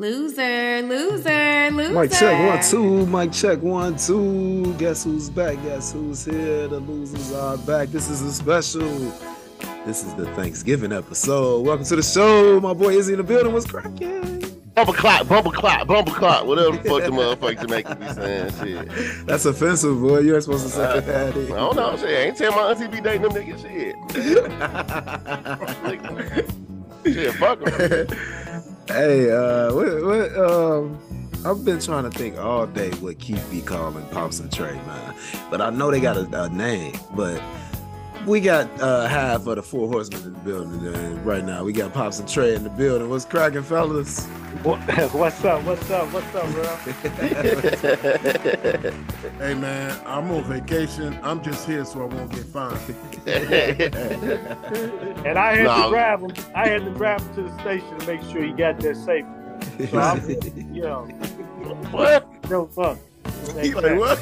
Loser, 0.00 0.82
loser, 0.82 1.70
loser. 1.70 1.92
Mic 1.94 2.10
check 2.10 2.46
one, 2.46 2.60
two. 2.62 3.06
Mic 3.06 3.32
check 3.32 3.62
one, 3.62 3.96
two. 3.96 4.74
Guess 4.74 5.04
who's 5.04 5.30
back? 5.30 5.54
Guess 5.62 5.94
who's 5.94 6.22
here? 6.22 6.68
The 6.68 6.80
losers 6.80 7.32
are 7.32 7.56
back. 7.56 7.88
This 7.88 8.10
is 8.10 8.20
a 8.20 8.30
special. 8.30 8.82
This 9.86 10.04
is 10.04 10.12
the 10.16 10.26
Thanksgiving 10.34 10.92
episode. 10.92 11.64
Welcome 11.64 11.86
to 11.86 11.96
the 11.96 12.02
show. 12.02 12.60
My 12.60 12.74
boy 12.74 12.90
Izzy 12.98 13.14
in 13.14 13.18
the 13.20 13.24
building. 13.24 13.54
was 13.54 13.64
cracking? 13.64 14.42
Bumble 14.74 14.92
clock, 14.92 15.26
bumble 15.28 15.50
clock, 15.52 15.86
bumble 15.86 16.12
clock, 16.12 16.44
whatever 16.44 16.76
the 16.76 16.82
fuck 16.86 17.02
the 17.02 17.08
motherfuckers 17.10 17.60
Jamaican 17.62 17.98
be 17.98 18.08
saying 18.12 18.52
shit. 18.86 19.26
That's 19.26 19.46
offensive, 19.46 19.98
boy. 19.98 20.18
You 20.18 20.34
ain't 20.34 20.44
supposed 20.44 20.64
to 20.66 20.72
say 20.72 20.84
Uh, 20.84 21.00
that. 21.00 21.34
I 21.34 21.40
don't 21.48 21.74
know, 21.74 21.96
shit. 21.96 22.06
I 22.10 22.12
ain't 22.24 22.36
tell 22.36 22.52
my 22.52 22.70
auntie 22.70 22.86
be 22.88 23.00
dating 23.00 23.22
them 23.22 23.32
niggas 23.32 23.62
shit. 23.62 23.94
shit, 27.14 27.32
fuck 27.36 27.66
'em. 27.66 28.06
hey, 28.88 29.30
uh, 29.30 29.72
what, 29.74 30.04
what, 30.04 30.36
um, 30.38 30.98
I've 31.44 31.64
been 31.64 31.80
trying 31.80 32.04
to 32.04 32.10
think 32.10 32.38
all 32.38 32.66
day 32.66 32.90
what 32.96 33.18
Keith 33.18 33.46
be 33.50 33.60
calling 33.60 34.04
Pops 34.08 34.40
and 34.40 34.52
Trey, 34.52 34.74
man. 34.74 35.14
But 35.50 35.60
I 35.60 35.70
know 35.70 35.90
they 35.90 36.00
got 36.00 36.16
a, 36.16 36.44
a 36.44 36.48
name, 36.48 36.98
but 37.14 37.40
we 38.26 38.40
got 38.40 38.68
uh 38.80 39.06
half 39.06 39.46
of 39.46 39.54
the 39.54 39.62
four 39.62 39.88
horsemen 39.88 40.22
in 40.22 40.32
the 40.32 40.38
building 40.40 40.94
and 40.94 41.24
right 41.24 41.44
now. 41.44 41.62
We 41.62 41.72
got 41.72 41.92
Pops 41.92 42.18
and 42.18 42.28
Trey 42.28 42.54
in 42.54 42.64
the 42.64 42.70
building. 42.70 43.08
What's 43.08 43.24
cracking, 43.24 43.62
fellas? 43.62 44.26
What, 44.66 44.80
what's 45.14 45.44
up? 45.44 45.62
What's 45.62 45.88
up? 45.92 46.12
What's 46.12 46.34
up, 46.34 46.50
bro? 46.50 46.64
Hey 49.38 49.54
man, 49.54 49.96
I'm 50.04 50.28
on 50.32 50.42
vacation. 50.42 51.16
I'm 51.22 51.40
just 51.40 51.68
here 51.68 51.84
so 51.84 52.02
I 52.02 52.06
won't 52.06 52.32
get 52.32 52.44
fined. 52.46 52.80
And 55.24 55.38
I 55.38 55.54
had 55.56 55.66
No. 55.66 55.82
to 55.84 55.88
grab 55.88 56.20
him. 56.20 56.32
I 56.56 56.66
had 56.68 56.84
to 56.84 56.90
grab 56.90 57.20
him 57.20 57.34
to 57.36 57.42
the 57.44 57.60
station 57.60 57.96
to 58.00 58.06
make 58.08 58.22
sure 58.22 58.42
he 58.42 58.50
got 58.50 58.80
there 58.80 58.96
safe. 58.96 59.24
So 59.88 59.98
I'm, 59.98 60.28
you 60.74 60.82
know, 60.82 61.02
what? 61.92 62.26
no 62.50 62.66
fuck. 62.66 62.98
He 63.60 63.74
like 63.74 63.98
what? 63.98 64.18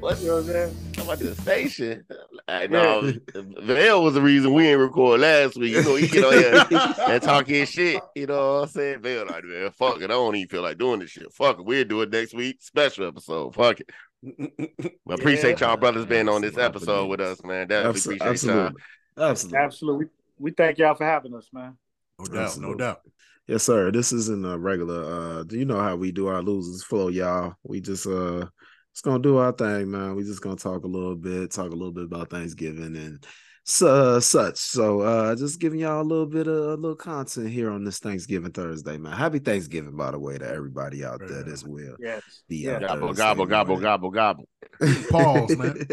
what? 0.00 0.20
You 0.20 0.28
know 0.28 0.34
what 0.34 0.44
I'm 0.44 0.44
saying? 0.44 0.76
Talking 0.92 1.04
about 1.04 1.18
the 1.18 1.34
station? 1.36 2.04
I 2.48 2.66
know. 2.66 3.12
Vail 3.34 4.02
was 4.02 4.14
the 4.14 4.22
reason 4.22 4.52
we 4.54 4.64
didn't 4.64 4.80
record 4.80 5.20
last 5.20 5.56
week. 5.56 5.74
You 5.74 5.82
know, 5.82 5.94
he 5.96 6.08
get 6.08 6.24
on 6.24 6.32
here 6.32 6.94
and 7.08 7.22
talk 7.22 7.46
his 7.46 7.68
shit. 7.68 8.02
You 8.14 8.26
know 8.26 8.54
what 8.54 8.62
I'm 8.62 8.68
saying? 8.68 9.02
Vail 9.02 9.26
like, 9.26 9.44
man, 9.44 9.70
fuck 9.72 9.96
it. 10.00 10.04
I 10.04 10.08
don't 10.08 10.34
even 10.36 10.48
feel 10.48 10.62
like 10.62 10.78
doing 10.78 11.00
this 11.00 11.10
shit. 11.10 11.32
Fuck 11.32 11.58
it. 11.58 11.64
We'll 11.64 11.84
do 11.84 12.02
it 12.02 12.10
next 12.10 12.34
week. 12.34 12.56
Special 12.60 13.06
episode. 13.06 13.54
Fuck 13.54 13.80
it. 13.80 13.90
But 15.04 15.18
appreciate 15.18 15.60
y'all 15.60 15.76
brothers 15.76 16.06
being 16.06 16.28
on 16.28 16.42
this 16.42 16.56
episode 16.56 17.08
with 17.08 17.20
us, 17.20 17.42
man. 17.44 17.66
Definitely 17.68 18.18
Abso- 18.18 18.26
appreciate 18.26 18.54
y'all. 18.54 18.60
absolutely. 18.66 18.82
Absolutely. 19.18 19.58
Absolutely. 19.58 20.06
We 20.38 20.50
thank 20.52 20.78
y'all 20.78 20.94
for 20.94 21.04
having 21.04 21.34
us, 21.34 21.48
man. 21.52 21.76
No 22.18 22.26
doubt, 22.26 22.58
no 22.58 22.74
doubt. 22.74 23.00
Yes, 23.48 23.64
sir. 23.64 23.90
This 23.90 24.12
isn't 24.12 24.46
a 24.46 24.58
regular. 24.58 25.04
Uh, 25.40 25.42
do 25.44 25.58
you 25.58 25.64
know 25.64 25.80
how 25.80 25.96
we 25.96 26.12
do 26.12 26.28
our 26.28 26.42
losers 26.42 26.84
flow, 26.84 27.08
y'all? 27.08 27.54
We 27.64 27.80
just 27.80 28.06
uh, 28.06 28.46
just 28.94 29.04
gonna 29.04 29.22
do 29.22 29.38
our 29.38 29.52
thing, 29.52 29.90
man. 29.90 30.14
We 30.14 30.22
just 30.24 30.42
gonna 30.42 30.56
talk 30.56 30.84
a 30.84 30.88
little 30.88 31.16
bit, 31.16 31.50
talk 31.50 31.66
a 31.66 31.74
little 31.74 31.92
bit 31.92 32.04
about 32.04 32.30
Thanksgiving 32.30 32.96
and 32.96 33.24
so, 33.64 34.18
such. 34.18 34.58
So, 34.58 35.00
uh, 35.00 35.36
just 35.36 35.60
giving 35.60 35.78
y'all 35.80 36.00
a 36.00 36.02
little 36.02 36.26
bit 36.26 36.48
of 36.48 36.54
a 36.56 36.74
little 36.74 36.96
content 36.96 37.48
here 37.48 37.70
on 37.70 37.84
this 37.84 38.00
Thanksgiving 38.00 38.50
Thursday, 38.50 38.98
man. 38.98 39.12
Happy 39.16 39.38
Thanksgiving, 39.38 39.94
by 39.96 40.10
the 40.10 40.18
way, 40.18 40.36
to 40.36 40.48
everybody 40.48 41.04
out 41.04 41.20
there 41.28 41.48
as 41.48 41.64
well. 41.64 41.94
Yes. 42.00 42.42
The 42.48 42.56
Yeah. 42.56 42.70
uh, 42.72 42.78
Gobble, 42.80 43.06
Thursday 43.08 43.22
gobble, 43.22 43.46
gobble, 43.46 43.80
morning. 43.80 43.82
gobble, 43.82 44.10
gobble. 44.10 44.48
Pause, 45.10 45.56
man. 45.56 45.86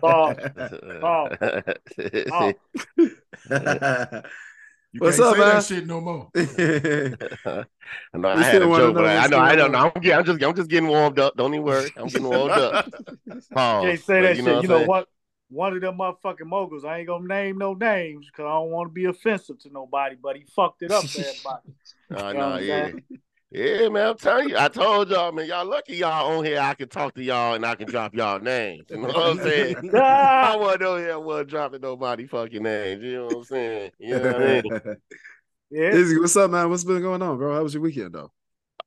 Pause. 0.00 0.36
Oh. 2.32 2.52
Oh. 3.08 4.22
You 4.96 5.00
What's 5.00 5.18
can't 5.18 5.28
up, 5.28 5.34
say 5.34 5.40
man? 5.40 5.54
that 5.56 5.64
shit 5.64 5.86
no 5.86 6.00
more. 6.00 6.30
I 6.34 7.66
know 8.14 8.34
We 8.34 8.40
I 8.40 8.42
had 8.44 8.54
a 8.56 8.64
joke, 8.64 8.78
know 8.78 8.92
but 8.94 9.04
I, 9.04 9.16
I 9.24 9.26
know 9.26 9.38
I 9.38 9.54
don't 9.54 9.72
know. 9.72 9.92
I'm, 9.94 10.00
get- 10.00 10.18
I'm 10.18 10.24
just, 10.24 10.42
I'm 10.42 10.56
just 10.56 10.70
getting 10.70 10.88
warmed 10.88 11.18
up. 11.18 11.36
Don't 11.36 11.52
even 11.52 11.66
worry. 11.66 11.92
I'm 11.98 12.06
getting 12.06 12.26
warmed 12.26 12.52
up. 12.52 12.90
Pause. 13.52 13.84
Can't 13.84 14.00
say 14.00 14.20
But 14.22 14.22
that 14.22 14.36
shit. 14.36 14.44
what 14.46 14.62
you 14.62 14.68
know 14.68 14.82
what? 14.84 15.08
One 15.50 15.74
of 15.74 15.82
them 15.82 15.98
motherfucking 15.98 16.46
moguls. 16.46 16.86
I 16.86 17.00
ain't 17.00 17.08
gonna 17.08 17.26
name 17.28 17.58
no 17.58 17.74
names 17.74 18.24
because 18.26 18.46
I 18.46 18.54
don't 18.54 18.70
want 18.70 18.88
to 18.88 18.94
be 18.94 19.04
offensive 19.04 19.58
to 19.60 19.70
nobody. 19.70 20.16
But 20.20 20.36
he 20.36 20.44
fucked 20.44 20.80
it 20.80 20.90
up 20.90 21.04
for 21.04 21.20
everybody. 21.20 21.74
Uh, 22.08 22.28
You 22.28 22.34
know 22.38 22.50
nah, 22.50 22.56
yeah. 22.58 22.90
Saying? 23.52 23.82
Yeah, 23.82 23.88
man, 23.88 24.08
I'm 24.08 24.16
telling 24.16 24.48
you. 24.48 24.58
I 24.58 24.68
told 24.68 25.10
y'all, 25.10 25.32
man, 25.32 25.46
y'all 25.46 25.64
lucky 25.66 25.96
y'all 25.96 26.36
on 26.36 26.44
here. 26.44 26.60
I 26.60 26.74
can 26.74 26.88
talk 26.88 27.14
to 27.14 27.22
y'all 27.22 27.54
and 27.54 27.64
I 27.64 27.74
can 27.74 27.86
drop 27.86 28.14
y'all 28.14 28.40
names. 28.40 28.84
You 28.90 28.98
know 28.98 29.08
what 29.08 29.16
I'm 29.16 29.38
saying? 29.38 29.90
I 29.94 30.56
wasn't 30.56 30.82
on 30.82 30.98
here. 31.00 31.12
I 31.12 31.16
wasn't 31.16 31.50
dropping 31.50 31.80
nobody 31.80 32.26
fucking 32.26 32.62
names. 32.62 33.02
You 33.02 33.12
know 33.14 33.26
what 33.26 33.36
I'm 33.36 33.44
saying? 33.44 33.90
You 33.98 34.18
know 34.18 34.22
what 34.22 34.36
I 34.36 34.62
mean? 34.62 34.96
yeah. 35.70 35.90
Izzy, 35.90 36.18
what's 36.18 36.36
up, 36.36 36.50
man? 36.50 36.68
What's 36.70 36.84
been 36.84 37.02
going 37.02 37.22
on, 37.22 37.36
bro? 37.36 37.54
How 37.54 37.62
was 37.62 37.74
your 37.74 37.82
weekend, 37.82 38.14
though? 38.14 38.30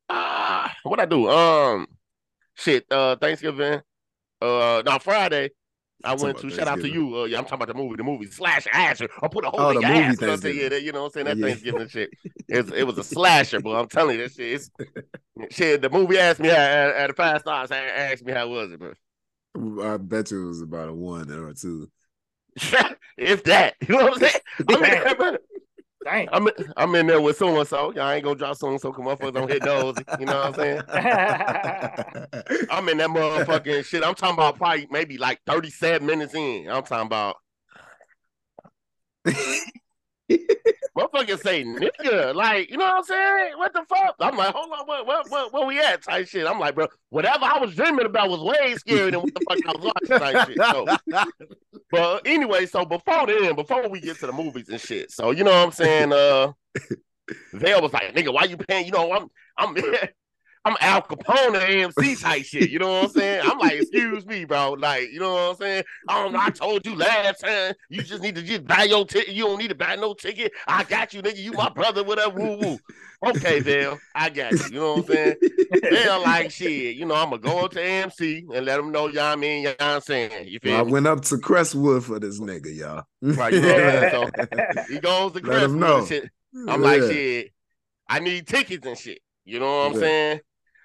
Ah, 0.10 0.76
what 0.84 1.00
I 1.00 1.06
do? 1.06 1.30
Um, 1.30 1.88
shit. 2.56 2.86
Uh, 2.92 3.16
Thanksgiving. 3.16 3.82
Uh, 4.42 4.82
no, 4.86 5.00
Friday. 5.00 5.52
I 6.04 6.16
went 6.16 6.38
to 6.40 6.50
shout 6.50 6.68
out 6.68 6.80
to 6.80 6.90
you. 6.90 7.20
Uh, 7.20 7.26
yeah, 7.26 7.38
I'm 7.38 7.44
talking 7.44 7.56
about 7.62 7.68
the 7.68 7.74
movie. 7.74 7.98
The 7.98 8.04
movie 8.04 8.28
slash 8.28 8.68
Asher. 8.72 9.10
I 9.22 9.28
put 9.28 9.46
a 9.46 9.50
whole 9.50 9.60
Oh, 9.60 9.74
nigga 9.74 9.88
movie 9.88 10.00
ass 10.00 10.14
up 10.14 10.20
there. 10.20 10.30
Thanksgiving. 10.30 10.62
Yeah, 10.62 10.70
that, 10.70 10.84
you 10.84 10.92
know 10.94 11.04
what 11.04 11.06
I'm 11.08 11.12
saying? 11.12 11.26
That 11.26 11.38
Yeah. 11.38 11.46
Thanksgiving 11.48 11.88
shit. 11.90 12.10
It, 12.48 12.74
it 12.74 12.84
was 12.88 12.98
a 12.98 13.04
slasher, 13.04 13.60
but 13.60 13.72
I'm 13.72 13.88
telling 13.90 14.18
you, 14.18 14.24
that 14.24 14.34
shit. 14.34 14.54
It's, 14.54 15.56
shit. 15.56 15.82
The 15.82 15.90
movie 15.90 16.18
asked 16.18 16.40
me 16.40 16.50
how, 16.50 16.56
at, 16.56 17.08
the 17.08 17.14
five 17.14 17.42
stars. 17.42 17.72
Asked 17.72 18.26
me 18.26 18.32
how 18.32 18.48
was 18.48 18.72
it, 18.72 18.80
bro. 18.80 18.94
I 19.84 19.98
bet 19.98 20.32
you 20.32 20.44
it 20.44 20.48
was 20.48 20.62
about 20.62 20.90
a 20.90 20.94
one 20.94 21.30
or 21.32 21.50
a 21.50 21.54
two. 21.54 21.90
if 23.18 23.44
that, 23.44 23.76
you 23.82 23.96
know 23.96 24.06
what 24.06 24.14
I'm 24.14 24.20
saying? 24.20 24.42
I'm 24.70 25.34
in, 25.34 25.38
Damn. 26.04 26.28
I'm, 26.32 26.48
in, 26.48 26.54
I'm 26.78 26.96
in 26.96 27.08
there 27.08 27.20
with 27.20 27.38
so 27.38 27.60
and 27.60 27.68
so. 27.68 27.94
I 28.00 28.16
ain't 28.16 28.24
gonna 28.24 28.36
drop 28.38 28.56
so 28.56 28.70
and 28.70 28.80
so. 28.80 28.94
Come 28.94 29.06
motherfuckers 29.06 29.34
don't 29.34 29.50
hit 29.50 29.64
those. 29.64 29.96
You 30.20 30.26
know 30.26 30.38
what 30.38 30.46
I'm 30.46 30.54
saying? 30.54 30.82
I'm 32.72 32.88
in 32.90 32.98
that 33.00 33.10
motherfucking 33.10 33.84
shit. 33.86 34.04
I'm 34.04 34.16
talking 34.16 34.36
about 34.36 34.58
probably 34.58 34.88
maybe 34.90 35.18
like 35.18 35.42
37 35.46 36.06
minutes 36.06 36.34
in. 36.34 36.70
I'm 36.70 36.84
talking 36.84 37.08
about 37.08 37.36
motherfuckers 40.98 41.40
say 41.42 41.64
nigga, 41.64 42.34
like 42.34 42.70
you 42.70 42.78
know 42.78 42.86
what 42.86 42.98
I'm 42.98 43.04
saying? 43.04 43.54
What 43.58 43.74
the 43.74 43.84
fuck? 43.90 44.16
I'm 44.20 44.38
like, 44.38 44.54
hold 44.54 44.72
on, 44.72 44.86
what, 44.86 45.06
what, 45.06 45.30
what, 45.30 45.54
where 45.54 45.66
we 45.66 45.80
at? 45.80 46.04
Type 46.04 46.28
shit. 46.28 46.48
I'm 46.48 46.60
like, 46.60 46.76
bro, 46.76 46.88
whatever 47.10 47.46
I 47.46 47.60
was 47.60 47.76
dreaming 47.76 48.06
about 48.06 48.30
was 48.30 48.42
way 48.42 48.76
scarier 48.76 49.12
than 49.12 49.22
what 49.22 49.34
the 49.34 49.42
fuck 49.50 49.60
I 49.66 49.78
was 49.78 49.94
watching. 50.10 50.20
Type 50.20 50.48
shit. 50.48 50.58
So, 50.58 50.86
but 51.92 52.22
anyway, 52.26 52.66
so 52.66 52.86
before 52.86 53.28
then, 53.28 53.56
before 53.56 53.88
we 53.90 54.00
get 54.00 54.20
to 54.20 54.28
the 54.28 54.34
movies 54.34 54.70
and 54.70 54.80
shit, 54.80 55.12
so 55.12 55.32
you 55.32 55.44
know 55.44 55.52
what 55.52 55.66
I'm 55.66 55.72
saying? 55.72 56.14
Uh, 56.14 56.54
Vail 57.54 57.82
was 57.82 57.94
like, 57.94 58.14
nigga, 58.16 58.34
why 58.34 58.46
you 58.46 58.58
paying? 58.58 58.86
You 58.86 58.92
know, 58.92 59.12
I'm, 59.12 59.30
I'm. 59.58 59.76
I'm 60.66 60.76
Al 60.82 61.02
Capone 61.02 61.56
AMC 61.60 62.22
type 62.22 62.44
shit. 62.44 62.70
You 62.70 62.80
know 62.80 62.90
what 62.90 63.04
I'm 63.06 63.10
saying? 63.10 63.42
I'm 63.46 63.58
like, 63.60 63.76
excuse 63.78 64.26
me, 64.26 64.46
bro. 64.46 64.74
Like, 64.74 65.10
you 65.12 65.20
know 65.20 65.34
what 65.34 65.50
I'm 65.52 65.56
saying? 65.56 65.84
I 66.08 66.30
know. 66.30 66.40
I 66.40 66.50
told 66.50 66.86
you 66.86 66.96
last 66.96 67.40
time. 67.42 67.74
You 67.90 68.02
just 68.04 68.22
need 68.22 68.36
to 68.36 68.42
just 68.44 68.66
buy 68.66 68.84
your 68.84 69.06
ticket. 69.06 69.34
You 69.34 69.46
don't 69.46 69.58
need 69.58 69.70
to 69.70 69.76
buy 69.76 69.96
no 69.96 70.14
ticket. 70.14 70.52
I 70.68 70.84
got 70.84 71.14
you, 71.14 71.22
nigga. 71.22 71.38
You 71.38 71.54
my 71.54 71.70
brother, 71.70 72.04
whatever. 72.04 72.38
Woo 72.38 72.58
woo. 72.58 72.80
Okay, 73.26 73.60
Vail. 73.62 74.00
I 74.14 74.30
got 74.30 74.60
you. 74.60 74.74
You 74.74 74.80
know 74.80 74.98
what 74.98 75.10
I'm 75.10 75.16
saying? 75.16 75.36
Vail 75.90 76.22
like 76.24 76.52
shit. 76.52 76.96
You 76.96 77.06
know, 77.06 77.16
I'm 77.16 77.30
gonna 77.30 77.42
go 77.42 77.60
up 77.66 77.72
to 77.72 77.80
AMC 77.80 78.44
and 78.54 78.66
let 78.66 78.78
them 78.78 78.92
know, 78.92 79.08
y'all 79.08 79.24
I 79.24 79.36
mean? 79.36 79.66
What 79.66 79.82
I'm 79.82 80.02
saying? 80.02 80.48
You 80.48 80.60
feel 80.60 80.80
I 80.80 80.84
me? 80.84 80.92
went 80.92 81.08
up 81.08 81.22
to 81.26 81.38
Crestwood 81.38 82.04
for 82.04 82.20
this 82.20 82.40
nigga, 82.40 82.76
y'all. 82.76 83.04
Right, 83.22 83.54
you 83.54 83.62
know 83.62 84.10
So 84.12 84.30
he 84.90 85.00
goes 85.00 85.34
to 85.34 85.42
Crestwood. 85.42 86.30
I'm 86.68 86.82
like, 86.82 87.02
shit, 87.04 87.54
I 88.08 88.20
need 88.20 88.48
tickets 88.48 88.86
and 88.86 88.98
shit. 88.98 89.20
You 89.46 89.60
know 89.60 89.66
what 89.66 89.88
I'm 89.88 89.94
Yeah. 89.94 90.00
saying? 90.00 90.40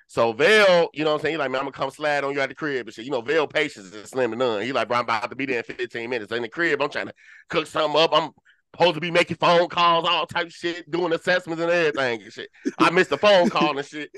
So 0.07 0.33
Vail, 0.33 0.89
you 0.93 1.05
know 1.05 1.11
what 1.11 1.17
I'm 1.17 1.23
saying? 1.23 1.35
He 1.35 1.39
like, 1.39 1.51
man, 1.51 1.61
I'm 1.61 1.65
gonna 1.67 1.73
come 1.73 1.91
slide 1.91 2.25
on 2.25 2.35
you 2.35 2.41
at 2.41 2.49
the 2.49 2.55
crib 2.55 2.87
and 2.87 2.95
shit. 2.95 3.05
You 3.05 3.11
know, 3.11 3.21
Vail 3.21 3.47
patience 3.47 3.93
is 3.93 4.11
slim 4.11 4.31
to 4.31 4.37
none. 4.37 4.63
He 4.63 4.73
like, 4.73 4.89
bro, 4.89 4.99
I'm 4.99 5.05
about 5.05 5.31
to 5.31 5.37
be 5.37 5.47
there 5.47 5.59
in 5.59 5.65
15 5.65 6.11
minutes. 6.11 6.33
In 6.33 6.43
the 6.43 6.49
crib, 6.49 6.83
I'm 6.83 6.91
trying 6.91 7.07
to 7.07 7.15
cook 7.49 7.67
something 7.67 8.01
up. 8.01 8.11
I'm 8.13 8.31
supposed 8.73 8.95
to 8.95 9.01
be 9.01 9.11
making 9.11 9.39
phone 9.39 9.69
calls, 9.69 10.07
all 10.07 10.27
type 10.27 10.51
shit, 10.51 10.91
doing 10.91 11.13
assessments 11.13 11.63
and 11.63 11.71
everything 11.71 12.23
and 12.23 12.33
shit. 12.33 12.51
I 12.79 12.91
missed 12.91 13.11
the 13.11 13.19
phone 13.19 13.49
call 13.49 13.77
and 13.77 13.87
shit. 13.87 14.11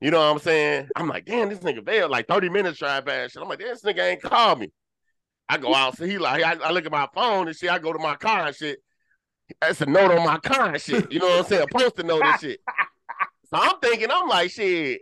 You 0.00 0.10
know 0.10 0.18
what 0.18 0.32
I'm 0.32 0.38
saying? 0.38 0.88
I'm 0.94 1.08
like, 1.08 1.24
damn, 1.24 1.48
this 1.48 1.58
nigga 1.58 1.84
Vail, 1.84 2.08
like 2.08 2.28
30 2.28 2.48
minutes 2.48 2.78
drive 2.78 3.04
past 3.04 3.32
shit. 3.32 3.42
I'm 3.42 3.48
like, 3.48 3.58
this 3.58 3.82
nigga 3.82 4.12
ain't 4.12 4.22
called 4.22 4.60
me. 4.60 4.70
I 5.48 5.58
go 5.58 5.74
out, 5.74 5.96
so 5.96 6.04
he 6.04 6.18
like, 6.18 6.44
I, 6.44 6.54
I 6.62 6.70
look 6.70 6.84
at 6.84 6.92
my 6.92 7.08
phone 7.14 7.48
and 7.48 7.56
shit. 7.56 7.70
I 7.70 7.78
go 7.78 7.92
to 7.92 7.98
my 7.98 8.16
car 8.16 8.46
and 8.46 8.54
shit. 8.54 8.78
That's 9.60 9.80
a 9.80 9.86
note 9.86 10.10
on 10.10 10.24
my 10.24 10.38
car 10.38 10.68
and 10.68 10.80
shit. 10.80 11.10
You 11.10 11.20
know 11.20 11.26
what 11.26 11.38
I'm 11.40 11.44
saying? 11.46 11.62
A 11.62 11.66
post-it 11.66 12.06
note 12.06 12.22
and 12.22 12.40
shit. 12.40 12.60
So 13.46 13.58
I'm 13.58 13.80
thinking, 13.80 14.08
I'm 14.10 14.28
like, 14.28 14.50
shit, 14.50 15.00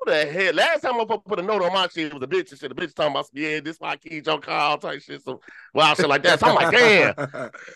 who 0.00 0.10
the 0.10 0.26
hell? 0.26 0.54
Last 0.54 0.80
time 0.80 1.00
I 1.00 1.04
put 1.04 1.24
put 1.24 1.38
a 1.38 1.42
note 1.42 1.62
on 1.62 1.72
my 1.72 1.88
shit, 1.88 2.06
it 2.06 2.14
was 2.14 2.22
a 2.22 2.26
bitch 2.26 2.50
and 2.50 2.60
shit. 2.60 2.74
The 2.74 2.74
bitch 2.74 2.94
talking 2.94 3.12
about, 3.12 3.26
yeah, 3.32 3.60
this 3.60 3.80
my 3.80 3.96
keep 3.96 4.26
your 4.26 4.38
car, 4.38 4.78
type 4.78 5.02
shit. 5.02 5.22
So, 5.22 5.40
wild 5.74 5.96
shit 5.96 6.08
like 6.08 6.22
that. 6.22 6.40
So 6.40 6.48
I'm 6.48 6.54
like, 6.54 6.70
damn, 6.72 7.14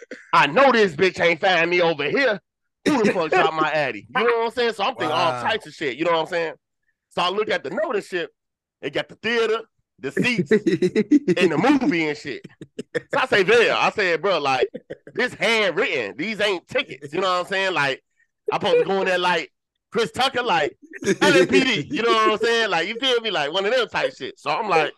I 0.33 0.47
know 0.47 0.73
this 0.73 0.95
bitch 0.95 1.21
ain't 1.21 1.41
find 1.41 1.71
me 1.71 1.81
over 1.81 2.05
here. 2.05 2.41
Who 2.87 3.03
the 3.03 3.13
fuck 3.13 3.31
dropped 3.31 3.55
my 3.55 3.71
addy? 3.71 4.07
You 4.15 4.25
know 4.25 4.39
what 4.39 4.45
I'm 4.47 4.51
saying? 4.53 4.73
So 4.75 4.85
I'm 4.85 4.95
thinking 4.95 5.17
all 5.17 5.43
types 5.43 5.67
of 5.67 5.73
shit. 5.73 5.97
You 5.97 6.05
know 6.05 6.13
what 6.13 6.21
I'm 6.21 6.27
saying? 6.27 6.55
So 7.11 7.23
I 7.23 7.31
look 7.31 7.51
at 7.51 7.63
the 7.65 7.71
note 7.71 7.95
and 7.95 8.05
shit. 8.05 8.31
It 8.83 8.93
got 8.93 9.09
the 9.09 9.15
theater, 9.15 9.61
the 9.99 10.13
seats, 10.13 10.51
and 10.51 10.61
the 10.61 11.79
movie 11.81 12.09
and 12.09 12.19
shit. 12.19 12.45
So 12.95 13.19
I 13.19 13.27
say, 13.27 13.43
Vail, 13.43 13.77
I 13.79 13.91
said, 13.91 14.21
bro, 14.21 14.39
like, 14.39 14.69
this 15.15 15.33
handwritten. 15.33 16.17
These 16.19 16.41
ain't 16.41 16.69
tickets. 16.69 17.15
You 17.15 17.21
know 17.21 17.29
what 17.29 17.41
I'm 17.41 17.47
saying? 17.47 17.73
Like, 17.73 18.03
I'm 18.53 18.61
supposed 18.61 18.81
to 18.81 18.85
go 18.85 19.01
in 19.01 19.07
there 19.07 19.19
like 19.19 19.51
Chris 19.95 20.11
Tucker, 20.11 20.43
like 20.43 20.77
LMPD. 21.05 21.87
You 21.89 22.03
know 22.03 22.11
what 22.11 22.33
I'm 22.33 22.39
saying? 22.39 22.69
Like 22.69 22.89
you 22.89 22.97
feel 22.99 23.21
me? 23.21 23.31
Like 23.31 23.53
one 23.53 23.65
of 23.65 23.73
them 23.73 23.87
type 23.87 24.13
shit. 24.17 24.37
So 24.41 24.51
I'm 24.51 24.69
like, 24.69 24.93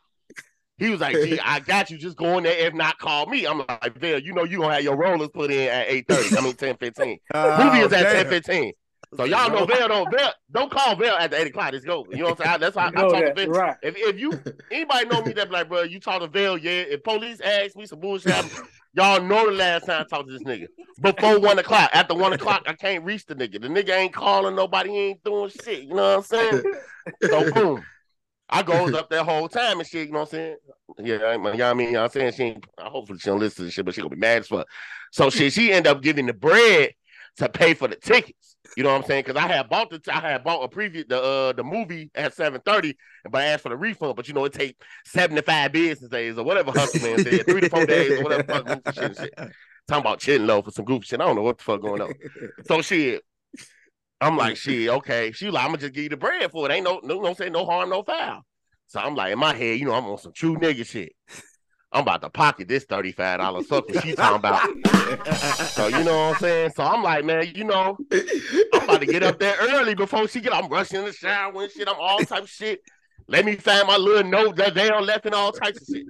he 0.78 0.88
was 0.88 1.00
like, 1.00 1.14
Gee, 1.16 1.38
I 1.38 1.60
got 1.60 1.90
you. 1.90 1.98
Just 1.98 2.16
go 2.16 2.38
in 2.38 2.44
there. 2.44 2.66
If 2.66 2.72
not, 2.72 2.98
call 2.98 3.26
me. 3.26 3.46
I'm 3.46 3.58
like, 3.58 4.00
Bill, 4.00 4.18
you 4.18 4.32
know 4.32 4.44
you 4.44 4.58
gonna 4.58 4.72
have 4.72 4.82
your 4.82 4.96
rollers 4.96 5.28
put 5.28 5.50
in 5.50 5.68
at 5.68 5.88
8:30. 5.88 6.38
I 6.38 6.40
mean 6.40 6.54
10 6.54 6.76
15. 6.78 7.18
Movie 7.34 7.78
is 7.80 7.92
at 7.92 8.10
10 8.10 8.28
15. 8.28 8.72
So 9.14 9.24
y'all 9.24 9.50
know 9.50 9.64
Vail 9.66 9.88
don't 9.88 10.10
Vail, 10.10 10.30
don't 10.50 10.70
call 10.70 10.96
Vail 10.96 11.14
at 11.14 11.30
the 11.30 11.40
8 11.40 11.46
o'clock. 11.48 11.72
It's 11.74 11.84
go. 11.84 12.06
You 12.10 12.18
know 12.18 12.24
what 12.30 12.40
I'm 12.40 12.46
saying? 12.46 12.60
That's 12.60 12.76
how 12.76 12.86
I, 12.86 12.88
I 12.88 12.90
talk 12.90 13.12
to 13.12 13.20
that, 13.20 13.36
Vail. 13.36 13.50
right. 13.50 13.76
If 13.82 13.96
if 13.96 14.18
you 14.18 14.32
anybody 14.70 15.06
know 15.06 15.22
me 15.22 15.32
that 15.34 15.48
be 15.48 15.52
like, 15.52 15.68
bro, 15.68 15.82
you 15.82 16.00
talk 16.00 16.20
to 16.22 16.28
Vail, 16.28 16.58
yeah. 16.58 16.82
If 16.82 17.04
police 17.04 17.40
ask 17.40 17.76
me 17.76 17.86
some 17.86 18.00
bullshit, 18.00 18.34
y'all 18.94 19.22
know 19.22 19.46
the 19.46 19.52
last 19.52 19.86
time 19.86 20.02
I 20.02 20.04
talked 20.04 20.28
to 20.28 20.32
this 20.32 20.42
nigga. 20.42 20.66
Before 21.00 21.38
one 21.38 21.58
o'clock. 21.58 21.90
After 21.92 22.14
one 22.14 22.32
o'clock, 22.32 22.64
I 22.66 22.72
can't 22.72 23.04
reach 23.04 23.26
the 23.26 23.36
nigga. 23.36 23.60
The 23.60 23.68
nigga 23.68 23.96
ain't 23.96 24.12
calling 24.12 24.56
nobody, 24.56 24.90
he 24.90 24.98
ain't 24.98 25.24
doing 25.24 25.50
shit. 25.50 25.84
You 25.84 25.94
know 25.94 26.16
what 26.16 26.18
I'm 26.18 26.22
saying? 26.22 26.62
So 27.22 27.50
boom. 27.54 27.84
I 28.48 28.62
goes 28.62 28.94
up 28.94 29.10
that 29.10 29.24
whole 29.24 29.48
time 29.48 29.80
and 29.80 29.88
shit, 29.88 30.06
you 30.06 30.12
know 30.12 30.20
what 30.20 30.32
I'm 30.34 30.38
saying? 30.38 30.56
Yeah, 30.98 31.26
I 31.26 31.36
mean, 31.36 31.46
you 31.46 31.58
know 31.58 31.64
what 31.64 31.70
I 31.70 31.74
mean? 31.74 31.86
You 31.88 31.92
know 31.94 32.02
what 32.02 32.16
I'm 32.16 32.20
saying 32.20 32.32
she 32.32 32.42
ain't, 32.44 32.66
hopefully 32.78 33.18
she 33.18 33.28
don't 33.28 33.40
listen 33.40 33.56
to 33.56 33.64
this 33.64 33.74
shit, 33.74 33.84
but 33.84 33.94
she 33.94 34.00
gonna 34.00 34.14
be 34.14 34.20
mad 34.20 34.38
as 34.38 34.48
fuck. 34.48 34.68
So 35.10 35.30
shit, 35.30 35.52
she 35.52 35.72
end 35.72 35.86
up 35.86 36.00
giving 36.00 36.26
the 36.26 36.32
bread 36.32 36.92
to 37.38 37.48
pay 37.48 37.74
for 37.74 37.88
the 37.88 37.96
tickets. 37.96 38.55
You 38.76 38.82
know 38.82 38.90
what 38.90 39.02
I'm 39.02 39.06
saying? 39.06 39.24
Because 39.26 39.42
I 39.42 39.46
had 39.46 39.68
bought 39.68 39.90
the 39.90 40.00
I 40.12 40.20
had 40.20 40.44
bought 40.44 40.62
a 40.62 40.68
preview 40.68 41.06
the 41.08 41.22
uh 41.22 41.52
the 41.52 41.64
movie 41.64 42.10
at 42.14 42.34
7:30, 42.34 42.94
but 43.30 43.42
I 43.42 43.46
asked 43.46 43.62
for 43.62 43.68
the 43.68 43.76
refund. 43.76 44.16
But 44.16 44.28
you 44.28 44.34
know, 44.34 44.44
it 44.44 44.52
take 44.52 44.76
75 45.06 45.72
business 45.72 46.10
days 46.10 46.38
or 46.38 46.44
whatever 46.44 46.72
Hustle 46.72 47.00
Man 47.02 47.22
said, 47.22 47.46
three 47.46 47.60
to 47.62 47.68
four 47.68 47.86
days 47.86 48.18
or 48.18 48.24
whatever 48.24 48.44
fuck 48.44 48.66
goofy 48.66 48.92
shit, 48.92 49.04
and 49.04 49.16
shit. 49.16 49.34
Talking 49.88 50.00
about 50.00 50.20
chin 50.20 50.46
low 50.46 50.62
for 50.62 50.70
some 50.70 50.84
goofy 50.84 51.06
shit. 51.06 51.20
I 51.20 51.26
don't 51.26 51.36
know 51.36 51.42
what 51.42 51.58
the 51.58 51.64
fuck 51.64 51.80
going 51.80 52.02
on. 52.02 52.12
So 52.66 52.82
shit. 52.82 53.22
I'm 54.20 54.36
like, 54.36 54.56
shit, 54.56 54.88
okay. 54.88 55.32
She 55.32 55.50
like, 55.50 55.62
I'm 55.62 55.70
gonna 55.70 55.78
just 55.78 55.92
give 55.92 56.04
you 56.04 56.08
the 56.08 56.16
bread 56.16 56.50
for 56.50 56.68
it. 56.68 56.72
Ain't 56.72 56.84
no 56.84 57.00
no 57.02 57.20
no 57.20 57.34
say 57.34 57.50
no 57.50 57.66
harm, 57.66 57.90
no 57.90 58.02
foul. 58.02 58.42
So 58.88 59.00
I'm 59.00 59.14
like, 59.14 59.32
in 59.32 59.38
my 59.38 59.54
head, 59.54 59.78
you 59.78 59.86
know, 59.86 59.94
I'm 59.94 60.06
on 60.06 60.18
some 60.18 60.32
true 60.32 60.56
nigga 60.56 60.86
shit. 60.86 61.12
I'm 61.96 62.02
about 62.02 62.20
to 62.20 62.28
pocket 62.28 62.68
this 62.68 62.84
$35 62.84 63.66
sucker 63.66 64.00
she 64.02 64.14
talking 64.14 64.36
about. 64.36 64.60
So 65.70 65.86
you 65.86 66.04
know 66.04 66.14
what 66.28 66.34
I'm 66.34 66.40
saying? 66.40 66.72
So 66.76 66.84
I'm 66.84 67.02
like, 67.02 67.24
man, 67.24 67.50
you 67.54 67.64
know, 67.64 67.96
I'm 68.12 68.82
about 68.84 69.00
to 69.00 69.06
get 69.06 69.22
up 69.22 69.38
there 69.38 69.56
early 69.60 69.94
before 69.94 70.28
she 70.28 70.40
get. 70.42 70.52
I'm 70.52 70.68
rushing 70.68 70.98
in 70.98 71.06
the 71.06 71.12
shower 71.14 71.62
and 71.62 71.72
shit. 71.72 71.88
I'm 71.88 71.94
all 71.98 72.18
type 72.18 72.42
of 72.42 72.50
shit. 72.50 72.80
Let 73.28 73.46
me 73.46 73.56
find 73.56 73.86
my 73.86 73.96
little 73.96 74.30
note 74.30 74.56
that 74.56 74.74
they 74.74 74.90
on 74.90 75.06
left 75.06 75.24
and 75.24 75.34
all 75.34 75.52
types 75.52 75.80
of 75.80 75.88
shit. 75.96 76.06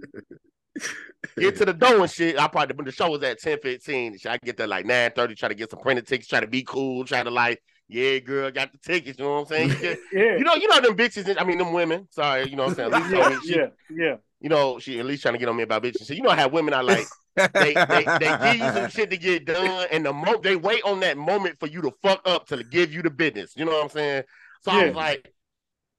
Get 1.39 1.57
to 1.59 1.65
the 1.67 1.73
door 1.73 2.01
and 2.01 2.11
shit. 2.11 2.37
I 2.37 2.49
probably 2.49 2.75
when 2.75 2.87
the 2.87 2.93
show 2.93 3.11
was 3.11 3.23
at 3.23 3.39
10 3.39 3.59
15. 3.63 4.19
I 4.29 4.39
get 4.39 4.57
there 4.57 4.67
like 4.67 4.87
9 4.87 5.13
30, 5.15 5.35
try 5.37 5.49
to 5.49 5.55
get 5.55 5.71
some 5.71 5.79
printed 5.81 6.09
tickets, 6.09 6.29
try 6.29 6.41
to 6.41 6.49
be 6.49 6.65
cool, 6.65 7.05
try 7.05 7.23
to 7.23 7.31
like, 7.31 7.63
yeah, 7.89 8.19
girl, 8.19 8.51
got 8.51 8.73
the 8.73 8.79
tickets. 8.79 9.21
You 9.21 9.25
know 9.25 9.35
what 9.35 9.41
I'm 9.43 9.47
saying? 9.47 9.69
You, 9.71 9.97
Yeah. 10.13 10.37
you 10.37 10.45
know, 10.45 10.55
you 10.57 10.67
know 10.69 10.81
them 10.81 10.97
bitches. 10.97 11.33
I 11.39 11.45
mean, 11.45 11.59
them 11.59 11.73
women. 11.73 12.09
Sorry, 12.11 12.49
you 12.49 12.57
know 12.57 12.65
what 12.65 12.79
I'm 12.81 12.91
saying. 12.91 12.93
At 12.93 13.03
least 13.03 13.15
told 13.15 13.45
me 13.45 13.51
yeah, 13.51 13.57
yeah, 13.57 13.67
yeah. 14.05 14.17
You 14.41 14.49
know, 14.49 14.79
she 14.79 14.99
at 14.99 15.07
least 15.07 15.23
trying 15.23 15.35
to 15.35 15.39
get 15.39 15.49
on 15.49 15.57
me 15.57 15.63
about 15.63 15.83
bitches. 15.83 16.07
So 16.07 16.15
you 16.15 16.23
know 16.23 16.31
how 16.31 16.49
women 16.49 16.75
are 16.75 16.83
like, 16.85 17.09
they, 17.37 17.79
they 17.89 18.07
they 18.19 18.33
give 18.43 18.61
you 18.61 18.71
some 18.71 18.89
shit 18.89 19.11
to 19.11 19.17
get 19.17 19.47
done, 19.47 19.87
and 19.91 20.05
the 20.05 20.13
mo 20.13 20.39
they 20.43 20.57
wait 20.57 20.83
on 20.85 21.01
that 21.01 21.17
moment 21.17 21.59
for 21.59 21.67
you 21.67 21.83
to 21.83 21.93
fuck 22.03 22.21
up 22.27 22.47
to 22.49 22.63
give 22.65 22.93
you 22.93 23.03
the 23.03 23.11
business. 23.11 23.53
You 23.57 23.65
know 23.65 23.73
what 23.73 23.85
I'm 23.85 23.91
saying? 23.91 24.23
So 24.63 24.71
I 24.73 24.85
was 24.85 24.95
like, 24.95 25.33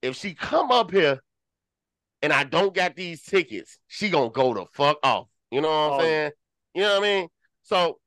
if 0.01 0.16
she 0.16 0.34
come 0.34 0.72
up 0.72 0.92
here 0.92 1.19
and 2.22 2.34
I 2.34 2.44
don't 2.44 2.74
got 2.74 2.95
these 2.95 3.24
tickets, 3.24 3.80
she 3.88 4.10
gonna 4.10 4.30
go 4.30 4.54
the 4.54 4.66
fuck 4.74 4.98
off. 5.04 5.28
You 5.51 5.62
know 5.62 5.69
what 5.69 5.75
I'm 5.75 5.94
Oh. 5.94 6.00
saying? 6.00 6.31
You 6.75 6.81
know 6.84 7.00
what 7.00 7.04
I 7.04 7.19
mean? 7.19 7.28
So 7.63 8.00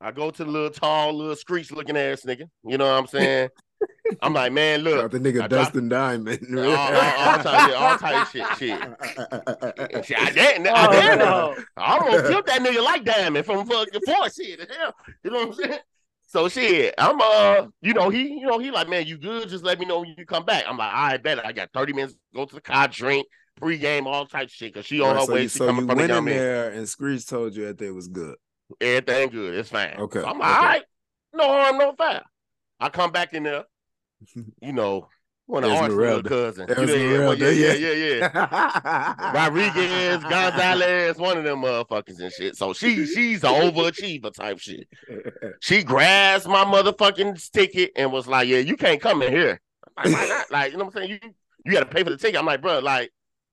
I 0.00 0.10
go 0.10 0.30
to 0.30 0.44
the 0.44 0.50
little 0.50 0.70
tall, 0.70 1.12
little 1.14 1.36
screech 1.36 1.70
looking 1.72 1.96
ass 1.96 2.22
nigga. 2.22 2.48
You 2.64 2.78
know 2.78 2.84
what 2.86 2.98
I'm 2.98 3.06
saying? 3.06 3.48
I'm 4.20 4.34
like, 4.34 4.52
man, 4.52 4.80
look, 4.80 5.10
Got 5.10 5.10
the 5.12 5.18
nigga 5.20 5.42
I 5.42 5.48
dropped- 5.48 5.50
Dustin 5.50 5.88
Diamond. 5.88 6.58
all, 6.58 6.64
all, 6.64 6.74
all 6.74 7.42
type, 7.42 7.70
yeah, 7.70 7.74
all 7.76 7.96
type 7.98 8.26
shit, 8.28 8.46
shit. 8.58 8.78
Shit, 10.06 10.18
I 10.18 10.30
dare, 10.30 10.74
I 10.74 11.12
Oh, 11.12 11.16
no. 11.16 11.56
I'm 11.76 12.00
gonna 12.00 12.22
flip 12.24 12.46
that 12.46 12.60
nigga 12.60 12.82
like 12.84 13.04
Diamond 13.04 13.46
from 13.46 13.66
fucking 13.66 14.00
four 14.04 14.28
shit. 14.30 14.58
the 14.68 14.74
hell, 14.74 14.94
You 15.24 15.30
know 15.30 15.38
what 15.46 15.48
I'm 15.48 15.54
saying? 15.54 15.78
So 16.26 16.48
shit, 16.48 16.94
I'm 16.98 17.20
uh, 17.20 17.66
you 17.82 17.92
know, 17.94 18.08
he, 18.08 18.22
you 18.40 18.46
know, 18.46 18.58
he 18.58 18.70
like, 18.70 18.88
man, 18.88 19.06
you 19.06 19.18
good? 19.18 19.48
Just 19.48 19.64
let 19.64 19.78
me 19.78 19.84
know 19.86 20.00
when 20.00 20.14
you 20.16 20.24
come 20.26 20.44
back. 20.46 20.64
I'm 20.66 20.76
like, 20.78 20.92
I 20.92 21.16
bet 21.18 21.44
I 21.44 21.52
got 21.52 21.68
30 21.74 21.92
minutes, 21.92 22.14
go 22.34 22.46
to 22.46 22.54
the 22.54 22.60
car, 22.60 22.88
drink, 22.88 23.26
pregame, 23.60 24.06
all 24.06 24.24
type 24.26 24.48
shit. 24.48 24.72
Cause 24.74 24.86
she 24.86 25.00
on 25.00 25.08
Right, 25.14 25.20
her 25.20 25.26
so 25.26 25.32
way, 25.34 25.42
you, 25.42 25.48
she 25.48 25.58
so 25.58 25.66
coming 25.66 25.82
you 25.82 25.88
from 25.88 25.96
the 25.98 26.02
went 26.02 26.10
in 26.10 26.14
young 26.16 26.24
man. 26.24 26.36
there 26.36 26.70
and 26.70 26.88
Screech 26.88 27.26
told 27.26 27.54
you 27.54 27.64
that 27.64 27.68
everything 27.70 27.94
was 27.94 28.08
good. 28.08 28.36
Everything 28.80 29.28
good, 29.28 29.54
it's 29.54 29.68
fine. 29.68 29.94
Okay, 29.98 30.20
So 30.20 30.26
I'm 30.26 30.38
like, 30.38 30.48
okay. 30.50 30.58
all 30.58 30.64
right, 30.64 30.82
no 31.34 31.44
harm, 31.48 31.78
no 31.78 31.94
foul. 31.96 32.20
I 32.80 32.88
come 32.88 33.12
back 33.12 33.34
in 33.34 33.42
there, 33.42 33.64
you 34.60 34.72
know, 34.72 35.08
one 35.46 35.64
of 35.64 35.70
Arsenal 35.70 35.90
Esmeralda. 35.92 36.28
cousin. 36.28 36.66
You 36.68 37.18
know, 37.18 37.32
yeah, 37.32 37.50
yeah, 37.50 37.72
yeah, 37.72 38.30
yeah. 38.32 39.32
Rodriguez, 39.34 40.22
Gonzalez, 40.22 41.16
one 41.18 41.38
of 41.38 41.44
them 41.44 41.62
motherfuckers 41.62 42.20
and 42.20 42.32
shit. 42.32 42.56
So 42.56 42.72
she 42.72 43.06
she's 43.06 43.42
an 43.44 43.50
overachiever 43.50 44.32
type 44.32 44.58
shit. 44.58 44.88
She 45.60 45.82
grasped 45.82 46.48
my 46.48 46.64
motherfucking 46.64 47.50
ticket 47.52 47.92
and 47.96 48.12
was 48.12 48.26
like, 48.26 48.48
"Yeah, 48.48 48.58
you 48.58 48.76
can't 48.76 49.00
come 49.00 49.22
in 49.22 49.32
here." 49.32 49.60
I'm 49.96 50.10
like, 50.12 50.20
why 50.22 50.28
not? 50.28 50.50
Like, 50.50 50.72
you 50.72 50.78
know 50.78 50.84
what 50.86 50.96
I'm 50.96 51.06
saying? 51.06 51.20
You 51.22 51.30
you 51.64 51.72
got 51.72 51.80
to 51.80 51.86
pay 51.86 52.02
for 52.02 52.10
the 52.10 52.16
ticket. 52.16 52.38
I'm 52.38 52.46
like, 52.46 52.62
bro, 52.62 52.78
like, 52.80 53.10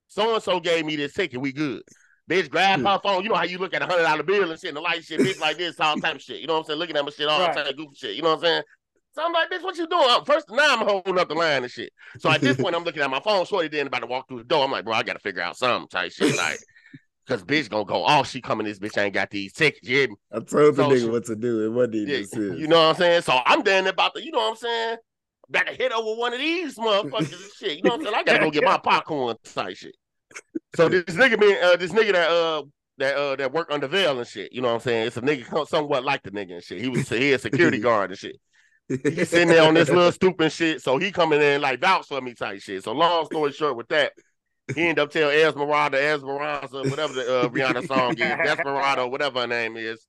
so 0.07 0.33
and 0.36 0.44
so 0.44 0.60
gave 0.60 0.86
me 0.86 0.95
this 0.95 1.13
ticket. 1.13 1.42
We 1.42 1.51
good. 1.51 1.81
Bitch, 2.30 2.50
grab 2.50 2.80
my 2.80 3.00
phone. 3.01 3.24
You 3.24 3.30
know 3.30 3.36
how 3.36 3.44
you 3.44 3.57
look 3.57 3.74
at 3.74 3.81
a 3.81 3.88
hundred 3.88 4.04
dollar 4.04 4.24
bill 4.24 4.51
and 4.51 4.60
shit, 4.60 4.69
and 4.69 4.77
the 4.77 4.81
light 4.81 5.04
shit, 5.04 5.19
bitch, 5.19 5.39
like 5.39 5.57
this, 5.57 5.80
all 5.80 5.98
type 5.98 6.16
of 6.16 6.21
shit. 6.21 6.39
You 6.39 6.48
know 6.48 6.54
what 6.54 6.60
I'm 6.60 6.66
saying? 6.66 6.80
Looking 6.80 6.95
at 6.95 7.04
my 7.04 7.10
shit, 7.12 7.27
all 7.27 7.39
Right. 7.39 7.56
type 7.56 7.68
of 7.68 7.75
goofy 7.75 7.95
shit. 7.95 8.16
You 8.16 8.21
know 8.21 8.30
what 8.30 8.36
I'm 8.39 8.42
saying? 8.45 8.63
So 9.19 9.25
I'm 9.25 9.33
like, 9.33 9.50
bitch, 9.51 9.63
what 9.63 9.75
you 9.77 9.86
doing? 9.86 10.06
Uh, 10.07 10.24
First, 10.24 10.50
now 10.50 10.75
I'm 10.77 10.88
holding 10.88 11.19
up 11.19 11.27
the 11.27 11.36
line 11.36 11.63
and 11.63 11.69
shit. 11.71 11.92
So 12.19 12.31
at 12.31 12.42
this 12.42 12.56
point, 12.56 12.74
I'm 12.74 12.86
looking 12.86 13.01
at 13.01 13.10
my 13.10 13.19
phone. 13.19 13.45
Shorty 13.45 13.68
then 13.68 13.88
about 13.88 14.00
to 14.00 14.06
walk 14.06 14.30
through 14.30 14.38
the 14.38 14.44
door. 14.45 14.63
I'm 14.63 14.71
like, 14.71 14.86
bro, 14.86 14.94
I 14.94 15.04
got 15.04 15.13
to 15.13 15.19
figure 15.19 15.42
out 15.42 15.57
something 15.57 15.89
type 15.89 16.13
shit. 16.13 16.38
Like, 16.38 16.57
cause 17.27 17.44
bitch 17.44 17.68
gonna 17.69 17.83
go, 17.83 18.06
oh, 18.07 18.24
she 18.24 18.39
coming. 18.39 18.66
This 18.66 18.80
bitch 18.80 18.98
ain't 18.98 19.13
got 19.13 19.30
these 19.30 19.51
tickets. 19.51 19.86
You? 19.86 20.16
I 20.31 20.39
told 20.39 20.75
the 20.77 20.83
So 20.83 20.89
nigga 20.89 21.00
she- 21.01 21.10
what 21.10 21.25
to 21.25 21.36
do. 21.36 21.66
It 21.66 21.68
wasn't 21.68 21.95
even 21.95 22.27
Yeah, 22.31 22.56
you 22.56 22.68
know 22.69 22.77
what 22.80 22.89
I'm 22.92 22.95
saying? 22.95 23.21
So 23.24 23.38
I'm 23.45 23.62
then 23.62 23.88
about 23.88 24.16
to, 24.16 24.24
you 24.24 24.31
know 24.31 24.38
what 24.39 24.51
I'm 24.51 24.56
saying? 24.56 24.98
About 25.50 25.68
to 25.68 25.74
hit 25.74 25.92
over 25.92 26.18
one 26.18 26.31
of 26.33 26.39
these 26.39 26.75
motherfuckers 26.77 27.33
and 27.33 27.51
shit. 27.57 27.75
You 27.75 27.83
know 27.83 27.89
what 27.89 28.00
I'm 28.00 28.04
saying? 28.06 28.16
I 28.16 28.24
gotta 28.24 28.39
go 28.39 28.51
get 28.51 28.63
my 28.63 28.77
popcorn 28.83 29.36
type 29.54 29.75
shit. 29.75 29.98
So 30.77 30.88
this 30.88 31.04
nigga 31.04 31.38
been 31.38 31.57
uh 31.62 31.75
this 31.75 31.92
nigga 31.92 32.13
that 32.13 32.30
uh 32.31 32.63
that 33.00 33.16
uh 33.18 33.36
that 33.36 33.51
work 33.51 33.68
under 33.69 33.88
Vail 33.89 34.18
and 34.18 34.25
shit. 34.27 34.54
You 34.54 34.62
know 34.62 34.69
what 34.69 34.75
I'm 34.75 34.80
saying? 34.80 35.07
It's 35.07 35.18
a 35.18 35.21
nigga 35.21 35.44
come- 35.44 35.66
somewhat 35.66 36.06
like 36.06 36.24
the 36.24 36.31
nigga 36.31 36.54
and 36.54 36.63
shit. 36.63 36.80
He 36.80 36.88
was 36.88 37.10
he 37.10 37.33
a 37.33 37.38
security 37.38 37.80
guard 37.81 38.12
and 38.12 38.18
shit. 38.18 38.38
He 38.90 39.24
sitting 39.24 39.50
there 39.50 39.64
on 39.64 39.76
this 39.76 39.90
little 39.90 40.12
stupid 40.12 40.52
shit. 40.52 40.82
So 40.82 40.98
he 40.98 41.12
coming 41.12 41.42
in 41.42 41.62
like 41.62 41.80
vouch 41.80 42.08
for 42.08 42.20
me 42.22 42.34
type 42.34 42.60
shit. 42.60 42.84
So 42.84 42.92
long 42.92 43.26
story 43.26 43.52
short 43.52 43.78
with 43.78 43.88
that, 43.90 44.14
he 44.76 44.81
ended 44.81 45.00
up 45.00 45.12
telling 45.12 45.36
Esmeralda, 45.38 45.98
Esmeralda, 45.98 46.90
whatever 46.90 47.14
the 47.14 47.42
uh, 47.42 47.50
Rihanna 47.50 47.88
song 47.88 48.14
is, 48.14 48.18
Desperado, 48.19 49.08
whatever 49.08 49.42
her 49.42 49.48
name 49.48 49.78
is. 49.78 50.06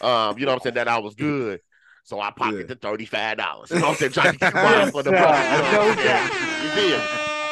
Um, 0.00 0.38
you 0.38 0.46
know 0.46 0.52
what 0.52 0.56
I'm 0.56 0.60
saying? 0.62 0.74
That 0.74 0.88
I 0.88 0.98
was 0.98 1.14
good. 1.14 1.60
So 2.04 2.20
I 2.20 2.30
pocketed 2.30 2.68
the 2.68 2.74
thirty-five 2.74 3.38
dollars. 3.38 3.70
You 3.70 3.76
know 3.78 3.86
what 3.86 3.90
I'm 3.92 3.96
saying? 3.96 4.12
Trying 4.12 4.32
to 4.32 4.38
get 4.38 4.52
for 4.92 5.02
the. 5.02 5.10
You 5.10 5.16
know 5.16 5.22
No 5.22 5.26
what 5.26 5.98
I'm 5.98 5.98
saying? 5.98 6.64
You 6.64 6.70
feel 6.70 6.98
me? 6.98 7.04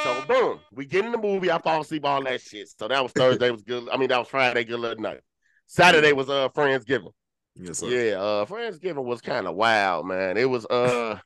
So 0.03 0.25
boom, 0.27 0.61
we 0.73 0.85
get 0.85 1.05
in 1.05 1.13
the 1.13 1.19
movie. 1.19 1.51
I 1.51 1.59
fall 1.59 1.81
asleep, 1.81 2.05
all 2.05 2.23
that 2.25 2.41
shit. 2.41 2.69
So 2.77 2.89
that 2.89 3.03
was 3.03 3.13
Thursday. 3.13 3.51
Was 3.51 3.63
good. 3.63 3.89
I 3.91 3.97
mean, 3.97 4.09
that 4.09 4.19
was 4.19 4.29
Friday. 4.29 4.65
Good 4.65 4.81
luck 4.81 4.99
night. 4.99 5.21
Saturday 5.67 6.13
was 6.13 6.29
uh 6.29 6.49
Friendsgiving. 6.51 7.13
Yes, 7.55 7.79
sir. 7.79 7.89
Yeah, 7.89 8.21
uh 8.21 8.45
Friendsgiving 8.47 9.05
was 9.05 9.21
kind 9.21 9.47
of 9.47 9.55
wild, 9.55 10.07
man. 10.07 10.37
It 10.37 10.49
was 10.49 10.65
uh, 10.67 11.19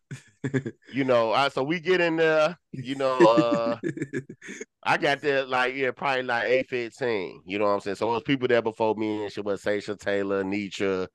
you 0.92 1.04
know, 1.04 1.33
I 1.33 1.49
so 1.49 1.62
we 1.62 1.78
get 1.80 2.00
in 2.00 2.16
there, 2.16 2.56
you 2.73 2.97
know, 2.97 3.26
uh 3.26 3.78
I 4.83 4.97
got 4.99 5.21
there 5.21 5.45
like 5.45 5.75
yeah, 5.75 5.90
probably 5.92 6.25
like 6.25 6.45
eight 6.49 6.68
fifteen. 6.68 7.42
You 7.47 7.59
know 7.59 7.66
what 7.66 7.71
I'm 7.73 7.80
saying? 7.80 7.97
So 7.97 8.09
it 8.11 8.12
was 8.14 8.23
people 8.25 8.49
there 8.49 8.62
before 8.62 8.95
me 8.97 9.23
and 9.25 9.33
shit 9.33 9.45
was 9.45 9.62
Sasha 9.62 9.97
Taylor, 9.97 10.42
Nietzsche, 10.45 11.06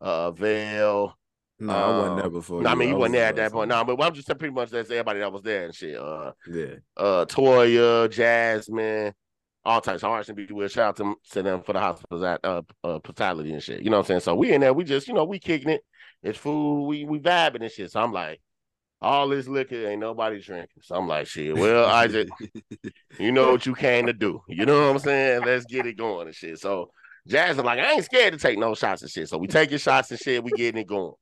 uh 0.00 0.30
Vail. 0.32 1.16
no, 1.58 1.72
I 1.74 1.90
wasn't 1.98 2.16
there 2.16 2.26
Um, 2.26 2.32
before. 2.32 2.62
No, 2.62 2.68
I 2.70 2.74
mean 2.74 2.88
you 2.88 2.94
was 2.94 3.00
wasn't 3.00 3.14
there 3.14 3.28
at 3.28 3.36
that 3.36 3.52
point. 3.52 3.68
No, 3.70 3.84
but 3.84 4.00
I'm 4.02 4.12
just 4.14 4.26
saying 4.26 4.38
pretty 4.38 4.54
much 4.54 4.70
that's 4.70 4.90
everybody 4.90 5.20
that 5.20 5.32
was 5.32 5.42
there 5.42 5.64
and 5.64 5.74
shit. 5.74 5.96
Uh 5.96 6.32
Yeah. 6.46 6.74
uh 6.96 7.24
Toya, 7.24 8.10
Jasmine, 8.10 9.14
all 9.64 9.80
types 9.80 10.02
of 10.02 10.10
hearts 10.10 10.28
and 10.28 10.36
be 10.36 10.46
will 10.50 10.68
shout 10.68 10.88
out 10.88 10.96
to, 10.96 11.14
to 11.30 11.42
them 11.42 11.62
for 11.62 11.72
the 11.72 11.80
hospital 11.80 12.24
uh, 12.24 12.36
uh 12.44 12.62
hospitality 12.84 13.52
and 13.52 13.62
shit. 13.62 13.82
You 13.82 13.90
know 13.90 13.98
what 13.98 14.04
I'm 14.04 14.08
saying? 14.08 14.20
So 14.20 14.34
we 14.34 14.52
in 14.52 14.60
there, 14.60 14.72
we 14.72 14.84
just, 14.84 15.08
you 15.08 15.14
know, 15.14 15.24
we 15.24 15.38
kicking 15.38 15.70
it. 15.70 15.82
It's 16.22 16.38
food, 16.38 16.86
we 16.86 17.04
we 17.04 17.18
vibing 17.18 17.62
and 17.62 17.70
shit. 17.70 17.90
So 17.90 18.00
I'm 18.00 18.12
like, 18.12 18.40
all 19.00 19.28
this 19.28 19.48
liquor 19.48 19.88
ain't 19.88 20.00
nobody 20.00 20.40
drinking. 20.40 20.82
So 20.82 20.96
I'm 20.96 21.08
like, 21.08 21.26
shit, 21.26 21.56
well, 21.56 21.86
Isaac, 21.86 22.28
you 23.18 23.32
know 23.32 23.52
what 23.52 23.66
you 23.66 23.74
came 23.74 24.06
to 24.06 24.12
do. 24.12 24.40
You 24.48 24.64
know 24.64 24.80
what 24.80 24.90
I'm 24.90 24.98
saying? 25.00 25.42
Let's 25.44 25.64
get 25.64 25.86
it 25.86 25.96
going 25.96 26.28
and 26.28 26.36
shit. 26.36 26.58
So 26.58 26.90
Jasmine 27.26 27.64
like, 27.64 27.78
I 27.78 27.92
ain't 27.92 28.04
scared 28.04 28.32
to 28.32 28.38
take 28.38 28.58
no 28.58 28.74
shots 28.74 29.02
and 29.02 29.10
shit. 29.10 29.28
So 29.28 29.38
we 29.38 29.46
taking 29.46 29.78
shots 29.78 30.10
and 30.10 30.20
shit, 30.20 30.42
we 30.42 30.50
getting 30.52 30.80
it 30.80 30.86
going. 30.86 31.14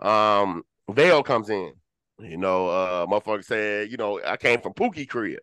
Um, 0.00 0.62
Vail 0.90 1.22
comes 1.22 1.50
in. 1.50 1.72
You 2.18 2.36
know, 2.36 2.68
uh, 2.68 3.06
motherfucker 3.06 3.44
said, 3.44 3.90
you 3.90 3.96
know, 3.96 4.20
I 4.24 4.36
came 4.36 4.60
from 4.60 4.72
Pookie 4.72 5.08
crib. 5.08 5.40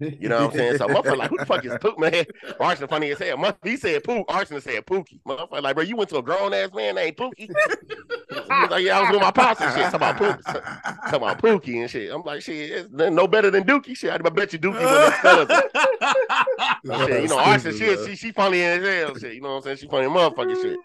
You 0.00 0.28
know 0.28 0.46
what 0.46 0.52
I'm 0.52 0.56
saying? 0.58 0.78
So 0.78 0.86
motherfucker 0.88 1.16
like, 1.16 1.30
who 1.30 1.38
the 1.38 1.46
fuck 1.46 1.64
is 1.64 1.72
Pook, 1.80 1.98
man? 1.98 2.24
Arsenal 2.58 2.88
funny 2.88 3.10
as 3.10 3.18
hell. 3.18 3.36
Mother- 3.36 3.58
He 3.62 3.76
said 3.76 4.02
Pook, 4.02 4.24
Arsenal 4.28 4.60
said 4.62 4.84
Pookie. 4.86 5.20
Motherfucker 5.26 5.62
like, 5.62 5.74
bro, 5.76 5.84
you 5.84 5.96
went 5.96 6.08
to 6.10 6.16
a 6.18 6.22
grown 6.22 6.54
ass 6.54 6.70
man 6.74 6.94
named 6.94 7.16
Pookie. 7.16 7.48
was 7.50 8.70
like, 8.70 8.84
yeah, 8.84 8.98
I 8.98 9.02
was 9.02 9.10
with 9.12 9.20
my 9.20 9.30
pops 9.30 9.60
and 9.60 9.72
shit. 9.74 9.90
Talking 9.92 9.96
about 9.96 10.16
Pookie, 10.16 10.42
talking 11.04 11.14
about 11.16 11.42
Pookie 11.42 11.80
and 11.80 11.90
shit. 11.90 12.10
I'm 12.12 12.22
like, 12.22 12.42
shit, 12.42 12.70
it's 12.70 12.90
no 12.90 13.26
better 13.26 13.50
than 13.50 13.64
Dookie. 13.64 13.96
Shit, 13.96 14.10
I 14.10 14.18
bet 14.18 14.52
you 14.52 14.58
Dookie 14.58 14.80
was 14.82 15.12
his 15.12 15.20
cousin. 15.20 17.06
Shit, 17.06 17.22
you 17.22 17.28
know, 17.28 17.38
Arson, 17.38 17.72
she, 17.76 18.06
she 18.06 18.16
she 18.16 18.32
funny 18.32 18.62
as 18.62 18.82
hell. 18.82 19.16
Shit, 19.16 19.34
you 19.34 19.40
know 19.40 19.50
what 19.50 19.56
I'm 19.56 19.62
saying? 19.62 19.76
She 19.78 19.86
funny 19.88 20.06
motherfucking 20.08 20.62
shit. 20.62 20.78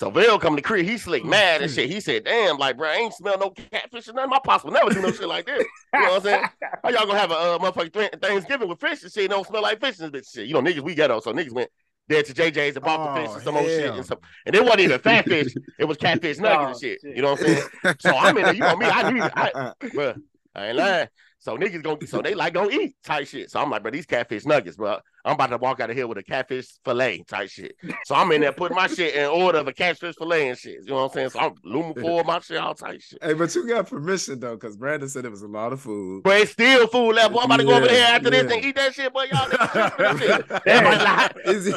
So 0.00 0.08
Vail 0.08 0.38
come 0.38 0.56
to 0.56 0.62
crib, 0.62 0.86
he 0.86 0.96
slick 0.96 1.26
mad 1.26 1.60
and 1.60 1.70
shit. 1.70 1.90
He 1.90 2.00
said, 2.00 2.24
"Damn, 2.24 2.56
like 2.56 2.78
bro, 2.78 2.88
I 2.88 2.94
ain't 2.94 3.12
smell 3.12 3.38
no 3.38 3.50
catfish 3.50 4.08
or 4.08 4.14
nothing. 4.14 4.30
My 4.30 4.38
pops 4.42 4.64
will 4.64 4.70
never 4.70 4.88
do 4.88 5.02
no 5.02 5.12
shit 5.12 5.28
like 5.28 5.44
this. 5.44 5.62
You 5.92 6.00
know 6.00 6.06
what 6.06 6.16
I'm 6.16 6.22
saying? 6.22 6.44
How 6.82 6.88
y'all 6.88 7.06
gonna 7.06 7.18
have 7.18 7.30
a 7.30 7.34
uh, 7.34 7.58
motherfucking 7.58 8.18
Thanksgiving 8.22 8.66
with 8.66 8.80
fish 8.80 9.02
and 9.02 9.12
shit? 9.12 9.28
Don't 9.28 9.46
smell 9.46 9.60
like 9.60 9.78
fish 9.78 10.00
and 10.00 10.10
shit. 10.24 10.46
You 10.46 10.54
know, 10.54 10.62
niggas 10.62 10.80
we 10.80 10.94
ghetto, 10.94 11.20
so 11.20 11.34
niggas 11.34 11.52
went 11.52 11.68
there 12.08 12.22
to 12.22 12.32
JJ's 12.32 12.76
and 12.76 12.82
bought 12.82 13.14
the 13.14 13.20
fish 13.20 13.28
Oh, 13.30 13.34
and 13.34 13.42
some 13.44 13.56
old 13.58 13.66
shit 13.66 13.94
and 13.94 14.06
some, 14.06 14.16
and 14.46 14.56
it 14.56 14.62
wasn't 14.62 14.80
even 14.80 15.00
fat 15.00 15.26
fish. 15.26 15.52
It 15.78 15.84
was 15.84 15.98
catfish 15.98 16.38
nuggets 16.38 16.64
and 16.64 16.74
Oh, 16.74 16.78
shit. 16.78 17.00
shit. 17.02 17.16
You 17.16 17.20
know 17.20 17.32
what 17.32 17.40
I'm 17.42 17.46
saying? 17.82 17.94
So 17.98 18.16
I'm 18.16 18.38
in 18.38 18.44
there. 18.44 18.54
You 18.54 18.60
know 18.62 18.76
me. 18.76 18.86
I 18.86 19.12
need 19.12 19.22
it. 19.22 19.32
I, 19.36 19.72
bro, 19.94 20.14
I 20.54 20.66
ain't 20.68 20.76
lying. 20.78 21.08
So 21.40 21.58
niggas 21.58 21.82
gonna 21.82 22.06
so 22.06 22.22
they 22.22 22.34
like 22.34 22.54
gonna 22.54 22.70
eat 22.70 22.96
type 23.04 23.26
shit. 23.26 23.50
So 23.50 23.60
I'm 23.60 23.68
like, 23.68 23.82
bro, 23.82 23.90
these 23.90 24.06
catfish 24.06 24.46
nuggets, 24.46 24.78
bro. 24.78 24.98
I'm 25.24 25.34
about 25.34 25.48
to 25.48 25.58
walk 25.58 25.80
out 25.80 25.90
of 25.90 25.96
here 25.96 26.06
with 26.06 26.18
a 26.18 26.22
catfish 26.22 26.68
fillet 26.84 27.24
type 27.28 27.50
shit. 27.50 27.76
So 28.04 28.14
I'm 28.14 28.30
in 28.32 28.40
there 28.40 28.52
putting 28.52 28.76
my 28.76 28.86
shit 28.86 29.14
in 29.14 29.26
order 29.26 29.58
of 29.58 29.68
a 29.68 29.72
catfish 29.72 30.16
fillet 30.16 30.48
and 30.48 30.58
shit. 30.58 30.78
You 30.82 30.90
know 30.90 30.94
what 30.96 31.02
I'm 31.04 31.10
saying? 31.10 31.30
So 31.30 31.40
I'm 31.40 31.54
looming 31.64 31.94
forward 31.94 32.26
my 32.26 32.40
shit, 32.40 32.56
all 32.56 32.74
type 32.74 33.00
shit. 33.00 33.22
Hey, 33.22 33.34
but 33.34 33.54
you 33.54 33.68
got 33.68 33.88
permission 33.88 34.40
though, 34.40 34.54
because 34.54 34.76
Brandon 34.76 35.08
said 35.08 35.24
it 35.24 35.30
was 35.30 35.42
a 35.42 35.48
lot 35.48 35.72
of 35.72 35.80
food. 35.80 36.22
But 36.22 36.40
it's 36.40 36.52
still 36.52 36.86
food 36.86 37.12
left. 37.12 37.32
Boy, 37.32 37.40
I'm 37.40 37.46
about 37.46 37.56
to 37.58 37.64
go 37.64 37.74
over 37.74 37.86
Yeah, 37.86 37.92
there 37.92 38.14
after 38.16 38.30
this 38.30 38.52
and 38.52 38.64
eat 38.64 38.76
that 38.76 38.94
shit, 38.94 39.12
boy. 39.12 39.24
Y'all 39.24 39.48
niggas 39.48 40.18
shit. 40.18 40.50
Like, 41.00 41.36
Izzy, 41.46 41.72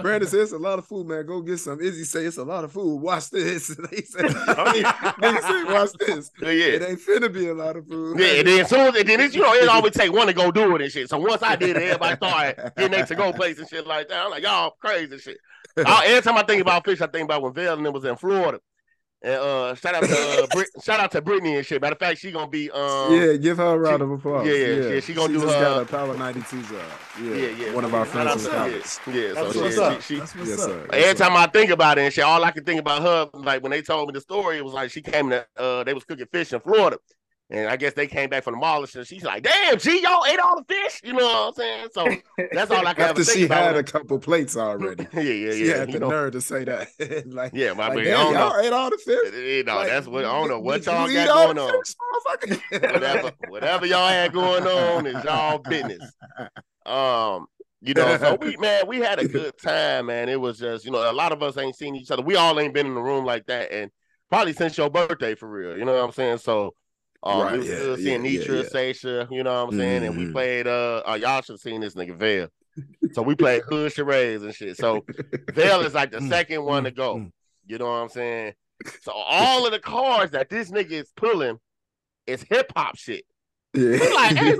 Brandon 0.00 0.28
said 0.28 0.40
it's 0.40 0.52
a 0.52 0.58
lot 0.58 0.78
of 0.78 0.86
food, 0.86 1.06
man. 1.06 1.26
Go 1.26 1.40
get 1.40 1.58
some. 1.58 1.80
Izzy 1.80 2.04
say 2.04 2.24
it's 2.24 2.36
a 2.36 2.44
lot 2.44 2.64
of 2.64 2.72
food. 2.72 2.96
Watch 2.96 3.30
this. 3.30 3.76
They 3.90 4.02
said, 4.02 4.24
oh, 4.26 4.30
nigga 4.32 5.40
say, 5.42 5.64
watch 5.72 5.92
this. 5.92 6.30
yeah. 6.40 6.48
It 6.50 6.82
ain't 6.82 7.00
finna 7.00 7.32
be 7.32 7.48
a 7.48 7.54
lot 7.54 7.76
of 7.76 7.86
food. 7.86 8.18
Yeah, 8.18 8.38
and 8.38 8.48
then 8.48 8.60
as 8.60 8.68
soon 8.68 8.94
as 8.94 9.04
then 9.04 9.20
it's, 9.20 9.34
you 9.34 9.42
know, 9.42 9.52
it 9.52 9.68
always 9.68 9.92
take 9.92 10.12
one 10.12 10.26
to 10.26 10.32
go 10.32 10.50
do 10.50 10.74
it 10.74 10.82
and 10.82 10.90
shit. 10.90 11.08
So 11.08 11.18
once 11.18 11.42
I 11.42 11.56
did 11.56 11.76
it, 11.76 11.82
everybody 11.82 12.16
started 12.16 12.72
getting 12.90 13.04
they 13.04 13.08
to 13.08 13.14
go 13.14 13.32
place 13.32 13.58
and 13.58 13.68
shit 13.68 13.86
like 13.86 14.08
that. 14.08 14.24
I'm 14.24 14.30
like, 14.30 14.42
y'all 14.42 14.74
crazy 14.80 15.18
shit. 15.18 15.38
I, 15.84 16.06
every 16.06 16.22
time 16.22 16.36
I 16.38 16.42
think 16.42 16.62
about 16.62 16.84
fish, 16.84 17.00
I 17.00 17.06
think 17.06 17.24
about 17.24 17.42
when 17.42 17.52
Val 17.52 17.76
and 17.76 17.84
them 17.84 17.92
was 17.92 18.04
in 18.04 18.16
Florida. 18.16 18.60
And 19.22 19.34
uh 19.34 19.74
shout 19.74 19.94
out 19.94 20.02
to 20.04 20.42
uh, 20.42 20.46
Brit- 20.52 20.68
shout 20.84 21.00
out 21.00 21.10
to 21.12 21.22
Brittany 21.22 21.56
and 21.56 21.64
shit. 21.66 21.80
Matter 21.80 21.94
of 21.94 21.98
fact, 21.98 22.20
she 22.20 22.30
gonna 22.30 22.48
be 22.48 22.70
um 22.70 23.12
yeah, 23.14 23.32
give 23.36 23.56
her 23.56 23.74
a 23.74 23.78
round 23.78 24.02
of 24.02 24.10
applause. 24.10 24.46
yeah, 24.46 24.52
yeah, 24.52 24.88
yeah, 24.90 25.00
she 25.00 25.14
gonna 25.14 25.32
do 25.32 25.40
just 25.40 25.54
her- 25.54 25.60
got 25.62 25.82
a 25.82 25.84
Power 25.86 26.14
92 26.16 26.62
job. 26.62 26.70
Yeah, 27.22 27.34
yeah, 27.34 27.48
yeah. 27.66 27.72
One 27.74 27.84
of 27.86 27.94
our 27.94 28.04
friends 28.04 28.44
to- 28.44 28.48
in 28.50 28.54
yeah, 28.54 28.58
college. 28.58 28.74
Yeah, 29.06 29.32
That's 29.32 29.54
so 29.54 29.62
what's 29.62 29.74
she, 29.74 29.80
up. 29.80 30.02
she, 30.02 30.14
she 30.14 30.20
That's 30.20 30.34
what's 30.36 30.50
Yes, 30.50 30.60
up. 30.60 30.70
sir. 30.70 30.86
Every 30.92 31.14
time 31.18 31.34
I 31.36 31.46
think 31.46 31.70
about 31.70 31.96
it 31.98 32.02
and 32.02 32.12
shit, 32.12 32.24
all 32.24 32.44
I 32.44 32.50
can 32.50 32.64
think 32.64 32.78
about 32.78 33.02
her, 33.02 33.30
like 33.32 33.62
when 33.62 33.72
they 33.72 33.80
told 33.80 34.08
me 34.08 34.12
the 34.12 34.20
story, 34.20 34.58
it 34.58 34.64
was 34.64 34.74
like 34.74 34.90
she 34.90 35.00
came 35.00 35.30
to 35.30 35.46
uh 35.56 35.82
they 35.82 35.94
was 35.94 36.04
cooking 36.04 36.26
fish 36.30 36.52
in 36.52 36.60
Florida. 36.60 36.98
And 37.48 37.68
I 37.68 37.76
guess 37.76 37.92
they 37.92 38.08
came 38.08 38.28
back 38.28 38.42
from 38.42 38.54
the 38.54 38.58
mall 38.60 38.84
and. 38.84 39.06
She's 39.06 39.22
like, 39.22 39.44
damn, 39.44 39.78
G, 39.78 40.02
y'all 40.02 40.24
ate 40.26 40.40
all 40.40 40.56
the 40.56 40.64
fish. 40.64 41.00
You 41.04 41.12
know 41.12 41.24
what 41.24 41.48
I'm 41.48 41.54
saying? 41.54 41.88
So 41.92 42.46
that's 42.52 42.70
all 42.72 42.84
I 42.84 42.92
can 42.92 43.04
After 43.10 43.24
she 43.24 43.46
had 43.46 43.76
a 43.76 43.84
couple 43.84 44.18
plates 44.18 44.56
already. 44.56 45.06
I- 45.14 45.20
yeah, 45.20 45.32
yeah, 45.32 45.52
She 45.52 45.66
yeah. 45.68 45.76
had 45.76 45.92
the 45.92 46.00
know, 46.00 46.10
nerve 46.10 46.32
to 46.32 46.40
say 46.40 46.64
that. 46.64 46.88
like, 47.26 47.52
yeah, 47.54 47.72
my 47.72 47.88
like, 47.88 47.98
man. 47.98 48.06
Don't 48.06 48.34
know. 48.34 48.48
y'all 48.48 48.60
ate 48.60 48.72
all 48.72 48.90
the 48.90 48.98
fish. 48.98 49.32
You 49.34 49.62
know, 49.62 49.76
Like, 49.76 49.88
that's 49.88 50.08
what 50.08 50.24
I 50.24 50.32
don't 50.32 50.48
know 50.48 50.58
what 50.58 50.84
y'all 50.86 51.06
got 51.06 51.28
going 51.28 51.58
on. 51.58 51.82
fish. 51.84 52.60
Whatever, 52.72 53.32
whatever 53.48 53.86
y'all 53.86 54.08
had 54.08 54.32
going 54.32 54.66
on 54.66 55.06
is 55.06 55.22
y'all 55.24 55.58
business. 55.58 56.12
Um, 56.84 57.46
you 57.80 57.94
know, 57.94 58.16
so 58.18 58.36
we 58.40 58.56
man, 58.56 58.86
we 58.88 58.98
had 58.98 59.18
a 59.20 59.28
good 59.28 59.54
time, 59.62 60.06
man. 60.06 60.28
It 60.28 60.40
was 60.40 60.58
just, 60.58 60.84
you 60.84 60.90
know, 60.90 61.08
a 61.08 61.12
lot 61.12 61.32
of 61.32 61.42
us 61.42 61.56
ain't 61.56 61.76
seen 61.76 61.94
each 61.94 62.10
other. 62.10 62.22
We 62.22 62.34
all 62.34 62.58
ain't 62.58 62.74
been 62.74 62.86
in 62.86 62.94
the 62.94 63.00
room 63.00 63.24
like 63.24 63.46
that, 63.46 63.70
and 63.72 63.90
probably 64.28 64.52
since 64.52 64.76
your 64.76 64.90
birthday 64.90 65.34
for 65.34 65.48
real. 65.48 65.78
You 65.78 65.84
know 65.84 65.94
what 65.94 66.04
I'm 66.04 66.12
saying? 66.12 66.38
So 66.38 66.74
um, 67.26 67.38
Right, 67.40 67.52
we 67.52 67.58
was 67.58 67.68
yeah, 67.68 67.74
still 67.74 67.96
seeing 67.96 68.24
yeah, 68.24 68.30
yeah, 68.30 68.40
Nitra, 68.40 68.62
yeah. 68.62 68.68
Seisha, 68.80 69.30
you 69.30 69.42
know 69.42 69.64
what 69.64 69.72
I'm 69.72 69.78
saying? 69.78 70.04
And 70.04 70.16
we 70.16 70.26
Mhm. 70.26 70.32
played 70.32 70.66
uh, 70.66 71.02
uh 71.06 71.14
y'all 71.14 71.42
should 71.42 71.54
have 71.54 71.60
seen 71.60 71.80
this 71.80 71.94
nigga 71.94 72.16
Vail. 72.16 72.48
So 73.12 73.22
we 73.22 73.34
played 73.34 73.62
hood 73.62 73.92
charades 73.92 74.42
and 74.42 74.54
shit. 74.54 74.76
So 74.76 75.04
Vail 75.52 75.80
is 75.82 75.94
like 75.94 76.10
the 76.12 76.18
Mm, 76.18 76.28
second 76.28 76.64
one 76.64 76.84
to 76.84 76.90
mm, 76.90 76.96
go. 76.96 77.16
mm. 77.16 77.32
You 77.66 77.78
know 77.78 77.86
what 77.86 77.92
I'm 77.92 78.08
saying? 78.08 78.52
So 79.02 79.12
all 79.12 79.64
of 79.66 79.72
the 79.72 79.78
cards 79.78 80.32
that 80.32 80.48
this 80.50 80.70
nigga 80.70 80.92
is 80.92 81.12
pulling 81.16 81.58
is 82.26 82.42
hip 82.42 82.72
hop 82.76 82.96
shit. 82.96 83.24
Yeah. 83.74 83.98
Like, 84.14 84.36
hey, 84.36 84.54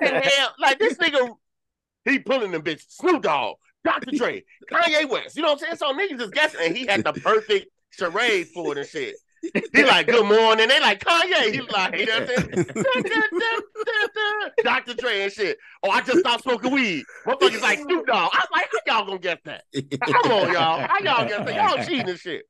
hell? 0.02 0.54
Like 0.58 0.78
this 0.78 0.96
nigga, 0.98 1.34
he 2.04 2.18
pulling 2.18 2.52
them 2.52 2.62
bitches. 2.62 2.84
Snoop 2.88 3.22
Dogg, 3.22 3.56
Dr. 3.84 4.12
Dre, 4.12 4.44
Kanye 4.70 5.08
West. 5.08 5.36
You 5.36 5.42
know 5.42 5.52
what 5.54 5.62
I'm 5.62 5.76
saying? 5.76 5.76
So 5.76 5.92
niggas 5.92 6.18
just 6.20 6.34
guessing, 6.34 6.60
and 6.64 6.76
he 6.76 6.86
had 6.86 7.02
the 7.04 7.12
perfect 7.14 7.66
charade 7.90 8.48
for 8.48 8.72
it 8.72 8.78
and 8.78 8.86
shit. 8.86 9.16
He 9.72 9.84
like, 9.84 10.06
good 10.06 10.24
morning. 10.24 10.68
They 10.68 10.80
like 10.80 11.00
Kanye. 11.00 11.52
He 11.52 11.60
like, 11.60 11.98
you 11.98 12.06
know 12.06 12.20
what 12.20 12.38
I'm 12.38 12.52
saying? 12.52 12.66
Dr. 14.64 14.94
Dre 14.94 15.22
and 15.22 15.32
shit. 15.32 15.58
Oh, 15.82 15.90
I 15.90 16.00
just 16.02 16.20
stopped 16.20 16.44
smoking 16.44 16.72
weed. 16.72 17.04
Motherfuckers 17.26 17.62
like 17.62 17.78
Snoop 17.80 18.06
Dogg. 18.06 18.30
I 18.32 18.38
was 18.38 18.48
like, 18.52 18.70
how 18.86 18.98
y'all 18.98 19.06
gonna 19.06 19.18
get 19.18 19.44
that? 19.44 19.64
Come 20.00 20.32
on, 20.32 20.52
y'all. 20.52 20.86
How 20.86 20.98
y'all 21.00 21.28
get 21.28 21.46
that? 21.46 21.54
Y'all 21.54 21.84
cheating 21.84 22.08
and 22.08 22.18
shit. 22.18 22.44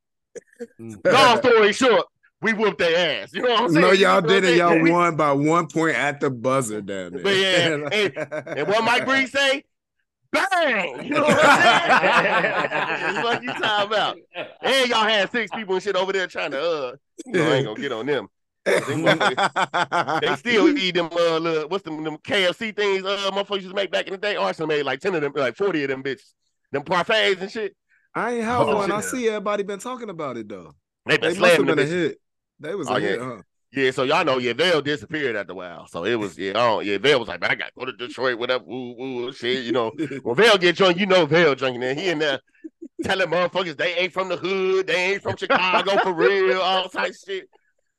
Long 0.78 0.98
mm. 1.04 1.38
story 1.38 1.72
short, 1.72 2.06
we 2.42 2.52
whooped 2.52 2.78
their 2.78 3.22
ass. 3.22 3.32
You 3.32 3.42
know 3.42 3.50
what 3.50 3.60
I'm 3.62 3.68
saying? 3.70 3.80
No, 3.80 3.92
y'all 3.92 4.20
didn't. 4.20 4.56
Y'all 4.56 4.78
We- 4.78 4.90
won 4.90 5.16
by 5.16 5.32
one 5.32 5.66
point 5.68 5.96
at 5.96 6.20
the 6.20 6.30
buzzer 6.30 6.80
down 6.80 7.12
there. 7.14 7.22
But 7.22 7.36
yeah, 7.36 7.74
and- 7.92 8.58
And 8.58 8.68
what 8.68 8.84
Mike 8.84 9.06
Bree 9.06 9.26
say? 9.26 9.64
Bang! 10.34 11.04
You 11.04 11.10
know 11.10 11.22
what 11.22 11.38
I'm 11.42 13.14
saying? 13.14 13.22
what 13.24 13.42
you 13.42 13.52
talking 13.52 13.86
about? 13.92 14.16
And 14.62 14.88
y'all 14.90 15.04
had 15.04 15.30
six 15.30 15.50
people 15.52 15.74
and 15.74 15.82
shit 15.82 15.96
over 15.96 16.12
there 16.12 16.26
trying 16.26 16.50
to 16.52 16.60
uh, 16.60 16.92
you 17.26 17.32
know, 17.32 17.50
I 17.50 17.54
ain't 17.56 17.66
gonna 17.66 17.80
get 17.80 17.92
on 17.92 18.06
them. 18.06 18.28
They 18.66 20.36
still 20.36 20.76
eat 20.78 20.94
them 20.94 21.08
uh, 21.12 21.38
little, 21.38 21.68
what's 21.68 21.84
them, 21.84 22.02
them 22.02 22.16
KFC 22.18 22.74
things 22.74 23.04
uh 23.04 23.30
motherfuckers 23.32 23.56
used 23.56 23.68
to 23.68 23.74
make 23.74 23.90
back 23.90 24.06
in 24.06 24.12
the 24.12 24.18
day. 24.18 24.36
Arsenal 24.36 24.68
made 24.68 24.82
like 24.84 25.00
ten 25.00 25.14
of 25.14 25.20
them, 25.22 25.32
like 25.36 25.56
forty 25.56 25.82
of 25.84 25.88
them 25.90 26.02
bitches. 26.02 26.32
Them 26.72 26.82
parfaits 26.82 27.40
and 27.40 27.50
shit. 27.50 27.76
I 28.14 28.34
ain't 28.34 28.44
have 28.44 28.68
Oh, 28.68 28.76
one. 28.76 28.90
I 28.90 29.00
see 29.00 29.28
everybody 29.28 29.62
been 29.64 29.78
talking 29.80 30.08
about 30.08 30.36
it 30.36 30.48
though. 30.48 30.74
They 31.06 31.18
been 31.18 31.34
They 31.34 31.38
must 31.38 31.52
have 31.52 31.56
slamming 31.66 31.76
been 31.76 31.86
a 31.86 31.88
hit. 31.88 32.18
They 32.60 32.74
was 32.74 32.88
Oh, 32.88 32.94
a 32.94 33.00
yeah. 33.00 33.06
hit, 33.08 33.20
huh? 33.20 33.42
Yeah, 33.74 33.90
so 33.90 34.04
y'all 34.04 34.24
know, 34.24 34.38
yeah, 34.38 34.52
Vail 34.52 34.80
disappeared 34.80 35.34
after 35.34 35.52
a 35.52 35.56
while. 35.56 35.88
So 35.88 36.04
it 36.04 36.14
was, 36.14 36.38
yeah, 36.38 36.52
oh, 36.54 36.78
yeah, 36.78 36.98
Vail 36.98 37.18
was 37.18 37.28
like, 37.28 37.44
I 37.44 37.56
got 37.56 37.66
to 37.66 37.72
go 37.76 37.84
to 37.86 37.92
Detroit, 37.92 38.38
whatever, 38.38 38.62
woo, 38.64 38.94
woo, 38.96 39.32
shit, 39.32 39.64
you 39.64 39.72
know. 39.72 39.90
When 40.22 40.36
Vail 40.36 40.58
get 40.58 40.76
drunk, 40.76 40.98
you 40.98 41.06
know 41.06 41.26
Vail 41.26 41.54
drinking 41.56 41.80
there. 41.80 41.94
He 41.94 42.08
in 42.08 42.20
there 42.20 42.40
telling 43.02 43.28
motherfuckers 43.28 43.76
they 43.76 43.94
ain't 43.94 44.12
from 44.12 44.28
the 44.28 44.36
hood, 44.36 44.86
they 44.86 45.12
ain't 45.12 45.22
from 45.22 45.36
Chicago 45.36 45.98
for 46.02 46.12
real, 46.14 46.60
all 46.60 46.88
type 46.88 47.14
shit. 47.14 47.48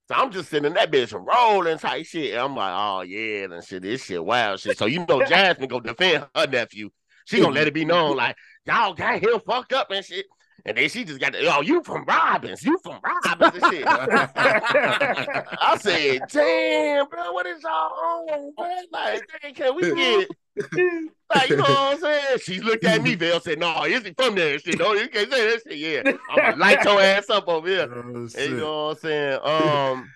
So 0.07 0.15
I'm 0.15 0.31
just 0.31 0.49
sitting 0.49 0.65
in 0.65 0.73
that 0.75 0.91
bitch 0.91 1.13
rolling 1.13 1.77
type 1.77 2.05
shit. 2.05 2.33
And 2.33 2.41
I'm 2.41 2.55
like, 2.55 2.73
oh 2.73 3.01
yeah, 3.01 3.45
and 3.45 3.63
shit, 3.63 3.81
this 3.81 4.03
shit 4.03 4.23
wild 4.23 4.59
shit. 4.59 4.77
So 4.77 4.85
you 4.85 5.05
know 5.05 5.23
Jasmine 5.25 5.67
go 5.67 5.79
defend 5.79 6.27
her 6.35 6.47
nephew. 6.47 6.89
She 7.25 7.41
gonna 7.41 7.55
let 7.55 7.67
it 7.67 7.73
be 7.73 7.85
known, 7.85 8.15
like, 8.15 8.35
y'all 8.65 8.93
got 8.93 9.21
him 9.21 9.39
fucked 9.45 9.73
up 9.73 9.89
and 9.91 10.05
shit. 10.05 10.25
And 10.67 10.75
then 10.77 10.89
she 10.89 11.03
just 11.03 11.19
got 11.19 11.33
the, 11.33 11.43
yo, 11.43 11.61
you 11.61 11.83
from 11.83 12.05
Robbins, 12.05 12.63
you 12.63 12.79
from 12.83 12.99
Robbins 13.03 13.63
and 13.63 13.73
shit. 13.73 13.83
I 13.87 15.77
said, 15.79 16.23
damn, 16.31 17.07
bro, 17.07 17.33
what 17.33 17.45
is 17.45 17.61
y'all 17.61 17.71
on, 17.71 18.51
bro? 18.57 18.67
Like, 18.91 19.29
dang, 19.41 19.53
can 19.53 19.75
we 19.75 19.93
get 19.93 20.29
like, 20.57 21.49
you 21.49 21.57
know 21.57 21.63
what 21.63 21.93
I'm 21.93 21.99
saying? 21.99 22.39
She 22.39 22.61
looked 22.61 22.85
at 22.85 23.03
me, 23.03 23.15
Val 23.15 23.39
said, 23.41 23.59
no, 23.59 23.83
is 23.83 24.03
he 24.03 24.13
from 24.13 24.35
there? 24.35 24.53
and 24.53 24.61
Shit, 24.61 24.79
no, 24.79 24.93
you 24.93 25.07
can't 25.09 25.29
say 25.31 25.51
that 25.51 25.61
shit. 25.67 25.77
Yeah. 25.77 26.13
I'm 26.29 26.37
gonna 26.37 26.57
light 26.57 26.83
your 26.83 27.01
ass 27.01 27.29
up 27.29 27.47
over 27.47 27.67
here. 27.67 27.89
Oh, 27.93 28.27
And 28.37 28.37
you 28.37 28.57
know 28.57 28.87
what 28.87 28.91
I'm 28.91 28.97
saying? 28.97 29.39
Um 29.43 30.09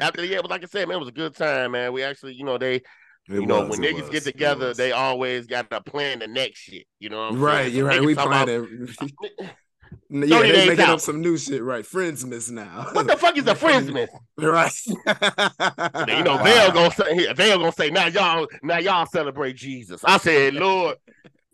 after 0.00 0.20
the 0.20 0.26
year, 0.26 0.42
but 0.42 0.50
like 0.50 0.62
I 0.62 0.66
said, 0.66 0.88
man, 0.88 0.96
it 0.96 1.00
was 1.00 1.08
a 1.08 1.12
good 1.12 1.34
time, 1.34 1.72
man. 1.72 1.92
We 1.92 2.02
actually, 2.02 2.34
you 2.34 2.44
know, 2.44 2.58
they 2.58 2.76
It 2.76 2.84
you 3.28 3.46
know, 3.46 3.66
was, 3.66 3.78
when 3.78 3.80
niggas 3.80 4.02
was, 4.02 4.10
get 4.10 4.24
together, 4.24 4.74
they 4.74 4.92
always 4.92 5.46
got 5.46 5.70
to 5.70 5.80
plan 5.80 6.18
the 6.20 6.26
next 6.26 6.58
shit. 6.60 6.86
You 6.98 7.10
know 7.10 7.18
what 7.18 7.32
I'm 7.32 7.40
right. 7.40 7.64
saying? 7.64 7.76
You're 7.76 7.86
right. 7.86 8.02
We 8.02 8.14
talking 8.14 8.32
about-. 8.32 9.48
Yeah, 10.10 10.38
30 10.38 10.48
they 10.48 10.52
days 10.52 10.68
making 10.68 10.84
out. 10.84 10.90
up 10.90 11.00
some 11.00 11.20
new 11.20 11.36
shit, 11.36 11.62
right? 11.62 11.84
Friendsmas 11.84 12.50
now. 12.50 12.88
What 12.92 13.06
the 13.06 13.16
fuck 13.16 13.36
is 13.36 13.46
a 13.46 13.54
friendsman? 13.56 14.08
right. 14.38 14.72
you 14.86 16.22
know, 16.24 16.38
Vail 16.38 16.72
gonna 16.72 16.90
say 16.90 17.14
here, 17.14 17.34
Vail 17.34 17.58
gonna 17.58 17.72
say, 17.72 17.90
now 17.90 18.06
y'all, 18.06 18.46
now 18.62 18.78
y'all 18.78 19.06
celebrate 19.06 19.56
Jesus. 19.56 20.02
I 20.04 20.18
said, 20.18 20.54
Lord, 20.54 20.96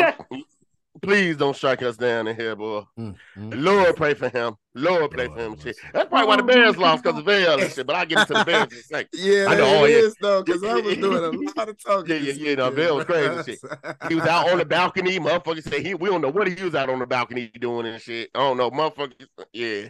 please 1.03 1.37
don't 1.37 1.57
strike 1.57 1.83
us 1.83 1.97
down 1.97 2.27
in 2.29 2.37
here, 2.37 2.57
boy. 2.57 2.83
Mm, 2.99 3.15
mm. 3.37 3.63
Lord, 3.63 3.97
pray 3.97 4.15
for 4.15 4.29
him. 4.29 4.57
Lord, 4.75 5.11
pray 5.11 5.27
for 5.27 5.39
him. 5.39 5.59
Shit. 5.59 5.77
That's 5.93 6.09
probably 6.09 6.29
why 6.29 6.37
the 6.37 6.43
Bears 6.43 6.77
lost 6.77 7.03
because 7.03 7.19
of 7.19 7.25
Vail 7.25 7.59
and 7.59 7.73
shit. 7.73 7.87
But 7.87 7.97
I'll 7.97 8.07
get 8.07 8.21
into 8.21 8.35
the 8.35 8.45
Bears 8.45 8.73
in 8.73 8.79
a 8.79 8.83
second. 8.83 9.09
Yeah, 9.19 9.47
I 9.49 9.57
know, 9.57 9.85
it 9.85 9.91
yeah. 9.91 9.97
is 9.97 10.15
though, 10.21 10.43
because 10.43 10.63
I 10.63 10.75
was 10.75 10.97
doing 10.97 11.25
a 11.25 11.59
lot 11.59 11.69
of 11.69 11.83
talking. 11.83 12.15
Yeah, 12.15 12.33
yeah, 12.33 12.33
yeah, 12.33 12.55
no, 12.57 12.71
Bill 12.71 12.97
was 12.97 13.05
crazy 13.05 13.53
shit. 13.53 13.61
He 14.09 14.15
was 14.15 14.25
out 14.25 14.51
on 14.51 14.59
the 14.59 14.65
balcony. 14.65 15.19
Motherfucker 15.19 15.63
said 15.63 15.85
he 15.85 15.95
we 15.95 16.09
don't 16.09 16.21
know 16.21 16.31
what 16.31 16.47
he 16.47 16.63
was 16.63 16.75
out 16.75 16.91
on 16.91 16.99
the 16.99 17.07
balcony 17.07 17.51
doing 17.59 17.87
and 17.87 18.01
shit. 18.01 18.31
I 18.35 18.41
don't 18.41 18.57
know, 18.57 18.71
motherfuckers. 18.71 19.27
Yeah, 19.53 19.89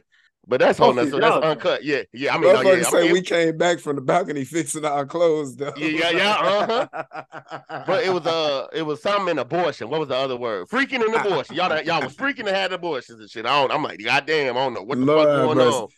but 0.48 0.60
that's 0.60 0.80
on 0.80 0.98
us. 0.98 1.10
So 1.10 1.20
that's 1.20 1.44
uncut. 1.44 1.84
Yeah, 1.84 2.02
yeah. 2.14 2.34
I 2.34 2.38
mean, 2.38 2.52
no, 2.52 2.62
Motherfuckers 2.62 2.80
yeah, 2.80 2.86
I 2.86 2.90
say 2.90 3.02
mean, 3.04 3.12
we 3.12 3.20
came 3.22 3.58
back 3.58 3.78
from 3.78 3.96
the 3.96 4.02
balcony 4.02 4.44
fixing 4.46 4.84
our 4.84 5.04
clothes 5.04 5.54
though. 5.56 5.74
Yeah, 5.76 5.86
yeah, 5.86 6.10
yeah, 6.10 6.86
uh-huh. 6.88 7.84
But 7.86 8.04
it 8.04 8.12
was 8.12 8.26
uh, 8.26 8.66
it 8.72 8.82
was 8.82 9.02
something 9.02 9.28
in 9.28 9.38
abortion. 9.38 9.90
What 9.90 10.00
was 10.00 10.08
the 10.08 10.16
other 10.16 10.36
word? 10.36 10.68
Freaking 10.68 11.04
and 11.04 11.14
abortion. 11.14 11.54
Y'all, 11.54 11.80
y'all 11.82 12.02
was 12.02 12.16
freaking 12.16 12.40
and 12.40 12.48
had 12.48 12.72
abortions 12.72 13.20
and 13.20 13.28
shit. 13.30 13.44
I 13.44 13.60
don't. 13.60 13.70
I'm 13.70 13.82
like, 13.82 14.02
goddamn, 14.02 14.56
I 14.56 14.60
don't 14.60 14.74
know 14.74 14.82
what 14.82 14.98
the 14.98 15.04
Lord 15.04 15.28
fuck 15.28 15.36
going 15.36 15.58
mercy. 15.58 15.76
on. 15.76 15.88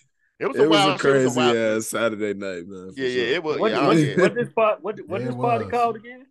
It 0.41 0.47
was 0.49 0.57
It 0.57 0.65
a 0.65 0.69
was 0.69 0.79
wild 0.79 0.89
a 0.89 1.03
shit. 1.03 1.11
It 1.17 1.25
was 1.25 1.35
crazy 1.35 1.39
wild 1.39 1.57
ass 1.57 1.87
Saturday 1.87 2.35
night, 2.35 2.67
man. 2.67 2.93
for 2.93 3.01
Yeah, 3.01 3.09
yeah, 3.09 3.35
it 3.37 3.43
was. 3.45 3.59
What, 3.59 3.71
yeah, 3.71 3.87
what, 3.87 3.97
yeah. 3.99 4.21
what 4.21 4.35
this 4.35 4.53
part? 4.53 4.83
What, 4.83 4.99
what 5.07 5.21
Yeah, 5.21 5.27
this 5.29 5.37
party 5.37 5.65
called 5.67 5.97
again? 5.97 6.27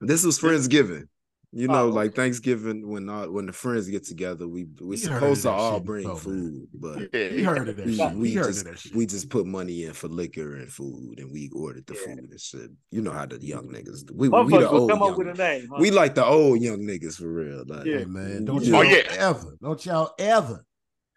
This 0.00 0.22
was 0.22 0.38
Friendsgiving. 0.38 1.08
You 1.56 1.68
know, 1.68 1.84
Oh, 1.84 1.88
like. 1.88 2.14
Thanksgiving 2.16 2.88
when 2.88 3.08
all, 3.08 3.30
when 3.30 3.46
the 3.46 3.52
friends 3.52 3.88
get 3.88 4.04
together, 4.04 4.48
we 4.48 4.66
we 4.80 4.96
He 4.96 5.02
supposed 5.02 5.42
to 5.42 5.50
all 5.50 5.76
shit 5.76 5.84
bring 5.84 6.02
before, 6.08 6.32
man. 6.32 6.50
food, 6.50 6.68
but 6.74 7.08
Yeah, 7.14 7.28
He 7.28 7.42
heard 7.44 7.68
of 7.68 7.76
that 7.76 7.86
we, 7.86 7.94
shit. 7.96 8.12
we 8.16 8.28
he 8.30 8.34
heard 8.34 8.46
just 8.46 8.66
of 8.66 8.72
that 8.72 8.78
shit. 8.80 8.94
we 8.94 9.06
just 9.06 9.28
put 9.30 9.46
money 9.46 9.84
in 9.84 9.92
for 9.92 10.08
liquor 10.08 10.56
and 10.56 10.68
food, 10.72 11.20
and 11.20 11.30
we 11.30 11.50
ordered 11.54 11.86
the 11.86 11.94
Yeah. 11.94 12.00
food 12.14 12.18
and 12.30 12.40
shit. 12.40 12.70
You 12.90 13.02
know 13.02 13.12
how 13.12 13.26
the 13.26 13.38
young 13.40 13.68
niggas 13.68 14.04
do. 14.04 14.14
we 14.16 14.28
we 14.28 14.58
the 14.58 14.68
old 14.68 14.90
come 14.90 15.02
up 15.02 15.10
young, 15.10 15.18
with 15.18 15.28
a 15.28 15.34
name. 15.34 15.68
Huh? 15.70 15.76
we 15.78 15.90
like 15.92 16.16
the 16.16 16.24
old 16.24 16.60
young 16.60 16.80
niggas 16.80 17.16
for 17.16 17.28
real. 17.32 17.62
Like, 17.66 17.86
Yeah. 17.86 18.04
Man, 18.04 18.44
don't 18.46 18.64
y'all 18.64 18.78
Oh, 18.78 18.82
yeah. 18.82 19.02
ever, 19.10 19.56
don't 19.62 19.86
y'all 19.86 20.12
ever, 20.18 20.64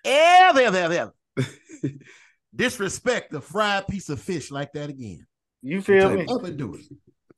ever, 0.06 0.60
ever, 0.60 0.78
ever, 0.78 0.94
ever 0.94 1.14
disrespect 2.56 3.32
the 3.32 3.42
fried 3.42 3.88
piece 3.88 4.10
of 4.10 4.20
fish 4.22 4.52
like 4.52 4.72
that 4.74 4.90
again. 4.90 5.26
you 5.62 5.82
feel 5.82 6.10
Don't 6.10 6.18
me? 6.20 6.28
ever 6.40 6.52
do 6.52 6.76
it. 6.76 6.86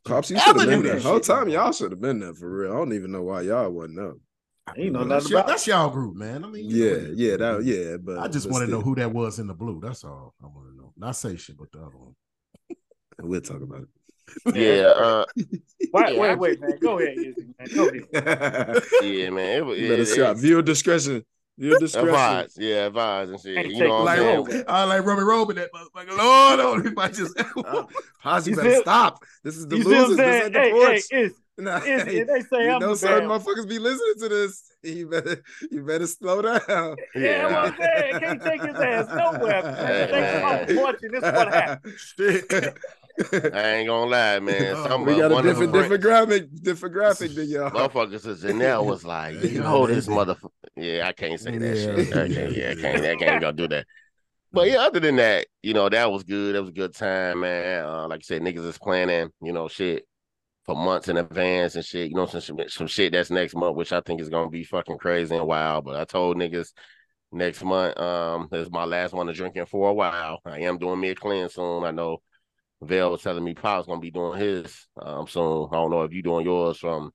Cops, 0.09 0.29
you 0.31 0.37
Ever 0.37 0.45
should 0.45 0.55
have 0.57 0.65
do 0.65 0.69
been 0.69 0.81
that 0.83 0.91
there. 0.93 0.99
Whole 1.01 1.15
shit. 1.17 1.23
time 1.25 1.49
y'all 1.49 1.71
should 1.71 1.91
have 1.91 2.01
been 2.01 2.19
there 2.19 2.33
for 2.33 2.49
real. 2.49 2.71
I 2.73 2.75
don't 2.75 2.93
even 2.93 3.11
know 3.11 3.23
why 3.23 3.41
y'all 3.41 3.69
wasn't 3.69 3.99
up. 3.99 4.17
I 4.67 4.73
ain't 4.77 4.93
know 4.93 4.99
that's, 5.03 5.09
nothing 5.25 5.31
y'all, 5.31 5.39
about. 5.39 5.47
that's 5.47 5.67
y'all 5.67 5.89
group, 5.89 6.15
man. 6.15 6.43
I 6.43 6.47
mean, 6.47 6.69
you 6.69 6.85
know 6.89 6.95
Yeah, 6.97 7.07
yeah, 7.31 7.37
that 7.37 7.63
yeah, 7.63 7.97
but 7.97 8.19
I 8.19 8.27
just 8.27 8.49
want 8.49 8.65
to 8.65 8.71
know 8.71 8.81
who 8.81 8.95
that 8.95 9.11
was 9.11 9.39
in 9.39 9.47
the 9.47 9.53
blue. 9.53 9.79
That's 9.81 10.03
all 10.03 10.33
I 10.43 10.45
want 10.47 10.67
to 10.69 10.75
know. 10.77 10.93
Not 10.97 11.15
say 11.15 11.35
shit, 11.37 11.57
but 11.57 11.71
the 11.71 11.79
other 11.79 11.97
one. 11.97 12.13
we'll 13.21 13.41
talk 13.41 13.61
about 13.61 13.81
it. 13.83 14.55
yeah, 14.55 14.83
uh, 14.89 15.25
Wait, 15.91 16.19
wait, 16.19 16.37
wait, 16.37 16.61
man. 16.61 16.77
Go 16.79 16.99
ahead, 16.99 17.17
Izzy, 17.17 17.47
man. 17.57 17.67
Go 17.73 17.87
ahead. 17.87 18.83
yeah, 19.01 19.29
man. 19.31 19.57
It, 19.57 19.65
was- 19.65 19.79
You 19.79 19.85
it, 19.85 19.89
better 19.89 20.01
it, 20.03 20.05
stop. 20.07 20.37
Viewer 20.37 20.61
discretion. 20.61 21.23
Viewer 21.59 21.77
discretion. 21.79 22.09
advise, 22.09 22.55
yeah, 22.57 22.85
advise 22.87 23.29
and 23.29 23.39
shit. 23.39 23.55
Can't 23.55 23.67
You 23.67 23.83
know 23.83 23.89
what 23.89 24.05
Like, 24.05 24.19
I'm 24.19 24.45
saying? 24.45 24.63
oh, 24.67 24.73
I 24.73 24.83
like 24.85 25.05
Roman 25.05 25.25
Robin 25.25 25.55
that 25.57 25.69
motherfucker. 25.73 26.17
Lord, 26.17 26.59
oh, 26.61 26.81
he 26.81 26.89
might 26.91 27.13
just. 27.13 27.37
Uh, 27.39 27.83
Posse 28.23 28.49
You 28.51 28.55
better 28.55 28.69
feel- 28.71 28.81
stop. 28.81 29.23
This 29.43 29.57
is 29.57 29.67
the 29.67 29.77
You 29.77 29.83
see 29.83 29.89
what 29.89 30.09
losers. 30.09 30.17
This 30.17 30.25
saying? 30.25 30.43
ain't 30.45 30.53
the 30.53 30.59
Hey, 30.59 30.71
porch. 30.71 31.03
hey, 31.11 31.21
Izzy, 31.23 31.35
Nah, 31.59 31.77
Izzy, 31.79 31.89
hey, 32.19 32.23
they 32.23 32.39
say 32.39 32.63
you 32.63 32.71
I'm 32.71 32.79
know 32.79 32.89
the 32.91 32.95
certain 32.95 33.27
bad. 33.27 33.41
motherfuckers 33.41 33.67
be 33.67 33.79
listening 33.79 34.13
to 34.19 34.29
this. 34.29 34.63
You 34.81 35.07
better 35.09 35.43
you 35.69 35.83
better 35.83 36.07
slow 36.07 36.41
down. 36.41 36.95
Yeah, 37.13 37.47
what 37.51 37.73
I'm 37.73 37.77
saying. 37.77 38.19
Can't 38.21 38.41
take 38.41 38.61
his 38.61 38.75
ass 38.77 39.07
nowhere. 39.09 39.61
Man. 39.61 40.09
Thanks 40.09 40.71
for 40.73 40.81
watching. 40.81 41.11
This 41.11 41.21
is 41.21 41.33
what 41.33 41.53
happened. 41.53 42.73
I 43.33 43.75
ain't 43.75 43.88
gonna 43.88 44.09
lie, 44.09 44.39
man. 44.39 44.75
Oh, 44.77 44.88
Some 44.88 45.05
we 45.05 45.15
got 45.15 45.31
a 45.31 45.35
one 45.35 45.47
of 45.47 45.57
the 45.57 45.67
different 45.67 46.01
graphic, 46.01 46.63
different 46.63 46.93
graphic 46.93 47.35
than 47.35 47.49
y'all. 47.49 47.71
Motherfuckers, 47.71 48.25
is 48.27 48.43
Janelle 48.43 48.85
was 48.85 49.03
like, 49.03 49.35
you 49.43 49.59
know, 49.59 49.88
this 49.88 50.07
motherfucker. 50.07 50.49
Yeah, 50.75 51.07
I 51.07 51.11
can't 51.11 51.39
say 51.39 51.57
that 51.57 51.77
Yeah, 51.77 51.95
shit. 51.95 52.15
I 52.15 52.29
can't, 52.29 52.55
yeah, 52.55 52.71
I 52.71 52.75
can't. 52.75 53.05
I 53.05 53.15
can't 53.15 53.41
go 53.41 53.51
do 53.51 53.67
that. 53.69 53.85
But 54.51 54.69
yeah, 54.69 54.77
other 54.79 54.99
than 54.99 55.17
that, 55.17 55.47
you 55.61 55.73
know, 55.73 55.89
that 55.89 56.11
was 56.11 56.23
good. 56.23 56.55
That 56.55 56.61
was 56.61 56.69
a 56.71 56.73
good 56.73 56.95
time, 56.95 57.41
man. 57.41 57.85
Uh, 57.85 58.07
like 58.07 58.19
I 58.19 58.23
said, 58.23 58.41
niggas 58.41 58.65
is 58.65 58.77
planning, 58.77 59.29
you 59.41 59.51
know, 59.51 59.67
shit 59.67 60.05
for 60.65 60.75
months 60.75 61.07
in 61.07 61.17
advance 61.17 61.75
and 61.75 61.85
shit. 61.85 62.09
You 62.09 62.15
know, 62.15 62.25
some 62.25 62.41
some- 62.41 62.57
some 62.67 62.88
shit 62.88 63.11
that's 63.11 63.29
next 63.29 63.55
month, 63.55 63.75
which 63.75 63.91
I 63.93 64.01
think 64.01 64.21
is 64.21 64.29
gonna 64.29 64.49
be 64.49 64.63
fucking 64.63 64.97
crazy 64.97 65.35
and 65.35 65.45
wild. 65.45 65.85
But 65.85 65.97
I 65.99 66.05
told 66.05 66.38
niggas 66.38 66.73
next 67.31 67.63
month, 67.63 67.97
um, 67.99 68.47
this 68.51 68.65
is 68.65 68.71
my 68.71 68.85
last 68.85 69.13
one 69.13 69.27
to 69.27 69.33
drinking 69.33 69.67
for 69.67 69.89
a 69.89 69.93
while. 69.93 70.39
I 70.45 70.59
am 70.61 70.77
doing 70.79 70.99
me 70.99 71.09
a 71.09 71.15
cleanse 71.15 71.53
soon. 71.53 71.83
I 71.83 71.91
know 71.91 72.21
Vail 72.81 73.12
was 73.12 73.21
telling 73.21 73.43
me 73.43 73.53
Pop's 73.53 73.88
gonna 73.88 74.00
be 74.00 74.12
doing 74.12 74.39
his 74.39 74.88
um 75.01 75.27
soon. 75.27 75.67
I 75.71 75.75
don't 75.75 75.91
know 75.91 76.03
if 76.03 76.13
you 76.13 76.24
doing 76.24 76.45
yours 76.45 76.77
from 76.77 77.12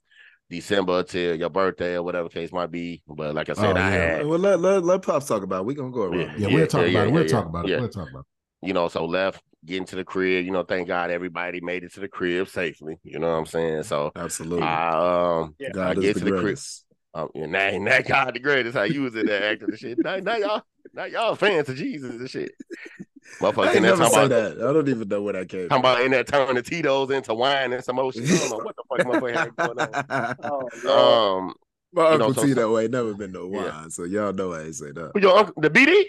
December 0.51 1.03
till 1.03 1.37
your 1.37 1.49
birthday 1.51 1.95
or 1.95 2.03
whatever 2.03 2.29
case 2.29 2.53
might 2.53 2.71
be. 2.71 3.03
But 3.09 3.35
like 3.35 3.49
I 3.49 3.55
said, 3.55 3.77
Oh, 3.77 3.81
I 3.81 3.91
yeah. 3.91 4.17
had 4.17 4.27
Well, 4.27 4.39
let 4.39 4.61
let 4.61 4.85
let 4.85 5.03
pops 5.03 5.27
talk 5.27 5.43
about. 5.43 5.61
it. 5.61 5.67
We're 5.67 5.77
gonna 5.77 5.91
go 5.91 6.03
around. 6.03 6.39
Yeah. 6.39 6.49
Yeah, 6.49 6.55
we'll 6.55 6.67
talk 6.67 6.83
yeah, 6.83 6.89
about 6.89 7.07
it. 7.07 7.09
yeah, 7.09 7.13
We'll 7.15 7.23
yeah, 7.25 7.29
talk 7.31 7.47
about 7.47 7.65
it. 7.65 7.69
yeah. 7.71 7.79
We'll 7.81 7.89
talk 7.89 8.11
about 8.11 8.27
you 8.63 8.73
know, 8.73 8.89
so 8.89 9.05
left 9.05 9.43
getting 9.67 9.85
to 9.87 9.97
the 9.97 10.05
crib, 10.05 10.45
you 10.45 10.51
know, 10.53 10.63
thank 10.63 10.89
God 10.89 11.11
everybody 11.11 11.61
made 11.61 11.85
it 11.85 11.93
to 11.95 12.01
the 12.01 12.09
crib 12.09 12.49
safely. 12.49 12.99
You 13.03 13.19
know 13.19 13.31
what 13.31 13.39
I'm 13.39 13.47
saying? 13.47 13.83
So 13.85 14.13
Absolutely. 14.15 14.63
I 14.63 15.41
um 15.41 15.55
Yeah. 15.59 15.69
I 15.69 15.73
God 15.73 16.01
get 16.01 16.05
is 16.05 16.15
to 16.15 16.19
the 16.21 16.25
the 16.27 16.31
crib. 16.33 16.43
greatest. 16.43 16.85
Um, 17.15 17.29
and 17.35 17.53
now, 17.53 17.71
now 17.79 18.01
God 18.01 18.35
the 18.35 18.41
greatest. 18.41 18.77
How 18.77 18.83
you 18.83 19.03
was 19.03 19.15
in 19.15 19.27
there 19.27 19.53
acting 19.53 19.69
and 19.71 19.79
shit. 19.79 19.99
Now, 20.03 20.17
now 20.17 20.37
y'all, 20.37 20.63
now 20.93 21.05
y'all 21.05 21.35
fans 21.35 21.69
of 21.69 21.77
Jesus 21.77 22.11
and 22.11 22.29
shit. 22.31 22.53
Motherfuckers 23.41 23.69
I 23.69 23.71
in 23.71 23.77
ain't 23.77 23.83
there 23.83 23.83
never 23.83 23.97
talking 24.05 24.15
say 24.15 24.25
about, 24.27 24.57
that. 24.59 24.69
I 24.69 24.73
don't 24.73 24.89
even 24.89 25.09
know 25.09 25.23
where 25.23 25.33
that 25.33 25.49
came. 25.49 25.69
talking 25.69 25.81
about 25.81 26.01
in 26.03 26.11
there 26.11 26.25
turning 26.25 26.55
the 26.57 26.63
Tito's 26.63 27.11
into 27.11 27.35
wine 27.35 27.73
and 27.73 27.83
some 27.83 27.99
old 27.99 28.15
shit. 28.15 28.25
I 28.31 28.37
don't 28.37 28.51
know 28.51 28.59
what 28.65 28.77
the 28.77 28.83
fuck 28.89 29.07
motherfucker 29.23 29.35
had 29.35 29.57
going 29.57 29.79
on. 29.79 30.37
Oh, 30.45 30.69
Lord. 30.85 31.49
Um, 31.49 31.55
My 31.93 32.13
You 32.13 32.19
know, 32.19 32.27
uncle 32.27 32.43
so- 32.43 32.47
T 32.47 32.53
that 32.55 32.69
way 32.69 32.83
ain't 32.85 32.93
never 32.93 33.15
been 33.15 33.33
no 33.33 33.51
Yeah. 33.51 33.71
wine, 33.81 33.91
so 33.91 34.05
y'all 34.05 34.33
know 34.33 34.53
I 34.53 34.65
ain't 34.65 34.75
say 34.75 34.93
that. 34.93 35.13
Your 35.21 35.39
uncle, 35.39 35.55
the 35.61 35.71
BD? 35.71 36.05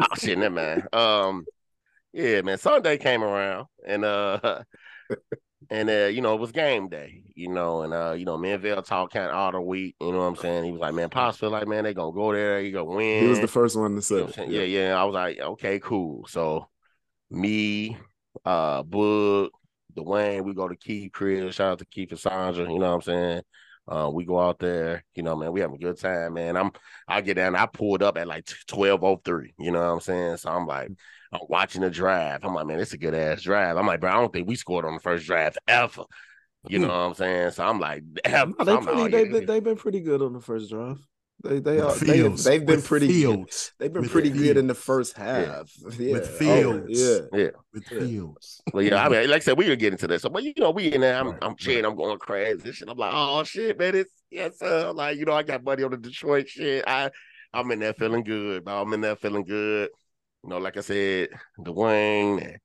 Oh 0.00 0.04
shit, 0.18 0.38
that 0.40 0.52
man. 0.52 0.86
Um, 0.92 1.46
yeah, 2.12 2.40
man. 2.42 2.58
Sunday 2.58 2.98
came 2.98 3.22
around 3.22 3.66
and 3.86 4.04
uh, 4.04 4.62
and 5.70 5.90
uh, 5.90 6.06
you 6.06 6.20
know, 6.20 6.34
it 6.34 6.40
was 6.40 6.52
game 6.52 6.88
day. 6.88 7.22
You 7.34 7.48
know, 7.50 7.82
and 7.82 7.92
uh, 7.92 8.14
you 8.16 8.24
know, 8.24 8.36
me 8.38 8.52
and 8.52 8.62
Vail 8.62 8.82
talked 8.82 9.12
kind 9.12 9.26
of 9.30 9.34
all 9.36 9.52
the 9.52 9.60
week. 9.60 9.96
You 10.00 10.12
know 10.12 10.18
what 10.18 10.24
I'm 10.24 10.36
saying? 10.36 10.64
He 10.64 10.72
was 10.72 10.80
like, 10.80 10.94
"Man, 10.94 11.10
Pops 11.10 11.38
feel 11.38 11.50
like 11.50 11.66
man, 11.68 11.84
they 11.84 11.94
gonna 11.94 12.12
go 12.12 12.32
there. 12.32 12.60
You 12.60 12.72
gonna 12.72 12.84
win." 12.84 13.22
He 13.22 13.28
was 13.28 13.40
the 13.40 13.48
first 13.48 13.76
one 13.76 14.00
to 14.00 14.02
You 14.14 14.20
know 14.20 14.26
say, 14.26 14.26
what 14.26 14.26
I'm 14.26 14.32
saying? 14.32 14.50
yeah, 14.50 14.62
yeah. 14.62 14.94
I 15.00 15.04
was 15.04 15.14
like, 15.14 15.38
okay, 15.38 15.78
cool. 15.80 16.26
So 16.28 16.68
me, 17.30 17.96
uh, 18.44 18.82
Boog, 18.84 19.50
Dwayne, 19.96 20.44
we 20.44 20.54
go 20.54 20.68
to 20.68 20.76
Keith 20.76 21.12
crib. 21.12 21.52
Shout 21.52 21.72
out 21.72 21.78
to 21.80 21.86
Keith 21.86 22.10
and 22.10 22.20
Sandra. 22.20 22.70
You 22.70 22.78
know 22.78 22.88
what 22.88 22.94
I'm 22.96 23.02
saying? 23.02 23.42
Uh, 23.88 24.10
we 24.12 24.24
go 24.24 24.40
out 24.40 24.58
there, 24.58 25.04
you 25.14 25.22
know, 25.22 25.36
man, 25.36 25.52
we 25.52 25.60
having 25.60 25.76
a 25.76 25.78
good 25.78 25.98
time, 25.98 26.34
man. 26.34 26.56
I'm 26.56 26.72
I 27.06 27.20
get 27.20 27.34
down, 27.34 27.54
I 27.54 27.66
pulled 27.66 28.02
up 28.02 28.18
at 28.18 28.26
like 28.26 28.48
1203, 28.68 29.54
you 29.58 29.70
know 29.70 29.78
what 29.78 29.92
I'm 29.94 30.00
saying? 30.00 30.38
So 30.38 30.50
I'm 30.50 30.66
like, 30.66 30.90
I'm 31.36 31.46
watching 31.48 31.82
the 31.82 31.90
drive. 31.90 32.44
I'm 32.44 32.54
like, 32.54 32.66
man, 32.66 32.80
it's 32.80 32.92
a 32.92 32.98
good 32.98 33.14
ass 33.14 33.42
drive. 33.42 33.76
I'm 33.76 33.86
like, 33.86 34.00
bro, 34.00 34.10
I 34.10 34.14
don't 34.14 34.32
think 34.32 34.48
we 34.48 34.56
scored 34.56 34.84
on 34.84 34.94
the 34.94 35.00
first 35.00 35.26
drive 35.26 35.56
ever. 35.68 36.04
You 36.68 36.80
know 36.80 36.88
mm. 36.88 36.90
what 36.90 36.96
I'm 36.96 37.14
saying? 37.14 37.50
So 37.52 37.64
I'm 37.66 37.78
like. 37.78 38.02
No, 38.26 38.54
they 38.64 38.72
I'm 38.72 38.84
pretty, 38.84 39.00
oh, 39.00 39.08
they 39.08 39.24
yeah, 39.24 39.32
been, 39.32 39.46
they've 39.46 39.64
been 39.64 39.76
pretty 39.76 40.00
good 40.00 40.22
on 40.22 40.32
the 40.32 40.40
first 40.40 40.70
drive. 40.70 40.98
They 41.44 41.60
they 41.60 41.80
are 41.80 41.94
they, 41.94 42.14
Fields, 42.14 42.44
they've 42.44 42.64
been 42.64 42.76
with 42.76 42.86
pretty 42.86 43.08
Fields, 43.08 43.72
they've 43.78 43.92
been 43.92 44.02
with 44.02 44.10
pretty 44.10 44.30
good 44.30 44.56
in 44.56 44.66
the 44.66 44.74
first 44.74 45.16
half. 45.16 45.70
Yeah. 45.98 46.12
With 46.14 46.30
Oh, 46.30 46.36
Fields. 46.38 47.00
yeah. 47.00 47.38
yeah. 47.38 47.50
with 47.72 47.84
Fields. 47.86 48.62
Well, 48.72 48.82
yeah, 48.82 49.02
I 49.02 49.04
mm-hmm. 49.04 49.12
mean, 49.12 49.30
like 49.30 49.42
I 49.42 49.44
said, 49.44 49.58
we 49.58 49.68
were 49.68 49.76
getting 49.76 49.98
to 49.98 50.06
that. 50.08 50.22
So, 50.22 50.30
but 50.30 50.42
you 50.42 50.54
know, 50.58 50.70
we 50.70 50.92
in 50.92 51.02
there, 51.02 51.16
I'm, 51.16 51.28
Right, 51.28 51.38
I'm 51.42 51.56
cheering, 51.56 51.84
I'm 51.84 51.94
going 51.94 52.18
crazy. 52.18 52.72
shit. 52.72 52.88
I'm 52.88 52.96
like, 52.96 53.12
oh 53.14 53.44
shit, 53.44 53.78
man, 53.78 53.94
it's 53.94 54.10
yes, 54.30 54.58
sir. 54.58 54.92
Like, 54.92 55.18
you 55.18 55.26
know, 55.26 55.34
I 55.34 55.42
got 55.42 55.62
money 55.62 55.82
on 55.82 55.90
the 55.90 55.98
Detroit 55.98 56.48
shit. 56.48 56.84
I, 56.86 57.10
I'm 57.52 57.70
in 57.70 57.80
there 57.80 57.94
feeling 57.94 58.24
good, 58.24 58.64
bro. 58.64 58.82
I'm 58.82 58.92
in 58.94 59.02
there 59.02 59.16
feeling 59.16 59.44
good. 59.44 59.90
You 60.42 60.50
know, 60.50 60.58
like 60.58 60.76
I 60.76 60.80
said, 60.80 61.28
Dwayne 61.58 62.42
and, 62.42 62.58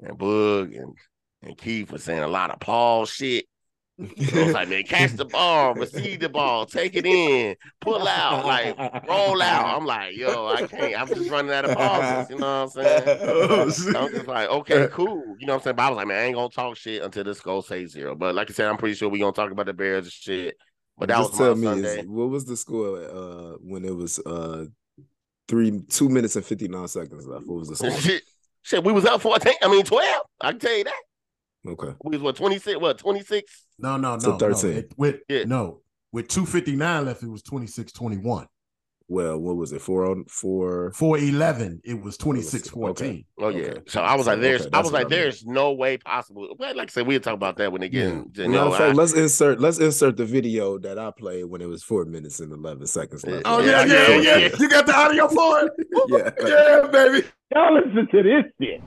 and 0.00 0.18
Boog 0.18 0.76
and 0.76 0.94
and 1.42 1.56
Keith 1.56 1.92
was 1.92 2.02
saying 2.02 2.22
a 2.22 2.28
lot 2.28 2.50
of 2.50 2.60
Paul 2.60 3.06
shit. 3.06 3.46
So 3.98 4.04
it's 4.18 4.52
like, 4.52 4.68
man, 4.68 4.82
catch 4.82 5.12
the 5.12 5.24
ball, 5.24 5.72
receive 5.72 6.20
the 6.20 6.28
ball, 6.28 6.66
take 6.66 6.96
it 6.96 7.06
in, 7.06 7.56
pull 7.80 8.06
out, 8.06 8.44
like 8.44 8.76
roll 9.08 9.40
out. 9.40 9.74
I'm 9.74 9.86
like, 9.86 10.14
yo, 10.14 10.46
I 10.48 10.66
can't. 10.66 11.00
I'm 11.00 11.08
just 11.08 11.30
running 11.30 11.50
out 11.50 11.64
of 11.64 11.74
pauses. 11.78 12.28
You 12.28 12.36
know 12.36 12.66
what 12.66 12.76
I'm 12.76 12.84
saying? 12.84 13.18
Oh, 13.22 13.62
I'm 13.96 14.10
just 14.10 14.26
like, 14.26 14.50
okay, 14.50 14.88
cool. 14.92 15.22
You 15.38 15.46
know 15.46 15.54
what 15.54 15.60
I'm 15.60 15.64
saying? 15.64 15.76
But 15.76 15.82
I 15.84 15.88
was 15.88 15.96
like, 15.96 16.08
man, 16.08 16.18
I 16.18 16.24
ain't 16.26 16.34
gonna 16.34 16.50
talk 16.50 16.76
shit 16.76 17.02
until 17.02 17.24
this 17.24 17.40
goal 17.40 17.62
say 17.62 17.86
zero. 17.86 18.14
But 18.14 18.34
like 18.34 18.50
I 18.50 18.52
said, 18.52 18.66
I'm 18.68 18.76
pretty 18.76 18.96
sure 18.96 19.08
we 19.08 19.18
gonna 19.18 19.32
talk 19.32 19.50
about 19.50 19.64
the 19.64 19.72
Bears 19.72 20.04
and 20.04 20.12
shit. 20.12 20.58
But 20.98 21.08
that 21.08 21.16
Just 21.16 21.30
was 21.30 21.38
tell 21.38 21.54
me, 21.56 21.68
is, 21.68 22.06
what 22.06 22.28
was 22.28 22.44
the 22.44 22.56
score 22.56 22.98
uh, 22.98 23.56
when 23.62 23.84
it 23.86 23.96
was 23.96 24.18
uh, 24.18 24.66
three 25.48 25.80
two 25.88 26.08
minutes 26.08 26.36
and 26.36 26.44
fifty 26.44 26.68
nine 26.68 26.88
seconds 26.88 27.26
left? 27.26 27.46
What 27.46 27.58
was 27.60 27.68
the 27.68 27.76
score? 27.76 27.90
shit, 27.92 28.22
shit, 28.62 28.82
we 28.84 28.92
was 28.92 29.04
up 29.04 29.20
14. 29.20 29.52
I 29.62 29.68
mean 29.68 29.84
12. 29.84 30.22
I 30.40 30.50
can 30.52 30.60
tell 30.60 30.76
you 30.76 30.84
that. 30.84 31.02
Okay, 31.68 31.94
We 32.04 32.10
was 32.16 32.22
what 32.22 32.36
26, 32.36 32.78
what 32.80 32.98
26? 32.98 33.66
No, 33.78 33.96
no, 33.96 34.14
no. 34.14 34.18
So 34.20 34.30
no. 34.32 34.38
13. 34.38 34.72
It- 34.72 34.92
with 34.96 35.16
Yeah. 35.28 35.44
no, 35.44 35.80
with 36.12 36.28
259 36.28 37.04
left, 37.06 37.22
it 37.22 37.28
was 37.28 37.42
26-21. 37.42 38.46
Well, 39.08 39.38
what 39.38 39.56
was 39.56 39.72
it? 39.72 39.80
Four 39.80 40.10
on 40.10 40.24
four. 40.24 40.92
411, 40.92 41.80
it 41.84 42.00
was 42.02 42.18
26-14. 42.18 43.24
Oh 43.38 43.48
yeah. 43.48 43.62
Okay. 43.66 43.80
So 43.86 44.00
I 44.00 44.16
was 44.16 44.26
like, 44.26 44.40
there's 44.40 44.62
okay, 44.66 44.70
I 44.76 44.80
was 44.80 44.90
like, 44.92 45.06
I 45.06 45.08
mean. 45.08 45.18
there's 45.18 45.44
no 45.46 45.72
way 45.72 45.96
possible. 45.98 46.48
Well, 46.58 46.74
like 46.76 46.88
I 46.88 46.92
said, 46.92 47.06
we'll 47.06 47.20
talk 47.20 47.34
about 47.34 47.56
that 47.58 47.70
when 47.70 47.80
they 47.82 47.88
get 47.88 48.02
Yeah. 48.02 48.08
in. 48.08 48.32
You 48.34 48.48
know, 48.48 48.70
fact, 48.72 48.80
I- 48.82 48.92
let's 48.92 49.12
insert 49.12 49.60
let's 49.60 49.78
insert 49.78 50.16
the 50.16 50.24
video 50.24 50.78
that 50.78 50.98
I 50.98 51.12
played 51.16 51.44
when 51.44 51.60
it 51.60 51.66
was 51.66 51.84
four 51.84 52.04
minutes 52.04 52.40
and 52.40 52.52
eleven 52.52 52.86
seconds 52.86 53.24
left. 53.26 53.42
Oh, 53.46 53.60
Yeah, 53.60 53.84
yeah, 53.84 53.86
yeah, 53.86 54.08
yeah, 54.08 54.16
yeah. 54.18 54.36
yeah. 54.38 54.48
You 54.58 54.68
got 54.68 54.86
the 54.86 54.94
audio 54.96 55.28
for 55.28 55.60
it? 55.60 55.72
yeah. 56.08 56.30
yeah, 56.82 56.88
baby. 56.90 57.26
Y'all 57.54 57.74
listen 57.74 58.08
to 58.10 58.22
this 58.22 58.44
shit. 58.60 58.82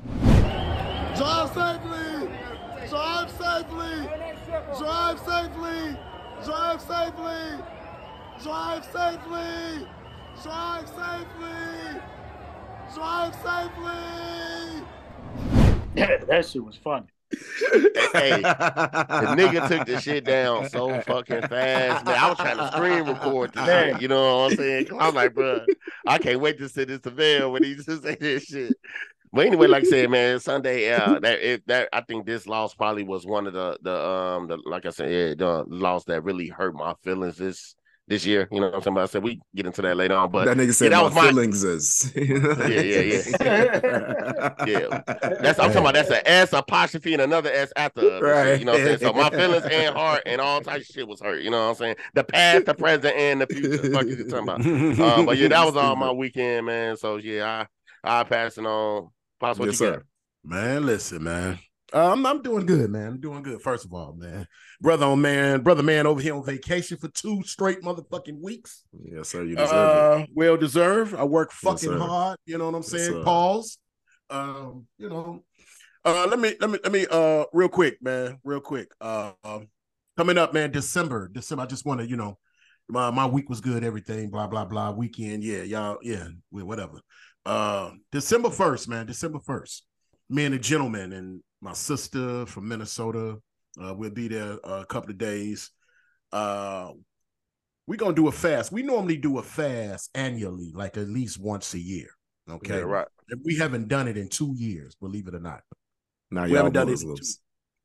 Drive 1.16 1.50
safely. 1.50 2.30
Drive 2.90 3.30
safely. 3.32 4.10
Drive 4.80 5.20
safely. 5.20 5.98
Drive 6.46 6.82
safely. 6.82 7.64
Drive 8.44 8.86
safely. 8.86 9.88
Drive 10.44 10.88
safely. 10.88 12.02
Drive 12.96 13.36
safely. 13.36 14.86
that 16.28 16.46
shit 16.50 16.64
was 16.64 16.78
funny. 16.78 17.08
Hey, 18.14 18.42
The 18.42 19.36
nigga 19.38 19.68
took 19.68 19.86
the 19.86 20.00
shit 20.00 20.24
down 20.24 20.70
so 20.70 21.00
fucking 21.02 21.42
fast, 21.44 22.06
man. 22.06 22.18
I 22.18 22.30
was 22.30 22.38
trying 22.38 22.58
to 22.58 22.72
screen 22.72 23.06
record 23.06 23.52
the 23.54 23.62
Man. 23.66 23.94
shit. 23.94 24.02
You 24.02 24.08
know 24.08 24.38
what 24.38 24.52
I'm 24.52 24.58
saying? 24.58 24.88
I'm 24.98 25.14
like, 25.14 25.34
bro, 25.34 25.66
I 26.08 26.18
can't 26.18 26.40
wait 26.40 26.58
to 26.60 26.70
send 26.70 26.90
this 26.90 27.02
to 27.02 27.10
Vail 27.10 27.52
when 27.52 27.64
he 27.64 27.76
just 27.76 27.88
say 28.04 28.16
this 28.16 28.46
shit. 28.46 28.78
But 29.32 29.46
anyway, 29.46 29.68
like 29.68 29.84
I 29.84 29.88
said, 29.88 30.10
man, 30.10 30.40
Sunday, 30.40 30.92
uh, 30.92 31.20
that 31.20 31.40
it, 31.40 31.68
that 31.68 31.90
I 31.94 32.02
think 32.02 32.26
this 32.26 32.48
loss 32.48 32.74
probably 32.74 33.04
was 33.04 33.28
one 33.28 33.46
of 33.46 33.54
the 33.54 33.78
the 33.82 33.96
um 33.96 34.48
the 34.48 34.58
like 34.66 34.86
I 34.86 34.90
said, 34.90 35.12
yeah, 35.12 35.36
the 35.36 35.66
loss 35.68 36.06
that 36.06 36.24
really 36.24 36.48
hurt 36.48 36.74
my 36.74 36.96
feelings 37.04 37.38
this 37.38 37.76
this 38.10 38.26
year. 38.26 38.48
You 38.52 38.60
know 38.60 38.66
what 38.66 38.74
I'm 38.76 38.80
talking 38.82 38.94
about? 38.94 39.04
I 39.04 39.06
said 39.06 39.24
we 39.24 39.40
get 39.56 39.66
into 39.66 39.82
that 39.84 39.96
later 39.96 40.16
on. 40.16 40.30
But 40.32 40.46
that 40.46 40.58
nigga 40.58 40.74
said 40.74 40.92
that 40.92 40.98
my 40.98 41.04
was 41.04 41.14
my- 41.16 41.28
feelings 41.28 41.64
is. 41.64 42.12
yeah, 42.16 42.66
Yeah. 42.68 44.54
yeah. 44.68 45.02
That's 45.40 45.60
I'm 45.60 45.68
talking 45.72 45.78
about. 45.78 45.94
That's 45.94 46.10
an 46.10 46.22
S 46.26 46.52
apostrophe 46.52 47.14
and 47.14 47.22
another 47.22 47.52
S 47.52 47.72
after. 47.78 48.02
the 48.02 48.10
shit, 48.10 48.24
Right. 48.24 48.60
You 48.60 48.66
know 48.66 48.74
what 48.74 48.82
I'm 48.82 48.88
saying? 48.88 49.00
So 49.00 49.14
my 49.14 49.30
feelings 49.30 49.64
and 49.66 49.96
heart 49.96 50.24
and 50.26 50.42
all 50.42 50.60
types 50.62 50.90
of 50.90 50.94
shit 50.96 51.08
was 51.08 51.22
hurt. 51.22 51.42
You 51.44 51.52
know 51.52 51.62
what 51.64 51.70
I'm 51.70 51.76
saying? 51.76 51.96
The 52.16 52.24
past, 52.24 52.66
the 52.66 52.74
present, 52.74 53.16
and 53.16 53.42
the 53.42 53.48
future. 53.48 53.92
Fuck 53.92 54.08
you 54.08 54.24
talking 54.28 54.40
about? 54.50 54.66
Um, 54.66 55.26
but 55.26 55.38
yeah, 55.38 55.48
that 55.50 55.66
was 55.66 55.76
all 55.78 55.96
my 55.96 56.12
weekend, 56.20 56.66
man. 56.66 56.98
So 56.98 57.18
yeah, 57.18 57.66
I 58.04 58.20
I 58.20 58.24
passing 58.24 58.66
on. 58.66 59.10
Pops, 59.40 59.60
what 59.60 59.66
Yes, 59.68 59.80
you 59.80 59.86
sir. 59.86 59.92
got? 59.98 60.04
Man, 60.44 60.86
listen, 60.86 61.24
man. 61.24 61.60
Um, 61.92 62.26
I'm 62.26 62.42
doing 62.42 62.66
good, 62.66 62.90
man. 62.90 63.08
I'm 63.08 63.20
doing 63.22 63.42
good. 63.42 63.62
First 63.62 63.86
of 63.86 63.94
all, 63.94 64.14
man, 64.14 64.48
brother 64.80 65.06
on 65.06 65.22
man, 65.22 65.62
brother 65.62 65.84
man 65.84 66.06
over 66.06 66.22
here 66.22 66.36
on 66.36 66.46
vacation 66.46 66.98
for 66.98 67.08
two 67.10 67.44
straight 67.44 67.82
motherfucking 67.82 68.40
weeks. 68.42 68.84
Yes, 69.04 69.30
sir. 69.30 69.44
You 69.44 69.56
deserve 69.56 69.72
it. 70.20 70.24
Uh, 70.24 70.26
well 70.36 70.58
deserved. 70.58 71.16
I 71.16 71.24
work 71.24 71.52
fucking 71.52 71.78
sir. 71.90 71.98
hard. 71.98 72.38
You 72.46 72.58
know 72.58 72.66
what 72.66 72.76
I'm 72.76 72.84
saying? 72.84 73.12
sir. 73.12 73.24
Pause. 73.24 73.78
Um, 74.30 74.86
you 74.98 75.10
know. 75.10 75.44
Uh, 76.06 76.28
let 76.30 76.40
me 76.40 76.56
let 76.60 76.70
me 76.70 76.80
let 76.84 76.92
me 76.92 77.06
uh 77.12 77.46
real 77.54 77.70
quick, 77.70 77.98
man, 78.02 78.40
real 78.44 78.62
quick. 78.62 78.90
Uh, 79.02 79.32
um, 79.44 79.68
coming 80.16 80.38
up, 80.38 80.54
man. 80.54 80.72
December, 80.72 81.28
December. 81.28 81.64
I 81.64 81.68
just 81.68 81.86
want 81.86 82.00
to, 82.00 82.08
you 82.08 82.16
know, 82.16 82.38
my 82.88 83.10
my 83.10 83.26
week 83.26 83.50
was 83.50 83.62
good. 83.62 83.84
Everything, 83.84 84.30
blah 84.30 84.48
blah 84.48 84.66
blah. 84.66 84.92
Weekend, 84.92 85.44
yeah, 85.44 85.64
y'all, 85.64 85.98
yeah, 86.02 86.28
whatever. 86.52 87.02
Uh, 87.46 87.92
December 88.12 88.50
first, 88.50 88.88
man. 88.88 89.08
December 89.08 89.40
first. 89.40 89.86
Me 90.30 90.46
and 90.46 90.56
a 90.56 90.60
gentleman 90.60 91.14
and 91.14 91.42
my 91.62 91.74
sister 91.74 92.46
from 92.46 92.68
Minnesota. 92.68 93.38
Uh, 93.82 93.94
we'll 93.94 94.12
be 94.12 94.28
there 94.28 94.58
a 94.64 94.86
couple 94.86 95.10
of 95.12 95.18
days. 95.18 95.72
Uh, 96.32 96.92
we're 97.88 97.98
gonna 97.98 98.14
do 98.14 98.28
a 98.28 98.32
fast. 98.32 98.72
We 98.72 98.84
normally 98.84 99.18
do 99.18 99.40
a 99.40 99.44
fast 99.44 100.12
annually, 100.14 100.72
like 100.76 100.98
at 100.98 101.08
least 101.08 101.40
once 101.40 101.74
a 101.74 101.80
year. 101.80 102.08
Okay, 102.50 102.78
Yeah, 102.78 102.84
right. 102.84 103.08
And 103.30 103.42
we 103.44 103.58
haven't 103.58 103.88
done 103.88 104.08
it 104.08 104.18
in 104.18 104.30
two 104.30 104.54
years, 104.56 104.96
believe 104.96 105.28
it 105.28 105.36
or 105.36 105.40
not. 105.40 105.62
Now 106.32 106.46
we 106.46 106.54
haven't 106.54 106.74
done 106.74 106.90
it. 106.90 106.92
Muslims. 106.92 107.40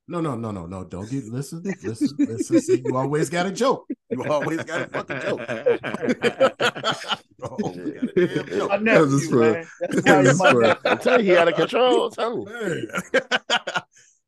No, 0.06 0.20
no, 0.20 0.36
no, 0.36 0.50
no, 0.50 0.66
no. 0.66 0.84
Don't 0.84 1.08
get 1.10 1.24
listen, 1.24 1.62
listen, 1.82 2.16
listen. 2.18 2.60
See, 2.60 2.82
you 2.84 2.96
always 2.96 3.30
got 3.30 3.46
a 3.46 3.52
joke. 3.52 3.86
You 4.10 4.24
always 4.24 4.62
got 4.64 4.82
a 4.82 4.86
fucking 4.88 5.20
joke. 5.20 5.40
You 7.38 7.46
always 7.50 7.92
got 7.92 8.04
a 8.04 8.26
damn 8.26 8.48
joke. 8.50 8.68
My 8.70 8.78
That 8.92 9.00
was 9.00 9.30
nephew, 9.30 9.36
man. 9.40 9.66
That's 9.80 9.96
why 10.02 10.12
That 10.12 10.22
you're 10.22 10.32
was 10.32 10.38
my 10.38 10.52
fun. 10.52 10.60
nephew. 10.60 10.90
I'm 10.90 10.98
telling 10.98 11.26
you, 11.26 11.32
he 11.32 11.38
out 11.38 11.48
of 11.48 11.54
control. 11.54 12.04
I'm 12.06 12.10
telling 12.12 12.42
you. 12.42 12.52
Man. 12.52 12.86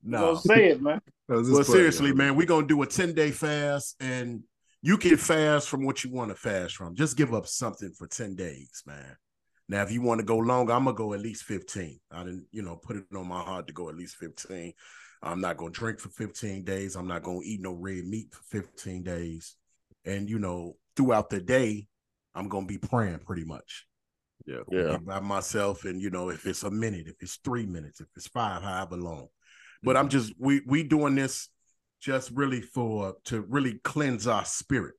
No. 0.02 0.20
no, 0.20 0.34
say 0.36 0.68
it, 0.70 0.80
man. 0.82 1.00
That 1.28 1.36
was 1.36 1.48
just 1.48 1.54
well, 1.54 1.64
funny, 1.64 1.78
seriously, 1.78 2.08
y'all. 2.08 2.16
man, 2.16 2.36
we're 2.36 2.46
gonna 2.46 2.66
do 2.66 2.82
a 2.82 2.86
10 2.86 3.12
day 3.14 3.30
fast, 3.32 3.96
and 4.00 4.42
you 4.82 4.96
can 4.98 5.16
fast 5.16 5.68
from 5.68 5.84
what 5.84 6.04
you 6.04 6.12
want 6.12 6.30
to 6.30 6.36
fast 6.36 6.76
from. 6.76 6.94
Just 6.94 7.16
give 7.16 7.34
up 7.34 7.46
something 7.46 7.90
for 7.98 8.06
10 8.06 8.36
days, 8.36 8.82
man. 8.86 9.16
Now, 9.68 9.82
if 9.82 9.90
you 9.90 10.00
want 10.02 10.20
to 10.20 10.24
go 10.24 10.36
longer, 10.38 10.72
I'm 10.72 10.84
gonna 10.84 10.96
go 10.96 11.12
at 11.12 11.20
least 11.20 11.42
15. 11.44 11.98
I 12.12 12.18
didn't, 12.22 12.46
you 12.52 12.62
know, 12.62 12.76
put 12.76 12.96
it 12.96 13.04
on 13.16 13.26
my 13.26 13.40
heart 13.42 13.66
to 13.66 13.72
go 13.72 13.88
at 13.88 13.96
least 13.96 14.16
15. 14.16 14.72
I'm 15.26 15.40
not 15.40 15.56
gonna 15.56 15.70
drink 15.70 15.98
for 15.98 16.08
15 16.10 16.64
days. 16.64 16.96
I'm 16.96 17.08
not 17.08 17.22
gonna 17.22 17.40
eat 17.44 17.60
no 17.60 17.72
red 17.72 18.04
meat 18.06 18.28
for 18.32 18.42
15 18.60 19.02
days. 19.02 19.56
And 20.04 20.28
you 20.30 20.38
know, 20.38 20.76
throughout 20.96 21.30
the 21.30 21.40
day, 21.40 21.88
I'm 22.34 22.48
gonna 22.48 22.66
be 22.66 22.78
praying 22.78 23.20
pretty 23.20 23.44
much. 23.44 23.86
Yeah. 24.46 24.60
Yeah. 24.70 24.98
by 24.98 25.18
myself 25.18 25.84
and 25.86 26.00
you 26.00 26.10
know 26.10 26.28
if 26.28 26.46
it's 26.46 26.62
a 26.62 26.70
minute 26.70 27.08
if 27.08 27.16
it's 27.20 27.36
three 27.42 27.66
minutes 27.66 28.00
if 28.00 28.06
it's 28.14 28.28
five 28.28 28.62
however 28.62 28.96
long 28.96 29.26
but 29.82 29.96
i'm 29.96 30.08
just 30.08 30.32
we 30.38 30.60
we 30.66 30.84
doing 30.84 31.16
this 31.16 31.48
just 32.00 32.30
really 32.30 32.60
for 32.60 33.14
to 33.24 33.40
really 33.48 33.80
cleanse 33.82 34.28
our 34.28 34.44
spirit 34.44 34.94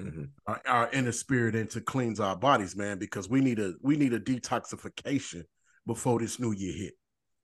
Mhm. 0.00 0.30
our, 0.46 0.62
our 0.66 0.90
inner 0.92 1.12
spirit 1.12 1.54
and 1.56 1.68
to 1.70 1.82
cleanse 1.82 2.20
our 2.20 2.36
bodies 2.36 2.74
man 2.74 2.98
because 2.98 3.28
we 3.28 3.42
need 3.42 3.58
a 3.58 3.74
we 3.82 3.96
need 3.98 4.14
a 4.14 4.20
detoxification 4.20 5.42
before 5.86 6.18
this 6.18 6.38
new 6.38 6.52
year 6.52 6.72
hit 6.72 6.94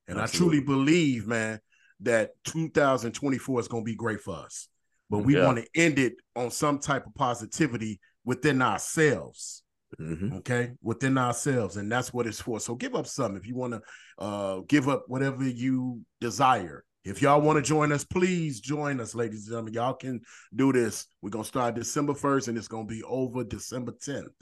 and 0.09 0.19
Absolutely. 0.19 0.59
i 0.59 0.61
truly 0.63 0.65
believe 0.65 1.27
man 1.27 1.61
that 2.01 2.33
2024 2.45 3.61
is 3.61 3.69
going 3.69 3.83
to 3.85 3.91
be 3.91 3.95
great 3.95 4.21
for 4.21 4.35
us. 4.37 4.69
But 5.09 5.19
we 5.19 5.37
Yeah. 5.37 5.47
want 5.47 5.59
to 5.59 5.67
end 5.75 5.99
it 5.99 6.15
on 6.35 6.51
some 6.51 6.79
type 6.79 7.07
of 7.07 7.15
positivity 7.15 8.01
within 8.25 8.61
ourselves 8.61 9.63
Mhm. 10.01 10.39
okay? 10.39 10.73
Within 10.83 11.17
ourselves 11.17 11.77
and 11.77 11.91
that's 11.91 12.13
what 12.13 12.27
it's 12.27 12.41
for. 12.41 12.59
So 12.61 12.75
give 12.75 12.95
up 12.97 13.07
some 13.07 13.37
if 13.37 13.47
you 13.47 13.55
want 13.55 13.75
to 13.75 13.83
uh 14.19 14.61
give 14.69 14.89
up 14.89 15.05
whatever 15.07 15.45
you 15.49 16.03
desire. 16.21 16.85
If 17.05 17.23
y'all 17.23 17.41
want 17.41 17.57
to 17.59 17.63
join 17.63 17.93
us 17.93 18.03
please 18.05 18.59
join 18.61 18.99
us 19.01 19.15
ladies 19.15 19.47
and 19.47 19.51
gentlemen. 19.53 19.75
Y'all 19.75 19.95
can 19.95 20.21
do 20.55 20.73
this. 20.73 21.07
We're 21.23 21.31
gonna 21.31 21.45
start 21.45 21.77
december 21.77 22.15
1st 22.15 22.49
and 22.49 22.59
it's 22.59 22.67
gonna 22.69 22.85
be 22.87 23.03
over 23.05 23.45
december 23.45 23.93
10th 23.93 24.35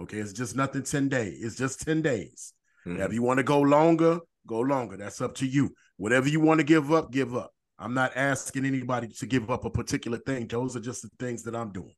okay? 0.00 0.18
It's 0.18 0.32
just 0.32 0.54
nothing 0.54 0.84
10 0.84 1.08
days 1.08 1.42
it's 1.44 1.56
just 1.56 1.80
10 1.84 2.00
days. 2.02 2.54
Mhm. 2.86 2.98
now, 2.98 3.04
if 3.06 3.12
you 3.12 3.22
want 3.22 3.38
to 3.38 3.44
go 3.44 3.60
longer 3.60 4.20
go 4.46 4.60
longer. 4.60 4.96
That's 4.96 5.20
up 5.20 5.34
to 5.34 5.46
you 5.46 5.74
whatever 5.98 6.28
you 6.28 6.40
want 6.40 6.58
to 6.60 6.64
give 6.64 6.90
up 6.90 7.12
give 7.12 7.36
up. 7.36 7.52
I'm 7.78 7.94
not 7.94 8.16
asking 8.16 8.64
anybody 8.64 9.06
to 9.06 9.26
give 9.26 9.50
up 9.50 9.64
a 9.64 9.70
particular 9.70 10.18
thing. 10.18 10.48
Those 10.48 10.74
are 10.74 10.80
just 10.80 11.02
the 11.02 11.10
things 11.20 11.42
that 11.44 11.54
i'm 11.54 11.70
doing 11.70 11.94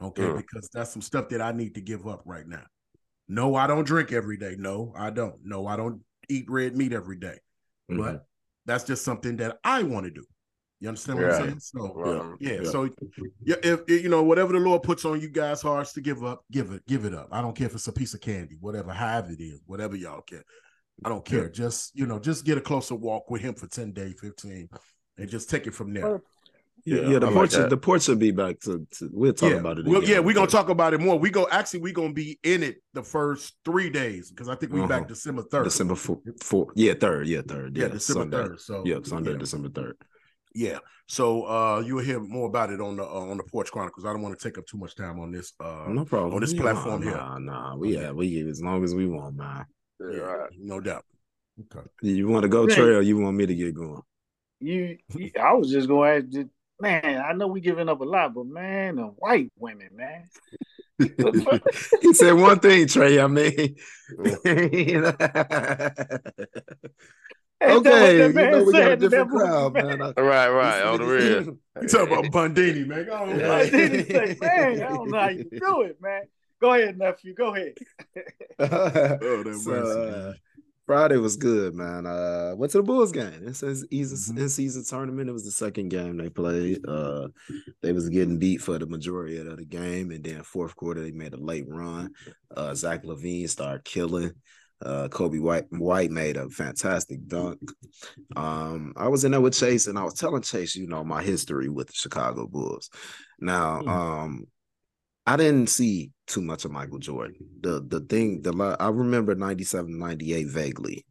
okay? 0.00 0.22
Mm. 0.22 0.36
because 0.38 0.68
that's 0.72 0.92
some 0.92 1.02
stuff 1.02 1.28
that 1.28 1.40
i 1.42 1.52
need 1.52 1.74
to 1.74 1.80
give 1.80 2.08
up 2.08 2.22
right 2.24 2.46
now. 2.46 2.64
No 3.28 3.54
i 3.54 3.66
don't 3.66 3.84
drink 3.84 4.12
every 4.12 4.36
day. 4.38 4.56
No 4.58 4.92
i 4.96 5.10
don't. 5.10 5.36
No 5.44 5.66
i 5.66 5.76
don't 5.76 6.00
eat 6.28 6.46
red 6.48 6.76
meat 6.76 6.92
every 6.92 7.18
day. 7.18 7.38
Mhm. 7.90 7.98
but 7.98 8.26
that's 8.64 8.84
just 8.84 9.04
something 9.04 9.36
that 9.36 9.58
i 9.64 9.82
want 9.82 10.06
to 10.06 10.10
do. 10.10 10.24
You 10.80 10.88
understand 10.88 11.20
what 11.20 11.32
i'm 11.32 11.42
saying? 11.42 11.60
So 11.60 12.36
yeah, 12.40 12.54
Yeah. 12.54 12.68
so 12.68 12.88
yeah, 13.44 13.54
if, 13.62 13.82
if, 13.86 14.02
you 14.02 14.08
know 14.08 14.24
whatever 14.24 14.52
the 14.52 14.58
Lord 14.58 14.82
puts 14.82 15.04
on 15.04 15.20
you 15.20 15.28
guys' 15.28 15.62
hearts 15.62 15.92
to 15.92 16.00
give 16.00 16.24
up, 16.24 16.44
give 16.50 16.72
it, 16.72 16.84
give 16.88 17.04
it 17.04 17.14
up. 17.14 17.28
I 17.30 17.40
don't 17.40 17.54
care 17.54 17.68
if 17.68 17.74
it's 17.74 17.86
a 17.86 17.92
piece 17.92 18.14
of 18.14 18.20
candy, 18.20 18.56
whatever, 18.58 18.92
however 18.92 19.30
it 19.30 19.40
is, 19.40 19.62
whatever 19.66 19.94
y'all 19.94 20.22
care. 20.22 20.42
I 21.04 21.08
don't 21.08 21.24
care. 21.24 21.48
Just 21.48 21.92
you 21.94 22.06
know, 22.06 22.18
just 22.18 22.44
get 22.44 22.58
a 22.58 22.60
closer 22.60 22.94
walk 22.94 23.30
with 23.30 23.42
Him 23.42 23.54
for 23.54 23.66
ten 23.66 23.92
days, 23.92 24.14
fifteen, 24.20 24.68
and 25.18 25.28
just 25.28 25.48
take 25.50 25.66
it 25.66 25.74
from 25.74 25.92
there. 25.94 26.20
Yeah, 26.84 26.96
Yeah, 27.02 27.10
yeah. 27.10 27.18
The 27.20 27.26
I 27.28 27.30
like 27.30 27.50
the 27.50 27.76
port 27.76 28.02
should 28.02 28.18
be 28.18 28.32
back 28.32 28.58
to. 28.60 28.86
to 28.98 29.08
we'll 29.12 29.32
talk 29.32 29.50
yeah, 29.50 29.56
about 29.56 29.78
it. 29.78 29.86
well, 29.86 30.02
yeah, 30.02 30.18
we're 30.18 30.34
gonna 30.34 30.48
talk 30.48 30.68
about 30.68 30.94
it 30.94 31.00
more. 31.00 31.16
We 31.18 31.30
go 31.30 31.46
actually, 31.50 31.80
we're 31.80 31.92
gonna 31.92 32.12
be 32.12 32.38
in 32.42 32.62
it 32.62 32.82
the 32.92 33.02
first 33.04 33.54
three 33.64 33.88
days 33.90 34.30
because 34.30 34.48
I 34.48 34.56
think 34.56 34.72
we 34.72 34.80
Uh-huh. 34.80 34.88
back 34.88 35.06
December 35.08 35.42
third. 35.42 35.64
December 35.64 35.94
four, 35.94 36.20
four. 36.42 36.72
Yeah, 36.74 36.94
third. 36.94 37.28
Yeah, 37.28 37.42
third. 37.46 37.76
yeah, 37.76 37.84
Yeah, 37.84 37.88
December 37.92 38.30
third. 38.48 38.60
So 38.60 38.82
yeah, 38.84 38.98
Sunday, 39.04 39.32
yeah. 39.32 39.38
December 39.38 39.68
third. 39.68 39.96
Yeah. 40.54 40.78
So 41.06 41.44
uh 41.44 41.82
you'll 41.86 42.00
hear 42.00 42.18
more 42.20 42.48
about 42.48 42.70
it 42.70 42.80
on 42.80 42.96
the 42.96 43.04
uh, 43.04 43.30
on 43.30 43.36
the 43.36 43.44
Porch 43.44 43.70
Chronicles. 43.70 44.04
I 44.04 44.12
don't 44.12 44.22
want 44.22 44.38
to 44.38 44.42
take 44.48 44.58
up 44.58 44.66
too 44.66 44.76
much 44.78 44.94
time 44.96 45.20
on 45.20 45.30
this. 45.30 45.52
Uh 45.60 45.84
No 45.88 46.04
problem. 46.04 46.34
on 46.34 46.40
this 46.40 46.52
Yeah, 46.52 46.62
platform 46.62 47.00
nah, 47.02 47.06
here. 47.06 47.16
Nah, 47.16 47.38
nah. 47.38 47.76
We 47.76 47.94
yeah, 47.96 48.10
we 48.10 48.40
as 48.48 48.60
long 48.60 48.82
as 48.82 48.92
we 48.94 49.06
want, 49.06 49.36
man. 49.36 49.66
Yeah, 50.10 50.16
yeah, 50.16 50.22
right. 50.22 50.50
no 50.58 50.80
doubt. 50.80 51.04
Okay. 51.60 51.86
You 52.02 52.28
want 52.28 52.42
to 52.42 52.48
go 52.48 52.66
Yeah. 52.68 52.74
trail? 52.74 53.02
You 53.02 53.18
want 53.18 53.36
me 53.36 53.46
to 53.46 53.54
get 53.54 53.74
going? 53.74 54.02
You, 54.60 54.98
you 55.14 55.30
I 55.40 55.52
was 55.54 55.70
just 55.70 55.88
going 55.88 56.30
to 56.30 56.38
ask, 56.38 56.46
man. 56.80 57.20
I 57.20 57.32
know 57.32 57.46
we 57.48 57.60
giving 57.60 57.88
up 57.88 58.00
a 58.00 58.04
lot, 58.04 58.34
but 58.34 58.46
man, 58.46 58.96
the 58.96 59.02
white 59.04 59.52
women, 59.58 59.90
man. 59.94 60.28
he 62.00 62.12
said 62.14 62.32
one 62.32 62.60
thing, 62.60 62.86
Trey. 62.86 63.18
I 63.20 63.26
mean, 63.26 63.76
Ain't 67.64 67.86
okay, 67.86 68.18
that 68.18 68.34
you 68.34 68.50
know 68.50 68.64
we 68.64 68.72
got 68.72 68.82
a 68.82 68.84
said 68.84 68.92
in 68.92 68.98
that 68.98 69.00
different 69.00 69.30
movie, 69.30 69.44
crowd, 69.44 69.74
man? 69.74 69.98
man. 69.98 70.12
Right, 70.16 70.48
right. 70.48 70.82
On 70.82 70.98
the 70.98 71.06
real. 71.06 71.56
You 71.80 71.88
talking 71.88 72.12
about 72.18 72.32
Bundini, 72.32 72.86
man? 72.86 73.06
Go 73.06 73.14
on, 73.14 73.38
Yeah. 73.38 73.52
I 73.52 73.62
man. 73.62 73.70
didn't 73.70 74.06
say, 74.06 74.36
man, 74.40 74.82
I 74.82 74.88
don't 74.88 75.10
know 75.10 75.18
how 75.20 75.28
you 75.28 75.44
do 75.44 75.80
it, 75.82 76.00
man. 76.00 76.22
Go 76.62 76.72
ahead, 76.74 76.96
nephew. 76.98 77.34
Go 77.34 77.54
ahead. 77.54 77.74
Oh, 78.58 79.42
that 79.42 79.60
So, 79.64 80.02
uh. 80.02 80.32
Friday 80.86 81.16
was 81.16 81.36
good, 81.36 81.74
man. 81.74 82.06
Uh, 82.06 82.54
went 82.56 82.70
to 82.72 82.78
the 82.78 82.82
Bulls 82.84 83.12
game. 83.12 83.46
It 83.46 83.54
says 83.56 83.84
easy 83.90 84.32
Mhm. 84.32 84.38
in 84.38 84.48
season 84.48 84.84
tournament. 84.84 85.28
It 85.28 85.32
was 85.32 85.44
the 85.44 85.50
second 85.52 85.88
game 85.88 86.16
they 86.16 86.28
played. 86.28 86.86
Uh, 86.86 87.28
they 87.82 87.92
was 87.92 88.08
getting 88.08 88.38
beat 88.38 88.60
for 88.60 88.78
the 88.78 88.86
majority 88.86 89.38
of 89.38 89.56
the 89.56 89.64
game, 89.64 90.10
and 90.10 90.22
then 90.24 90.42
fourth 90.42 90.74
quarter 90.76 91.00
they 91.02 91.12
made 91.12 91.34
a 91.34 91.36
late 91.36 91.64
run. 91.68 92.10
Uh, 92.56 92.74
Zach 92.74 93.04
LaVine 93.04 93.48
started 93.48 93.84
killing. 93.84 94.32
Uh, 94.84 95.06
Coby 95.08 95.40
White 95.40 95.66
White 95.70 96.10
made 96.10 96.36
a 96.36 96.48
fantastic 96.50 97.26
dunk. 97.28 97.60
Um, 98.36 98.92
I 98.96 99.06
was 99.08 99.24
in 99.24 99.30
there 99.32 99.40
with 99.40 99.54
Chase, 99.54 99.86
and 99.86 99.96
I 99.98 100.02
was 100.04 100.14
telling 100.14 100.42
Chase, 100.42 100.74
you 100.76 100.88
know, 100.88 101.04
my 101.04 101.22
history 101.22 101.68
with 101.68 101.86
the 101.88 101.94
Chicago 101.94 102.46
Bulls. 102.48 102.90
Now, 103.40 103.80
Hmm. 103.82 103.88
um, 103.88 104.46
I 105.26 105.36
didn't 105.36 105.68
see 105.68 106.10
too 106.26 106.40
much 106.42 106.64
of 106.64 106.72
Michael 106.72 106.98
Jordan. 106.98 107.36
The 107.60 107.80
the 107.86 108.00
thing, 108.00 108.42
the 108.42 108.76
I 108.78 108.88
remember 108.88 109.34
97, 109.34 109.98
98 109.98 110.46
vaguely. 110.48 111.06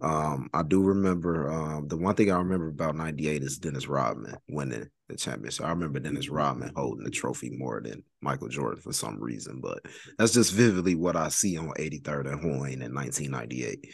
Um, 0.00 0.48
I 0.54 0.62
do 0.62 0.80
remember 0.82 1.50
um 1.50 1.88
the 1.88 1.96
one 1.96 2.14
thing 2.14 2.30
I 2.30 2.38
remember 2.38 2.68
about 2.68 2.96
98 2.96 3.42
is 3.42 3.58
Dennis 3.58 3.88
Rodman 3.88 4.36
winning 4.48 4.88
the 5.08 5.16
championship. 5.16 5.66
I 5.66 5.70
remember 5.70 5.98
Dennis 5.98 6.28
Rodman 6.28 6.72
holding 6.76 7.04
the 7.04 7.10
trophy 7.10 7.50
more 7.50 7.80
than 7.82 8.04
Michael 8.20 8.48
Jordan 8.48 8.80
for 8.80 8.92
some 8.92 9.20
reason, 9.20 9.60
but 9.60 9.80
that's 10.16 10.32
just 10.32 10.52
vividly 10.52 10.94
what 10.94 11.16
I 11.16 11.28
see 11.28 11.58
on 11.58 11.70
83rd 11.70 12.32
and 12.32 12.40
Hoyne 12.40 12.82
in 12.82 12.94
1998. 12.94 13.92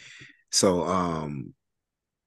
So 0.51 0.83
um 0.83 1.53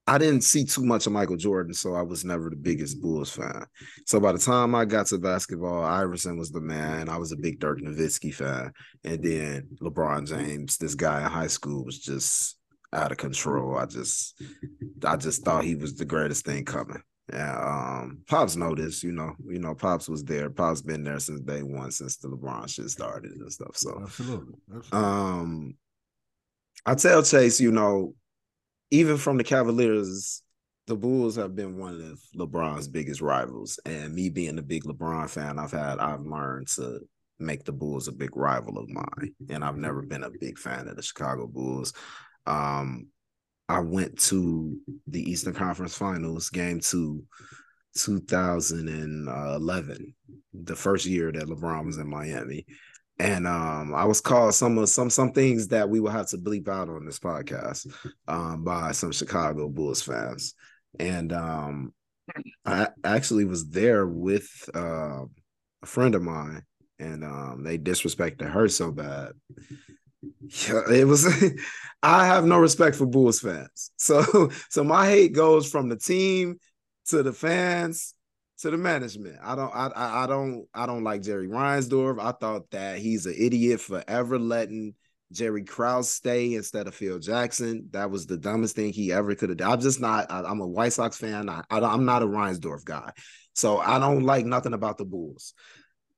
I 0.07 0.17
didn't 0.17 0.41
see 0.41 0.65
too 0.65 0.83
much 0.83 1.05
of 1.05 1.13
Michael 1.13 1.37
Jordan, 1.37 1.73
so 1.73 1.93
I 1.93 2.01
was 2.01 2.25
never 2.25 2.49
the 2.49 2.55
biggest 2.55 3.01
Bulls 3.01 3.31
fan. 3.31 3.65
So 4.05 4.19
by 4.19 4.31
the 4.31 4.39
time 4.39 4.73
I 4.73 4.85
got 4.85 5.05
to 5.07 5.19
basketball, 5.19 5.83
Iverson 5.83 6.37
was 6.37 6.51
the 6.51 6.59
man. 6.59 7.07
I 7.07 7.17
was 7.17 7.31
a 7.31 7.37
big 7.37 7.59
Dirk 7.59 7.79
Nowitzki 7.79 8.33
fan, 8.33 8.73
and 9.03 9.23
then 9.23 9.67
LeBron 9.81 10.27
James, 10.27 10.77
this 10.77 10.95
guy 10.95 11.21
in 11.21 11.31
high 11.31 11.47
school, 11.47 11.85
was 11.85 11.99
just 11.99 12.57
out 12.93 13.11
of 13.11 13.17
control. 13.19 13.77
I 13.77 13.85
just, 13.85 14.41
I 15.05 15.17
just 15.17 15.45
thought 15.45 15.63
he 15.63 15.75
was 15.75 15.95
the 15.95 16.05
greatest 16.05 16.45
thing 16.45 16.65
coming. 16.65 17.01
Yeah, 17.31 17.57
um, 18.01 18.23
Pops 18.27 18.57
noticed, 18.57 19.03
you 19.03 19.13
know, 19.13 19.35
you 19.47 19.59
know, 19.59 19.73
Pops 19.75 20.09
was 20.09 20.23
there. 20.23 20.49
Pops 20.49 20.81
been 20.81 21.03
there 21.03 21.19
since 21.19 21.39
day 21.41 21.61
one, 21.61 21.91
since 21.91 22.17
the 22.17 22.27
LeBron 22.27 22.67
shit 22.67 22.89
started 22.89 23.31
and 23.31 23.51
stuff. 23.53 23.77
So, 23.77 23.99
Absolutely. 24.01 24.55
Absolutely. 24.75 25.09
um, 25.09 25.75
I 26.85 26.95
tell 26.95 27.23
Chase, 27.23 27.61
you 27.61 27.71
know, 27.71 28.15
even 28.91 29.17
from 29.17 29.37
the 29.37 29.43
Cavaliers, 29.43 30.43
the 30.87 30.95
Bulls 30.95 31.35
have 31.37 31.55
been 31.55 31.77
one 31.77 32.01
of 32.01 32.19
LeBron's 32.37 32.87
biggest 32.87 33.21
rivals. 33.21 33.79
And 33.85 34.13
me 34.13 34.29
being 34.29 34.59
a 34.59 34.63
big 34.63 34.83
LeBron 34.83 35.29
fan, 35.29 35.57
I've 35.57 35.71
had 35.71 35.99
I've 35.99 36.21
learned 36.21 36.67
to 36.75 36.99
make 37.39 37.63
the 37.63 37.71
Bulls 37.71 38.07
a 38.07 38.11
big 38.11 38.35
rival 38.35 38.77
of 38.77 38.89
mine. 38.89 39.33
And 39.49 39.63
I've 39.63 39.77
never 39.77 40.01
been 40.01 40.23
a 40.23 40.29
big 40.29 40.59
fan 40.59 40.87
of 40.87 40.97
the 40.97 41.01
Chicago 41.01 41.47
Bulls. 41.47 41.93
Um, 42.45 43.07
I 43.69 43.79
went 43.79 44.19
to 44.23 44.77
the 45.07 45.21
Eastern 45.21 45.53
Conference 45.53 45.95
Finals, 45.95 46.49
game 46.49 46.81
two, 46.81 47.23
2011, 47.95 50.15
the 50.53 50.75
first 50.75 51.05
year 51.05 51.31
that 51.31 51.47
LeBron 51.47 51.85
was 51.85 51.97
in 51.97 52.09
Miami. 52.09 52.65
And 53.21 53.45
um, 53.45 53.93
I 53.93 54.05
was 54.05 54.19
called 54.19 54.55
some 54.55 54.79
of 54.79 54.89
some 54.89 55.11
some 55.11 55.31
things 55.31 55.67
that 55.67 55.87
we 55.87 55.99
will 55.99 56.09
have 56.09 56.27
to 56.29 56.39
bleep 56.39 56.67
out 56.67 56.89
on 56.89 57.05
this 57.05 57.19
podcast 57.19 57.85
um, 58.27 58.63
by 58.63 58.93
some 58.93 59.11
Chicago 59.11 59.69
Bulls 59.69 60.01
fans. 60.01 60.55
And 60.97 61.31
um, 61.31 61.93
I 62.65 62.87
actually 63.03 63.45
was 63.45 63.69
there 63.69 64.07
with 64.07 64.49
uh, 64.73 65.25
a 65.83 65.85
friend 65.85 66.15
of 66.15 66.23
mine, 66.23 66.63
and 66.97 67.23
um, 67.23 67.63
they 67.63 67.77
disrespected 67.77 68.49
her 68.49 68.67
so 68.67 68.91
bad. 68.91 69.33
Yeah, 70.23 70.81
it 70.91 71.05
was. 71.05 71.27
I 72.03 72.25
have 72.25 72.45
no 72.45 72.57
respect 72.57 72.95
for 72.95 73.05
Bulls 73.05 73.39
fans, 73.39 73.91
so 73.97 74.49
so 74.71 74.83
my 74.83 75.05
hate 75.05 75.33
goes 75.33 75.69
from 75.69 75.89
the 75.89 75.95
team 75.95 76.57
to 77.09 77.21
the 77.21 77.33
fans 77.33 78.15
to 78.61 78.71
the 78.71 78.77
management. 78.77 79.37
I 79.43 79.55
don't 79.55 79.73
I 79.73 79.87
I, 79.87 80.23
I 80.23 80.27
don't 80.27 80.67
I 80.73 80.85
don't 80.85 81.03
like 81.03 81.23
Jerry 81.23 81.47
Reinsdorf. 81.47 82.21
I 82.21 82.31
thought 82.31 82.69
that 82.71 82.99
he's 82.99 83.25
an 83.25 83.35
idiot 83.37 83.81
for 83.81 84.03
ever 84.07 84.37
letting 84.37 84.95
Jerry 85.31 85.63
Krause 85.63 86.09
stay 86.09 86.53
instead 86.53 86.87
of 86.87 86.95
Phil 86.95 87.17
Jackson. 87.19 87.87
That 87.91 88.11
was 88.11 88.25
the 88.25 88.37
dumbest 88.37 88.75
thing 88.75 88.93
he 88.93 89.11
ever 89.11 89.33
could 89.35 89.49
have 89.49 89.57
done. 89.57 89.71
I'm 89.71 89.81
just 89.81 89.99
not. 89.99 90.29
I, 90.29 90.49
am 90.49 90.61
a 90.61 90.67
White 90.67 90.93
Sox 90.93 91.17
fan. 91.17 91.49
I, 91.49 91.63
I 91.69 91.79
I'm 91.79 92.05
not 92.05 92.21
a 92.21 92.27
Reinsdorf 92.27 92.85
guy, 92.85 93.11
so 93.53 93.79
I 93.79 93.97
don't 93.97 94.23
like 94.23 94.45
nothing 94.45 94.73
about 94.73 94.97
the 94.97 95.05
Bulls. 95.05 95.53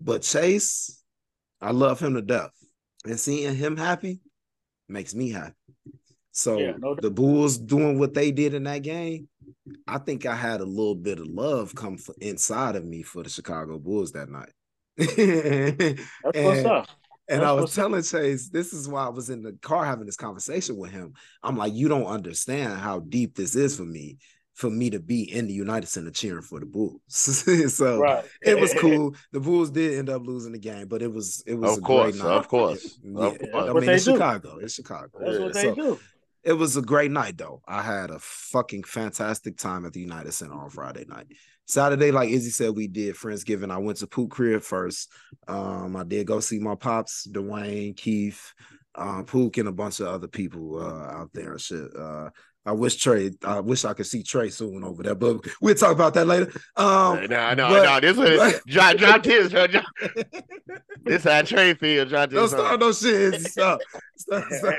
But 0.01 0.23
Chase, 0.23 1.01
I 1.62 1.71
love 1.71 1.99
him 1.99 2.15
to 2.15 2.21
death, 2.21 2.51
and 3.06 3.19
seeing 3.19 3.56
him 3.56 3.77
happy 3.77 4.19
makes 4.89 5.15
me 5.15 5.29
happy. 5.29 5.56
So 6.32 6.58
Yeah, 6.58 6.73
no 6.77 6.95
the 6.95 7.12
Bulls 7.12 7.58
doing 7.58 7.99
what 7.99 8.13
they 8.13 8.32
did 8.32 8.53
in 8.53 8.63
that 8.63 8.79
game, 8.79 9.29
I 9.88 9.97
think 9.97 10.25
I 10.25 10.36
had 10.36 10.62
a 10.62 10.65
little 10.65 10.95
bit 10.95 11.19
of 11.19 11.27
love 11.27 11.73
come 11.75 11.97
for, 11.97 12.13
inside 12.21 12.75
of 12.75 12.86
me 12.86 13.01
for 13.03 13.23
the 13.23 13.29
Chicago 13.29 13.77
Bulls 13.79 14.12
that 14.13 14.29
night. 14.29 14.51
That's 14.97 15.97
what's 16.34 16.58
And- 16.60 16.67
up. 16.67 16.88
and 17.29 17.43
I 17.43 17.51
was 17.53 17.73
telling 17.73 18.03
Chase, 18.03 18.49
this 18.49 18.73
is 18.73 18.88
why 18.88 19.06
I 19.06 19.10
was 19.10 19.29
in 19.29 19.43
the 19.43 19.53
car 19.62 19.86
having 19.86 20.06
this 20.06 20.17
conversation 20.17 20.77
with 20.77 20.91
him. 20.91 21.13
I'm 21.41 21.58
like, 21.58 21.73
you 21.73 21.88
don't 21.88 22.06
understand 22.06 22.79
how 22.79 22.99
deep 22.99 23.36
this 23.36 23.56
is 23.56 23.77
for 23.77 23.84
me, 23.86 24.17
for 24.53 24.69
me 24.69 24.89
to 24.91 24.99
be 24.99 25.23
in 25.34 25.47
the 25.47 25.53
United 25.53 25.88
Center 25.88 26.12
cheering 26.12 26.41
for 26.43 26.60
the 26.60 26.65
Bulls. 26.65 27.01
so 27.08 27.99
Right. 27.99 28.25
it 28.43 28.60
was 28.60 28.73
cool. 28.77 29.15
The 29.32 29.39
Bulls 29.39 29.71
did 29.71 29.97
end 29.97 30.10
up 30.10 30.25
losing 30.25 30.51
the 30.51 30.60
game, 30.60 30.88
but 30.88 31.01
it 31.01 31.12
was 31.12 31.43
it 31.47 31.56
was 31.56 31.71
Of 31.71 31.77
a 31.79 31.82
course, 31.82 32.12
great 32.12 32.23
night. 32.23 32.36
of 32.38 32.47
course, 32.47 32.99
Yeah, 33.03 33.25
of 33.25 33.34
I 33.34 33.38
course. 33.38 33.51
That's 33.51 33.73
mean, 33.86 33.89
it's 33.89 34.06
do. 34.06 34.12
Chicago. 34.13 34.58
It's 34.58 34.73
Chicago. 34.75 35.10
That's 35.19 35.39
what 35.39 35.53
they 35.53 35.62
So, 35.63 35.75
do. 35.75 35.99
It 36.43 36.53
was 36.53 36.77
a 36.77 36.82
great 36.82 37.12
night 37.12 37.38
though. 37.38 37.62
I 37.67 37.82
had 37.82 38.12
a 38.12 38.19
fucking 38.19 38.84
fantastic 38.84 39.58
time 39.58 39.86
at 39.86 39.93
the 39.93 40.01
United 40.01 40.34
Center 40.34 40.53
on 40.53 40.69
Friday 40.69 41.06
night. 41.08 41.27
Saturday, 41.65 42.12
like 42.12 42.29
Izzy 42.29 42.49
said, 42.49 42.75
we 42.75 42.88
did 42.88 43.15
Friendsgiving. 43.15 43.71
I 43.71 43.77
went 43.77 43.97
to 43.99 44.08
Poop 44.08 44.32
Crib 44.32 44.62
first. 44.62 45.10
Um, 45.47 45.95
I 45.95 46.03
did 46.03 46.27
go 46.27 46.41
see 46.41 46.60
my 46.60 46.75
pops, 46.75 47.25
Dwayne, 47.27 47.95
Keith, 47.95 48.53
um, 48.95 49.25
Pook, 49.25 49.58
and 49.58 49.69
a 49.69 49.71
bunch 49.71 50.01
of 50.01 50.08
other 50.08 50.27
people 50.27 50.79
uh, 50.82 51.21
out 51.21 51.29
there 51.34 51.53
and 51.53 51.62
shit. 51.62 51.95
Uh, 51.95 52.29
I 52.65 52.71
wish 52.71 52.95
Trey, 52.95 53.32
I 53.43 53.60
wish 53.60 53.84
I 53.84 53.93
could 53.93 54.06
see 54.06 54.23
Trey 54.23 54.49
soon 54.49 54.86
over 54.86 55.04
there, 55.04 55.15
but 55.15 55.41
we'll 55.60 55.76
talk 55.76 55.91
about 55.91 56.13
that 56.13 56.26
later. 56.28 56.49
Um, 56.78 57.26
no, 57.30 57.54
no, 57.54 57.67
but- 57.69 57.84
no. 57.84 57.99
This 57.99 58.17
is 58.17 58.39
but- 58.39 58.65
drop, 58.67 58.95
drop 58.97 59.23
this. 59.30 59.52
Drop, 59.52 59.69
drop. 59.69 59.86
This 61.04 61.26
how 61.26 61.41
trade 61.41 61.78
feel. 61.80 62.06
Drop 62.06 62.30
Don't 62.30 62.43
this. 62.43 62.52
start 62.52 62.80
no 62.80 62.93
shit. 62.93 63.41
Stop. 63.41 63.82
Stop, 64.15 64.45
stop, 64.49 64.78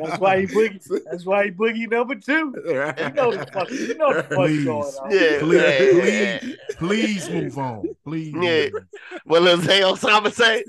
That's 0.00 0.18
why 0.18 0.40
he 0.40 0.46
boogie. 0.48 1.00
That's 1.08 1.24
why 1.24 1.44
he 1.44 1.50
boogie 1.52 1.88
number 1.88 2.16
two. 2.16 2.52
You 2.66 3.10
know 3.12 3.36
the 3.36 3.46
fuck. 3.52 3.70
You 3.70 3.94
know 3.96 4.12
the 4.14 4.22
fuck's 4.24 4.34
Please. 4.34 4.64
going 4.64 4.82
on. 4.82 5.10
Yeah, 5.12 5.38
Please, 5.38 6.08
yeah. 6.12 6.40
Please 6.78 7.30
move 7.34 7.58
on. 7.58 7.84
Please. 8.04 8.34
Yeah. 8.40 8.68
What 9.24 9.42
little 9.42 9.60
Zay 9.64 9.80
Osama 9.82 10.32
say? 10.32 10.64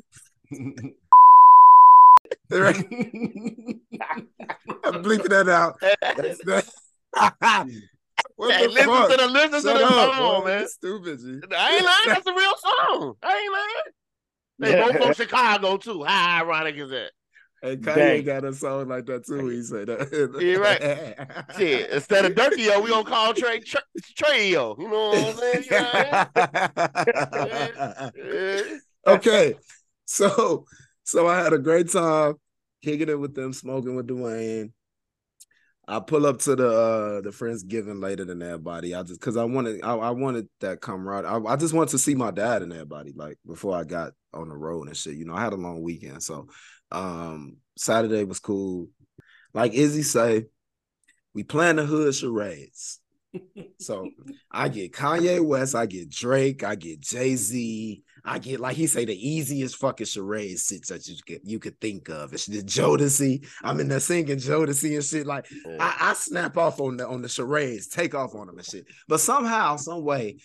I'm 2.51 3.80
bleeping 5.17 5.29
that 5.29 5.49
out. 5.49 5.81
what 8.35 8.53
Hey, 8.53 8.67
the 8.67 8.71
listen 8.71 8.89
fuck? 8.89 9.11
to 9.11 9.17
the 9.17 9.27
listen 9.27 9.61
to 9.61 9.77
the 9.77 9.85
up, 9.85 10.15
song, 10.15 10.41
boy. 10.41 10.47
man. 10.47 10.59
You're 10.59 10.67
Stupid, 10.69 11.19
G. 11.19 11.25
I 11.55 11.75
ain't 11.75 11.85
lying. 11.85 12.07
That's 12.07 12.27
a 12.27 12.33
real 12.33 12.53
song. 12.57 13.13
I 13.23 13.37
ain't 13.37 13.53
lying. 13.53 13.91
They 14.59 14.73
both 14.79 15.03
from 15.03 15.13
Chicago 15.13 15.77
too. 15.77 16.03
How 16.03 16.41
ironic 16.43 16.75
is 16.77 16.89
that? 16.91 17.11
Hey, 17.63 17.77
Kanye 17.77 17.95
Dang. 17.95 18.23
got 18.23 18.43
a 18.43 18.53
song 18.53 18.87
like 18.87 19.05
that 19.05 19.25
too. 19.25 19.47
He 19.47 19.61
said 19.61 19.87
that. 19.87 20.09
Yeah, 20.41 20.55
right. 20.55 20.81
Shit, 21.57 21.91
instead 21.91 22.25
of 22.25 22.33
Dirkio, 22.33 22.83
we 22.83 22.89
gonna 22.89 23.03
call 23.03 23.33
Trey 23.35 23.59
Tre- 23.59 23.81
Treyo. 24.17 24.79
You 24.79 24.89
know 24.89 25.09
what 25.09 25.17
I'm 25.27 25.37
saying? 25.37 25.63
You 25.65 25.71
know 25.71 25.83
what 27.31 28.11
I 29.05 29.13
okay, 29.15 29.55
so 30.05 30.65
so 31.03 31.27
I 31.27 31.37
had 31.43 31.53
a 31.53 31.59
great 31.59 31.91
time 31.91 32.35
kicking 32.83 33.09
it 33.09 33.19
with 33.19 33.35
them, 33.35 33.53
smoking 33.53 33.95
with 33.95 34.07
Dwayne. 34.07 34.71
I 35.91 35.99
pull 35.99 36.25
up 36.25 36.39
to 36.39 36.55
the 36.55 36.69
uh 36.69 37.21
the 37.21 37.31
Friendsgiving 37.31 38.01
later 38.01 38.23
than 38.23 38.41
everybody. 38.41 38.95
I 38.95 39.03
just 39.03 39.19
because 39.19 39.35
I 39.35 39.43
wanted 39.43 39.83
I, 39.83 39.95
I 39.95 40.09
wanted 40.11 40.47
that 40.61 40.79
camaraderie. 40.79 41.29
I, 41.29 41.53
I 41.53 41.55
just 41.57 41.73
wanted 41.73 41.91
to 41.91 41.97
see 41.97 42.15
my 42.15 42.31
dad 42.31 42.61
and 42.61 42.71
everybody 42.71 43.11
like 43.13 43.37
before 43.45 43.75
I 43.77 43.83
got 43.83 44.13
on 44.33 44.47
the 44.47 44.55
road 44.55 44.87
and 44.87 44.95
shit. 44.95 45.17
You 45.17 45.25
know, 45.25 45.35
I 45.35 45.41
had 45.41 45.51
a 45.51 45.57
long 45.57 45.81
weekend, 45.81 46.23
so 46.23 46.47
um 46.91 47.57
Saturday 47.77 48.23
was 48.23 48.39
cool. 48.39 48.87
Like 49.53 49.73
Izzy 49.73 50.03
say, 50.03 50.45
we 51.33 51.43
plan 51.43 51.75
the 51.75 51.85
hood 51.85 52.15
charades. 52.15 52.99
So 53.79 54.09
I 54.51 54.69
get 54.69 54.93
Kanye 54.93 55.43
West, 55.43 55.75
I 55.75 55.87
get 55.87 56.09
Drake, 56.09 56.63
I 56.63 56.75
get 56.75 57.01
Jay 57.01 57.35
Z, 57.35 58.03
I 58.23 58.39
get 58.39 58.59
like 58.59 58.75
he 58.75 58.87
say 58.87 59.05
the 59.05 59.15
easiest 59.15 59.77
fucking 59.77 60.05
charade 60.05 60.59
shit 60.59 60.87
that 60.87 61.07
you 61.07 61.15
could 61.25 61.41
you 61.43 61.59
could 61.59 61.79
think 61.81 62.09
of. 62.09 62.33
It's 62.33 62.45
the 62.45 62.61
Jodeci. 62.61 63.47
I'm 63.63 63.79
in 63.79 63.87
there 63.87 63.99
singing 63.99 64.37
Jodeci 64.37 64.95
and 64.95 65.03
shit. 65.03 65.25
Like 65.25 65.47
I, 65.79 65.97
I 65.99 66.13
snap 66.13 66.57
off 66.57 66.79
on 66.79 66.97
the 66.97 67.07
on 67.07 67.21
the 67.21 67.29
charades, 67.29 67.87
take 67.87 68.13
off 68.13 68.35
on 68.35 68.47
them 68.47 68.57
and 68.57 68.65
shit. 68.65 68.85
But 69.07 69.19
somehow, 69.21 69.77
some 69.77 70.03
way, 70.03 70.37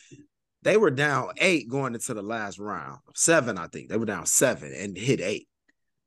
they 0.62 0.76
were 0.76 0.90
down 0.90 1.32
eight 1.38 1.68
going 1.68 1.94
into 1.94 2.14
the 2.14 2.22
last 2.22 2.58
round. 2.58 2.98
Seven, 3.14 3.58
I 3.58 3.66
think. 3.68 3.88
They 3.88 3.96
were 3.96 4.06
down 4.06 4.26
seven 4.26 4.72
and 4.74 4.96
hit 4.96 5.20
eight. 5.20 5.48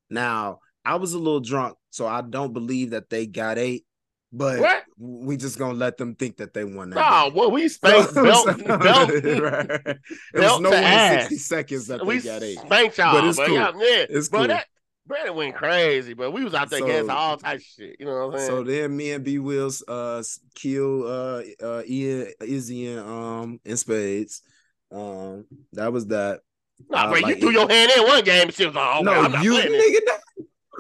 Now, 0.09 0.59
I 0.83 0.95
was 0.95 1.13
a 1.13 1.19
little 1.19 1.39
drunk, 1.39 1.77
so 1.91 2.07
I 2.07 2.21
don't 2.21 2.53
believe 2.53 2.91
that 2.91 3.09
they 3.09 3.27
got 3.27 3.57
eight. 3.57 3.85
But 4.31 4.59
What? 4.59 4.83
We 4.99 5.37
just 5.37 5.57
gonna 5.57 5.73
let 5.73 5.97
them 5.97 6.13
think 6.15 6.37
that 6.37 6.53
they 6.53 6.63
won 6.65 6.89
that. 6.89 6.95
No, 6.95 7.29
game. 7.29 7.33
well, 7.37 7.51
we 7.51 7.67
spanked 7.69 8.13
belt, 8.13 8.45
belt, 8.65 9.09
Right. 9.09 9.69
It 9.81 9.97
was 10.33 10.41
belt 10.41 10.61
no 10.61 10.69
way 10.71 10.77
in 10.77 10.83
ass. 10.83 11.21
60 11.29 11.35
seconds 11.37 11.87
that 11.87 12.05
we 12.05 12.19
got 12.21 12.43
eight. 12.43 12.59
spanked 12.59 12.97
y'all, 12.97 13.13
But 13.13 13.21
but, 13.21 13.27
it's 13.29 13.37
cool. 13.39 13.53
yeah, 13.53 13.71
yeah. 13.75 14.05
It's 14.09 14.27
cool. 14.27 14.47
that 14.47 14.65
Brandon 15.07 15.35
went 15.35 15.55
crazy, 15.55 16.13
but 16.13 16.31
we 16.31 16.43
was 16.43 16.53
out 16.53 16.69
there 16.69 16.79
So- 16.79 16.85
against 16.85 17.09
all 17.09 17.37
types 17.37 17.63
of 17.63 17.67
shit. 17.83 17.95
You 17.99 18.05
know 18.05 18.27
what 18.27 18.33
I'm 18.33 18.37
saying? 18.39 18.49
So 18.51 18.63
then 18.63 18.95
me 18.95 19.11
and 19.13 19.23
B 19.23 19.39
Wills 19.39 19.81
uh 19.87 20.21
kill 20.53 21.07
uh 21.07 21.41
uh 21.63 21.81
Ian 21.87 22.27
Izzy 22.41 22.87
and 22.91 22.99
um 22.99 23.59
in 23.65 23.77
spades. 23.77 24.41
Um 24.91 25.45
that 25.73 25.91
was 25.93 26.07
that. 26.07 26.41
nah, 26.89 27.05
uh, 27.05 27.11
bro, 27.11 27.19
like 27.21 27.27
you 27.27 27.35
threw 27.41 27.49
it- 27.49 27.53
your 27.53 27.69
hand 27.69 27.91
in 27.97 28.03
one 28.03 28.23
game 28.23 28.43
and 28.43 28.53
shit 28.53 28.67
was 28.67 28.75
like, 28.75 28.95
oh, 28.97 29.01
no, 29.01 29.29
man, 29.29 29.43
you 29.43 29.53
nigga 29.53 30.05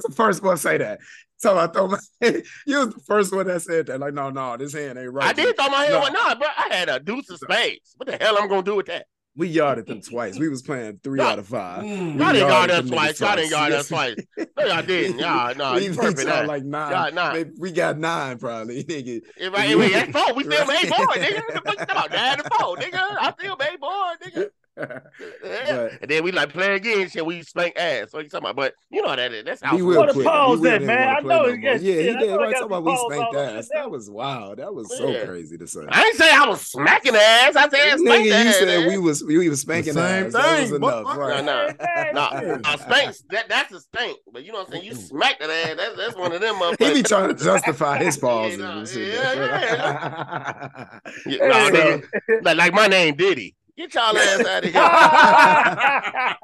was 0.03 0.05
the 0.09 0.15
first 0.15 0.43
one 0.43 0.55
to 0.55 0.61
say 0.61 0.77
that. 0.77 0.99
So 1.37 1.57
I 1.57 1.67
thought 1.67 1.91
my, 1.91 1.97
you 2.67 2.77
was 2.79 2.93
the 2.93 3.01
first 3.07 3.33
one 3.33 3.47
that 3.47 3.61
said 3.61 3.85
that. 3.87 3.99
Like, 3.99 4.13
no, 4.13 4.29
no, 4.29 4.57
this 4.57 4.73
hand 4.73 4.97
ain't 4.99 5.11
right. 5.11 5.27
I 5.29 5.33
did 5.33 5.55
throw 5.55 5.67
my 5.69 5.85
hand. 5.85 6.13
No. 6.13 6.21
Nah, 6.27 6.35
bro. 6.35 6.47
I 6.57 6.73
had 6.73 6.89
a 6.89 6.99
deuce 6.99 7.29
of 7.29 7.37
spades. 7.39 7.93
What 7.97 8.07
the 8.07 8.17
hell 8.17 8.37
I'm 8.39 8.49
gonna 8.49 8.63
do 8.63 8.75
with 8.75 8.87
that? 8.87 9.05
We 9.35 9.47
yarded 9.47 9.85
them 9.87 10.01
twice. 10.01 10.37
We 10.37 10.49
was 10.49 10.61
playing 10.63 10.99
three 11.01 11.19
No. 11.19 11.23
out 11.27 11.39
of 11.39 11.47
five. 11.47 11.83
Mm. 11.83 12.15
We 12.15 12.19
Y'all 12.19 12.33
didn't 12.33 12.49
yard 12.49 12.71
us 12.71 12.89
twice. 12.89 13.19
Y'all 13.21 13.35
didn't 13.37 13.51
yard 13.51 13.71
us 13.71 13.87
twice. 13.87 14.15
No, 14.37 14.65
y'all 14.65 14.81
didn't. 14.81 15.19
Y'all, 15.19 15.55
no, 15.55 15.75
we 15.75 15.85
you 15.85 15.93
perfect. 15.93 16.27
y'all 16.27 16.45
like 16.45 16.65
nine. 16.65 16.91
Y'all, 16.91 17.13
nah. 17.13 17.31
Maybe 17.33 17.51
we 17.57 17.71
got 17.71 17.97
nine 17.97 18.37
probably. 18.37 18.83
Nigga. 18.89 19.21
I, 19.55 19.75
wait, 19.75 19.93
that's 19.93 20.11
four. 20.11 20.33
We 20.33 20.43
still 20.43 20.65
Right. 20.65 20.83
made 20.83 20.89
board, 20.91 21.09
nigga. 21.19 21.41
What 21.45 21.53
the 21.53 21.61
fuck 21.61 21.79
you 21.79 21.85
talking 21.85 21.91
about? 21.91 22.11
Nine 22.11 22.37
to 22.37 22.43
four, 22.49 22.75
nigga. 22.75 22.99
I 23.17 23.33
still 23.39 23.55
made 23.55 23.79
board, 23.79 24.17
nigga. 24.25 24.49
But- 24.79 25.91
and 26.01 26.09
then 26.09 26.23
we 26.23 26.31
like 26.31 26.49
play 26.53 26.75
again, 26.75 27.09
shit. 27.09 27.25
We 27.25 27.41
spank 27.43 27.75
ass. 27.77 28.11
What 28.13 28.23
you 28.23 28.29
talking 28.29 28.45
about? 28.49 28.55
But 28.55 28.73
you 28.89 29.01
know 29.01 29.09
how 29.09 29.15
that 29.17 29.31
is. 29.33 29.45
That's 29.45 29.61
how. 29.61 29.75
He 29.75 29.81
will 29.81 30.05
the 30.07 30.13
quit. 30.13 30.25
pause 30.25 30.57
He 30.59 30.61
will 30.61 30.67
at, 30.67 30.71
didn't 30.79 30.87
man? 30.87 31.07
I 31.09 31.19
know 31.21 31.27
no 31.27 31.45
he 31.53 31.57
more. 31.57 31.59
Yeah, 31.59 31.73
he 31.77 31.83
shit. 31.83 32.15
I 32.15 32.19
did. 32.19 32.35
Right, 32.35 32.53
talking 32.53 32.65
about 32.67 32.83
we 32.83 32.91
balls 32.93 33.13
spanked 33.13 33.35
all 33.35 33.41
ass. 33.41 33.69
there. 33.71 33.81
That 33.81 33.91
was 33.91 34.09
wild. 34.09 34.57
That 34.59 34.73
was 34.73 34.97
so 34.97 35.09
Yeah. 35.09 35.25
crazy 35.25 35.57
to 35.57 35.67
say. 35.67 35.81
I 35.89 36.03
ain't 36.03 36.15
say 36.15 36.31
I 36.33 36.45
was 36.47 36.61
smacking 36.61 37.15
ass. 37.15 37.55
I 37.55 37.69
said 37.69 37.99
spank 37.99 38.07
Nigga, 38.07 38.25
you 38.25 38.33
ass. 38.33 38.55
said 38.57 38.67
man. 38.67 38.87
we 38.87 38.97
was 38.97 39.23
we 39.23 39.49
was 39.49 39.61
spanking 39.61 39.93
same 39.93 40.27
ass. 40.27 40.33
That 40.33 40.59
was 40.61 40.69
thing, 40.69 40.75
enough. 40.83 41.17
Right. 41.17 41.43
Nah, 41.45 41.67
nah. 42.13 42.41
Man, 42.41 42.61
No, 42.61 42.69
shit. 42.71 42.79
spank. 42.81 43.15
That 43.31 43.49
that's 43.49 43.71
a 43.73 43.79
spank. 43.81 44.17
But 44.31 44.43
you 44.43 44.51
know 44.51 44.59
what 44.59 44.67
I'm 44.67 44.73
saying? 44.73 44.85
You 44.85 44.95
smack 44.95 45.39
that 45.39 45.49
ass. 45.49 45.75
That's 45.77 45.95
that's 45.97 46.15
one 46.15 46.31
of 46.31 46.41
them. 46.41 46.55
He 46.79 46.93
be 46.93 47.03
trying 47.03 47.35
to 47.35 47.43
justify 47.43 47.97
his 48.03 48.17
pauses 48.21 48.57
nah, 48.59 48.79
and 48.79 48.87
shit. 48.87 49.13
yeah, 49.13 49.33
yeah, 49.33 50.99
Yeah, 51.25 51.47
nah, 51.47 51.65
So- 51.67 51.71
nigga. 51.73 52.43
Like, 52.43 52.57
like 52.57 52.73
my 52.73 52.87
name 52.87 53.15
Diddy. 53.15 53.55
Get 53.79 53.93
y'all 53.93 54.03
ass 54.17 54.45
out 54.45 54.65
of 54.65 54.73
here. 54.73 54.73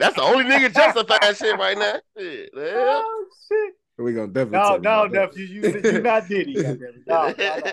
That's 0.00 0.16
the 0.16 0.22
only 0.22 0.44
nigga 0.46 0.74
justifying 0.74 1.34
shit 1.36 1.56
right 1.56 1.78
now. 1.78 1.94
Shit, 2.18 2.52
man. 2.56 2.72
oh, 2.76 3.24
shit. 3.48 3.74
we 3.98 4.14
gonna 4.14 4.26
definitely 4.26 4.58
No, 4.58 4.76
no, 4.78 5.04
about 5.04 5.36
nephew, 5.36 5.44
you 5.44 5.62
you 5.80 6.02
not 6.02 6.26
Diddy. 6.26 6.54
No, 7.06 7.32
no, 7.38 7.38
no. 7.38 7.72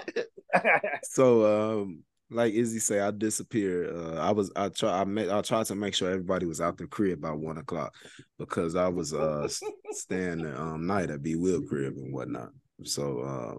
So 1.06 1.82
um 1.82 2.04
like 2.30 2.54
Izzy 2.54 2.78
say, 2.80 3.00
I 3.00 3.10
disappeared. 3.10 3.96
Uh, 3.96 4.20
I 4.22 4.30
was 4.32 4.52
I 4.56 4.70
try 4.70 5.02
I 5.02 5.06
met 5.06 5.32
I 5.32 5.42
tried 5.42 5.66
to 5.68 5.76
make 5.76 5.96
sure 5.96 6.12
everybody 6.12 6.46
was 6.46 6.62
out 6.62 6.78
the 6.78 6.86
crib 6.86 7.22
by 7.22 7.32
one 7.32 7.58
o'clock 7.58 7.96
because 8.38 8.76
I 8.76 8.90
was 8.90 9.12
uh 9.12 9.46
s- 9.46 9.60
staying 9.90 10.44
the 10.44 10.62
um 10.62 10.86
night 10.86 11.10
at 11.10 11.24
B 11.24 11.36
Will 11.36 11.64
crib 11.64 11.96
and 11.98 12.14
whatnot. 12.14 12.50
So 12.84 13.22
uh 13.22 13.56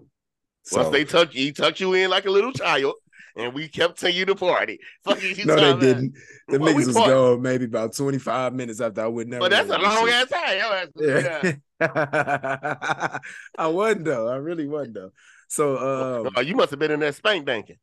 so 0.63 0.77
Once 0.81 0.91
they 0.91 1.03
tuck 1.03 1.35
you, 1.35 1.43
he 1.45 1.51
tucked 1.51 1.81
you 1.81 1.93
in 1.93 2.09
like 2.09 2.25
a 2.25 2.31
little 2.31 2.53
child, 2.53 2.93
and 3.37 3.53
we 3.53 3.67
kept 3.67 3.99
telling 3.99 4.15
you 4.15 4.25
to 4.25 4.35
party. 4.35 4.79
Fuck 5.03 5.21
you, 5.21 5.29
you 5.29 5.45
no, 5.45 5.55
they 5.55 5.79
didn't. 5.93 6.13
The 6.47 6.59
Well, 6.59 6.73
niggas 6.73 6.87
was 6.87 6.95
fought. 6.95 7.07
gone 7.07 7.41
maybe 7.41 7.65
about 7.65 7.95
25 7.95 8.53
minutes 8.53 8.81
after 8.81 9.01
I 9.01 9.07
went 9.07 9.29
there. 9.29 9.39
But 9.39 9.51
that's 9.51 9.69
a 9.69 9.77
long 9.77 10.09
ass 10.09 10.29
time. 10.29 10.89
Yeah. 10.95 11.53
Yeah. 11.79 11.79
I 13.57 13.67
wasn't 13.67 14.05
though. 14.05 14.27
I 14.29 14.37
really 14.37 14.67
wasn't 14.67 14.95
though. 14.95 15.11
So 15.47 15.77
um 16.25 16.33
Oh, 16.35 16.41
you 16.41 16.55
must 16.55 16.71
have 16.71 16.79
been 16.79 16.91
in 16.91 16.99
that 17.01 17.15
spank 17.15 17.45
banking. 17.45 17.77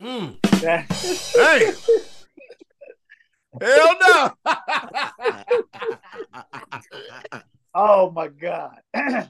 Mm. 0.00 0.36
hey. 1.34 1.72
Hell 3.60 3.94
no. 4.00 4.30
oh 7.74 8.10
my 8.10 8.28
god. 8.28 8.76
I 8.94 9.26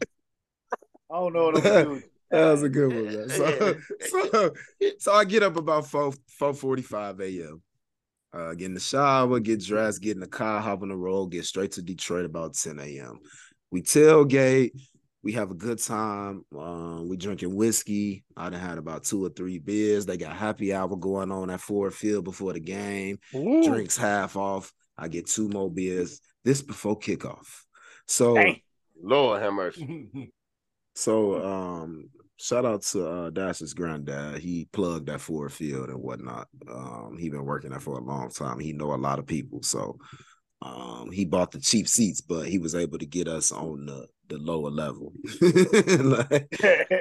don't 1.11 1.32
know 1.32 1.44
what 1.46 1.56
I'm 1.56 1.62
gonna 1.62 1.85
do. 1.85 2.02
That 2.32 2.50
was 2.50 2.62
a 2.62 2.68
good 2.68 2.92
one, 2.92 3.14
man. 3.14 3.28
So, 3.28 3.74
so, 4.00 4.54
so 4.98 5.12
I 5.12 5.24
get 5.24 5.42
up 5.42 5.56
about 5.56 5.86
4 5.86 6.12
four 6.38 6.54
forty 6.54 6.82
five 6.82 7.20
a.m. 7.20 7.62
Uh, 8.32 8.54
get 8.54 8.66
in 8.66 8.74
the 8.74 8.80
shower, 8.80 9.38
get 9.38 9.62
dressed, 9.62 10.00
get 10.00 10.14
in 10.16 10.20
the 10.20 10.26
car, 10.26 10.60
hop 10.60 10.82
on 10.82 10.88
the 10.88 10.96
road, 10.96 11.26
get 11.26 11.44
straight 11.44 11.72
to 11.72 11.82
Detroit 11.82 12.24
about 12.24 12.54
10 12.54 12.78
a.m. 12.80 13.18
We 13.70 13.82
tailgate, 13.82 14.72
we 15.22 15.32
have 15.32 15.50
a 15.50 15.54
good 15.54 15.78
time. 15.78 16.44
Um, 16.58 17.08
we 17.08 17.16
drinking 17.16 17.54
whiskey. 17.54 18.24
I 18.36 18.50
done 18.50 18.60
had 18.60 18.78
about 18.78 19.04
two 19.04 19.24
or 19.24 19.28
three 19.28 19.58
beers. 19.58 20.04
They 20.04 20.16
got 20.16 20.34
happy 20.34 20.72
hour 20.72 20.96
going 20.96 21.30
on 21.30 21.50
at 21.50 21.60
Ford 21.60 21.94
Field 21.94 22.24
before 22.24 22.52
the 22.52 22.60
game. 22.60 23.18
Drinks 23.32 23.96
half 23.96 24.36
off. 24.36 24.72
I 24.98 25.08
get 25.08 25.28
two 25.28 25.48
more 25.48 25.70
beers. 25.70 26.20
This 26.44 26.62
before 26.62 26.98
kickoff. 26.98 27.46
So 28.08 28.34
Dang. 28.34 28.60
Lord 29.00 29.42
have 29.42 29.52
mercy. 29.52 30.30
so 30.94 31.44
um 31.44 32.10
shout 32.42 32.66
out 32.66 32.83
to 32.83 33.07
uh 33.09 33.31
Dash's 33.31 33.72
granddad. 33.72 34.40
He 34.40 34.66
plugged 34.72 35.07
that 35.07 35.20
Ford 35.20 35.52
Field 35.52 35.88
and 35.88 36.02
whatnot. 36.02 36.48
Um 36.68 37.16
he 37.18 37.31
been 37.31 37.44
working 37.44 37.70
there 37.70 37.81
for 37.81 37.98
a 37.98 38.05
long 38.05 38.31
time. 38.31 38.59
He 38.59 38.72
know 38.72 38.94
a 38.94 38.96
lot 38.96 39.20
of 39.20 39.26
people. 39.26 39.62
So 39.62 39.96
um 40.61 41.11
he 41.12 41.24
bought 41.24 41.52
the 41.52 41.61
cheap 41.61 41.87
seats, 41.87 42.20
but 42.20 42.48
he 42.48 42.59
was 42.59 42.74
able 42.74 42.98
to 42.98 43.07
get 43.07 43.28
us 43.28 43.52
on 43.52 43.87
the 43.87 44.09
the 44.32 44.38
lower 44.38 44.70
level. 44.70 45.12
like, 45.40 46.48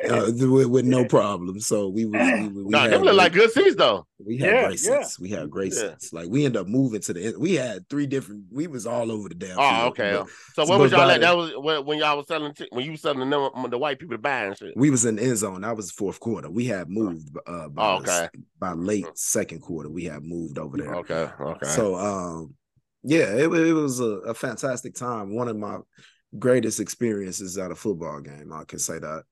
uh, 0.09 0.31
with, 0.47 0.67
with 0.67 0.85
no 0.85 1.05
problem. 1.05 1.59
So 1.59 1.87
we 1.89 2.05
was 2.05 2.21
we, 2.21 2.47
we 2.63 2.71
Nah, 2.71 2.81
had 2.81 2.91
them 2.91 3.03
look 3.03 3.15
like 3.15 3.33
good 3.33 3.51
seats 3.51 3.75
though. 3.75 4.05
we 4.23 4.37
had 4.37 4.49
Yeah, 4.49 4.67
great 4.67 4.83
yeah. 4.83 5.01
seats. 5.03 5.19
We 5.19 5.29
had 5.29 5.49
great 5.49 5.73
Yeah. 5.73 5.91
seats. 5.91 6.13
Like 6.13 6.27
we 6.29 6.45
ended 6.45 6.61
up 6.61 6.67
moving 6.67 7.01
to 7.01 7.13
the 7.13 7.35
we 7.39 7.53
had 7.55 7.87
three 7.89 8.05
different 8.05 8.43
we 8.51 8.67
was 8.67 8.85
all 8.85 9.11
over 9.11 9.29
the 9.29 9.35
damn 9.35 9.57
Oh, 9.59 9.69
field, 9.69 9.87
okay. 9.91 10.11
but 10.19 10.29
So 10.55 10.69
what 10.69 10.79
was 10.79 10.91
y'all 10.91 11.07
by 11.07 11.13
at? 11.15 11.21
the- 11.21 11.25
That 11.27 11.37
was 11.37 11.51
when, 11.57 11.85
when 11.85 11.97
y'all 11.99 12.17
was 12.17 12.27
selling 12.27 12.53
t- 12.53 12.67
when 12.71 12.85
you 12.85 12.91
was 12.91 13.01
selling 13.01 13.29
them 13.29 13.49
the 13.69 13.77
white 13.77 13.99
people 13.99 14.15
to 14.15 14.21
buy 14.21 14.45
and 14.45 14.57
shit. 14.57 14.73
We 14.75 14.89
was 14.89 15.05
in 15.05 15.15
the 15.15 15.23
end 15.23 15.37
zone. 15.37 15.61
That 15.61 15.77
was 15.77 15.87
the 15.87 15.93
fourth 15.93 16.19
quarter. 16.19 16.49
We 16.49 16.65
had 16.65 16.89
moved 16.89 17.29
uh 17.47 17.69
by, 17.69 17.83
Oh, 17.95 18.01
the 18.01 18.11
okay. 18.11 18.29
by 18.59 18.73
late 18.73 19.07
second 19.15 19.61
quarter. 19.61 19.89
We 19.89 20.05
had 20.05 20.23
moved 20.23 20.57
over 20.57 20.77
there. 20.77 20.95
Okay, 20.95 21.29
okay. 21.39 21.67
So 21.67 21.95
um 21.95 22.55
yeah, 23.03 23.33
it, 23.35 23.51
it 23.51 23.73
was 23.73 23.99
a, 23.99 24.05
a 24.29 24.33
fantastic 24.35 24.93
time. 24.93 25.33
One 25.33 25.47
of 25.47 25.57
my 25.57 25.79
greatest 26.37 26.79
experiences 26.79 27.57
at 27.57 27.71
a 27.71 27.75
football 27.75 28.21
game. 28.21 28.51
I 28.53 28.63
can 28.65 28.79
say 28.79 28.99
that. 28.99 29.23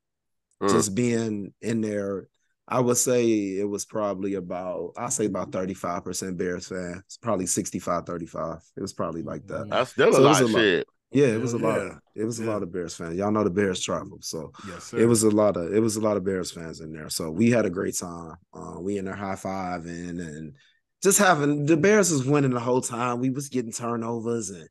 Mm. 0.61 0.69
Just 0.69 0.93
being 0.95 1.53
in 1.61 1.81
there, 1.81 2.27
I 2.67 2.79
would 2.81 2.97
say 2.97 3.57
it 3.57 3.67
was 3.67 3.85
probably 3.85 4.35
about 4.35 4.91
I 4.97 5.09
say 5.09 5.25
about 5.25 5.51
35% 5.51 6.37
Bears 6.37 6.67
fans, 6.67 7.17
probably 7.21 7.45
65 7.45 8.05
35. 8.05 8.57
It 8.77 8.81
was 8.81 8.93
probably 8.93 9.23
like 9.23 9.47
that. 9.47 9.69
That's 9.69 9.91
still 9.91 10.15
a 10.17 10.19
So 10.19 10.27
it 10.29 10.31
lot 10.31 10.41
of 10.41 10.49
a 10.49 10.53
lot. 10.53 10.59
shit. 10.59 10.87
Yeah, 11.11 11.27
it 11.27 11.41
was 11.41 11.53
a 11.55 11.57
Hell 11.57 11.69
lot. 11.69 11.79
Of, 11.79 11.99
it 12.15 12.23
was 12.25 12.39
a 12.39 12.43
lot 12.43 12.61
of 12.61 12.71
Bears 12.71 12.95
fans. 12.95 13.15
Y'all 13.15 13.31
know 13.31 13.43
the 13.43 13.49
Bears 13.49 13.81
travel, 13.81 14.19
so 14.21 14.51
Yes, 14.67 14.93
it 14.93 15.05
was 15.05 15.23
a 15.23 15.31
lot 15.31 15.57
of 15.57 15.73
it 15.73 15.79
was 15.79 15.95
a 15.95 16.01
lot 16.01 16.17
of 16.17 16.23
Bears 16.23 16.51
fans 16.51 16.81
in 16.81 16.93
there. 16.93 17.09
So 17.09 17.31
we 17.31 17.49
had 17.49 17.65
a 17.65 17.69
great 17.71 17.97
time. 17.97 18.35
Uh, 18.53 18.79
we 18.79 18.97
in 18.97 19.05
there 19.05 19.15
high 19.15 19.33
fiving 19.35 20.19
and 20.19 20.53
just 21.01 21.17
having 21.17 21.65
the 21.65 21.77
Bears 21.77 22.11
was 22.11 22.25
winning 22.25 22.51
the 22.51 22.59
whole 22.59 22.81
time. 22.81 23.19
We 23.19 23.31
was 23.31 23.49
getting 23.49 23.71
turnovers 23.71 24.51
and 24.51 24.67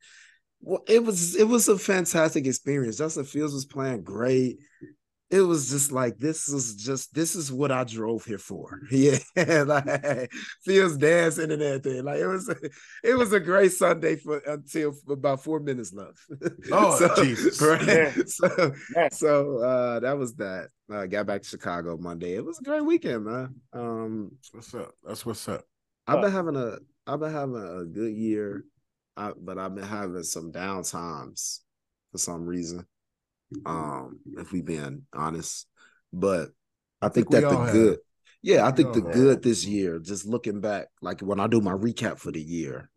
well, 0.61 0.83
it 0.89 1.05
was 1.05 1.35
it 1.37 1.49
was 1.49 1.69
a 1.69 1.79
fantastic 1.79 2.47
experience. 2.47 2.99
Justin 2.99 3.25
Fields 3.25 3.55
was 3.55 3.65
playing 3.67 4.03
great. 4.03 4.59
It 5.31 5.43
was 5.43 5.69
just 5.69 5.93
like 5.93 6.17
this 6.17 6.49
is 6.49 6.75
just 6.75 7.13
this 7.15 7.35
is 7.35 7.53
what 7.53 7.71
I 7.71 7.85
drove 7.85 8.25
here 8.25 8.39
for. 8.39 8.81
Yeah, 8.91 9.19
like 9.37 10.33
Fields 10.65 10.97
dancing 10.97 11.53
and 11.53 11.61
everything. 11.61 12.03
Like 12.05 12.19
it 12.19 12.27
was 12.27 12.49
it 13.05 13.15
was 13.15 13.33
a 13.35 13.41
great 13.41 13.73
Sunday 13.73 14.17
for 14.17 14.39
until 14.39 14.95
about 15.11 15.45
four 15.45 15.61
minutes 15.61 15.93
left. 15.93 16.19
Lord 16.71 17.17
Jesus. 17.17 17.61
right? 17.61 17.87
Yeah. 17.87 18.13
So 18.27 18.73
Yeah. 18.97 19.09
so 19.13 19.59
uh 19.59 20.01
that 20.01 20.17
was 20.17 20.35
that. 20.37 20.69
I 20.91 21.07
got 21.07 21.27
back 21.27 21.43
to 21.43 21.49
Chicago 21.49 21.99
Monday. 21.99 22.33
It 22.35 22.45
was 22.45 22.59
a 22.59 22.65
great 22.65 22.85
weekend, 22.85 23.27
man. 23.27 23.55
Um 23.75 24.33
what's 24.53 24.75
up. 24.75 24.93
That's 25.05 25.27
what's 25.27 25.47
up. 25.47 25.63
I've 26.07 26.23
been 26.23 26.33
having 26.33 26.57
a 26.57 26.79
I've 27.07 27.21
been 27.21 27.33
having 27.33 27.55
a 27.57 27.85
good 27.85 28.15
year, 28.15 28.65
I, 29.19 29.33
but 29.39 29.59
I've 29.59 29.75
been 29.75 29.85
having 29.85 30.23
some 30.23 30.53
down 30.53 30.85
times 30.85 31.63
for 32.13 32.19
some 32.19 32.47
reason. 32.47 32.87
Um, 33.67 34.21
if 34.37 34.53
we 34.53 34.63
being 34.63 35.03
honest, 35.15 35.67
but 36.13 36.51
I 37.03 37.09
think, 37.09 37.31
think 37.31 37.31
that 37.31 37.49
the 37.49 37.57
all 37.57 37.65
have. 37.65 37.73
good, 37.73 37.99
yeah, 38.43 38.67
I 38.67 38.73
think 38.73 38.93
the 38.93 39.03
have. 39.03 39.11
good 39.11 39.43
this 39.43 39.65
year. 39.65 39.99
Just 39.99 40.27
looking 40.27 40.61
back, 40.61 40.89
like 41.03 41.21
when 41.23 41.41
I 41.41 41.47
do 41.47 41.61
my 41.61 41.73
recap 41.73 42.19
for 42.19 42.31
the 42.31 42.43
year, 42.43 42.91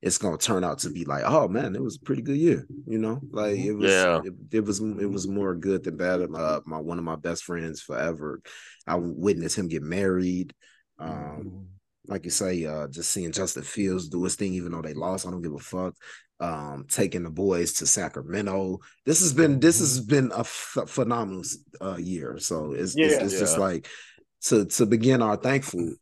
it's 0.00 0.18
gonna 0.18 0.38
turn 0.38 0.64
out 0.64 0.80
to 0.80 0.90
be 0.90 1.04
like, 1.04 1.22
oh 1.24 1.46
man, 1.48 1.76
it 1.76 1.82
was 1.82 1.96
a 1.96 2.04
pretty 2.04 2.22
good 2.22 2.36
year. 2.36 2.66
You 2.86 2.98
know, 2.98 3.20
like 3.30 3.56
it 3.56 3.72
was, 3.74 3.92
Yeah. 3.92 4.20
it, 4.24 4.34
it 4.50 4.64
was, 4.64 4.80
it 4.80 5.08
was 5.10 5.28
more 5.28 5.54
good 5.54 5.84
than 5.84 5.96
bad. 5.96 6.20
Uh, 6.22 6.60
my 6.66 6.78
one 6.78 6.98
of 6.98 7.04
my 7.04 7.16
best 7.16 7.44
friends 7.44 7.80
forever, 7.80 8.42
I 8.86 8.96
witnessed 8.96 9.56
him 9.58 9.68
get 9.68 9.82
married. 9.82 10.52
Um, 10.98 11.68
like 12.12 12.24
you 12.24 12.30
say, 12.30 12.64
uh, 12.66 12.86
just 12.88 13.10
seeing 13.10 13.32
Justin 13.32 13.62
Fields 13.62 14.08
do 14.08 14.22
his 14.24 14.36
thing, 14.36 14.52
even 14.54 14.72
though 14.72 14.82
they 14.82 14.94
lost, 14.94 15.26
I 15.26 15.30
don't 15.30 15.42
give 15.42 15.54
a 15.54 15.58
fuck. 15.58 15.94
Um, 16.40 16.86
taking 16.88 17.22
the 17.22 17.30
boys 17.30 17.74
to 17.74 17.86
Sacramento. 17.86 18.78
This 19.06 19.20
has 19.20 19.32
been 19.32 19.60
this 19.60 19.78
has 19.78 20.00
been 20.00 20.32
a 20.34 20.42
phenomenal 20.44 21.44
uh, 21.80 21.96
year. 21.96 22.36
So 22.38 22.72
it's 22.72 22.96
it's, 22.96 23.12
Yeah. 23.14 23.24
it's 23.24 23.38
just 23.38 23.56
Yeah. 23.56 23.64
like 23.64 23.88
to 24.42 24.64
to 24.66 24.86
begin 24.86 25.22
our 25.22 25.36
thankful 25.36 25.94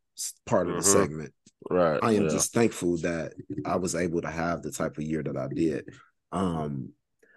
part 0.47 0.69
of 0.69 0.77
the 0.77 0.81
Mhm. 0.81 0.93
segment. 0.93 1.35
Right. 1.71 2.01
I 2.03 2.13
am 2.13 2.23
yeah. 2.25 2.29
just 2.31 2.55
thankful 2.55 2.97
that 2.99 3.35
I 3.67 3.77
was 3.77 3.95
able 3.95 4.23
to 4.23 4.31
have 4.31 4.63
the 4.63 4.71
type 4.73 4.97
of 4.97 5.05
year 5.05 5.23
that 5.23 5.37
I 5.37 5.49
did. 5.49 5.91
Um, 6.33 6.91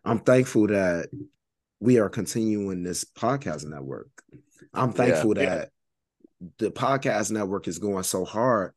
I'm 0.06 0.20
thankful 0.20 0.68
that 0.68 1.10
we 1.82 2.00
are 2.00 2.10
continuing 2.10 2.84
this 2.84 3.04
podcast 3.04 3.66
network. 3.66 4.08
I'm 4.74 4.94
thankful 4.94 5.38
Yeah. 5.38 5.46
that 5.56 5.70
the 6.58 6.72
podcast 6.72 7.32
network 7.32 7.68
is 7.68 7.80
going 7.80 8.04
so 8.04 8.26
hard 8.26 8.74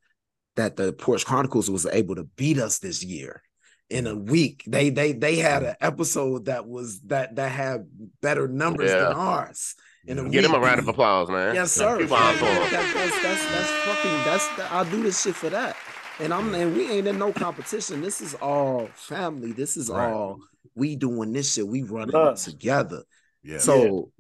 that 0.57 0.77
the 0.77 0.93
Porch 0.93 1.25
Chronicles 1.27 1.71
was 1.71 1.87
able 1.87 2.15
to 2.17 2.25
beat 2.25 2.59
us 2.59 2.79
this 2.79 3.03
year. 3.05 3.43
in 3.89 4.09
a 4.09 4.15
week. 4.17 4.65
They 4.67 4.91
they 4.91 5.13
they 5.13 5.37
had 5.37 5.63
an 5.63 5.77
episode 5.81 6.47
that 6.47 6.67
was 6.67 7.01
that 7.03 7.37
that 7.37 7.53
had 7.53 7.87
better 8.21 8.49
numbers 8.49 8.91
Yeah. 8.91 8.99
than 9.05 9.13
ours. 9.13 9.77
In 10.09 10.19
a 10.19 10.29
Get 10.29 10.45
him 10.45 10.55
a 10.55 10.59
round 10.59 10.81
of 10.81 10.89
applause, 10.89 11.29
man. 11.29 11.55
Yes, 11.55 11.71
sir. 11.73 11.99
Keep 11.99 12.11
on 12.11 12.35
for. 12.35 12.45
That- 12.47 12.71
that's, 12.95 13.23
that's 13.23 13.45
that's 13.53 13.71
fucking 13.87 14.11
that's 14.25 14.49
the, 14.57 14.75
I 14.75 14.91
do 14.91 15.03
this 15.05 15.23
shit 15.23 15.37
for 15.37 15.51
that. 15.51 15.77
And 16.19 16.35
I'm 16.35 16.53
and 16.55 16.75
we 16.77 16.91
ain't 16.91 17.07
in 17.07 17.17
no 17.19 17.33
competition. 17.33 18.01
This 18.01 18.21
is 18.21 18.35
all 18.35 18.89
family. 18.95 19.53
This 19.53 19.77
is 19.77 19.89
Right. 19.89 20.11
all 20.13 20.41
we 20.75 20.97
doing 20.97 21.33
this 21.33 21.53
shit. 21.53 21.67
We 21.69 21.83
running 21.85 22.09
it 22.09 22.19
Love. 22.19 22.41
together. 22.43 23.03
Yeah. 23.45 23.59
So 23.59 24.11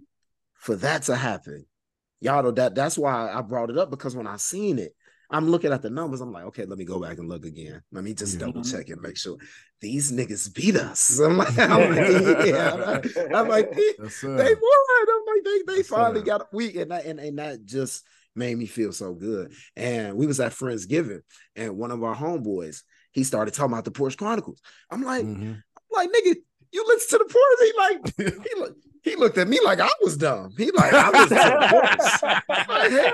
for 0.54 0.76
that 0.76 1.02
to 1.04 1.16
happen, 1.16 1.66
y'all 2.20 2.42
know 2.42 2.50
that 2.52 2.74
that's 2.74 2.96
why 2.98 3.30
I 3.32 3.42
brought 3.42 3.70
it 3.70 3.78
up 3.78 3.90
because 3.90 4.16
when 4.16 4.26
I 4.26 4.36
seen 4.36 4.78
it, 4.78 4.94
I'm 5.28 5.48
looking 5.48 5.72
at 5.72 5.82
the 5.82 5.90
numbers. 5.90 6.20
I'm 6.20 6.32
like, 6.32 6.44
okay, 6.44 6.64
let 6.64 6.78
me 6.78 6.84
go 6.84 7.00
back 7.00 7.18
and 7.18 7.28
look 7.28 7.44
again. 7.44 7.82
Let 7.90 8.04
me 8.04 8.14
just 8.14 8.34
Yeah. 8.38 8.46
double 8.46 8.62
check 8.62 8.88
and 8.90 9.00
make 9.02 9.16
sure 9.16 9.36
these 9.80 10.12
niggas 10.12 10.54
beat 10.54 10.76
us. 10.76 11.18
I'm 11.24 11.36
like, 11.36 11.58
I'm 11.58 11.90
like, 11.94 12.46
yeah. 12.46 13.00
I'm 13.34 13.48
like, 13.48 13.74
they 13.74 13.94
Yes, 13.98 14.20
they 14.20 14.28
won. 14.54 15.06
I'm 15.08 15.22
like, 15.26 15.44
they 15.44 15.58
they 15.66 15.76
Yes, 15.78 15.86
finally 15.88 16.20
sir. 16.20 16.26
got 16.26 16.40
a 16.42 16.46
week, 16.52 16.76
and 16.76 16.90
that 16.92 17.06
and, 17.06 17.18
and 17.18 17.38
that 17.38 17.64
just 17.64 18.04
made 18.36 18.56
me 18.56 18.66
feel 18.66 18.92
so 18.92 19.14
good. 19.14 19.52
And 19.74 20.16
we 20.16 20.26
was 20.26 20.38
at 20.40 20.52
Friendsgiving, 20.52 21.22
and 21.56 21.76
one 21.76 21.90
of 21.90 22.04
our 22.04 22.14
homeboys, 22.14 22.82
he 23.12 23.24
started 23.24 23.52
talking 23.54 23.72
about 23.72 23.84
the 23.84 23.90
Porch 23.90 24.16
Chronicles. 24.16 24.60
I'm 24.90 25.02
like, 25.02 25.24
Mhm. 25.24 25.60
like 25.90 26.08
nigga, 26.10 26.36
you 26.70 26.84
listen 26.86 27.18
to 27.18 27.24
the 27.24 27.32
Porch? 27.32 27.58
He 27.60 27.72
like, 27.78 28.44
he 28.54 28.60
look, 28.60 28.76
he 29.06 29.16
looked 29.16 29.38
at 29.38 29.46
me 29.48 29.58
like 29.64 29.80
I 29.80 29.88
was 30.02 30.16
dumb. 30.16 30.52
He 30.58 30.70
like, 30.72 30.92
I 30.92 31.10
the 31.26 31.34
Porch. 32.50 33.12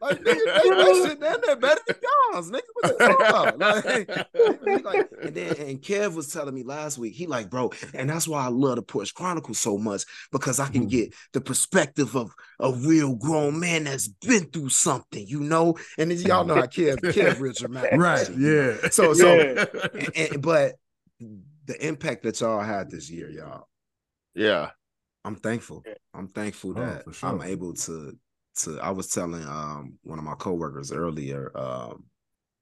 Like, 0.00 0.20
nigga, 0.20 0.62
they, 0.62 0.68
they 0.84 1.08
shit 1.08 1.20
down 1.20 1.36
there 1.46 1.56
better 1.56 1.80
than 1.86 1.96
y'all's, 2.32 2.50
nigga. 2.50 2.60
What 2.74 2.90
you 2.90 2.98
talking 2.98 3.26
about? 3.26 3.58
Like, 3.58 4.84
like, 4.84 5.10
and 5.22 5.34
then 5.34 5.56
and 5.56 5.80
Kev 5.80 6.14
was 6.14 6.30
telling 6.30 6.54
me 6.54 6.62
last 6.62 6.98
week, 6.98 7.14
he 7.14 7.26
like, 7.26 7.48
bro, 7.48 7.70
and 7.94 8.10
that's 8.10 8.28
why 8.28 8.44
I 8.44 8.48
love 8.48 8.76
the 8.76 8.82
Porch 8.82 9.14
Chronicles 9.14 9.58
so 9.58 9.78
much 9.78 10.04
because 10.30 10.60
I 10.60 10.68
can 10.68 10.86
Mhm. 10.86 10.90
get 10.90 11.14
the 11.32 11.40
perspective 11.40 12.14
of 12.16 12.34
a 12.60 12.70
real 12.72 13.14
grown 13.14 13.58
man 13.60 13.84
that's 13.84 14.08
been 14.08 14.44
through 14.50 14.68
something, 14.70 15.26
you 15.26 15.40
know. 15.40 15.78
And 15.96 16.10
then 16.10 16.18
y'all 16.18 16.44
know 16.44 16.56
how 16.56 16.62
Kev, 16.66 16.96
Kev 16.98 17.40
real 17.40 17.54
dramatic. 17.54 17.92
Right. 17.98 18.28
Yeah. 18.36 18.74
So, 18.90 19.14
so, 19.14 19.34
Yeah. 19.34 19.64
and- 19.94 20.16
and- 20.32 20.42
but 20.42 20.74
the 21.20 21.86
impact 21.86 22.24
that 22.24 22.38
y'all 22.42 22.60
had 22.60 22.90
this 22.90 23.08
year, 23.08 23.30
y'all, 23.30 23.68
Yeah. 24.34 24.70
I'm 25.24 25.36
thankful. 25.36 25.82
I'm 26.12 26.28
thankful 26.28 26.72
Oh, 26.76 26.80
that 26.80 27.04
for 27.04 27.12
sure. 27.12 27.30
I'm 27.30 27.42
able 27.42 27.74
to 27.74 28.16
to 28.58 28.78
I 28.80 28.90
was 28.90 29.08
telling 29.08 29.44
um 29.44 29.94
one 30.02 30.18
of 30.18 30.24
my 30.24 30.34
coworkers 30.34 30.92
earlier, 30.92 31.50
um 31.56 32.04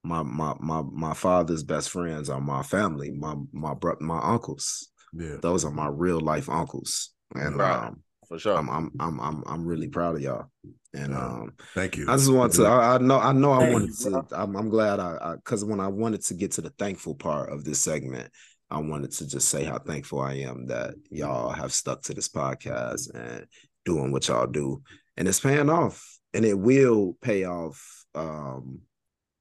my 0.03 0.23
my 0.23 0.55
my 0.59 0.81
my 0.81 1.13
father's 1.13 1.63
best 1.63 1.89
friends 1.89 2.29
are 2.29 2.41
my 2.41 2.63
family, 2.63 3.11
my 3.11 3.35
my 3.51 3.73
bro- 3.73 3.97
my 3.99 4.19
uncles. 4.19 4.89
Yeah. 5.13 5.37
Those 5.41 5.65
are 5.65 5.71
my 5.71 5.87
real 5.87 6.19
life 6.19 6.49
uncles. 6.49 7.13
And 7.35 7.57
Right. 7.57 7.87
um 7.87 8.01
For 8.27 8.39
sure. 8.39 8.57
I'm 8.57 8.69
I'm 8.69 8.91
I'm 8.99 9.19
I'm 9.19 9.43
I'm 9.45 9.65
really 9.65 9.87
proud 9.87 10.15
of 10.15 10.21
y'all. 10.21 10.45
And 10.93 11.11
Yeah. 11.11 11.25
um 11.25 11.53
Thank 11.75 11.97
you. 11.97 12.09
I 12.09 12.15
just 12.17 12.31
want 12.31 12.53
to. 12.53 12.65
I, 12.65 12.95
I 12.95 12.97
know. 12.97 13.19
I 13.19 13.31
know. 13.31 13.51
I 13.51 13.71
wanted 13.71 13.89
you, 13.99 14.11
to. 14.11 14.25
I'm, 14.31 14.55
I'm 14.55 14.69
glad. 14.69 14.99
I, 14.99 15.17
I 15.21 15.35
because 15.35 15.63
when 15.63 15.79
I 15.79 15.87
wanted 15.87 16.23
to 16.25 16.33
get 16.33 16.51
to 16.53 16.61
the 16.61 16.69
thankful 16.71 17.15
part 17.15 17.51
of 17.51 17.63
this 17.63 17.79
segment, 17.81 18.29
I 18.73 18.79
wanted 18.79 19.11
to 19.13 19.27
just 19.27 19.49
say 19.49 19.63
how 19.63 19.77
thankful 19.77 20.19
I 20.19 20.33
am 20.35 20.65
that 20.67 20.95
y'all 21.11 21.51
have 21.51 21.71
stuck 21.71 22.01
to 22.03 22.13
this 22.13 22.27
podcast 22.27 23.13
and 23.13 23.45
doing 23.85 24.11
what 24.11 24.27
y'all 24.27 24.47
do, 24.47 24.81
and 25.15 25.27
it's 25.27 25.39
paying 25.39 25.69
off, 25.69 26.03
and 26.33 26.43
it 26.43 26.57
will 26.57 27.15
pay 27.21 27.45
off. 27.45 28.05
um 28.15 28.79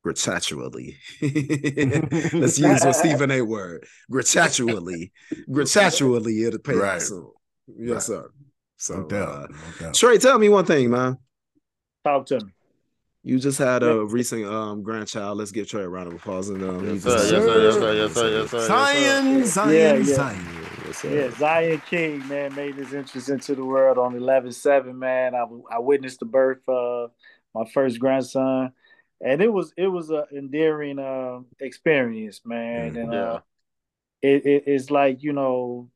Gratuitously. 0.04 0.96
Let's 1.22 2.58
use 2.58 2.84
a 2.84 2.92
Stephen 3.02 3.30
A 3.30 3.40
word. 3.42 3.86
Gratuitously. 4.10 5.12
Gratuitously, 5.50 6.42
it'll 6.44 6.58
pay 6.58 6.74
Right. 6.74 6.96
off 6.96 7.02
soon. 7.02 7.30
Yes, 7.78 7.88
Right. 7.88 8.02
sir. 8.02 8.30
So, 8.78 8.94
no 8.96 9.06
doubt. 9.06 9.28
uh, 9.28 9.46
no 9.50 9.56
doubt. 9.78 9.94
Trey, 9.94 10.18
tell 10.18 10.40
me 10.40 10.48
one 10.48 10.64
thing, 10.64 10.90
man. 10.90 11.18
Talk 12.04 12.26
to 12.26 12.40
me. 12.40 12.52
You 13.24 13.38
just 13.38 13.58
had 13.58 13.84
a 13.84 14.04
recent 14.04 14.44
um 14.46 14.82
grandchild. 14.82 15.38
Let's 15.38 15.52
give 15.52 15.68
Trey 15.68 15.82
a 15.82 15.88
round 15.88 16.08
of 16.08 16.14
applause. 16.14 16.48
And 16.48 16.62
um, 16.62 16.84
Yes, 16.84 17.02
sir. 17.02 17.10
Yes, 17.10 17.28
sir. 17.28 17.62
Yes, 17.62 17.74
sir. 17.74 17.94
Yes, 17.94 18.14
sir. 18.14 18.30
Yes, 18.30 18.50
sir. 18.50 18.66
Zion, 18.66 19.44
Zion, 19.46 19.72
Yeah, 19.74 19.94
yeah. 19.94 20.02
Zion. 20.02 20.46
Yes, 20.86 20.96
sir. 20.98 21.08
Yeah, 21.14 21.30
Zion 21.30 21.82
King, 21.88 22.28
man, 22.28 22.54
made 22.54 22.74
his 22.74 22.92
entrance 22.92 23.28
into 23.28 23.54
the 23.54 23.64
world 23.64 23.98
on 23.98 24.14
11-7, 24.14 24.94
man. 24.94 25.34
I, 25.34 25.44
I 25.70 25.78
witnessed 25.78 26.18
the 26.20 26.26
birth 26.26 26.62
of 26.68 27.12
my 27.54 27.64
first 27.72 28.00
grandson, 28.00 28.72
and 29.20 29.40
it 29.40 29.52
was 29.52 29.72
it 29.76 29.86
was 29.86 30.10
a 30.10 30.26
endearing 30.36 30.98
uh, 30.98 31.40
experience, 31.60 32.40
man. 32.44 32.96
And 32.96 33.12
Yeah. 33.12 33.20
uh, 33.34 33.40
it, 34.20 34.46
it 34.46 34.64
it's 34.66 34.90
like 34.90 35.22
you 35.22 35.32
know, 35.32 35.90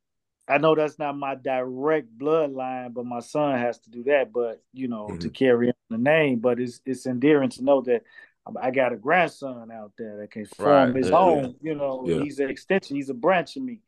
I 0.47 0.59
know 0.59 0.77
that's 0.77 0.99
not 0.99 1.16
my 1.16 1.35
direct 1.35 2.16
bloodline, 2.16 2.95
but 2.95 3.05
my 3.05 3.20
son 3.20 3.59
has 3.59 3.81
to 3.81 3.91
do 3.91 4.05
that. 4.05 4.33
But 4.33 4.62
you 4.72 4.87
know, 4.87 5.16
to 5.18 5.29
carry 5.31 5.68
on 5.68 5.74
the 5.91 5.99
name, 5.99 6.41
but 6.41 6.61
it's 6.61 6.80
it's 6.84 7.07
endearing 7.07 7.51
to 7.51 7.64
know 7.64 7.80
that 7.82 8.03
I 8.62 8.70
got 8.70 8.93
a 8.93 8.97
grandson 8.97 9.70
out 9.72 9.93
there 9.99 10.18
that 10.18 10.30
can 10.30 10.47
form 10.47 10.68
Right, 10.68 10.97
his 10.97 11.11
yeah, 11.11 11.16
own. 11.16 11.57
You 11.61 11.74
know, 11.74 12.05
Yeah. 12.07 12.20
he's 12.20 12.39
an 12.39 12.49
extension, 12.51 12.97
he's 12.97 13.11
a 13.11 13.14
branch 13.14 13.57
of 13.57 13.62
me. 13.62 13.80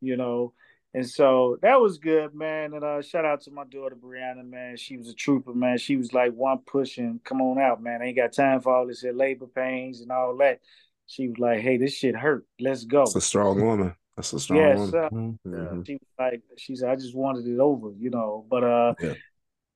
You 0.00 0.16
know, 0.16 0.52
and 0.94 1.08
so 1.08 1.58
that 1.62 1.80
was 1.80 1.98
good, 1.98 2.34
man. 2.34 2.74
And 2.74 2.84
uh, 2.84 3.02
shout 3.02 3.24
out 3.24 3.40
to 3.42 3.50
my 3.50 3.64
daughter 3.64 3.96
Brianna, 3.96 4.48
man. 4.48 4.76
She 4.76 4.96
was 4.96 5.08
a 5.08 5.14
trooper, 5.14 5.54
man. 5.54 5.78
She 5.78 5.96
was 5.96 6.12
like 6.12 6.32
one 6.32 6.58
pushing, 6.66 7.20
come 7.24 7.40
on 7.40 7.58
out, 7.58 7.82
man. 7.82 8.02
I 8.02 8.06
ain't 8.06 8.16
got 8.16 8.32
time 8.32 8.60
for 8.60 8.74
all 8.74 8.86
this 8.86 9.00
here 9.00 9.12
labor 9.12 9.46
pains 9.46 10.00
and 10.00 10.10
all 10.12 10.36
that. 10.38 10.60
She 11.06 11.28
was 11.28 11.38
like, 11.38 11.60
hey, 11.60 11.76
this 11.76 11.94
shit 11.94 12.16
hurt. 12.16 12.46
Let's 12.60 12.84
go. 12.84 13.04
That's 13.04 13.16
a 13.16 13.20
strong 13.20 13.60
woman. 13.62 13.94
That's 14.16 14.32
a 14.32 14.40
strong 14.40 14.60
Yes, 14.60 14.78
woman. 14.78 14.90
sir. 14.90 15.08
Mhm. 15.12 15.86
She 15.86 15.92
was 15.94 16.08
like, 16.18 16.42
she 16.58 16.76
said, 16.76 16.90
I 16.90 16.96
just 16.96 17.14
wanted 17.14 17.46
it 17.46 17.58
over, 17.58 17.92
you 17.98 18.10
know. 18.10 18.44
But 18.48 18.64
uh 18.64 18.94
Yeah. 19.00 19.14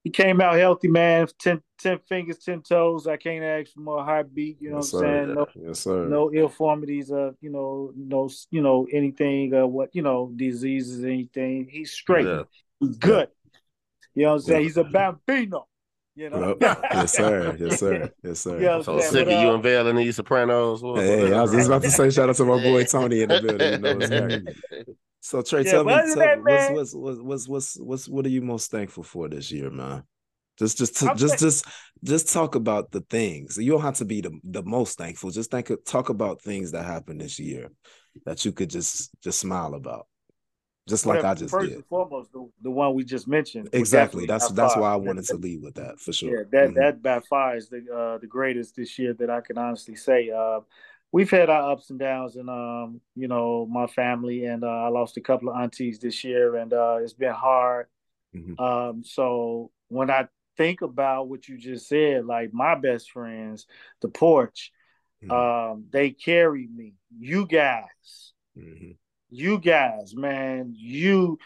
He 0.04 0.10
came 0.10 0.40
out 0.40 0.54
healthy, 0.56 0.88
man. 0.88 1.26
10, 1.38 1.60
10 1.78 1.98
fingers, 2.08 2.38
10 2.38 2.62
toes. 2.62 3.06
I 3.06 3.16
can't 3.16 3.44
ask 3.44 3.72
for 3.74 3.80
more 3.80 4.02
heartbeat, 4.04 4.56
you 4.60 4.70
know 4.70 4.76
Yes, 4.76 4.92
what 4.92 5.04
I'm 5.04 5.04
sir. 5.04 5.24
saying? 5.26 5.34
No 5.34 5.46
Yes, 5.68 5.80
sir. 5.80 6.08
no 6.08 6.32
ill 6.32 6.48
of 7.10 7.36
you 7.40 7.50
know 7.50 7.92
no 7.96 8.30
you 8.50 8.62
know 8.62 8.86
anything 8.92 9.54
uh 9.54 9.66
what 9.66 9.90
you 9.94 10.02
know 10.02 10.32
diseases 10.36 11.04
anything 11.04 11.68
he's 11.70 11.92
straight 11.92 12.26
Yeah. 12.26 12.42
he's 12.80 12.96
good 12.96 13.28
you 14.14 14.24
know 14.24 14.30
what 14.30 14.34
i'm 14.36 14.40
saying 14.40 14.60
Yeah. 14.60 14.64
he's 14.64 14.76
a 14.76 14.84
bambino 14.84 15.66
you 16.16 16.30
know 16.30 16.56
Yep. 16.60 16.84
yes, 16.94 17.12
sir. 17.16 17.56
Yes, 17.58 17.78
sir. 17.80 18.10
Yes, 18.22 18.40
sir. 18.40 18.60
Yeah, 18.60 18.82
So 18.82 18.96
Yeah, 18.96 19.02
sick 19.08 19.26
of 19.28 19.32
you 19.32 19.50
uh, 19.50 19.54
unveiling 19.54 19.96
these 19.96 20.16
Sopranos. 20.16 20.82
What- 20.82 20.98
Hey, 20.98 21.32
I 21.32 21.40
was 21.42 21.52
just 21.52 21.68
about 21.68 21.82
to 21.82 21.90
say 21.90 22.10
shout 22.10 22.28
out 22.28 22.36
to 22.36 22.44
my 22.44 22.60
boy 22.62 22.84
Tony 22.92 23.22
in 23.22 23.28
the 23.28 23.40
building. 23.40 23.72
You 23.72 23.78
know 23.78 23.94
what's 23.94 24.10
happening. 24.10 24.54
So 25.20 25.42
Trey, 25.42 25.64
Yeah, 25.64 25.72
tell 25.72 25.84
me, 25.84 25.92
tell 25.92 26.16
that, 26.16 26.38
me 26.38 26.52
man- 26.52 26.74
what's, 26.74 26.94
what's 26.94 27.18
what's 27.20 27.48
what's 27.48 27.78
what's 27.78 28.08
what 28.08 28.26
are 28.26 28.30
you 28.30 28.42
most 28.42 28.70
thankful 28.70 29.02
for 29.02 29.28
this 29.28 29.52
year, 29.52 29.70
man? 29.70 30.02
Just 30.58 30.78
just 30.78 30.94
just 31.16 31.38
just 31.38 31.66
just 32.02 32.32
talk 32.32 32.54
about 32.54 32.90
the 32.90 33.00
things. 33.02 33.56
You 33.56 33.72
don't 33.72 33.82
have 33.82 33.96
to 33.96 34.04
be 34.04 34.20
the, 34.20 34.32
the 34.44 34.62
most 34.62 34.98
thankful. 34.98 35.30
Just 35.30 35.50
think 35.50 35.70
talk 35.84 36.08
about 36.08 36.42
things 36.42 36.72
that 36.72 36.84
happened 36.84 37.20
this 37.20 37.38
year 37.38 37.68
that 38.26 38.44
you 38.44 38.52
could 38.52 38.70
just 38.70 39.10
just 39.22 39.40
smile 39.40 39.74
about. 39.74 40.06
Just 40.88 41.06
like 41.06 41.22
Well, 41.22 41.32
I 41.32 41.34
just 41.34 41.52
first 41.52 41.68
did. 41.68 41.76
and 41.76 41.86
foremost 41.86 42.32
the, 42.32 42.48
the 42.62 42.70
one 42.70 42.94
we 42.94 43.04
just 43.04 43.28
mentioned 43.28 43.68
Exactly. 43.72 44.26
That's 44.26 44.48
that's 44.48 44.74
why 44.76 44.92
I 44.92 44.96
wanted 44.96 45.26
to 45.26 45.36
lead 45.36 45.62
with 45.62 45.74
that 45.74 46.00
for 46.00 46.12
sure. 46.12 46.30
Yeah, 46.30 46.44
that 46.52 46.68
Mhm. 46.68 46.74
that 46.74 47.02
by 47.02 47.20
far 47.20 47.56
is 47.56 47.68
the 47.68 47.78
uh, 47.94 48.18
the 48.18 48.26
greatest 48.26 48.76
this 48.76 48.98
year 48.98 49.14
that 49.14 49.30
I 49.30 49.40
can 49.40 49.58
honestly 49.58 49.94
say. 49.94 50.30
Uh, 50.30 50.60
we've 51.12 51.30
had 51.30 51.50
our 51.50 51.72
ups 51.72 51.90
and 51.90 51.98
downs, 51.98 52.36
and 52.36 52.48
um, 52.48 53.00
you 53.14 53.28
know, 53.28 53.66
my 53.66 53.86
family, 53.86 54.44
and 54.44 54.64
uh, 54.64 54.68
I 54.68 54.88
lost 54.88 55.16
a 55.16 55.20
couple 55.20 55.50
of 55.50 55.56
aunties 55.56 55.98
this 55.98 56.22
year, 56.24 56.56
and 56.56 56.72
uh, 56.72 56.98
it's 57.00 57.12
been 57.14 57.34
hard. 57.34 57.86
Mhm. 58.34 58.60
Um, 58.60 59.04
so 59.04 59.70
when 59.88 60.10
I 60.10 60.28
think 60.56 60.82
about 60.82 61.28
what 61.28 61.48
you 61.48 61.56
just 61.58 61.88
said, 61.88 62.26
like 62.26 62.52
my 62.52 62.74
best 62.74 63.10
friends, 63.10 63.66
the 64.00 64.08
porch, 64.08 64.72
Mhm. 65.22 65.32
um, 65.32 65.86
they 65.90 66.10
carry 66.10 66.66
me. 66.66 66.94
You 67.18 67.46
guys, 67.46 68.32
Mhm. 68.56 68.96
you 69.30 69.58
guys, 69.58 70.14
man, 70.14 70.74
you, 70.76 71.38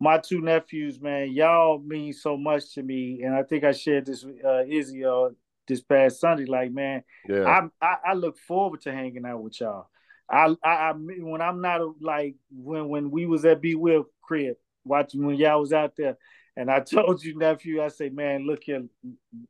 my 0.00 0.18
two 0.18 0.40
nephews, 0.40 1.00
man, 1.00 1.30
y'all 1.30 1.78
mean 1.78 2.12
so 2.12 2.36
much 2.36 2.74
to 2.74 2.82
me. 2.82 3.22
And 3.22 3.34
I 3.34 3.42
think 3.42 3.64
I 3.64 3.72
shared 3.72 4.06
this 4.06 4.24
with 4.24 4.44
uh, 4.44 4.64
Izzy 4.66 5.04
uh, 5.04 5.30
this 5.66 5.80
past 5.80 6.20
Sunday. 6.20 6.44
Like, 6.44 6.72
man, 6.72 7.02
Yeah. 7.28 7.44
I, 7.82 7.86
I 7.86 7.96
I 8.08 8.12
look 8.14 8.38
forward 8.38 8.82
to 8.82 8.92
hanging 8.92 9.24
out 9.26 9.42
with 9.42 9.60
y'all. 9.60 9.88
I 10.30 10.54
I, 10.64 10.70
I 10.70 10.92
when 10.92 11.42
I'm 11.42 11.60
not 11.60 11.80
uh, 11.80 11.90
like 12.00 12.36
when 12.50 12.88
when 12.88 13.10
we 13.10 13.26
was 13.26 13.44
at 13.44 13.60
B 13.60 13.74
Will 13.74 14.06
crib 14.22 14.56
watching 14.84 15.24
when 15.24 15.36
y'all 15.36 15.60
was 15.60 15.72
out 15.72 15.94
there, 15.96 16.16
and 16.56 16.70
I 16.70 16.80
told 16.94 17.22
you 17.22 17.36
nephew, 17.36 17.82
I 17.82 17.88
say, 17.88 18.08
man, 18.08 18.46
look 18.46 18.64
here, 18.64 18.84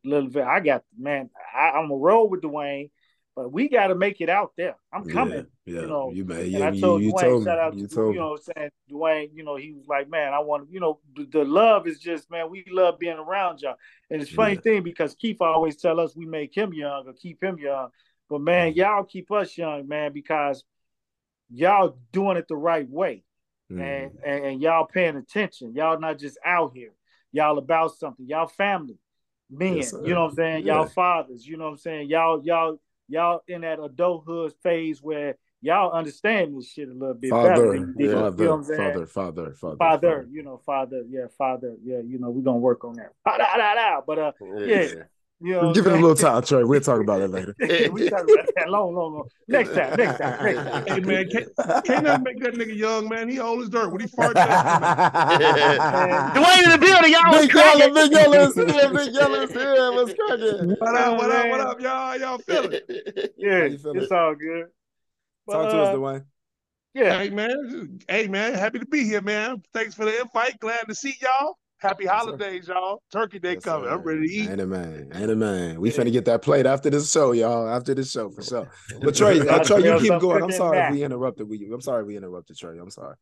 little 0.04 0.30
bit. 0.30 0.44
I 0.44 0.60
got 0.60 0.84
man, 0.98 1.30
I, 1.54 1.70
I'm 1.70 1.90
a 1.90 1.96
roll 1.96 2.28
with 2.28 2.42
Dwayne, 2.42 2.90
but 3.34 3.50
we 3.50 3.68
got 3.68 3.86
to 3.88 3.94
make 3.94 4.20
it 4.20 4.28
out 4.28 4.52
there. 4.56 4.76
I'm 4.92 5.04
coming. 5.04 5.46
Yeah, 5.64 5.74
yeah. 5.74 5.80
you 5.82 5.86
know, 5.86 6.10
you, 6.12 6.24
man, 6.24 6.40
And 6.54 6.64
I 6.64 6.70
you, 6.70 6.80
told 6.80 7.02
you 7.02 7.12
Dwayne, 7.12 7.20
told 7.20 7.44
shout 7.44 7.58
out. 7.58 7.74
You 7.74 7.86
to 7.86 7.94
told 7.94 8.14
you 8.14 8.20
know, 8.20 8.36
saying 8.36 8.70
Dwayne, 8.90 9.30
you 9.32 9.42
know, 9.42 9.56
he 9.56 9.72
was 9.72 9.86
like, 9.88 10.08
man, 10.10 10.34
I 10.34 10.40
want, 10.40 10.66
to, 10.66 10.72
you 10.72 10.80
know, 10.80 11.00
the, 11.16 11.24
the 11.24 11.44
love 11.44 11.86
is 11.86 11.98
just, 11.98 12.30
man, 12.30 12.50
we 12.50 12.64
love 12.70 12.98
being 12.98 13.16
around 13.16 13.62
y'all. 13.62 13.76
And 14.10 14.20
it's 14.20 14.30
a 14.30 14.34
funny 14.34 14.54
Yeah. 14.54 14.60
thing 14.60 14.82
because 14.82 15.14
Keith 15.14 15.40
always 15.40 15.76
tell 15.76 15.98
us 15.98 16.14
we 16.14 16.26
make 16.26 16.54
him 16.54 16.74
young 16.74 17.06
or 17.06 17.14
keep 17.14 17.42
him 17.42 17.58
young, 17.58 17.88
but 18.28 18.40
man, 18.40 18.72
Mhm. 18.72 18.76
y'all 18.76 19.04
keep 19.04 19.30
us 19.32 19.56
young, 19.56 19.88
man, 19.88 20.12
because 20.12 20.64
y'all 21.50 21.96
doing 22.12 22.36
it 22.36 22.48
the 22.48 22.56
right 22.56 22.88
way, 22.88 23.24
Mhm. 23.70 23.80
and, 23.80 24.18
and 24.24 24.44
and 24.44 24.62
y'all 24.62 24.86
paying 24.86 25.16
attention. 25.16 25.74
Y'all 25.74 25.98
not 25.98 26.18
just 26.18 26.38
out 26.44 26.72
here. 26.74 26.92
Y'all 27.30 27.56
about 27.56 27.92
something. 27.92 28.26
Y'all 28.26 28.46
family, 28.46 28.98
men. 29.50 29.76
Yes, 29.76 29.92
you 29.92 30.12
know 30.14 30.24
what 30.24 30.30
I'm 30.30 30.36
saying? 30.36 30.66
Yeah. 30.66 30.74
Y'all 30.76 30.86
fathers. 30.86 31.46
You 31.46 31.56
know 31.56 31.64
what 31.64 31.70
I'm 31.70 31.76
saying? 31.78 32.08
Y'all 32.10 32.42
y'all 32.44 32.78
y'all 33.12 33.42
in 33.46 33.60
that 33.60 33.78
adulthood 33.78 34.54
phase 34.62 35.02
where 35.02 35.36
y'all 35.60 35.92
understand 35.92 36.56
this 36.56 36.70
shit 36.70 36.88
a 36.88 36.92
little 36.92 37.14
bit 37.14 37.30
better 37.30 37.48
father, 37.48 37.72
than 37.72 37.94
you 37.98 38.06
did. 38.06 38.12
father, 38.14 38.42
you 38.42 38.44
know 38.44 38.50
what 38.50 38.56
I'm 38.56 38.64
saying? 38.64 38.92
father, 38.92 39.06
father, 39.06 39.52
father, 39.52 39.76
father, 39.76 40.28
you 40.30 40.42
know, 40.42 40.60
father, 40.64 41.04
yeah, 41.08 41.26
father, 41.36 41.76
yeah, 41.84 41.98
you 41.98 42.18
know, 42.18 42.30
we're 42.30 42.42
gonna 42.42 42.58
work 42.58 42.84
on 42.84 42.94
that. 42.94 43.12
But 44.06 44.18
uh, 44.18 44.32
yeah, 44.66 44.88
you 45.42 45.52
know, 45.52 45.72
Give 45.72 45.86
it 45.86 45.92
a 45.92 45.96
little 45.96 46.14
time, 46.14 46.42
Trey. 46.42 46.62
We'll 46.62 46.80
talk 46.80 47.00
about 47.00 47.20
it 47.20 47.28
later. 47.28 47.54
we 47.90 48.08
talk 48.08 48.22
about 48.22 48.46
that 48.56 48.68
long, 48.68 48.94
long, 48.94 49.14
long. 49.14 49.28
Next 49.48 49.74
time, 49.74 49.96
next 49.96 50.18
time, 50.18 50.44
next 50.44 50.70
time. 50.70 50.84
Hey 50.92 51.00
man, 51.00 51.28
can't, 51.28 51.84
can't 51.84 52.04
nothing 52.04 52.22
make 52.22 52.40
that 52.42 52.54
nigga 52.54 52.76
young, 52.76 53.08
man. 53.08 53.28
He 53.28 53.40
old 53.40 53.62
as 53.62 53.68
dirt. 53.68 53.90
When 53.90 54.00
he 54.00 54.06
farts, 54.06 54.34
that's 54.34 54.48
Dwayne 56.38 56.64
in 56.64 56.70
the 56.70 56.78
building, 56.78 57.12
y'all. 57.12 57.32
Big 57.32 57.52
yellow, 57.52 57.92
big 57.92 58.12
yellow 58.12 58.48
is 58.48 58.54
here, 58.54 58.92
big 58.92 59.12
yellow 59.14 59.40
is 59.42 59.52
here. 59.52 59.92
What's 59.92 60.14
cracking? 60.14 60.76
what 60.78 60.94
up, 60.94 61.18
what 61.18 61.30
up, 61.32 61.48
what 61.48 61.60
up, 61.60 61.80
y'all? 61.80 62.18
Y'all 62.18 62.38
feeling? 62.38 62.80
Yeah, 63.36 63.58
How 63.58 63.64
you 63.64 63.78
feeling? 63.78 64.02
it's 64.02 64.12
all 64.12 64.34
good. 64.34 64.66
But, 65.46 65.52
Talk 65.54 65.70
to 65.72 65.78
us, 65.78 65.88
uh, 65.88 65.98
Dwayne. 65.98 66.24
Yeah, 66.94 67.18
Hey 67.18 67.30
man, 67.30 67.98
hey 68.06 68.28
man, 68.28 68.54
happy 68.54 68.78
to 68.78 68.86
be 68.86 69.04
here, 69.04 69.22
man. 69.22 69.62
Thanks 69.72 69.94
for 69.94 70.04
the 70.04 70.20
invite. 70.20 70.60
Glad 70.60 70.84
to 70.88 70.94
see 70.94 71.16
y'all. 71.20 71.56
Happy 71.82 72.04
Yes, 72.04 72.12
holidays, 72.12 72.68
y'all. 72.68 73.02
Turkey 73.10 73.40
Day 73.40 73.54
Yes, 73.54 73.64
coming. 73.64 73.90
I'm 73.90 74.02
ready 74.02 74.28
to 74.28 74.32
eat. 74.32 74.50
Ain't 74.50 74.60
a 74.60 74.66
man, 74.66 75.10
ain't 75.12 75.30
a 75.32 75.34
man. 75.34 75.80
We 75.80 75.90
finna 75.90 76.12
get 76.12 76.24
that 76.26 76.40
plate 76.40 76.64
after 76.64 76.88
this 76.88 77.10
show, 77.10 77.32
y'all. 77.32 77.68
After 77.68 77.92
this 77.92 78.12
show, 78.12 78.30
for 78.30 78.42
sure. 78.44 78.70
But 79.00 79.16
Trey, 79.16 79.40
uh, 79.40 79.64
Trey, 79.64 79.82
you 79.82 79.98
keep 79.98 80.20
going. 80.20 80.44
I'm 80.44 80.52
sorry 80.52 80.78
if 80.78 80.90
we 80.92 81.02
interrupted. 81.02 81.48
We, 81.48 81.68
I'm 81.72 81.80
sorry 81.80 82.04
we 82.04 82.16
interrupted 82.16 82.56
Trey. 82.56 82.78
I'm 82.78 82.90
sorry. 82.90 83.16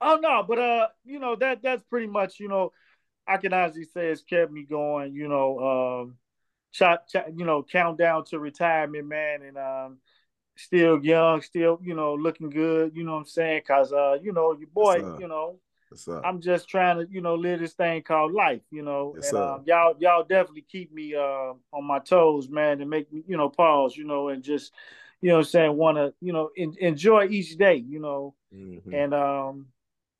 Oh 0.00 0.16
no, 0.22 0.44
but 0.46 0.60
uh, 0.60 0.88
you 1.04 1.18
know 1.18 1.34
that 1.36 1.60
that's 1.60 1.82
pretty 1.82 2.06
much 2.06 2.38
you 2.38 2.46
know, 2.46 2.70
I 3.26 3.38
can 3.38 3.52
honestly 3.52 3.84
say 3.84 4.10
it's 4.10 4.22
kept 4.22 4.52
me 4.52 4.62
going. 4.62 5.12
You 5.12 5.26
know, 5.26 6.04
um, 6.04 6.16
shot, 6.70 7.08
you 7.36 7.44
know, 7.44 7.64
countdown 7.64 8.26
to 8.26 8.38
retirement, 8.38 9.08
man, 9.08 9.42
and 9.42 9.58
um, 9.58 9.98
still 10.56 11.04
young, 11.04 11.42
still 11.42 11.80
you 11.82 11.94
know 11.94 12.14
looking 12.14 12.50
good. 12.50 12.92
You 12.94 13.02
know 13.02 13.14
what 13.14 13.18
I'm 13.18 13.24
saying? 13.24 13.62
Cause 13.66 13.92
uh, 13.92 14.18
you 14.22 14.32
know 14.32 14.52
your 14.56 14.68
boy, 14.68 15.00
sir. 15.00 15.16
you 15.18 15.26
know, 15.26 15.58
I'm 16.24 16.40
just 16.40 16.68
trying 16.68 16.98
to 16.98 17.12
you 17.12 17.20
know 17.20 17.34
live 17.34 17.60
this 17.60 17.74
thing 17.74 18.02
called 18.02 18.32
life. 18.32 18.62
You 18.70 18.82
know, 18.82 19.14
Yes, 19.16 19.32
and 19.32 19.38
um, 19.38 19.62
y'all 19.66 19.94
y'all 19.98 20.24
definitely 20.24 20.64
keep 20.70 20.92
me 20.92 21.14
uh 21.14 21.54
on 21.72 21.84
my 21.84 21.98
toes, 21.98 22.48
man, 22.48 22.80
and 22.80 22.88
make 22.90 23.12
me 23.12 23.22
you 23.26 23.36
know 23.36 23.48
pause, 23.48 23.96
you 23.96 24.04
know, 24.04 24.28
and 24.28 24.42
just 24.42 24.72
you 25.20 25.28
know 25.28 25.36
what 25.36 25.46
I'm 25.46 25.50
saying 25.50 25.76
want 25.76 25.98
to 25.98 26.14
you 26.20 26.32
know 26.32 26.50
en- 26.56 26.76
enjoy 26.80 27.28
each 27.28 27.56
day, 27.56 27.76
you 27.76 27.98
know. 28.00 28.34
Mhm. 28.54 28.92
And 28.94 29.14
um, 29.14 29.66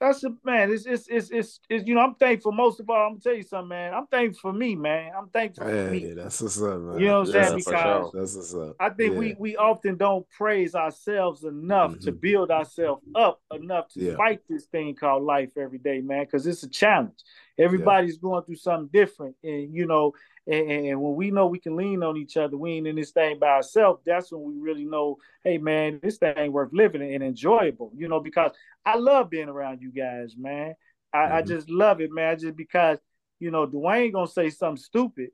that's 0.03 0.25
a 0.25 0.31
man. 0.45 0.73
It's, 0.73 0.85
it's 0.85 1.07
it's 1.09 1.31
it's 1.31 1.61
it's 1.71 1.87
you 1.87 1.95
know 1.95 2.01
I'm 2.01 2.17
thankful 2.17 2.51
most 2.51 2.81
of 2.81 2.91
all. 2.91 3.07
I'm 3.07 3.13
gonna 3.13 3.21
tell 3.21 3.35
you 3.35 3.45
something, 3.45 3.69
man. 3.69 3.95
I'm 3.95 4.09
thankful 4.09 4.51
for 4.51 4.53
me, 4.53 4.75
man. 4.75 5.13
I'm 5.17 5.29
thankful 5.29 5.65
for 5.65 5.71
Hey, 5.71 5.91
me. 5.91 6.13
that's 6.15 6.41
what's 6.41 6.61
up, 6.61 6.81
man. 6.81 6.99
You 6.99 7.07
know 7.07 7.21
what 7.21 7.29
I'm 7.29 7.35
Yeah, 7.35 7.43
saying? 7.49 7.63
for 7.63 7.71
Because 7.71 7.83
sure. 7.83 8.11
That's 8.13 8.35
what's 8.37 8.55
up. 8.55 8.77
I 8.81 8.89
think 8.91 9.13
Yeah. 9.13 9.19
we 9.21 9.37
we 9.39 9.57
often 9.57 9.97
don't 9.97 10.29
praise 10.31 10.75
ourselves 10.75 11.45
enough 11.45 12.01
to 12.01 12.11
Mhm. 12.13 12.21
build 12.21 12.51
ourselves 12.51 13.05
up 13.15 13.41
enough 13.55 13.89
to 13.91 14.01
Yeah. 14.01 14.17
fight 14.17 14.41
this 14.49 14.67
thing 14.67 14.97
called 14.97 15.23
life 15.23 15.57
every 15.57 15.79
day, 15.79 16.01
man. 16.01 16.25
Because 16.25 16.49
it's 16.49 16.65
a 16.65 16.69
challenge. 16.69 17.21
Everybody's 17.57 18.19
going 18.19 18.43
through 18.43 18.57
something 18.57 18.89
different, 18.93 19.37
and 19.45 19.73
you 19.73 19.87
know, 19.87 20.15
and, 20.47 20.71
and- 20.71 21.01
when 21.01 21.15
we 21.15 21.31
know 21.31 21.47
we 21.47 21.59
can 21.59 21.77
lean 21.77 22.03
on 22.03 22.17
each 22.17 22.37
other, 22.37 22.57
we 22.57 22.73
ain't 22.73 22.87
in 22.87 22.97
this 22.97 23.13
thing 23.13 23.39
by 23.39 23.49
ourselves. 23.49 24.03
That's 24.05 24.33
when 24.33 24.43
we 24.43 24.55
really 24.59 24.85
know, 24.85 25.19
hey 25.45 25.59
man, 25.59 26.01
this 26.03 26.19
thing 26.19 26.53
worth 26.53 26.73
living 26.73 27.03
and 27.03 27.23
enjoyable. 27.23 27.93
You 27.97 28.09
know, 28.09 28.21
because 28.21 28.53
I 28.85 28.97
love 28.97 29.31
being 29.31 29.49
around 29.49 29.81
you 29.83 29.91
guys, 29.93 30.35
man. 30.37 30.75
I, 31.13 31.39
I 31.39 31.43
Mhm. 31.43 31.47
just 31.49 31.71
love 31.71 32.01
it, 32.01 32.11
man. 32.11 32.39
Just 32.39 32.57
because 32.57 32.99
you 33.39 33.51
know 33.51 33.67
Dwayne 33.67 34.13
gonna 34.13 34.27
say 34.27 34.51
something 34.51 34.83
stupid, 34.83 35.31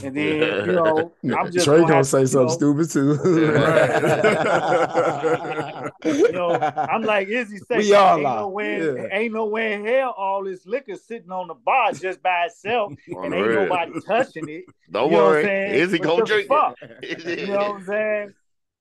and 0.00 0.16
then 0.16 0.64
you 0.64 0.72
know 0.72 1.12
I'm 1.32 1.50
just 1.50 1.64
Trey 1.64 1.76
gonna, 1.76 1.88
gonna 1.88 2.04
say 2.04 2.20
to, 2.22 2.28
something 2.28 2.46
know, 2.46 2.48
stupid 2.48 2.90
too. 2.90 3.18
you 6.04 6.32
know, 6.32 6.58
I'm 6.88 7.04
like 7.04 7.28
Izzy 7.28 7.58
say, 7.58 7.78
We 7.78 7.94
all 7.94 8.18
ain't 8.18 8.26
are. 8.26 8.40
no 8.40 8.48
way, 8.48 8.78
Yeah. 8.78 9.08
ain't 9.12 9.34
no 9.34 9.46
way 9.46 9.74
in 9.74 9.84
hell 9.84 10.14
all 10.16 10.44
this 10.44 10.64
liquor 10.66 10.96
sitting 10.96 11.30
on 11.30 11.48
the 11.48 11.54
bar 11.54 11.92
just 11.92 12.22
by 12.22 12.46
itself, 12.46 12.92
and 13.08 13.34
ain't 13.34 13.52
nobody 13.52 13.92
touching 14.06 14.48
it. 14.48 14.64
Don't 14.90 15.10
You 15.10 15.16
know 15.16 15.24
what 15.24 15.36
I'm 15.36 15.44
worry. 15.44 15.90
he 15.90 15.98
gonna 15.98 16.24
drink 16.24 16.46
it? 16.50 17.40
You 17.40 17.46
know 17.46 17.54
what 17.54 17.76
I'm 17.76 17.86
saying? 17.86 18.34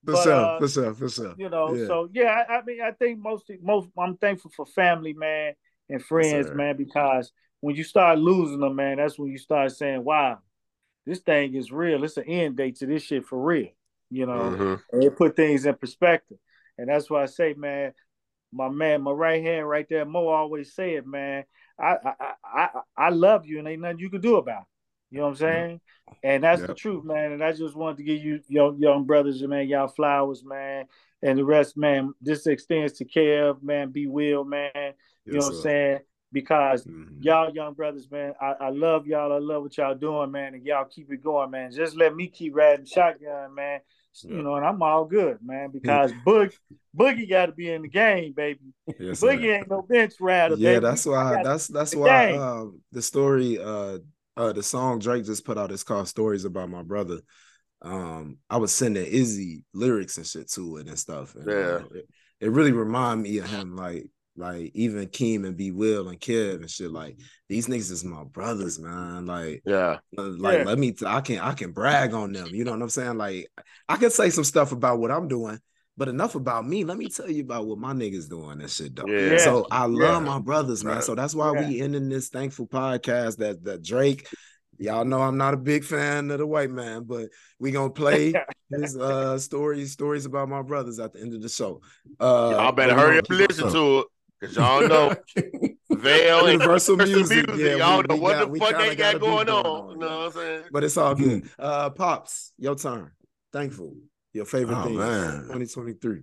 For 0.06 0.14
But, 0.14 0.24
sure, 0.24 0.34
uh, 0.34 0.60
for 0.60 0.68
sure, 0.68 0.94
for 0.96 1.10
sure. 1.10 1.36
You 1.38 1.50
know, 1.50 1.76
Yeah. 1.76 1.88
so 1.88 2.10
yeah, 2.12 2.44
I, 2.50 2.58
I 2.58 2.64
mean, 2.64 2.82
I 2.82 2.92
think 2.92 3.20
mostly, 3.20 3.60
most 3.62 3.90
I'm 3.98 4.18
thankful 4.18 4.52
for 4.56 4.66
family, 4.66 5.14
man, 5.14 5.54
and 5.90 6.04
friends, 6.04 6.48
sir. 6.48 6.56
man, 6.56 6.78
because 6.78 7.32
when 7.60 7.76
you 7.76 7.84
start 7.84 8.18
losing 8.18 8.60
them, 8.60 8.76
man, 8.76 8.98
that's 8.98 9.20
when 9.20 9.30
you 9.30 9.38
start 9.38 9.72
saying, 9.72 10.04
"Wow, 10.04 10.40
this 11.06 11.20
thing 11.20 11.56
is 11.56 11.72
real. 11.72 12.04
It's 12.04 12.18
an 12.18 12.24
end 12.24 12.58
date 12.58 12.78
to 12.78 12.86
this 12.86 13.04
shit 13.04 13.26
for 13.26 13.42
real." 13.42 13.70
You 14.10 14.26
know, 14.26 14.52
Mhm. 14.52 14.84
and 14.92 15.04
it 15.04 15.16
put 15.16 15.36
things 15.36 15.66
in 15.66 15.76
perspective. 15.76 16.38
And 16.78 16.90
that's 16.90 17.10
why 17.10 17.24
I 17.24 17.28
say, 17.28 17.54
man, 17.54 17.94
my 18.52 18.70
man, 18.70 19.02
my 19.02 19.12
right 19.12 19.42
hand 19.42 19.68
right 19.70 19.88
there, 19.88 20.06
Mo 20.06 20.28
always 20.28 20.74
say 20.74 20.96
it, 20.96 21.08
man. 21.08 21.46
I 21.80 21.96
I 22.04 22.34
I, 22.44 22.70
I, 22.98 23.10
love 23.10 23.46
you 23.46 23.60
and 23.60 23.68
ain't 23.68 23.82
nothing 23.82 24.00
you 24.00 24.10
can 24.10 24.22
do 24.22 24.36
about 24.36 24.64
it. 24.64 24.68
You 25.12 25.18
know 25.20 25.26
what 25.26 25.30
I'm 25.32 25.36
saying? 25.38 25.82
And 26.24 26.44
that's 26.44 26.62
the 26.62 26.74
truth, 26.74 27.04
man. 27.04 27.32
And 27.32 27.44
I 27.44 27.54
just 27.54 27.76
wanted 27.76 27.98
to 27.98 28.04
give 28.04 28.22
you 28.22 28.42
young 28.48 28.78
young 28.80 29.06
brothers 29.06 29.42
and 29.42 29.50
man, 29.50 29.68
y'all 29.68 29.88
flowers, 29.88 30.44
man. 30.44 30.86
And 31.24 31.38
the 31.38 31.46
rest, 31.46 31.78
man, 31.78 32.14
this 32.22 32.48
extends 32.48 32.94
to 32.94 33.06
Kev, 33.06 33.62
man, 33.64 33.92
B 33.92 34.08
Will, 34.08 34.44
man. 34.44 34.72
You 35.26 35.34
know 35.34 35.40
Yes, 35.40 35.44
what 35.46 35.56
I'm 35.56 35.62
saying? 35.62 36.00
Because 36.32 36.86
Mhm. 36.86 37.18
y'all 37.20 37.54
young 37.54 37.74
brothers, 37.74 38.10
man, 38.10 38.34
I, 38.40 38.54
I 38.60 38.70
love 38.70 39.06
y'all. 39.06 39.34
I 39.34 39.40
love 39.40 39.64
what 39.64 39.78
y'all 39.78 39.96
doing, 39.96 40.32
man. 40.32 40.54
And 40.54 40.66
y'all 40.66 40.86
keep 40.86 41.12
it 41.12 41.24
going, 41.24 41.52
man. 41.52 41.72
Just 41.72 41.96
let 41.96 42.16
me 42.16 42.28
keep 42.28 42.56
riding 42.56 42.86
shotgun, 42.86 43.54
man. 43.54 43.82
You 44.24 44.44
know, 44.44 44.56
and 44.56 44.66
I'm 44.66 44.82
all 44.84 45.06
good, 45.06 45.40
man, 45.42 45.70
because 45.74 46.12
Boog, 46.26 46.54
Boogie 46.96 47.30
got 47.30 47.46
to 47.48 47.52
be 47.54 47.72
in 47.72 47.82
the 47.84 47.88
game, 47.88 48.34
baby. 48.34 48.60
Yes, 49.00 49.20
sir. 49.20 49.28
Boogie 49.28 49.58
ain't 49.58 49.70
no 49.70 49.82
bench 49.82 50.14
rider, 50.20 50.56
yeah, 50.58 50.74
baby. 50.74 50.80
that's 50.82 51.06
why. 51.06 51.42
That's 51.42 51.68
that's 51.68 51.92
the 51.92 51.98
why. 52.00 52.28
game. 52.28 52.42
Um, 52.42 52.82
the 52.92 53.02
story, 53.02 53.58
uh, 53.58 54.00
uh, 54.36 54.54
the 54.54 54.64
song 54.64 55.00
Drake 55.00 55.26
just 55.26 55.46
put 55.46 55.58
out 55.58 55.72
is 55.72 55.84
called 55.84 56.08
"Stories 56.08 56.46
About 56.46 56.70
My 56.70 56.84
Brother." 56.84 57.20
Um, 57.82 58.38
I 58.50 58.58
was 58.58 58.74
sending 58.74 59.06
Izzy 59.06 59.64
lyrics 59.74 60.18
and 60.18 60.28
shit 60.28 60.50
to 60.52 60.78
it 60.78 60.88
and 60.88 61.00
stuff. 61.00 61.36
And, 61.36 61.50
Yeah. 61.50 61.56
uh, 61.56 61.86
it, 61.96 62.10
it 62.42 62.52
really 62.52 62.72
remind 62.74 63.24
me 63.24 63.38
of 63.40 63.46
him, 63.50 63.76
like, 63.76 64.08
like 64.42 64.72
even 64.74 65.08
Keem 65.08 65.46
and 65.46 65.56
B 65.56 65.72
Will 65.72 66.10
and 66.10 66.20
Kev 66.20 66.56
and 66.56 66.70
shit. 66.70 66.92
Like 66.92 67.18
these 67.48 67.68
niggas 67.68 67.92
is 67.92 68.04
my 68.04 68.24
brothers, 68.26 68.80
man. 68.80 69.26
Like, 69.26 69.62
Yeah. 69.66 70.00
uh, 70.18 70.24
like 70.24 70.60
Yeah. 70.60 70.64
let 70.66 70.80
me. 70.80 70.96
I 71.06 71.22
can 71.22 71.40
I 71.40 71.54
can 71.54 71.72
brag 71.72 72.14
on 72.14 72.34
them. 72.34 72.48
You 72.48 72.64
know 72.66 72.72
what 72.72 72.82
I'm 72.82 72.90
saying? 72.90 73.18
Like 73.18 73.48
I 73.88 73.98
can 73.98 74.10
say 74.12 74.30
some 74.30 74.44
stuff 74.44 74.72
about 74.72 75.00
what 75.00 75.12
I'm 75.12 75.28
doing. 75.28 75.60
But 75.98 76.08
enough 76.08 76.36
about 76.36 76.66
me. 76.66 76.84
Let 76.86 76.98
me 76.98 77.10
tell 77.10 77.30
you 77.30 77.44
about 77.44 77.68
what 77.68 77.78
my 77.78 77.94
niggas 77.94 78.30
doing 78.30 78.60
and 78.62 78.70
shit 78.70 78.96
though. 78.96 79.06
Yeah. 79.06 79.38
So 79.38 79.68
I 79.70 79.86
love 79.86 80.24
Yeah. 80.24 80.30
my 80.30 80.40
brothers, 80.40 80.84
man. 80.84 80.96
Right. 80.96 81.04
So 81.04 81.16
that's 81.16 81.36
why 81.36 81.52
we 81.52 81.80
ending 81.82 82.10
this 82.10 82.30
thankful 82.30 82.66
podcast 82.68 83.38
that 83.38 83.64
that 83.66 83.84
Drake. 83.84 84.28
Y'all 84.80 85.06
know 85.06 85.22
I'm 85.22 85.38
not 85.38 85.54
a 85.54 85.58
big 85.58 85.84
fan 85.84 86.32
of 86.32 86.40
the 86.40 86.48
white 86.48 86.72
man, 86.72 87.04
but 87.04 87.28
we 87.60 87.70
gonna 87.72 87.92
play 87.92 88.34
his 88.72 88.98
uh 88.98 89.38
stories 89.38 89.92
stories 89.92 90.26
about 90.26 90.50
my 90.50 90.64
brothers 90.64 90.98
at 90.98 91.14
the 91.14 91.20
end 91.20 91.36
of 91.36 91.42
the 91.42 91.50
show. 91.50 91.82
Uh, 92.20 92.54
Y'all 92.56 92.72
better 92.72 92.96
hurry 92.96 93.20
up 93.20 93.26
and 93.30 93.38
listen 93.40 93.72
to 93.72 94.00
it. 94.00 94.06
Cause 94.42 94.56
y'all 94.56 94.88
know 94.88 95.14
Vale 95.92 96.46
and 96.46 96.54
Universal 96.54 96.96
Universal 96.96 96.98
music. 96.98 97.48
Music. 97.48 97.66
Yeah, 97.66 97.76
y'all 97.76 97.98
we- 97.98 98.04
know 98.08 98.16
we 98.16 98.20
what 98.22 98.40
got- 98.40 98.52
the 98.54 98.60
fuck 98.60 98.70
kinda 98.70 98.86
they 98.90 98.96
got 98.96 99.14
got 99.14 99.22
going 99.22 99.46
going 99.46 99.50
on. 99.50 99.66
on, 99.66 99.90
You 99.92 99.98
know 99.98 100.18
what 100.18 100.26
I'm 100.26 100.32
saying? 100.32 100.64
But 100.72 100.84
it's 100.84 100.98
all 100.98 101.14
good. 101.16 101.50
Uh, 101.60 101.90
pops, 101.92 102.54
your 102.58 102.76
turn. 102.76 103.12
Thankful. 103.54 103.94
Your 104.34 104.46
favorite 104.46 104.78
Oh, 104.80 104.84
thing. 104.86 104.98
man. 104.98 105.42
2023. 105.44 106.22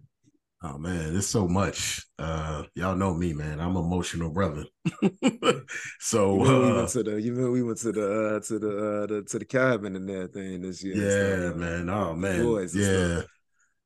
Oh 0.65 0.77
man, 0.79 1.15
it's 1.15 1.29
so 1.29 1.47
much. 1.47 2.05
Uh 2.19 2.65
y'all 2.75 2.97
know 2.97 3.15
me, 3.15 3.33
man. 3.33 3.61
I'm 3.61 3.77
emotional 3.77 4.31
brother. 4.31 4.65
so 6.01 6.35
You 6.35 6.43
remember 6.43 6.63
we 6.67 6.71
uh, 6.73 6.77
went 6.77 6.89
to 6.91 7.03
the 7.05 7.21
you 7.23 7.31
remember 7.33 7.51
we 7.53 7.63
went 7.63 7.79
to 7.79 7.93
the 7.93 8.37
uh 8.37 8.41
to 8.41 8.59
the 8.59 8.69
uh 9.03 9.07
the, 9.07 9.23
to 9.29 9.39
the 9.39 9.45
cabin 9.45 9.95
and 9.95 10.09
that 10.09 10.33
thing 10.33 10.63
this 10.63 10.83
year. 10.83 10.97
yeah, 10.97 11.51
uh, 11.51 11.55
man. 11.55 11.89
Oh 11.89 12.15
man. 12.15 12.43
boys 12.43 12.75
and 12.75 12.83
Yeah. 12.85 13.23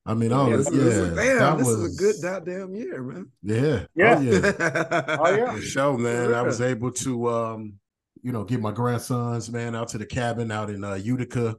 Stuff. 0.05 0.16
I 0.16 0.18
mean, 0.18 0.30
So 0.30 0.36
all 0.36 0.50
this, 0.50 0.68
this, 0.68 0.74
is- 0.78 1.14
this 1.14 1.16
yeah, 1.16 1.24
damn, 1.24 1.38
that 1.38 1.59
this 1.59 1.66
was 1.66 1.78
is 1.80 1.94
a 1.98 2.03
good 2.03 2.16
goddamn 2.22 2.74
year, 2.74 3.03
man. 3.03 3.26
Yeah. 3.42 3.84
Yeah. 3.94 4.14
Oh 4.18 4.22
yeah. 4.22 5.16
Oh, 5.20 5.34
yeah. 5.36 5.53
For 5.53 5.61
sure, 5.61 5.98
man. 5.98 6.34
I 6.34 6.42
was 6.42 6.61
able 6.61 6.90
to 6.92 7.28
um, 7.28 7.74
you 8.22 8.30
know, 8.32 8.44
get 8.44 8.61
my 8.61 8.70
grandsons, 8.72 9.50
man, 9.50 9.74
out 9.74 9.88
to 9.88 9.98
the 9.98 10.07
cabin 10.07 10.50
out 10.53 10.70
in 10.70 10.84
uh 10.84 10.94
Utica 10.94 11.57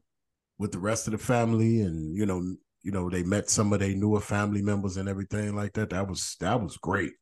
with 0.57 0.71
the 0.71 0.79
rest 0.79 1.07
of 1.07 1.11
the 1.11 1.17
family. 1.17 1.81
And, 1.81 2.15
you 2.15 2.25
know, 2.25 2.55
you 2.83 2.91
know, 2.91 3.09
they 3.09 3.23
met 3.23 3.49
some 3.49 3.73
of 3.73 3.79
their 3.79 3.95
newer 3.95 4.21
family 4.21 4.61
members 4.61 4.97
and 4.97 5.09
everything 5.09 5.55
like 5.55 5.73
that. 5.73 5.89
That 5.89 6.07
was 6.07 6.35
that 6.39 6.61
was 6.61 6.77
great. 6.77 7.13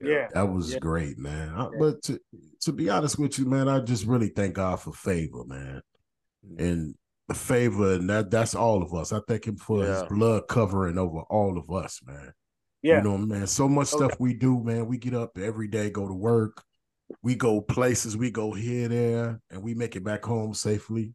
Yeah. 0.00 0.28
That 0.34 0.52
was 0.52 0.72
Yeah. 0.72 0.78
great, 0.80 1.18
man. 1.18 1.48
I- 1.54 1.62
Yeah. 1.64 1.68
But 1.78 2.02
to 2.04 2.20
to 2.62 2.72
be 2.72 2.88
honest 2.90 3.18
with 3.18 3.38
you, 3.38 3.46
man, 3.46 3.68
I 3.68 3.80
just 3.80 4.06
really 4.06 4.28
thank 4.28 4.54
God 4.54 4.80
for 4.80 4.92
favor, 4.92 5.44
man. 5.44 5.82
And 6.58 6.94
the 6.94 6.94
favor, 7.32 7.94
and 7.94 8.10
that 8.10 8.30
that's 8.30 8.54
all 8.54 8.82
of 8.82 8.92
us. 8.92 9.12
I 9.12 9.20
thank 9.26 9.46
him 9.46 9.56
for 9.56 9.84
his 9.84 10.02
blood 10.10 10.48
covering 10.48 10.98
over 10.98 11.20
all 11.30 11.56
of 11.56 11.70
us, 11.70 12.00
man. 12.04 12.32
Yeah. 12.82 12.98
You 12.98 13.02
know, 13.04 13.16
man, 13.18 13.46
so 13.46 13.66
much 13.66 13.92
Okay. 13.94 14.04
stuff 14.04 14.20
we 14.20 14.34
do, 14.34 14.62
man. 14.62 14.86
We 14.86 14.98
get 14.98 15.14
up 15.14 15.38
every 15.38 15.68
day, 15.68 15.88
go 15.88 16.06
to 16.06 16.12
work, 16.12 16.62
we 17.22 17.34
go 17.34 17.62
places, 17.62 18.16
we 18.16 18.30
go 18.30 18.52
here, 18.52 18.88
there, 18.88 19.40
and 19.50 19.62
we 19.62 19.72
make 19.72 19.96
it 19.96 20.04
back 20.04 20.24
home 20.24 20.52
safely. 20.52 21.14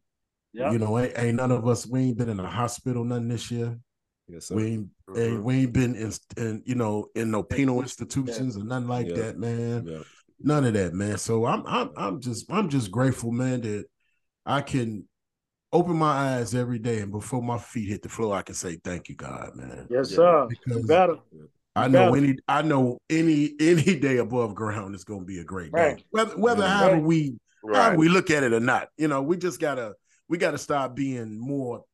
yeah. 0.52 0.72
You 0.72 0.78
know, 0.78 0.98
ain't, 0.98 1.16
ain't 1.16 1.36
none 1.36 1.52
of 1.52 1.68
us, 1.68 1.86
we 1.86 2.00
ain't 2.00 2.18
been 2.18 2.28
in 2.28 2.40
a 2.40 2.48
hospital 2.48 3.04
nothing 3.04 3.28
this 3.28 3.50
year. 3.52 3.78
Yes, 4.26 4.46
sir. 4.46 4.56
We 4.56 4.64
ain't, 4.66 4.88
eh, 5.16 5.20
ain't 5.20 5.44
we 5.44 5.54
ain't 5.60 5.72
been 5.72 5.94
in, 5.94 6.12
in 6.36 6.62
you 6.64 6.74
know 6.74 7.06
in 7.14 7.30
no 7.30 7.44
penal 7.44 7.80
institutions 7.82 8.56
or 8.56 8.64
nothing 8.64 8.88
like 8.88 9.08
Yeah. 9.08 9.14
that, 9.16 9.38
man. 9.38 9.86
Yeah. 9.86 10.02
None 10.42 10.64
of 10.64 10.74
that, 10.74 10.94
man. 10.94 11.18
So 11.18 11.46
I'm 11.46 11.64
I'm 11.66 11.90
I'm 11.96 12.20
just 12.20 12.50
I'm 12.50 12.68
just 12.68 12.90
grateful, 12.90 13.30
man, 13.30 13.60
that 13.60 13.84
I 14.46 14.62
can 14.62 15.06
open 15.72 15.96
my 15.96 16.10
eyes 16.36 16.54
every 16.54 16.78
day 16.78 16.98
and 17.00 17.12
before 17.12 17.42
my 17.42 17.58
feet 17.58 17.88
hit 17.88 18.02
the 18.02 18.08
floor, 18.08 18.34
I 18.36 18.42
can 18.42 18.54
say 18.54 18.76
thank 18.82 19.08
you, 19.08 19.14
God, 19.14 19.54
man. 19.54 19.86
Yes, 19.90 20.10
Yeah, 20.10 20.16
sir. 20.16 20.42
You 20.50 20.56
because 20.64 20.86
better. 20.86 21.16
I 21.76 21.86
know 21.88 22.12
better. 22.12 22.24
any 22.24 22.36
I 22.48 22.62
know 22.62 22.98
any 23.08 23.54
any 23.60 23.98
day 23.98 24.16
above 24.18 24.54
ground 24.54 24.94
is 24.94 25.04
gonna 25.04 25.24
be 25.24 25.38
a 25.38 25.44
great 25.44 25.72
day. 25.72 25.80
Right. 25.82 26.04
Whether 26.10 26.36
whether 26.36 26.62
Yeah. 26.62 26.68
however 26.78 26.94
Right. 26.96 27.04
we 27.04 27.38
however 27.62 27.88
Right. 27.90 27.98
we 27.98 28.08
look 28.08 28.30
at 28.30 28.42
it 28.42 28.52
or 28.52 28.60
not, 28.60 28.88
you 28.96 29.06
know, 29.08 29.22
we 29.22 29.36
just 29.36 29.60
gotta 29.60 29.94
we 30.28 30.38
gotta 30.38 30.58
start 30.58 30.94
being 30.94 31.38
more 31.38 31.84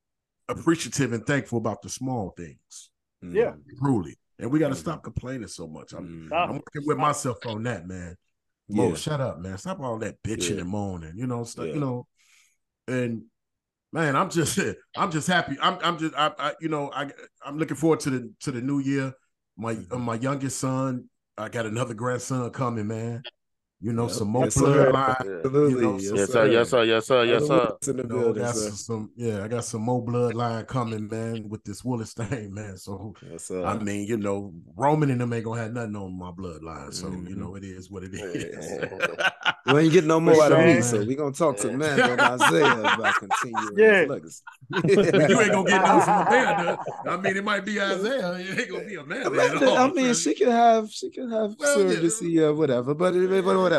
appreciative 0.49 1.13
and 1.13 1.27
thankful 1.27 1.59
about 1.59 1.83
the 1.83 1.89
small 1.89 2.31
things. 2.37 2.91
Yeah. 3.23 3.55
Truly. 3.79 4.17
And 4.39 4.51
we 4.51 4.59
gotta 4.59 4.75
Mhm. 4.75 4.79
stop 4.79 5.03
complaining 5.03 5.49
so 5.49 5.67
much. 5.67 5.93
I'm, 5.93 6.07
Mm. 6.07 6.27
Stop. 6.29 6.49
I'm 6.51 6.55
working 6.57 6.87
with 6.87 6.99
myself 6.99 7.39
on 7.47 7.63
that, 7.65 7.87
man. 7.87 8.17
Mo, 8.69 8.89
Yeah. 8.89 8.95
shut 8.95 9.21
up, 9.21 9.39
man. 9.41 9.59
Stop 9.59 9.81
all 9.81 9.99
that 9.99 10.23
bitching 10.23 10.55
Yeah. 10.57 10.61
and 10.63 10.69
moaning. 10.71 11.15
You 11.17 11.27
know, 11.27 11.45
stuff, 11.45 11.67
Yeah. 11.67 11.75
you 11.75 11.81
know. 11.81 12.07
And 12.89 13.25
man, 13.97 14.15
I'm 14.15 14.31
just 14.31 14.59
I'm 14.97 15.11
just 15.11 15.27
happy. 15.27 15.57
I'm 15.61 15.79
I'm 15.83 15.99
just 15.99 16.15
I, 16.15 16.33
I 16.39 16.53
you 16.61 16.69
know, 16.69 16.91
I 16.93 17.11
I'm 17.45 17.59
looking 17.59 17.77
forward 17.77 18.01
to 18.01 18.11
the 18.11 18.33
to 18.41 18.53
the 18.53 18.61
new 18.61 18.79
year. 18.79 19.15
My 19.57 19.73
uh, 19.91 19.97
Mhm. 19.97 20.05
my 20.05 20.15
youngest 20.17 20.59
son, 20.61 21.09
I 21.39 21.49
got 21.49 21.67
another 21.67 21.95
grandson 21.95 22.51
coming, 22.51 22.87
man. 22.87 23.25
You 23.87 23.93
know, 23.93 24.07
Yep. 24.09 24.11
some 24.13 24.29
more 24.29 24.45
Yes, 24.47 24.55
sir. 24.55 24.91
bloodline. 24.91 25.21
Absolutely. 25.21 25.75
You 25.75 25.81
know, 25.81 25.97
yes, 25.99 26.13
Yes, 26.17 26.33
sir. 26.33 26.47
Yes, 26.47 26.71
sir. 26.71 26.83
Yes, 26.83 27.07
sir. 27.07 27.25
Yes, 27.25 27.47
sir. 27.47 27.55
Willis 27.55 27.89
in 27.89 27.97
the 27.99 28.03
You 28.03 28.09
know, 28.09 28.15
building, 28.19 28.43
got 28.43 28.55
sir. 28.57 28.61
some, 28.63 28.77
some 28.77 29.11
yeah, 29.15 29.45
I 29.45 29.49
got 29.49 29.65
some 29.65 29.83
more 29.83 30.05
bloodline 30.05 30.67
coming, 30.67 31.09
man, 31.09 31.49
with 31.49 31.63
this 31.63 31.85
Willis 31.85 32.13
thing, 32.13 32.53
man. 32.53 32.79
So 32.79 33.15
Yes, 33.31 33.45
sir. 33.45 33.65
I 33.65 33.79
mean, 33.79 34.09
you 34.09 34.17
know, 34.17 34.53
Roman 34.77 35.11
and 35.13 35.21
them 35.21 35.33
ain't 35.33 35.45
gonna 35.45 35.63
have 35.63 35.73
nothing 35.73 35.95
on 35.95 36.19
my 36.19 36.33
bloodline. 36.33 36.93
So, 36.93 37.07
you 37.13 37.37
Mhm. 37.37 37.37
know, 37.37 37.55
it 37.55 37.63
is 37.63 37.89
what 37.89 38.03
it 38.03 38.13
is. 38.15 38.43
You 39.67 39.79
ain't 39.79 39.93
getting 39.93 40.09
no 40.09 40.19
more 40.19 40.43
out 40.43 40.51
of 40.51 40.59
me, 40.59 40.75
sure, 40.75 40.83
so 40.83 41.05
we 41.05 41.15
gonna 41.15 41.31
talk 41.33 41.57
to 41.59 41.69
Yeah. 41.69 41.77
man 41.77 42.01
on 42.11 42.21
Isaiah 42.21 42.93
about 42.93 43.15
continuing 43.15 43.75
Yeah. 43.79 44.01
his 44.01 44.09
legacy. 44.11 44.43
But 44.69 45.31
you 45.31 45.41
ain't 45.41 45.53
gonna 45.53 45.71
get 45.71 45.81
nothing 45.83 46.01
from 46.01 46.19
a 46.27 46.31
man. 46.31 46.79
I 47.07 47.17
mean, 47.19 47.37
it 47.37 47.45
might 47.45 47.65
be 47.65 47.81
Isaiah. 47.81 48.33
It 48.33 48.59
ain't 48.59 48.71
gonna 48.71 48.85
be 48.85 48.95
a 48.97 49.05
man. 49.05 49.27
I 49.27 49.29
mean, 49.31 49.77
I 49.79 49.93
mean, 49.93 50.15
she 50.15 50.35
can 50.35 50.51
have 50.51 50.91
she 50.91 51.11
can 51.11 51.31
have 51.31 51.55
Well, 51.59 51.83
yeah. 51.83 51.97
surrogacy 52.01 52.41
or 52.43 52.55
whatever, 52.55 52.95
but 52.95 53.13
but 53.15 53.57
whatever. 53.57 53.76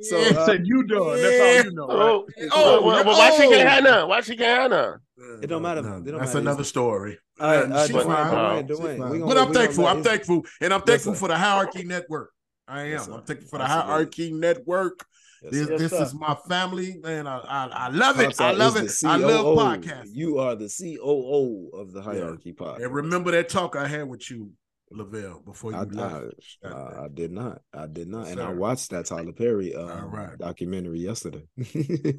So 0.00 0.18
Yeah. 0.18 0.38
uh, 0.38 0.46
Said 0.46 0.60
you 0.64 0.82
done. 0.86 1.20
That's 1.22 1.40
all 1.40 1.64
you 1.64 1.72
know. 1.74 1.86
Right? 1.88 1.96
Oh, 1.98 2.26
Oh, 2.42 2.48
oh, 2.54 2.86
well, 2.86 3.04
well, 3.04 3.18
why 3.18 3.30
she 3.36 3.48
can't 3.48 3.68
have 3.68 3.84
none? 3.84 4.08
Why 4.08 4.20
she 4.20 4.36
can't 4.36 4.60
have 4.62 4.70
none? 4.70 4.98
It 5.42 5.46
don't 5.48 5.62
matter. 5.62 5.80
It 5.80 5.84
don't 5.84 6.04
That's 6.04 6.28
matter. 6.34 6.38
another 6.38 6.64
story. 6.64 7.18
all 7.38 7.50
right, 7.50 7.64
Uh, 7.70 7.86
Dwayne. 7.88 8.04
Dwayne, 8.04 8.68
Dwayne, 8.68 8.98
gonna- 8.98 9.26
But 9.26 9.38
I'm 9.38 9.52
thankful. 9.52 9.86
I'm 9.86 10.02
thankful, 10.02 10.44
and 10.60 10.72
I'm 10.74 10.82
thankful 10.82 11.14
sir. 11.14 11.18
for 11.20 11.28
the 11.28 11.36
Hierarchy 11.36 11.84
Network. 11.84 12.30
I 12.68 12.82
am. 12.82 12.88
Yes. 12.92 13.08
I'm 13.08 13.22
thankful 13.22 13.48
for 13.48 13.58
the 13.58 13.66
Hierarchy 13.66 14.32
Network. 14.32 15.04
Yes, 15.42 15.52
This. 15.52 15.68
Yes, 15.70 15.80
this 15.80 15.92
is 16.08 16.14
my 16.14 16.36
family, 16.48 16.98
man. 17.02 17.26
I 17.26 17.38
I, 17.38 17.66
I 17.72 17.88
love 17.88 18.20
it. 18.20 18.38
I 18.40 18.52
love 18.52 18.76
it. 18.76 18.90
I 19.04 19.16
love 19.16 19.44
COO. 19.44 19.56
podcasts. 19.56 20.10
You 20.12 20.38
are 20.38 20.54
the 20.54 20.68
COO 20.68 21.70
of 21.74 21.92
the 21.92 22.02
Hierarchy 22.02 22.52
Podcast. 22.52 22.84
And 22.84 22.94
remember 22.94 23.30
that 23.32 23.48
talk 23.48 23.74
I 23.76 23.86
had 23.88 24.06
with 24.08 24.30
you, 24.30 24.50
Lavelle, 24.92 25.40
before 25.44 25.72
you 25.72 25.78
I, 25.78 25.82
left. 25.82 26.34
I, 26.64 26.68
I, 26.68 27.04
I 27.04 27.08
did 27.12 27.30
not. 27.30 27.62
I 27.72 27.86
did 27.86 28.08
not. 28.08 28.22
Yes, 28.24 28.32
and 28.32 28.42
I 28.42 28.48
watched 28.50 28.90
that 28.90 29.06
Tyler 29.06 29.32
Perry 29.32 29.74
uh, 29.74 29.82
All 29.82 30.06
right. 30.06 30.36
documentary 30.38 31.00
yesterday. 31.00 31.46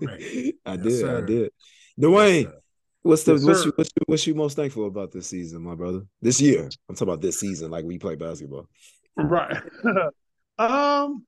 Right. 0.02 0.54
I 0.66 0.76
Yes, 0.76 0.84
did. 0.84 1.06
I 1.06 1.20
sir. 1.20 1.26
did. 1.26 1.52
Dwayne, 2.00 2.44
Yes, 2.44 2.54
what's 3.02 3.24
the 3.24 3.34
Yes, 3.34 3.44
what's, 3.46 3.66
you, 3.66 3.74
what's, 3.76 3.90
you, 3.90 4.04
what's 4.06 4.28
you 4.28 4.36
most 4.36 4.56
thankful 4.56 4.88
about 4.88 5.12
this 5.12 5.28
season, 5.28 5.62
my 5.62 5.76
brother? 5.76 6.02
This 6.22 6.40
year. 6.40 6.70
I'm 6.88 6.96
talking 6.96 7.10
about 7.10 7.22
this 7.22 7.40
season, 7.40 7.72
like 7.72 7.84
we 7.84 8.00
play 8.00 8.16
basketball. 8.16 8.68
Right. 9.18 9.62
um, 10.58 11.26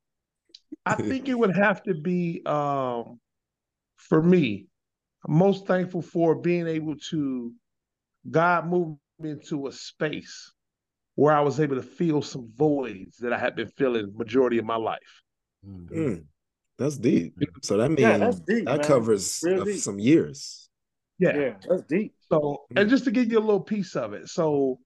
I 0.85 0.95
think 0.95 1.27
it 1.27 1.37
would 1.37 1.55
have 1.55 1.83
to 1.83 1.93
be 1.93 2.41
um 2.45 3.19
for 3.97 4.21
me. 4.21 4.67
I'm 5.27 5.35
most 5.35 5.67
thankful 5.67 6.01
for 6.01 6.35
being 6.35 6.67
able 6.67 6.95
to 7.09 7.53
God 8.29 8.67
move 8.67 8.97
me 9.19 9.31
into 9.31 9.67
a 9.67 9.71
space 9.71 10.53
where 11.15 11.35
I 11.35 11.41
was 11.41 11.59
able 11.59 11.75
to 11.75 11.81
fill 11.81 12.21
some 12.21 12.51
voids 12.55 13.17
that 13.17 13.33
I 13.33 13.37
had 13.37 13.55
been 13.55 13.67
feeling 13.69 14.11
majority 14.15 14.57
of 14.57 14.65
my 14.65 14.75
life. 14.75 15.21
Mhm. 15.65 15.89
Mm, 15.89 16.25
that's 16.77 16.97
deep. 16.97 17.35
So 17.61 17.77
that 17.77 17.89
means 17.89 18.01
Yeah, 18.01 18.17
that's 18.17 18.39
deep, 18.39 18.65
that 18.65 18.79
man. 18.79 18.87
covers 18.87 19.41
Real 19.43 19.61
uh, 19.61 19.73
some 19.77 19.99
years. 19.99 20.69
Yeah. 21.19 21.37
Yeah, 21.37 21.53
that's 21.67 21.83
deep. 21.83 22.13
So, 22.31 22.63
and 22.75 22.89
just 22.89 23.03
to 23.05 23.11
give 23.11 23.31
you 23.31 23.37
a 23.37 23.41
little 23.41 23.61
piece 23.61 23.95
of 23.95 24.13
it. 24.13 24.27
So, 24.27 24.79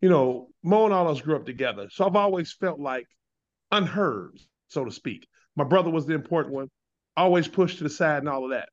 you 0.00 0.08
know, 0.08 0.48
Mo 0.62 0.86
and 0.86 0.94
all 0.94 1.08
of 1.08 1.16
us 1.16 1.22
grew 1.22 1.36
up 1.36 1.44
together. 1.44 1.88
So 1.90 2.06
I've 2.06 2.16
always 2.16 2.52
felt 2.52 2.80
like 2.80 3.06
unheard, 3.70 4.38
so 4.68 4.84
to 4.84 4.90
speak. 4.90 5.26
My 5.56 5.64
brother 5.64 5.90
was 5.90 6.06
the 6.06 6.14
important 6.14 6.54
one, 6.54 6.70
always 7.16 7.46
pushed 7.46 7.78
to 7.78 7.84
the 7.84 7.90
side 7.90 8.18
and 8.18 8.28
all 8.28 8.44
of 8.44 8.50
that. 8.50 8.70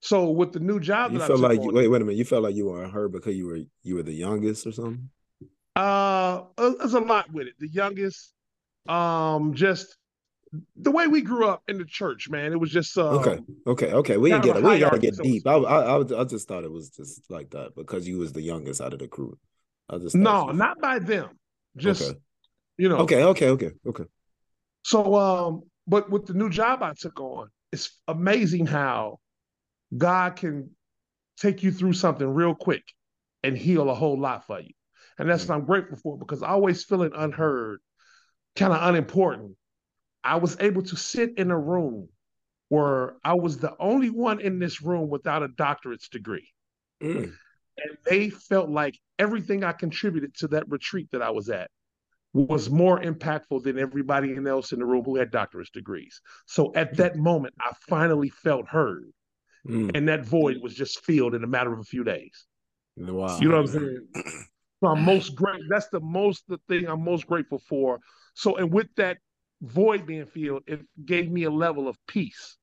So 0.00 0.30
with 0.30 0.52
the 0.52 0.60
new 0.60 0.80
job 0.80 1.12
You 1.12 1.18
that 1.18 1.26
felt 1.26 1.40
I 1.40 1.48
took 1.48 1.58
like 1.58 1.68
on, 1.68 1.74
wait, 1.74 1.88
wait 1.88 2.00
a 2.00 2.04
minute. 2.04 2.16
You 2.16 2.24
felt 2.24 2.42
like 2.42 2.54
you 2.54 2.66
were 2.66 2.82
unheard 2.82 3.12
because 3.12 3.36
you 3.36 3.46
were 3.46 3.58
you 3.82 3.96
were 3.96 4.02
the 4.02 4.14
youngest 4.14 4.66
or 4.66 4.72
something. 4.72 5.10
Uh, 5.80 6.44
there's 6.58 6.94
a 6.94 7.00
lot 7.00 7.30
with 7.32 7.46
it. 7.46 7.54
The 7.58 7.68
youngest, 7.68 8.32
um, 8.88 9.54
just 9.54 9.96
the 10.76 10.90
way 10.90 11.06
we 11.06 11.22
grew 11.22 11.46
up 11.48 11.62
in 11.68 11.78
the 11.78 11.84
church, 11.84 12.28
man. 12.28 12.52
It 12.52 12.60
was 12.60 12.70
just 12.70 12.96
um, 12.98 13.18
Okay, 13.18 13.38
okay, 13.66 13.92
okay. 13.92 14.16
We 14.16 14.30
kind 14.30 14.42
get 14.42 14.56
it. 14.56 14.62
We 14.62 14.78
gotta 14.78 14.98
get 14.98 15.16
deep. 15.22 15.46
I, 15.46 15.54
I, 15.54 15.98
I, 15.98 16.20
I 16.20 16.24
just 16.24 16.48
thought 16.48 16.64
it 16.64 16.72
was 16.72 16.90
just 16.90 17.30
like 17.30 17.50
that 17.50 17.74
because 17.76 18.06
you 18.06 18.18
was 18.18 18.32
the 18.32 18.42
youngest 18.42 18.80
out 18.80 18.92
of 18.92 18.98
the 18.98 19.08
crew. 19.08 19.38
I 19.88 19.98
just 19.98 20.14
No, 20.14 20.48
you- 20.48 20.54
not 20.54 20.80
by 20.80 20.98
them. 20.98 21.38
Just 21.76 22.10
Okay. 22.10 22.18
you 22.78 22.88
know. 22.88 22.98
Okay, 22.98 23.22
okay, 23.22 23.48
okay, 23.50 23.70
okay. 23.86 24.04
So, 24.82 25.14
um, 25.14 25.62
but 25.86 26.10
with 26.10 26.26
the 26.26 26.34
new 26.34 26.50
job 26.50 26.82
I 26.82 26.94
took 26.98 27.20
on, 27.20 27.48
it's 27.72 28.00
amazing 28.08 28.66
how 28.66 29.18
God 29.96 30.36
can 30.36 30.70
take 31.38 31.62
you 31.62 31.70
through 31.72 31.92
something 31.92 32.26
real 32.28 32.54
quick 32.54 32.82
and 33.42 33.56
heal 33.56 33.88
a 33.88 33.94
whole 33.94 34.18
lot 34.18 34.46
for 34.46 34.60
you. 34.60 34.72
And 35.20 35.28
that's 35.28 35.46
what 35.46 35.54
I'm 35.54 35.66
grateful 35.66 35.98
for 35.98 36.18
because 36.18 36.42
always 36.42 36.84
feeling 36.84 37.12
unheard, 37.14 37.80
kind 38.56 38.72
of 38.72 38.82
unimportant. 38.82 39.56
I 40.24 40.36
was 40.36 40.56
able 40.60 40.82
to 40.82 40.96
sit 40.96 41.36
in 41.36 41.50
a 41.50 41.58
room 41.58 42.08
where 42.68 43.16
I 43.22 43.34
was 43.34 43.58
the 43.58 43.74
only 43.78 44.10
one 44.10 44.40
in 44.40 44.58
this 44.58 44.80
room 44.80 45.10
without 45.10 45.42
a 45.42 45.48
doctorate's 45.48 46.08
degree. 46.08 46.48
Mm, 47.02 47.32
And 47.76 47.98
they 48.06 48.30
felt 48.30 48.70
like 48.70 48.98
everything 49.18 49.64
I 49.64 49.72
contributed 49.72 50.34
to 50.36 50.48
that 50.48 50.68
retreat 50.68 51.08
that 51.12 51.20
I 51.20 51.30
was 51.30 51.50
at 51.50 51.70
was 52.32 52.70
more 52.70 53.00
impactful 53.00 53.62
than 53.64 53.78
everybody 53.78 54.34
else 54.46 54.72
in 54.72 54.78
the 54.78 54.86
room 54.86 55.02
who 55.04 55.16
had 55.16 55.30
doctorate 55.30 55.72
degrees. 55.72 56.20
So 56.46 56.72
at 56.74 56.96
that 56.96 57.16
moment, 57.16 57.54
I 57.60 57.72
finally 57.88 58.28
felt 58.28 58.68
heard, 58.68 59.10
mm. 59.66 59.90
and 59.94 60.08
that 60.08 60.24
void 60.24 60.58
was 60.62 60.74
just 60.74 61.04
filled 61.04 61.34
in 61.34 61.42
a 61.42 61.48
matter 61.48 61.72
of 61.72 61.80
a 61.80 61.84
few 61.84 62.04
days. 62.04 62.46
Wow. 62.96 63.38
You 63.40 63.48
know 63.48 63.62
what 63.62 63.74
I'm 63.74 63.80
saying? 63.80 64.08
So 64.80 64.88
I'm 64.88 65.04
most 65.04 65.34
great. 65.34 65.60
That's 65.68 65.88
the 65.88 66.00
most 66.00 66.44
the 66.48 66.58
thing 66.68 66.86
I'm 66.86 67.04
most 67.04 67.26
grateful 67.26 67.60
for. 67.68 68.00
So 68.34 68.56
and 68.56 68.72
with 68.72 68.88
that 68.96 69.18
void 69.62 70.06
being 70.06 70.26
filled, 70.26 70.62
it 70.66 70.80
gave 71.04 71.30
me 71.30 71.44
a 71.44 71.50
level 71.50 71.86
of 71.88 71.96
peace. 72.06 72.56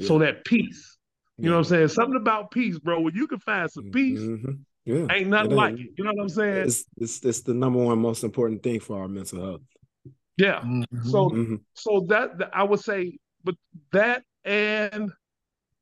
So 0.00 0.18
that 0.20 0.44
peace, 0.46 0.96
you 1.36 1.50
know 1.50 1.56
what 1.56 1.58
I'm 1.58 1.64
saying? 1.64 1.88
Something 1.88 2.16
about 2.20 2.50
peace, 2.50 2.78
bro. 2.78 3.00
When 3.00 3.14
you 3.14 3.26
can 3.26 3.38
find 3.38 3.70
some 3.70 3.90
peace, 3.90 4.18
Mhm. 4.18 4.60
Yeah. 4.86 5.06
ain't 5.10 5.28
nothing 5.28 5.52
It 5.52 5.54
like 5.56 5.72
ain't- 5.72 5.80
it. 5.80 5.90
You 5.98 6.04
know 6.04 6.12
what 6.14 6.22
I'm 6.22 6.28
saying? 6.30 6.56
It's, 6.62 6.84
it's 6.96 7.24
it's 7.24 7.40
the 7.42 7.52
number 7.54 7.78
one 7.84 7.98
most 7.98 8.24
important 8.24 8.62
thing 8.62 8.80
for 8.80 8.98
our 9.00 9.08
mental 9.08 9.42
health. 9.44 9.60
Yeah. 10.38 10.62
So 11.04 11.28
Mhm. 11.28 11.60
so 11.74 12.06
that, 12.08 12.38
that 12.38 12.50
I 12.56 12.62
would 12.64 12.80
say, 12.80 13.18
but 13.44 13.54
that 13.92 14.24
and 14.44 15.12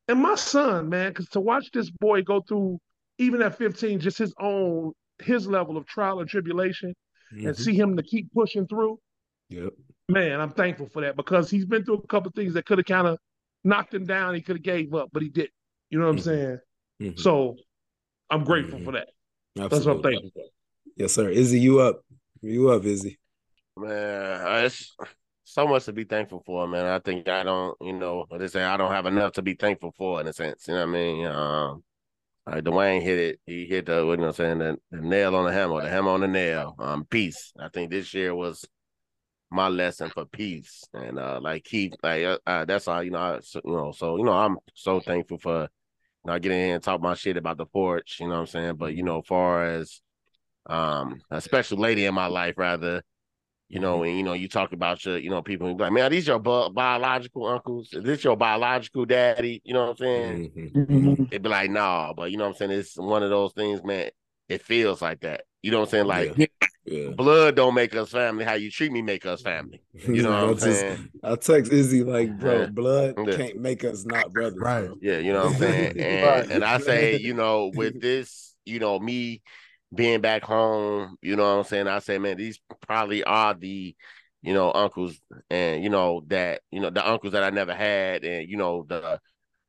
and 0.09 0.21
my 0.21 0.35
son, 0.35 0.89
man, 0.89 1.13
because 1.13 1.29
to 1.31 1.41
watch 1.41 1.71
this 1.71 1.91
boy 1.91 2.23
go 2.23 2.41
through 2.41 2.81
even 3.19 3.41
at 3.43 3.57
15, 3.57 4.01
just 4.01 4.19
his 4.19 4.35
own 4.41 4.93
his 5.23 5.47
level 5.47 5.77
of 5.77 5.87
trial 5.87 6.21
and 6.21 6.29
tribulation, 6.29 6.95
and 7.31 7.41
Mhm. 7.55 7.57
see 7.57 7.75
him 7.75 7.97
to 7.97 8.03
keep 8.03 8.33
pushing 8.33 8.67
through, 8.67 8.99
Yep. 9.51 9.75
man, 10.09 10.41
I'm 10.41 10.51
thankful 10.51 10.89
for 10.89 11.03
that 11.03 11.17
because 11.17 11.51
he's 11.51 11.67
been 11.67 11.85
through 11.85 12.03
a 12.05 12.07
couple 12.07 12.29
of 12.29 12.35
things 12.35 12.55
that 12.55 12.67
could 12.67 12.79
have 12.79 12.87
kind 12.87 13.07
of 13.07 13.19
knocked 13.65 13.93
him 13.93 14.07
down. 14.07 14.35
He 14.35 14.41
could 14.41 14.57
have 14.57 14.63
gave 14.63 14.95
up, 14.95 15.11
but 15.13 15.23
he 15.23 15.29
didn't. 15.29 15.53
You 15.91 15.99
know 15.99 16.07
what 16.07 16.13
I'm 16.13 16.17
Mhm. 16.19 16.23
saying? 16.23 16.59
Mhm. 17.01 17.19
So 17.19 17.57
I'm 18.31 18.45
grateful 18.45 18.79
Mhm. 18.79 18.85
for 18.85 18.93
that. 18.93 19.09
That's 19.55 19.85
what 19.85 19.97
I'm 19.97 20.03
thankful 20.03 20.31
for. 20.35 20.45
Yes, 20.97 21.13
sir. 21.13 21.29
Izzy, 21.29 21.61
you 21.61 21.81
up? 21.81 22.05
You 22.43 22.71
up, 22.71 22.85
Izzy? 22.85 23.19
Man, 23.77 24.65
it's 24.65 24.97
so 25.45 25.67
much 25.67 25.85
to 25.85 25.93
be 25.93 26.05
thankful 26.05 26.43
for, 26.45 26.67
man. 26.67 26.87
I 26.87 26.99
think 26.99 27.29
I 27.29 27.43
don't, 27.43 27.77
you 27.81 27.93
know, 27.93 28.25
what 28.29 28.41
they 28.41 28.49
say 28.49 28.63
I 28.63 28.77
don't 28.77 28.91
have 28.91 29.07
enough 29.07 29.33
to 29.35 29.43
be 29.43 29.55
thankful 29.55 29.93
for 29.97 30.21
in 30.21 30.27
a 30.27 30.33
sense. 30.33 30.67
You 30.69 30.75
know 30.75 30.81
what 30.81 30.89
I 30.89 30.93
mean? 30.93 31.27
Um, 31.27 31.85
Dwayne 32.57 33.03
hit 33.03 33.19
it. 33.19 33.41
He 33.47 33.67
hit 33.67 33.87
the 33.87 34.05
what 34.07 34.13
you 34.13 34.19
know 34.19 34.29
I'm 34.29 34.33
saying 34.33 34.59
the, 34.59 34.77
the 34.91 35.01
nail 35.01 35.37
on 35.37 35.45
the 35.45 35.53
hammer, 35.53 35.83
the 35.83 35.89
hammer 35.89 36.11
on 36.11 36.21
the 36.21 36.29
nail. 36.29 36.75
Um, 36.79 37.05
peace. 37.05 37.53
I 37.59 37.69
think 37.69 37.91
this 37.91 38.13
year 38.15 38.35
was 38.35 38.65
my 39.51 39.69
lesson 39.69 40.11
for 40.11 40.25
peace, 40.25 40.85
and 40.93 41.19
uh, 41.19 41.41
like 41.43 41.65
keep 41.65 41.95
like 42.03 42.25
uh, 42.25 42.39
uh, 42.47 42.65
that's 42.65 42.89
all 42.89 43.03
you 43.03 43.11
know. 43.11 43.19
I, 43.19 43.41
so, 43.41 43.61
you 43.65 43.73
know, 43.73 43.93
so 43.93 44.17
you 44.17 44.25
know, 44.25 44.33
I'm 44.33 44.59
so 44.75 45.01
thankful 45.01 45.39
for 45.39 45.63
you 45.63 45.69
know 46.33 46.39
getting 46.39 46.61
in 46.61 46.75
and 46.77 46.83
talk 46.83 47.01
my 47.01 47.15
shit 47.15 47.37
about 47.37 47.59
the 47.59 47.67
porch. 47.67 48.19
You 48.21 48.29
know 48.29 48.35
what 48.35 48.41
I'm 48.41 48.47
saying? 48.47 48.77
But 48.77 48.95
you 48.95 49.03
know, 49.03 49.23
far 49.23 49.65
as 49.65 50.01
um 50.67 51.21
a 51.31 51.41
special 51.41 51.79
lady 51.79 52.05
in 52.05 52.15
my 52.15 52.27
life, 52.27 52.55
rather. 52.57 53.03
You 53.69 53.81
know, 53.81 54.03
and 54.03 54.17
you 54.17 54.23
know, 54.23 54.33
you 54.33 54.49
talk 54.49 54.73
about 54.73 55.05
your, 55.05 55.19
you 55.19 55.29
know, 55.29 55.43
people 55.43 55.77
like, 55.77 55.93
man, 55.93 56.05
are 56.07 56.09
these 56.09 56.27
your 56.27 56.39
bi- 56.39 56.71
biological 56.71 57.47
uncles? 57.47 57.91
Is 57.93 58.03
this 58.03 58.25
your 58.25 58.35
biological 58.37 59.05
daddy? 59.05 59.61
You 59.63 59.75
know 59.75 59.83
what 59.89 59.91
I'm 59.91 59.97
saying? 59.99 60.51
Mhm. 60.57 60.73
Mm-hmm. 60.87 61.23
It'd 61.31 61.43
be 61.43 61.49
like, 61.51 61.71
nah, 61.71 62.15
but 62.15 62.31
you 62.31 62.39
know 62.39 62.45
what 62.45 62.51
I'm 62.63 62.69
saying? 62.69 62.71
It's 62.71 62.97
one 62.97 63.23
of 63.23 63.29
those 63.29 63.53
things, 63.53 63.85
man. 63.85 64.09
It 64.49 64.63
feels 64.63 65.03
like 65.03 65.21
that. 65.21 65.43
You 65.63 65.71
know 65.71 65.81
what 65.81 65.89
I'm 65.89 66.07
saying? 66.07 66.07
Like 66.07 66.51
Yeah. 66.87 67.11
blood 67.11 67.57
don't 67.57 67.75
make 67.75 67.95
us 67.95 68.09
family. 68.11 68.47
How 68.47 68.55
you 68.55 68.71
treat 68.71 68.91
me 68.91 69.03
make 69.03 69.27
us 69.27 69.43
family. 69.43 69.83
You 70.09 70.23
know 70.23 70.31
what 70.31 70.45
I'm 70.45 70.55
just- 70.57 70.81
saying? 70.81 71.09
I 71.23 71.35
text 71.37 71.71
Izzy 71.71 72.03
like, 72.05 72.39
bro, 72.39 72.61
Yeah. 72.61 72.67
blood 72.67 73.15
Yeah. 73.27 73.37
can't 73.37 73.61
make 73.61 73.85
us 73.85 74.07
not 74.07 74.33
brothers. 74.33 74.59
Right. 74.59 74.87
bro. 74.87 74.97
Yeah, 75.03 75.19
you 75.19 75.35
know 75.35 75.45
what 75.45 75.53
I'm 75.57 75.59
saying? 75.59 76.01
And 76.01 76.27
Right. 76.27 76.51
and 76.51 76.65
I 76.65 76.79
say, 76.79 77.19
you 77.19 77.35
know, 77.35 77.71
with 77.75 78.01
this, 78.01 78.55
you 78.65 78.79
know, 78.79 78.99
me 78.99 79.43
being 79.95 80.21
back 80.21 80.43
home, 80.43 81.17
you 81.23 81.37
know 81.37 81.45
what 81.45 81.61
I'm 81.61 81.65
saying? 81.65 81.89
I 81.89 81.99
say, 82.01 82.19
man, 82.19 82.37
these 82.37 82.61
probably 82.87 83.25
are 83.25 83.55
the, 83.55 83.95
you 84.43 84.55
know, 84.55 84.73
uncles 84.73 85.21
and 85.51 85.83
you 85.83 85.91
know, 85.91 86.23
that, 86.29 86.63
you 86.71 86.81
know, 86.81 86.91
the 86.91 87.09
uncles 87.09 87.33
that 87.33 87.45
I 87.45 87.51
never 87.51 87.75
had 87.75 88.25
and 88.25 88.49
you 88.49 88.57
know, 88.57 88.85
the 88.89 89.21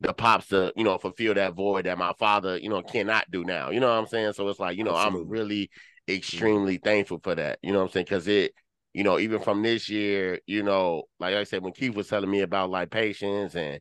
the 0.02 0.14
pops 0.14 0.48
to, 0.48 0.72
you 0.76 0.84
know, 0.84 0.98
fulfill 0.98 1.34
that 1.34 1.54
void 1.54 1.86
that 1.86 1.98
my 1.98 2.14
father, 2.18 2.58
you 2.58 2.70
know, 2.70 2.82
cannot 2.82 3.30
do 3.32 3.44
now. 3.44 3.70
You 3.70 3.80
know 3.80 3.88
what 3.88 4.00
I'm 4.00 4.08
saying? 4.08 4.34
So 4.34 4.48
it's 4.48 4.60
like, 4.60 4.78
you 4.78 4.84
know, 4.84 4.96
I'm 4.96 5.28
really 5.28 5.64
mm-hmm. 5.64 6.16
extremely 6.16 6.78
thankful 6.78 7.20
for 7.22 7.36
that. 7.36 7.60
You 7.62 7.74
know 7.74 7.80
what 7.80 7.86
I'm 7.86 7.92
saying? 7.92 8.06
Because 8.06 8.28
it, 8.28 8.54
you 8.94 9.04
know, 9.04 9.20
even 9.20 9.42
from 9.42 9.62
this 9.62 9.90
year, 9.90 10.40
you 10.48 10.64
know, 10.64 11.04
like 11.20 11.36
I 11.36 11.44
said, 11.44 11.64
when 11.64 11.74
Keith 11.74 11.96
was 11.96 12.08
telling 12.08 12.30
me 12.32 12.42
about 12.42 12.70
like 12.70 12.90
patience 12.92 13.56
and 13.56 13.80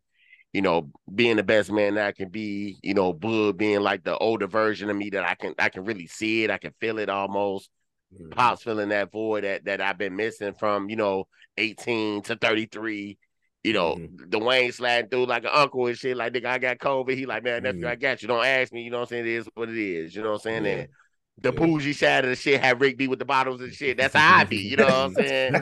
you 0.53 0.63
know, 0.63 0.91
being 1.15 1.37
the 1.37 1.43
best 1.43 1.71
man 1.71 1.95
that 1.95 2.07
I 2.07 2.13
can 2.13 2.31
be, 2.31 2.79
you 2.83 2.95
know, 2.95 3.13
Bud 3.13 3.59
being 3.59 3.81
like 3.81 4.05
the 4.05 4.17
older 4.17 4.47
version 4.47 4.89
of 4.91 4.97
me 4.97 5.11
that 5.11 5.25
I 5.25 5.35
can 5.35 5.55
I 5.59 5.69
can 5.69 5.85
really 5.85 6.07
see 6.07 6.45
it, 6.45 6.51
I 6.51 6.59
can 6.59 6.73
feel 6.81 6.99
it 6.99 7.09
almost. 7.09 7.71
Mhm. 8.19 8.31
Pops 8.31 8.63
filling 8.63 8.89
that 8.89 9.13
void 9.13 9.45
that 9.45 9.65
that 9.67 9.81
I've 9.81 9.99
been 9.99 10.17
missing 10.17 10.55
from, 10.55 10.89
you 10.89 10.97
know, 10.97 11.27
18 11.59 12.23
to 12.23 12.37
33. 12.37 13.19
You 13.65 13.73
know, 13.73 13.97
Mhm. 13.97 14.31
Dwayne 14.31 14.73
sliding 14.73 15.11
through 15.11 15.27
like 15.27 15.45
an 15.45 15.51
uncle 15.53 15.87
and 15.87 15.99
shit. 15.99 16.17
Like, 16.17 16.33
nigga, 16.33 16.47
I 16.47 16.59
got 16.59 16.79
COVID. 16.79 17.15
He 17.17 17.27
like, 17.27 17.43
man, 17.43 17.65
nephew, 17.65 17.83
Mhm. 17.83 17.91
I 17.91 17.97
got 17.97 18.23
you. 18.23 18.29
Don't 18.29 18.45
ask 18.45 18.73
me. 18.73 18.83
You 18.83 18.91
know 18.91 18.99
what 18.99 19.03
I'm 19.13 19.25
saying? 19.25 19.27
It 19.27 19.33
is 19.33 19.49
what 19.55 19.69
it 19.69 19.77
is. 19.77 20.15
You 20.15 20.23
know 20.23 20.31
what 20.31 20.47
I'm 20.47 20.63
saying? 20.63 20.67
And 20.67 20.89
the 21.41 21.53
Yeah. 21.53 21.59
bougie 21.59 21.93
side 21.93 22.25
of 22.25 22.31
the 22.31 22.37
shit 22.37 22.61
had 22.61 22.81
Rick 22.81 22.97
be 22.99 23.07
with 23.09 23.19
the 23.19 23.25
bottles 23.25 23.61
and 23.61 23.73
shit. 23.73 23.97
That's 23.97 24.15
how 24.15 24.39
I 24.39 24.45
be. 24.45 24.57
You 24.57 24.77
know 24.77 24.85
what 24.87 24.93
I'm 24.95 25.15
saying? 25.15 25.55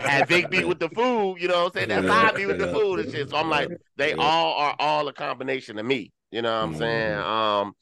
Had 0.00 0.28
Vic 0.28 0.50
be 0.50 0.64
with 0.64 0.78
the 0.78 0.88
food, 0.90 1.36
you 1.40 1.48
know 1.48 1.64
what 1.64 1.76
I'm 1.76 1.88
saying? 1.88 1.88
That's 1.88 2.06
how 2.08 2.28
I 2.28 2.32
be 2.32 2.46
with 2.46 2.58
the 2.58 2.68
food 2.68 3.00
and 3.00 3.10
shit. 3.12 3.30
So 3.30 3.36
I'm 3.36 3.50
like, 3.50 3.68
they 3.96 4.10
Yeah. 4.10 4.16
all 4.22 4.54
are 4.54 4.76
all 4.78 5.08
a 5.08 5.12
combination 5.12 5.78
of 5.78 5.86
me. 5.86 6.12
You 6.30 6.42
know 6.42 6.50
what 6.52 6.64
I'm 6.64 6.74
saying? 6.76 7.18
Mhm. 7.18 7.24
Um, 7.24 7.72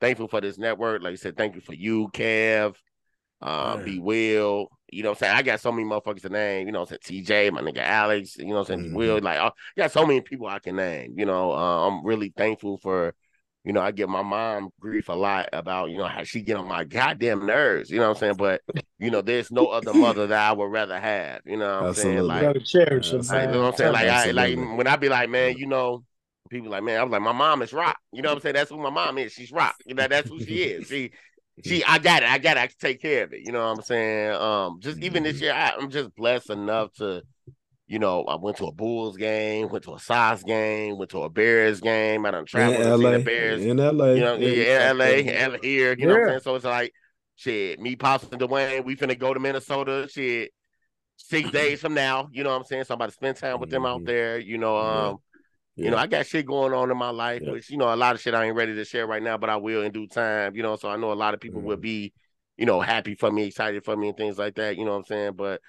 thankful 0.00 0.28
for 0.28 0.40
this 0.40 0.58
network. 0.58 1.02
Like 1.02 1.12
I 1.12 1.16
said, 1.16 1.36
thank 1.36 1.54
you 1.54 1.60
for 1.60 1.74
you, 1.74 2.08
Kev, 2.12 2.74
uh, 3.40 3.76
Yeah. 3.78 3.84
B 3.84 3.98
Will. 4.00 4.68
You 4.90 5.02
know 5.02 5.10
what 5.10 5.18
I'm 5.22 5.26
saying? 5.26 5.36
I 5.36 5.42
got 5.42 5.60
so 5.60 5.72
many 5.72 5.88
motherfuckers 5.88 6.20
to 6.22 6.28
name. 6.28 6.66
You 6.66 6.72
know 6.72 6.80
what 6.80 6.92
I'm 6.92 6.98
saying? 7.02 7.24
TJ, 7.24 7.50
my 7.50 7.62
nigga 7.62 7.78
Alex, 7.78 8.36
you 8.36 8.46
know 8.48 8.54
what 8.56 8.70
I'm 8.70 8.80
saying? 8.80 8.90
Mhm. 8.90 8.94
Will, 8.96 9.20
like, 9.22 9.38
I 9.38 9.50
got 9.76 9.90
so 9.92 10.04
many 10.04 10.20
people 10.20 10.46
I 10.48 10.58
can 10.58 10.76
name. 10.76 11.14
You 11.16 11.24
know, 11.24 11.52
uh, 11.52 11.88
I'm 11.88 12.04
really 12.04 12.32
thankful 12.36 12.76
for, 12.76 13.14
you 13.64 13.72
know, 13.72 13.80
I 13.80 13.92
give 13.92 14.08
my 14.08 14.22
mom 14.22 14.70
grief 14.80 15.08
a 15.08 15.12
lot 15.12 15.48
about, 15.52 15.90
you 15.90 15.98
know, 15.98 16.06
how 16.06 16.24
she 16.24 16.42
get 16.42 16.56
on 16.56 16.66
my 16.66 16.84
goddamn 16.84 17.46
nerves. 17.46 17.90
You 17.90 17.98
know 17.98 18.08
what 18.08 18.16
I'm 18.16 18.20
saying? 18.20 18.36
But, 18.36 18.60
you 18.98 19.10
know, 19.10 19.22
there's 19.22 19.52
no 19.52 19.66
other 19.66 19.94
mother 19.94 20.26
that 20.26 20.50
I 20.50 20.52
would 20.52 20.70
rather 20.70 20.98
have. 20.98 21.42
You 21.46 21.58
know 21.58 21.82
what 21.82 21.88
I'm 21.88 21.94
saying? 21.94 22.18
Absolutely. 22.18 22.18
You 22.18 22.22
Like, 22.22 22.42
gotta 22.42 22.60
cherish 22.60 23.10
them, 23.10 23.20
like, 23.20 23.46
you 23.48 23.52
know 23.52 23.62
what 23.62 23.68
I'm 23.68 23.76
saying? 23.76 23.92
Like, 23.92 24.08
I, 24.08 24.30
like 24.32 24.56
when 24.56 24.86
I 24.86 24.96
be 24.96 25.08
like, 25.08 25.30
man, 25.30 25.56
you 25.56 25.66
know, 25.66 26.04
people 26.50 26.70
like, 26.70 26.82
man, 26.82 27.00
I 27.00 27.04
was 27.04 27.12
like, 27.12 27.22
my 27.22 27.32
mom 27.32 27.62
is 27.62 27.72
rock. 27.72 27.98
You 28.12 28.22
know 28.22 28.30
what 28.30 28.36
I'm 28.36 28.42
saying? 28.42 28.54
That's 28.54 28.70
who 28.70 28.78
my 28.78 28.90
mom 28.90 29.18
is. 29.18 29.32
She's 29.32 29.52
rock. 29.52 29.76
You 29.86 29.94
know, 29.94 30.08
that's 30.08 30.28
who 30.28 30.40
she 30.40 30.62
is. 30.64 30.88
She, 30.88 31.12
she, 31.64 31.84
I 31.84 31.98
got 31.98 32.22
it. 32.22 32.28
I 32.28 32.38
got 32.38 32.56
it. 32.56 32.60
I 32.60 32.66
can 32.66 32.76
take 32.80 33.00
care 33.00 33.24
of 33.24 33.32
it. 33.32 33.42
You 33.44 33.52
know 33.52 33.60
what 33.60 33.78
I'm 33.78 33.82
saying? 33.82 34.32
Um, 34.34 34.80
just 34.80 34.98
even 34.98 35.22
this 35.22 35.40
year, 35.40 35.52
I, 35.52 35.72
I'm 35.78 35.90
just 35.90 36.14
blessed 36.16 36.50
enough 36.50 36.92
to, 36.94 37.22
you 37.92 37.98
know, 37.98 38.24
I 38.24 38.36
went 38.36 38.56
to 38.56 38.64
a 38.64 38.72
Bulls 38.72 39.18
game, 39.18 39.68
went 39.68 39.84
to 39.84 39.92
a 39.92 39.98
Sox 39.98 40.42
game, 40.42 40.96
went 40.96 41.10
to 41.10 41.24
a 41.24 41.28
Bears 41.28 41.78
game. 41.82 42.24
I 42.24 42.30
done 42.30 42.40
in 42.40 42.46
traveled 42.46 42.78
to 42.78 42.96
see 42.96 43.04
LA, 43.04 43.10
the 43.10 43.18
Bears 43.18 43.62
in 43.62 43.76
LA, 43.76 44.12
you 44.14 44.20
know, 44.22 44.34
yeah, 44.36 44.90
in 44.90 44.96
LA, 44.96 45.04
L- 45.04 45.56
here, 45.62 45.94
you 45.98 46.06
know 46.06 46.14
what 46.14 46.22
I'm 46.22 46.28
saying? 46.28 46.40
So 46.40 46.54
it's 46.54 46.64
like, 46.64 46.94
shit, 47.36 47.78
me, 47.80 47.94
Pops, 47.96 48.24
and 48.32 48.40
Dwayne, 48.40 48.82
we 48.86 48.96
finna 48.96 49.18
go 49.18 49.34
to 49.34 49.38
Minnesota, 49.38 50.08
shit, 50.10 50.52
six 51.18 51.50
days 51.52 51.82
from 51.82 51.92
now, 51.92 52.30
you 52.32 52.42
know 52.42 52.48
what 52.48 52.56
I'm 52.60 52.64
saying? 52.64 52.84
So 52.84 52.94
I'm 52.94 52.96
about 52.96 53.10
to 53.10 53.12
spend 53.12 53.36
time 53.36 53.60
with 53.60 53.68
them 53.68 53.84
out 53.84 54.00
Mhm. 54.00 54.06
there, 54.06 54.38
you 54.38 54.56
know, 54.56 54.74
Yeah. 54.78 55.08
um, 55.08 55.18
you 55.76 55.90
know, 55.90 55.98
I 55.98 56.06
got 56.06 56.24
shit 56.24 56.46
going 56.46 56.72
on 56.72 56.90
in 56.90 56.96
my 56.96 57.10
life, 57.10 57.42
Yeah. 57.44 57.52
which, 57.52 57.68
you 57.68 57.76
know, 57.76 57.92
a 57.92 57.96
lot 57.96 58.14
of 58.14 58.22
shit 58.22 58.32
I 58.32 58.46
ain't 58.46 58.56
ready 58.56 58.74
to 58.74 58.86
share 58.86 59.06
right 59.06 59.22
now, 59.22 59.36
but 59.36 59.50
I 59.50 59.56
will 59.56 59.82
in 59.82 59.92
due 59.92 60.06
time, 60.06 60.56
you 60.56 60.62
know, 60.62 60.76
so 60.76 60.88
I 60.88 60.96
know 60.96 61.12
a 61.12 61.14
lot 61.14 61.34
of 61.34 61.40
people 61.40 61.60
will 61.60 61.76
Mhm. 61.76 61.82
be, 61.82 62.14
you 62.56 62.64
know, 62.64 62.80
happy 62.80 63.16
for 63.16 63.30
me, 63.30 63.44
excited 63.48 63.84
for 63.84 63.98
me 63.98 64.08
and 64.08 64.16
things 64.16 64.38
like 64.38 64.54
that, 64.54 64.78
you 64.78 64.86
know 64.86 64.92
what 64.92 64.98
I'm 64.98 65.04
saying? 65.04 65.32
But 65.34 65.60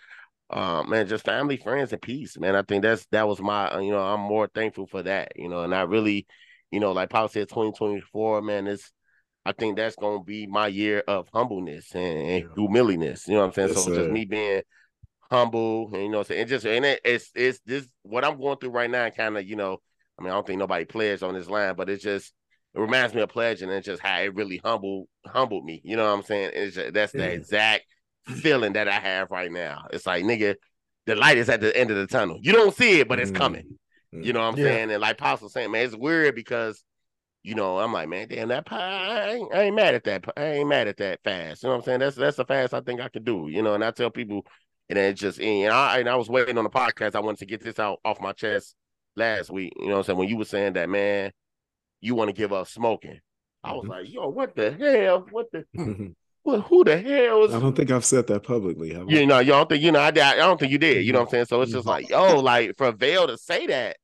uh, 0.49 0.83
man, 0.83 1.07
just 1.07 1.25
family, 1.25 1.57
friends, 1.57 1.91
and 1.93 2.01
peace, 2.01 2.37
man. 2.37 2.55
I 2.55 2.61
think 2.61 2.83
that's 2.83 3.05
that 3.07 3.27
was 3.27 3.41
my, 3.41 3.69
uh, 3.71 3.79
you 3.79 3.91
know, 3.91 4.01
I'm 4.01 4.19
more 4.19 4.47
thankful 4.53 4.87
for 4.87 5.03
that, 5.03 5.33
you 5.35 5.49
know, 5.49 5.63
and 5.63 5.73
I 5.73 5.81
really, 5.81 6.27
you 6.71 6.79
know, 6.79 6.91
like 6.91 7.09
Paul 7.09 7.27
said, 7.27 7.49
2024, 7.49 8.41
man, 8.41 8.67
it's, 8.67 8.91
I 9.45 9.51
think 9.51 9.77
that's 9.77 9.95
gonna 9.95 10.23
be 10.23 10.47
my 10.47 10.67
year 10.67 11.03
of 11.07 11.27
humbleness 11.33 11.93
and, 11.95 12.03
and 12.17 12.45
humiliness. 12.55 13.27
You 13.27 13.35
know 13.35 13.39
what 13.41 13.47
I'm 13.47 13.53
saying? 13.53 13.69
Yes, 13.69 13.83
so 13.83 13.91
just 13.91 14.09
me 14.09 14.25
being 14.25 14.61
humble 15.31 15.89
and 15.93 16.03
you 16.03 16.09
know, 16.09 16.19
what 16.19 16.27
I'm 16.27 16.27
saying, 16.27 16.41
and 16.41 16.49
just 16.49 16.65
and 16.65 16.85
it, 16.85 17.01
it's 17.03 17.31
it's 17.35 17.59
this 17.65 17.87
what 18.03 18.23
I'm 18.23 18.39
going 18.39 18.57
through 18.57 18.69
right 18.71 18.89
now. 18.89 19.09
Kind 19.09 19.37
of, 19.37 19.47
you 19.47 19.55
know, 19.55 19.79
I 20.19 20.23
mean, 20.23 20.31
I 20.31 20.35
don't 20.35 20.45
think 20.45 20.59
nobody 20.59 20.85
pledged 20.85 21.23
on 21.23 21.33
this 21.33 21.49
line, 21.49 21.75
but 21.75 21.89
it's 21.89 22.03
just 22.03 22.33
it 22.75 22.79
reminds 22.79 23.13
me 23.13 23.21
of 23.21 23.29
pledging 23.29 23.69
and 23.69 23.77
it's 23.77 23.85
just 23.85 24.01
how 24.01 24.19
it 24.19 24.35
really 24.35 24.61
humbled 24.63 25.07
humbled 25.25 25.65
me. 25.65 25.81
You 25.83 25.97
know 25.97 26.03
what 26.05 26.17
I'm 26.17 26.23
saying? 26.23 26.51
It's 26.53 26.75
just, 26.75 26.93
that's 26.93 27.13
the 27.13 27.19
Yeah. 27.23 27.29
exact 27.29 27.85
feeling 28.25 28.73
that 28.73 28.87
I 28.87 28.99
have 28.99 29.31
right 29.31 29.51
now. 29.51 29.87
It's 29.91 30.05
like 30.05 30.23
nigga, 30.23 30.55
the 31.05 31.15
light 31.15 31.37
is 31.37 31.49
at 31.49 31.61
the 31.61 31.75
end 31.77 31.91
of 31.91 31.97
the 31.97 32.07
tunnel. 32.07 32.39
You 32.41 32.53
don't 32.53 32.75
see 32.75 32.99
it, 32.99 33.07
but 33.07 33.19
it's 33.19 33.31
Mhm. 33.31 33.35
coming. 33.35 33.77
You 34.11 34.31
know 34.31 34.39
what 34.39 34.53
I'm 34.53 34.57
Yeah. 34.57 34.63
saying? 34.65 34.91
And 34.91 35.01
like 35.01 35.17
Pastor 35.17 35.49
saying, 35.49 35.71
man, 35.71 35.85
it's 35.85 35.95
weird 35.95 36.35
because, 36.35 36.83
you 37.43 37.55
know, 37.55 37.79
I'm 37.79 37.91
like, 37.91 38.07
man, 38.07 38.27
damn, 38.29 38.47
that 38.49 38.65
pie, 38.65 38.77
I 38.77 39.29
ain't, 39.33 39.53
I 39.53 39.61
ain't 39.63 39.75
mad 39.75 39.95
at 39.95 40.03
that. 40.05 40.25
I 40.37 40.45
ain't 40.45 40.69
mad 40.69 40.87
at 40.87 40.97
that 40.97 41.19
fast. 41.23 41.63
You 41.63 41.67
know 41.67 41.73
what 41.73 41.79
I'm 41.79 41.85
saying? 41.85 41.99
That's 41.99 42.15
that's 42.15 42.37
the 42.37 42.45
fast 42.45 42.73
I 42.73 42.81
think 42.81 43.01
I 43.01 43.09
could 43.09 43.25
do. 43.25 43.47
You 43.49 43.61
know, 43.61 43.73
and 43.73 43.83
I 43.83 43.91
tell 43.91 44.09
people, 44.11 44.45
and 44.89 44.97
it 44.99 45.15
just, 45.15 45.39
and 45.41 45.73
I, 45.73 45.99
and 45.99 46.07
I 46.07 46.15
was 46.15 46.29
waiting 46.29 46.57
on 46.57 46.63
the 46.63 46.69
podcast. 46.69 47.15
I 47.15 47.19
wanted 47.19 47.39
to 47.39 47.45
get 47.45 47.61
this 47.61 47.79
out 47.79 47.99
off 48.05 48.21
my 48.21 48.31
chest 48.33 48.75
last 49.15 49.49
week. 49.49 49.73
You 49.77 49.87
know 49.87 49.93
what 49.93 49.97
I'm 49.99 50.03
saying? 50.05 50.19
When 50.19 50.29
you 50.29 50.37
were 50.37 50.45
saying 50.45 50.73
that, 50.73 50.89
man, 50.89 51.31
you 51.99 52.15
want 52.15 52.29
to 52.29 52.33
give 52.33 52.53
up 52.53 52.67
smoking. 52.67 53.19
I 53.63 53.73
was 53.73 53.85
Mhm. 53.85 53.89
like, 53.89 54.13
yo, 54.13 54.29
what 54.29 54.55
the 54.55 54.71
hell? 54.71 55.25
What 55.31 55.51
the, 55.51 55.65
What, 56.43 56.61
who 56.61 56.83
the 56.83 56.97
hell 56.99 57.45
is, 57.45 57.53
I 57.53 57.59
don't 57.59 57.75
think 57.75 57.89
I've 57.89 58.05
said 58.05 58.27
that 58.27 58.43
publicly. 58.43 58.93
Have 58.93 59.07
I? 59.07 59.11
you 59.11 59.25
know, 59.25 59.39
you 59.39 59.51
don't 59.53 59.69
think, 59.69 59.81
you 59.81 59.91
know, 59.91 59.99
I, 59.99 60.07
I 60.07 60.11
don't 60.35 60.59
think 60.59 60.71
you 60.71 60.77
did. 60.77 61.05
You 61.05 61.13
know 61.13 61.19
what 61.19 61.25
I'm 61.27 61.31
saying? 61.31 61.45
So 61.45 61.61
it's 61.61 61.71
just 61.71 61.87
like, 61.87 62.09
yo, 62.09 62.39
like 62.39 62.75
for 62.77 62.91
Vail 62.91 63.27
to 63.27 63.37
say 63.37 63.67
that, 63.67 63.97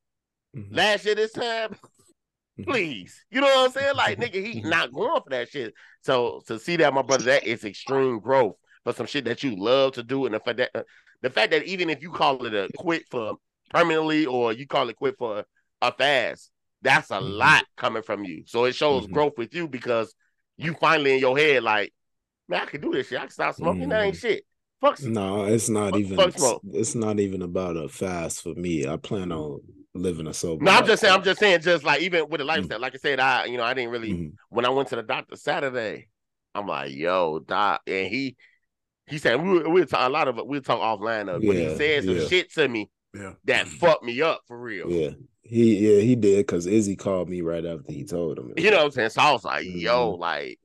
Mhm. 0.56 0.76
last 0.76 1.06
year 1.06 1.16
this 1.16 1.32
time, 1.34 1.76
Mhm. 2.60 2.66
please. 2.66 3.26
You 3.30 3.42
know 3.42 3.48
what 3.48 3.66
I'm 3.66 3.72
saying? 3.72 3.96
Like, 3.96 4.20
nigga, 4.20 4.44
he 4.46 4.62
Mhm. 4.62 4.70
not 4.70 4.92
going 4.94 5.22
for 5.22 5.30
that 5.30 5.50
shit. 5.50 5.74
So 6.02 6.42
to 6.48 6.58
see 6.60 6.78
that, 6.78 6.94
my 6.94 7.02
brother, 7.02 7.26
that 7.26 7.46
is 7.46 7.66
extreme 7.66 8.20
growth 8.20 8.56
for 8.84 8.94
some 8.94 9.06
shit 9.06 9.26
that 9.26 9.44
you 9.44 9.56
love 9.56 9.94
to 9.94 10.04
do, 10.04 10.26
and 10.26 10.34
the 10.34 10.40
fact 10.40 10.58
that 10.58 10.72
uh, 10.74 10.84
the 11.22 11.30
fact 11.30 11.52
that 11.52 11.66
even 11.66 11.90
if 11.90 12.02
you 12.02 12.12
call 12.12 12.46
it 12.46 12.54
a 12.54 12.70
quit 12.78 13.04
for 13.12 13.36
permanently 13.72 14.26
or 14.26 14.54
you 14.54 14.66
call 14.66 14.88
it 14.90 14.96
quit 14.96 15.16
for 15.18 15.44
a 15.82 15.92
fast, 15.92 16.52
that's 16.82 17.12
a 17.12 17.16
Mhm. 17.16 17.38
lot 17.38 17.66
coming 17.76 18.02
from 18.02 18.24
you. 18.24 18.44
So 18.48 18.64
it 18.66 18.74
shows 18.76 19.06
Mhm. 19.06 19.12
growth 19.12 19.34
with 19.38 19.54
you 19.54 19.68
because 19.68 20.16
you 20.58 20.74
finally 20.74 21.14
in 21.14 21.20
your 21.20 21.38
head 21.38 21.64
like, 21.64 21.94
man, 22.50 22.62
I 22.64 22.66
can 22.66 22.82
do 22.82 22.92
this 22.92 23.08
shit. 23.08 23.18
I 23.20 23.22
can 23.22 23.30
stop 23.32 23.56
smoking. 23.56 23.88
That 23.90 24.04
ain't 24.04 24.16
Mhm. 24.16 24.20
shit. 24.20 24.46
Fuck. 24.82 25.02
No, 25.04 25.46
it's 25.46 25.70
not 25.70 25.92
Fuck- 25.92 26.00
even. 26.00 26.18
fuck 26.18 26.38
smoke. 26.38 26.62
It's 26.74 26.96
not 26.96 27.20
even 27.20 27.42
about 27.42 27.78
a 27.78 27.88
fast 27.90 28.42
for 28.42 28.54
me. 28.56 28.88
I 28.88 28.98
plan 28.98 29.32
on 29.32 29.62
living 29.94 30.28
a 30.28 30.34
sober. 30.34 30.64
No, 30.64 30.72
I'm 30.72 30.86
just 30.86 31.02
saying. 31.02 31.14
I'm 31.14 31.24
just 31.24 31.40
saying. 31.40 31.62
Just 31.62 31.84
like 31.84 32.02
even 32.02 32.28
with 32.30 32.40
the 32.40 32.46
lifestyle, 32.46 32.80
like 32.80 32.96
I 32.96 32.98
said, 32.98 33.20
I 33.20 33.46
you 33.46 33.58
know 33.58 33.64
I 33.64 33.74
didn't 33.74 33.92
really 33.92 34.14
Mhm. 34.14 34.34
when 34.50 34.66
I 34.66 34.70
went 34.70 34.90
to 34.90 34.96
the 34.96 35.04
doctor 35.04 35.36
Saturday, 35.36 36.08
I'm 36.56 36.66
like, 36.68 36.94
yo, 36.94 37.40
doc, 37.40 37.82
and 37.88 38.08
he 38.08 38.36
he 39.08 39.18
said 39.18 39.44
we 39.44 39.60
we 39.64 39.86
talk 39.86 40.08
a 40.08 40.12
lot 40.12 40.28
of 40.28 40.38
it. 40.38 40.48
We'll 40.48 40.62
talk 40.62 40.80
offline 40.80 41.28
of, 41.34 41.44
it, 41.44 41.48
but 41.48 41.56
he 41.56 41.64
Yeah, 41.64 41.76
said 41.76 42.04
some 42.06 42.16
yeah. 42.18 42.28
shit 42.28 42.52
to 42.54 42.68
me 42.68 42.90
Yeah. 43.14 43.34
that 43.46 43.68
fucked 43.68 44.04
me 44.04 44.22
up 44.22 44.42
for 44.48 44.58
real. 44.58 44.90
Yeah, 44.90 45.10
he 45.42 45.78
yeah 45.96 46.00
he 46.02 46.16
did 46.16 46.38
because 46.38 46.68
Izzy 46.68 46.96
called 46.96 47.28
me 47.28 47.42
right 47.42 47.66
after 47.66 47.92
he 47.92 48.06
told 48.06 48.38
him. 48.38 48.54
You 48.56 48.70
know 48.72 48.78
what 48.78 48.86
I'm 48.86 48.92
saying? 48.92 49.10
So 49.10 49.22
I 49.22 49.32
was 49.34 49.44
like, 49.44 49.66
yo, 49.66 50.12
like 50.12 50.59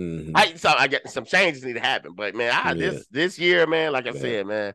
Mhm. 0.00 0.32
I 0.34 0.54
so 0.54 0.70
I 0.70 0.88
get 0.88 1.08
some 1.10 1.24
changes 1.24 1.64
need 1.64 1.74
to 1.74 1.80
happen. 1.80 2.14
But 2.14 2.34
man, 2.34 2.52
I 2.52 2.74
Yeah. 2.74 2.74
this 2.74 3.06
this 3.10 3.38
year, 3.38 3.66
man, 3.66 3.92
like 3.92 4.06
I 4.06 4.12
Yeah. 4.12 4.20
said, 4.20 4.46
man, 4.46 4.74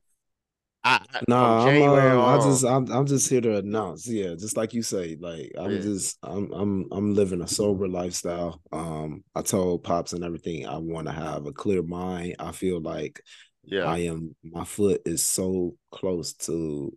I, 0.83 0.99
from 1.27 1.57
I'm, 1.57 1.57
January 1.57 2.11
um, 2.11 2.19
I 2.21 2.37
just 2.37 2.63
I'm 2.65 2.91
I'm 2.91 3.05
just 3.05 3.29
here 3.29 3.41
to 3.41 3.57
announce, 3.57 4.07
yeah, 4.07 4.35
just 4.35 4.57
like 4.57 4.73
you 4.73 4.83
say, 4.83 5.15
like 5.19 5.51
I'm 5.57 5.73
Yeah. 5.75 5.81
just 5.81 6.17
I'm 6.23 6.51
I'm 6.53 6.85
I'm 6.91 7.13
living 7.15 7.41
a 7.41 7.47
sober 7.47 7.87
lifestyle. 7.87 8.61
Um, 8.71 9.23
I 9.33 9.41
told 9.41 9.83
pops 9.83 10.13
and 10.13 10.23
everything 10.23 10.67
I 10.67 10.77
want 10.77 11.07
to 11.07 11.13
have 11.13 11.45
a 11.45 11.53
clear 11.53 11.81
mind. 11.81 12.35
I 12.39 12.51
feel 12.51 12.81
like 12.81 13.21
yeah, 13.63 13.85
I 13.85 13.99
am 13.99 14.35
my 14.43 14.65
foot 14.65 15.01
is 15.05 15.25
so 15.25 15.75
close 15.91 16.33
to 16.33 16.95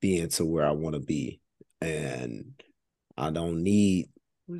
being 0.00 0.28
to 0.30 0.44
where 0.44 0.66
I 0.66 0.72
want 0.72 0.94
to 0.94 1.00
be, 1.00 1.40
and 1.80 2.52
I 3.16 3.30
don't 3.30 3.62
need 3.62 4.08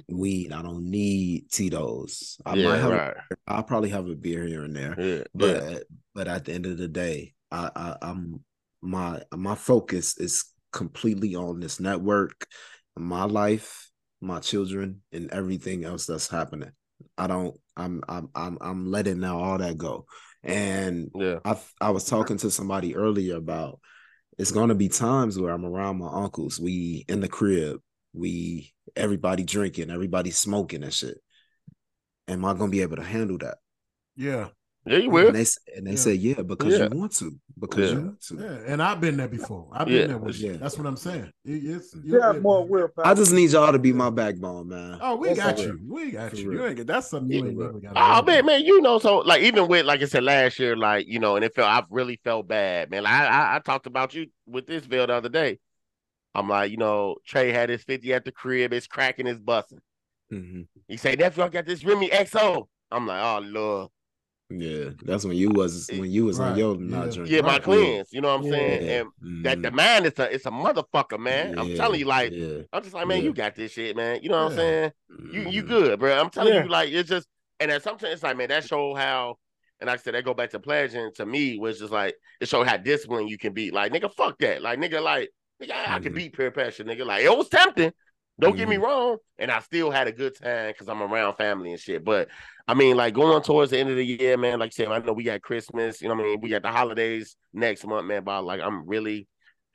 weed. 0.08 0.52
I 0.52 0.62
don't 0.62 0.90
need 0.90 1.50
Tito's. 1.50 2.38
I 2.44 2.54
yeah, 2.54 2.68
might 2.68 2.78
have. 2.78 2.90
right. 2.90 3.16
I'll 3.46 3.62
probably 3.62 3.90
have 3.90 4.08
a 4.08 4.14
beer 4.14 4.44
here 4.44 4.64
and 4.64 4.74
there 4.74 4.94
Yeah, 4.98 5.24
but 5.34 5.62
yeah, 5.62 5.78
but 6.14 6.28
at 6.28 6.44
the 6.44 6.52
end 6.52 6.66
of 6.66 6.78
the 6.78 6.88
day, 6.88 7.34
I, 7.50 7.70
I 7.74 7.96
I'm 8.02 8.40
my 8.80 9.22
my 9.34 9.54
focus 9.54 10.18
is 10.18 10.44
completely 10.72 11.34
on 11.34 11.60
this 11.60 11.80
network, 11.80 12.46
my 12.96 13.24
life, 13.24 13.90
my 14.20 14.40
children, 14.40 15.02
and 15.12 15.30
everything 15.30 15.84
else 15.84 16.06
that's 16.06 16.28
happening. 16.28 16.72
I 17.16 17.26
don't. 17.26 17.56
I'm 17.76 18.02
I'm 18.08 18.28
I'm 18.34 18.58
I'm 18.60 18.86
letting 18.86 19.20
now 19.20 19.38
all 19.38 19.58
that 19.58 19.78
go, 19.78 20.06
and 20.42 21.10
yeah, 21.14 21.38
I 21.44 21.58
I 21.80 21.90
was 21.90 22.04
talking 22.04 22.36
to 22.38 22.50
somebody 22.50 22.94
earlier 22.94 23.36
about 23.36 23.80
it's 24.38 24.50
gonna 24.52 24.74
be 24.74 24.88
times 24.88 25.38
where 25.38 25.52
I'm 25.52 25.64
around 25.64 25.98
my 25.98 26.10
uncles. 26.10 26.58
We 26.60 27.04
in 27.08 27.20
the 27.20 27.28
crib. 27.28 27.80
We 28.12 28.72
everybody 28.94 29.44
drinking, 29.44 29.90
everybody 29.90 30.30
smoking 30.30 30.82
and 30.82 30.92
shit. 30.92 31.18
Am 32.28 32.44
I 32.44 32.52
gonna 32.54 32.70
be 32.70 32.82
able 32.82 32.96
to 32.96 33.02
handle 33.02 33.38
that? 33.38 33.58
Yeah, 34.16 34.48
yeah. 34.86 34.98
You 34.98 35.10
will. 35.10 35.28
And 35.28 35.36
they 35.36 35.46
and 35.76 35.86
they 35.86 35.92
Yeah. 35.92 35.96
say, 35.96 36.12
yeah, 36.14 36.42
because 36.42 36.78
Yeah. 36.78 36.88
you 36.92 36.98
want 36.98 37.12
to, 37.16 37.34
because 37.58 37.90
Yeah. 37.90 37.96
you 37.96 38.02
want 38.04 38.20
to. 38.22 38.34
yeah. 38.36 38.72
And 38.72 38.82
I've 38.82 39.00
been 39.00 39.16
there 39.16 39.28
before. 39.28 39.68
I've 39.72 39.86
been 39.86 39.96
Yeah. 39.96 40.06
there 40.08 40.18
with 40.18 40.38
you. 40.38 40.52
Yeah. 40.52 40.56
That's 40.58 40.76
what 40.76 40.86
I'm 40.86 40.96
saying. 40.96 41.30
It- 41.44 41.64
it's 41.64 41.96
You 42.04 42.20
have 42.20 42.42
more 42.42 42.66
willpower. 42.66 43.06
I 43.06 43.14
just 43.14 43.32
need 43.32 43.50
y'all 43.50 43.72
to 43.72 43.78
be 43.78 43.92
my 43.94 44.10
backbone, 44.10 44.68
man. 44.68 44.98
Oh, 45.00 45.16
we 45.16 45.28
That's 45.28 45.40
got 45.40 45.56
for 45.56 45.62
you. 45.62 45.80
We 45.88 46.10
got 46.10 46.30
For 46.30 46.36
you. 46.36 46.50
real. 46.50 46.60
You 46.60 46.66
ain't 46.66 46.76
get 46.76 46.86
that's 46.86 47.08
something 47.10 47.30
you 47.32 47.46
ain't 47.46 47.56
real. 47.58 47.66
never 47.68 47.80
got. 47.80 47.92
Oh 47.96 48.22
man, 48.24 48.44
man, 48.44 48.62
you 48.64 48.80
know, 48.82 48.98
so 48.98 49.18
like 49.18 49.42
even 49.42 49.66
with 49.68 49.86
like 49.86 50.02
I 50.02 50.04
said 50.04 50.22
last 50.22 50.58
year, 50.58 50.76
like 50.76 51.06
you 51.08 51.18
know, 51.18 51.36
and 51.36 51.44
it 51.44 51.54
felt 51.54 51.68
I've 51.68 51.86
really 51.90 52.20
felt 52.22 52.46
bad, 52.46 52.90
man. 52.90 53.04
Like, 53.04 53.12
I, 53.14 53.26
I 53.26 53.56
I 53.56 53.58
talked 53.60 53.86
about 53.86 54.14
you 54.14 54.26
with 54.46 54.66
this 54.66 54.86
bill 54.86 55.06
the 55.06 55.14
other 55.14 55.28
day. 55.30 55.58
I'm 56.34 56.48
like, 56.48 56.70
you 56.70 56.76
know, 56.78 57.16
Trey 57.26 57.52
had 57.52 57.68
his 57.68 57.82
50 57.84 58.12
at 58.14 58.24
the 58.24 58.32
crib, 58.32 58.72
it's 58.72 58.86
cracking, 58.86 59.26
it's 59.26 59.40
busting. 59.40 59.80
Mhm. 60.32 60.66
He 60.88 60.96
say, 60.96 61.14
nephew, 61.14 61.42
I 61.44 61.48
got 61.48 61.66
this 61.66 61.84
Remy 61.84 62.08
XO. 62.10 62.68
I'm 62.90 63.06
like, 63.06 63.22
oh 63.22 63.40
lord, 63.40 63.90
Yeah, 64.50 64.90
that's 65.02 65.24
when 65.24 65.36
you 65.36 65.50
was 65.50 65.88
when 65.90 66.10
you 66.10 66.26
was 66.26 66.38
on 66.38 66.50
Right. 66.50 66.58
your 66.58 66.80
Yeah. 66.80 67.24
yeah, 67.24 67.40
my 67.40 67.52
Right. 67.52 67.62
cleanse. 67.62 68.12
You 68.12 68.20
know 68.20 68.28
what 68.28 68.40
I'm 68.40 68.44
Yeah. 68.44 68.50
saying? 68.50 68.82
Yeah. 68.82 69.00
And 69.00 69.44
that 69.44 69.62
the 69.62 69.70
man 69.70 70.04
is 70.04 70.18
a 70.18 70.34
it's 70.34 70.46
a 70.46 70.50
motherfucker, 70.50 71.18
man. 71.18 71.58
I'm 71.58 71.74
telling 71.74 72.00
you, 72.00 72.06
like, 72.06 72.32
yeah. 72.32 72.62
I'm 72.72 72.82
just 72.82 72.94
like, 72.94 73.06
man, 73.06 73.18
Yeah. 73.18 73.24
you 73.24 73.34
got 73.34 73.54
this 73.54 73.72
shit, 73.72 73.96
man. 73.96 74.20
You 74.22 74.28
know 74.28 74.44
what 74.44 74.52
I'm 74.52 74.58
Yeah. 74.58 74.64
saying? 74.64 74.92
You 75.32 75.50
you 75.50 75.62
Mhm. 75.62 75.68
good, 75.68 76.00
bro. 76.00 76.18
I'm 76.18 76.30
telling 76.30 76.54
Yeah. 76.54 76.64
you, 76.64 76.68
like 76.68 76.90
it's 76.90 77.08
just 77.08 77.28
and 77.60 77.70
then 77.70 77.80
sometimes 77.80 78.12
it's 78.14 78.22
like, 78.22 78.36
man, 78.36 78.48
that 78.48 78.64
show 78.64 78.94
how 78.94 79.38
and 79.80 79.88
like 79.88 80.00
I 80.00 80.02
said, 80.02 80.14
that 80.14 80.24
go 80.24 80.34
back 80.34 80.50
to 80.50 80.60
pledging 80.60 81.10
to 81.14 81.26
me 81.26 81.58
was 81.58 81.78
just 81.78 81.92
like 81.92 82.14
it 82.40 82.48
showed 82.48 82.66
how 82.66 82.76
disciplined 82.76 83.30
you 83.30 83.38
can 83.38 83.52
be. 83.52 83.70
Like, 83.70 83.92
nigga, 83.92 84.12
fuck 84.12 84.38
that. 84.38 84.62
Like, 84.62 84.78
nigga, 84.78 85.02
like, 85.02 85.30
nigga, 85.62 85.72
I, 85.72 85.96
I 85.96 85.98
can 86.00 86.12
Mhm. 86.12 86.16
beat 86.16 86.36
peer 86.36 86.50
pressure, 86.50 86.84
nigga. 86.84 87.06
Like, 87.06 87.24
it 87.24 87.36
was 87.36 87.48
tempting. 87.48 87.92
Don't 88.40 88.56
get 88.56 88.68
me 88.68 88.76
Mhm. 88.76 88.82
wrong. 88.82 89.18
And 89.38 89.50
I 89.50 89.60
still 89.60 89.90
had 89.90 90.08
a 90.08 90.12
good 90.12 90.34
time 90.36 90.68
because 90.72 90.88
I'm 90.88 91.02
around 91.02 91.36
family 91.36 91.70
and 91.72 91.80
shit. 91.80 92.04
But 92.04 92.28
I 92.66 92.74
mean, 92.74 92.96
like 92.96 93.14
going 93.14 93.42
towards 93.42 93.70
the 93.70 93.78
end 93.78 93.90
of 93.90 93.96
the 93.96 94.04
year, 94.06 94.36
man, 94.36 94.58
like 94.58 94.68
I 94.68 94.70
said, 94.70 94.88
I 94.88 94.98
know 94.98 95.12
we 95.12 95.24
got 95.24 95.42
Christmas, 95.42 96.00
you 96.00 96.08
know 96.08 96.14
what 96.14 96.24
I 96.24 96.26
mean? 96.28 96.40
We 96.40 96.48
got 96.48 96.62
the 96.62 96.70
holidays 96.70 97.36
next 97.52 97.86
month, 97.86 98.06
man. 98.06 98.24
But 98.24 98.44
like 98.44 98.60
I'm 98.60 98.86
really 98.86 99.28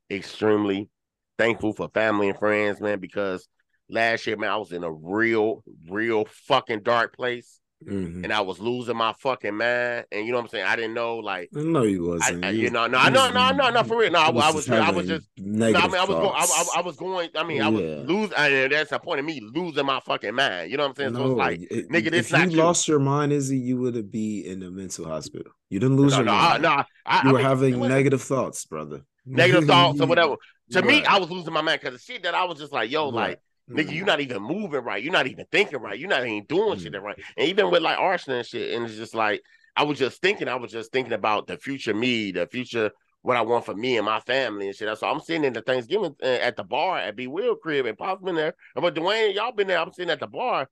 extremely 0.09 0.89
thankful 1.37 1.73
for 1.73 1.89
family 1.93 2.29
and 2.29 2.39
friends, 2.39 2.81
man, 2.81 2.99
because 2.99 3.47
last 3.89 4.25
year, 4.27 4.37
man, 4.37 4.49
I 4.49 4.57
was 4.57 4.71
in 4.71 4.83
a 4.83 4.91
real, 4.91 5.63
real 5.89 6.25
fucking 6.47 6.81
dark 6.83 7.15
place 7.15 7.59
Mhm. 7.85 8.23
and 8.23 8.33
I 8.33 8.41
was 8.41 8.59
losing 8.59 8.97
my 8.97 9.13
fucking 9.13 9.55
mind. 9.55 10.05
And 10.11 10.25
you 10.25 10.31
know 10.31 10.39
what 10.39 10.45
I'm 10.45 10.49
saying? 10.49 10.65
I 10.65 10.75
didn't 10.75 10.95
know, 10.95 11.17
like, 11.17 11.49
No, 11.53 11.83
you 11.83 12.05
wasn't. 12.07 12.43
I- 12.43 12.49
You 12.49 12.71
know, 12.71 12.87
no, 12.87 12.97
I 12.97 13.09
was- 13.09 13.33
no, 13.33 13.51
no, 13.51 13.69
no, 13.69 13.83
for 13.83 13.97
real. 13.99 14.11
No, 14.11 14.19
I, 14.19 14.27
I 14.27 14.31
was, 14.31 14.65
just, 14.65 14.69
I 14.71 14.89
was 14.89 15.07
just, 15.07 15.29
no, 15.37 15.67
I 15.67 15.71
negative 15.71 15.91
mean, 15.91 16.01
I 16.01 16.05
was 16.05 16.15
going, 16.15 16.31
I, 16.35 16.45
thoughts. 16.45 16.71
I, 16.75 16.79
I 16.79 16.81
was 16.81 16.95
going. 16.95 17.29
I 17.35 17.43
mean, 17.43 17.61
I 17.61 17.69
was 17.69 17.81
Yeah. 17.81 18.03
losing. 18.05 18.33
I, 18.35 18.67
that's 18.67 18.89
the 18.89 18.99
point 18.99 19.19
of 19.19 19.25
me 19.25 19.41
losing 19.53 19.85
my 19.85 19.99
fucking 19.99 20.33
mind. 20.33 20.71
You 20.71 20.77
know 20.77 20.83
what 20.83 20.89
I'm 20.89 20.95
saying? 20.95 21.13
so 21.15 21.25
it's 21.31 21.37
like, 21.37 21.61
it- 21.69 21.89
nigga, 21.89 22.11
this 22.11 22.25
if 22.27 22.31
not 22.31 22.51
you 22.51 22.57
lost 22.57 22.87
your 22.87 22.99
mind, 22.99 23.31
Izzy, 23.31 23.57
you 23.59 23.77
would 23.77 24.11
be 24.11 24.47
in 24.47 24.63
a 24.63 24.71
mental 24.71 25.05
hospital. 25.05 25.51
You 25.69 25.79
didn't 25.79 25.97
lose 25.97 26.13
no, 26.13 26.17
your 26.17 26.25
no, 26.25 26.31
mind. 26.31 26.63
no, 26.63 26.83
I, 27.05 27.21
you 27.27 27.31
were 27.31 27.37
mean, 27.37 27.45
having 27.45 27.79
negative 27.79 28.21
thoughts, 28.23 28.65
brother. 28.65 29.01
negative 29.25 29.65
thoughts 29.65 30.01
or 30.01 30.07
whatever. 30.07 30.35
To 30.71 30.81
me, 30.81 31.01
I 31.05 31.17
was 31.17 31.29
losing 31.31 31.53
my 31.53 31.61
mind 31.61 31.79
because 31.81 31.97
the 31.97 32.03
shit 32.13 32.23
that 32.23 32.35
I 32.35 32.43
was 32.43 32.57
just 32.59 32.73
like, 32.73 32.91
yo, 32.91 33.07
like. 33.07 33.39
Nigga, 33.69 33.93
you're 33.93 34.05
not 34.05 34.21
even 34.21 34.41
moving 34.41 34.83
right. 34.83 35.03
You're 35.03 35.11
not 35.11 35.27
even 35.27 35.45
thinking 35.51 35.79
right. 35.79 35.99
You're 35.99 36.09
not 36.09 36.25
even 36.25 36.45
doing 36.45 36.79
shit 36.79 37.01
right. 37.01 37.19
And 37.35 37.47
even 37.49 37.69
with 37.69 37.81
like 37.81 37.99
arson 37.99 38.35
and 38.35 38.45
shit, 38.45 38.73
and 38.73 38.85
it's 38.85 38.95
just 38.95 39.13
like 39.13 39.41
I 39.75 39.83
was 39.83 39.99
just 39.99 40.21
thinking. 40.21 40.47
I 40.47 40.55
was 40.55 40.71
just 40.71 40.91
thinking 40.91 41.13
about 41.13 41.47
the 41.47 41.57
future 41.57 41.93
me, 41.93 42.31
the 42.31 42.47
future 42.47 42.91
what 43.21 43.35
I 43.35 43.41
want 43.41 43.65
for 43.65 43.75
me 43.75 43.97
and 43.97 44.05
my 44.05 44.21
family 44.21 44.67
and 44.67 44.75
shit. 44.75 44.97
So 44.97 45.07
I'm 45.07 45.19
sitting 45.19 45.43
in 45.43 45.51
the 45.51 45.61
Thanksgiving 45.61 46.15
uh, 46.23 46.25
at 46.25 46.55
the 46.55 46.63
bar 46.63 46.97
at 46.97 47.17
B 47.17 47.27
Will 47.27 47.55
crib 47.55 47.85
and 47.85 47.97
Pop's 47.97 48.23
been 48.23 48.35
there. 48.35 48.53
And 48.75 48.81
But 48.81 48.95
Dwayne, 48.95 49.35
y'all 49.35 49.51
been 49.51 49.67
there. 49.67 49.79
I'm 49.79 49.91
sitting 49.91 50.11
at 50.11 50.21
the 50.21 50.27
bar, 50.27 50.69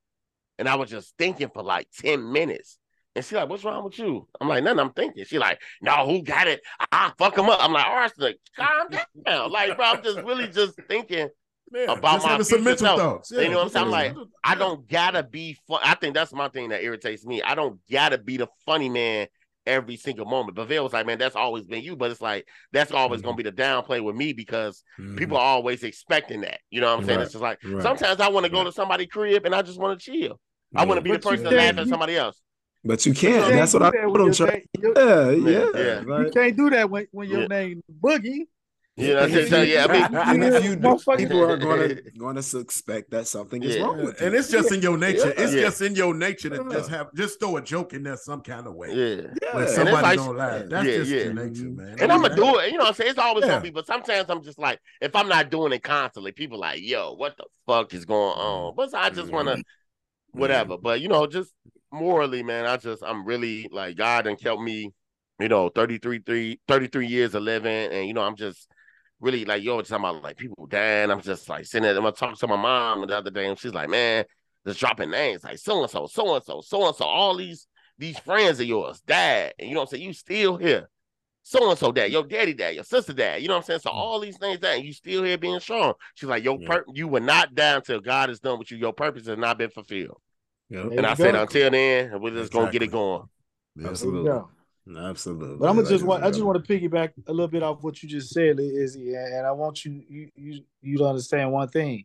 and 0.58 0.66
I 0.66 0.76
was 0.76 0.88
just 0.88 1.14
thinking 1.18 1.50
for 1.52 1.62
like 1.62 1.88
ten 1.98 2.32
minutes. 2.32 2.78
And 3.14 3.24
she 3.24 3.34
like, 3.34 3.48
"What's 3.48 3.64
wrong 3.64 3.84
with 3.84 3.98
you?" 3.98 4.26
I'm 4.40 4.48
like, 4.48 4.64
"Nothing." 4.64 4.80
I'm 4.80 4.92
thinking. 4.92 5.24
She 5.24 5.38
like, 5.38 5.60
"No, 5.82 6.06
who 6.06 6.22
got 6.22 6.48
it? 6.48 6.60
I 6.92 7.12
fuck 7.18 7.36
him 7.36 7.48
up." 7.48 7.62
I'm 7.62 7.72
like, 7.72 7.86
"Arson, 7.86 8.34
calm 8.56 8.88
down." 9.24 9.50
Like, 9.50 9.76
bro, 9.76 9.86
I'm 9.86 10.02
just 10.02 10.18
really 10.18 10.48
just 10.48 10.78
thinking. 10.88 11.28
Yeah, 11.72 11.92
about 11.92 12.02
just 12.02 12.24
my 12.24 12.30
having 12.30 12.44
some 12.44 12.64
mental 12.64 12.86
self. 12.86 13.00
thoughts. 13.00 13.30
You 13.32 13.48
know 13.48 13.56
what 13.56 13.62
I'm 13.64 13.68
saying? 13.70 13.84
I'm 13.86 13.90
like, 13.90 14.14
just- 14.14 14.28
I 14.44 14.54
don't 14.54 14.88
gotta 14.88 15.22
be 15.22 15.58
fun. 15.66 15.80
I 15.82 15.94
think 15.96 16.14
that's 16.14 16.32
my 16.32 16.48
thing 16.48 16.68
that 16.70 16.82
irritates 16.82 17.26
me. 17.26 17.42
I 17.42 17.54
don't 17.54 17.80
gotta 17.90 18.18
be 18.18 18.36
the 18.36 18.46
funny 18.64 18.88
man 18.88 19.26
every 19.66 19.96
single 19.96 20.26
moment. 20.26 20.54
But 20.54 20.68
Vail 20.68 20.84
was 20.84 20.92
like, 20.92 21.06
man, 21.06 21.18
that's 21.18 21.34
always 21.34 21.66
been 21.66 21.82
you. 21.82 21.96
But 21.96 22.12
it's 22.12 22.20
like 22.20 22.46
that's 22.72 22.92
always 22.92 23.20
gonna 23.20 23.36
be 23.36 23.42
the 23.42 23.50
downplay 23.50 24.00
with 24.02 24.14
me 24.14 24.32
because 24.32 24.84
Mhm. 25.00 25.16
people 25.18 25.36
are 25.36 25.42
always 25.44 25.82
expecting 25.82 26.42
that. 26.42 26.60
You 26.70 26.80
know 26.80 26.92
what 26.92 27.00
I'm 27.00 27.06
saying? 27.06 27.18
Right. 27.18 27.24
It's 27.24 27.32
just 27.32 27.42
like 27.42 27.58
Right. 27.64 27.82
sometimes 27.82 28.20
I 28.20 28.28
want 28.28 28.44
to 28.46 28.50
go 28.52 28.58
Right. 28.58 28.66
to 28.66 28.72
somebody's 28.72 29.08
crib 29.08 29.44
and 29.44 29.54
I 29.54 29.62
just 29.62 29.80
want 29.80 29.98
to 30.00 30.12
chill. 30.12 30.38
I 30.74 30.84
want 30.84 30.98
to 30.98 31.02
be 31.02 31.10
But 31.10 31.22
the 31.22 31.28
person 31.30 31.44
to 31.46 31.50
can't- 31.50 31.76
laugh 31.76 31.84
at 31.84 31.88
somebody 31.88 32.16
else. 32.16 32.40
But 32.84 33.04
you 33.04 33.10
You 33.12 33.18
can't. 33.18 33.42
can't 33.42 33.54
That's 33.54 33.72
what 33.72 33.82
I 33.82 33.90
that 33.90 34.02
told 34.02 34.12
when 34.12 34.20
him. 34.20 34.26
your 34.26 34.34
Trey. 34.34 34.64
name- 34.76 34.84
your- 34.84 34.94
Yeah, 34.96 35.30
Yeah. 35.30 35.66
yeah. 35.74 36.02
Yeah. 36.06 36.20
You 36.20 36.30
can't 36.32 36.56
do 36.56 36.70
that 36.70 36.88
when, 36.88 37.06
when 37.10 37.28
your 37.28 37.40
Yeah. 37.40 37.46
name 37.48 37.82
Boogie. 38.00 38.42
You 38.98 39.08
know 39.08 39.20
what 39.22 39.32
I'm 39.32 39.46
saying? 39.48 39.70
Yeah, 39.72 39.86
I 39.88 39.92
mean, 39.92 40.42
and 40.44 40.54
if 40.54 40.64
you 40.64 40.76
do, 40.76 40.88
Motherfucker- 40.88 41.18
people 41.18 41.42
are 41.44 41.56
going 41.58 41.88
to 41.96 42.10
going 42.18 42.36
to 42.36 42.42
suspect 42.42 43.10
that 43.10 43.26
something 43.26 43.62
is 43.62 43.76
Yeah. 43.76 43.82
wrong 43.82 44.02
with 44.02 44.18
you. 44.20 44.26
and 44.26 44.34
it's 44.34 44.50
just 44.50 44.72
in 44.72 44.80
your 44.80 44.96
nature. 44.96 45.34
It's 45.36 45.52
Yeah. 45.52 45.60
just 45.62 45.82
in 45.82 45.94
your 45.94 46.14
nature 46.14 46.48
to 46.48 46.64
just 46.70 46.88
have 46.88 47.12
just 47.14 47.38
throw 47.38 47.58
a 47.58 47.62
joke 47.62 47.92
in 47.92 48.04
there 48.04 48.16
some 48.16 48.40
kind 48.40 48.66
of 48.66 48.74
way. 48.74 48.88
yeah. 48.94 49.28
yeah. 49.42 49.54
When 49.56 49.68
somebody 49.68 50.02
like- 50.02 50.16
don't 50.16 50.36
laugh. 50.36 50.62
That's 50.70 50.86
Yeah, 50.88 50.96
just 50.96 51.10
yeah. 51.10 51.22
your 51.24 51.34
nature, 51.34 51.64
man. 51.64 51.96
And 52.00 52.10
I'm 52.10 52.22
gonna 52.22 52.34
do 52.36 52.58
it. 52.58 52.72
You 52.72 52.78
know 52.78 52.84
what 52.84 52.88
I'm 52.88 52.94
saying? 52.94 53.10
It's 53.10 53.18
always 53.18 53.44
Yeah. 53.44 53.50
gonna 53.50 53.60
be, 53.62 53.70
but 53.70 53.86
sometimes 53.86 54.30
I'm 54.30 54.42
just 54.42 54.58
like, 54.58 54.80
if 55.02 55.14
I'm 55.14 55.28
not 55.28 55.50
doing 55.50 55.72
it 55.72 55.82
constantly, 55.82 56.32
people 56.32 56.58
like, 56.58 56.80
yo, 56.82 57.12
what 57.12 57.36
the 57.36 57.44
fuck 57.66 57.92
is 57.92 58.06
going 58.06 58.38
on? 58.38 58.72
Mm. 58.72 58.76
But 58.76 58.94
I 58.94 59.10
just 59.10 59.30
wanna 59.30 59.58
whatever. 60.32 60.78
But 60.78 61.02
you 61.02 61.08
know, 61.08 61.26
just 61.26 61.52
morally, 61.92 62.42
man, 62.42 62.64
I 62.64 62.78
just 62.78 63.02
I'm 63.02 63.26
really 63.26 63.68
like 63.70 63.96
God 63.98 64.26
and 64.26 64.40
kept 64.40 64.60
me, 64.60 64.92
you 65.38 65.48
know, 65.48 65.68
33, 65.68 66.20
three, 66.24 66.60
33 66.66 67.06
years 67.08 67.34
of 67.34 67.42
living. 67.42 67.92
And 67.92 68.06
you 68.08 68.14
know, 68.14 68.22
I'm 68.22 68.36
just 68.36 68.68
really 69.20 69.44
like, 69.44 69.62
yo, 69.62 69.80
just 69.80 69.90
talking 69.90 70.04
about 70.04 70.22
like 70.22 70.36
people 70.36 70.66
dying. 70.66 71.10
I'm 71.10 71.20
just 71.20 71.48
like 71.48 71.66
sitting 71.66 71.82
there. 71.82 71.96
I'm 71.96 72.02
gonna 72.02 72.12
talk 72.12 72.38
to 72.38 72.46
my 72.46 72.56
mom 72.56 73.06
the 73.06 73.16
other 73.16 73.30
day, 73.30 73.46
and 73.46 73.58
she's 73.58 73.74
like, 73.74 73.88
man, 73.88 74.24
just 74.66 74.80
dropping 74.80 75.10
names 75.10 75.44
like 75.44 75.58
so 75.58 75.82
and 75.82 75.90
so, 75.90 76.06
so 76.06 76.34
and 76.34 76.44
so, 76.44 76.60
so 76.60 76.86
and 76.86 76.96
so, 76.96 77.04
all 77.04 77.36
these 77.36 77.66
these 77.98 78.18
friends 78.18 78.60
of 78.60 78.66
yours 78.66 79.00
died. 79.00 79.54
And 79.58 79.68
you 79.68 79.74
know 79.74 79.80
what 79.80 79.88
I'm 79.92 79.98
saying? 79.98 80.02
You 80.04 80.12
still 80.12 80.56
here. 80.56 80.88
So 81.42 81.70
and 81.70 81.78
so 81.78 81.92
dad, 81.92 82.10
your 82.10 82.24
daddy 82.24 82.54
dad, 82.54 82.74
your 82.74 82.84
sister 82.84 83.12
dad. 83.12 83.40
You 83.40 83.48
know 83.48 83.54
what 83.54 83.60
I'm 83.60 83.66
saying? 83.66 83.80
So 83.80 83.90
mm. 83.90 83.94
all 83.94 84.18
these 84.18 84.36
things 84.36 84.60
that 84.60 84.82
you 84.82 84.92
still 84.92 85.22
here 85.22 85.38
being 85.38 85.60
strong. 85.60 85.94
She's 86.14 86.28
like, 86.28 86.42
your 86.42 86.58
Yeah. 86.60 86.68
pur- 86.68 86.84
you 86.92 87.06
were 87.06 87.20
not 87.20 87.54
down 87.54 87.82
till 87.82 88.00
God 88.00 88.30
is 88.30 88.40
done 88.40 88.58
with 88.58 88.70
you. 88.72 88.78
Your 88.78 88.92
purpose 88.92 89.26
has 89.28 89.38
not 89.38 89.56
been 89.56 89.70
fulfilled. 89.70 90.20
Yep. 90.70 90.84
And 90.84 90.92
you 90.94 91.06
I 91.06 91.14
said, 91.14 91.36
until 91.36 91.70
then, 91.70 92.20
we're 92.20 92.34
just 92.34 92.52
gonna 92.52 92.72
get 92.72 92.82
it 92.82 92.90
going. 92.90 93.22
Yeah. 93.76 93.82
There 93.82 93.84
you 93.84 93.90
Absolutely. 93.90 94.42
Absolutely. 94.88 95.56
But 95.58 95.68
I'm 95.68 95.76
gonna 95.76 95.88
just 95.88 96.04
want 96.04 96.22
I 96.22 96.30
just 96.30 96.44
want 96.44 96.64
to 96.64 96.72
piggyback 96.72 97.10
a 97.26 97.32
little 97.32 97.48
bit 97.48 97.62
off 97.62 97.82
what 97.82 98.02
you 98.02 98.08
just 98.08 98.30
said, 98.30 98.60
Izzy, 98.60 99.14
and 99.14 99.46
I 99.46 99.52
want 99.52 99.84
you 99.84 100.02
you 100.08 100.30
you 100.36 100.60
you 100.82 100.98
to 100.98 101.04
understand 101.04 101.52
one 101.52 101.68
thing. 101.68 102.04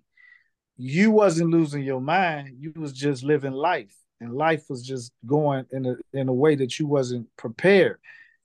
You 0.77 1.11
wasn't 1.11 1.51
losing 1.51 1.83
your 1.83 2.01
mind, 2.01 2.55
you 2.59 2.73
was 2.75 2.91
just 2.93 3.23
living 3.23 3.51
life. 3.53 3.95
And 4.19 4.33
life 4.33 4.65
was 4.69 4.83
just 4.85 5.11
going 5.25 5.65
in 5.71 5.85
a 5.85 5.95
in 6.13 6.29
a 6.29 6.33
way 6.33 6.55
that 6.55 6.79
you 6.79 6.87
wasn't 6.87 7.27
prepared. 7.37 7.97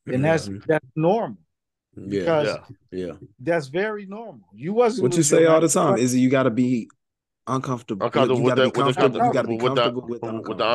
And 0.06 0.24
that's 0.24 0.48
Mhm. 0.48 0.64
that's 0.66 0.86
normal. 0.94 1.38
yeah, 1.96 2.42
Yeah. 2.42 2.58
yeah. 2.92 3.12
that's 3.40 3.68
very 3.68 4.04
normal. 4.06 4.48
You 4.54 4.74
wasn't 4.74 5.04
What 5.04 5.16
you 5.16 5.22
say 5.22 5.46
all 5.46 5.60
the 5.60 5.68
time 5.68 5.96
is 5.98 6.14
you 6.14 6.28
got 6.28 6.42
to 6.44 6.50
be 6.50 6.88
uncomfortable. 7.46 8.06
Uncomfortable 8.06 8.38
you 8.40 8.44
with 8.44 8.56
gotta 8.56 8.62
the 8.62 8.70
be 8.72 8.82
with 8.82 8.94
the 8.94 9.00
comfortable. 9.00 9.26
You 9.26 9.32
gotta 9.32 9.48
be 9.48 9.54
with 9.56 9.74
the 9.74 9.82
comfortable 9.82 10.08
with 10.08 10.20
the 10.20 10.26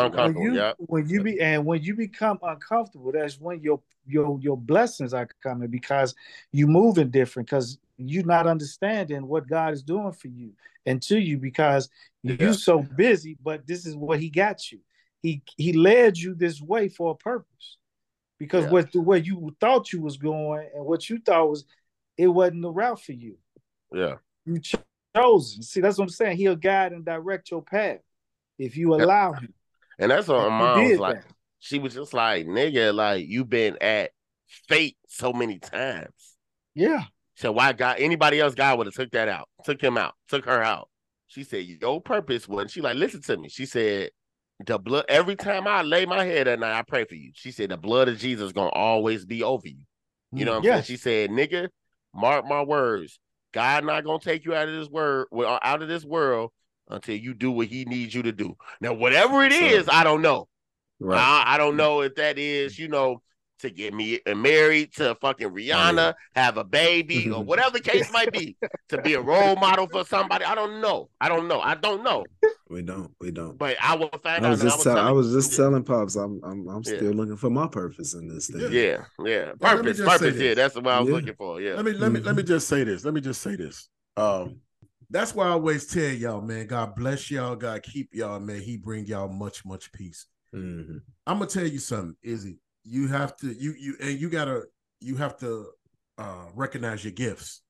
uncomfortable. 0.05 0.33
when 0.33 0.41
you 0.41 0.53
Yeah. 0.55 0.73
when 0.77 1.07
you 1.09 1.23
be 1.23 1.41
and 1.41 1.65
when 1.65 1.81
you 1.83 1.95
become 1.95 2.39
uncomfortable, 2.43 3.11
that's 3.11 3.39
when 3.39 3.61
your 3.61 3.81
your 4.05 4.39
your 4.41 4.57
blessings 4.57 5.13
are 5.13 5.27
coming 5.43 5.69
because 5.69 6.15
you 6.51 6.67
moving 6.67 7.09
different 7.09 7.47
because 7.49 7.77
you're 7.97 8.25
not 8.25 8.47
understanding 8.47 9.27
what 9.27 9.47
God 9.47 9.73
is 9.73 9.83
doing 9.83 10.11
for 10.11 10.27
you 10.27 10.53
and 10.85 11.01
to 11.03 11.19
you 11.19 11.37
because 11.37 11.89
Yeah. 12.23 12.35
you're 12.39 12.53
so 12.53 12.81
busy. 12.81 13.37
But 13.43 13.67
this 13.67 13.85
is 13.85 13.95
what 13.95 14.19
He 14.19 14.29
got 14.29 14.71
you. 14.71 14.79
He 15.21 15.43
He 15.57 15.73
led 15.73 16.17
you 16.17 16.33
this 16.33 16.61
way 16.61 16.87
for 16.89 17.11
a 17.11 17.15
purpose 17.15 17.77
because 18.39 18.65
Yeah. 18.65 18.71
what 18.71 18.91
the 18.91 19.01
way 19.01 19.19
you 19.19 19.55
thought 19.59 19.91
you 19.93 20.01
was 20.01 20.17
going 20.17 20.67
and 20.73 20.85
what 20.85 21.09
you 21.09 21.19
thought 21.19 21.49
was 21.49 21.65
it 22.17 22.27
wasn't 22.27 22.61
the 22.63 22.71
route 22.71 23.01
for 23.01 23.13
you. 23.13 23.37
Yeah. 23.93 24.15
You 24.45 24.59
cho- 24.59 24.79
chosen. 25.15 25.63
See, 25.63 25.81
that's 25.81 25.97
what 25.97 26.05
I'm 26.05 26.09
saying. 26.09 26.37
He'll 26.37 26.55
guide 26.55 26.91
and 26.93 27.05
direct 27.05 27.51
your 27.51 27.61
path 27.61 27.99
if 28.57 28.77
you 28.77 28.93
allow 28.95 29.33
him. 29.33 29.53
And 29.99 30.11
that's 30.11 30.27
what 30.27 30.41
my 30.41 30.49
mom 30.49 30.83
was 30.85 30.97
like. 30.97 31.15
that. 31.15 31.25
She 31.59 31.79
was 31.79 31.93
just 31.93 32.13
like, 32.13 32.47
nigga, 32.47 32.93
like 32.93 33.27
you've 33.27 33.49
been 33.49 33.77
at 33.81 34.11
fate 34.67 34.97
so 35.07 35.31
many 35.31 35.59
times. 35.59 36.37
Yeah. 36.73 37.03
So 37.35 37.51
why 37.51 37.73
God 37.73 37.97
anybody 37.99 38.39
else 38.39 38.55
God 38.55 38.77
would 38.77 38.87
have 38.87 38.93
took 38.93 39.11
that 39.11 39.27
out, 39.27 39.47
took 39.63 39.81
him 39.81 39.97
out, 39.97 40.13
took 40.27 40.45
her 40.45 40.61
out. 40.63 40.89
She 41.27 41.43
said, 41.43 41.65
Your 41.65 42.01
purpose 42.01 42.47
was 42.47 42.71
she 42.71 42.81
like, 42.81 42.95
listen 42.97 43.21
to 43.23 43.37
me. 43.37 43.49
She 43.49 43.65
said, 43.65 44.11
the 44.65 44.77
blood 44.77 45.05
every 45.09 45.35
time 45.35 45.67
I 45.67 45.81
lay 45.81 46.05
my 46.05 46.23
head 46.25 46.47
at 46.47 46.59
night, 46.59 46.77
I 46.77 46.83
pray 46.83 47.05
for 47.05 47.15
you. 47.15 47.31
She 47.33 47.51
said, 47.51 47.69
the 47.69 47.77
blood 47.77 48.09
of 48.09 48.17
Jesus 48.17 48.51
gonna 48.51 48.69
always 48.69 49.25
be 49.25 49.43
over 49.43 49.67
you. 49.67 49.83
You 50.35 50.45
know 50.45 50.51
mm, 50.51 50.55
what 50.55 50.57
I'm 50.59 50.63
Yes. 50.63 50.73
saying? 50.73 50.83
She 50.83 50.97
said, 50.97 51.29
nigga, 51.31 51.69
mark 52.13 52.45
my 52.45 52.61
words. 52.61 53.19
God 53.53 53.85
not 53.85 54.03
gonna 54.03 54.19
take 54.19 54.45
you 54.45 54.55
out 54.55 54.67
of 54.67 54.75
this 54.75 54.89
word, 54.89 55.27
out 55.33 55.81
of 55.81 55.87
this 55.87 56.05
world 56.05 56.51
until 56.89 57.15
you 57.15 57.33
do 57.33 57.51
what 57.51 57.67
he 57.67 57.85
needs 57.85 58.13
you 58.13 58.23
to 58.23 58.31
do. 58.31 58.55
Now, 58.79 58.93
whatever 58.93 59.43
it 59.43 59.51
is, 59.51 59.87
I 59.89 60.03
don't 60.03 60.21
know. 60.21 60.47
Right. 60.99 61.17
I, 61.17 61.55
I 61.55 61.57
don't 61.57 61.77
know 61.77 62.01
if 62.01 62.15
that 62.15 62.37
is, 62.37 62.77
you 62.77 62.87
know, 62.87 63.21
to 63.59 63.69
get 63.69 63.93
me 63.93 64.19
uh, 64.25 64.35
married 64.35 64.93
to 64.93 65.15
fucking 65.21 65.49
Rihanna, 65.49 66.13
have 66.35 66.57
a 66.57 66.63
baby, 66.63 67.29
or 67.29 67.43
whatever 67.43 67.71
the 67.71 67.79
case 67.79 68.11
might 68.11 68.31
be, 68.31 68.55
to 68.89 69.01
be 69.01 69.13
a 69.13 69.21
role 69.21 69.55
model 69.55 69.87
for 69.91 70.03
somebody. 70.03 70.45
I 70.45 70.55
don't 70.55 70.81
know. 70.81 71.09
I 71.19 71.29
don't 71.29 71.47
know. 71.47 71.59
I 71.59 71.75
don't 71.75 72.03
know. 72.03 72.25
We 72.71 72.81
don't. 72.81 73.11
We 73.19 73.31
don't. 73.31 73.57
But 73.57 73.77
I 73.81 73.95
will 73.95 74.09
find 74.23 74.45
I 74.45 74.47
out. 74.47 74.51
was 74.51 74.61
and 74.61 74.69
just 74.69 74.83
tell, 74.83 74.93
I 74.93 75.01
telling- 75.01 75.15
was 75.15 75.31
just 75.33 75.55
telling 75.55 75.83
pops 75.83 76.15
I'm 76.15 76.39
I'm 76.43 76.67
I'm 76.69 76.81
Yeah. 76.85 76.95
still 76.97 77.11
looking 77.13 77.37
for 77.37 77.49
my 77.49 77.67
purpose 77.67 78.13
in 78.13 78.27
this 78.27 78.47
thing. 78.47 78.71
Yeah, 78.71 79.03
yeah. 79.23 79.51
Well, 79.59 79.75
let 79.75 79.85
me 79.85 79.91
Purpose, 79.91 79.97
just 79.97 80.11
say 80.19 80.25
purpose. 80.27 80.41
Yeah, 80.41 80.53
that's 80.53 80.75
what 80.75 80.87
I 80.87 80.99
was 80.99 81.09
Yeah. 81.09 81.15
looking 81.15 81.35
for. 81.35 81.61
Yeah. 81.61 81.73
Let 81.75 81.85
me 81.85 81.91
let 81.93 82.11
me 82.11 82.19
let 82.21 82.35
me 82.35 82.43
Mhm. 82.43 82.47
just 82.47 82.67
say 82.67 82.83
this. 82.83 83.03
Let 83.05 83.13
me 83.13 83.21
just 83.21 83.41
say 83.41 83.55
this. 83.55 83.89
Um, 84.17 84.61
that's 85.09 85.35
why 85.35 85.47
I 85.47 85.49
always 85.51 85.87
tell 85.87 86.09
y'all, 86.11 86.41
man. 86.41 86.67
God 86.67 86.95
bless 86.95 87.29
y'all. 87.29 87.55
God 87.55 87.83
keep 87.83 88.15
y'all, 88.15 88.39
man. 88.39 88.61
He 88.61 88.77
bring 88.77 89.05
y'all 89.05 89.27
much 89.27 89.65
much 89.65 89.91
peace. 89.91 90.25
Mhm. 90.55 91.01
I'm 91.27 91.37
gonna 91.39 91.49
tell 91.49 91.67
you 91.67 91.79
something, 91.79 92.15
Izzy. 92.23 92.59
You 92.83 93.07
have 93.09 93.35
to 93.37 93.47
you 93.53 93.73
you 93.77 93.95
and 94.01 94.19
you 94.19 94.29
gotta 94.29 94.63
you 95.01 95.15
have 95.17 95.37
to 95.39 95.67
uh 96.17 96.45
recognize 96.55 97.03
your 97.03 97.13
gifts 97.13 97.61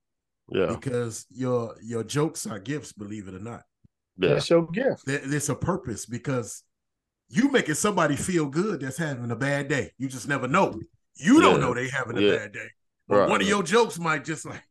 Yeah. 0.49 0.67
because 0.67 1.25
your 1.31 1.75
your 1.81 2.03
jokes 2.03 2.45
are 2.45 2.59
gifts, 2.59 2.91
believe 2.91 3.27
it 3.27 3.33
or 3.35 3.39
not. 3.39 3.63
Yeah. 4.17 4.29
That's 4.35 4.49
your 4.49 4.67
gift. 4.67 5.05
There- 5.05 5.19
There's 5.25 5.49
a 5.49 5.55
purpose 5.55 6.05
because 6.05 6.63
you 7.29 7.49
making 7.51 7.75
somebody 7.75 8.15
feel 8.15 8.47
good 8.47 8.81
that's 8.81 8.97
having 8.97 9.31
a 9.31 9.35
bad 9.35 9.67
day. 9.67 9.91
You 9.97 10.07
just 10.09 10.27
never 10.27 10.47
know. 10.47 10.79
You 11.15 11.39
don't 11.41 11.59
know 11.61 11.73
they 11.73 11.87
having 11.89 12.17
a 12.17 12.21
Yeah. 12.21 12.37
bad 12.37 12.51
day. 12.53 12.69
But 13.07 13.17
Right. 13.19 13.29
one 13.29 13.41
of 13.41 13.47
your 13.47 13.63
jokes 13.63 13.97
might 13.99 14.23
just 14.25 14.45
like, 14.45 14.63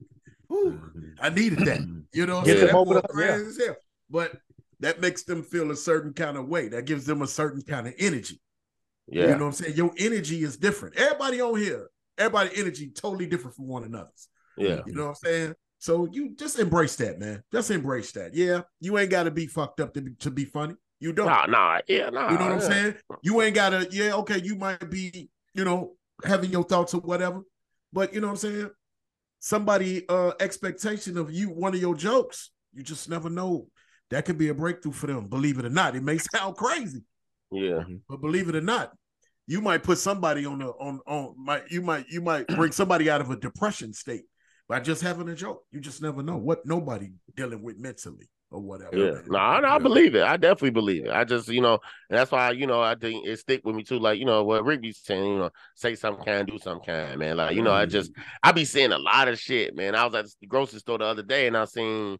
Ooh. 0.52 0.80
I 1.20 1.28
needed 1.30 1.60
that. 1.60 1.78
Mm-hmm. 1.80 2.00
You 2.12 2.26
know, 2.26 2.34
what 2.36 2.40
I'm 2.40 2.46
Get 2.46 2.52
saying? 2.58 2.66
them 2.66 2.74
That 2.74 2.76
over 2.76 2.94
the- 2.94 3.08
crazy 3.08 3.46
as 3.46 3.56
hell. 3.58 3.76
But 4.10 4.40
that 4.80 5.00
makes 5.00 5.22
them 5.24 5.42
feel 5.42 5.70
a 5.70 5.76
certain 5.76 6.12
kind 6.12 6.36
of 6.36 6.48
way. 6.48 6.68
That 6.68 6.86
gives 6.86 7.04
them 7.06 7.22
a 7.22 7.26
certain 7.26 7.62
kind 7.62 7.86
of 7.86 7.94
energy. 7.98 8.40
Yeah. 9.06 9.22
You 9.22 9.28
know 9.32 9.38
what 9.38 9.46
I'm 9.46 9.52
saying? 9.52 9.76
Your 9.76 9.92
energy 9.98 10.42
is 10.42 10.56
different. 10.56 10.96
Everybody 10.96 11.40
on 11.40 11.58
here, 11.58 11.88
everybody 12.18 12.50
energy 12.56 12.90
totally 12.90 13.26
different 13.26 13.56
from 13.56 13.66
one 13.68 13.84
another. 13.84 14.10
Yeah. 14.56 14.80
You 14.86 14.92
know 14.92 15.02
what 15.04 15.08
I'm 15.10 15.14
saying? 15.16 15.54
So 15.80 16.06
you 16.12 16.34
just 16.36 16.58
embrace 16.58 16.94
that, 16.96 17.18
man. 17.18 17.42
Just 17.50 17.70
embrace 17.70 18.12
that. 18.12 18.34
Yeah, 18.34 18.60
you 18.80 18.98
ain't 18.98 19.10
got 19.10 19.22
to 19.24 19.30
be 19.30 19.46
fucked 19.46 19.80
up 19.80 19.94
to 19.94 20.02
be, 20.02 20.12
to 20.20 20.30
be 20.30 20.44
funny. 20.44 20.74
You 21.00 21.14
don't. 21.14 21.26
Nah, 21.26 21.46
nah, 21.46 21.80
yeah, 21.88 22.10
nah. 22.10 22.30
You 22.30 22.38
know 22.38 22.44
what 22.44 22.52
I'm 22.52 22.60
saying? 22.60 22.94
You 23.22 23.40
ain't 23.40 23.54
gotta, 23.54 23.88
yeah, 23.90 24.12
okay, 24.16 24.38
you 24.44 24.56
might 24.56 24.90
be, 24.90 25.30
you 25.54 25.64
know, 25.64 25.94
having 26.22 26.50
your 26.50 26.64
thoughts 26.64 26.92
or 26.92 27.00
whatever, 27.00 27.40
but 27.94 28.12
you 28.12 28.20
know 28.20 28.26
what 28.26 28.32
I'm 28.34 28.36
saying? 28.36 28.70
Somebody 29.38 30.06
uh 30.08 30.32
expectation 30.38 31.16
of 31.16 31.32
you, 31.32 31.48
one 31.48 31.74
of 31.74 31.80
your 31.80 31.94
jokes, 31.94 32.50
you 32.74 32.82
just 32.82 33.08
never 33.08 33.30
know. 33.30 33.68
That 34.10 34.26
could 34.26 34.36
be 34.36 34.48
a 34.48 34.54
breakthrough 34.54 34.92
for 34.92 35.06
them, 35.06 35.28
believe 35.28 35.58
it 35.58 35.64
or 35.64 35.70
not. 35.70 35.96
It 35.96 36.02
may 36.02 36.18
sound 36.34 36.56
crazy, 36.56 37.04
Yeah. 37.50 37.84
but 38.06 38.20
believe 38.20 38.50
it 38.50 38.56
or 38.56 38.60
not, 38.60 38.92
you 39.46 39.62
might 39.62 39.82
put 39.82 39.96
somebody 39.96 40.44
on 40.44 40.58
the 40.58 40.66
on 40.66 41.00
on 41.06 41.34
might 41.42 41.70
you 41.70 41.80
might 41.80 42.06
you 42.10 42.20
might 42.20 42.46
bring 42.48 42.72
somebody 42.72 43.08
out 43.08 43.22
of 43.22 43.30
a 43.30 43.36
depression 43.36 43.94
state 43.94 44.24
by 44.70 44.78
just 44.78 45.02
having 45.02 45.28
a 45.28 45.34
joke. 45.34 45.64
You 45.72 45.80
just 45.80 46.00
never 46.00 46.22
know 46.22 46.36
what 46.36 46.64
nobody 46.64 47.10
dealing 47.36 47.60
with 47.60 47.76
mentally 47.80 48.30
or 48.52 48.60
whatever. 48.60 48.96
Yeah, 48.96 49.20
no, 49.26 49.36
I, 49.36 49.58
I 49.58 49.72
Yeah. 49.72 49.78
believe 49.78 50.14
it. 50.14 50.22
I 50.22 50.36
definitely 50.36 50.70
believe 50.70 51.06
it. 51.06 51.10
I 51.10 51.24
just, 51.24 51.48
you 51.48 51.60
know, 51.60 51.80
and 52.08 52.16
that's 52.16 52.30
why, 52.30 52.52
you 52.52 52.68
know, 52.68 52.80
I 52.80 52.94
think 52.94 53.26
it 53.26 53.36
stick 53.40 53.62
with 53.64 53.74
me 53.74 53.82
too. 53.82 53.98
Like, 53.98 54.20
you 54.20 54.24
know, 54.24 54.44
what 54.44 54.64
be 54.80 54.92
saying, 54.92 55.24
you 55.24 55.38
know, 55.40 55.50
say 55.74 55.96
some 55.96 56.18
kind, 56.18 56.46
do 56.46 56.56
some 56.60 56.78
kind, 56.86 57.18
man. 57.18 57.36
Like, 57.38 57.56
you 57.56 57.62
know, 57.62 57.72
I 57.72 57.86
just, 57.86 58.12
mm-hmm. 58.12 58.22
I 58.44 58.52
be 58.52 58.64
seeing 58.64 58.92
a 58.92 58.98
lot 58.98 59.26
of 59.26 59.40
shit, 59.40 59.74
man. 59.74 59.96
I 59.96 60.04
was 60.04 60.14
at 60.14 60.26
the 60.40 60.46
grocery 60.46 60.78
store 60.78 60.98
the 60.98 61.04
other 61.04 61.24
day 61.24 61.48
and 61.48 61.56
I 61.56 61.64
seen 61.64 62.18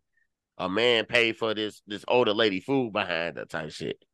a 0.59 0.69
man 0.69 1.05
pay 1.05 1.33
for 1.33 1.55
this 1.55 1.81
this 1.87 2.05
older 2.09 2.35
lady 2.35 2.59
food 2.59 2.93
behind 2.93 3.37
that 3.37 3.49
type 3.49 3.71
shit. 3.71 4.05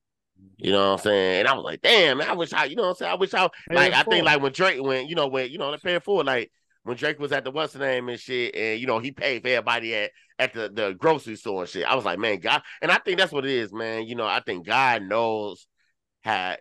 You 0.58 0.72
know 0.72 0.90
what 0.90 0.98
I'm 0.98 1.04
saying? 1.04 1.40
And 1.40 1.48
I 1.48 1.54
was 1.54 1.64
like, 1.64 1.80
damn, 1.80 2.18
man, 2.18 2.28
I 2.28 2.34
wish 2.34 2.52
I, 2.52 2.66
you 2.66 2.76
know 2.76 2.82
what 2.82 2.88
I'm 2.90 2.94
saying? 2.96 3.12
I 3.12 3.14
wish 3.14 3.32
I 3.32 3.48
like 3.70 3.94
I 3.94 4.02
think 4.02 4.26
like 4.26 4.42
when 4.42 4.52
Drake 4.52 4.82
went, 4.82 5.08
you 5.08 5.14
know 5.14 5.26
when 5.26 5.50
you 5.50 5.56
know 5.56 5.70
they 5.70 5.78
pay 5.78 5.98
for 6.00 6.22
like 6.22 6.52
when 6.86 6.96
Drake 6.96 7.18
was 7.18 7.32
at 7.32 7.42
the 7.42 7.50
what's 7.50 7.72
the 7.72 7.80
name 7.80 8.08
and 8.08 8.18
shit, 8.18 8.54
and 8.54 8.80
you 8.80 8.86
know, 8.86 9.00
he 9.00 9.10
paid 9.10 9.42
for 9.42 9.48
everybody 9.48 9.94
at 9.94 10.12
at 10.38 10.54
the, 10.54 10.70
the 10.72 10.94
grocery 10.94 11.34
store 11.34 11.62
and 11.62 11.68
shit. 11.68 11.84
I 11.84 11.96
was 11.96 12.04
like, 12.04 12.18
man, 12.18 12.38
God, 12.38 12.62
and 12.80 12.92
I 12.92 12.98
think 12.98 13.18
that's 13.18 13.32
what 13.32 13.44
it 13.44 13.50
is, 13.50 13.72
man. 13.72 14.06
You 14.06 14.14
know, 14.14 14.26
I 14.26 14.40
think 14.40 14.66
God 14.66 15.02
knows 15.02 15.66
how 16.22 16.56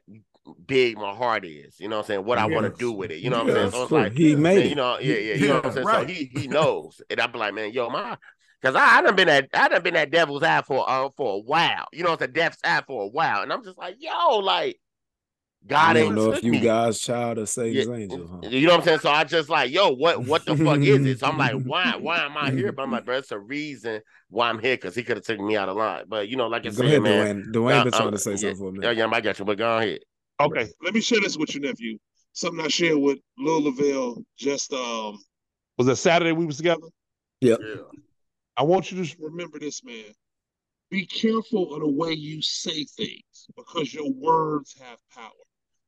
big 0.66 0.98
my 0.98 1.14
heart 1.14 1.46
is. 1.46 1.80
You 1.80 1.90
know 1.90 1.98
what 1.98 2.06
I'm 2.06 2.08
saying? 2.08 2.26
What 2.26 2.40
I 2.40 2.48
want 2.48 2.66
to 2.66 2.80
do 2.80 2.92
with 2.92 3.12
it. 3.12 3.20
You 3.20 3.30
know 3.30 3.44
what 3.44 3.48
Yeah, 3.48 3.66
I'm 3.66 3.72
saying? 3.72 3.72
So 3.72 3.84
it's 3.84 3.92
like, 3.92 4.14
he 4.14 4.36
made 4.36 4.58
man, 4.58 4.66
it. 4.66 4.70
you 4.70 4.76
know, 4.76 4.98
yeah, 5.00 5.16
yeah, 5.16 5.34
you 5.36 5.48
know 5.48 5.56
what 5.58 5.66
I'm 5.68 5.72
saying. 5.74 5.86
right. 5.86 6.08
So 6.08 6.14
he 6.14 6.26
he 6.26 6.48
knows, 6.48 7.02
and 7.10 7.22
I'm 7.22 7.32
like, 7.34 7.54
man, 7.54 7.72
yo, 7.72 7.90
my, 7.90 8.18
because 8.62 8.76
I, 8.76 8.98
I 8.98 9.02
done 9.04 9.16
been 9.16 9.30
at 9.30 9.50
I 9.54 9.68
done 9.68 9.84
been 9.84 9.96
at 9.96 10.10
devil's 10.10 10.42
eye 10.42 10.64
for 10.64 10.90
uh, 10.90 11.10
for 11.16 11.36
a 11.36 11.40
while. 11.40 11.86
You 11.94 12.04
know, 12.04 12.14
it's 12.14 12.24
a 12.24 12.28
death's 12.28 12.58
eye 12.64 12.82
for 12.88 13.04
a 13.04 13.08
while, 13.08 13.44
and 13.44 13.54
I'm 13.54 13.64
just 13.64 13.78
like, 13.78 13.98
yo, 14.00 14.38
like 14.40 14.80
God 15.68 15.98
I 15.98 16.00
ain't 16.00 16.16
don't 16.16 16.26
know 16.26 16.32
if 16.32 16.44
you 16.44 16.52
me. 16.52 16.60
God's 16.60 17.00
child 17.00 17.40
or 17.40 17.46
Satan's 17.46 17.88
Yeah, 17.88 17.96
angel, 17.96 18.28
huh? 18.32 18.50
You 18.50 18.68
know 18.68 18.74
what 18.74 18.82
I'm 18.82 18.86
saying? 18.86 19.00
So 19.00 19.10
I 19.10 19.24
just 19.24 19.50
like, 19.50 19.72
yo, 19.72 19.92
what 19.92 20.24
what 20.24 20.46
the 20.46 20.56
fuck 20.56 20.80
is 20.80 21.06
it? 21.06 21.20
So 21.20 21.28
I'm 21.28 21.38
like, 21.38 21.56
why 21.66 21.96
why 21.96 22.24
am 22.24 22.38
I 22.38 22.52
here? 22.52 22.72
But 22.72 22.84
I'm 22.84 22.92
like, 22.92 23.06
bro, 23.06 23.18
it's 23.18 23.32
a 23.32 23.40
reason 23.40 24.02
why 24.30 24.50
I'm 24.50 24.60
here 24.60 24.76
because 24.76 24.94
he 24.94 25.04
could 25.04 25.18
have 25.18 25.26
taken 25.26 25.46
me 25.46 25.58
out 25.58 25.70
of 25.70 25.76
line. 25.76 26.06
But 26.08 26.28
you 26.28 26.38
know, 26.38 26.48
like 26.48 26.66
I 26.66 26.70
Go 26.70 26.76
said, 26.76 26.86
ahead, 26.86 27.02
man. 27.02 27.44
Dwayne. 27.46 27.52
Dwayne 27.52 27.80
uh, 27.80 27.84
been 27.84 27.94
trying 27.94 28.08
uh, 28.08 28.12
to 28.12 28.18
say 28.20 28.32
yeah, 28.32 28.38
something 28.38 28.58
for 28.58 28.80
a 28.80 28.94
Yeah, 28.94 29.06
yeah, 29.06 29.12
I 29.12 29.22
got 29.22 29.40
you, 29.40 29.46
but 29.46 29.58
go 29.58 29.78
ahead. 29.78 30.00
Okay, 30.40 30.68
let 30.84 30.94
me 30.94 31.02
share 31.02 31.22
this 31.22 31.38
with 31.38 31.56
you, 31.56 31.62
nephew. 31.62 31.98
Something 32.34 32.64
I 32.64 32.68
shared 32.68 32.98
with 32.98 33.18
Lil 33.40 33.64
Lavelle 33.64 34.18
just 34.38 34.72
um 34.74 35.18
was 35.78 35.88
it 35.88 35.96
Saturday 35.96 36.32
we 36.32 36.46
was 36.46 36.58
together? 36.58 36.88
Yep. 37.42 37.60
Yeah. 37.62 37.76
I 38.58 38.64
want 38.64 38.92
you 38.92 39.04
to 39.04 39.16
remember 39.20 39.60
this, 39.60 39.84
man. 39.84 40.06
Be 40.90 41.06
careful 41.06 41.74
of 41.74 41.82
the 41.82 41.90
way 41.90 42.14
you 42.14 42.42
say 42.42 42.86
things 42.86 43.48
because 43.56 43.94
your 43.94 44.12
words 44.12 44.76
have 44.80 45.00
power. 45.14 45.32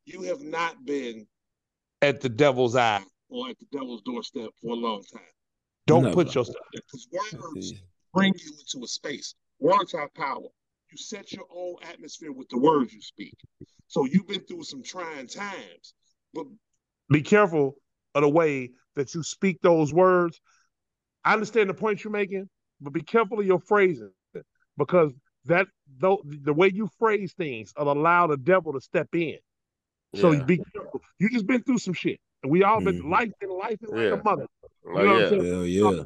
You 0.08 0.22
have 0.22 0.39
not 0.39 0.86
been 0.86 1.28
at 2.01 2.22
the 2.22 2.30
devil's 2.30 2.78
eye 2.78 3.03
or 3.28 3.49
at 3.49 3.60
the 3.60 3.66
devil's 3.78 4.01
doorstep 4.03 4.51
for 4.62 4.72
a 4.72 4.80
long 4.80 5.03
time. 5.12 5.22
Don't 5.86 6.03
Never. 6.03 6.16
put 6.16 6.28
yourself 6.28 6.55
there 6.72 6.82
because 6.82 7.08
words 7.12 7.74
bring 8.14 8.34
you 8.38 8.53
into 8.58 8.86
a 8.86 8.88
space. 8.88 9.36
Words 9.60 9.91
have 9.91 10.14
power. 10.14 10.47
You 10.91 10.97
set 10.97 11.34
your 11.34 11.43
own 11.53 11.76
atmosphere 11.91 12.32
with 12.32 12.47
the 12.47 12.58
words 12.58 12.93
you 12.93 13.01
speak. 13.01 13.36
So 13.88 14.05
you've 14.05 14.30
been 14.30 14.45
through 14.45 14.64
some 14.64 14.82
trying 14.82 15.28
times, 15.28 15.93
but 16.34 16.45
be 17.12 17.22
careful 17.22 17.76
of 18.16 18.22
the 18.22 18.30
way 18.30 18.72
that 18.95 19.14
you 19.14 19.24
speak 19.24 19.60
those 19.62 19.93
words. 19.93 20.39
I 21.26 21.34
understand 21.34 21.70
the 21.70 21.74
point 21.74 22.05
you're 22.05 22.14
making, 22.14 22.47
but 22.80 22.93
be 22.93 23.03
careful 23.03 23.41
of 23.41 23.45
your 23.45 23.60
phrasing 23.60 24.14
because 24.78 25.12
that 25.47 25.68
though 25.97 26.22
the 26.24 26.53
way 26.53 26.72
you 26.74 26.89
phrase 26.97 27.34
things 27.38 27.74
will 27.78 27.91
allow 27.91 28.28
the 28.28 28.38
devil 28.38 28.72
to 28.72 28.80
step 28.80 29.10
in. 29.14 29.38
So 30.16 30.32
Yeah. 30.32 30.43
be 30.43 30.58
careful. 30.74 31.01
You 31.20 31.30
just 31.30 31.47
been 31.47 31.64
through 31.64 31.80
some 31.80 31.93
shit. 31.93 32.20
And 32.43 32.51
we 32.51 32.64
all 32.64 32.82
been 32.82 33.01
Mhm. 33.01 33.10
life 33.10 33.32
been 33.39 33.49
life 33.49 33.78
like 33.82 34.01
Yeah. 34.01 34.20
a 34.20 34.24
mother. 34.24 34.47
Oh, 34.86 34.99
You 34.99 35.05
know 35.05 35.05
what 35.05 35.08
I'm 35.08 35.22
yeah. 35.22 35.30
saying? 35.30 35.45
Hell 35.45 35.66
yeah. 35.66 36.03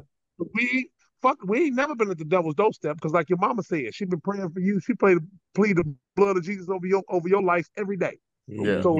we 0.54 0.90
fuck 1.20 1.38
we 1.44 1.66
ain't 1.66 1.76
never 1.76 1.94
been 1.94 2.10
at 2.10 2.18
the 2.18 2.24
devil's 2.24 2.54
doorstep 2.56 2.96
because 2.96 3.12
like 3.12 3.28
your 3.28 3.38
mama 3.38 3.62
said, 3.62 3.94
she 3.94 4.04
been 4.04 4.20
praying 4.20 4.50
for 4.50 4.60
you. 4.60 4.80
She 4.80 4.94
played 4.94 5.18
plead 5.54 5.76
the 5.76 5.94
blood 6.16 6.36
of 6.36 6.42
Jesus 6.42 6.68
over 6.68 6.86
your 6.86 7.02
over 7.08 7.28
your 7.28 7.42
life 7.42 7.68
every 7.76 7.96
day. 7.96 8.18
Yeah. 8.48 8.82
So 8.82 8.98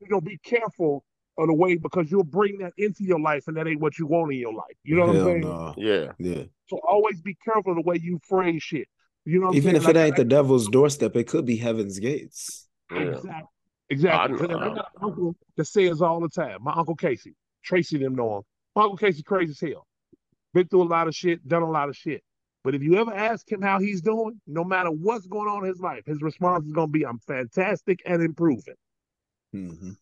you 0.00 0.08
gonna 0.08 0.20
be 0.20 0.38
careful 0.38 1.04
of 1.38 1.46
the 1.46 1.54
way 1.54 1.76
because 1.76 2.10
you'll 2.10 2.24
bring 2.24 2.58
that 2.58 2.72
into 2.76 3.04
your 3.04 3.20
life 3.20 3.46
and 3.48 3.56
that 3.56 3.66
ain't 3.66 3.80
what 3.80 3.98
you 3.98 4.06
want 4.06 4.32
in 4.32 4.38
your 4.38 4.52
life. 4.54 4.76
You 4.84 4.96
know 4.96 5.06
what 5.06 5.16
I'm 5.16 5.24
saying? 5.24 5.40
no. 5.40 5.74
Yeah. 5.78 6.12
Yeah. 6.18 6.44
So 6.66 6.78
always 6.86 7.20
be 7.22 7.36
careful 7.44 7.72
of 7.72 7.76
the 7.76 7.82
way 7.88 7.98
you 8.02 8.18
phrase 8.28 8.62
shit. 8.62 8.88
You 9.24 9.40
know, 9.40 9.46
what 9.46 9.50
I'm 9.50 9.56
Even 9.56 9.70
saying? 9.70 9.76
if 9.76 9.88
it 9.88 9.96
Like, 9.96 10.06
ain't 10.06 10.16
the 10.16 10.24
devil's 10.24 10.68
doorstep, 10.68 11.16
it 11.16 11.24
could 11.24 11.46
be 11.46 11.56
heaven's 11.56 11.98
gates. 11.98 12.68
Yeah. 12.90 12.98
Exactly. 12.98 13.48
Exactly. 13.88 14.34
I 14.34 14.46
know. 14.46 14.58
I 14.58 14.68
got 14.74 14.88
an 14.96 15.02
uncle 15.02 15.36
that 15.56 15.64
says 15.66 16.02
all 16.02 16.20
the 16.20 16.28
time. 16.28 16.62
My 16.62 16.72
uncle 16.72 16.96
Casey, 16.96 17.34
Tracy, 17.62 17.98
them 17.98 18.14
know 18.14 18.38
him. 18.38 18.42
My 18.74 18.82
uncle 18.82 18.96
Casey 18.96 19.22
crazy 19.22 19.52
as 19.52 19.60
hell. 19.60 19.86
Been 20.54 20.66
through 20.66 20.82
a 20.82 20.84
lot 20.84 21.08
of 21.08 21.14
shit, 21.14 21.46
done 21.46 21.62
a 21.62 21.70
lot 21.70 21.88
of 21.88 21.96
shit. 21.96 22.22
But 22.64 22.74
if 22.74 22.82
you 22.82 22.96
ever 22.96 23.14
ask 23.14 23.50
him 23.50 23.62
how 23.62 23.78
he's 23.78 24.00
doing, 24.00 24.40
no 24.46 24.64
matter 24.64 24.90
what's 24.90 25.26
going 25.26 25.48
on 25.48 25.62
in 25.62 25.68
his 25.68 25.80
life, 25.80 26.04
his 26.04 26.20
response 26.20 26.66
is 26.66 26.72
gonna 26.72 26.88
be, 26.88 27.06
"I'm 27.06 27.20
fantastic 27.20 28.02
and 28.04 28.22
improving." 28.22 28.74
hmm 29.52 29.92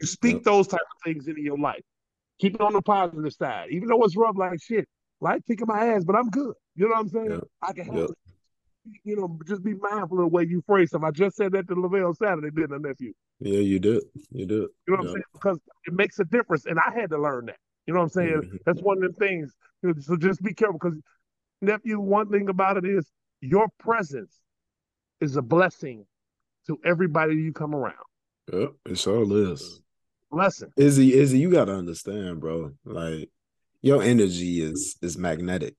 You 0.00 0.06
speak 0.06 0.36
Yep. 0.36 0.42
those 0.44 0.66
type 0.68 0.80
of 0.80 1.02
things 1.04 1.28
into 1.28 1.42
your 1.42 1.58
life. 1.58 1.82
Keep 2.38 2.56
it 2.56 2.60
on 2.60 2.72
the 2.72 2.82
positive 2.82 3.32
side, 3.32 3.70
even 3.70 3.88
though 3.88 4.02
it's 4.04 4.16
rough 4.16 4.36
like 4.36 4.60
shit. 4.62 4.88
Life 5.20 5.42
kicking 5.46 5.66
my 5.66 5.86
ass, 5.86 6.04
but 6.04 6.16
I'm 6.16 6.30
good. 6.30 6.54
You 6.74 6.86
know 6.86 6.94
what 6.94 7.00
I'm 7.00 7.08
saying? 7.08 7.30
Yep. 7.30 7.44
I 7.62 7.72
can 7.72 7.84
help 7.84 7.96
Yep. 7.96 8.10
it. 8.10 8.16
You 9.02 9.16
know, 9.16 9.38
just 9.46 9.62
be 9.62 9.74
mindful 9.74 10.18
of 10.18 10.24
the 10.24 10.28
way 10.28 10.44
you 10.44 10.62
phrase 10.66 10.88
stuff. 10.90 11.02
I 11.04 11.10
just 11.10 11.36
said 11.36 11.52
that 11.52 11.68
to 11.68 11.74
Lavelle 11.74 12.14
Saturday, 12.14 12.50
didn't 12.50 12.74
I, 12.74 12.88
nephew? 12.88 13.12
Yeah, 13.40 13.60
you 13.60 13.78
did. 13.78 14.02
You 14.30 14.46
did. 14.46 14.48
You 14.48 14.68
know 14.88 14.96
what 14.96 15.00
I'm 15.00 15.06
saying? 15.06 15.22
Because 15.32 15.58
it 15.86 15.94
makes 15.94 16.18
a 16.18 16.24
difference, 16.24 16.66
and 16.66 16.78
I 16.78 16.92
had 16.94 17.10
to 17.10 17.18
learn 17.18 17.46
that. 17.46 17.56
You 17.86 17.94
know 17.94 18.00
what 18.00 18.04
I'm 18.04 18.10
saying? 18.10 18.42
Mhm. 18.42 18.58
That's 18.66 18.82
one 18.82 19.02
of 19.02 19.14
the 19.14 19.18
things. 19.18 19.54
So 20.04 20.16
just 20.16 20.42
be 20.42 20.52
careful, 20.52 20.78
because 20.78 20.98
nephew, 21.62 21.98
one 21.98 22.28
thing 22.30 22.48
about 22.48 22.76
it 22.76 22.84
is 22.84 23.10
your 23.40 23.68
presence 23.78 24.38
is 25.20 25.36
a 25.36 25.42
blessing 25.42 26.06
to 26.66 26.78
everybody 26.84 27.34
you 27.34 27.52
come 27.52 27.74
around. 27.74 27.94
Yep, 28.52 28.72
it 28.86 28.98
sure 28.98 29.52
is. 29.52 29.80
Blessing. 30.30 30.72
Izzy, 30.76 31.14
Izzy, 31.14 31.38
you 31.38 31.50
gotta 31.50 31.74
understand, 31.74 32.40
bro. 32.40 32.72
Like 32.84 33.30
your 33.80 34.02
energy 34.02 34.60
is 34.60 34.96
is 35.00 35.16
magnetic, 35.16 35.74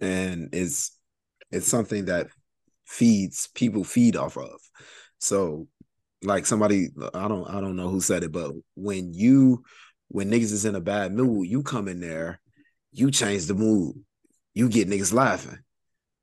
and 0.00 0.48
it's 0.52 0.96
it's 1.54 1.68
something 1.68 2.06
that 2.06 2.28
feeds 2.86 3.48
people 3.54 3.84
feed 3.84 4.16
off 4.16 4.36
of. 4.36 4.60
So, 5.18 5.68
like 6.22 6.46
somebody, 6.46 6.88
I 7.14 7.28
don't 7.28 7.48
I 7.48 7.60
don't 7.60 7.76
know 7.76 7.88
who 7.88 8.00
said 8.00 8.24
it, 8.24 8.32
but 8.32 8.52
when 8.74 9.12
you 9.14 9.62
when 10.08 10.30
niggas 10.30 10.52
is 10.52 10.64
in 10.64 10.74
a 10.74 10.80
bad 10.80 11.12
mood, 11.12 11.48
you 11.48 11.62
come 11.62 11.88
in 11.88 12.00
there, 12.00 12.40
you 12.92 13.10
change 13.10 13.46
the 13.46 13.54
mood, 13.54 13.96
you 14.54 14.68
get 14.68 14.88
niggas 14.88 15.12
laughing. 15.12 15.58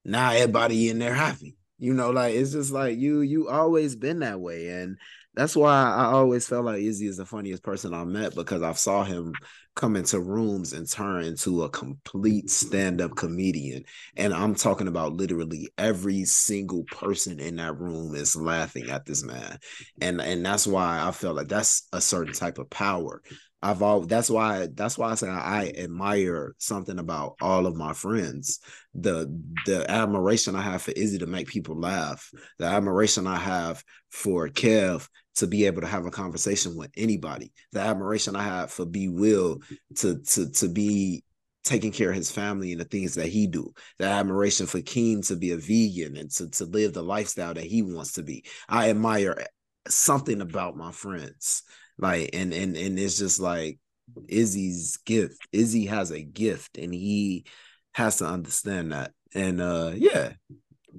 Now 0.04 0.32
everybody 0.32 0.90
in 0.90 1.00
there 1.00 1.14
happy. 1.14 1.56
You 1.78 1.94
know, 1.94 2.12
like 2.12 2.36
it's 2.36 2.52
just 2.52 2.72
like 2.72 2.98
you 2.98 3.22
you 3.22 3.50
always 3.50 3.96
been 3.96 4.20
that 4.20 4.40
way, 4.40 4.70
and 4.70 4.98
that's 5.34 5.56
why 5.56 5.72
I 5.72 6.06
always 6.06 6.48
felt 6.48 6.66
like 6.66 6.82
Izzy 6.82 7.08
is 7.08 7.18
the 7.18 7.26
funniest 7.26 7.64
person 7.64 7.94
I 7.94 8.04
met 8.04 8.36
because 8.36 8.62
I 8.62 8.74
saw 8.74 9.04
him 9.04 9.34
come 9.76 9.96
into 9.96 10.20
rooms 10.20 10.74
and 10.74 10.90
turn 10.90 11.24
into 11.24 11.64
a 11.64 11.70
complete 11.70 12.50
stand-up 12.50 13.16
comedian. 13.16 13.84
And 14.18 14.34
I'm 14.34 14.56
talking 14.56 14.88
about 14.88 15.14
literally 15.14 15.70
every 15.78 16.26
single 16.26 16.84
person 16.84 17.40
in 17.40 17.56
that 17.56 17.80
room 17.80 18.14
is 18.16 18.36
laughing 18.36 18.90
at 18.90 19.06
this 19.06 19.24
man. 19.24 19.58
And 20.02 20.20
and 20.22 20.46
that's 20.46 20.68
why 20.68 21.02
I 21.02 21.12
felt 21.12 21.38
like 21.38 21.48
that's 21.48 21.88
a 21.94 22.02
certain 22.02 22.34
type 22.34 22.58
of 22.58 22.70
power. 22.70 23.22
I've 23.64 23.82
all 23.82 24.02
that's 24.02 24.30
why 24.30 24.68
that's 24.74 24.98
why 24.98 25.12
I 25.12 25.16
say 25.16 25.30
I 25.30 25.72
admire 25.78 26.56
something 26.58 26.98
about 26.98 27.36
all 27.42 27.68
of 27.68 27.76
my 27.76 27.94
friends. 27.94 28.60
The 28.96 29.28
the 29.66 29.90
admiration 29.90 30.56
I 30.56 30.62
have 30.62 30.82
for 30.82 30.92
Izzy 30.92 31.20
to 31.20 31.28
make 31.28 31.48
people 31.48 31.80
laugh, 31.80 32.32
the 32.58 32.66
admiration 32.66 33.28
I 33.28 33.38
have 33.38 33.84
for 34.10 34.50
Kev 34.50 35.08
to 35.36 35.48
be 35.48 35.66
able 35.66 35.82
to 35.82 35.88
have 35.88 36.06
a 36.06 36.12
conversation 36.12 36.76
with 36.76 36.92
anybody. 36.98 37.54
The 37.72 37.82
admiration 37.82 38.36
I 38.36 38.44
have 38.44 38.72
for 38.72 38.86
B 38.86 39.10
Will 39.10 39.60
to 39.98 40.20
to 40.20 40.50
to 40.50 40.68
be 40.68 41.24
taking 41.64 41.92
care 41.92 42.10
of 42.10 42.16
his 42.16 42.32
family 42.32 42.72
and 42.72 42.82
the 42.82 42.86
things 42.86 43.14
that 43.16 43.28
he 43.28 43.46
do. 43.46 43.72
The 44.00 44.06
admiration 44.06 44.66
for 44.66 44.82
Keen 44.82 45.22
to 45.24 45.36
be 45.36 45.52
a 45.52 45.58
vegan 45.58 46.18
and 46.18 46.32
to 46.32 46.50
to 46.50 46.66
live 46.66 46.94
the 46.94 47.04
lifestyle 47.04 47.54
that 47.54 47.64
he 47.64 47.84
wants 47.84 48.14
to 48.14 48.24
be. 48.24 48.44
I 48.68 48.90
admire 48.90 49.46
something 49.88 50.42
about 50.42 50.76
my 50.76 50.92
friends. 50.92 51.64
Like 52.02 52.32
and 52.34 52.54
and 52.54 52.76
and 52.76 53.00
it's 53.00 53.18
just 53.18 53.40
like 53.40 53.80
Izzy's 54.28 54.98
gift. 55.06 55.38
Izzy 55.54 55.86
has 55.86 56.12
a 56.12 56.22
gift 56.22 56.78
and 56.78 56.94
he 56.94 57.46
has 57.94 58.18
to 58.18 58.26
understand 58.26 58.92
that. 58.92 59.12
And 59.34 59.62
uh 59.62 59.92
yeah. 59.96 60.34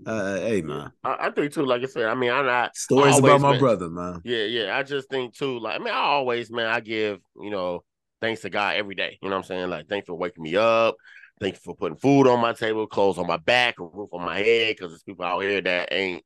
Uh 0.06 0.36
hey 0.36 0.62
man. 0.62 0.92
I, 1.04 1.26
I 1.26 1.30
think 1.30 1.52
too, 1.52 1.66
like 1.66 1.82
I 1.82 1.86
said, 1.86 2.04
I 2.06 2.14
mean, 2.14 2.30
I'm 2.30 2.46
not 2.46 2.76
Stories 2.76 3.18
about 3.18 3.40
my 3.40 3.50
been- 3.52 3.60
brother, 3.60 3.90
man. 3.90 4.20
Yeah, 4.24 4.44
yeah. 4.44 4.76
I 4.76 4.84
just 4.84 5.10
think 5.10 5.34
too, 5.34 5.58
like 5.58 5.78
I 5.78 5.84
mean, 5.84 5.92
I 5.92 5.98
always, 5.98 6.50
man, 6.50 6.66
I 6.66 6.80
give, 6.80 7.18
you 7.38 7.50
know, 7.50 7.82
thanks 8.20 8.42
to 8.42 8.50
God 8.50 8.76
every 8.76 8.94
day. 8.94 9.18
You 9.20 9.28
know 9.28 9.36
what 9.36 9.42
I'm 9.42 9.48
saying? 9.48 9.68
Like, 9.70 9.88
thanks 9.88 10.06
for 10.06 10.14
waking 10.14 10.44
me 10.44 10.56
up. 10.56 10.96
Thank 11.40 11.56
you 11.56 11.60
for 11.64 11.74
putting 11.74 11.98
food 11.98 12.28
on 12.28 12.40
my 12.40 12.52
table, 12.52 12.86
clothes 12.86 13.18
on 13.18 13.26
my 13.26 13.36
back, 13.38 13.80
a 13.80 13.84
roof 13.84 14.10
on 14.12 14.24
my 14.24 14.38
head, 14.38 14.76
because 14.76 14.92
there's 14.92 15.02
people 15.02 15.24
out 15.24 15.40
here 15.40 15.60
that 15.60 15.88
ain't 15.92 16.22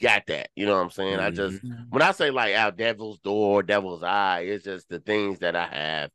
got 0.00 0.26
that. 0.28 0.50
You 0.56 0.66
know 0.66 0.74
what 0.76 0.82
I'm 0.84 0.90
saying? 0.90 1.18
I 1.20 1.30
just 1.30 1.60
when 1.90 2.02
I 2.02 2.12
say 2.12 2.30
like 2.30 2.54
out 2.54 2.76
devil's 2.76 3.18
door, 3.20 3.62
devil's 3.62 4.02
eye, 4.02 4.40
it's 4.40 4.64
just 4.64 4.88
the 4.88 5.00
things 5.00 5.40
that 5.40 5.56
I 5.56 5.66
have 5.66 6.10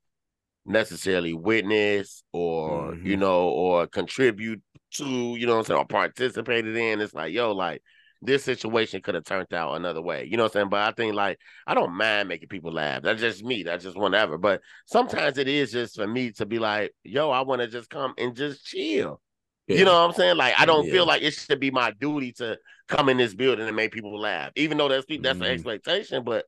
necessarily 0.66 1.34
witnessed 1.34 2.24
or 2.32 2.96
you 3.04 3.18
Mhm. 3.18 3.20
know, 3.20 3.50
or 3.50 3.88
contribute 3.88 4.62
to, 4.96 5.06
you 5.06 5.46
know 5.46 5.54
what 5.54 5.60
I'm 5.60 5.66
saying, 5.66 5.80
or 5.80 5.86
participated 5.88 6.76
in. 6.78 7.02
It's 7.02 7.14
like, 7.14 7.34
yo, 7.34 7.52
like 7.54 7.82
this 8.22 8.44
situation 8.44 9.02
could 9.02 9.16
have 9.16 9.26
turned 9.26 9.54
out 9.54 9.76
another 9.76 10.02
way. 10.02 10.26
You 10.26 10.38
know 10.38 10.44
what 10.44 10.52
I'm 10.56 10.62
saying? 10.62 10.70
But 10.70 10.82
I 10.88 10.92
think 10.92 11.14
like 11.16 11.40
I 11.68 11.74
don't 11.74 11.94
mind 11.94 12.30
making 12.30 12.48
people 12.50 12.72
laugh. 12.72 13.02
That's 13.02 13.20
just 13.20 13.44
me. 13.44 13.64
That's 13.64 13.84
just 13.84 13.98
whatever. 13.98 14.38
But 14.38 14.62
sometimes 14.86 15.38
it 15.38 15.48
is 15.50 15.72
just 15.72 15.96
for 15.96 16.08
me 16.08 16.32
to 16.34 16.46
be 16.46 16.60
like, 16.60 16.94
yo, 17.04 17.30
I 17.32 17.42
want 17.42 17.62
to 17.62 17.68
just 17.68 17.90
come 17.90 18.14
and 18.18 18.36
just 18.36 18.66
chill. 18.66 19.20
You 19.68 19.86
know 19.86 19.94
what 19.94 20.08
I'm 20.10 20.14
saying? 20.14 20.38
Like 20.38 20.54
I 20.58 20.66
don't 20.66 20.86
Yeah. 20.86 20.92
feel 20.92 21.06
like 21.06 21.22
it 21.22 21.32
should 21.34 21.60
be 21.60 21.72
my 21.72 21.92
duty 21.92 22.32
to 22.34 22.58
come 22.88 23.10
in 23.10 23.18
this 23.18 23.34
building 23.34 23.68
and 23.68 23.76
make 23.76 23.92
people 23.92 24.20
laugh, 24.20 24.52
even 24.56 24.78
though 24.78 24.88
that's 24.88 25.06
that's 25.22 25.40
an 25.40 25.46
Mhm. 25.46 25.50
expectation. 25.50 26.24
But 26.24 26.46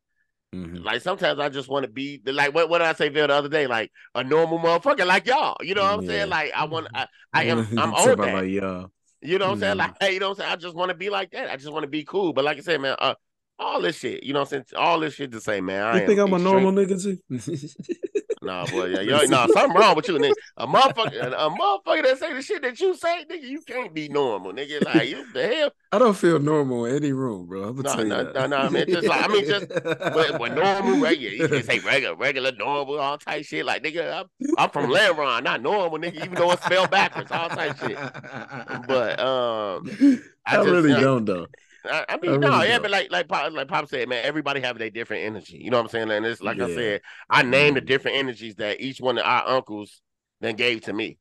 Mhm. 0.54 0.84
like 0.84 1.02
sometimes 1.02 1.40
I 1.40 1.50
just 1.50 1.68
want 1.70 1.86
to 1.86 1.92
be 1.92 2.22
like 2.26 2.54
what 2.54 2.70
what 2.70 2.80
did 2.80 2.88
I 2.88 2.94
say 2.94 3.10
Bill 3.10 3.28
the 3.28 3.34
other 3.34 3.50
day? 3.50 3.68
Like 3.68 3.92
a 4.14 4.24
normal 4.24 4.60
motherfucker 4.60 5.06
like 5.06 5.26
y'all. 5.26 5.58
You 5.62 5.76
know 5.76 5.82
what 5.84 5.94
I'm 5.94 6.02
Yeah. 6.02 6.08
saying? 6.08 6.30
Like 6.30 6.52
I 6.56 6.66
want 6.66 6.88
I, 6.94 7.08
I 7.34 7.44
am 7.46 7.60
I'm 7.78 7.90
about 7.90 8.18
that. 8.18 8.34
like, 8.34 8.50
yeah. 8.52 8.86
You 9.22 9.40
know 9.40 9.46
what 9.46 9.54
I'm 9.54 9.60
saying? 9.60 9.76
Mhm. 9.76 9.78
Like, 9.80 9.94
hey, 10.00 10.14
you 10.14 10.20
know 10.20 10.30
what 10.30 10.40
I'm 10.40 10.44
saying? 10.44 10.52
I 10.52 10.56
just 10.58 10.76
want 10.76 10.90
to 10.90 10.96
be 10.96 11.10
like 11.10 11.32
that. 11.32 11.50
I 11.50 11.56
just 11.56 11.72
want 11.72 11.84
to 11.84 11.90
be 11.90 12.04
cool. 12.04 12.34
But 12.34 12.46
like 12.46 12.58
I 12.58 12.62
said, 12.62 12.80
man, 12.82 12.96
uh, 13.00 13.16
all 13.58 13.82
this 13.82 13.98
shit, 13.98 14.24
you 14.24 14.34
know 14.34 14.40
what 14.42 14.54
I'm 14.54 14.64
saying? 14.66 14.78
All 14.78 15.00
this 15.00 15.14
shit 15.14 15.32
to 15.32 15.42
say, 15.42 15.62
man. 15.62 15.84
I 15.84 16.02
You 16.02 16.08
think 16.08 16.20
I'm 16.20 16.34
a 16.34 16.40
normal 16.40 16.72
nigga 16.72 17.02
too? 17.02 17.18
Nah, 18.46 18.66
boy, 18.68 18.86
yeah, 18.86 19.02
yo, 19.02 19.22
nah, 19.26 19.48
something 19.48 19.76
wrong 19.78 19.96
with 19.96 20.08
you, 20.08 20.16
nigga. 20.20 20.34
A 20.58 20.68
motherfucker, 20.68 21.28
a 21.28 21.50
motherfucker 21.50 22.04
that 22.04 22.20
say 22.20 22.34
the 22.34 22.42
shit 22.42 22.62
that 22.62 22.80
you 22.80 22.96
say, 22.96 23.26
nigga, 23.30 23.42
you 23.44 23.62
can't 23.62 23.94
be 23.94 24.08
normal, 24.08 24.54
nigga. 24.54 24.86
Like, 24.86 25.10
you 25.10 25.26
the 25.34 25.48
hell? 25.48 25.72
I 25.92 25.98
don't 26.00 26.16
feel 26.16 26.40
normal 26.40 26.86
in 26.86 26.96
any 26.96 27.12
room, 27.12 27.48
bro. 27.48 27.70
I'm 27.70 27.76
Nah, 27.78 27.96
nah, 28.04 28.22
nah, 28.32 28.48
nah, 28.48 28.70
man, 28.70 28.86
just 28.88 29.08
like- 29.08 29.24
I 29.24 29.28
mean, 29.28 29.46
just- 29.46 29.68
But, 29.70 30.38
but 30.38 30.54
normal, 30.56 31.00
regular, 31.02 31.36
you 31.36 31.48
can't 31.48 31.66
say 31.66 31.80
regular, 31.80 32.16
regular, 32.16 32.52
normal, 32.52 33.00
all 33.00 33.18
type 33.18 33.44
shit. 33.46 33.66
Like, 33.66 33.84
nigga, 33.84 34.22
I'm, 34.22 34.28
I'm 34.58 34.70
from 34.70 34.92
Landron, 34.92 35.44
not 35.44 35.62
normal, 35.62 35.98
nigga, 36.00 36.18
even 36.18 36.36
though 36.36 36.52
it's 36.52 36.64
spelled 36.64 36.92
backwards, 36.92 37.32
all 37.32 37.50
type 37.50 37.78
shit. 37.80 37.98
But 38.88 39.20
um, 39.20 39.90
I, 40.46 40.54
I 40.54 40.56
just- 40.58 40.70
really 40.70 40.94
don't 40.94 41.26
though. 41.26 41.48
I, 41.90 42.06
I 42.10 42.18
I 42.18 42.18
mean, 42.18 42.40
no, 42.40 42.48
really 42.50 42.62
yeah, 42.64 42.80
don't. 42.80 42.80
but 42.80 42.92
like 42.92 43.12
like 43.12 43.28
Pop, 43.28 43.52
like 43.54 43.68
Pop 43.68 43.88
said, 43.90 44.10
man, 44.10 44.24
everybody 44.26 44.62
have 44.62 44.78
their 44.78 44.90
different 44.90 45.24
energy. 45.26 45.58
You 45.58 45.70
know 45.72 45.78
what 45.78 45.84
I'm 45.84 45.90
saying? 45.90 46.12
And 46.12 46.26
it's 46.26 46.42
like 46.42 46.60
I 46.60 46.68
said, 46.68 47.02
I 47.30 47.44
named 47.44 47.78
the 47.78 47.82
Mhm. 47.82 47.88
different 47.88 48.18
energies 48.18 48.56
that 48.56 48.82
each 48.82 49.00
one 49.02 49.18
of 49.18 49.26
our 49.26 49.48
uncles 49.48 50.02
then 50.42 50.56
gave 50.56 50.82
to 50.82 50.94
me, 50.94 51.18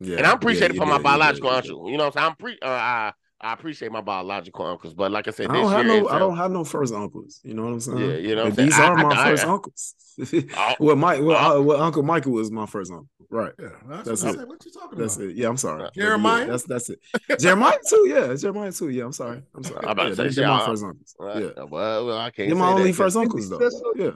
Yeah, 0.00 0.16
and 0.16 0.26
I 0.26 0.32
appreciate 0.32 0.68
yeah, 0.68 0.76
for 0.76 0.86
my 0.86 0.98
did, 0.98 1.06
you 1.06 1.18
did, 1.18 1.20
biological 1.20 1.50
you 1.50 1.58
uncle. 1.58 1.90
You 1.90 1.98
know 1.98 2.04
what 2.06 2.16
I'm 2.16 2.22
saying? 2.22 2.30
I'm 2.30 2.36
pre, 2.36 2.58
uh, 2.62 2.68
I 2.68 3.12
I 3.40 3.52
appreciate 3.52 3.92
my 3.92 4.00
biological 4.00 4.64
uncles, 4.66 4.94
but 4.94 5.12
like 5.12 5.28
I 5.28 5.30
said, 5.30 5.50
I 5.50 5.52
don't 5.54 5.70
have 5.70 5.84
year, 5.86 6.00
no. 6.00 6.08
I 6.08 6.16
uh, 6.16 6.18
don't 6.18 6.36
have 6.38 6.50
no 6.50 6.64
first 6.64 6.94
uncles. 6.94 7.40
You 7.44 7.52
know 7.54 7.64
what 7.64 7.72
I'm 7.74 7.80
saying? 7.80 7.98
Yeah, 7.98 8.16
you 8.16 8.34
know 8.34 8.44
what 8.44 8.58
I'm 8.58 8.64
these 8.64 8.78
I- 8.78 8.84
are 8.86 8.98
I- 8.98 9.02
my 9.02 9.10
I- 9.10 9.24
first 9.30 9.44
I- 9.46 9.50
uncles. 9.52 9.94
Oh. 10.56 10.74
well, 10.80 10.96
Mike, 10.96 11.20
well, 11.22 11.36
Oh. 11.38 11.58
uh, 11.58 11.62
well, 11.62 11.82
Uncle 11.82 12.02
Michael 12.02 12.32
was 12.32 12.50
my 12.50 12.64
first 12.64 12.90
uncle. 12.90 13.08
Right. 13.28 13.52
Yeah, 13.58 13.68
that's, 13.88 14.08
That's 14.08 14.22
what 14.24 14.34
it. 14.36 14.48
What 14.48 14.64
you 14.64 14.70
talking 14.72 14.98
That's 14.98 15.16
about? 15.16 15.28
it. 15.28 15.36
Yeah, 15.36 15.48
I'm 15.48 15.56
sorry. 15.58 15.82
Uh, 15.82 15.84
But 15.86 15.96
yeah, 15.96 16.02
Jeremiah? 16.04 16.46
that's 16.46 16.62
that's 16.62 16.88
it. 16.90 17.00
Jeremiah 17.38 17.78
too. 17.86 18.06
Yeah, 18.08 18.34
Jeremiah 18.34 18.72
too. 18.72 18.88
Yeah, 18.88 19.04
I'm 19.04 19.12
sorry. 19.12 19.42
I'm 19.54 19.64
sorry. 19.64 19.84
I'm 19.84 19.90
about 19.90 20.04
to 20.04 20.16
say, 20.16 20.22
they, 20.22 20.28
shit, 20.30 20.36
they're 20.36 20.48
my 20.48 20.62
I- 20.62 20.66
first 20.66 20.84
uncles. 20.84 21.14
uh, 21.20 21.38
yeah, 21.56 21.62
well, 21.64 22.06
well, 22.06 22.18
I 22.18 22.30
can't. 22.30 22.48
they're 22.48 22.50
say 22.50 22.54
my 22.54 22.68
only 22.70 22.82
that 22.84 22.88
'cause- 22.90 22.96
first 22.96 23.16
uncles 23.16 23.48
though. 23.50 23.70
Yeah. 23.96 24.10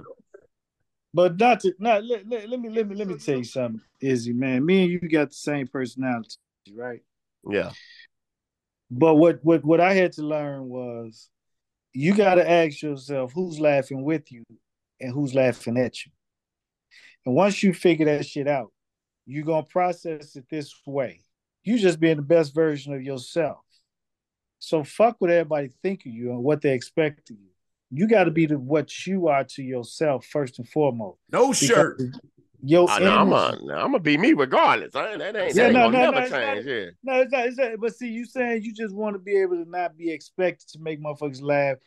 But 1.12 1.36
not 1.38 1.60
to 1.60 1.74
not 1.78 2.04
let, 2.04 2.26
let, 2.28 2.48
let 2.48 2.60
me 2.60 2.68
let 2.70 2.88
me 2.88 2.94
let 2.94 3.08
me 3.08 3.18
tell 3.18 3.36
you 3.38 3.44
something, 3.44 3.80
Izzy, 4.00 4.32
man. 4.32 4.64
Me 4.64 4.84
and 4.84 4.92
you 4.92 5.00
got 5.00 5.28
the 5.30 5.34
same 5.34 5.66
personality, 5.66 6.36
right? 6.72 7.00
Yeah, 7.50 7.72
But 8.90 9.14
what 9.16 9.40
what 9.42 9.64
what 9.64 9.80
I 9.80 9.94
had 9.94 10.12
to 10.12 10.22
learn 10.22 10.68
was 10.68 11.28
you 11.92 12.14
got 12.14 12.36
to 12.36 12.48
ask 12.48 12.82
yourself 12.82 13.32
who's 13.32 13.60
laughing 13.60 14.02
with 14.02 14.30
you 14.32 14.44
and 15.00 15.12
who's 15.12 15.34
laughing 15.34 15.76
at 15.78 16.04
you. 16.04 16.12
And 17.24 17.34
once 17.34 17.62
you 17.62 17.72
figure 17.72 18.06
that 18.06 18.26
shit 18.26 18.48
out, 18.48 18.72
you're 19.26 19.44
gonna 19.44 19.62
process 19.62 20.34
it 20.36 20.44
this 20.50 20.74
way. 20.86 21.22
You 21.62 21.78
just 21.78 22.00
being 22.00 22.16
the 22.16 22.22
best 22.22 22.54
version 22.54 22.94
of 22.94 23.02
yourself. 23.02 23.58
So 24.58 24.84
fuck 24.84 25.16
what 25.18 25.30
everybody 25.30 25.70
think 25.82 26.00
of 26.00 26.12
you 26.12 26.30
and 26.30 26.42
what 26.42 26.60
they 26.60 26.74
expect 26.74 27.30
of 27.30 27.36
you. 27.36 27.48
You 27.90 28.06
got 28.06 28.24
to 28.24 28.30
be 28.30 28.46
the 28.46 28.58
what 28.58 29.06
you 29.06 29.28
are 29.28 29.44
to 29.44 29.62
yourself 29.62 30.24
first 30.26 30.58
and 30.58 30.68
foremost. 30.68 31.18
No 31.32 31.52
shirt. 31.52 32.00
Your 32.62 32.90
I 32.90 32.98
know, 32.98 33.16
I'm 33.18 33.32
energy- 33.32 33.68
a, 33.68 33.74
I'm 33.76 33.86
gonna 33.92 34.00
be 34.00 34.18
me 34.18 34.32
regardless. 34.32 34.94
I 34.94 35.10
ain't, 35.10 35.18
that 35.18 35.36
ain't, 35.36 35.54
Yeah, 35.54 35.62
that 35.62 35.64
ain't 35.66 35.74
no, 35.74 35.90
gonna 35.90 35.98
no, 35.98 36.04
never 36.04 36.16
no, 36.16 36.22
it's 36.22 36.30
not- 36.30 36.40
change. 36.54 36.66
Yeah. 36.66 36.86
No, 37.02 37.20
it's 37.20 37.32
not, 37.32 37.46
it's 37.46 37.56
not. 37.56 37.70
But 37.80 37.94
see, 37.96 38.08
you 38.08 38.24
saying 38.26 38.62
you 38.62 38.74
just 38.74 38.94
want 38.94 39.14
to 39.14 39.18
be 39.18 39.36
able 39.36 39.62
to 39.62 39.68
not 39.68 39.96
be 39.96 40.10
expected 40.10 40.68
to 40.70 40.78
make 40.80 41.02
motherfuckers 41.02 41.42
laugh. 41.42 41.78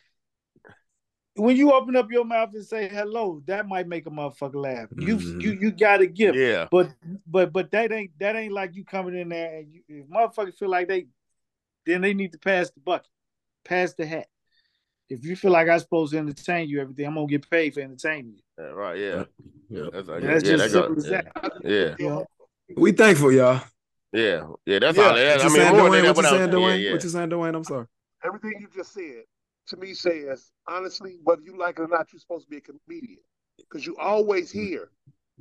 When 1.36 1.56
you 1.56 1.72
open 1.72 1.96
up 1.96 2.12
your 2.12 2.24
mouth 2.24 2.50
and 2.54 2.64
say 2.64 2.88
hello, 2.88 3.42
that 3.46 3.66
might 3.66 3.88
make 3.88 4.06
a 4.06 4.10
motherfucker 4.10 4.54
laugh. 4.54 4.88
You 4.96 5.16
Mhm. 5.16 5.42
you 5.42 5.52
you 5.52 5.70
got 5.72 5.96
to 5.98 6.06
give. 6.06 6.36
Yeah. 6.36 6.68
But 6.70 6.90
but 7.26 7.52
but 7.52 7.72
that 7.72 7.90
ain't 7.90 8.12
that 8.20 8.36
ain't 8.36 8.52
like 8.52 8.74
you 8.76 8.84
coming 8.84 9.18
in 9.18 9.30
there 9.30 9.56
and 9.58 9.72
you 9.72 9.82
if 9.88 10.06
motherfuckers 10.06 10.56
feel 10.56 10.68
like 10.70 10.86
they 10.86 11.06
then 11.86 12.02
they 12.02 12.14
need 12.14 12.32
to 12.32 12.38
pass 12.38 12.70
the 12.70 12.80
bucket, 12.80 13.08
pass 13.64 13.94
the 13.94 14.06
hat. 14.06 14.28
If 15.10 15.24
you 15.24 15.36
feel 15.36 15.50
like 15.50 15.68
I'm 15.68 15.78
supposed 15.78 16.12
to 16.12 16.18
entertain 16.18 16.68
you 16.68 16.80
everything, 16.80 17.06
I'm 17.06 17.14
gonna 17.14 17.26
get 17.26 17.48
paid 17.50 17.74
for 17.74 17.80
entertaining 17.80 18.34
you. 18.36 18.42
Yeah, 18.58 18.64
right. 18.70 18.98
Yeah. 18.98 19.24
Yeah. 19.68 19.82
That's, 19.92 20.08
And 20.08 20.22
that's 20.24 20.44
yeah, 20.44 20.56
just 20.56 20.64
that 20.64 20.70
simple 20.70 20.94
go- 20.94 21.00
as 21.00 21.08
that. 21.08 21.52
Yeah. 21.64 21.94
You? 21.98 22.26
We 22.76 22.92
thankful, 22.92 23.30
y'all. 23.32 23.60
Yeah. 24.12 24.46
Yeah. 24.64 24.78
That's 24.78 24.96
Yeah. 24.96 25.02
all. 25.04 25.10
What 25.10 25.16
That, 25.16 25.38
you 25.38 25.42
I 25.42 25.48
mean, 25.48 25.56
saying, 25.56 25.76
more 25.76 25.88
Dwayne? 25.88 26.02
than 26.02 26.14
What 26.14 26.16
you 26.16 26.30
saying, 26.30 26.50
Dwayne? 26.50 26.82
yeah. 26.82 26.92
What 26.92 27.02
you 27.04 27.08
saying, 27.10 27.30
Dwayne? 27.30 27.54
I'm 27.56 27.64
sorry. 27.64 27.86
Everything 28.24 28.52
you 28.60 28.68
just 28.74 28.92
said 28.94 29.24
to 29.68 29.76
me 29.76 29.92
says, 29.94 30.50
honestly, 30.66 31.18
whether 31.24 31.42
you 31.42 31.58
like 31.58 31.78
it 31.78 31.82
or 31.82 31.88
not, 31.88 32.10
you're 32.12 32.20
supposed 32.20 32.44
to 32.46 32.50
be 32.50 32.56
a 32.56 32.60
comedian. 32.60 33.18
Because 33.58 33.84
you 33.86 33.96
always 33.98 34.50
hear 34.50 34.90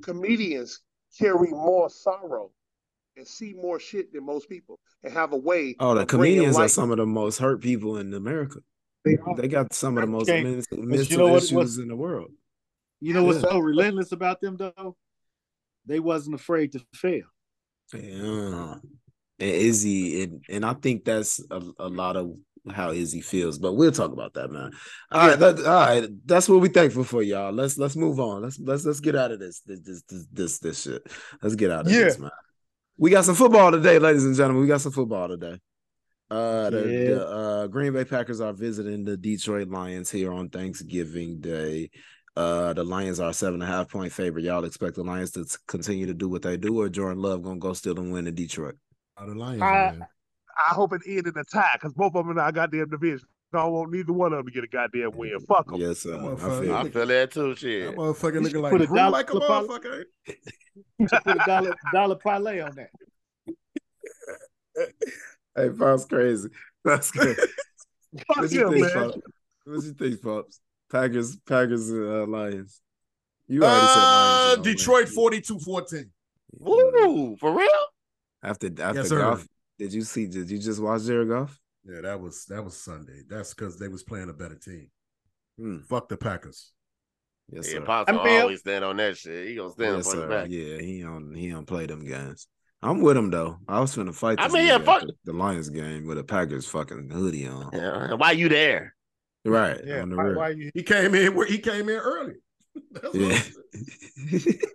comedians 0.02 0.82
carry 1.18 1.50
more 1.50 1.90
sorrow 1.90 2.52
and 3.16 3.28
see 3.28 3.54
more 3.54 3.80
shit 3.80 4.12
than 4.12 4.26
most 4.26 4.50
people 4.50 4.80
and 5.04 5.14
have 5.14 5.34
a 5.34 5.38
way. 5.38 5.76
Oh, 5.80 5.94
the 5.96 6.06
comedians 6.06 6.58
are 6.58 6.68
some 6.68 6.92
of 6.92 6.98
the 6.98 7.06
most 7.06 7.38
hurt 7.38 7.62
people 7.62 7.98
in 7.98 8.14
America. 8.14 8.60
They. 9.06 9.18
They 9.38 9.48
got 9.48 9.74
some 9.74 9.98
of 9.98 10.02
the 10.02 10.08
most 10.08 10.30
Okay. 10.30 10.44
mental, 10.44 10.64
you 10.80 11.18
know 11.18 11.28
what- 11.28 11.44
issues 11.44 11.78
in 11.78 11.88
the 11.90 11.96
world. 11.96 12.32
You 13.02 13.14
know 13.14 13.24
what's 13.26 13.44
Yeah. 13.44 13.50
so 13.52 13.60
relentless 13.60 14.12
about 14.14 14.40
them 14.40 14.56
though? 14.58 14.96
They 15.86 16.00
wasn't 16.00 16.36
afraid 16.36 16.72
to 16.72 16.80
fail. 16.96 17.26
Yeah. 17.94 18.76
And 19.40 19.50
Izzy, 19.50 20.24
and, 20.24 20.46
and 20.50 20.66
I 20.66 20.74
think 20.74 21.04
that's 21.04 21.44
a, 21.52 21.62
a 21.80 21.90
lot 21.90 22.16
of 22.16 22.34
how 22.72 22.92
Izzy 22.92 23.20
feels, 23.20 23.60
but 23.60 23.74
we'll 23.74 23.92
talk 23.92 24.14
about 24.14 24.36
that, 24.36 24.50
man. 24.50 24.72
All 25.12 25.28
right, 25.28 25.38
that, 25.40 25.60
all 25.60 25.66
right, 25.86 26.10
that's 26.26 26.48
what 26.48 26.62
we 26.62 26.70
thankful 26.70 27.04
for, 27.04 27.22
y'all. 27.22 27.52
Let's 27.52 27.78
let's 27.78 27.98
move 27.98 28.22
on. 28.22 28.44
Let's 28.44 28.58
let's 28.60 28.86
let's 28.86 29.02
get 29.02 29.18
out 29.18 29.32
of 29.32 29.40
this 29.40 29.60
this 29.66 29.82
this 29.82 30.02
this 30.04 30.26
this, 30.32 30.60
this 30.60 30.82
shit. 30.84 31.02
Let's 31.42 31.56
get 31.56 31.72
out 31.72 31.88
of 31.88 31.92
Yeah. 31.92 32.06
this, 32.06 32.20
man. 32.20 32.32
We 32.98 33.10
got 33.10 33.26
some 33.26 33.36
football 33.36 33.72
today, 33.72 34.00
ladies 34.00 34.24
and 34.24 34.36
gentlemen. 34.36 34.62
We 34.62 34.68
got 34.70 34.80
some 34.80 34.94
football 34.94 35.28
today. 35.28 35.60
Uh, 36.34 36.70
the, 36.72 36.78
Yeah. 36.80 37.10
the 37.16 37.28
uh, 37.28 37.68
Green 37.68 37.94
Bay 37.94 38.06
Packers 38.06 38.42
are 38.42 38.54
visiting 38.54 39.04
the 39.06 39.16
Detroit 39.16 39.68
Lions 39.70 40.10
here 40.10 40.32
on 40.34 40.50
Thanksgiving 40.50 41.40
Day. 41.40 41.90
Uh, 42.36 42.74
the 42.74 42.84
Lions 42.84 43.20
are 43.20 43.30
a 43.30 43.34
seven 43.34 43.62
and 43.62 43.70
a 43.70 43.74
half 43.74 43.90
point 43.92 44.12
favorite. 44.12 44.44
Y'all 44.44 44.66
expect 44.66 44.96
the 44.96 45.04
Lions 45.04 45.32
to 45.32 45.46
t- 45.46 45.56
continue 45.68 46.08
to 46.08 46.14
do 46.16 46.28
what 46.28 46.42
they 46.42 46.58
do, 46.58 46.82
or 46.82 46.90
Jordan 46.90 47.22
Love 47.22 47.44
gonna 47.44 47.60
go 47.60 47.74
still 47.74 48.00
and 48.00 48.12
win 48.12 48.26
in 48.26 48.34
Detroit? 48.34 48.76
Oh, 49.18 49.28
the 49.28 49.36
Lions, 49.36 49.62
I- 49.62 49.92
man. 49.92 50.06
I 50.70 50.74
hope 50.74 50.94
it 50.94 51.02
ended 51.08 51.28
in 51.36 51.38
a 51.42 51.44
tie 51.44 51.72
because 51.74 51.94
both 51.94 52.16
of 52.16 52.26
them 52.26 52.32
in 52.32 52.40
our 52.40 52.52
goddamn 52.52 52.90
division. 52.90 53.28
I 53.54 53.58
don't 53.58 53.72
want 53.74 53.92
neither 53.92 54.14
one 54.14 54.34
of 54.34 54.38
them 54.40 54.46
to 54.48 54.52
get 54.52 54.64
a 54.64 54.68
goddamn 54.68 55.12
win. 55.16 55.40
Fuck 55.48 55.68
them. 55.68 55.80
Yes, 55.80 56.00
sir. 56.00 56.16
I 56.16 56.36
feel 56.36 56.76
I 56.76 56.90
feel 56.90 57.06
that 57.08 57.32
too. 57.32 57.50
That 57.50 57.58
Shit. 57.60 57.96
motherfucker 57.96 58.42
looking 58.42 58.62
like 58.62 58.72
put 58.72 58.82
a 58.82 58.88
dollar 58.88 59.10
like 59.12 59.30
a 59.30 59.34
motherfucker. 59.34 60.04
Put 61.00 61.12
a 61.28 61.44
dollar 61.46 61.76
dollar 61.94 62.16
parlay 62.16 62.60
on 62.62 62.76
that. 62.76 62.90
Hey, 65.56 65.70
Pop's 65.70 66.06
crazy. 66.06 66.50
That's 66.84 67.12
crazy. 67.18 67.40
Fuck 68.28 68.38
what 68.38 68.52
you 68.52 68.70
think, 68.72 68.82
man. 68.82 68.92
Pops? 69.12 69.18
What 69.66 69.84
you 69.84 69.94
think, 69.94 70.22
Pops? 70.22 70.60
Packers, 70.92 71.36
Packers, 71.48 71.90
and 71.90 72.08
uh, 72.08 72.26
Lions. 72.28 72.82
You 73.48 73.64
already 73.64 73.88
said 73.88 74.00
Uh, 74.00 74.48
Lions. 74.58 74.64
Detroit 74.64 75.10
42 75.10 75.60
14. 75.60 76.12
Woo! 76.60 77.36
For 77.40 77.52
real? 77.58 77.68
After 78.44 78.68
after 78.68 79.00
Yes, 79.00 79.10
sir. 79.10 79.20
golf, 79.20 79.48
did 79.80 79.94
you 79.94 80.02
see? 80.02 80.28
Did 80.28 80.50
you 80.52 80.60
just 80.60 80.82
watch 80.82 81.04
Jared 81.06 81.30
Goff? 81.30 81.60
Yeah, 81.86 82.02
that 82.02 82.20
was 82.22 82.46
that 82.46 82.64
was 82.64 82.78
Sunday. 82.78 83.22
That's 83.28 83.54
because 83.54 83.78
they 83.80 83.88
was 83.88 84.04
playing 84.04 84.30
a 84.30 84.34
better 84.34 84.56
team. 84.56 84.90
Hmm. 85.58 85.80
Fuck 85.90 86.10
the 86.10 86.18
Packers. 86.18 86.72
Yes, 87.50 87.68
Yeah, 87.72 87.80
sir. 87.80 87.86
Pops 87.86 88.10
I 88.10 88.14
gonna 88.16 88.24
mean, 88.30 88.42
always 88.42 88.60
stand 88.60 88.86
on 88.86 88.98
that 88.98 89.18
shit. 89.18 89.48
He 89.48 89.56
gonna 89.56 89.72
stand 89.72 89.98
Yes, 89.98 90.10
for 90.10 90.16
the 90.18 90.22
sir. 90.24 90.30
back. 90.30 90.48
Yeah, 90.50 90.78
he 90.78 91.02
don't 91.02 91.34
he 91.34 91.50
don't 91.50 91.66
play 91.66 91.86
them 91.86 92.06
games. 92.06 92.48
I'm 92.84 93.02
with 93.02 93.18
him 93.18 93.30
though. 93.30 93.58
I 93.68 93.80
was 93.80 93.96
gonna 93.96 94.14
fight. 94.14 94.40
I 94.40 94.48
mean, 94.50 94.68
yeah, 94.68 94.78
fuck- 94.80 95.04
the 95.26 95.34
Lions 95.34 95.70
game 95.70 96.06
with 96.06 96.18
a 96.18 96.24
Packers 96.24 96.68
fucking 96.68 97.10
hoodie 97.10 97.48
on. 97.48 97.70
Yeah. 97.74 98.14
Why 98.14 98.32
you 98.32 98.50
there? 98.50 98.96
Right 99.46 99.80
Yeah, 99.86 100.02
on 100.04 100.10
the 100.10 100.16
why, 100.16 100.32
why 100.34 100.50
you? 100.50 100.72
He 100.74 100.84
came 100.84 101.14
in 101.16 101.36
where 101.36 101.46
he 101.46 101.58
came 101.58 101.90
in 101.90 101.96
early. 101.98 102.36
That's 102.92 103.16
Yeah. 103.16 103.40
I'm. 104.32 104.56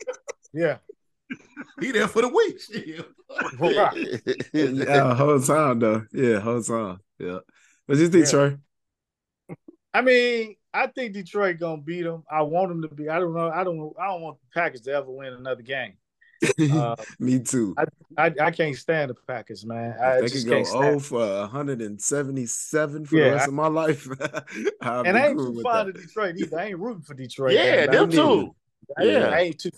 Yeah, 0.54 0.78
he 1.80 1.92
there 1.92 2.08
for 2.08 2.22
the 2.22 2.28
week. 2.28 2.58
Yeah, 4.52 5.14
whole 5.14 5.40
time 5.40 5.78
though. 5.78 6.04
Yeah, 6.12 6.40
whole 6.40 6.62
time. 6.62 7.00
Yeah. 7.18 7.40
What 7.86 7.98
you 7.98 8.08
think, 8.08 8.24
Yeah. 8.24 8.30
Trey? 8.30 8.56
I 9.92 10.00
mean, 10.00 10.56
I 10.72 10.86
think 10.86 11.12
Detroit 11.12 11.58
gonna 11.58 11.82
beat 11.82 12.02
them. 12.02 12.24
I 12.30 12.42
want 12.42 12.70
them 12.70 12.82
to 12.82 12.88
be. 12.88 13.08
I 13.08 13.18
don't 13.20 13.34
know. 13.34 13.50
I 13.50 13.62
don't. 13.64 13.92
I 14.00 14.06
don't 14.08 14.22
want 14.22 14.38
the 14.40 14.46
Packers 14.58 14.80
to 14.82 14.92
ever 14.92 15.10
win 15.10 15.32
another 15.34 15.62
game. 15.62 15.92
Uh, 16.72 16.94
Me 17.18 17.38
too. 17.40 17.74
I, 18.16 18.32
I 18.40 18.50
can't 18.50 18.76
stand 18.76 19.10
the 19.10 19.14
Packers, 19.26 19.64
man. 19.66 19.96
I 20.00 20.16
If 20.16 20.20
they 20.20 20.28
just 20.28 20.46
could 20.46 20.50
go 20.50 20.56
can't 20.56 20.66
stand. 20.66 20.84
0 20.84 20.98
for 21.00 21.40
177 21.40 23.04
for 23.06 23.16
Yeah, 23.16 23.24
the 23.24 23.30
rest 23.34 23.48
of 23.48 23.54
my 23.54 23.68
life. 23.68 24.06
And 24.80 25.04
be 25.04 25.10
I 25.10 25.26
ain't 25.28 25.36
cool 25.38 25.54
too 25.54 25.62
fond 25.62 25.88
of 25.90 25.94
Detroit 26.00 26.36
either. 26.38 26.58
I 26.58 26.64
ain't 26.66 26.78
rooting 26.78 27.02
for 27.02 27.14
Detroit. 27.14 27.52
yeah, 27.52 27.86
man. 27.86 27.90
them 27.90 28.08
neither. 28.08 28.22
too. 28.22 28.54
I, 28.96 29.02
ain't- 29.02 29.12
Yeah. 29.12 29.28
I 29.28 29.38
ain't 29.40 29.58
too. 29.58 29.70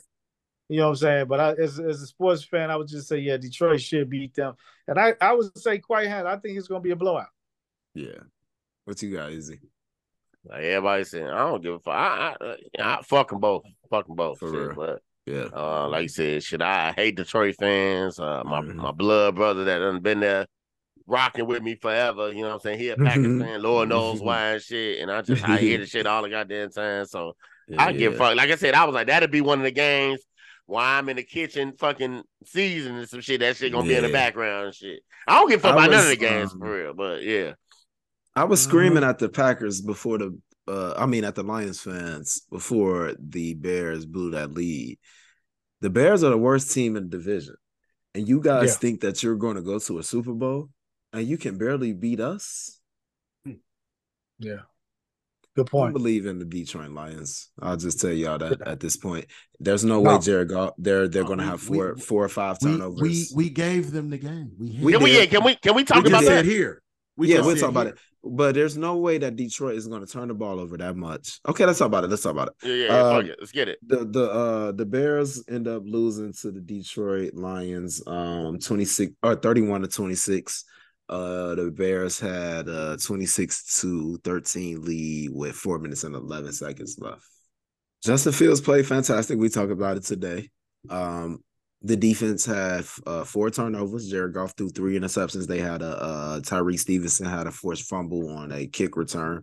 You 0.69 0.77
know 0.79 0.85
what 0.85 0.91
I'm 0.91 0.97
saying? 0.97 1.27
But 1.27 1.41
I, 1.41 1.51
as, 1.55 1.81
as 1.81 2.01
a 2.01 2.07
sports 2.07 2.45
fan, 2.45 2.71
I 2.71 2.77
would 2.77 2.87
just 2.87 3.09
say, 3.09 3.19
yeah, 3.19 3.37
Detroit 3.37 3.81
should 3.81 4.09
beat 4.09 4.35
them. 4.35 4.55
And 4.87 5.01
I, 5.01 5.15
I 5.21 5.33
would 5.33 5.57
say 5.59 5.79
quite 5.79 6.07
hand. 6.07 6.29
I 6.29 6.37
think 6.37 6.57
it's 6.57 6.69
going 6.69 6.81
to 6.81 6.85
be 6.85 6.93
a 6.93 6.97
blowout. 6.97 7.27
Yeah. 7.95 8.21
What 8.85 9.03
you 9.03 9.13
got, 9.17 9.33
Izzy? 9.33 9.59
Like 10.45 10.63
everybody 10.63 11.03
saying, 11.05 11.27
I 11.27 11.39
don't 11.39 11.61
give 11.63 11.75
a 11.75 11.79
fuck. 11.81 11.95
I, 11.95 12.37
I, 12.41 12.57
I 12.99 13.03
fuck 13.03 13.31
them 13.31 13.41
both. 13.41 13.65
Fuck 13.91 14.07
them 14.07 14.15
both. 14.15 14.39
For 14.39 14.49
shit, 14.51 14.59
real. 14.61 14.75
But 14.77 15.03
Yeah. 15.27 15.47
uh, 15.55 15.89
like 15.89 16.03
you 16.05 16.09
said, 16.09 16.43
should 16.43 16.63
I 16.63 16.93
hate 16.93 17.17
Detroit 17.17 17.57
fans? 17.59 18.19
Uh, 18.19 18.43
my 18.45 18.61
Mhm. 18.63 18.75
my 18.77 18.91
blood 18.91 19.37
brother 19.37 19.65
that 19.65 19.79
done 19.79 20.01
been 20.01 20.21
there 20.21 20.47
rocking 21.07 21.47
with 21.47 21.63
me 21.63 21.75
forever. 21.77 22.29
You 22.33 22.43
know 22.43 22.49
what 22.49 22.55
I'm 22.55 22.61
saying? 22.61 22.79
He 22.79 22.89
a 22.89 22.97
Packers 22.97 23.27
Mhm. 23.27 23.45
fan, 23.45 23.63
Lord 23.63 23.89
knows 23.91 24.21
why 24.21 24.53
and 24.53 24.63
shit. 24.63 25.01
And 25.01 25.11
I 25.11 25.23
just 25.23 25.47
I 25.49 25.59
hear 25.59 25.79
the 25.79 25.87
shit 25.87 26.07
all 26.07 26.23
the 26.23 26.31
goddamn 26.31 26.71
time. 26.71 27.05
So 27.05 27.35
I 27.77 27.93
give 27.93 28.13
Yeah. 28.13 28.19
fuck. 28.19 28.37
Like 28.37 28.51
I 28.51 28.55
said, 28.57 28.75
I 28.75 28.85
was 28.85 28.95
like, 28.95 29.09
that'd 29.09 29.31
be 29.31 29.41
one 29.41 29.59
of 29.59 29.65
the 29.65 29.71
games 29.71 30.21
while 30.67 30.99
I'm 30.99 31.09
in 31.09 31.17
the 31.17 31.23
kitchen 31.23 31.73
fucking 31.79 32.23
seasoning 32.45 32.99
and 33.01 33.09
some 33.09 33.21
shit. 33.21 33.41
That 33.41 33.57
shit 33.57 33.73
gonna 33.73 33.87
be 33.89 33.95
in 33.95 34.03
the 34.05 34.09
background 34.13 34.67
and 34.67 34.75
shit. 34.75 35.01
I 35.29 35.35
don't 35.39 35.51
give 35.51 35.61
a 35.61 35.63
fuck 35.63 35.73
I 35.77 35.85
about 35.85 35.91
none 35.91 36.01
of 36.05 36.09
the 36.09 36.17
games 36.17 36.53
um, 36.53 36.61
for 36.61 36.73
real, 36.83 36.95
but 36.95 37.23
yeah. 37.23 37.53
I 38.35 38.45
was 38.45 38.61
Mhm. 38.61 38.69
screaming 38.69 39.05
at 39.05 39.19
the 39.19 39.29
Packers 39.29 39.81
before 39.81 40.19
the 40.19 40.37
uh 40.69 40.95
I 40.97 41.07
mean 41.07 41.25
at 41.25 41.35
the 41.35 41.43
Lions 41.43 41.81
fans 41.81 42.43
before 42.51 43.15
the 43.19 43.55
Bears 43.55 44.07
blew 44.07 44.31
that 44.33 44.53
lead. 44.53 44.99
The 45.81 45.91
Bears 45.91 46.23
are 46.23 46.31
the 46.31 46.39
worst 46.39 46.73
team 46.73 46.97
in 46.97 47.05
the 47.05 47.09
division. 47.17 47.55
And 48.15 48.29
you 48.29 48.41
guys 48.41 48.71
Yeah. 48.71 48.75
think 48.75 49.01
that 49.01 49.23
you're 49.23 49.37
going 49.37 49.57
to 49.57 49.63
go 49.63 49.79
to 49.79 49.99
a 49.99 50.03
Super 50.03 50.33
Bowl 50.35 50.69
and 51.13 51.27
you 51.27 51.39
can 51.39 51.57
barely 51.59 51.93
beat 51.93 52.21
us? 52.21 52.81
Yeah. 54.39 54.61
Good 55.57 55.67
point. 55.67 55.91
I 55.91 55.93
believe 55.93 56.27
in 56.27 56.39
the 56.39 56.45
Detroit 56.45 56.91
Lions. 56.91 57.51
I'll 57.61 57.77
just 57.77 58.01
tell 58.01 58.13
y'all 58.13 58.39
that 58.39 58.61
at 58.67 58.81
this 58.81 58.97
point. 58.97 59.27
There's 59.59 59.85
no, 59.85 60.01
No. 60.03 60.13
way 60.15 60.19
Jared 60.21 60.49
Goff 60.49 60.75
they're 60.79 61.09
they're 61.09 61.23
No, 61.25 61.29
gonna 61.31 61.43
we- 61.43 61.49
have 61.49 61.61
four 61.61 61.95
we- 61.95 62.01
four 62.01 62.25
or 62.25 62.29
five 62.29 62.59
turnovers. 62.61 63.01
we 63.01 63.27
we 63.35 63.51
gave 63.51 63.91
them 63.91 64.11
the 64.11 64.19
game. 64.19 64.53
We, 64.59 64.79
We 64.81 64.93
Can 64.93 65.03
we, 65.03 65.19
yeah, 65.19 65.27
can 65.27 65.43
we 65.45 65.57
can 65.57 65.75
we 65.75 65.85
talk 65.85 66.05
We 66.05 66.11
about 66.11 66.25
that? 66.25 66.45
here. 66.45 66.83
We 67.17 67.29
yeah, 67.35 67.41
we'll 67.41 67.57
talk 67.57 67.71
about 67.71 67.87
here. 67.87 67.95
it. 67.95 68.01
But 68.23 68.55
there's 68.55 68.77
no 68.77 68.97
way 68.99 69.17
that 69.19 69.37
Detroit 69.37 69.77
is 69.77 69.87
going 69.87 70.05
to 70.05 70.13
turn 70.13 70.29
the 70.29 70.35
ball 70.35 70.61
over 70.61 70.77
that 70.77 70.95
much. 70.95 71.41
Okay, 71.49 71.65
let's 71.65 71.79
talk 71.79 71.87
about 71.87 72.05
it. 72.05 72.11
Let's 72.11 72.23
talk 72.23 72.33
about 72.33 72.49
it. 72.49 72.55
Yeah, 72.69 72.75
yeah, 72.75 72.85
yeah, 72.85 73.13
fuck 73.17 73.25
it. 73.27 73.37
Let's 73.41 73.53
get 73.53 73.69
it. 73.69 73.79
the 73.87 74.05
the 74.05 74.31
uh 74.31 74.73
the 74.73 74.85
Bears 74.85 75.43
end 75.49 75.67
up 75.67 75.83
losing 75.87 76.33
to 76.43 76.51
the 76.51 76.61
Detroit 76.61 77.33
Lions 77.35 78.03
um 78.07 78.59
26 78.59 79.13
or 79.23 79.37
31 79.37 79.83
to 79.83 79.89
26. 79.89 80.65
Uh 81.09 81.55
the 81.55 81.71
Bears 81.71 82.21
had 82.21 82.69
a 82.69 82.99
26 82.99 83.81
to 83.81 84.19
13 84.23 84.83
lead 84.83 85.31
with 85.33 85.57
4 85.57 85.79
minutes 85.79 86.05
and 86.05 86.15
11 86.15 86.53
seconds 86.53 86.99
left. 87.01 87.25
Justin 88.05 88.33
Fields 88.33 88.61
played 88.61 88.87
fantastic. 88.87 89.39
We 89.39 89.49
talked 89.49 89.73
about 89.73 89.97
it 89.97 90.05
today. 90.05 90.51
Um 90.91 91.43
the 91.83 91.97
defense 91.97 92.45
had 92.45 92.85
uh, 93.07 93.25
four 93.25 93.51
turnovers. 93.51 94.09
Jared 94.09 94.35
Goff 94.35 94.55
threw 94.57 94.69
three 94.69 94.99
interceptions. 94.99 95.47
They 95.47 95.61
had 95.61 95.83
a 95.83 95.87
uh, 95.87 96.41
Tyrique 96.41 96.79
Stevenson 96.79 97.27
had 97.27 97.47
a 97.47 97.51
forced 97.51 97.89
fumble 97.89 98.29
on 98.29 98.53
a 98.53 98.67
kick 98.67 98.97
return. 98.97 99.43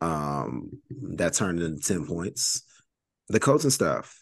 Um, 0.00 0.70
that 1.16 1.34
turned 1.34 1.60
into 1.60 1.82
ten 1.82 2.06
points. 2.06 2.62
The 3.28 3.40
coaching 3.40 3.70
staff 3.70 4.14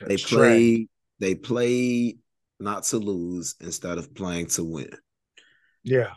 they 0.00 0.16
played 0.16 0.88
they 1.20 1.34
played 1.34 2.18
not 2.60 2.84
to 2.84 2.98
lose 2.98 3.54
instead 3.60 3.98
of 3.98 4.14
playing 4.14 4.46
to 4.46 4.64
win. 4.64 4.90
Yeah. 5.82 6.14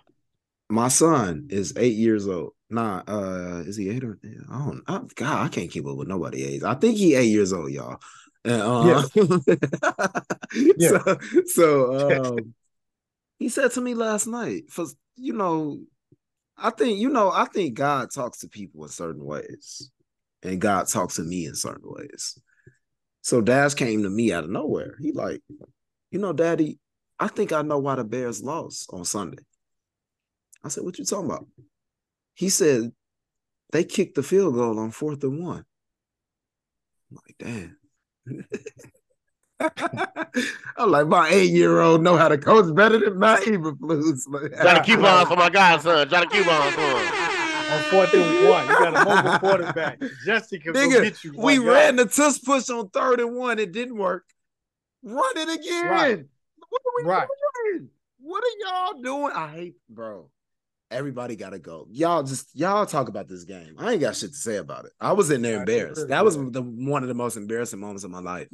My 0.70 0.88
son 0.88 1.48
is 1.50 1.74
eight 1.78 1.96
years 1.96 2.28
old. 2.28 2.54
Nah, 2.70 3.02
uh, 3.08 3.64
is 3.66 3.78
he 3.78 3.90
eight 3.90 4.04
or 4.04 4.20
I 4.52 4.58
don't 4.58 4.84
I, 4.88 5.02
God, 5.16 5.46
I 5.46 5.48
can't 5.48 5.72
keep 5.72 5.86
up 5.86 5.96
with 5.96 6.08
nobody 6.08 6.44
age. 6.44 6.64
I 6.64 6.74
think 6.74 6.98
he 6.98 7.16
eight 7.16 7.30
years 7.30 7.54
old, 7.54 7.72
y'all. 7.72 8.00
And, 8.48 8.62
uh, 8.62 9.08
Yeah. 10.78 10.90
So, 10.90 11.18
so 11.46 12.38
um, 12.38 12.54
he 13.38 13.50
said 13.50 13.72
to 13.72 13.82
me 13.82 13.94
last 13.94 14.28
night, 14.28 14.64
for 14.70 14.86
you 15.16 15.34
know, 15.34 15.82
I 16.58 16.70
think 16.70 17.00
you 17.00 17.10
know, 17.10 17.30
I 17.30 17.46
think 17.46 17.74
God 17.76 18.10
talks 18.12 18.40
to 18.40 18.48
people 18.48 18.84
in 18.84 18.90
certain 18.90 19.24
ways, 19.24 19.92
and 20.42 20.62
God 20.62 20.88
talks 20.88 21.16
to 21.16 21.24
me 21.24 21.46
in 21.46 21.56
certain 21.56 21.84
ways. 21.84 22.40
So 23.22 23.42
Dash 23.42 23.74
came 23.74 24.04
to 24.04 24.10
me 24.10 24.32
out 24.32 24.46
of 24.46 24.50
nowhere. 24.50 24.96
He 25.02 25.12
like, 25.12 25.42
you 26.12 26.20
know, 26.20 26.32
Daddy, 26.32 26.80
I 27.20 27.28
think 27.28 27.52
I 27.52 27.62
know 27.62 27.80
why 27.80 27.96
the 27.96 28.06
Bears 28.06 28.42
lost 28.42 28.90
on 28.94 29.04
Sunday. 29.04 29.44
I 30.64 30.70
said, 30.70 30.84
"What 30.86 30.98
you 30.98 31.06
talking 31.06 31.26
about?" 31.26 31.48
He 32.34 32.48
said, 32.48 32.94
"They 33.74 33.84
kicked 33.84 34.16
the 34.16 34.24
field 34.24 34.56
goal 34.56 34.80
on 34.80 34.92
fourth 34.92 35.24
and 35.24 35.44
one." 35.44 35.66
I'm 37.12 37.18
like, 37.18 37.36
damn. 37.38 37.78
I'm 40.78 40.92
like, 40.92 41.08
my 41.08 41.30
eight 41.30 41.50
year 41.52 41.80
old 41.80 42.04
know 42.04 42.16
how 42.16 42.28
to 42.28 42.38
coach 42.38 42.74
better 42.76 43.00
than 43.00 43.18
my 43.18 43.38
Eberflus. 43.40 44.22
Try 44.62 44.74
to 44.78 44.84
keep 44.84 45.00
on 45.00 45.26
for 45.26 45.36
my 45.36 45.50
godson. 45.50 46.08
Try 46.10 46.22
to 46.24 46.30
keep 46.30 46.48
on 46.48 46.72
for 46.74 46.82
him. 46.82 47.14
On 47.70 47.82
fourth 47.92 48.14
and 48.14 48.48
one, 48.50 48.68
you 48.68 48.80
got 48.80 48.96
a 48.96 49.04
mobile 49.04 49.40
quarterback. 49.50 50.00
Jesse 50.26 50.58
can 50.60 50.72
go 50.74 50.80
Nigga, 50.80 51.04
get 51.04 51.24
you. 51.24 51.34
we 51.38 51.60
one 51.60 51.68
ran 51.68 51.96
the 51.98 52.06
tush 52.06 52.42
push 52.44 52.70
on 52.70 52.88
third 52.90 53.20
and 53.20 53.36
one. 53.36 53.60
It 53.60 53.72
didn't 53.74 53.98
work. 53.98 54.24
Run 55.04 55.38
it 55.38 55.50
again. 55.60 55.86
Right. 55.88 56.26
What 56.70 56.82
are 56.82 57.04
we 57.04 57.10
Right. 57.10 57.28
doing? 57.74 57.90
What 58.20 58.44
are 58.44 58.58
y'all 58.94 59.02
doing? 59.02 59.32
I 59.34 59.48
hate, 59.50 59.76
bro. 59.90 60.30
Everybody 60.90 61.36
gotta 61.36 61.60
go. 61.60 61.88
Y'all 61.92 62.24
just 62.24 62.56
y'all 62.56 62.86
talk 62.86 63.10
about 63.10 63.28
this 63.28 63.44
game. 63.44 63.76
I 63.78 63.94
ain't 63.94 64.02
got 64.02 64.16
shit 64.16 64.30
to 64.32 64.36
say 64.38 64.56
about 64.56 64.86
it. 64.86 64.92
I 65.02 65.12
was 65.14 65.32
in 65.32 65.42
there 65.42 65.60
embarrassed. 65.60 66.08
That 66.08 66.24
was 66.24 66.36
the 66.36 66.62
one 66.62 67.04
of 67.04 67.10
the 67.10 67.16
most 67.16 67.36
embarrassing 67.36 67.80
moments 67.80 68.04
of 68.06 68.12
my 68.12 68.20
life. 68.22 68.48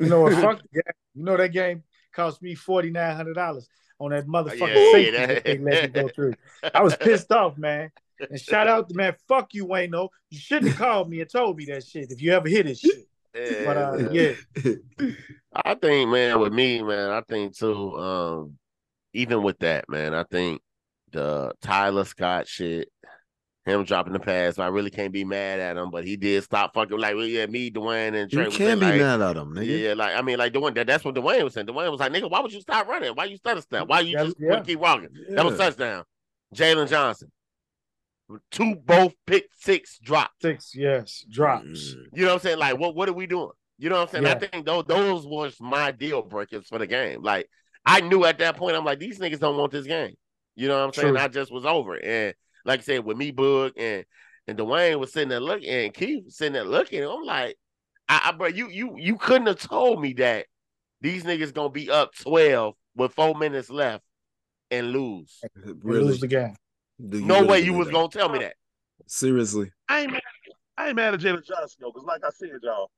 You 0.00 0.06
know 0.06 0.22
what? 0.22 0.32
Fuck 0.42 0.60
the 0.62 0.68
game. 0.82 0.82
You 1.14 1.24
know 1.24 1.36
that 1.36 1.52
game 1.52 1.84
cost 2.12 2.42
me 2.42 2.54
forty 2.56 2.90
nine 2.90 3.14
hundred 3.14 3.34
dollars 3.34 3.68
on 4.00 4.10
that 4.10 4.26
motherfucking 4.26 4.60
Yeah, 4.74 4.92
safety 4.92 5.12
yeah, 5.12 5.26
that 5.26 5.44
they 5.44 5.56
that- 5.56 5.64
let 5.64 5.94
me 5.94 6.02
go 6.02 6.08
through. 6.08 6.34
I 6.74 6.82
was 6.82 6.96
pissed 6.96 7.30
off, 7.30 7.56
man. 7.56 7.90
And 8.28 8.40
shout 8.40 8.66
out 8.66 8.88
to 8.88 8.94
man, 8.96 9.14
fuck 9.28 9.54
you, 9.54 9.64
Wayno. 9.66 10.08
You 10.30 10.38
shouldn't 10.38 10.72
have 10.72 10.78
called 10.78 11.08
me 11.08 11.20
and 11.20 11.30
told 11.30 11.56
me 11.56 11.66
that 11.66 11.84
shit 11.86 12.10
if 12.10 12.20
you 12.20 12.32
ever 12.32 12.48
hit 12.48 12.66
this 12.66 12.80
shit. 12.80 13.06
But 13.64 13.76
uh, 13.76 14.10
yeah, 14.10 14.32
I 15.54 15.74
think, 15.74 16.10
man, 16.10 16.40
with 16.40 16.52
me, 16.52 16.82
man, 16.82 17.10
I 17.10 17.20
think 17.20 17.56
too. 17.56 17.96
Um, 17.96 18.58
even 19.12 19.44
with 19.44 19.60
that, 19.60 19.88
man, 19.88 20.12
I 20.14 20.24
think 20.24 20.60
the 21.12 21.52
Tyler 21.62 22.04
Scott 22.04 22.46
shit, 22.48 22.88
him 23.64 23.84
dropping 23.84 24.12
the 24.14 24.18
pass, 24.20 24.58
I 24.58 24.68
really 24.68 24.90
can't 24.90 25.12
be 25.12 25.24
mad 25.24 25.60
at 25.60 25.76
him. 25.76 25.90
But 25.90 26.04
he 26.04 26.16
did 26.16 26.42
stop 26.42 26.72
fucking 26.74 26.98
like, 26.98 27.14
well, 27.14 27.26
yeah, 27.26 27.46
me, 27.46 27.70
Dwayne, 27.70 28.14
and 28.20 28.32
You 28.32 28.38
Trey. 28.38 28.44
was 28.46 28.56
can't 28.56 28.80
be 28.80 28.86
like, 28.86 29.00
mad 29.00 29.20
at 29.20 29.36
him, 29.36 29.54
Yeah, 29.56 29.62
nigga. 29.62 29.82
yeah, 29.82 29.94
like 29.94 30.16
I 30.16 30.22
mean, 30.22 30.38
like 30.38 30.52
Dwayne. 30.52 30.74
That, 30.74 30.86
that's 30.86 31.04
what 31.04 31.14
Dwayne 31.14 31.42
was 31.44 31.54
saying. 31.54 31.66
Dwayne 31.66 31.90
was 31.90 32.00
like, 32.00 32.12
"Nigga, 32.12 32.30
why 32.30 32.40
would 32.40 32.52
you 32.52 32.60
stop 32.60 32.86
running? 32.88 33.12
Why 33.14 33.24
you 33.24 33.36
stutter 33.36 33.60
step? 33.60 33.86
Why 33.88 34.00
you 34.00 34.12
Yeah, 34.16 34.24
just 34.24 34.36
yeah. 34.40 34.60
keep 34.60 34.78
walking?" 34.78 35.08
That 35.30 35.44
was 35.44 35.58
touchdown. 35.58 36.04
Jaylon 36.54 36.88
Johnson, 36.88 37.30
two 38.50 38.74
both 38.74 39.12
pick 39.26 39.48
six 39.58 39.98
drops. 39.98 40.32
six, 40.40 40.72
yes, 40.74 41.24
drops. 41.30 41.66
Mm. 41.94 42.04
You 42.14 42.22
know 42.22 42.28
what 42.28 42.34
I'm 42.34 42.40
saying? 42.40 42.58
Like, 42.58 42.78
what 42.78 42.94
what 42.94 43.08
are 43.08 43.12
we 43.14 43.26
doing? 43.26 43.50
You 43.78 43.90
know 43.90 43.96
what 44.00 44.14
I'm 44.14 44.24
saying? 44.24 44.26
I 44.26 44.38
think 44.38 44.64
those 44.66 44.84
those 44.86 45.26
was 45.26 45.56
my 45.60 45.90
deal 45.92 46.22
breakers 46.22 46.66
for 46.68 46.78
the 46.78 46.86
game. 46.86 47.22
Like, 47.22 47.48
I 47.84 48.00
knew 48.00 48.24
at 48.24 48.38
that 48.38 48.56
point, 48.56 48.76
I'm 48.76 48.84
like, 48.84 48.98
these 48.98 49.18
niggas 49.18 49.38
don't 49.40 49.56
want 49.56 49.72
this 49.72 49.86
game. 49.86 50.14
You 50.58 50.66
know 50.66 50.76
what 50.76 50.86
I'm 50.86 50.92
saying? 50.92 51.14
True. 51.14 51.22
I 51.22 51.28
just 51.28 51.52
was 51.52 51.64
over 51.64 51.94
it. 51.94 52.04
And 52.04 52.34
like 52.64 52.80
I 52.80 52.82
said, 52.82 53.04
with 53.04 53.16
me, 53.16 53.30
Boog 53.30 53.72
and 53.76 54.04
and 54.48 54.58
Dwayne 54.58 54.98
was 54.98 55.12
sitting 55.12 55.28
there 55.28 55.38
looking, 55.38 55.68
and 55.68 55.94
Keith 55.94 56.24
was 56.24 56.36
sitting 56.36 56.54
there 56.54 56.64
looking. 56.64 57.04
I'm 57.04 57.22
like, 57.22 57.56
I, 58.08 58.22
I 58.24 58.32
bro, 58.32 58.48
you 58.48 58.68
you 58.68 58.96
you 58.96 59.16
couldn't 59.18 59.46
have 59.46 59.60
told 59.60 60.00
me 60.00 60.14
that 60.14 60.46
these 61.00 61.22
niggas 61.22 61.54
gonna 61.54 61.68
be 61.70 61.88
up 61.90 62.12
12 62.16 62.74
with 62.96 63.14
four 63.14 63.36
minutes 63.36 63.70
left 63.70 64.02
and 64.72 64.90
lose. 64.90 65.40
Really? 65.64 66.06
lose 66.06 66.18
the 66.18 66.26
game. 66.26 66.56
Do 67.08 67.20
No 67.24 67.36
really 67.36 67.46
way 67.48 67.60
you 67.60 67.74
was 67.74 67.86
that? 67.86 67.92
gonna 67.92 68.08
tell 68.08 68.28
me 68.28 68.40
that. 68.40 68.54
Seriously. 69.06 69.70
I 69.88 70.00
ain't 70.00 70.10
mad, 70.10 70.22
I 70.76 70.88
ain't 70.88 70.96
mad 70.96 71.14
at 71.14 71.20
Jaylon 71.20 71.46
Johnson 71.46 71.78
though, 71.80 71.92
because 71.92 72.04
like 72.04 72.24
I 72.24 72.30
said, 72.30 72.50
y'all, 72.64 72.90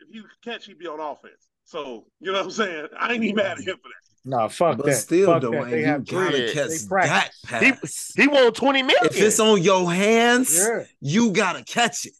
if 0.00 0.12
you 0.12 0.24
catch, 0.44 0.66
he 0.66 0.74
be 0.74 0.88
on 0.88 0.98
offense. 0.98 1.46
So 1.62 2.06
you 2.18 2.32
know 2.32 2.38
what 2.38 2.46
I'm 2.46 2.50
saying. 2.50 2.88
I 2.98 3.12
ain't 3.12 3.22
even 3.22 3.36
mad 3.36 3.52
at 3.52 3.58
him 3.58 3.76
for 3.76 3.88
that. 3.88 4.13
No, 4.24 4.48
fuck 4.48 4.78
But 4.78 4.86
that. 4.86 4.94
still, 4.94 5.26
fuck 5.32 5.42
that. 5.42 5.50
Dwayne, 5.50 5.70
They 5.70 5.80
you 5.80 5.86
gotta 5.86 6.04
three. 6.30 6.52
Catch 6.52 6.68
they 6.88 7.06
that 7.08 7.30
pass. 7.44 8.12
He 8.16 8.22
he 8.22 8.28
won 8.28 8.52
20 8.52 8.82
million. 8.82 9.06
if 9.06 9.20
it's 9.20 9.38
on 9.38 9.62
your 9.62 9.92
hands, 9.92 10.56
Yeah, 10.56 10.84
you 11.00 11.30
gotta 11.32 11.62
catch 11.62 12.06
it. 12.06 12.14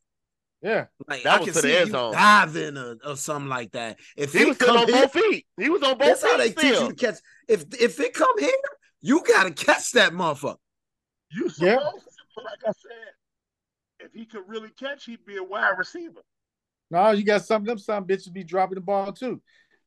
yeah. 0.61 0.87
Like 1.09 1.23
That 1.23 1.37
I 1.37 1.39
was 1.41 1.47
can 1.47 1.55
to 1.55 1.63
the 1.63 1.69
see 1.69 1.77
end 1.77 1.87
you 1.87 1.93
zone. 1.93 2.13
diving 2.13 2.77
or, 2.77 2.97
or 3.07 3.17
something 3.17 3.49
like 3.49 3.73
that. 3.73 3.99
If 4.17 4.35
he 4.35 4.41
it 4.43 4.49
was 4.49 4.59
come 4.59 4.77
on 4.77 4.87
here, 4.87 5.03
both 5.03 5.13
feet. 5.15 5.47
He 5.59 5.71
was 5.71 5.83
on 5.83 5.97
both 5.97 6.07
that's 6.09 6.23
how 6.23 6.37
they 6.37 6.51
feet 6.51 6.59
teach 6.59 6.81
you 6.81 6.89
to 6.89 6.95
catch. 6.95 7.15
If 7.49 7.65
if 7.81 7.99
it 8.01 8.13
come 8.13 8.39
here, 8.39 8.51
you 9.01 9.23
gotta 9.27 9.53
catch 9.53 9.93
that 9.93 10.13
motherfucker. 10.13 10.57
You 11.31 11.49
supposed 11.49 11.63
Yeah. 11.63 11.77
to, 11.77 11.91
but 12.37 12.45
like 12.45 12.59
I 12.67 12.73
said, 12.73 14.07
if 14.07 14.13
he 14.13 14.27
could 14.27 14.43
really 14.47 14.71
catch, 14.79 15.07
he'd 15.07 15.25
be 15.25 15.37
a 15.39 15.43
wide 15.43 15.79
receiver. 15.79 16.21
No, 16.91 17.11
you 17.13 17.25
got 17.25 17.45
some 17.45 17.63
of 17.63 17.67
them 17.67 17.79
some 17.79 18.05
bitches 18.07 18.31
be 18.33 18.45
dropping 18.45 18.75
the 18.75 18.81
ball 18.83 19.11
too. 19.13 19.41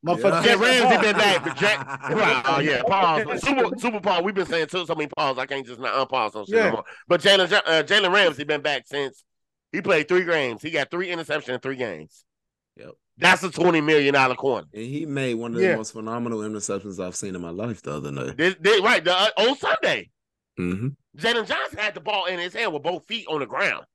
Motherfucker, 0.05 0.45
Yeah, 0.45 0.55
catch 0.55 0.59
Ramsey 0.59 1.01
been 1.07 1.15
back. 1.17 1.43
But 1.43 1.57
Jack, 1.57 1.87
right, 2.11 2.43
oh 2.47 2.59
yeah, 2.59 2.81
pause. 2.83 3.41
Super, 3.41 3.69
super 3.79 3.99
pause. 3.99 4.23
We've 4.23 4.35
been 4.35 4.45
saying 4.45 4.67
too 4.67 4.85
so 4.85 4.95
many 4.95 5.09
pause. 5.17 5.37
I 5.37 5.45
can't 5.45 5.65
just 5.65 5.79
not 5.79 6.07
unpause 6.07 6.35
on 6.35 6.45
shit 6.45 6.55
Yeah. 6.55 6.65
no 6.67 6.71
more. 6.73 6.83
But 7.07 7.21
Jalen, 7.21 7.49
Ja- 7.49 7.61
uh, 7.65 7.83
Jalen 7.83 8.13
Ramsey 8.13 8.43
been 8.43 8.61
back 8.61 8.83
since 8.85 9.23
he 9.71 9.81
played 9.81 10.07
three 10.07 10.23
games. 10.23 10.61
He 10.61 10.69
got 10.71 10.91
three 10.91 11.07
interceptions 11.09 11.49
in 11.49 11.59
three 11.59 11.75
games. 11.75 12.23
Yep. 12.77 12.91
That's 13.17 13.41
a 13.43 13.49
twenty 13.49 13.81
million 13.81 14.13
dollar 14.13 14.35
corner. 14.35 14.67
And 14.73 14.83
he 14.85 15.05
made 15.07 15.33
one 15.33 15.55
of 15.55 15.61
Yeah. 15.61 15.71
the 15.71 15.77
most 15.77 15.93
phenomenal 15.93 16.39
interceptions 16.39 17.03
I've 17.03 17.15
seen 17.15 17.33
in 17.35 17.41
my 17.41 17.49
life 17.49 17.81
the 17.81 17.95
other 17.95 18.11
night. 18.11 18.37
This, 18.37 18.55
this, 18.59 18.79
right, 18.81 19.03
the, 19.03 19.13
uh, 19.13 19.29
on 19.39 19.57
Sunday, 19.57 20.09
Mm-hmm. 20.59 20.87
Jaylon 21.19 21.47
Johnson 21.47 21.77
had 21.77 21.93
the 21.95 22.01
ball 22.01 22.25
in 22.25 22.39
his 22.39 22.53
hand 22.53 22.73
with 22.73 22.81
both 22.83 23.05
feet 23.07 23.25
on 23.27 23.39
the 23.39 23.45
ground. 23.45 23.85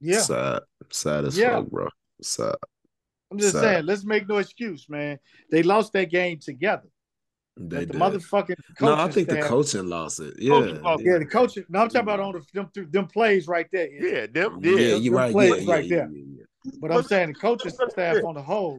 Yeah, 0.00 0.20
Sad. 0.20 0.60
Sad 0.90 1.24
as 1.24 1.36
Yeah. 1.38 1.56
fuck, 1.60 1.66
bro. 1.68 1.88
Sad. 2.22 2.54
I'm 3.30 3.38
just 3.38 3.52
Sad. 3.52 3.60
saying. 3.62 3.86
Let's 3.86 4.04
make 4.04 4.28
no 4.28 4.38
excuse, 4.38 4.88
man. 4.88 5.18
They 5.50 5.62
lost 5.62 5.92
that 5.94 6.10
game 6.10 6.38
together. 6.38 6.88
They 7.56 7.84
But 7.84 7.88
the 7.88 7.92
did. 7.94 8.00
motherfucking 8.02 8.56
no, 8.82 8.92
I 8.94 8.96
coaching 8.96 9.12
think 9.12 9.28
the 9.28 9.42
coaching 9.48 9.88
lost 9.88 10.20
it. 10.20 10.34
Oh, 10.34 10.38
yeah. 10.38 10.52
Oh, 10.52 10.60
coaching 10.60 10.82
lost 10.82 11.04
Yeah, 11.04 11.18
the 11.18 11.26
coaching. 11.26 11.64
No, 11.68 11.78
I'm 11.80 11.88
talking 11.88 12.00
about 12.02 12.20
on 12.20 12.32
the 12.32 12.68
them, 12.74 12.90
them 12.90 13.06
plays 13.06 13.48
right 13.48 13.66
there. 13.72 13.88
Yeah, 13.90 14.26
them, 14.26 14.60
Yeah, 14.62 14.72
yeah. 14.72 14.94
you're 14.96 15.02
them 15.04 15.14
right. 15.14 15.32
plays 15.32 15.50
Yeah, 15.50 15.56
yeah, 15.56 15.72
right 15.72 15.84
yeah, 15.84 15.96
there. 15.96 16.10
yeah, 16.12 16.24
yeah. 16.64 16.70
But 16.80 16.92
I'm 16.92 17.02
saying 17.02 17.28
the 17.28 17.34
coaching 17.34 17.70
staff 17.70 18.16
on 18.24 18.34
the 18.34 18.42
whole. 18.42 18.78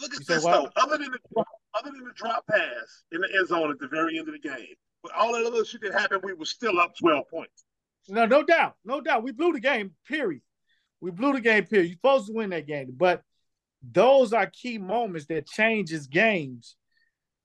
Look 0.00 0.14
at 0.14 0.26
this 0.26 0.44
what? 0.44 0.52
though. 0.74 0.82
Other 0.82 0.98
than 0.98 1.10
the 1.10 1.18
drop, 1.34 1.46
other 1.74 1.90
than 1.90 2.04
the 2.04 2.12
drop 2.14 2.46
pass 2.46 3.02
in 3.12 3.20
the 3.20 3.28
end 3.36 3.48
zone 3.48 3.70
at 3.70 3.78
the 3.78 3.88
very 3.88 4.18
end 4.18 4.28
of 4.28 4.34
the 4.34 4.48
game, 4.48 4.74
with 5.02 5.12
all 5.18 5.32
that 5.32 5.44
other 5.44 5.64
shit 5.64 5.80
that 5.82 5.92
happened, 5.92 6.22
we 6.24 6.32
were 6.32 6.44
still 6.44 6.78
up 6.78 6.96
12 6.96 7.28
points. 7.28 7.64
No, 8.08 8.24
no 8.26 8.42
doubt, 8.42 8.74
no 8.84 9.00
doubt. 9.00 9.22
We 9.22 9.32
blew 9.32 9.52
the 9.52 9.60
game. 9.60 9.92
Period. 10.06 10.42
We 11.00 11.10
blew 11.10 11.32
the 11.32 11.40
game. 11.40 11.64
Period. 11.64 11.88
You're 11.88 11.96
supposed 11.96 12.28
to 12.28 12.32
win 12.32 12.50
that 12.50 12.66
game, 12.66 12.94
but 12.96 13.22
those 13.90 14.32
are 14.32 14.46
key 14.46 14.78
moments 14.78 15.26
that 15.26 15.46
changes 15.46 16.06
games, 16.06 16.76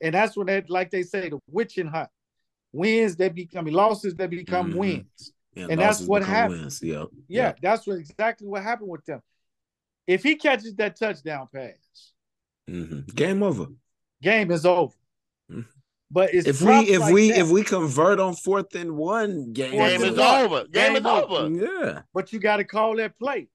and 0.02 0.14
that's 0.14 0.36
when 0.38 0.48
that, 0.48 0.70
like 0.70 0.92
they 0.92 1.04
say, 1.04 1.30
the 1.30 1.40
witching 1.50 1.88
hunt. 1.88 2.10
Wins 2.74 3.16
that 3.16 3.34
become 3.34 3.62
I 3.62 3.64
mean, 3.64 3.74
losses 3.74 4.14
that 4.16 4.30
become 4.30 4.74
Mhm. 4.74 4.76
wins. 4.76 5.34
Yeah, 5.56 5.68
And 5.70 5.80
that's 5.80 6.02
what 6.02 6.20
become 6.20 6.34
happened. 6.36 6.62
wins. 6.62 6.84
Yeah. 6.84 7.06
Yeah, 7.28 7.54
that's 7.62 7.88
what 7.88 7.98
exactly 7.98 8.48
what 8.48 8.62
happened 8.62 8.90
with 8.90 9.06
them. 9.06 9.22
If 10.06 10.22
he 10.22 10.36
catches 10.36 10.76
that 10.76 10.96
touchdown 10.98 11.48
pass, 11.52 12.14
hmm 12.68 13.00
Game 13.16 13.42
over. 13.42 13.68
game 14.22 14.52
is 14.52 14.66
over. 14.66 14.94
Mhm. 15.50 15.66
But 16.12 16.34
it's 16.34 16.48
If 16.48 16.62
we 16.62 16.74
if 16.92 17.00
like 17.02 17.14
we 17.14 17.32
that. 17.32 17.40
if 17.40 17.50
we 17.50 17.64
convert 17.64 18.20
on 18.20 18.36
fourth 18.36 18.76
and 18.76 18.96
one, 18.96 19.54
game, 19.54 19.72
Game 19.72 20.04
is 20.04 20.18
over. 20.20 20.64
Game, 20.66 20.94
Game 20.94 20.96
is 20.98 21.06
over. 21.06 21.36
over. 21.36 21.50
Yeah. 21.66 22.02
but 22.14 22.32
you 22.32 22.40
got 22.40 22.58
to 22.58 22.64
call 22.64 22.96
that 22.98 23.18
play. 23.18 23.48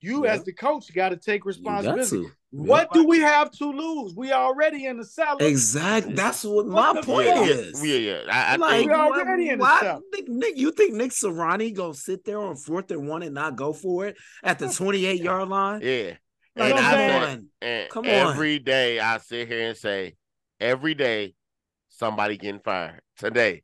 You 0.00 0.24
Yeah. 0.24 0.32
as 0.34 0.44
the 0.44 0.52
coach 0.52 0.92
got 0.94 1.08
to 1.10 1.16
take 1.16 1.44
responsibility. 1.44 2.10
to. 2.10 2.30
What 2.50 2.92
do 2.92 3.04
we 3.06 3.20
have 3.20 3.50
to 3.52 3.66
lose? 3.66 4.14
We 4.16 4.32
already 4.32 4.86
in 4.86 4.96
the 4.98 5.04
cellar. 5.04 5.38
Exactly. 5.44 6.14
That's 6.14 6.42
what 6.44 6.66
my 6.66 6.92
point 7.02 7.28
fuck? 7.28 7.48
is. 7.48 7.84
Yeah, 7.84 7.96
yeah. 7.96 8.20
I, 8.30 8.52
I 8.54 8.56
like, 8.56 8.70
think 8.78 8.90
We 8.90 8.94
already 8.96 9.48
in 9.50 9.58
the 9.58 9.62
why, 9.62 9.80
South. 9.82 10.02
Nick, 10.14 10.28
Nick, 10.28 10.56
you 10.56 10.70
think 10.70 10.94
Nick 10.94 11.10
Sirianni 11.10 11.74
gonna 11.74 11.92
sit 11.94 12.24
there 12.24 12.38
on 12.40 12.56
fourth 12.56 12.90
and 12.90 13.08
one 13.08 13.22
and 13.22 13.34
not 13.34 13.56
go 13.56 13.72
for 13.72 14.06
it 14.06 14.16
at 14.42 14.58
the 14.58 14.68
28 14.68 15.20
yard 15.22 15.48
line? 15.48 15.80
yeah. 15.82 16.12
Like, 16.58 16.74
And 16.74 16.78
come 16.78 16.84
I 16.86 17.08
come 17.10 17.22
on. 17.22 17.48
and 17.60 17.90
Come 17.90 18.04
on. 18.06 18.10
every 18.10 18.58
day 18.58 18.98
I 19.00 19.18
sit 19.18 19.48
here 19.48 19.68
and 19.68 19.76
say, 19.76 20.14
every 20.58 20.94
day 20.94 21.34
somebody 21.88 22.38
getting 22.38 22.60
fired. 22.60 23.00
Today, 23.18 23.62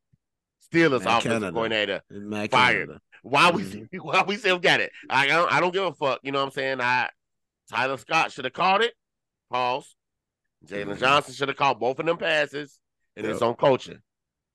Steelers 0.71 1.05
Man, 1.05 1.09
offensive 1.19 1.23
Canada. 1.33 1.53
coordinator. 1.53 2.01
Matt 2.11 2.51
Fired. 2.51 2.89
Canada. 2.89 3.01
Why 3.23 3.51
we 3.51 3.63
Mhm. 3.63 3.89
why 4.03 4.23
we 4.27 4.37
still 4.37 4.59
got 4.59 4.81
it? 4.81 4.93
I 5.09 5.27
don't 5.27 5.51
I 5.53 5.61
don't 5.61 5.73
give 5.73 5.85
a 5.85 5.93
fuck. 5.93 6.21
You 6.23 6.33
know 6.33 6.41
what 6.41 6.47
I'm 6.47 6.51
saying? 6.53 6.81
I 6.81 7.09
Tyler 7.71 7.97
Scott 7.97 8.33
should 8.33 8.45
have 8.45 8.53
called 8.55 8.83
it. 8.83 8.95
Pause. 9.51 9.95
Jaylon 10.67 10.95
Mhm. 10.97 10.99
Johnson 10.99 11.35
should 11.35 11.49
have 11.49 11.57
called 11.57 11.81
both 11.81 11.99
of 11.99 12.07
them 12.07 12.19
passes, 12.19 12.79
and 13.17 13.27
it's 13.27 13.43
on 13.43 13.55
coaching. 13.55 13.99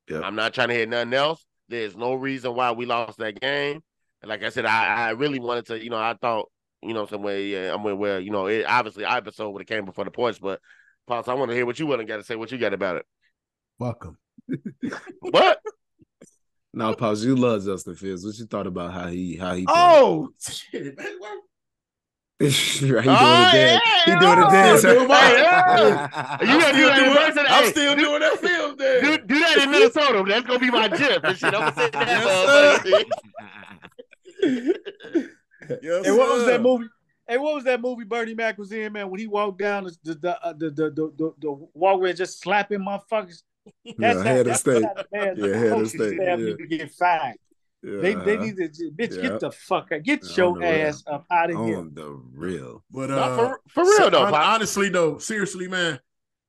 Yep. 0.10 0.24
I'm 0.24 0.36
not 0.36 0.54
trying 0.54 0.70
to 0.70 0.74
hear 0.74 0.86
nothing 0.86 1.14
else. 1.14 1.46
There's 1.68 1.98
no 1.98 2.14
reason 2.14 2.56
why 2.56 2.72
we 2.72 2.86
lost 2.86 3.18
that 3.18 3.40
game. 3.42 3.82
And 4.22 4.30
like 4.30 4.42
I 4.44 4.50
said, 4.50 4.66
I, 4.66 5.08
I 5.08 5.10
really 5.12 5.40
wanted 5.40 5.66
to, 5.68 5.84
you 5.84 5.90
know, 5.90 5.98
I 5.98 6.16
thought 6.20 6.50
You 6.82 6.94
know, 6.94 7.06
some 7.08 7.24
way. 7.24 7.48
Yeah, 7.48 7.74
I'm 7.74 7.84
with 7.84 7.96
where 7.96 8.20
you 8.20 8.30
know. 8.32 8.46
It, 8.48 8.64
obviously, 8.68 9.04
Iverson 9.04 9.52
would 9.52 9.62
have 9.62 9.68
came 9.68 9.84
before 9.86 10.06
the 10.06 10.12
points, 10.12 10.40
but 10.40 10.62
Pops, 11.08 11.28
I 11.28 11.34
want 11.34 11.50
to 11.50 11.56
hear 11.56 11.66
what 11.66 11.80
you 11.80 11.88
want 11.88 12.02
to 12.02 12.06
got 12.06 12.18
to 12.18 12.24
say. 12.24 12.36
What 12.36 12.52
you 12.52 12.58
got 12.58 12.74
about 12.74 12.98
it? 12.98 13.06
Welcome. 13.80 14.18
What? 15.22 15.60
Now, 16.78 16.94
pause. 16.94 17.26
You 17.26 17.36
love 17.36 17.66
Justin 17.66 17.96
Fields. 17.96 18.24
What 18.26 18.38
you 18.38 18.46
thought 18.46 18.68
about 18.68 18.94
how 18.94 19.08
he 19.08 19.36
how 19.36 19.56
he? 19.56 19.66
Oh 19.68 20.30
shit, 20.40 20.96
man. 20.98 21.08
What? 21.20 21.40
he 22.40 22.50
doing 22.82 22.94
Oh, 23.00 23.00
the 23.00 23.52
dance. 23.52 23.82
He 24.06 24.12
doing 24.12 24.22
dance. 24.22 24.82
doing 24.84 25.08
my- 25.08 25.32
You 26.42 26.60
gotta 26.60 26.78
do 26.78 26.86
that 26.86 27.04
in 27.08 27.16
person. 27.16 27.46
I'm 27.50 27.64
Hey, 27.64 27.70
still 27.72 27.96
do- 27.96 28.02
doing 28.02 28.20
that 28.20 28.38
film 28.40 28.78
there. 28.78 29.02
Do, 29.02 29.18
do 29.26 29.40
that 29.40 29.58
in 29.64 29.72
Minnesota. 29.72 30.24
That's 30.28 30.46
gonna 30.46 30.60
be 30.60 30.70
my 30.70 30.88
gif 30.88 31.24
and 31.24 31.36
shit. 31.38 31.54
I'm 31.56 31.74
gonna 31.74 31.74
say 31.76 31.90
that. 31.90 33.06
Yes. 34.44 34.66
Yes, 35.82 36.06
Hey, 36.06 36.12
what 36.12 36.30
was 36.38 36.46
that 36.46 36.62
movie? 36.62 36.86
Hey, 37.28 37.38
what 37.38 37.56
was 37.56 37.64
that 37.66 37.82
movie 37.82 38.06
Bernie 38.06 38.34
Mac 38.36 38.58
was 38.58 38.72
in, 38.72 38.94
man? 38.94 39.10
When 39.10 39.20
he 39.20 39.28
walked 39.28 39.60
down 39.60 39.84
the 39.86 39.98
the 40.04 40.14
the 40.16 40.46
uh, 40.46 40.54
the, 40.54 40.70
the, 40.70 40.90
the, 40.92 41.14
the, 41.18 41.34
the 41.40 41.68
walkway 41.74 42.14
just 42.14 42.40
slapping 42.40 42.80
motherfuckers. 42.80 43.42
Yeah, 43.84 44.24
head 44.24 44.40
of 44.42 44.46
that's 44.48 44.60
state. 44.62 44.84
how 44.84 44.94
the 44.94 45.06
man- 45.12 45.36
Yeah, 45.38 45.48
the 45.48 45.58
head 45.58 45.66
of 45.68 45.72
coaching 45.74 45.88
state, 46.00 46.16
staff 46.16 46.40
yeah. 46.40 46.46
need 46.46 46.58
to 46.58 46.68
get 46.68 46.92
fired. 46.92 47.36
They 47.84 48.14
they 48.16 48.38
need 48.38 48.56
to 48.58 48.92
bitch 48.98 49.16
Yeah. 49.16 49.22
get 49.30 49.40
the 49.40 49.52
fuck 49.52 49.92
out. 49.92 50.04
Get 50.04 50.24
Yeah, 50.24 50.36
your 50.38 50.48
on 50.48 50.54
the 50.60 50.66
real. 50.68 50.88
ass 50.88 51.04
up 51.08 51.26
out 51.32 51.52
of 51.52 51.66
here. 51.66 51.78
on 51.78 51.94
the 51.94 52.22
real. 52.34 52.84
But 52.92 53.10
No, 53.12 53.18
uh, 53.18 53.36
for, 53.38 53.60
for 53.70 53.84
real 53.84 54.10
though, 54.10 54.26
hon- 54.26 54.34
honestly 54.34 54.90
though, 54.90 55.20
seriously, 55.20 55.68
man, 55.68 56.00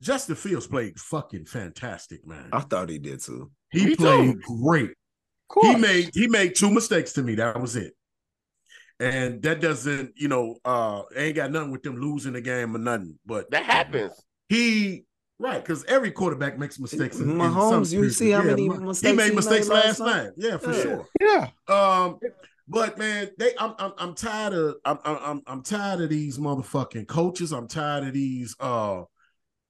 Justin 0.03 0.36
Fields 0.36 0.66
played 0.66 0.99
fucking 0.99 1.45
fantastic, 1.47 2.27
man. 2.27 2.49
I 2.53 2.61
thought 2.61 2.89
he 2.89 2.99
did 2.99 3.20
too. 3.20 3.51
He 3.70 3.85
Me 3.86 3.97
played 3.97 4.35
too. 4.47 4.61
great. 4.62 4.90
He 5.62 5.77
made 5.77 6.11
he 6.15 6.28
made 6.28 6.55
two 6.55 6.70
mistakes 6.70 7.12
to 7.15 7.23
me. 7.23 7.35
That 7.36 7.61
was 7.61 7.77
it. 7.77 7.95
And 9.01 9.40
that 9.43 9.61
doesn't, 9.61 10.12
you 10.16 10.28
know, 10.28 10.57
uh 10.65 11.03
ain't 11.15 11.36
got 11.36 11.53
nothing 11.53 11.70
with 11.70 11.82
them 11.82 11.97
losing 11.97 12.32
the 12.32 12.40
game 12.40 12.74
or 12.74 12.78
nothing. 12.78 13.19
But 13.24 13.51
That 13.51 13.65
happens. 13.65 14.12
he 14.49 15.05
right 15.39 15.62
because 15.62 15.85
every 15.85 16.10
quarterback 16.10 16.59
makes 16.59 16.78
mistakes. 16.78 17.19
in- 17.19 17.40
in 17.40 17.52
some 17.52 17.85
you 17.85 18.10
see 18.10 18.31
how 18.31 18.43
seasons. 18.43 18.56
many 18.60 18.69
mistakes 18.69 19.01
he 19.01 19.09
he 19.10 19.16
made 19.16 19.35
mistakes 19.35 19.69
made 19.69 19.74
last 19.74 20.01
last 20.01 20.01
night. 20.01 20.23
night? 20.24 20.32
Yeah, 20.36 20.56
for 20.59 20.73
Yeah. 20.73 20.82
sure. 20.82 21.09
yeah. 21.20 21.48
Um, 21.69 22.19
but 22.69 22.98
man, 22.98 23.31
they 23.39 23.52
I'm 23.59 23.74
I'm, 23.78 23.93
I'm 23.98 24.15
tired 24.15 24.52
of 24.52 24.77
I'm, 24.85 24.98
I'm 25.05 25.16
I'm 25.23 25.43
I'm 25.47 25.62
tired 25.62 26.01
of 26.01 26.10
these 26.10 26.39
motherfucking 26.39 27.06
coaches. 27.09 27.52
I'm 27.52 27.66
tired 27.69 28.05
of 28.06 28.12
these 28.12 28.55
uh 28.60 29.05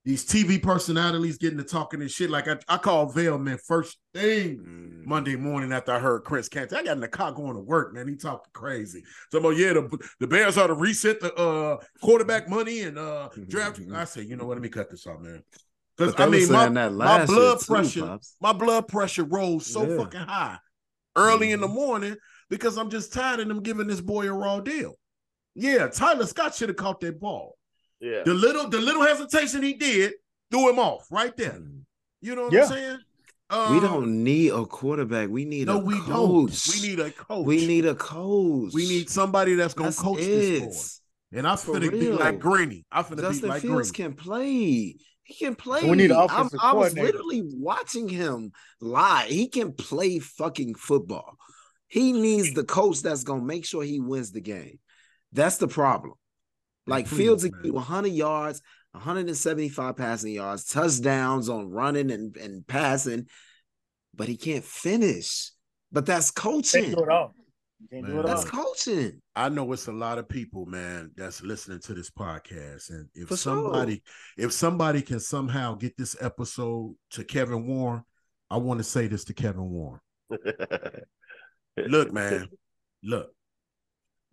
these 0.09 0.25
TV 0.25 0.61
personalities 0.61 1.37
getting 1.37 1.59
to 1.59 1.65
talking 1.65 2.01
and 2.01 2.11
shit. 2.11 2.31
Like 2.31 2.49
I, 2.49 2.57
I 2.67 2.79
called 2.79 3.15
Vail 3.15 3.37
man 3.37 3.59
first 3.67 3.99
thing 4.15 4.57
Mm. 4.59 5.05
Monday 5.05 5.37
morning 5.37 5.71
after 5.71 5.93
I 5.93 5.99
heard 5.99 6.25
Chris 6.25 6.49
Canty. 6.49 6.75
I 6.77 6.83
got 6.83 6.93
in 6.93 7.01
the 7.01 7.09
car 7.09 7.31
going 7.31 7.53
to 7.55 7.61
work, 7.61 7.93
man. 7.93 8.09
He 8.09 8.17
talking 8.17 8.51
crazy. 8.55 9.05
So 9.31 9.39
about 9.39 9.59
yeah, 9.59 9.75
the, 9.75 9.99
the 10.19 10.27
Bears 10.27 10.57
ought 10.57 10.69
to 10.69 10.75
reset 10.75 11.21
the 11.21 11.35
uh 11.35 11.77
quarterback 12.03 12.49
money 12.49 12.81
and 12.81 12.99
uh 12.99 13.29
draft. 13.49 13.81
I 13.95 14.05
said, 14.05 14.25
you 14.25 14.37
know 14.37 14.47
what? 14.47 14.55
Let 14.55 14.63
me 14.63 14.71
cut 14.71 14.91
this 14.91 15.07
off, 15.07 15.21
man. 15.21 15.43
Because 15.99 16.15
I 16.19 16.27
mean, 16.27 16.51
my, 16.51 16.69
my 16.71 17.27
blood 17.27 17.59
too, 17.61 17.67
pressure, 17.67 18.01
Pops. 18.07 18.35
my 18.41 18.55
blood 18.55 18.89
pressure 18.89 19.25
rose 19.25 19.67
so 19.67 19.87
Yeah. 19.87 19.99
fucking 19.99 20.21
high 20.21 20.57
early 21.17 21.53
in 21.53 21.61
the 21.61 21.69
Mhm. 21.69 21.75
morning 21.75 22.17
because 22.49 22.79
I'm 22.79 22.89
just 22.89 23.13
tired 23.13 23.41
of 23.41 23.49
them 23.49 23.63
giving 23.63 23.89
this 23.89 24.01
boy 24.01 24.27
a 24.27 24.33
raw 24.33 24.61
deal. 24.61 24.95
Yeah, 25.55 25.89
Tyler 25.89 26.25
Scott 26.25 26.55
should 26.55 26.71
have 26.71 26.77
caught 26.77 27.01
that 27.01 27.21
ball. 27.21 27.58
Yeah. 28.01 28.23
The 28.25 28.35
little, 28.35 28.69
the 28.69 28.81
little 28.81 29.03
hesitation 29.03 29.63
he 29.63 29.75
did 29.75 30.15
threw 30.51 30.69
him 30.71 30.79
off 30.79 31.07
right 31.11 31.37
there. 31.37 31.53
Mm. 31.53 31.83
You 32.21 32.35
know 32.35 32.45
what 32.45 32.53
Yeah. 32.53 32.63
I'm 32.63 32.69
saying? 32.69 32.99
We 33.51 33.57
Um, 33.57 33.81
don't 33.81 34.25
need 34.25 34.53
a 34.53 34.67
quarterback. 34.67 35.31
We 35.31 35.45
need 35.47 35.69
No, 35.69 35.81
a 35.81 35.85
we 35.85 35.95
coach. 36.01 36.07
don't. 36.09 36.73
We 36.83 36.89
need 36.89 37.01
a 37.01 37.11
coach. 37.11 37.47
We 37.47 37.67
need 37.67 37.87
a 37.87 37.95
coach. 37.95 38.73
We 38.75 38.87
need 38.89 39.09
somebody 39.09 39.55
that's 39.55 39.73
gonna 39.75 39.89
That's 39.89 40.01
coach 40.01 40.19
it. 40.21 40.61
this 40.61 41.01
boy. 41.33 41.39
And 41.39 41.47
I'm 41.49 41.57
For 41.57 41.75
finna 41.77 41.91
be 41.91 42.11
like 42.13 42.39
Greeny. 42.41 42.85
I'm 42.93 43.05
finna 43.05 43.21
Justin 43.23 43.43
be 43.43 43.49
like 43.49 43.63
Fields 43.63 43.91
Greeny. 43.93 44.11
can 44.11 44.17
play. 44.17 44.97
He 45.23 45.35
can 45.39 45.55
play. 45.55 45.83
We 45.89 45.97
need 45.97 46.11
an 46.11 46.17
I'm- 46.19 46.51
I 46.61 46.73
was 46.75 46.95
literally 46.95 47.43
watching 47.45 48.09
him 48.09 48.53
live. 48.81 49.29
He 49.31 49.49
can 49.49 49.73
play 49.73 50.19
fucking 50.19 50.75
football. 50.75 51.37
He 51.87 52.13
needs 52.13 52.53
the 52.55 52.65
coach 52.65 53.01
that's 53.03 53.25
gonna 53.25 53.43
make 53.45 53.65
sure 53.65 53.83
he 53.83 53.99
wins 54.01 54.31
the 54.33 54.41
game. 54.43 54.79
That's 55.33 55.57
the 55.57 55.69
problem. 55.69 56.15
Like 56.89 57.07
Fields 57.07 57.45
will 57.45 57.53
man. 57.63 57.73
100 57.75 58.09
yards, 58.09 58.63
175 58.93 59.97
passing 59.97 60.33
yards, 60.33 60.65
touchdowns 60.65 61.49
on 61.49 61.71
running 61.71 62.11
and, 62.11 62.37
and 62.37 62.67
passing, 62.67 63.27
but 64.15 64.29
he 64.29 64.37
can't 64.37 64.65
finish. 64.65 65.51
But 65.93 66.07
that's 66.07 66.31
Can't 66.31 66.55
coaching. 66.55 66.91
do 66.95 67.03
it 67.03 67.09
all. 67.09 67.35
Do 67.93 68.03
Man, 68.03 68.19
it 68.19 68.27
That's 68.27 68.45
all. 68.45 68.65
coaching. 68.65 69.23
I 69.37 69.49
know 69.49 69.73
it's 69.73 69.87
a 69.87 69.93
lot 69.93 70.19
of 70.19 70.29
people, 70.29 70.67
man, 70.67 71.13
that's 71.17 71.43
listening 71.43 71.79
to 71.83 71.95
this 71.95 72.11
podcast. 72.11 72.91
And 72.91 73.09
if 73.15 73.29
For 73.29 73.37
sure. 73.37 73.55
somebody, 73.63 74.03
if 74.37 74.53
somebody 74.53 75.01
can 75.01 75.21
somehow 75.21 75.77
get 75.77 75.97
this 75.97 76.17
episode 76.21 76.97
to 77.13 77.23
Kevin 77.25 77.67
Warren, 77.69 78.03
I 78.51 78.57
want 78.57 78.79
to 78.79 78.85
say 78.85 79.07
this 79.07 79.25
to 79.27 79.35
Kevin 79.35 79.71
Warren. 79.71 80.01
Look, 81.77 82.13
man, 82.13 82.49
look, 83.05 83.31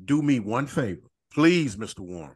do 0.04 0.24
me 0.24 0.40
one 0.40 0.66
favor, 0.66 1.08
please, 1.32 1.76
Mr. 1.76 2.00
Warren. 2.00 2.36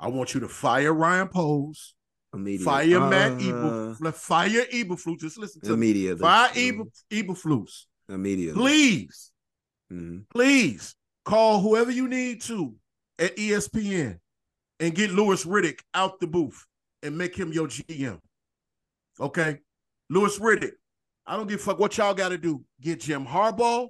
I 0.00 0.08
want 0.08 0.34
you 0.34 0.40
to 0.40 0.48
fire 0.48 0.92
Ryan 0.92 1.28
Poles, 1.28 1.94
Immediate. 2.32 2.64
fire 2.64 3.00
Matt 3.00 3.32
Uh, 3.32 3.36
Eberflus, 3.38 4.14
fire 4.14 4.64
Eberflus. 4.72 5.18
Just 5.20 5.38
listen 5.38 5.60
to 5.62 5.68
me. 5.68 5.74
Immediately. 5.74 6.20
Fire 6.20 6.50
Mhm. 6.52 6.68
Eber, 6.68 6.84
Eberflus. 7.10 7.86
Immediately. 8.08 8.60
Please, 8.60 9.32
Mhm. 9.92 10.28
please 10.30 10.94
call 11.24 11.60
whoever 11.60 11.90
you 11.90 12.08
need 12.08 12.40
to 12.42 12.74
at 13.18 13.36
ESPN 13.38 14.20
and 14.80 14.94
get 14.94 15.10
Louis 15.10 15.44
Riddick 15.44 15.80
out 15.94 16.20
the 16.20 16.26
booth 16.26 16.64
and 17.02 17.18
make 17.18 17.34
him 17.36 17.52
your 17.52 17.66
GM. 17.66 18.20
Okay? 19.20 19.58
Louis 20.08 20.38
Riddick, 20.38 20.72
I 21.26 21.36
don't 21.36 21.48
give 21.48 21.60
a 21.60 21.62
fuck 21.62 21.78
what 21.78 21.96
y'all 21.98 22.14
got 22.14 22.30
to 22.30 22.38
do. 22.38 22.64
Get 22.80 23.00
Jim 23.00 23.26
Harbaugh, 23.26 23.88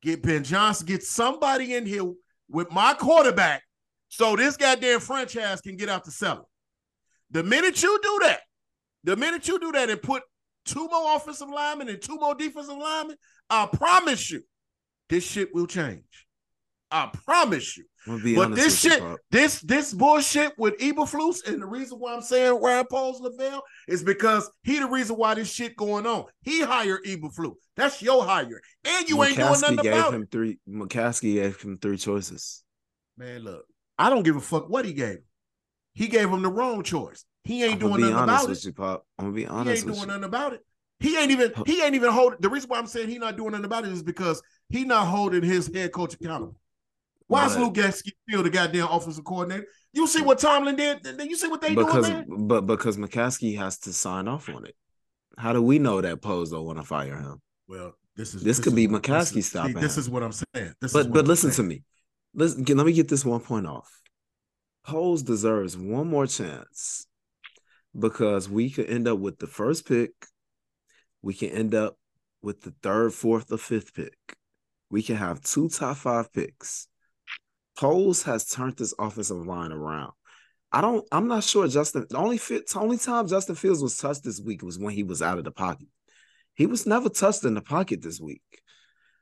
get 0.00 0.22
Ben 0.22 0.44
Johnson, 0.44 0.86
get 0.86 1.02
somebody 1.02 1.74
in 1.74 1.84
here 1.84 2.12
with 2.48 2.70
my 2.70 2.94
quarterback 2.94 3.62
so 4.12 4.36
this 4.36 4.58
goddamn 4.58 5.00
franchise 5.00 5.62
can 5.62 5.74
get 5.74 5.88
out 5.88 6.04
the 6.04 6.10
cellar. 6.10 6.42
The 7.30 7.42
minute 7.42 7.82
you 7.82 7.98
do 8.02 8.18
that, 8.24 8.40
the 9.04 9.16
minute 9.16 9.48
you 9.48 9.58
do 9.58 9.72
that 9.72 9.88
and 9.88 10.02
put 10.02 10.22
two 10.66 10.86
more 10.86 11.16
offensive 11.16 11.48
linemen 11.48 11.88
and 11.88 12.00
two 12.00 12.16
more 12.16 12.34
defensive 12.34 12.76
linemen, 12.76 13.16
I 13.48 13.70
promise 13.72 14.30
you, 14.30 14.42
this 15.08 15.24
shit 15.24 15.54
will 15.54 15.66
change. 15.66 16.26
I 16.90 17.10
promise 17.24 17.78
you. 17.78 17.84
I'm 18.06 18.12
gonna 18.12 18.24
be 18.24 18.34
But 18.34 18.54
this 18.54 18.84
with 18.84 18.92
you, 18.92 18.98
shit, 18.98 19.18
this 19.30 19.60
this 19.62 19.94
bullshit 19.94 20.58
with 20.58 20.76
Eberflus, 20.76 21.48
and 21.50 21.62
the 21.62 21.66
reason 21.66 21.98
why 21.98 22.14
I'm 22.14 22.20
saying 22.20 22.60
Ryan 22.60 22.84
Poles 22.90 23.18
Lavelle 23.18 23.62
is 23.88 24.04
because 24.04 24.50
he 24.62 24.78
the 24.78 24.88
reason 24.88 25.16
why 25.16 25.32
this 25.32 25.50
shit 25.50 25.74
going 25.74 26.04
on. 26.04 26.26
He 26.42 26.60
hired 26.60 27.02
Eberflus. 27.06 27.54
That's 27.78 28.02
your 28.02 28.24
hire, 28.24 28.60
and 28.84 29.08
you 29.08 29.24
ain't 29.24 29.36
doing 29.36 29.48
McCaskey 29.48 29.60
nothing 29.62 29.76
gave 29.76 29.92
about 29.94 30.12
him 30.12 30.22
it. 30.24 30.30
three. 30.30 30.58
McCaskey 30.68 31.34
gave 31.34 31.62
him 31.62 31.78
three 31.78 31.96
choices. 31.96 32.62
Man, 33.16 33.42
look, 33.42 33.64
I 33.98 34.10
don't 34.10 34.22
give 34.22 34.36
a 34.36 34.40
fuck 34.40 34.68
what 34.68 34.84
he 34.84 34.92
gave. 34.92 35.16
him. 35.16 35.24
He 35.94 36.08
gave 36.08 36.28
him 36.30 36.42
the 36.42 36.48
wrong 36.48 36.82
choice. 36.82 37.24
He 37.44 37.64
ain't 37.64 37.80
doing 37.80 38.00
nothing 38.00 38.14
honest 38.14 38.42
about 38.44 38.48
with 38.48 38.58
it. 38.58 38.64
you, 38.64 38.72
Pop. 38.72 39.06
I'm 39.18 39.24
gonna 39.26 39.36
be 39.36 39.46
honest. 39.46 39.66
He 39.66 39.88
ain't 39.88 39.96
doing 39.96 40.00
you. 40.00 40.06
nothing 40.06 40.24
about 40.24 40.52
it. 40.54 40.64
He 41.00 41.18
ain't 41.18 41.30
even 41.32 41.52
he 41.66 41.82
ain't 41.82 41.94
even 41.94 42.10
holding 42.12 42.38
the 42.40 42.48
reason 42.48 42.68
why 42.68 42.78
I'm 42.78 42.86
saying 42.86 43.08
he 43.08 43.18
not 43.18 43.36
doing 43.36 43.50
nothing 43.50 43.64
about 43.64 43.84
it 43.84 43.92
is 43.92 44.02
because 44.02 44.40
he 44.68 44.84
not 44.84 45.06
holding 45.06 45.42
his 45.42 45.66
head 45.72 45.92
coach 45.92 46.14
accountable. 46.14 46.56
Why 47.26 47.46
is 47.46 47.56
Luke 47.56 47.74
Getsy 47.74 48.10
still 48.28 48.42
the 48.42 48.50
goddamn 48.50 48.88
offensive 48.88 49.24
coordinator? 49.24 49.66
You 49.92 50.06
see 50.06 50.22
what 50.22 50.38
Tomlin 50.38 50.76
did? 50.76 51.02
Then 51.02 51.28
You 51.28 51.36
see 51.36 51.48
what 51.48 51.60
they 51.60 51.74
because 51.74 52.06
doing, 52.08 52.24
man? 52.28 52.46
but 52.46 52.62
because 52.62 52.96
McCaskey 52.98 53.56
has 53.56 53.78
to 53.80 53.92
sign 53.92 54.28
off 54.28 54.48
on 54.48 54.66
it. 54.66 54.76
How 55.38 55.52
do 55.54 55.62
we 55.62 55.78
know 55.78 56.00
that 56.00 56.20
Poles 56.20 56.50
don't 56.50 56.64
want 56.64 56.78
to 56.78 56.84
fire 56.84 57.16
him? 57.16 57.40
Well, 57.66 57.94
this 58.16 58.34
is 58.34 58.42
This 58.42 58.58
could 58.58 58.74
is 58.74 58.74
be 58.74 58.86
McCaskey 58.86 59.34
this 59.34 59.46
stopping 59.46 59.74
This 59.74 59.96
is 59.96 60.10
what 60.10 60.22
I'm 60.22 60.32
saying. 60.32 60.74
This 60.80 60.92
But 60.92 61.10
but 61.10 61.26
listen 61.26 61.50
to 61.50 61.56
saying. 61.56 61.82
Me. 62.34 62.44
Listen, 62.44 62.64
let 62.76 62.86
me 62.86 62.92
get 62.92 63.08
this 63.08 63.24
one 63.24 63.40
point 63.40 63.66
off. 63.66 64.00
Poles 64.84 65.22
deserves 65.22 65.76
one 65.76 66.08
more 66.08 66.26
chance 66.26 67.06
because 67.98 68.48
we 68.48 68.70
could 68.70 68.86
end 68.86 69.06
up 69.06 69.18
with 69.18 69.38
the 69.38 69.46
first 69.46 69.86
pick. 69.86 70.10
We 71.22 71.34
can 71.34 71.50
end 71.50 71.74
up 71.74 71.96
with 72.42 72.62
the 72.62 72.74
third, 72.82 73.14
fourth, 73.14 73.52
or 73.52 73.58
fifth 73.58 73.94
pick. 73.94 74.16
We 74.90 75.02
can 75.02 75.16
have 75.16 75.42
two 75.42 75.68
top 75.68 75.96
five 75.98 76.32
picks. 76.32 76.88
Poles 77.78 78.24
has 78.24 78.44
turned 78.46 78.76
this 78.76 78.94
offensive 78.98 79.46
line 79.46 79.72
around. 79.72 80.12
I 80.72 80.80
don't. 80.80 81.06
I'm 81.12 81.28
not 81.28 81.44
sure 81.44 81.68
Justin. 81.68 82.06
The 82.08 82.16
only 82.16 82.38
fit. 82.38 82.64
Only 82.74 82.96
time 82.96 83.28
Justin 83.28 83.54
Fields 83.54 83.82
was 83.82 83.96
touched 83.96 84.24
this 84.24 84.40
week 84.40 84.62
was 84.62 84.78
when 84.78 84.94
he 84.94 85.02
was 85.02 85.22
out 85.22 85.38
of 85.38 85.44
the 85.44 85.50
pocket. 85.50 85.88
He 86.54 86.66
was 86.66 86.86
never 86.86 87.08
touched 87.08 87.44
in 87.44 87.54
the 87.54 87.60
pocket 87.60 88.02
this 88.02 88.20
week. 88.20 88.42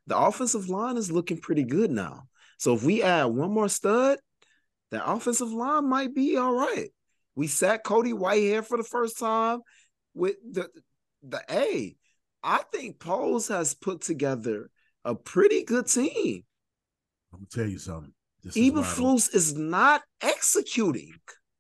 The 0.07 0.17
offensive 0.17 0.69
line 0.69 0.97
is 0.97 1.13
looking 1.13 1.39
pretty 1.39 1.65
good 1.65 1.91
now. 1.91 2.29
So 2.61 2.75
if 2.75 2.83
we 2.83 3.03
add 3.03 3.25
one 3.25 3.53
more 3.53 3.71
stud, 3.71 4.19
the 4.91 5.11
offensive 5.11 5.51
line 5.51 5.89
might 5.89 6.15
be 6.15 6.37
all 6.37 6.53
right. 6.53 6.91
We 7.35 7.47
sat 7.47 7.83
Cody 7.85 8.13
Whitehair 8.13 8.63
for 8.67 8.77
the 8.77 8.85
first 8.85 9.19
time 9.19 9.61
with 10.13 10.37
the 10.49 10.69
the 11.23 11.43
A. 11.51 11.97
I 12.43 12.59
think 12.71 12.99
Poles 13.01 13.49
has 13.49 13.73
put 13.73 14.03
together 14.03 14.69
a 15.07 15.15
pretty 15.15 15.65
good 15.65 15.87
team. 15.87 16.45
I'm 17.33 17.39
gonna 17.39 17.47
tell 17.51 17.67
you 17.67 17.79
something. 17.79 18.13
This 18.43 18.55
is 18.55 18.63
why 18.73 18.77
don't- 18.77 18.85
Eberflus 18.85 19.35
is 19.35 19.55
not 19.55 20.03
executing. 20.21 21.15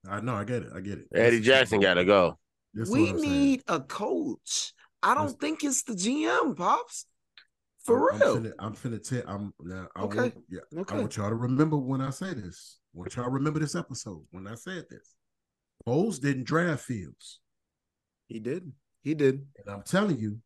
I 0.06 0.20
know, 0.20 0.34
I 0.34 0.44
get 0.44 0.64
it, 0.64 0.68
I 0.74 0.80
get 0.80 0.98
it. 0.98 1.06
Eddie 1.14 1.38
This 1.38 1.46
Jackson 1.46 1.80
got 1.80 1.94
to 1.94 2.04
go. 2.04 2.38
this 2.74 2.90
we 2.90 3.04
what 3.04 3.10
I'm 3.12 3.18
saying. 3.20 3.32
need 3.32 3.62
a 3.68 3.80
coach. 3.80 4.74
I 5.02 5.14
don't 5.14 5.28
That's- 5.28 5.40
think 5.40 5.64
it's 5.64 5.82
the 5.82 5.94
GM, 5.94 6.54
pops. 6.56 7.06
For 7.84 8.12
I'm, 8.12 8.20
real. 8.20 8.36
I'm 8.36 8.42
finna, 8.42 8.52
I'm 8.58 8.74
finna 8.74 9.08
tell. 9.08 9.22
I'm 9.26 9.54
now. 9.60 9.88
I 9.96 10.02
Okay. 10.02 10.18
Want, 10.18 10.34
yeah, 10.50 10.80
Okay. 10.80 10.94
I 10.96 11.00
want 11.00 11.16
y'all 11.16 11.28
to 11.30 11.34
remember 11.34 11.76
when 11.76 12.00
I 12.00 12.10
say 12.10 12.34
this. 12.34 12.78
I 12.94 12.98
want 12.98 13.16
y'all 13.16 13.24
to 13.24 13.30
remember 13.30 13.58
this 13.60 13.74
episode 13.74 14.22
when 14.30 14.46
I 14.46 14.54
said 14.54 14.84
this. 14.90 15.14
Bowles 15.86 16.18
didn't 16.18 16.44
draft 16.44 16.84
Fields, 16.84 17.40
He 18.28 18.38
did. 18.38 18.70
He 19.02 19.14
did. 19.14 19.46
and 19.58 19.68
I'm 19.68 19.82
telling 19.82 20.18
you, 20.18 20.38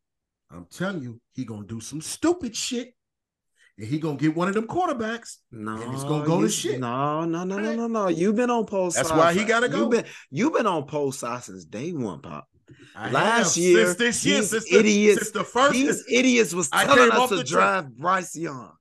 I'm 0.49 0.65
telling 0.71 1.01
you, 1.01 1.19
he 1.33 1.43
gonna 1.43 1.65
do 1.65 1.81
some 1.81 1.99
stupid 1.99 2.55
shit, 2.55 2.93
and 3.77 3.85
he 3.85 3.99
gonna 3.99 4.15
get 4.17 4.33
one 4.33 4.47
of 4.47 4.53
them 4.53 4.65
quarterbacks. 4.67 5.37
No, 5.51 5.75
And 5.75 5.93
it's 5.93 6.05
gonna 6.05 6.25
go 6.25 6.41
to 6.41 6.49
shit. 6.49 6.79
No, 6.79 7.25
no, 7.25 7.43
no, 7.43 7.57
no, 7.57 7.73
no, 7.75 7.87
no. 7.87 8.07
You've 8.07 8.35
been 8.37 8.49
on 8.49 8.65
post. 8.65 8.95
That's 8.95 9.11
why 9.11 9.33
he 9.33 9.43
gotta 9.43 9.67
go. 9.67 9.79
You've 9.79 9.91
been, 9.91 10.05
you've 10.31 10.53
been 10.53 10.67
on 10.67 10.85
post 10.85 11.19
since 11.19 11.65
day 11.65 11.91
one, 11.91 12.21
pop. 12.21 12.47
I 12.95 13.09
Last 13.11 13.57
year, 13.57 13.85
since 13.85 13.97
this 13.97 14.25
year, 14.25 14.41
since 14.41 14.69
the, 14.69 14.79
idiots- 14.79 15.19
since 15.21 15.31
the 15.31 15.43
first, 15.43 15.73
These 15.73 16.03
idiots 16.09 16.53
was 16.53 16.69
telling 16.69 17.11
us 17.11 17.29
to 17.29 17.43
drive 17.43 17.45
draft 17.45 17.89
Bryce 17.97 18.35
Young. 18.35 18.71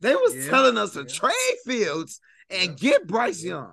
They 0.00 0.14
was 0.14 0.34
Yeah, 0.34 0.50
telling 0.50 0.76
us 0.78 0.92
to 0.92 1.04
trade 1.04 1.34
Fields 1.64 2.20
and 2.50 2.70
Yeah. 2.70 2.74
get 2.76 3.06
Bryce 3.06 3.42
Young. 3.42 3.72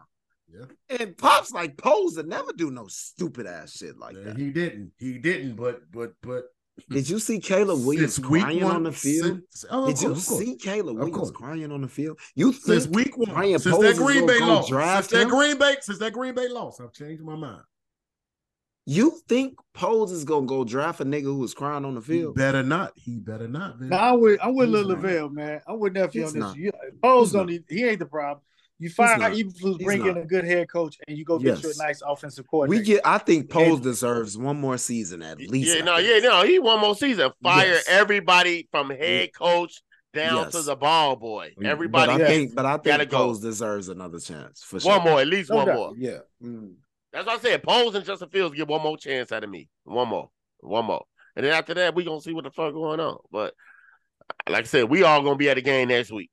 Yeah. 0.54 0.66
And 1.00 1.18
pops 1.18 1.52
like 1.52 1.78
Poles 1.78 2.16
to 2.16 2.24
never 2.24 2.54
do 2.54 2.72
no 2.72 2.88
stupid 2.88 3.46
ass 3.48 3.74
shit 3.78 3.98
like 3.98 4.16
Yeah, 4.16 4.24
that. 4.24 4.38
he 4.38 4.50
didn't, 4.50 4.92
he 4.98 5.18
didn't, 5.18 5.56
but 5.56 5.82
but 5.92 6.14
but 6.22 6.46
Did 6.90 7.10
you 7.10 7.20
see 7.20 7.40
Caleb 7.40 7.84
Williams 7.86 8.16
since 8.16 8.28
crying 8.28 8.64
one 8.64 8.76
on 8.78 8.84
the 8.84 8.92
field? 8.92 9.42
since- 9.50 9.66
oh, 9.72 9.88
Did 9.88 10.02
you 10.02 10.10
course, 10.10 10.28
see 10.28 10.56
Caleb 10.56 10.98
Williams 10.98 11.32
crying 11.32 11.72
on 11.72 11.82
the 11.82 11.88
field? 11.88 12.20
You 12.36 12.54
since 12.54 12.88
week 12.88 13.18
one, 13.18 13.32
Ryan 13.36 13.60
since 13.60 13.76
Poles 13.76 13.86
that 13.98 13.98
Green 13.98 14.26
Bay 14.28 14.40
loss, 14.40 14.70
since 14.70 15.08
that? 15.08 15.28
Green 15.28 15.58
Bay, 15.58 15.76
since 15.82 15.98
that 16.00 16.14
Green 16.14 16.36
Bay 16.36 16.48
loss, 16.48 16.80
I've 16.80 16.94
changed 16.94 17.24
my 17.24 17.36
mind. 17.36 17.64
You 18.90 19.20
think 19.28 19.58
Poles 19.74 20.14
is 20.14 20.24
gonna 20.24 20.46
go 20.46 20.64
draft 20.64 21.02
a 21.02 21.06
nigga 21.06 21.24
who 21.24 21.40
was 21.40 21.54
crying 21.54 21.84
on 21.84 21.96
the 21.96 22.00
He 22.02 22.08
field? 22.20 22.36
better 22.36 22.64
not. 22.64 22.94
He 22.96 23.20
better 23.20 23.48
not. 23.48 23.80
Man. 23.82 23.90
No, 23.90 23.98
I 23.98 24.14
would 24.14 24.40
I 24.40 24.48
would 24.48 24.56
with 24.56 24.68
He's 24.70 24.74
Lil 24.88 24.88
not. 24.96 25.04
Lavelle, 25.04 25.30
man. 25.30 25.62
I 25.68 25.72
would 25.74 25.80
with 25.82 25.94
nephew 25.94 26.22
on 26.22 26.28
this. 26.28 26.36
not. 26.36 26.56
You, 26.56 26.72
Poles 27.04 27.28
He's 27.30 27.34
don't 27.34 27.48
need, 27.48 27.64
he 27.68 27.84
ain't 27.84 28.00
the 28.00 28.06
problem. 28.06 28.40
You 28.80 28.90
fire 28.90 29.18
not. 29.18 29.32
Eberflus, 29.34 29.78
He's 29.78 29.84
bring 29.86 30.06
in 30.06 30.18
a 30.18 30.24
good 30.26 30.46
head 30.46 30.70
coach, 30.70 30.96
and 31.06 31.18
you 31.18 31.26
go 31.26 31.38
get 31.38 31.62
you 31.64 31.72
a 31.72 31.84
nice 31.84 32.02
offensive 32.02 32.48
coordinator. 32.48 32.80
We 32.80 32.86
get. 32.86 33.02
I 33.06 33.18
think 33.18 33.50
Poles 33.50 33.82
deserves 33.82 34.38
one 34.38 34.58
more 34.62 34.78
season 34.78 35.22
at 35.22 35.38
least. 35.40 35.76
Yeah, 35.76 35.84
no, 35.84 35.98
yeah, 35.98 36.20
no. 36.20 36.44
He 36.46 36.58
one 36.60 36.80
more 36.80 36.96
season. 36.96 37.32
Fire 37.44 37.66
Yes. 37.68 37.86
everybody 37.90 38.70
from 38.72 38.90
head 38.92 39.34
coach 39.34 39.82
down 40.14 40.44
Yes. 40.44 40.52
to 40.54 40.62
the 40.62 40.76
ball 40.78 41.16
boy. 41.18 41.54
But 41.58 41.66
Everybody. 41.66 42.12
I 42.24 42.26
think, 42.26 42.56
but 42.56 42.66
I 42.66 42.78
Gotta 42.78 43.00
think 43.00 43.10
go. 43.12 43.18
Poles 43.18 43.42
deserves 43.42 43.90
another 43.90 44.20
chance 44.20 44.64
for 44.64 44.80
sure. 44.80 44.92
One 44.92 45.04
more, 45.04 45.20
at 45.20 45.28
least 45.28 45.50
No 45.50 45.56
one 45.58 45.66
doubt. 45.68 45.76
more. 45.76 45.94
Yeah. 45.98 46.20
Mm. 46.42 46.76
That's 47.18 47.26
what 47.26 47.40
I 47.40 47.42
said. 47.42 47.64
Poles 47.64 47.96
and 47.96 48.06
Justin 48.06 48.30
Fields 48.30 48.56
get 48.56 48.68
one 48.68 48.84
more 48.84 48.96
chance 48.96 49.32
out 49.32 49.44
of 49.44 49.50
me. 49.50 49.70
One 49.86 50.08
more. 50.08 50.30
One 50.60 50.86
more. 50.86 51.04
And 51.36 51.44
then 51.44 51.52
after 51.54 51.74
that, 51.74 51.96
we 51.96 52.04
gonna 52.04 52.22
see 52.22 52.32
what 52.32 52.44
the 52.44 52.52
fuck 52.52 52.74
going 52.74 53.00
on. 53.00 53.18
But 53.32 53.56
like 54.48 54.66
I 54.66 54.68
said, 54.68 54.84
we 54.84 55.02
all 55.02 55.24
gonna 55.24 55.36
be 55.36 55.50
at 55.50 55.56
the 55.56 55.64
game 55.64 55.88
next 55.88 56.12
week. 56.12 56.30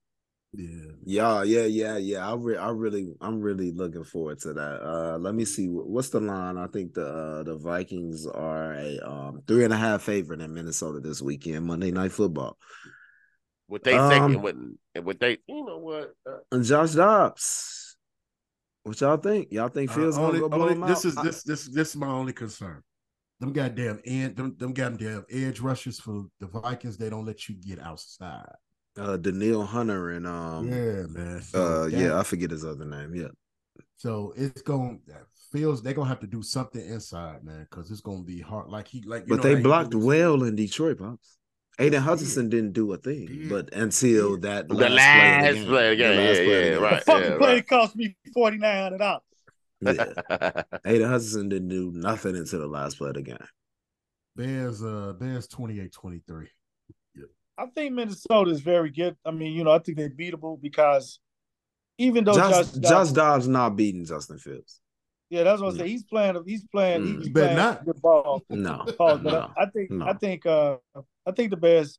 Yeah. 0.52 0.92
Yeah, 1.06 1.42
yeah, 1.42 1.64
yeah, 1.64 1.96
yeah. 1.96 2.30
I, 2.30 2.34
re- 2.34 2.58
I 2.58 2.68
really, 2.68 3.14
I'm 3.22 3.40
really 3.40 3.72
looking 3.72 4.04
forward 4.04 4.40
to 4.40 4.52
that. 4.52 4.82
Uh, 4.82 5.16
let 5.18 5.34
me 5.34 5.46
see. 5.46 5.68
What's 5.68 6.10
the 6.10 6.20
line? 6.20 6.58
I 6.58 6.66
think 6.66 6.92
the 6.92 7.06
uh, 7.06 7.42
the 7.44 7.56
Vikings 7.56 8.26
are 8.26 8.74
a 8.74 8.98
um 8.98 9.42
three 9.46 9.64
and 9.64 9.72
a 9.72 9.78
half 9.78 10.02
favorite 10.02 10.42
in 10.42 10.52
Minnesota 10.52 11.00
this 11.00 11.22
weekend, 11.22 11.64
Monday 11.64 11.92
Night 11.92 12.12
Football. 12.12 12.58
With 13.68 13.84
they 13.84 13.94
Um, 13.94 14.10
second, 14.10 14.42
with 14.42 14.56
with 15.02 15.18
they, 15.18 15.38
you 15.46 15.64
know 15.64 15.78
what? 15.78 16.14
Uh, 16.28 16.40
And 16.52 16.62
Josh 16.62 16.92
Dobbs, 16.92 17.73
what 18.84 19.00
y'all 19.00 19.16
think? 19.16 19.50
Y'all 19.50 19.68
think 19.68 19.90
Uh, 19.90 20.00
only- 20.00 20.38
gonna 20.38 20.40
go 20.40 20.48
blow 20.48 20.60
only- 20.62 20.74
him 20.74 20.80
this 20.82 20.98
out? 20.98 21.04
is 21.06 21.14
this 21.16 21.42
this 21.42 21.66
this 21.68 21.88
is 21.90 21.96
my 21.96 22.06
only 22.08 22.32
concern. 22.32 22.82
Them 23.40 23.52
goddamn 23.52 24.00
and 24.06 24.36
them, 24.36 24.54
them 24.56 24.72
goddamn 24.72 25.24
edge 25.28 25.58
rushers 25.60 25.98
for 25.98 26.26
the 26.38 26.46
Vikings. 26.46 26.96
They 26.96 27.10
don't 27.10 27.26
let 27.26 27.48
you 27.48 27.56
get 27.56 27.80
outside. 27.80 28.54
uh, 28.96 29.16
Danielle 29.16 29.64
Hunter 29.64 30.10
and 30.10 30.24
um, 30.24 30.68
yeah, 30.68 31.02
man. 31.08 31.42
So 31.42 31.60
uh, 31.62 31.88
that- 31.88 31.92
yeah, 31.98 32.16
I 32.18 32.22
forget 32.22 32.50
his 32.52 32.64
other 32.64 32.84
name. 32.84 33.12
Yeah, 33.14 33.28
So 33.96 34.32
it's 34.36 34.62
going 34.62 35.02
feels 35.50 35.82
they're 35.82 35.94
gonna 35.94 36.08
have 36.08 36.20
to 36.20 36.26
do 36.28 36.42
something 36.42 36.84
inside, 36.84 37.42
man, 37.44 37.66
because 37.68 37.90
it's 37.90 38.00
gonna 38.00 38.22
be 38.22 38.40
hard. 38.40 38.68
Like 38.68 38.86
he 38.86 39.02
like, 39.02 39.22
you 39.26 39.36
but 39.36 39.44
know 39.44 39.54
they 39.54 39.60
blocked 39.62 39.94
well 39.96 40.44
in 40.44 40.54
Detroit, 40.56 40.98
pops. 40.98 41.38
Aiden 41.78 41.92
Yes, 41.92 41.92
he 41.92 41.98
Hutchinson 41.98 42.48
didn't 42.48 42.72
do 42.72 42.92
a 42.92 42.96
thing, 42.96 43.28
He 43.28 43.48
but 43.48 43.72
until 43.74 44.32
did. 44.36 44.42
that 44.42 44.68
The 44.68 44.74
last, 44.74 44.92
last 44.92 45.66
play 45.66 45.66
play 45.66 45.92
of 45.92 45.92
of 45.92 45.96
the 45.96 45.96
the 45.96 45.96
game. 45.96 46.16
game. 46.16 46.16
The 46.16 46.22
last 46.22 46.38
Yeah, 46.38 46.44
play 46.44 46.68
yeah, 46.68 46.74
the 46.74 46.80
right. 46.80 47.04
the 47.04 47.04
fucking 47.04 47.30
yeah, 47.32 47.36
play 47.38 47.54
right. 47.54 47.68
cost 47.68 47.96
me 47.96 48.16
forty 48.32 48.58
nine 48.58 48.82
hundred 48.82 48.98
dollars. 48.98 49.22
Yeah. 49.80 50.62
Aidan 50.86 51.08
Hutchinson 51.10 51.48
didn't 51.48 51.68
do 51.68 51.90
nothing 51.92 52.36
until 52.36 52.60
the 52.60 52.66
last 52.68 52.98
play 52.98 53.08
of 53.08 53.14
the 53.16 53.22
game. 53.22 53.36
Bears, 54.36 54.82
uh, 54.82 55.12
Bears 55.18 55.46
28-23. 55.48 56.46
I 57.56 57.66
think 57.66 57.92
Minnesota 57.94 58.50
is 58.50 58.60
very 58.60 58.90
good. 58.90 59.16
I 59.24 59.30
mean, 59.30 59.52
you 59.52 59.62
know, 59.62 59.70
I 59.70 59.78
think 59.78 59.96
they're 59.96 60.10
beatable 60.10 60.60
because 60.60 61.20
even 61.98 62.24
though 62.24 62.34
Josh, 62.34 62.50
Josh, 62.50 62.72
Josh 62.72 62.80
Dobbs, 62.90 63.12
Dobbs 63.12 63.48
not 63.48 63.76
beating 63.76 64.04
Justin 64.04 64.38
Fields. 64.38 64.80
yeah, 65.30 65.44
that's 65.44 65.62
what 65.62 65.74
I 65.74 65.78
say. 65.78 65.88
He's 65.88 66.02
playing. 66.02 66.42
He's 66.46 66.64
playing. 66.64 67.02
Mm. 67.02 67.16
He's 67.18 67.26
You 67.28 67.32
playing 67.32 67.56
not. 67.56 67.84
good 67.84 68.02
ball. 68.02 68.42
No, 68.50 68.84
Pause, 68.98 69.22
no, 69.22 69.50
I, 69.56 69.62
I 69.62 69.66
think 69.66 69.90
no. 69.92 70.04
I 70.06 70.12
think 70.14 70.46
uh 70.46 70.76
I 71.26 71.32
think 71.32 71.50
the 71.50 71.56
Bears, 71.56 71.98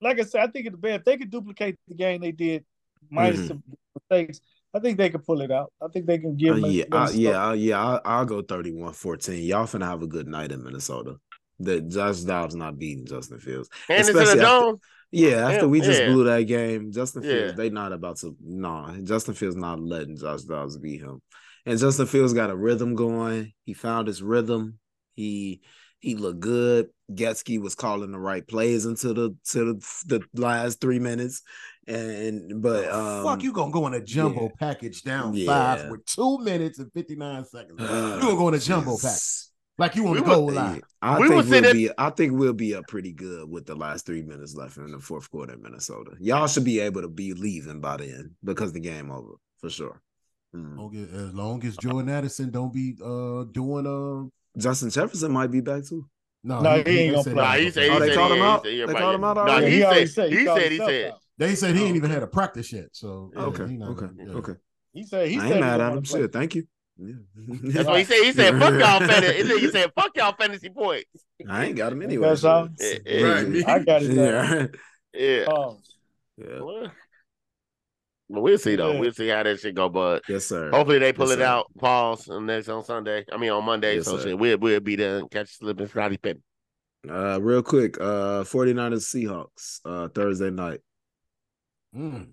like 0.00 0.18
I 0.20 0.24
said, 0.24 0.42
I 0.42 0.46
think 0.48 0.70
the 0.70 0.76
Bears 0.76 0.98
if 1.00 1.04
they 1.04 1.16
could 1.16 1.30
duplicate 1.30 1.76
the 1.88 1.94
game 1.94 2.20
they 2.20 2.32
did, 2.32 2.64
minus 3.10 3.40
Mhm. 3.40 3.48
some 3.48 3.62
mistakes, 3.94 4.40
I 4.74 4.78
think 4.78 4.96
they 4.98 5.10
can 5.10 5.20
pull 5.20 5.40
it 5.42 5.50
out. 5.50 5.72
I 5.82 5.88
think 5.88 6.06
they 6.06 6.18
can 6.18 6.30
Uh, 6.30 6.34
give. 6.34 6.58
yeah, 6.60 6.84
uh, 6.92 7.10
yeah, 7.12 7.48
uh, 7.48 7.52
yeah. 7.52 7.84
I'll, 7.84 8.00
I'll 8.04 8.24
go 8.24 8.42
31-14. 8.42 9.44
Y'all 9.46 9.66
finna 9.66 9.84
have 9.84 10.02
a 10.02 10.06
good 10.06 10.26
night 10.26 10.50
in 10.52 10.62
Minnesota. 10.62 11.16
That 11.60 11.88
Josh 11.88 12.20
Dobbs 12.20 12.56
not 12.56 12.78
beating 12.78 13.04
Justin 13.06 13.38
Fields. 13.38 13.68
Anderson 13.88 14.16
Especially 14.16 14.40
and 14.40 14.48
after- 14.48 14.78
Yeah, 15.12 15.28
after 15.48 15.56
Yeah, 15.60 15.66
we 15.66 15.80
just 15.82 16.00
yeah. 16.00 16.06
blew 16.10 16.24
that 16.24 16.42
game, 16.44 16.90
Justin 16.90 17.22
Fields, 17.22 17.50
Yeah. 17.50 17.52
they 17.56 17.68
not 17.68 17.92
about 17.92 18.16
to 18.20 18.34
no, 18.40 18.96
Justin 19.04 19.34
Fields 19.34 19.56
not 19.56 19.78
letting 19.78 20.16
Josh 20.16 20.42
Dobbs 20.42 20.78
beat 20.78 21.02
him. 21.02 21.20
And 21.66 21.78
Justin 21.78 22.06
Fields 22.06 22.32
got 22.32 22.50
a 22.50 22.56
rhythm 22.56 22.94
going. 22.94 23.52
He 23.64 23.74
found 23.74 24.08
his 24.08 24.22
rhythm. 24.22 24.78
He 25.14 25.60
he 26.02 26.14
looked 26.16 26.40
good. 26.40 26.90
Getsy 27.10 27.58
was 27.60 27.74
calling 27.74 28.12
the 28.12 28.18
right 28.18 28.46
plays 28.46 28.84
into 28.86 29.14
the 29.14 29.34
to 29.50 29.74
the, 29.74 30.20
the 30.34 30.40
last 30.40 30.80
three 30.80 30.98
minutes. 30.98 31.42
And 31.86 32.62
but 32.62 32.88
um 32.90 33.24
Fuck, 33.24 33.42
you 33.42 33.52
gonna 33.52 33.72
go 33.72 33.86
in 33.86 33.94
a 33.94 34.00
jumbo 34.00 34.42
yeah. 34.44 34.48
package 34.58 35.02
down 35.02 35.34
Yeah. 35.34 35.46
five 35.46 35.90
with 35.90 36.04
two 36.06 36.38
minutes 36.38 36.78
and 36.78 36.92
59 36.92 37.44
seconds. 37.46 37.80
you 37.80 37.86
gonna 37.86 38.36
go 38.36 38.48
in 38.48 38.54
a 38.54 38.58
jumbo 38.58 38.96
package. 38.96 39.46
Like 39.78 39.96
you 39.96 40.04
want 40.04 40.16
We 40.16 40.22
the 40.22 40.28
were- 40.28 40.34
goal 40.36 40.52
line. 40.52 40.82
I 41.00 41.18
We 41.18 41.28
think 41.28 41.34
we'll 41.42 41.50
sitting- 41.50 41.72
be. 41.72 41.90
I 41.98 42.10
think 42.10 42.32
we'll 42.38 42.52
be 42.52 42.74
up 42.74 42.86
pretty 42.88 43.12
good 43.12 43.48
with 43.50 43.66
the 43.66 43.74
last 43.74 44.06
three 44.06 44.22
minutes 44.22 44.54
left 44.54 44.76
in 44.76 44.92
the 44.92 44.98
fourth 45.00 45.30
quarter 45.30 45.54
in 45.54 45.62
Minnesota. 45.62 46.12
Y'all 46.20 46.46
should 46.46 46.64
be 46.64 46.78
able 46.80 47.00
to 47.02 47.08
be 47.08 47.32
leaving 47.32 47.80
by 47.80 47.96
the 47.96 48.04
end 48.04 48.30
because 48.44 48.72
the 48.72 48.80
game 48.80 49.10
over 49.10 49.32
for 49.58 49.70
sure. 49.70 50.00
Mm. 50.54 50.76
Long 50.76 50.94
as, 50.96 51.08
as 51.28 51.34
long 51.34 51.64
as 51.64 51.76
Jordan 51.78 52.10
Addison 52.10 52.50
don't 52.50 52.72
be 52.72 52.96
uh 53.02 53.44
doing 53.44 53.86
uh 53.86 54.28
Justin 54.58 54.90
Jefferson 54.90 55.32
might 55.32 55.50
be 55.50 55.60
back 55.60 55.84
too. 55.84 56.06
no, 56.44 56.60
No, 56.60 56.82
he 56.82 56.98
ain't 56.98 57.16
oh, 57.16 57.22
they 57.22 57.32
gonna 57.32 57.34
play. 57.34 57.34
Nah, 57.34 57.52
he 57.54 57.64
he 57.64 57.70
said 57.70 57.82
he 57.84 57.90
Oh, 57.90 57.96
play. 57.96 58.08
they 58.08 58.14
said 58.14 58.16
called 58.18 58.32
he- 58.32 58.36
him 58.38 58.42
he 58.42 58.48
out? 58.50 58.62
said- 58.64 58.88
They 58.88 58.94
called 59.00 59.14
him 59.14 59.20
yeah. 59.22 59.28
out 59.28 59.36
Nah, 59.36 59.60
he 59.60 59.70
he 59.70 59.80
said 59.82 60.08
said- 60.10 60.30
he 60.32 60.38
he 60.38 60.44
said 60.46 60.72
he 60.72 60.78
said. 60.78 61.12
They 61.38 61.54
said 61.54 61.74
he 61.74 61.84
ain't 61.84 61.96
even 61.96 62.10
okay. 62.10 62.14
had 62.14 62.22
a 62.22 62.26
practice 62.26 62.72
yet. 62.72 62.88
So 62.92 63.30
Okay, 63.36 63.62
okay, 63.64 64.06
okay. 64.30 64.52
He 64.92 65.02
said 65.04 65.28
he 65.28 65.38
I 65.38 65.50
ain't 65.50 65.60
mad 65.60 65.80
at 65.80 65.92
him. 65.92 66.02
play. 66.02 66.20
Shit, 66.20 66.32
thank 66.32 66.54
you. 66.54 66.66
That's 66.98 67.88
what 67.88 67.98
he 67.98 68.04
said. 68.04 68.22
He 68.22 68.32
said, 68.32 68.58
"Fuck 68.60 68.74
y'all 68.78 69.00
fantasy." 69.08 69.36
He 69.42 69.48
said, 69.48 69.58
he 69.58 69.70
said, 69.70 69.92
"Fuck 69.96 70.16
y'all 70.16 70.34
fantasy 70.38 70.68
points." 70.68 71.06
I 71.48 71.64
ain't 71.64 71.76
got 71.76 71.92
him 71.92 72.02
anyway. 72.02 72.28
That's 72.28 72.44
all. 72.44 72.68
Yeah, 72.78 72.94
yeah. 73.06 73.22
Right. 73.26 73.68
I 73.68 73.78
got 73.80 74.02
it. 74.02 74.10
Yeah. 75.14 75.18
Yeah. 75.20 75.44
Pause. 75.46 75.94
yeah. 76.36 76.60
Well, 76.60 76.82
but 76.82 76.92
we'll 78.40 78.58
see 78.58 78.76
though. 78.76 78.92
Yeah. 78.92 79.00
We'll 79.00 79.12
see 79.12 79.28
how 79.28 79.42
that 79.42 79.60
shit 79.60 79.74
go. 79.74 79.88
But 79.88 80.22
Yes, 80.28 80.46
sir. 80.46 80.70
hopefully 80.70 80.98
they 80.98 81.12
pull 81.12 81.26
Yes, 81.28 81.36
it 81.36 81.40
sir. 81.40 81.46
out. 81.46 81.66
Pause 81.78 82.28
on 82.30 82.46
next 82.46 82.68
on 82.68 82.84
Sunday. 82.84 83.24
I 83.32 83.36
mean 83.36 83.50
on 83.50 83.64
Monday. 83.64 83.96
Yes, 83.96 84.06
so 84.06 84.16
sir. 84.18 84.28
shit, 84.28 84.38
we'll 84.38 84.58
we'll 84.58 84.80
be 84.80 84.96
there 84.96 85.18
and 85.18 85.30
catch 85.30 85.58
slipping 85.58 85.86
Scottie 85.88 86.16
Pippen. 86.16 86.42
Uh, 87.08 87.40
real 87.42 87.62
quick, 87.62 88.00
uh, 88.00 88.44
49ers 88.44 89.04
Seahawks, 89.04 89.80
uh, 89.84 90.08
Thursday 90.08 90.50
night, 90.50 90.80
Mm. 91.96 92.28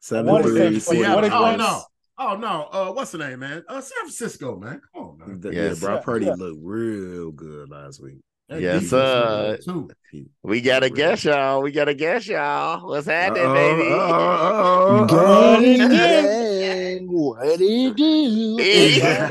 seven 0.00 0.32
What 0.32 0.46
is 0.46 0.52
three. 0.52 0.78
that? 0.78 0.88
Oh, 0.88 0.92
yeah. 1.08 1.14
What 1.14 1.24
is 1.24 1.30
oh 1.32 1.42
that? 1.44 1.58
no. 1.58 1.82
Oh 2.20 2.36
no. 2.36 2.68
Uh 2.72 2.92
what's 2.92 3.10
the 3.12 3.18
name, 3.18 3.40
man? 3.40 3.64
Uh 3.68 3.80
San 3.80 3.98
Francisco, 4.00 4.56
man. 4.56 4.80
Come 4.94 5.04
on, 5.04 5.18
man. 5.18 5.40
The- 5.40 5.52
Yes. 5.54 5.80
Yeah, 5.82 5.86
Brock 5.88 6.04
Purdy 6.04 6.26
yeah. 6.26 6.34
looked 6.34 6.58
real 6.62 7.30
good 7.32 7.68
last 7.70 8.02
week. 8.02 8.18
That 8.48 8.62
Yes, 8.62 8.84
defense 8.84 8.90
sir. 8.90 9.48
looked 9.50 9.66
good, 9.66 9.74
Too. 9.74 9.90
He- 10.10 10.30
We 10.42 10.62
gotta 10.62 10.88
guess 10.88 11.22
y'all. 11.24 11.60
We 11.60 11.70
gotta 11.70 11.92
guess 11.92 12.26
y'all. 12.26 12.88
What's 12.88 13.06
happening, 13.06 13.44
Uh-oh, 13.44 13.54
baby? 13.54 13.92
uh-oh, 13.92 14.48
uh-oh, 14.48 15.04
uh-oh. 15.04 15.60
Gang, 15.90 17.06
what 17.12 17.46
it 17.60 17.96
do? 17.96 18.62
Yeah. 18.62 19.28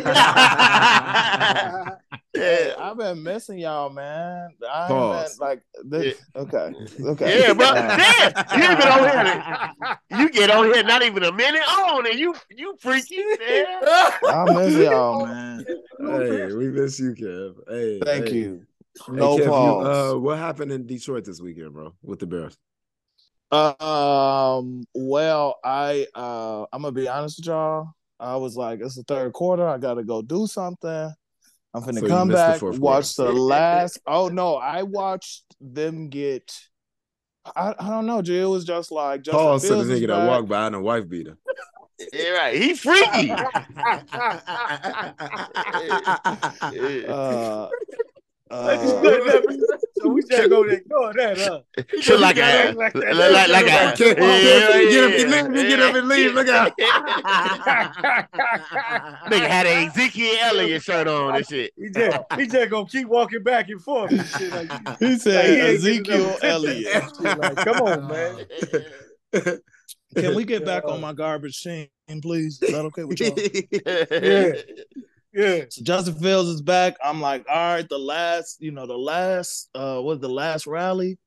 Hey, 2.33 2.73
I'm 2.77 2.91
I've 2.91 2.97
been 2.97 3.23
missing 3.23 3.57
y'all, 3.57 3.89
man. 3.89 4.51
I 4.71 4.87
Pause. 4.89 5.37
been 5.39 5.47
like 5.47 5.61
this. 5.85 6.21
Okay, 6.35 6.71
okay. 7.01 7.39
Yeah, 7.41 7.53
bro. 7.53 7.65
Damn, 7.73 8.61
you 8.61 8.67
been 8.77 8.87
on 8.87 9.09
here. 9.09 9.41
You 10.19 10.29
get 10.29 10.51
on 10.51 10.65
here 10.71 10.83
not 10.83 11.01
even 11.01 11.23
a 11.23 11.31
minute 11.31 11.63
on, 11.67 12.05
and 12.05 12.19
you 12.19 12.35
you 12.55 12.75
freaky. 12.79 13.23
Man. 13.39 13.81
I 14.27 14.45
miss 14.53 14.75
y'all, 14.75 15.25
man. 15.25 15.65
Hey, 15.99 16.53
we 16.53 16.67
miss 16.67 16.99
you, 16.99 17.15
Kev. 17.15 17.55
Hey, 17.67 17.99
Thank 18.05 18.27
hey. 18.27 18.35
you. 18.35 18.66
Hey, 19.05 19.13
No 19.13 19.37
Kev, 19.37 19.43
you, 19.45 19.49
pause. 19.49 20.13
uh, 20.13 20.19
what 20.19 20.37
happened 20.37 20.71
in 20.71 20.85
Detroit 20.85 21.25
this 21.25 21.39
weekend, 21.41 21.73
bro, 21.73 21.93
with 22.03 22.19
the 22.19 22.27
Bears? 22.27 22.57
Um. 23.51 24.83
Well, 24.93 25.55
I 25.63 26.05
uh, 26.13 26.65
I'm 26.73 26.81
gonna 26.81 26.91
be 26.91 27.07
honest 27.07 27.39
with 27.39 27.45
y'all. 27.47 27.89
I 28.19 28.35
was 28.35 28.57
like, 28.57 28.79
it's 28.81 28.95
the 28.95 29.03
third 29.03 29.31
quarter. 29.33 29.65
I 29.67 29.77
gotta 29.77 30.03
go 30.03 30.21
do 30.21 30.47
something. 30.47 31.13
I'm 31.73 31.83
finna 31.83 31.99
So 31.99 32.07
come 32.07 32.27
missed 32.29 32.61
the 32.61 32.71
back, 32.71 32.79
watch 32.79 33.15
quarter. 33.15 33.31
the 33.33 33.39
last. 33.39 33.99
Oh 34.07 34.27
no, 34.27 34.55
I 34.55 34.83
watched 34.83 35.43
them 35.61 36.09
get. 36.09 36.51
I, 37.55 37.73
I 37.79 37.89
don't 37.89 38.05
know, 38.05 38.21
G. 38.21 38.37
It 38.41 38.45
was 38.45 38.65
just 38.65 38.91
like 38.91 39.21
Justin 39.21 39.39
Pause 39.39 39.67
to 39.69 39.75
the 39.75 39.93
nigga 39.93 40.07
that 40.07 40.27
walked 40.27 40.49
by 40.49 40.67
and 40.67 40.75
a 40.75 40.81
wife 40.81 41.07
beater. 41.07 41.37
Yeah, 42.13 42.29
right. 42.29 42.55
He 42.55 42.75
freaky. 42.75 43.33
Uh, 47.07 47.69
Like, 47.69 47.87
you 47.89 48.06
uh, 48.49 48.67
that- 48.67 49.79
so 49.97 50.09
we 50.09 50.21
just 50.23 50.49
go 50.49 50.63
there, 50.65 50.77
ignore 50.77 51.13
that, 51.15 51.37
huh? 51.37 51.61
Shit 52.01 52.19
like 52.19 52.37
a 52.37 52.71
Like 52.73 52.93
that. 52.93 53.15
like 53.15 53.31
like, 53.31 53.49
like 53.49 53.65
a 53.65 53.67
Can't- 53.67 53.97
can't 53.97 54.17
get 54.17 54.63
up 54.63 54.73
and 54.75 55.53
leave, 55.53 55.55
yeah, 55.55 55.69
get 55.69 55.79
up 55.79 55.95
and 55.95 56.07
leave, 56.07 56.33
look 56.33 56.47
out. 56.47 56.71
Nigga 59.29 59.47
had 59.47 59.65
an 59.67 59.89
Ezekiel 59.89 60.35
Elliott 60.41 60.83
shirt 60.83 61.07
on 61.07 61.35
and 61.35 61.45
shit. 61.47 61.71
He 61.77 61.89
just, 61.89 62.17
he 62.37 62.47
just 62.47 62.69
gonna 62.69 62.85
keep 62.87 63.07
walking 63.07 63.43
back 63.43 63.69
and 63.69 63.81
forth 63.81 64.11
and 64.11 64.25
shit. 64.25 64.51
Like, 64.51 64.99
he 64.99 65.05
Like, 65.05 65.21
said 65.21 65.49
he 65.49 65.59
Ezekiel 65.75 66.15
enough 66.15 66.37
attention. 66.37 67.25
Elliott. 67.25 67.39
like, 67.39 67.55
come 67.57 67.81
on, 67.81 68.07
man. 68.07 68.45
Can 70.15 70.35
we 70.35 70.45
get 70.45 70.65
back 70.65 70.85
on 70.85 71.01
my 71.01 71.13
garbage 71.13 71.61
team, 71.61 71.87
please? 72.21 72.59
Is 72.61 72.71
that 72.71 72.85
okay 72.85 73.03
with 73.03 73.19
y'all? 73.19 73.37
Yeah. 74.23 74.53
Yeah. 75.37 75.65
So 75.69 75.83
Justin 75.83 76.15
Fields 76.15 76.49
is 76.49 76.61
back. 76.63 76.95
I'm 77.03 77.21
like, 77.21 77.45
all 77.47 77.55
right, 77.75 77.87
the 77.87 77.99
last, 77.99 78.57
you 78.59 78.71
know, 78.71 78.87
the 78.87 78.97
last, 78.97 79.69
uh, 79.75 80.01
what 80.01 80.19
the 80.19 80.27
last 80.29 80.65
rally? 80.65 81.19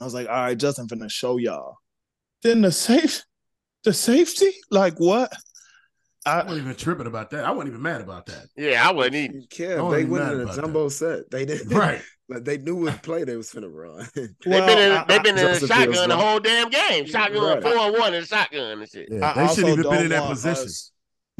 I 0.00 0.04
was 0.04 0.14
like, 0.14 0.26
all 0.28 0.34
right, 0.34 0.56
Justin 0.58 0.88
finna 0.88 1.10
show 1.10 1.36
y'all. 1.36 1.76
Then 2.42 2.62
the 2.62 2.72
safe, 2.72 3.22
the 3.84 3.92
safety, 3.92 4.50
like 4.70 4.94
what? 4.98 5.30
I 6.24 6.40
I 6.40 6.44
wasn't 6.44 6.62
even 6.62 6.76
tripping 6.76 7.06
about 7.08 7.30
that. 7.30 7.44
I 7.44 7.50
wasn't 7.50 7.70
even 7.70 7.82
mad 7.82 8.00
about 8.00 8.26
that. 8.26 8.46
Yeah, 8.56 8.88
I 8.88 8.92
wasn't 8.92 9.16
even. 9.16 9.42
Kev, 9.50 9.76
Don't 9.76 9.90
they 9.90 9.98
even 10.00 10.10
went 10.12 10.32
in 10.32 10.40
a 10.40 10.42
about 10.44 10.54
jumbo 10.56 10.88
set. 10.88 11.30
They 11.30 11.44
didn't 11.44 11.68
Right. 11.76 12.00
like 12.28 12.44
they 12.44 12.58
knew 12.58 12.76
what 12.76 13.02
play 13.02 13.24
they 13.24 13.36
was 13.36 13.50
finna 13.50 13.72
run. 13.72 14.08
They 14.14 14.28
well, 14.46 14.66
been 14.66 14.78
in, 14.78 14.92
I- 14.98 15.04
they 15.04 15.18
been 15.18 15.36
in 15.36 15.46
a 15.46 15.58
shotgun 15.58 16.08
the 16.08 16.16
whole 16.16 16.38
damn 16.40 16.70
game. 16.70 17.06
Shotgun 17.06 17.42
Right. 17.42 17.62
four 17.62 17.76
and 17.76 17.92
one 17.98 18.14
and 18.14 18.26
shotgun 18.26 18.80
and 18.80 18.88
shit. 18.88 19.08
Yeah, 19.10 19.32
I 19.36 19.46
they 19.46 19.54
shouldn't 19.54 19.78
even 19.80 19.90
been 19.90 20.02
in 20.04 20.08
that 20.10 20.28
position. 20.28 20.64
us- 20.64 20.91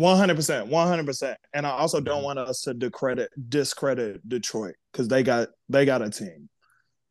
One 0.03 0.17
hundred 0.19 0.37
percent, 0.37 0.67
one 0.69 0.89
hundred 0.89 1.07
percent, 1.07 1.39
and 1.55 1.67
I 1.67 1.71
also 1.71 2.01
Mm-hmm. 2.01 2.05
don't 2.05 2.25
want 2.25 2.39
us 2.39 2.63
to 2.63 2.75
discredit 2.75 3.31
discredit 3.49 4.27
Detroit 4.29 4.75
because 4.93 5.09
they 5.09 5.23
got 5.23 5.49
they 5.69 5.85
got 5.85 6.03
a 6.03 6.11
team, 6.11 6.49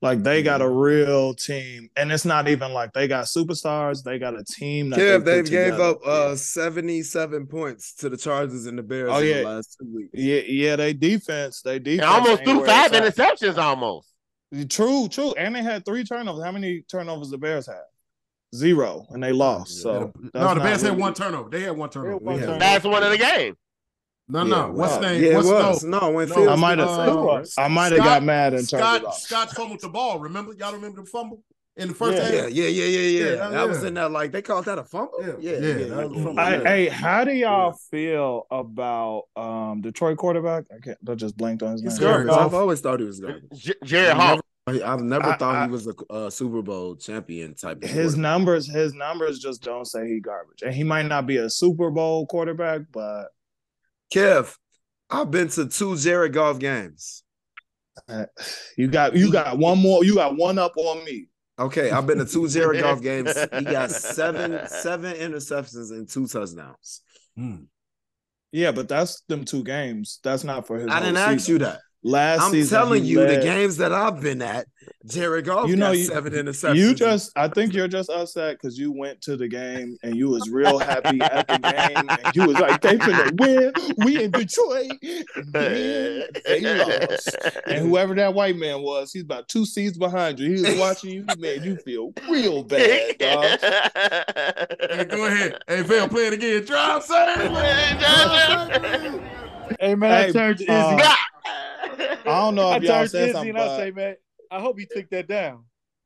like 0.02 0.24
they 0.24 0.44
got 0.44 0.62
a 0.62 0.66
Mm-hmm. 0.66 0.76
real 0.78 1.34
team, 1.34 1.90
and 1.96 2.12
it's 2.12 2.26
not 2.26 2.48
even 2.48 2.74
like 2.74 2.94
they 2.94 3.08
got 3.08 3.26
superstars. 3.26 4.04
They 4.04 4.20
got 4.20 4.38
a 4.40 4.44
team. 4.44 4.90
That 4.90 5.00
Kev, 5.00 5.26
they 5.26 5.42
they 5.42 5.44
gave 5.50 5.76
together. 5.76 5.84
up 5.84 6.00
uh 6.06 6.36
77 6.36 7.48
points 7.48 7.94
to 7.96 8.10
the 8.10 8.18
Chargers 8.18 8.66
and 8.66 8.78
the 8.78 8.84
Bears 8.84 9.10
Oh, 9.14 9.20
in 9.20 9.28
yeah. 9.28 9.38
the 9.40 9.44
last 9.44 9.78
two 9.80 9.88
weeks. 9.96 10.10
Yeah, 10.14 10.42
yeah, 10.48 10.76
they 10.76 10.94
defense, 10.94 11.62
they 11.62 11.76
And 11.78 11.86
defense 11.86 12.06
almost 12.06 12.44
threw 12.44 12.66
five 12.66 12.92
interceptions 12.92 13.58
almost. 13.58 14.10
True, 14.70 15.08
true, 15.08 15.34
and 15.38 15.56
they 15.56 15.64
had 15.64 15.86
three 15.86 16.04
turnovers. 16.04 16.44
How 16.44 16.52
many 16.52 16.82
turnovers 16.82 17.30
the 17.30 17.38
Bears 17.38 17.68
had? 17.68 17.84
Zero, 18.54 19.06
and 19.10 19.24
they 19.24 19.32
lost. 19.32 19.78
Yeah. 19.78 19.82
So 19.84 20.14
no, 20.16 20.30
the 20.34 20.40
not 20.40 20.58
Bears 20.58 20.82
had 20.82 20.98
one 20.98 21.14
turnover. 21.14 21.50
They 21.50 21.62
had 21.64 21.78
one 21.78 21.90
turnover. 21.90 22.18
one 22.18 22.40
turnover. 22.40 22.60
Last 22.60 22.84
one 22.84 23.02
of 23.04 23.12
the 23.12 23.18
game. 23.18 23.56
No, 24.28 24.44
Yeah, 24.44 24.50
no. 24.50 24.72
What's 24.72 24.94
wow. 24.96 25.00
name? 25.02 25.24
Yeah, 25.24 25.36
What's 25.38 25.48
it 25.50 25.54
was. 25.54 25.84
no? 25.84 26.00
No, 26.00 26.12
when 26.12 26.30
No, 26.30 26.50
I 26.50 26.56
might 26.56 26.78
have- 26.78 26.88
uh. 26.90 27.44
I 27.58 27.68
might 27.68 27.92
have 27.92 28.00
got 28.04 28.24
mad 28.24 28.54
and 28.54 28.68
turned 28.70 28.82
Scott 28.82 29.02
it 29.02 29.06
off. 29.08 29.18
Scott 29.20 29.52
fumbled 29.52 29.82
the 29.82 29.90
ball. 29.90 30.20
Remember? 30.20 30.54
Y'all 30.54 30.74
remember 30.74 31.02
the 31.02 31.08
fumble 31.08 31.44
in 31.76 31.90
the 31.90 31.94
first 31.94 32.18
Yeah. 32.18 32.42
half? 32.44 32.52
Yeah, 32.52 32.66
yeah, 32.68 32.68
yeah, 32.68 32.86
yeah, 32.86 33.00
yeah. 33.26 33.34
Yeah, 33.36 33.50
that 33.50 33.68
was 33.70 33.84
in 33.84 33.94
that 33.96 34.12
like 34.12 34.32
they 34.32 34.42
called 34.42 34.66
that 34.66 34.78
a 34.78 34.84
fumble. 34.84 35.14
Yeah, 35.22 35.34
yeah, 35.40 35.52
yeah, 35.52 35.76
yeah. 35.76 35.86
that 35.96 36.10
was 36.10 36.20
a 36.20 36.24
fumble. 36.24 36.40
I, 36.40 36.52
yeah. 36.56 36.64
hey, 36.64 36.88
how 36.90 37.24
do 37.26 37.32
y'all 37.34 37.74
feel 37.90 38.48
about 38.52 39.24
um 39.36 39.82
Detroit 39.82 40.18
quarterback? 40.18 40.66
I 40.74 40.80
can't. 40.80 40.98
I 41.10 41.16
just 41.16 41.36
blanked 41.36 41.64
on 41.64 41.74
his 41.74 41.82
He's 41.82 42.00
name. 42.00 42.10
Jared 42.10 42.28
garbage. 42.28 42.46
I've 42.46 42.54
always 42.54 42.80
thought 42.82 43.00
he 43.02 43.06
was 43.06 43.20
garbage. 43.20 43.44
J- 43.54 43.74
Jared 43.84 44.12
I've 44.12 44.18
Hawk. 44.18 44.30
never, 44.30 44.41
I've 44.68 45.02
never 45.02 45.26
I- 45.30 45.38
thought 45.38 45.56
I- 45.56 45.66
he 45.66 45.72
was 45.72 45.88
a 45.88 45.94
uh, 46.12 46.30
Super 46.30 46.62
Bowl 46.62 46.96
champion 46.96 47.56
type. 47.56 47.84
Of 47.84 47.90
His 47.90 48.16
numbers, 48.16 48.68
his 48.68 48.94
numbers 48.94 49.40
just 49.40 49.64
don't 49.64 49.86
say 49.86 50.08
he 50.08 50.20
garbage, 50.20 50.62
and 50.62 50.74
he 50.74 50.84
might 50.84 51.08
not 51.08 51.26
be 51.28 51.38
a 51.38 51.50
Super 51.50 51.90
Bowl 51.90 52.26
quarterback, 52.28 52.82
but 52.92 53.28
Kev, 54.14 54.56
I've 55.10 55.32
been 55.32 55.48
to 55.50 55.68
two 55.68 55.98
Jared 55.98 56.34
Goff 56.34 56.60
games. 56.60 57.24
uh, 58.08 58.26
you 58.78 58.88
got 58.88 59.16
you 59.16 59.32
got 59.32 59.58
one 59.58 59.78
more. 59.80 60.04
You 60.06 60.16
got 60.16 60.38
one 60.38 60.58
up 60.58 60.74
on 60.78 61.04
me. 61.06 61.28
Okay, 61.60 61.92
I've 61.92 62.08
been 62.08 62.18
to 62.20 62.26
two 62.26 62.48
Jared 62.48 62.82
Goff 62.82 63.02
games. 63.10 63.34
He 63.54 63.64
got 63.64 63.92
seven 63.92 64.68
seven 64.68 65.14
interceptions 65.16 65.92
and 65.92 66.08
two 66.10 66.28
touchdowns. 66.28 67.02
Hmm. 67.36 67.64
Yeah, 68.52 68.72
but 68.72 68.88
that's 68.90 69.22
them 69.22 69.46
two 69.46 69.64
games. 69.64 70.20
That's 70.24 70.44
not 70.44 70.68
for 70.68 70.78
his. 70.78 70.88
I 70.90 71.00
didn't 71.00 71.16
whole 71.16 71.26
ask 71.26 71.40
season. 71.40 71.54
you 71.54 71.60
that. 71.60 71.80
Last 72.04 72.42
I'm 72.42 72.52
season, 72.52 72.76
telling 72.80 73.04
he 73.04 73.12
you, 73.12 73.20
the 73.28 73.38
games 73.42 73.78
that 73.78 73.92
I've 73.94 74.20
been 74.22 74.42
at, 74.42 74.66
Jared 75.06 75.46
Goff 75.46 75.70
You 75.70 75.76
know, 75.76 75.90
got 75.90 75.98
you- 76.00 76.06
seven 76.06 76.34
interceptions. 76.34 76.76
You 76.76 76.96
just, 76.96 77.32
I 77.36 77.48
think 77.48 77.74
you're 77.74 77.88
just 77.88 78.10
upset 78.10 78.58
because 78.58 78.78
you 78.80 78.92
went 78.92 79.22
to 79.22 79.38
the 79.38 79.48
game 79.48 79.98
and 80.02 80.16
you 80.16 80.30
was 80.30 80.50
real 80.50 80.80
happy 80.80 81.22
at 81.22 81.48
the 81.48 81.58
game 81.60 82.10
and 82.10 82.36
you 82.36 82.48
was 82.48 82.58
like, 82.58 82.82
they 82.82 82.98
finna 82.98 83.40
win. 83.40 83.72
We 84.04 84.24
in 84.24 84.32
Detroit. 84.32 84.92
And 85.36 85.54
then 85.54 86.24
they 86.44 86.62
lost. 86.78 87.36
And 87.68 87.88
whoever 87.88 88.16
that 88.16 88.34
white 88.34 88.56
man 88.58 88.82
was, 88.82 89.14
he's 89.14 89.22
about 89.24 89.48
two 89.48 89.66
seats 89.68 89.96
behind 89.98 90.40
you. 90.40 90.54
He 90.56 90.62
was 90.64 90.80
watching 90.80 91.12
you. 91.12 91.26
He 91.30 91.36
made 91.40 91.64
you 91.64 91.76
feel 91.78 92.14
real 92.28 92.64
bad, 92.64 93.18
dog. 93.20 93.60
Hey, 94.90 95.06
go 95.06 95.26
ahead. 95.26 95.58
Hey, 95.68 95.82
Vail, 95.84 96.08
play 96.08 96.28
it 96.28 96.34
again. 96.34 96.66
Drive, 96.66 97.04
sir. 97.04 97.36
Hey 99.80 99.96
man, 99.96 100.12
I 100.12 100.24
Hey, 100.24 100.32
turned 100.32 100.58
to 100.60 100.64
Izzy. 100.64 100.74
Uh, 100.74 101.16
I 102.00 102.24
don't 102.26 102.56
know 102.56 102.70
I 102.70 102.78
if 102.78 102.84
y'all 102.84 102.92
turned 102.94 103.06
to 103.06 103.10
said 103.10 103.24
Izzy 103.24 103.34
something, 103.34 103.50
and 103.50 103.58
I 103.60 103.78
say, 103.78 103.92
man, 103.92 104.16
I 104.50 104.60
hope 104.60 104.80
he 104.80 104.86
took 104.86 105.10
that 105.10 105.28
down. 105.28 105.64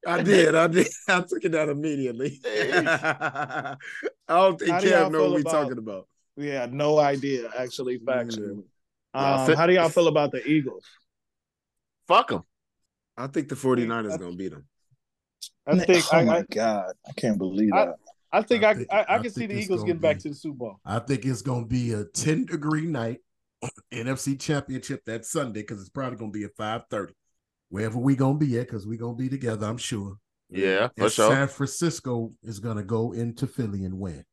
I 0.07 0.21
did, 0.21 0.53
I 0.55 0.67
did. 0.67 0.87
I 1.07 1.21
took 1.21 1.43
it 1.43 1.49
down 1.49 1.69
immediately. 1.69 2.39
I 2.45 3.75
don't 4.27 4.59
think 4.59 4.71
How 4.71 4.79
do 4.79 4.89
y'all 4.89 5.09
know 5.09 5.23
what 5.23 5.35
we 5.35 5.41
about- 5.41 5.51
talking 5.51 5.77
about. 5.77 6.07
we 6.35 6.47
had 6.47 6.73
no 6.73 6.99
idea, 6.99 7.49
actually, 7.57 7.99
factually. 7.99 8.63
Y'all 9.13 9.39
Um, 9.41 9.45
said- 9.47 9.57
how 9.57 9.65
do 9.65 9.73
y'all 9.73 9.89
feel 9.89 10.07
about 10.07 10.31
the 10.31 10.45
Eagles? 10.47 10.83
Fuck 12.07 12.29
them. 12.29 12.43
I 13.17 13.27
think 13.27 13.49
the 13.49 13.55
49ers 13.55 14.19
gonna 14.19 14.35
beat 14.35 14.49
them. 14.51 14.65
I 15.67 15.79
think 15.79 16.03
oh 16.13 16.17
I, 16.17 16.23
my 16.23 16.37
I, 16.39 16.43
god, 16.51 16.93
I 17.07 17.11
can't 17.13 17.37
believe 17.37 17.73
I- 17.73 17.85
that. 17.85 17.95
I 18.31 18.41
think 18.41 18.63
I 18.65 18.69
I, 18.71 18.73
think- 18.75 18.87
I, 18.91 18.99
I 19.01 19.15
I 19.15 19.19
can 19.19 19.31
see 19.31 19.45
the 19.45 19.53
Eagles 19.57 19.79
gonna 19.79 19.87
getting 19.93 20.01
back 20.01 20.19
to 20.19 20.29
the 20.29 20.35
Super 20.35 20.57
Bowl. 20.57 20.79
I 20.85 20.99
think 20.99 21.23
it's 21.25 21.41
going 21.41 21.63
to 21.63 21.67
be 21.69 21.93
a 21.93 22.03
10 22.03 22.45
degree 22.45 22.85
night, 22.85 23.21
NFC 23.93 24.39
championship 24.39 25.01
that 25.05 25.25
Sunday, 25.25 25.61
because 25.61 25.79
it's 25.79 25.89
probably 25.89 26.17
going 26.17 26.31
to 26.31 26.37
be 26.39 26.45
at 26.45 26.55
5.30. 26.57 27.11
Wherever 27.69 27.97
we 27.97 28.15
going 28.15 28.39
to 28.39 28.45
be 28.45 28.57
at, 28.59 28.67
because 28.67 28.85
we 28.87 28.97
going 28.97 29.17
to 29.17 29.21
be 29.23 29.29
together, 29.29 29.65
I'm 29.65 29.77
sure. 29.77 30.17
Yeah, 30.49 30.89
for 30.97 31.03
And 31.05 31.11
sure. 31.11 31.31
San 31.31 31.47
Francisco 31.47 32.31
is 32.43 32.59
going 32.59 32.77
to 32.77 32.83
go 32.83 33.11
into 33.13 33.47
Philly 33.47 33.83
and 33.85 33.97
win. 33.99 34.23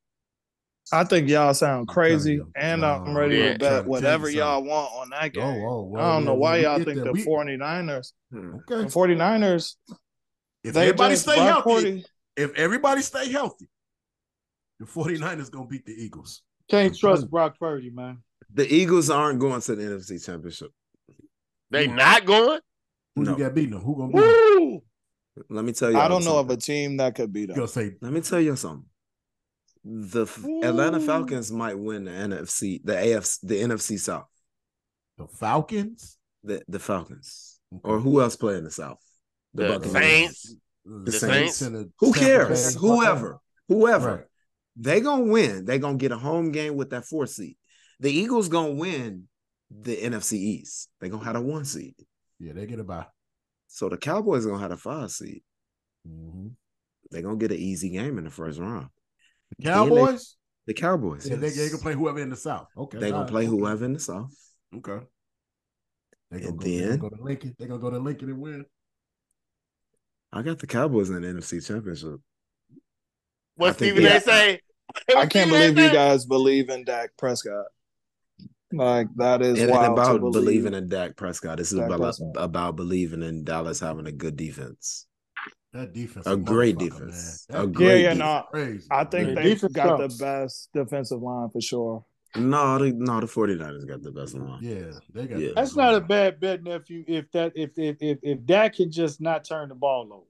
I 0.93 1.05
think 1.05 1.29
y'all 1.29 1.55
sound 1.55 1.89
crazy, 1.89 2.35
you. 2.35 2.51
and 2.57 2.81
No, 2.83 2.89
I'm 3.07 3.17
ready 3.17 3.39
yeah. 3.39 3.53
to 3.53 3.59
bet 3.59 3.87
whatever 3.87 4.29
you 4.29 4.39
y'all 4.41 4.63
want 4.65 4.93
on 4.95 5.11
that 5.11 5.33
game. 5.33 5.45
Oh, 5.45 5.67
oh, 5.69 5.83
well, 5.85 6.05
I 6.05 6.13
don't 6.15 6.25
know 6.25 6.35
why 6.35 6.59
y'all 6.59 6.77
think 6.77 6.97
there, 6.97 7.05
the 7.05 7.13
we- 7.13 7.25
49ers, 7.25 8.13
Hmm. 8.33 8.57
Okay. 8.57 8.83
the 8.83 8.91
49ers, 8.91 9.77
If 10.65 10.75
they 10.75 10.83
everybody 10.89 11.17
stay 11.17 11.37
healthy, 11.39 11.71
Purdy- 11.73 12.05
if 12.37 12.53
everybody 12.55 13.01
stay 13.03 13.31
healthy, 13.31 13.69
the 14.81 14.87
49ers 14.87 15.51
going 15.51 15.67
to 15.67 15.71
beat 15.71 15.87
the 15.87 15.93
Eagles. 15.93 16.43
Can't 16.69 16.97
trust 16.97 17.31
Brock 17.31 17.59
Purdy, 17.59 17.91
man. 17.91 18.19
The 18.55 18.73
Eagles 18.73 19.11
aren't 19.11 19.39
going 19.41 19.61
to 19.63 19.75
the 19.75 19.83
NFC 19.83 20.25
Championship. 20.25 20.71
They 21.71 21.87
hmm. 21.89 21.97
not 21.97 22.25
going. 22.27 22.61
Who 23.17 23.23
No. 23.25 23.33
you 23.33 23.39
got 23.45 23.55
beating 23.55 23.71
them? 23.73 23.81
Who 23.83 23.97
going 23.97 24.13
to 24.13 24.17
beat 24.17 24.71
them? 24.71 25.47
Let 25.49 25.65
me 25.65 25.73
tell 25.73 25.91
you. 25.91 25.99
I 25.99 26.09
don't 26.09 26.25
know 26.25 26.39
of 26.39 26.51
a 26.51 26.57
team 26.57 26.99
that 26.99 27.15
could 27.15 27.33
beat 27.33 27.43
You 27.43 27.47
them. 27.49 27.57
going 27.57 27.69
say, 27.69 27.93
Let 28.01 28.13
me 28.13 28.21
tell 28.21 28.41
you 28.41 28.55
something. 28.57 28.87
The 29.85 30.23
F- 30.23 30.45
Atlanta 30.63 31.01
Falcons 31.01 31.51
might 31.51 31.79
win 31.79 32.05
the 32.05 32.11
NFC, 32.13 32.81
the 32.85 32.93
AFC, 32.93 33.39
the 33.43 33.63
NFC 33.63 33.99
South. 33.99 34.27
the 35.19 35.27
Falcons? 35.27 36.19
The 36.45 36.63
the 36.69 36.79
Falcons, 36.79 37.59
or 37.85 37.99
who 38.01 38.21
else 38.21 38.37
play 38.37 38.57
in 38.59 38.65
the 38.65 38.71
South? 38.71 38.99
The 39.55 39.69
Buccaneers. 39.69 39.93
Saints. 39.93 40.55
The, 40.85 41.13
Saints. 41.13 41.63
and 41.63 41.75
the 41.77 41.91
Who 42.01 42.13
cares? 42.13 42.75
Whoever, 42.77 43.39
whoever, 43.69 44.09
Right. 44.17 44.25
they 44.77 45.01
gonna 45.01 45.25
win. 45.25 45.65
They 45.65 45.79
gonna 45.79 45.99
get 45.99 46.11
a 46.13 46.19
home 46.19 46.51
game 46.53 46.75
with 46.77 46.91
that 46.91 47.05
four 47.05 47.27
seed. 47.27 47.57
The 48.03 48.11
Eagles 48.11 48.49
gonna 48.49 48.73
win 48.73 49.29
the 49.71 49.97
NFC 49.97 50.33
East. 50.35 50.89
They 51.01 51.09
gonna 51.09 51.25
have 51.25 51.37
a 51.37 51.41
one 51.41 51.65
seed. 51.65 51.95
Yeah, 52.41 52.53
they 52.53 52.67
get 52.67 52.81
a 52.81 52.85
bye. 52.85 53.07
So 53.69 53.89
the 53.89 53.97
Cowboys 53.97 54.45
gonna 54.45 54.59
have 54.59 54.73
a 54.73 54.77
five 54.77 55.13
seed. 55.13 55.43
Mm-hmm. 56.07 56.49
They're 57.13 57.23
gonna 57.23 57.37
get 57.37 57.53
an 57.53 57.59
easy 57.59 57.91
game 57.91 58.19
in 58.19 58.25
the 58.25 58.31
first 58.31 58.59
round. 58.59 58.89
Cowboys. 59.63 60.37
The 60.67 60.75
Cowboys. 60.75 61.29
Yeah, 61.29 61.37
they, 61.37 61.47
yes. 61.47 61.57
they 61.57 61.69
can 61.69 61.79
play 61.79 61.95
whoever 61.95 62.19
in 62.19 62.31
the 62.31 62.37
South. 62.37 62.67
Okay, 62.77 62.99
They 62.99 63.11
gonna 63.11 63.19
all 63.19 63.23
right, 63.23 63.31
play 63.31 63.43
okay. 63.43 63.51
whoever 63.51 63.85
in 63.85 63.93
the 63.93 64.01
South. 64.01 64.35
Okay. 64.77 64.99
They 66.31 66.41
gonna, 66.41 66.49
And 66.51 66.59
go, 66.59 66.65
they 66.65 66.79
then- 66.79 66.99
gonna 66.99 67.11
go 67.11 67.17
to 67.17 67.23
Lincoln. 67.23 67.57
They 67.57 67.67
gonna 67.67 67.81
go 67.81 67.91
to 67.91 67.99
Lincoln 67.99 68.31
and 68.31 68.41
win. 68.41 68.65
I 70.33 70.43
got 70.43 70.59
the 70.59 70.67
Cowboys 70.67 71.09
in 71.11 71.21
the 71.21 71.29
NFC 71.29 71.65
Championship. 71.65 72.17
What 73.55 73.77
think 73.77 73.97
Stephen 73.97 74.11
A. 74.13 74.21
say? 74.21 74.61
I 75.11 75.15
What 75.15 75.31
can't 75.31 75.51
believe 75.51 75.79
you 75.79 75.93
guys 75.93 76.27
believe 76.27 76.69
in 76.69 76.85
Dak 76.85 77.11
Prescott. 77.17 77.67
Like 78.73 79.09
that 79.17 79.43
is 79.43 79.59
It 79.59 79.63
ain't 79.63 79.71
wild 79.73 79.93
about 79.99 80.13
to 80.15 80.19
believe. 80.19 80.33
believing 80.33 80.75
in 80.75 80.89
Dak 80.89 81.17
Prescott. 81.17 81.59
This 81.59 81.73
is 81.73 81.79
Dak 81.79 81.87
about 81.89 82.01
Prescott. 82.01 82.33
about 82.37 82.77
believing 82.77 83.23
in 83.23 83.45
Dallas 83.45 83.81
having 83.81 84.07
a 84.07 84.13
good 84.13 84.37
defense. 84.37 85.07
That 85.73 85.93
defense, 85.95 86.27
A 86.27 86.33
a 86.33 86.37
great 86.37 86.79
defense. 86.79 87.47
A 87.51 87.63
That 87.63 87.73
great 87.73 88.03
yeah, 88.03 88.09
yeah, 88.09 88.15
no. 88.15 88.45
crazy. 88.51 88.87
I 88.91 89.05
think 89.05 89.29
Yeah, 89.29 89.35
they 89.37 89.43
defense 89.55 89.73
got 89.73 89.99
sucks. 90.01 90.19
the 90.19 90.25
best 90.25 90.69
defensive 90.75 91.23
line 91.23 91.49
for 91.51 91.61
sure. 91.61 92.05
No, 92.37 92.79
the, 92.79 92.93
no, 92.93 93.21
the 93.21 93.27
49ers 93.27 93.87
got 93.87 94.03
the 94.03 94.11
best 94.11 94.35
line. 94.35 94.59
Yeah, 94.63 94.91
they 95.13 95.27
got. 95.27 95.39
Yeah. 95.39 95.51
That's 95.55 95.77
not 95.77 95.95
a 95.95 96.01
bad 96.01 96.41
bet, 96.41 96.63
nephew. 96.63 97.05
If 97.07 97.31
that 97.33 97.53
if 97.55 97.71
if 97.79 97.97
if, 98.01 98.19
if 98.23 98.45
Dak 98.45 98.75
can 98.77 98.91
just 98.91 99.21
not 99.21 99.45
turn 99.45 99.69
the 99.71 99.75
ball 99.75 100.09
over. 100.13 100.25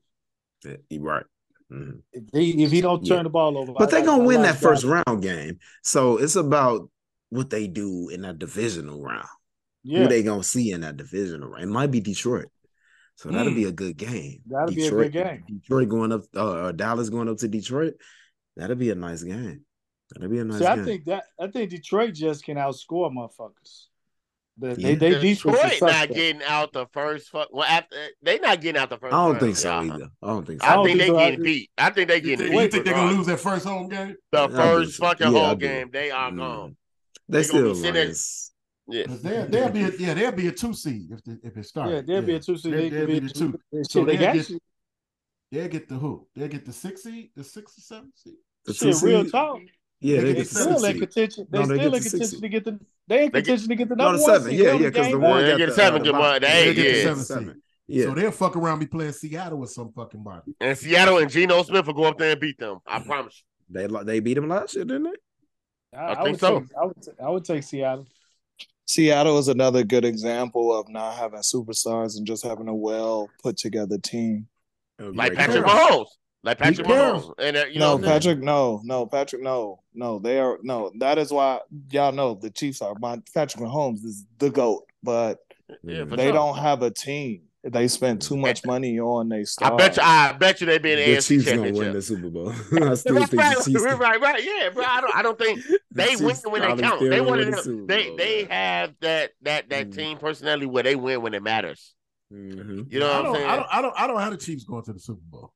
Yeah, 0.65 0.77
you 0.91 1.01
right. 1.03 1.25
Mhm. 1.73 2.03
If 2.13 2.25
he 2.33 2.63
if 2.65 2.71
he 2.71 2.81
don't 2.81 3.05
turn 3.05 3.19
Yeah. 3.19 3.23
the 3.25 3.31
ball 3.31 3.57
over, 3.57 3.73
But 3.73 3.89
I 3.89 3.97
they're 3.99 4.05
gonna 4.07 4.23
I 4.23 4.27
win 4.27 4.43
like 4.43 4.53
that 4.53 4.61
first 4.61 4.83
Dak. 4.83 5.05
round 5.07 5.23
game. 5.23 5.59
So 5.83 6.19
it's 6.19 6.37
about 6.37 6.89
what 7.33 7.49
they 7.49 7.67
do 7.67 8.11
in 8.11 8.21
that 8.23 8.39
divisional 8.39 9.03
round. 9.03 9.27
Yeah, 9.83 10.01
Who 10.03 10.09
they 10.09 10.23
gonna 10.23 10.43
see 10.45 10.71
in 10.71 10.83
that 10.83 10.99
divisional 10.99 11.49
round? 11.49 11.65
It 11.65 11.69
might 11.69 11.91
be 11.91 12.01
Detroit. 12.01 12.49
So 13.17 13.31
that'll 13.31 13.55
be 13.55 13.65
a 13.65 13.73
good 13.73 13.97
game. 13.97 14.41
That'll 14.47 14.69
be 14.75 14.83
a 14.83 14.85
Detroit, 14.85 15.13
good 15.13 15.25
game. 15.25 15.45
Detroit 15.61 15.89
going 15.89 16.13
up, 16.13 16.23
uh, 16.37 16.51
uh, 16.67 16.73
Dallas 16.73 17.09
going 17.09 17.29
up 17.29 17.39
to 17.39 17.49
Detroit. 17.49 17.95
That'll 18.57 18.77
be 18.77 18.91
a 18.91 18.95
nice 18.95 19.23
game. 19.23 19.65
That'll 20.13 20.29
be 20.29 20.39
a 20.41 20.45
nice 20.45 20.59
See, 20.61 20.67
I 20.67 20.77
think 20.85 21.05
that 21.07 21.25
I 21.41 21.47
think 21.49 21.71
Detroit 21.71 22.15
just 22.15 22.45
can 22.45 22.57
outscore 22.59 23.11
motherfuckers. 23.11 23.87
The, 24.59 24.69
Yeah. 24.79 24.95
They 24.95 24.95
they 24.97 25.21
Detroit 25.21 25.81
not 25.81 26.09
getting 26.11 26.43
out 26.43 26.73
the 26.75 26.87
first 26.93 27.31
fuck. 27.31 27.49
Well, 27.51 27.65
after 27.67 27.97
they 28.23 28.39
not 28.41 28.61
getting 28.61 28.81
out 28.81 28.91
the 28.91 28.99
first. 28.99 29.15
I 29.15 29.17
don't 29.17 29.31
round, 29.31 29.41
think 29.41 29.57
so 29.57 29.71
y'all. 29.81 29.93
either. 29.93 30.09
I 30.23 30.27
don't 30.27 30.47
think 30.47 30.61
so. 30.61 30.67
I, 30.69 30.71
I 30.71 30.75
don't 30.75 30.85
think 30.87 30.99
think 30.99 31.01
they 31.01 31.07
so. 31.15 31.17
I 31.19 31.31
getting 31.31 31.37
think- 31.37 31.45
beat. 31.45 31.71
I 31.79 31.91
think 31.91 32.09
they 32.09 32.15
You 32.17 32.21
getting 32.21 32.39
think, 32.39 32.51
beat. 32.53 32.63
you 32.65 32.69
think 32.71 32.85
they're 32.85 32.95
gonna 32.95 33.17
lose 33.17 33.27
that 33.27 33.41
first 33.41 33.65
home 33.65 33.89
game? 33.89 34.17
the 34.33 34.39
I 34.39 34.47
do 34.49 34.53
first 34.55 34.97
so. 34.97 35.05
fucking 35.07 35.33
Yeah, 35.33 35.49
home 35.49 35.59
game? 35.59 35.91
They 35.93 36.11
are 36.11 36.31
Mm. 36.31 36.37
gone. 36.37 36.77
They 37.29 37.39
They 37.39 37.43
be 37.43 37.45
still 37.45 37.75
sitting 37.75 37.95
there- 37.95 38.15
Yeah. 38.89 39.03
Because 39.05 39.23
they 39.23 39.47
they'll 39.49 39.71
be 39.71 39.83
a, 39.85 39.91
yeah 39.97 40.15
they'll 40.15 40.33
be 40.33 40.49
a 40.49 40.53
two 40.53 40.75
seed 40.75 41.11
if 41.13 41.23
the, 41.25 41.39
if 41.43 41.57
it 41.57 41.65
starts. 41.67 41.93
Yeah, 41.93 42.01
they'll 42.03 42.23
be 42.23 42.35
a 42.35 42.41
two 42.41 42.57
seed. 42.59 42.73
They, 42.75 42.89
They 42.89 42.89
they'll 42.91 43.07
be 43.07 43.21
be 43.21 43.27
the 43.29 43.33
two. 43.35 43.61
Shit, 43.73 43.91
So 43.91 44.05
they 44.05 44.17
they'll 44.17 44.35
get 44.35 44.51
you. 44.51 44.59
they'll 45.53 45.69
get 45.69 45.89
the 45.89 45.95
who? 45.95 46.27
They'll 46.35 46.49
get 46.49 46.65
the 46.67 46.73
six 46.73 47.03
seed, 47.05 47.31
the 47.37 47.45
six 47.45 47.79
or 47.79 47.81
seven 47.83 48.13
seed. 48.17 48.35
The 48.65 48.75
Shit, 48.75 48.97
two 48.97 49.07
real 49.07 49.25
talk. 49.25 49.61
Yeah, 50.01 50.17
They 50.21 50.23
they 50.23 50.35
get 50.35 50.35
They 50.35 50.43
the 50.43 50.49
still 50.49 50.79
six 50.81 50.95
in 50.95 50.99
contention. 51.01 51.47
They 51.51 51.59
No, 51.61 51.67
they 51.67 51.75
still 51.77 51.77
get 51.79 51.87
in 51.87 51.93
the 51.93 52.01
six 52.01 52.11
contention 52.11 52.31
seed. 52.31 52.43
to 52.43 52.49
get 52.49 52.65
the. 52.65 52.81
They 53.07 53.15
in 53.17 53.21
They 53.21 53.27
get- 53.27 53.33
contention 53.33 53.69
to 53.69 53.77
get 53.77 53.89
the 53.89 53.97
No, 53.97 54.05
number 54.05 54.19
the 54.19 54.23
one 54.25 54.33
seven. 54.35 54.51
seed. 54.51 54.61
Yeah, 54.61 54.73
yeah, 54.73 54.79
because 54.79 55.07
the 55.07 55.13
game 55.13 55.21
one 55.21 55.31
one. 55.31 55.41
got 55.41 55.47
They 55.47 55.57
get 55.59 55.59
the, 55.59 55.67
the 55.67 55.73
seven, 55.75 56.01
uh, 56.01 56.05
the 56.05 56.13
one. 56.13 56.41
They- 56.43 56.75
get 56.75 56.77
the 56.77 57.03
seven 57.03 57.25
seven. 57.25 57.45
seed. 57.55 57.57
Yeah. 57.87 58.05
So 58.07 58.15
they'll 58.15 58.31
fuck 58.33 58.57
around 58.57 58.79
be 58.81 58.87
playing 58.87 59.13
Seattle 59.13 59.59
with 59.59 59.71
some 59.71 59.93
fucking 59.93 60.23
body. 60.23 60.55
And 60.61 60.77
Seattle 60.79 61.19
and 61.19 61.31
Geno 61.31 61.63
Smith 61.63 61.87
will 61.87 61.95
go 61.95 62.05
up 62.05 62.19
there 62.19 62.33
and 62.33 62.41
beat 62.41 62.59
them. 62.59 62.79
I 62.87 62.99
promise. 63.01 63.43
They 63.71 63.87
they 64.05 64.21
beat 64.21 64.35
them 64.35 64.49
last 64.49 64.75
year, 64.75 64.85
didn't 64.85 65.05
they? 65.05 65.11
I, 65.97 66.13
I 66.13 66.15
think 66.15 66.27
would 66.29 66.41
so. 66.41 66.61
Take, 66.61 66.69
I 66.81 66.85
would. 66.85 67.03
t- 67.03 67.11
I 67.25 67.31
would 67.31 67.45
take 67.45 67.63
Seattle. 67.63 68.07
Seattle 68.87 69.39
is 69.39 69.49
another 69.49 69.85
good 69.85 70.05
example 70.05 70.79
of 70.79 70.89
not 70.89 71.15
having 71.17 71.41
superstars 71.41 72.17
and 72.17 72.27
just 72.27 72.45
having 72.45 72.69
a 72.69 72.75
well 72.75 73.29
put 73.43 73.57
together 73.57 73.99
team. 73.99 74.49
Like 74.99 75.35
Patrick 75.35 75.65
coach. 75.65 75.73
Mahomes. 75.77 76.07
Like 76.45 76.59
Patrick 76.59 76.87
Mahomes. 76.87 77.33
And 77.39 77.57
uh, 77.57 77.65
you 77.71 77.79
no, 77.79 77.97
what 77.97 78.05
Patrick, 78.05 78.39
no, 78.41 78.81
no, 78.85 79.07
Patrick, 79.07 79.43
no, 79.43 79.81
no. 79.95 80.19
They 80.19 80.39
are 80.41 80.59
no. 80.63 80.93
That 80.99 81.19
is 81.19 81.31
why 81.31 81.61
y'all 81.91 82.13
know 82.13 82.35
the 82.35 82.51
Chiefs 82.51 82.83
are. 82.83 82.95
My 82.99 83.21
Patrick 83.33 83.63
Mahomes 83.65 84.05
is 84.05 84.25
the 84.39 84.51
goat, 84.51 84.85
but 85.03 85.39
Yeah, 85.83 86.05
they 86.05 86.25
sure. 86.25 86.33
don't 86.33 86.59
have 86.59 86.83
a 86.83 86.91
team. 86.91 87.43
They 87.65 87.87
spend 87.87 88.21
too 88.21 88.37
much 88.37 88.65
money 88.67 88.99
on 88.99 89.29
their 89.29 89.45
I 89.61 89.71
bet 89.77 89.97
you. 89.97 90.03
I 90.03 90.33
bet 90.33 90.61
you 90.61 90.67
they 90.67 90.79
be 90.79 90.93
in 90.93 90.99
the 90.99 91.05
The 91.05 91.17
AFC 91.19 91.29
Chiefs 91.29 91.45
gonna 91.53 91.73
win 91.73 91.93
the 91.93 92.03
Super 92.03 92.29
Bowl. 92.29 92.49
I 92.73 92.95
still 92.95 93.15
Right, 93.15 93.29
think 93.29 93.31
the 93.31 93.37
right, 93.37 93.57
Chiefs. 93.65 93.83
right, 93.83 93.99
right, 93.99 94.21
right. 94.21 94.43
Yeah, 94.45 94.71
bro. 94.71 94.85
I 94.85 95.01
don't. 95.01 95.17
I 95.17 95.23
don't 95.23 95.39
think 95.39 95.63
the 95.67 95.79
they 95.93 96.17
win 96.17 96.29
Chiefs 96.31 96.45
when 96.47 96.61
they 96.63 96.83
count. 96.83 97.01
They 97.01 97.09
gonna 97.11 97.23
one 97.23 97.39
win 97.39 97.49
of 97.49 97.55
the. 97.57 97.63
Super 97.63 97.87
They 97.87 98.09
Bowl, 98.09 98.17
they 98.17 98.45
have 98.51 98.95
that 99.01 99.31
that 99.43 99.69
that 99.71 99.91
Mm. 99.91 99.95
team 99.95 100.19
personality 100.19 100.67
where 100.67 100.83
they 100.83 100.97
win 100.97 101.23
when 101.23 101.35
it 101.35 101.43
matters. 101.45 101.95
Mhm. 102.33 102.93
You 102.93 102.99
know 102.99 103.07
what 103.23 103.27
I'm 103.27 103.35
saying? 103.37 103.47
I 103.49 103.57
don't, 103.57 103.67
I 103.71 103.83
don't, 103.83 103.95
I 104.01 104.07
don't 104.09 104.21
have 104.21 104.31
the 104.33 104.39
Chiefs 104.39 104.65
going 104.65 104.83
to 104.85 104.93
the 104.95 104.99
Super 104.99 105.21
Bowl. 105.31 105.53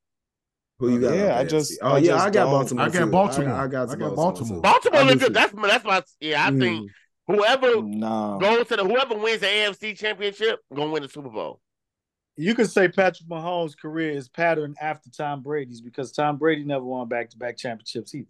Who 0.79 0.93
you 0.93 1.01
got? 1.01 1.13
Yeah, 1.15 1.37
I 1.39 1.43
just- 1.43 1.77
Oh 1.81 1.93
I 1.93 1.97
yeah, 1.97 2.11
just 2.11 2.25
I 2.27 2.29
got 2.29 2.43
don't- 2.43 2.51
Baltimore. 2.51 2.85
I 2.85 2.89
got. 2.89 3.11
Baltimore. 3.11 3.53
I, 3.53 3.63
I 3.63 3.67
got, 3.67 3.89
I 3.89 3.95
got 3.95 4.15
Baltimore. 4.15 4.15
Baltimore. 4.15 4.57
too. 4.57 4.61
Baltimore 4.61 5.01
I 5.01 5.15
good. 5.15 5.33
That's 5.33 5.53
that's 5.53 5.83
my 5.83 6.03
yeah. 6.21 6.45
I 6.45 6.51
think 6.51 6.61
Mhm. 6.61 6.87
whoever 7.35 7.81
no. 7.81 8.37
goes 8.39 8.67
to 8.67 8.75
the 8.77 8.85
whoever 8.85 9.15
wins 9.15 9.41
the 9.41 9.47
AFC 9.47 9.97
championship 9.97 10.59
gonna 10.73 10.91
win 10.91 11.03
the 11.03 11.09
Super 11.09 11.29
Bowl. 11.29 11.59
You 12.37 12.53
could 12.53 12.69
say 12.69 12.87
Patrick 12.87 13.27
Mahomes' 13.27 13.77
career 13.77 14.11
is 14.11 14.29
patterned 14.29 14.77
after 14.79 15.09
Tom 15.09 15.41
Brady's 15.41 15.81
because 15.81 16.11
Tom 16.11 16.37
Brady 16.37 16.63
never 16.63 16.85
won 16.85 17.07
back 17.07 17.31
to 17.31 17.37
back 17.37 17.57
championships 17.57 18.13
either. 18.13 18.27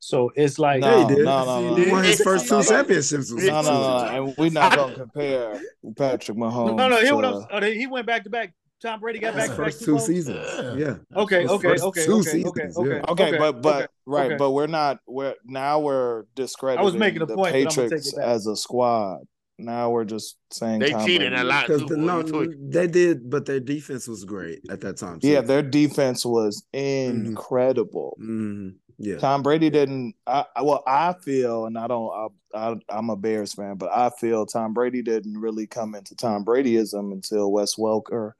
So 0.00 0.30
it's 0.36 0.58
like 0.58 0.80
No, 0.80 0.90
Yeah, 0.90 1.08
he 1.08 1.14
did. 1.16 1.24
no, 1.24 1.44
no, 1.44 1.60
He 1.60 1.66
no. 1.80 1.86
He 1.86 1.90
won 1.90 2.04
his 2.04 2.20
first 2.20 2.46
two 2.46 2.54
No, 2.54 2.60
no. 2.60 2.68
championships. 2.68 3.32
No, 3.32 3.62
no, 3.62 3.62
no, 3.62 4.26
and 4.26 4.34
we're 4.36 4.50
not 4.50 4.76
gonna 4.76 4.94
compare 4.94 5.60
Patrick 5.96 6.36
Mahomes. 6.38 6.76
no, 6.76 6.88
no. 6.88 7.00
Here 7.00 7.16
what 7.16 7.22
to- 7.22 7.46
I'm, 7.50 7.64
oh, 7.64 7.66
he 7.66 7.86
went 7.86 8.06
back 8.06 8.24
to 8.24 8.30
back. 8.30 8.52
Tom 8.80 9.00
Brady 9.00 9.18
got 9.18 9.34
back 9.34 9.44
to 9.44 9.48
back 9.48 9.56
first 9.56 9.82
two 9.82 9.98
seasons. 9.98 10.46
Yeah. 10.56 10.74
Yeah. 10.74 11.20
Okay, 11.20 11.48
okay, 11.48 11.68
okay, 11.80 12.04
two 12.04 12.18
okay, 12.18 12.30
seasons, 12.30 12.44
okay, 12.46 12.68
yeah. 12.88 13.02
okay. 13.08 13.24
Okay, 13.24 13.38
but 13.38 13.60
but 13.60 13.76
okay, 13.76 13.86
right, 14.06 14.26
okay. 14.26 14.36
but 14.36 14.52
we're 14.52 14.68
not. 14.68 15.00
We're 15.04 15.34
now 15.44 15.80
we're 15.80 16.26
discrediting 16.36 16.82
I 16.82 16.84
was 16.84 16.94
making 16.94 17.22
a 17.22 17.26
the 17.26 17.34
point, 17.34 17.54
but 17.54 17.58
I'ma 17.58 17.68
take 17.70 17.78
it 17.78 17.90
Patriots 17.90 18.18
as 18.18 18.46
a 18.46 18.54
squad. 18.54 19.22
Now 19.60 19.90
we're 19.90 20.04
just 20.04 20.36
saying 20.52 20.78
They 20.78 20.90
Tom 20.92 21.04
cheated 21.04 21.30
Brady. 21.32 21.42
a 21.42 21.44
lot 21.44 21.66
too. 21.66 21.78
the, 21.78 21.96
no, 21.96 22.22
they 22.22 22.86
did, 22.86 23.28
but 23.28 23.44
their 23.44 23.58
defense 23.58 24.06
was 24.06 24.24
great 24.24 24.60
at 24.70 24.80
that 24.82 24.98
time. 24.98 25.18
Too. 25.18 25.28
Yeah, 25.28 25.40
their 25.40 25.62
defense 25.62 26.24
was 26.24 26.64
Mm-hmm. 26.74 27.26
incredible. 27.26 28.16
Mhm. 28.20 28.76
Yeah. 29.00 29.18
Tom 29.18 29.42
Brady 29.42 29.70
didn't. 29.70 30.14
I 30.26 30.44
I- 30.56 30.62
well, 30.62 30.82
I 30.86 31.12
feel, 31.24 31.66
and 31.66 31.76
I 31.78 31.86
don't. 31.86 32.32
I, 32.54 32.58
I 32.70 32.76
I'm 32.88 33.10
a 33.10 33.16
Bears 33.16 33.52
fan, 33.54 33.76
but 33.76 33.90
I 33.92 34.10
feel 34.10 34.44
Tom 34.46 34.74
Brady 34.74 35.02
didn't 35.02 35.38
really 35.38 35.66
come 35.66 35.94
into 35.94 36.14
Tom 36.16 36.44
Bradyism 36.44 37.12
until 37.12 37.50
Wes 37.52 37.74
Welker, 37.76 38.32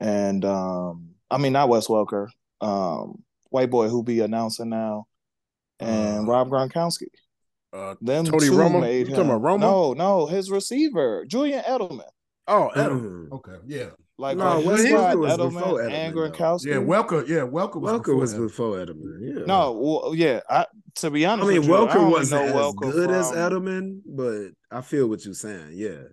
and 0.00 0.44
um, 0.44 1.10
I 1.30 1.38
mean 1.38 1.52
not 1.52 1.68
Wes 1.68 1.86
Welker, 1.88 2.28
um, 2.60 3.22
white 3.50 3.70
boy 3.70 3.88
who 3.88 4.02
be 4.04 4.20
announcing 4.20 4.68
now, 4.70 5.06
and 5.80 6.28
Uh, 6.28 6.30
Rob 6.30 6.48
Gronkowski. 6.50 7.08
Uh, 7.72 7.94
Them 8.00 8.24
Tony 8.24 8.46
two 8.46 8.52
Romo? 8.52 8.80
made 8.80 9.08
You 9.08 9.14
him. 9.14 9.16
talking 9.16 9.30
about 9.30 9.42
Romo? 9.42 9.60
No, 9.60 9.92
no, 9.92 10.26
his 10.26 10.50
receiver, 10.50 11.24
Julian 11.26 11.62
Edelman. 11.64 12.08
oh. 12.46 12.70
Edelman. 12.74 13.30
Okay, 13.32 13.56
yeah, 13.66 13.90
Like 14.16 14.38
No, 14.38 14.56
when 14.58 14.66
Wes 14.68 14.82
he 14.84 14.90
got 14.90 15.14
Welker 15.14 15.18
was 15.20 15.32
Edelman, 15.34 15.52
before 15.54 15.82
and 15.82 15.92
Edelman. 15.92 16.32
Gronkowski. 16.32 16.66
yeah. 16.66 16.74
Welker, 16.76 17.28
yeah, 17.28 17.36
Welker 17.40 17.80
was 17.80 17.92
Welker 17.92 17.98
before 18.04 18.16
was 18.16 18.34
Edelman. 18.34 18.46
before 18.48 18.76
Edelman. 18.76 19.18
Yeah. 19.20 19.44
No, 19.46 19.72
well, 19.72 20.14
yeah. 20.14 20.40
I 20.48 20.66
to 20.96 21.10
be 21.10 21.26
honest, 21.26 21.44
I 21.46 21.48
mean 21.50 21.60
with 21.60 21.68
you, 21.68 21.74
Welker 21.74 22.10
wasn't 22.10 22.42
as 22.42 22.52
Welker 22.54 22.80
good 22.92 23.10
as 23.10 23.30
Edelman, 23.32 24.00
but 24.06 24.48
I 24.70 24.80
feel 24.80 25.06
what 25.08 25.24
you're 25.24 25.34
saying. 25.34 25.72
Yeah. 25.74 26.04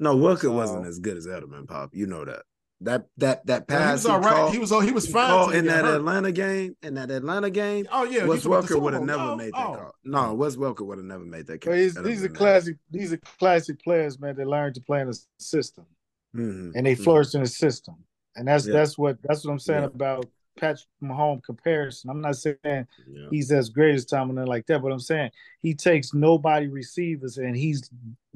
No, 0.00 0.16
Welker 0.16 0.42
So- 0.42 0.52
wasn't 0.52 0.86
as 0.86 0.98
good 0.98 1.16
as 1.16 1.26
Edelman, 1.26 1.66
Pop. 1.68 1.90
You 1.94 2.06
know 2.08 2.24
that. 2.24 2.42
That 2.82 3.06
that 3.16 3.44
that 3.46 3.64
Yeah, 3.68 3.76
he 3.76 3.82
pass 3.84 3.92
was 3.94 4.02
he 4.04 4.10
all 4.12 4.20
right. 4.20 4.30
caught- 4.34 4.52
he 4.52 4.58
was, 4.58 4.70
he 4.70 4.92
was 4.92 5.06
he 5.06 5.12
fine 5.12 5.50
he 5.52 5.58
in 5.58 5.66
that 5.66 5.84
hurt. 5.84 5.96
Atlanta 5.96 6.30
game. 6.30 6.76
In 6.82 6.94
that 6.94 7.10
Atlanta 7.10 7.50
game, 7.50 7.86
Oh 7.90 8.04
yeah, 8.04 8.24
Wes 8.24 8.44
you 8.44 8.50
talking 8.50 8.52
about 8.52 8.68
the 8.68 8.74
Welker 8.76 8.80
would 8.82 8.94
have 8.94 9.02
never 9.02 9.22
Oh, 9.22 9.36
made 9.36 9.52
that 9.52 9.66
oh. 9.66 9.74
call. 9.74 9.94
No, 10.04 10.34
Wes 10.34 10.54
Welker 10.56 10.86
would 10.86 10.98
have 10.98 11.04
never 11.06 11.24
made 11.24 11.46
that 11.48 11.60
call. 11.60 11.72
But 11.72 11.76
these, 11.76 11.94
these 11.96 12.24
are 12.24 12.28
classic. 12.28 12.76
These 12.90 13.12
are 13.12 13.20
classic 13.40 13.82
players, 13.82 14.20
man. 14.20 14.36
They 14.36 14.44
learn 14.44 14.72
to 14.74 14.80
play 14.80 15.00
in 15.00 15.08
a 15.08 15.14
system, 15.40 15.86
hmm 16.32 16.70
and 16.76 16.86
they 16.86 16.94
flourish 16.94 17.34
in 17.34 17.42
a 17.42 17.46
system, 17.48 17.96
and 18.36 18.46
that's 18.46 18.64
Yeah. 18.66 18.74
that's 18.74 18.96
what 18.96 19.18
that's 19.24 19.44
what 19.44 19.50
I'm 19.52 19.58
saying 19.58 19.82
Yeah. 19.82 19.86
about 19.86 20.26
Patrick 20.56 20.86
Mahomes 21.02 21.42
comparison. 21.42 22.10
I'm 22.10 22.20
not 22.20 22.36
saying 22.36 22.56
Yeah. 22.64 22.84
he's 23.30 23.50
as 23.50 23.70
great 23.70 23.96
as 23.96 24.04
Tom 24.04 24.30
and 24.36 24.48
like 24.48 24.66
that, 24.66 24.82
but 24.82 24.92
I'm 24.92 25.00
saying 25.00 25.32
he 25.60 25.74
takes 25.74 26.14
nobody 26.14 26.68
receivers, 26.68 27.38
and 27.38 27.56
he's 27.56 27.90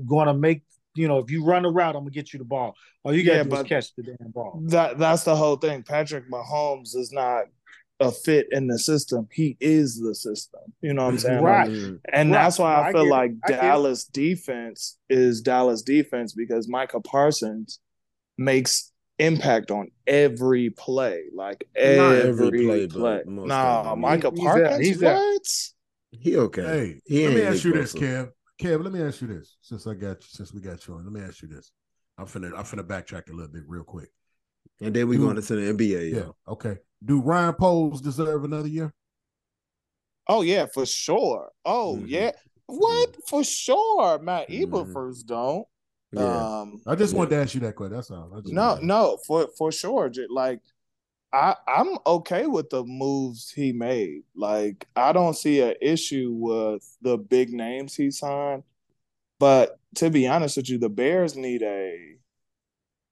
going 0.04 0.26
to 0.26 0.34
make 0.34 0.62
you 0.94 1.08
know 1.08 1.18
if 1.18 1.30
you 1.30 1.44
run 1.44 1.62
the 1.62 1.70
route, 1.70 1.94
I'm 1.96 2.02
gonna 2.02 2.10
get 2.10 2.32
you 2.32 2.38
the 2.38 2.44
ball. 2.44 2.74
All 3.04 3.14
you 3.14 3.24
got 3.24 3.32
to 3.32 3.36
Yeah, 3.38 3.42
do 3.44 3.54
is 3.54 3.62
catch 3.62 3.94
the 3.96 4.02
damn 4.02 4.30
ball. 4.30 4.62
That 4.66 4.98
that's 4.98 5.24
the 5.24 5.36
whole 5.36 5.56
thing. 5.56 5.82
Patrick 5.82 6.30
Mahomes 6.30 6.94
is 6.96 7.10
not 7.12 7.44
a 8.00 8.10
fit 8.10 8.46
in 8.50 8.66
the 8.66 8.78
system. 8.78 9.28
He 9.32 9.56
is 9.60 10.00
the 10.00 10.14
system. 10.14 10.60
You 10.80 10.94
know 10.94 11.04
what 11.04 11.12
I'm 11.12 11.18
saying? 11.18 11.42
Right. 11.42 11.68
And 12.12 12.32
Right. 12.32 12.38
that's 12.42 12.58
why 12.58 12.74
I 12.74 12.88
I 12.88 12.92
feel 12.92 13.08
like 13.08 13.32
I. 13.44 13.50
Dallas 13.52 14.04
defense 14.04 14.98
is 15.08 15.40
Dallas 15.40 15.82
defense 15.82 16.32
because 16.32 16.68
Micah 16.68 17.00
Parsons 17.00 17.78
makes 18.38 18.90
impact 19.18 19.70
on 19.70 19.88
every 20.06 20.70
play, 20.70 21.24
like 21.34 21.68
Not 21.76 22.16
every, 22.16 22.28
every 22.28 22.64
play, 22.64 22.86
play. 22.86 23.00
but 23.00 23.28
most 23.28 23.48
Nah, 23.48 23.92
of. 23.92 23.98
Micah 23.98 24.30
He- 24.34 24.40
he's 24.42 24.54
there. 24.54 24.80
He's 24.80 24.98
there. 24.98 25.14
what? 25.14 25.42
He 26.10 26.36
okay. 26.36 26.62
Hey, 26.62 27.00
He 27.06 27.26
let 27.26 27.34
me 27.34 27.42
ask 27.42 27.64
you 27.64 27.72
this, 27.72 27.94
explosive. 27.94 28.26
Kev. 28.26 28.30
Kev, 28.62 28.82
let 28.84 28.92
me 28.92 29.02
ask 29.02 29.20
you 29.20 29.26
this. 29.28 29.56
Since 29.60 29.86
I 29.86 29.94
got 29.94 30.20
you, 30.20 30.28
since 30.28 30.52
we 30.54 30.60
got 30.60 30.86
you 30.86 30.94
on, 30.94 31.04
let 31.04 31.12
me 31.12 31.20
ask 31.20 31.42
you 31.42 31.48
this. 31.48 31.72
I'm 32.18 32.26
finna 32.26 32.52
I'm 32.56 32.64
finna 32.64 32.84
backtrack 32.86 33.28
a 33.28 33.32
little 33.32 33.52
bit 33.52 33.64
real 33.66 33.82
quick. 33.84 34.10
And 34.80 34.94
then 34.94 35.08
we 35.08 35.16
Dude. 35.16 35.24
going 35.24 35.36
into 35.36 35.56
the 35.56 35.72
NBA. 35.72 36.10
Yeah. 36.12 36.18
yo. 36.20 36.36
Okay. 36.46 36.78
Do 37.04 37.20
Ryan 37.20 37.54
Poles 37.54 38.00
deserve 38.00 38.44
another 38.44 38.68
year? 38.68 38.92
Oh 40.28 40.42
yeah, 40.42 40.66
for 40.72 40.86
sure. 40.86 41.50
Oh 41.64 41.96
Mhm. 42.00 42.04
yeah. 42.06 42.30
What 42.66 43.16
for 43.28 43.42
sure? 43.42 44.18
Matt 44.20 44.48
Mhm. 44.48 44.66
Eberflus 44.66 45.24
don't. 45.26 45.66
Yeah. 46.12 46.60
Um 46.60 46.80
I 46.86 46.94
just 46.94 47.12
Yeah. 47.12 47.18
wanted 47.18 47.30
to 47.30 47.36
ask 47.42 47.54
you 47.54 47.60
that 47.62 47.74
question. 47.74 47.94
That's 47.96 48.10
all. 48.10 48.32
I 48.34 48.40
just 48.40 48.52
no, 48.52 48.78
no, 48.82 49.18
for 49.26 49.48
for 49.58 49.72
sure. 49.72 50.08
J- 50.08 50.26
Like 50.30 50.60
I 51.32 51.56
I'm 51.66 51.98
okay 52.06 52.46
with 52.46 52.70
the 52.70 52.84
moves 52.84 53.50
he 53.50 53.72
made. 53.72 54.22
Like 54.36 54.86
I 54.96 55.12
don't 55.12 55.34
see 55.36 55.60
an 55.60 55.74
issue 55.80 56.32
with 56.36 56.82
the 57.02 57.16
big 57.16 57.50
names 57.50 57.94
he 57.94 58.10
signed. 58.10 58.62
But 59.38 59.78
to 59.96 60.10
be 60.10 60.26
honest 60.28 60.56
with 60.56 60.68
you, 60.70 60.78
the 60.78 60.88
Bears 60.88 61.36
need 61.36 61.62
a 61.62 62.16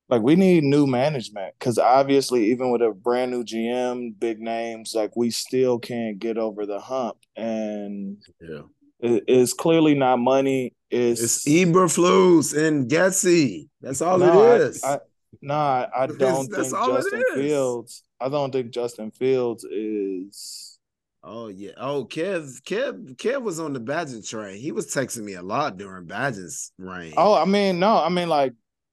like 0.08 0.22
we 0.22 0.34
need 0.36 0.64
new 0.64 0.86
management 0.86 1.54
because 1.58 1.78
obviously 1.78 2.50
even 2.50 2.70
with 2.70 2.82
a 2.82 2.90
brand 2.90 3.30
new 3.30 3.44
GM, 3.44 4.18
big 4.18 4.40
names, 4.40 4.92
like 4.94 5.16
we 5.16 5.30
still 5.30 5.78
can't 5.78 6.18
get 6.18 6.36
over 6.36 6.66
the 6.66 6.80
hump. 6.80 7.16
And 7.36 8.18
Yeah. 8.40 8.62
it- 9.00 9.24
it's 9.28 9.52
clearly 9.52 9.94
not 9.94 10.18
money. 10.18 10.74
It's, 10.90 11.20
It's 11.22 11.44
Eberflus 11.48 12.56
and 12.56 12.90
Getsy. 12.90 13.68
That's 13.80 14.02
all 14.02 14.18
no, 14.18 14.54
it 14.56 14.76
I- 14.82 14.94
I, 14.94 14.94
no, 14.94 15.00
I, 15.48 15.88
I 15.94 16.06
don't 16.06 16.50
that's 16.50 16.70
think 16.72 16.84
Justin. 16.84 17.24
Fields. 17.34 18.04
I 18.20 18.28
don't 18.28 18.52
think 18.52 18.70
Justin 18.72 19.10
Fields 19.10 19.64
is. 19.64 20.78
oh 21.22 21.48
yeah. 21.48 21.72
Oh, 21.78 22.04
Kev, 22.04 22.62
Kev, 22.62 23.16
Kev 23.16 23.42
was 23.42 23.58
on 23.60 23.72
the 23.72 23.80
Bagent 23.80 24.28
train. 24.28 24.58
He 24.60 24.72
was 24.72 24.94
texting 24.94 25.24
me 25.24 25.34
a 25.34 25.42
lot 25.42 25.76
during 25.78 26.06
Bagent's 26.06 26.72
reign. 26.78 27.14
Oh, 27.16 27.34
I 27.34 27.44
mean, 27.44 27.78
no, 27.78 27.96
I 28.02 28.08
mean 28.08 28.28
like 28.28 28.52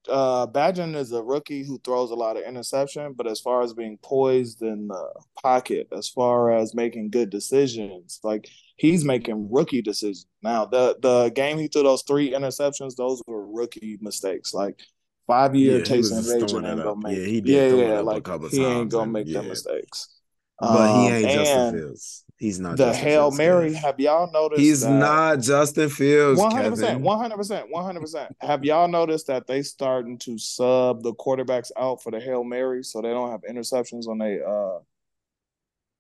uh 0.10 0.48
Bagent 0.48 0.96
is 0.96 1.12
a 1.12 1.22
rookie 1.22 1.66
who 1.66 1.80
throws 1.84 2.12
a 2.12 2.16
lot 2.16 2.38
of 2.38 2.44
interception, 2.44 3.14
but 3.14 3.28
as 3.28 3.42
far 3.42 3.62
as 3.62 3.74
being 3.74 3.98
poised 4.02 4.62
in 4.62 4.88
the 4.88 5.14
pocket, 5.44 5.88
as 5.92 6.08
far 6.10 6.52
as 6.52 6.74
making 6.74 7.10
good 7.10 7.30
decisions, 7.30 8.20
like 8.24 8.50
he's 8.78 9.04
making 9.04 9.50
rookie 9.52 9.82
decisions. 9.82 10.28
Now, 10.42 10.66
the 10.66 10.98
the 11.02 11.30
game 11.32 11.58
he 11.58 11.68
threw 11.68 11.84
those 11.84 12.04
three 12.04 12.32
interceptions, 12.32 12.96
those 12.96 13.22
were 13.28 13.46
rookie 13.52 13.98
mistakes. 14.02 14.54
Like 14.54 14.80
five 15.28 15.56
year 15.56 15.80
Yeah, 15.80 15.86
he 15.86 15.98
was 15.98 16.10
Tyson 16.10 16.24
just 16.42 16.56
ain't 16.56 16.64
gonna 16.64 16.90
up. 16.92 16.98
make 16.98 17.18
Yeah, 17.18 17.24
he 17.26 17.42
did 17.42 17.48
yeah, 17.54 17.70
throw 17.70 17.80
yeah, 17.80 18.00
like 18.00 18.28
he 18.52 18.64
ain't 18.66 18.90
gonna 18.90 19.04
and- 19.04 19.12
make 19.14 19.26
them 19.32 19.44
yeah. 19.44 19.50
mistakes. 19.50 20.08
but 20.60 21.02
he 21.02 21.08
Um, 21.08 21.14
ain't 21.14 21.32
Justin 21.32 21.60
and 21.62 21.78
Fields. 21.78 22.24
He's 22.40 22.60
not 22.60 22.78
The 22.78 22.86
Justin 22.86 23.04
Hail 23.08 23.22
Fields, 23.32 23.38
Mary, 23.40 23.72
Kev. 23.72 23.76
have 23.78 24.00
y'all 24.00 24.32
noticed 24.32 24.62
He's 24.62 24.82
that- 24.82 24.92
not 24.92 25.40
Justin 25.42 25.90
Fields, 25.90 26.40
One 26.40 26.52
hundred 26.52 26.70
percent, 26.72 27.02
one 27.02 27.18
hundred 27.20 27.38
percent, 27.38 27.70
one 27.72 27.84
hundred 27.84 28.02
percent. 28.02 28.36
Have 28.42 28.64
y'all 28.64 28.88
noticed 28.88 29.26
that 29.28 29.48
they 29.48 29.64
starting 29.64 30.18
to 30.20 30.38
sub 30.38 31.02
the 31.04 31.14
quarterbacks 31.16 31.72
out 31.78 32.02
for 32.04 32.12
the 32.12 32.20
hail 32.20 32.44
mary, 32.44 32.84
so 32.84 33.02
they 33.02 33.10
don't 33.10 33.32
have 33.32 33.42
interceptions 33.50 34.08
on 34.08 34.20
they 34.20 34.40
uh 34.42 34.80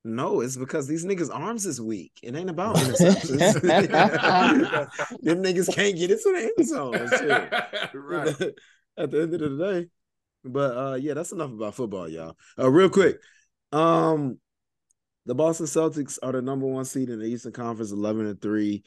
No, 0.06 0.42
it's 0.42 0.56
because 0.58 0.86
these 0.88 1.04
niggas' 1.06 1.34
arms 1.34 1.66
is 1.66 1.82
weak. 1.82 2.14
It 2.22 2.36
ain't 2.36 2.50
about 2.52 2.76
interceptions. 2.78 3.62
Them 5.22 5.44
niggas 5.44 5.74
can't 5.74 5.96
get 5.98 6.12
into 6.12 6.24
the 6.34 6.52
end 6.58 6.68
zone. 6.68 7.10
Shit. 7.18 7.96
right. 7.96 8.54
At 8.98 9.12
the 9.12 9.22
end 9.22 9.34
of 9.34 9.58
the 9.58 9.72
day. 9.72 9.88
But 10.44 10.78
uh 10.78 10.96
yeah, 10.96 11.14
that's 11.14 11.32
enough 11.32 11.52
about 11.52 11.76
football, 11.76 12.10
y'all. 12.10 12.36
Uh 12.58 12.70
real 12.70 12.90
quick. 12.90 13.18
Um 13.72 14.40
the 15.26 15.36
Boston 15.36 15.66
Celtics 15.66 16.18
are 16.24 16.32
the 16.32 16.42
number 16.42 16.66
one 16.66 16.86
seed 16.86 17.10
in 17.10 17.20
the 17.20 17.26
Eastern 17.26 17.52
Conference, 17.52 17.92
11 17.92 18.26
and 18.26 18.42
3. 18.42 18.84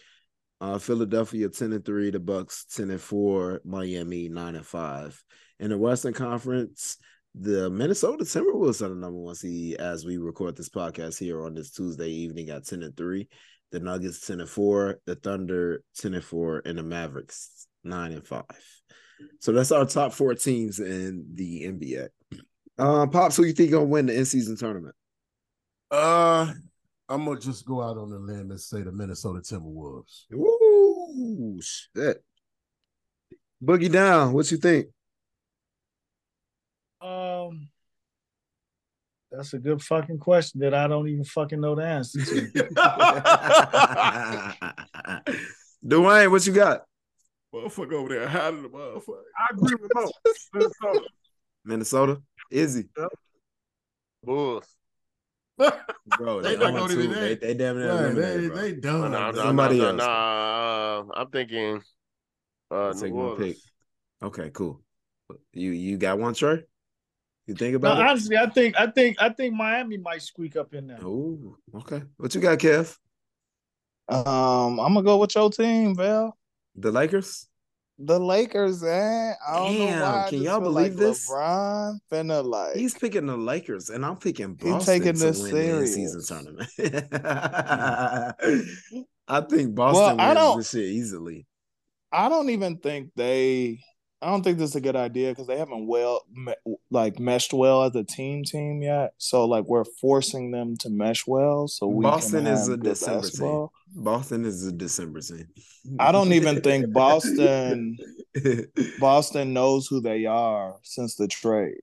Uh 0.61 0.79
Philadelphia 0.79 1.49
10 1.49 1.73
and 1.73 1.85
3, 1.85 2.11
the 2.11 2.21
Bucks 2.21 2.65
10 2.75 2.91
and 2.91 3.01
4, 3.01 3.63
Miami 3.65 4.29
9 4.29 4.57
and 4.57 4.67
5. 4.67 5.25
In 5.59 5.71
the 5.71 5.79
Western 5.79 6.15
Conference, 6.15 6.97
the 7.35 7.71
Minnesota 7.71 8.25
Timberwolves 8.25 8.83
are 8.83 8.89
the 8.89 8.95
number 8.95 9.19
one 9.19 9.35
seed 9.35 9.77
as 9.77 10.05
we 10.05 10.17
record 10.17 10.57
this 10.57 10.69
podcast 10.69 11.19
here 11.19 11.45
on 11.45 11.55
this 11.55 11.71
Tuesday 11.71 12.09
evening 12.09 12.51
at 12.51 12.67
10 12.67 12.83
and 12.83 12.97
3. 12.97 13.29
The 13.71 13.79
Nuggets 13.79 14.27
10 14.27 14.41
and 14.41 14.49
4, 14.49 15.01
the 15.07 15.15
Thunder 15.15 15.83
10 15.97 16.15
and 16.15 16.25
4, 16.25 16.63
and 16.65 16.79
the 16.79 16.83
Mavericks 16.83 17.69
9 17.85 18.13
and 18.13 18.27
5. 18.27 18.45
So 19.39 19.53
that's 19.53 19.73
our 19.73 19.87
top 19.87 20.13
four 20.13 20.35
teams 20.35 20.81
in 20.81 21.27
the 21.35 21.65
NBA. 21.65 22.09
Um, 22.79 23.11
Pops, 23.11 23.37
who 23.37 23.45
you 23.45 23.53
think 23.53 23.71
gonna 23.71 23.85
win 23.85 24.07
the 24.07 24.17
in-season 24.17 24.57
tournament? 24.57 24.95
Uh 25.91 26.53
I'm 27.11 27.25
gonna 27.25 27.41
just 27.41 27.67
go 27.67 27.83
out 27.83 27.99
on 27.99 28.13
a 28.13 28.19
limb 28.19 28.53
and 28.53 28.61
say 28.61 28.83
the 28.83 28.93
Minnesota 28.93 29.41
Timberwolves. 29.41 30.33
Ooh, 30.33 31.61
shit. 31.61 32.23
Boogie 33.63 33.91
down. 33.91 34.33
What 34.33 34.51
you 34.53 34.59
think? 34.59 34.87
Um, 37.03 37.69
that's 39.33 39.55
a 39.55 39.59
good 39.59 39.83
fucking 39.83 40.19
question 40.19 40.61
that 40.61 40.73
I 40.73 40.87
don't 40.87 41.09
even 41.09 41.25
fucking 41.25 41.61
know 41.61 41.75
the 41.75 41.83
answer 41.83 42.25
to. 42.25 42.53
Dwayne, 45.85 46.31
what 46.31 46.47
you 46.47 46.53
got? 46.53 46.83
Motherfucker 47.55 47.95
over 47.95 48.09
there 48.09 48.29
hiding 48.29 48.63
the 48.63 48.69
motherfucker. 48.69 49.23
I 49.39 49.47
agree 49.53 49.75
with 49.81 49.93
Mo. 49.95 50.11
Minnesota. 50.55 51.01
Minnesota? 51.65 52.23
Izzy. 52.51 52.89
Bulls. 54.25 54.67
Bro, 56.19 56.43
They 56.43 56.51
they, 56.51 56.57
not 56.57 56.67
on 56.67 56.75
gonna 56.75 56.95
two. 56.95 57.03
do 57.09 57.15
They, 57.15 57.35
they 57.35 57.55
damn 57.55 57.79
near 57.79 57.89
Right, 57.91 58.01
eliminated, 58.01 58.43
they 58.43 58.49
bro. 58.49 58.57
they 58.57 58.73
No, 58.73 58.81
done. 58.81 59.11
no, 59.13 59.21
man. 59.21 59.35
no, 59.35 59.43
Somebody 59.43 59.79
no, 59.79 59.85
else. 59.91 60.03
no, 60.03 61.05
no. 61.07 61.13
I'm 61.15 61.31
thinking 61.31 61.83
uh 62.71 62.93
Take 62.95 63.13
New 63.13 63.19
my 63.19 63.23
Orleans. 63.23 63.47
pick. 63.47 63.57
Okay, 64.23 64.51
cool. 64.51 64.81
You 65.53 65.71
you 65.73 65.97
got 65.99 66.19
one, 66.19 66.35
Trey? 66.35 66.65
You 67.47 67.55
think 67.55 67.75
No, 67.75 67.91
about 67.91 67.99
it? 68.01 68.09
honestly, 68.09 68.37
I 68.37 68.47
think 68.49 68.79
I 68.81 68.87
think 68.91 69.17
I 69.21 69.29
think 69.31 69.55
Miami 69.55 69.97
might 69.99 70.23
squeak 70.23 70.57
up 70.57 70.75
in 70.75 70.87
there. 70.89 70.99
Oh, 71.05 71.57
okay. 71.77 72.03
What 72.17 72.35
you 72.35 72.41
got, 72.41 72.59
Kev? 72.59 72.97
um 74.09 74.81
I'm 74.81 74.95
gonna 74.95 75.03
go 75.03 75.19
with 75.19 75.35
your 75.37 75.51
team, 75.51 75.95
Val. 75.95 76.37
The 76.77 76.93
Lakers? 76.93 77.47
The 78.03 78.19
Lakers, 78.19 78.83
eh? 78.83 79.35
I 79.47 79.57
don't 79.57 79.79
know 79.79 79.85
why. 79.87 80.25
I 80.25 80.31
can 80.31 80.43
y'all 80.43 80.61
believe 80.61 80.93
like 80.93 80.95
this? 80.95 81.29
LeBron 81.31 81.99
finna 82.11 82.43
like 82.43 82.75
He's 82.75 82.95
picking 82.95 83.27
the 83.27 83.37
Lakers, 83.37 83.91
and 83.91 84.07
I'm 84.07 84.17
picking 84.17 84.55
Boston 84.55 84.81
taking 84.81 85.13
to 85.13 85.19
this 85.19 85.43
win 85.43 85.53
the 85.53 85.79
in-season 85.81 86.25
tournament. 86.25 86.71
I 89.29 89.41
think 89.43 89.75
Boston 89.75 90.19
I 90.19 90.33
wins 90.33 90.57
this 90.57 90.71
shit 90.71 90.91
easily. 90.91 91.47
I 92.11 92.31
don't 92.31 92.49
even 92.51 92.79
think 92.79 93.11
they. 93.15 93.81
I 94.23 94.31
don't 94.31 94.43
think 94.43 94.59
this 94.59 94.71
is 94.71 94.77
a 94.77 94.81
good 94.83 94.97
idea 94.97 95.31
because 95.31 95.47
they 95.47 95.57
haven't 95.57 95.87
well 95.87 96.23
me, 96.33 96.53
like 96.91 97.19
meshed 97.19 97.55
well 97.55 97.85
as 97.85 97.95
a 97.95 98.05
team 98.05 98.45
team 98.45 98.83
yet. 98.83 99.15
So 99.17 99.47
like 99.47 99.65
we're 99.65 99.85
forcing 99.85 100.51
them 100.51 100.77
to 100.79 100.91
mesh 100.91 101.27
well. 101.27 101.69
So 101.69 101.87
we 101.87 102.03
Boston 102.03 102.47
is 102.47 102.69
a 102.69 102.77
December 102.77 103.23
basketball. 103.23 103.73
team. 103.95 104.05
Boston 104.05 104.45
is 104.45 104.67
a 104.67 104.73
December 104.73 105.21
team. 105.21 105.47
I 105.99 106.13
don't 106.13 106.33
even 106.35 106.61
think 106.61 106.93
Boston 106.93 107.97
Boston 109.01 109.53
knows 109.55 109.87
who 109.87 110.01
they 110.01 110.27
are 110.27 110.77
since 110.83 111.17
the 111.17 111.27
trade. 111.27 111.79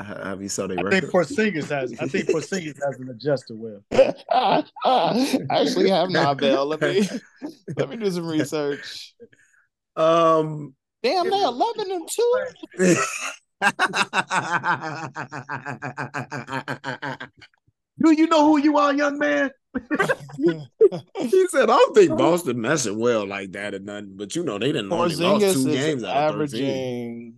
Have 0.00 0.40
you 0.40 0.48
saw 0.48 0.66
their 0.66 0.78
I 0.78 0.90
think 0.90 1.04
record? 1.04 1.26
Porzingis 1.28 1.68
has. 1.68 1.92
I 2.00 2.06
think 2.06 2.26
Porzingis 2.30 2.78
hasn't 2.82 3.10
adjusted 3.10 3.58
well. 3.58 3.84
I 4.34 4.64
actually 5.50 5.90
have 5.90 6.08
not, 6.08 6.38
Bell. 6.38 6.64
Let 6.64 6.80
me 6.80 7.06
let 7.76 7.90
me 7.90 7.96
do 7.96 8.10
some 8.10 8.26
research. 8.26 9.14
Um, 9.94 10.74
Damn, 11.02 11.28
they're 11.30 11.46
eleven 11.46 11.90
and 11.90 12.08
two. 12.08 12.44
Do 18.02 18.10
you 18.12 18.26
know 18.26 18.46
who 18.46 18.58
you 18.58 18.76
are, 18.78 18.92
young 18.94 19.18
man? 19.18 19.50
he 21.18 21.46
said, 21.48 21.70
"I 21.70 21.76
don't 21.76 21.94
think 21.94 22.16
Boston 22.16 22.60
messing 22.60 22.98
well 22.98 23.26
like 23.26 23.52
that 23.52 23.74
or 23.74 23.78
nothing." 23.78 24.14
But 24.16 24.34
you 24.36 24.44
know, 24.44 24.58
they 24.58 24.72
didn't 24.72 24.92
only 24.92 25.14
lost 25.16 25.54
two 25.54 25.68
is 25.68 25.76
games 25.76 26.04
out 26.04 26.34
of 26.34 26.50
thirteen. 26.50 26.64
averaging 26.64 27.34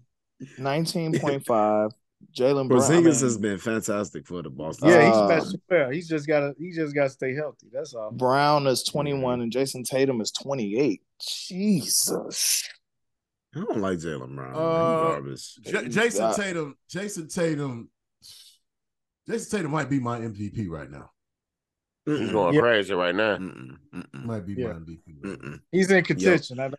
nineteen 0.59 1.19
point 1.19 1.45
five. 1.47 1.91
Jaylen 2.37 2.69
Brown. 2.69 2.81
I 2.81 2.85
Porzingis 2.85 3.05
mean, 3.05 3.05
has 3.05 3.39
been 3.39 3.59
fantastic 3.59 4.27
for 4.27 4.43
the 4.43 4.51
Boston. 4.51 4.89
Yeah, 4.89 5.07
he's 5.07 5.17
Uh, 5.17 5.29
messing 5.29 5.61
well. 5.71 5.91
He's 5.91 6.09
just 6.09 6.27
gotta. 6.27 6.55
He 6.59 6.73
just 6.73 6.95
gotta 6.95 7.11
stay 7.11 7.35
healthy. 7.35 7.69
That's 7.73 7.95
all. 7.95 8.11
Brown 8.11 8.67
is 8.67 8.83
twenty 8.83 9.13
one 9.15 9.41
and 9.43 9.53
Jayson 9.53 9.85
Tatum 9.85 10.21
is 10.21 10.31
twenty 10.33 10.77
eight. 10.79 11.03
Jesus. 11.21 12.69
I 13.57 13.61
don't 13.61 13.79
like 13.81 13.99
Jaylen 13.99 14.35
Brown. 14.35 14.53
Uh, 14.55 14.57
garbage. 14.57 15.55
J- 15.57 15.89
Jayson 15.89 16.21
Yeah. 16.31 16.33
Tatum. 16.45 16.77
Jayson 16.91 17.29
Tatum. 17.33 17.89
Jayson 19.29 19.51
Tatum 19.51 19.71
might 19.71 19.89
be 19.89 20.01
my 20.01 20.21
MVP 20.21 20.69
right 20.69 20.91
now. 20.91 21.11
He's 22.05 22.19
Mm-mm. 22.19 22.33
going 22.33 22.55
Yeah. 22.55 22.61
crazy 22.61 22.95
right 22.95 23.15
now. 23.15 23.37
Mm-mm. 23.37 23.77
Mm-mm. 23.95 24.25
Might 24.25 24.45
be 24.47 24.55
Yeah. 24.55 24.69
my 24.69 24.73
MVP. 24.81 25.15
Right 25.23 25.43
now. 25.43 25.59
He's 25.73 25.91
in 25.91 26.05
contention. 26.05 26.61
I 26.61 26.69
know. 26.69 26.75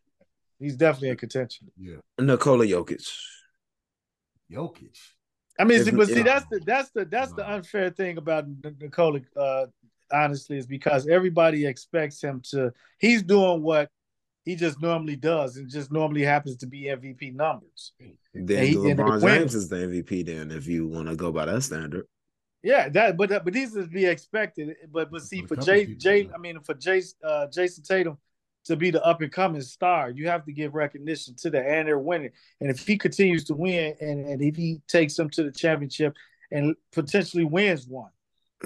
He's 0.60 0.76
definitely 0.76 1.10
in 1.10 1.18
contention. 1.18 1.72
Yeah, 1.78 1.98
Nikola 2.20 2.66
Jokic. 2.66 3.06
Jokic. 4.52 4.98
I 5.60 5.64
mean, 5.64 5.80
If- 5.80 5.86
see, 5.86 5.92
but 5.92 6.08
see, 6.08 6.20
if- 6.20 6.26
that's 6.26 6.46
the 6.52 6.60
that's 6.66 6.90
the 6.92 7.06
that's 7.06 7.34
the 7.34 7.50
unfair 7.50 7.90
thing 7.90 8.18
about 8.18 8.44
N- 8.46 8.78
Nikola. 8.80 9.22
Uh, 9.36 9.68
honestly, 10.12 10.58
is 10.58 10.68
because 10.68 11.08
everybody 11.08 11.66
expects 11.66 12.22
him 12.22 12.42
to. 12.52 12.72
He's 13.00 13.24
doing 13.24 13.64
what 13.64 13.90
He 14.46 14.56
just 14.56 14.80
normally 14.80 15.16
does, 15.16 15.58
and 15.58 15.68
just 15.70 15.92
normally 15.92 16.22
happens 16.22 16.58
to 16.58 16.68
be 16.68 16.84
MVP 16.84 17.34
numbers. 17.34 17.94
Then 18.34 18.66
he- 18.68 18.76
LeBron. 18.76 19.22
James 19.22 19.56
is 19.56 19.70
the 19.70 19.78
MVP. 19.78 20.24
Then, 20.26 20.52
if 20.52 20.68
you 20.68 20.88
want 20.88 21.10
to 21.10 21.16
go 21.16 21.32
by 21.32 21.46
that 21.46 21.62
standard, 21.64 22.06
Yeah, 22.62 22.90
that 22.90 23.18
but 23.18 23.30
but 23.44 23.54
these 23.54 23.76
is 23.76 23.88
be 23.88 24.06
expected. 24.06 24.76
But 24.92 25.12
but 25.12 25.24
see 25.24 25.42
for 25.42 25.56
Jay 25.56 25.88
people, 25.88 26.00
Jay. 26.00 26.30
I 26.34 26.38
mean 26.38 26.60
for 26.62 26.76
Jay 26.76 27.02
uh, 27.24 27.48
Jayson 27.48 27.84
Tatum 27.84 28.18
to 28.66 28.76
be 28.76 28.92
the 28.92 29.04
up 29.04 29.22
and 29.22 29.32
coming 29.32 29.62
star, 29.62 30.10
you 30.10 30.28
have 30.28 30.44
to 30.46 30.52
give 30.52 30.74
recognition 30.74 31.36
to 31.36 31.50
that, 31.52 31.66
and 31.66 31.88
they're 31.88 32.00
winning. 32.00 32.32
And 32.60 32.70
if 32.70 32.86
he 32.86 32.98
continues 32.98 33.46
to 33.46 33.56
win, 33.56 33.96
and 34.00 34.28
and 34.28 34.42
if 34.42 34.56
he 34.56 34.82
takes 34.88 35.16
them 35.16 35.30
to 35.32 35.44
the 35.44 35.52
championship 35.52 36.16
and 36.52 36.76
potentially 36.92 37.46
wins 37.46 37.88
one, 37.88 38.12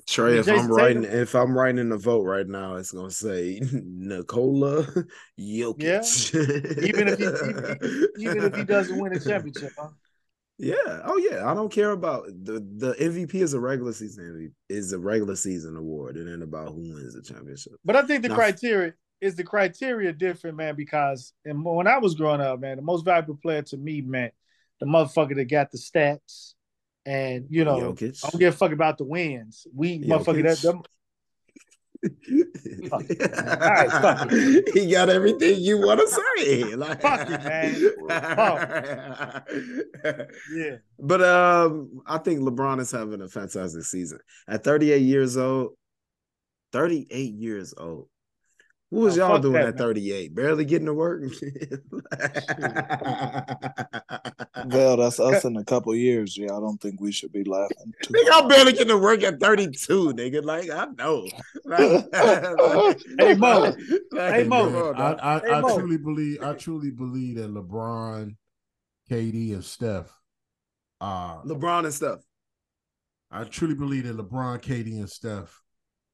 Trey, 0.08 0.38
if 0.38 0.46
Jayson 0.46 0.60
I'm 0.60 0.72
writing, 0.72 1.02
Tatum- 1.04 1.20
if 1.20 1.36
I'm 1.36 1.58
writing 1.58 1.90
the 1.90 1.98
vote 1.98 2.24
right 2.24 2.48
now, 2.48 2.76
it's 2.76 2.92
gonna 2.92 3.12
say 3.12 3.60
Nikola 3.74 4.86
Jokic. 5.40 6.84
Even 6.84 7.08
if 7.08 7.18
he- 7.18 7.26
even- 7.26 8.08
even 8.20 8.44
if 8.44 8.56
he 8.56 8.64
doesn't 8.64 9.00
win 9.00 9.14
a 9.14 9.20
championship, 9.20 9.72
huh? 9.78 9.90
Yeah. 10.58 10.76
Oh 11.06 11.18
yeah. 11.18 11.50
I 11.50 11.54
don't 11.54 11.72
care 11.72 11.92
about 11.92 12.26
the 12.28 12.60
the 12.78 12.94
MVP 12.94 13.36
is 13.36 13.54
a 13.54 13.60
regular 13.60 13.94
season 13.94 14.54
is 14.68 14.94
a 14.94 15.00
regular 15.00 15.36
season 15.36 15.76
award. 15.78 16.18
It 16.18 16.32
ain't 16.32 16.44
about 16.44 16.70
who 16.74 16.82
wins 16.94 17.16
the 17.16 17.22
championship. 17.22 17.74
But 17.86 17.96
I 17.96 18.04
think 18.04 18.24
the 18.24 18.30
Now- 18.30 18.36
criteria 18.36 18.94
is 19.22 19.36
the 19.36 19.44
criteria 19.44 20.14
different, 20.14 20.58
man. 20.58 20.76
Because 20.76 21.34
and 21.46 21.64
when 21.64 21.88
I 21.88 21.98
was 21.98 22.16
growing 22.16 22.42
up, 22.42 22.60
man, 22.60 22.76
the 22.78 22.82
most 22.84 23.06
valuable 23.06 23.40
player 23.42 23.62
to 23.64 23.78
me 23.78 24.02
meant 24.02 24.34
the 24.80 24.86
motherfucker 24.86 25.36
that 25.36 25.46
got 25.50 25.72
the 25.72 25.78
stats, 25.78 26.54
and 27.06 27.46
you 27.50 27.66
know, 27.66 27.94
Jokic. 27.94 28.24
I 28.26 28.30
don't 28.30 28.40
give 28.40 28.54
a 28.54 28.58
fuck 28.58 28.72
about 28.72 28.98
the 28.98 29.06
wins. 29.06 29.68
We 29.74 30.00
motherfucker 30.00 30.44
that, 30.44 30.58
Jokic. 30.58 30.86
Fuck 32.90 33.04
it, 33.10 33.20
man. 33.20 33.62
All 33.62 33.70
right, 33.70 33.92
fuck 33.92 34.32
he 34.74 34.90
got 34.90 35.10
everything 35.10 35.60
you 35.60 35.80
want 35.80 36.00
to 36.00 36.08
say. 36.08 36.64
Like, 36.76 37.02
Fuck 37.02 37.30
it, 37.30 37.44
man. 37.44 37.76
yeah. 40.54 40.78
But 40.98 41.22
um, 41.22 42.02
I 42.06 42.18
think 42.20 42.40
LeBron 42.40 42.80
is 42.80 42.92
having 42.92 43.22
a 43.22 43.28
fantastic 43.28 43.84
season. 43.84 44.20
At 44.48 44.64
38 44.64 45.02
years 45.02 45.36
old, 45.36 45.74
38 46.72 47.34
years 47.34 47.74
old. 47.78 48.08
What 48.90 49.02
was 49.04 49.20
Oh, 49.20 49.28
y'all 49.28 49.40
doing 49.40 49.54
that, 49.54 49.68
at 49.68 49.76
man. 49.76 49.78
38? 49.78 50.34
Barely 50.36 50.66
getting 50.66 50.88
to 50.88 50.94
work. 50.94 51.22
Well, 54.66 54.98
that's 54.98 55.20
us 55.20 55.46
in 55.46 55.56
a 55.58 55.64
couple 55.64 55.96
years. 55.96 56.38
Yeah, 56.38 56.48
I 56.56 56.60
don't 56.60 56.80
think 56.82 57.00
we 57.00 57.12
should 57.12 57.32
be 57.32 57.44
laughing. 57.46 57.94
Too 58.04 58.14
Nigga, 58.14 58.30
I'm 58.34 58.48
barely 58.50 58.74
getting 58.74 58.90
to 58.90 58.98
work 58.98 59.24
at 59.24 59.40
32, 59.40 60.14
nigga. 60.14 60.44
Like, 60.44 60.70
I 60.70 60.86
know. 60.98 61.28
Like- 61.66 62.98
Hey, 63.20 63.36
Mo. 63.36 63.60
Like, 64.12 64.34
Hey, 64.34 64.44
Mo. 64.44 64.94
come 64.94 65.02
I. 65.02 65.36
I, 65.36 65.40
Hey, 65.40 65.52
I 65.54 65.62
Mo. 65.62 65.78
truly 65.78 65.98
believe 65.98 66.44
I 66.44 66.54
truly 66.54 66.92
believe 66.92 67.38
that 67.38 67.54
LeBron, 67.54 68.36
KD, 69.10 69.54
and 69.54 69.64
Steph 69.64 70.12
uh 71.00 71.42
LeBron 71.44 71.86
and 71.86 71.94
stuff. 71.94 72.20
I 73.32 73.44
truly 73.46 73.76
believe 73.76 74.06
that 74.06 74.18
LeBron, 74.18 74.62
KD, 74.62 74.98
and 75.00 75.10
Steph 75.10 75.62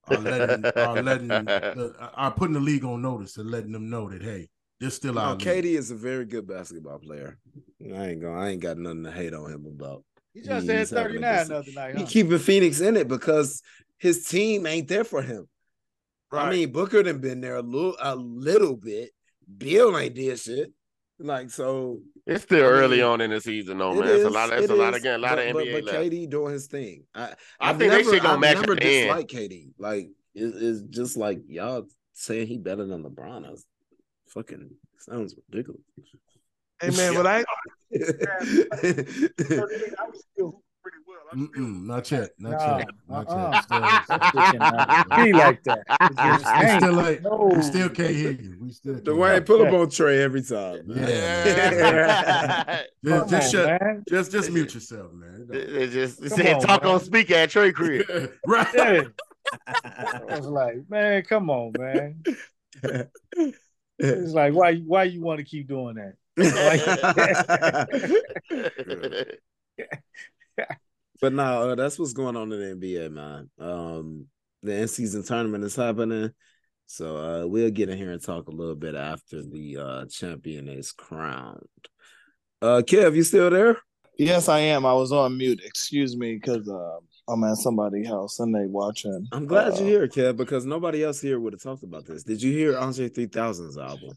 are 0.08 0.20
letting 0.20 0.66
are 0.76 1.02
letting 1.02 1.30
the, 1.30 1.96
are 2.16 2.32
putting 2.32 2.54
the 2.54 2.60
league 2.60 2.84
on 2.86 3.02
notice 3.02 3.38
and 3.38 3.50
letting 3.50 3.72
them 3.72 3.90
know 3.90 4.10
that 4.10 4.22
hey, 4.22 4.50
this 4.80 4.96
still 4.96 5.18
our 5.20 5.36
No, 5.36 5.46
league. 5.46 5.64
KD 5.64 5.78
is 5.78 5.92
a 5.92 5.96
very 5.96 6.26
good 6.26 6.48
basketball 6.48 7.00
player. 7.00 7.38
I 7.94 8.08
ain't 8.10 8.22
going. 8.22 8.38
I 8.38 8.50
ain't 8.50 8.62
got 8.62 8.78
nothing 8.78 9.04
to 9.04 9.12
hate 9.12 9.34
on 9.34 9.52
him 9.52 9.66
about. 9.66 10.04
He 10.34 10.42
just 10.42 10.68
He's 10.68 10.90
had 10.92 10.98
having 11.00 11.22
39 11.22 11.48
good 11.48 11.48
the 11.48 11.58
other 11.58 11.72
night. 11.72 11.96
He 11.96 12.02
Huh? 12.02 12.08
keeping 12.10 12.40
Phoenix 12.40 12.80
in 12.82 12.98
it 12.98 13.08
because 13.08 13.62
his 13.98 14.26
team 14.28 14.66
ain't 14.66 14.88
there 14.88 15.04
for 15.04 15.22
him. 15.22 15.48
I 16.32 16.50
mean, 16.50 16.72
Booker 16.74 17.02
done 17.04 17.20
been 17.20 17.40
there 17.40 17.56
a 17.56 17.62
little, 17.62 17.96
a 18.02 18.16
little 18.16 18.76
bit. 18.76 19.12
Beal 19.58 19.98
ain't 19.98 20.16
did 20.16 20.38
shit. 20.38 20.74
Like 21.18 21.50
so, 21.50 22.02
It's 22.26 22.44
still 22.44 22.66
I 22.66 22.68
early 22.68 23.04
on 23.04 23.22
in 23.22 23.30
the 23.30 23.40
season, 23.40 23.78
though, 23.78 23.92
it 23.92 23.98
Oh, 23.98 24.02
man. 24.02 24.16
It's 24.16 24.26
a 24.26 24.30
lot. 24.30 24.52
Of, 24.52 24.60
it's 24.60 24.72
it 24.72 24.74
a 24.74 24.76
lot 24.76 24.96
is, 24.96 25.02
again. 25.02 25.16
A 25.16 25.18
lot 25.20 25.36
but, 25.36 25.48
of 25.48 25.54
but, 25.54 25.66
NBA 25.66 25.74
but 25.74 25.84
left. 25.84 25.98
KD 25.98 26.30
doing 26.30 26.54
his 26.54 26.68
thing. 26.68 27.04
I, 27.14 27.22
I 27.22 27.36
I've 27.60 27.78
think 27.78 27.92
they 27.92 27.98
never, 28.00 28.14
shit 28.14 28.24
gonna 28.24 28.34
I've 28.34 28.40
match 28.40 28.56
never 28.56 28.74
at 28.74 28.80
the 28.80 28.86
KD. 28.86 29.74
Like 29.78 30.10
it, 30.34 30.54
it's 30.56 30.82
just 30.82 31.18
like 31.18 31.42
y'all 31.48 31.86
saying 32.14 32.48
he 32.48 32.58
better 32.58 32.86
than 32.86 33.04
LeBron. 33.04 33.44
That's 33.44 33.66
fucking 34.30 34.72
sounds 34.98 35.36
ridiculous. 35.52 35.82
Hey 36.82 36.90
man, 36.90 37.14
but 37.22 37.28
I, 37.28 37.40
I 37.94 37.98
was 40.10 40.26
still 40.34 40.64
pretty 40.86 40.98
well. 41.08 41.18
I 41.32 41.36
still- 41.36 41.48
Mm-mm, 41.66 41.86
not 41.86 42.12
yet, 42.12 42.30
not 42.38 42.52
Nah, 42.52 42.78
yet, 42.78 42.90
not 43.10 43.28
uh-uh. 43.28 43.52
yet. 43.54 43.64
Still, 43.64 43.84
It 43.84 44.52
cannot 44.52 45.10
be 45.18 45.34
like 45.44 45.64
that. 45.64 45.84
It 46.02 46.16
just 46.16 46.78
still 46.78 47.06
ain't. 47.08 47.22
No. 47.24 47.52
We 47.56 47.62
still 47.64 47.90
can't 47.90 48.16
hear 48.16 48.32
you. 48.32 48.58
We 48.62 48.72
still. 48.72 48.94
Can't 48.96 49.06
hear 49.08 49.16
Dwayne, 49.16 49.46
pull 49.46 49.62
up 49.66 49.74
on 49.74 49.90
Trey 49.90 50.22
every 50.22 50.44
time. 50.44 50.88
man. 50.88 50.98
Yeah. 51.08 51.46
Yeah. 51.72 52.82
Just, 53.06 53.30
just 53.30 53.56
on, 53.56 53.62
shut. 53.68 53.82
man. 53.82 54.04
Just, 54.10 54.32
just 54.32 54.52
mute 54.52 54.74
yourself, 54.74 55.12
man. 55.14 55.48
It 55.52 55.88
just 55.92 56.24
it 56.24 56.30
Come 56.30 56.38
said 56.38 56.56
on, 56.56 56.62
talk 56.62 56.84
man. 56.84 56.92
on 56.94 57.00
speaker 57.00 57.36
at 57.36 57.50
Trey 57.52 57.72
crib. 57.78 58.32
right. 58.48 58.68
Yeah. 58.74 59.02
I 59.84 60.22
was 60.38 60.48
like, 60.48 60.78
man, 60.90 61.22
come 61.24 61.50
on, 61.52 61.72
man. 61.78 62.24
It's 64.00 64.34
like, 64.34 64.54
why, 64.54 64.76
why 64.78 65.04
you 65.04 65.22
want 65.22 65.38
to 65.40 65.44
keep 65.46 65.68
doing 65.68 65.96
that? 65.96 66.16
But 71.22 71.34
no, 71.34 71.72
uh, 71.72 71.76
that's 71.76 71.98
what's 71.98 72.14
going 72.14 72.36
on 72.36 72.52
in 72.52 72.60
the 72.60 72.88
NBA, 72.88 73.12
man. 73.12 73.50
Um, 73.60 74.28
the 74.64 74.82
in 74.82 74.88
season 74.88 75.24
tournament 75.24 75.64
is 75.64 75.76
happening. 75.76 76.32
So 76.88 77.18
uh, 77.18 77.48
we'll 77.48 77.72
get 77.72 77.90
in 77.90 77.98
here 77.98 78.12
and 78.12 78.24
talk 78.24 78.48
a 78.48 78.52
little 78.52 78.76
bit 78.76 78.96
after 78.96 79.42
the 79.42 79.78
uh, 79.78 80.06
champion 80.06 80.68
is 80.68 80.92
crowned. 80.92 81.68
Uh, 82.62 82.82
Kev, 82.86 83.16
you 83.16 83.24
still 83.24 83.50
there? 83.50 83.78
Yes, 84.18 84.50
I 84.50 84.60
am. 84.60 84.86
I 84.86 84.94
was 84.94 85.12
on 85.12 85.38
mute. 85.38 85.62
Excuse 85.64 86.16
me, 86.16 86.36
because 86.36 86.70
uh, 86.70 86.98
I'm 87.28 87.44
at 87.44 87.58
somebody's 87.58 88.08
house 88.08 88.40
and 88.40 88.54
they 88.54 88.66
watching. 88.68 89.28
I'm 89.32 89.46
glad 89.46 89.74
uh, 89.74 89.78
you're 89.78 89.88
here, 89.88 90.08
Kev, 90.08 90.38
because 90.38 90.66
nobody 90.66 91.04
else 91.04 91.20
here 91.20 91.40
would 91.40 91.54
have 91.54 91.62
talked 91.62 91.84
about 91.84 92.06
this. 92.06 92.24
Did 92.24 92.42
you 92.42 92.52
hear 92.52 92.78
Andre 92.78 93.10
3000's 93.10 93.78
album? 93.78 94.12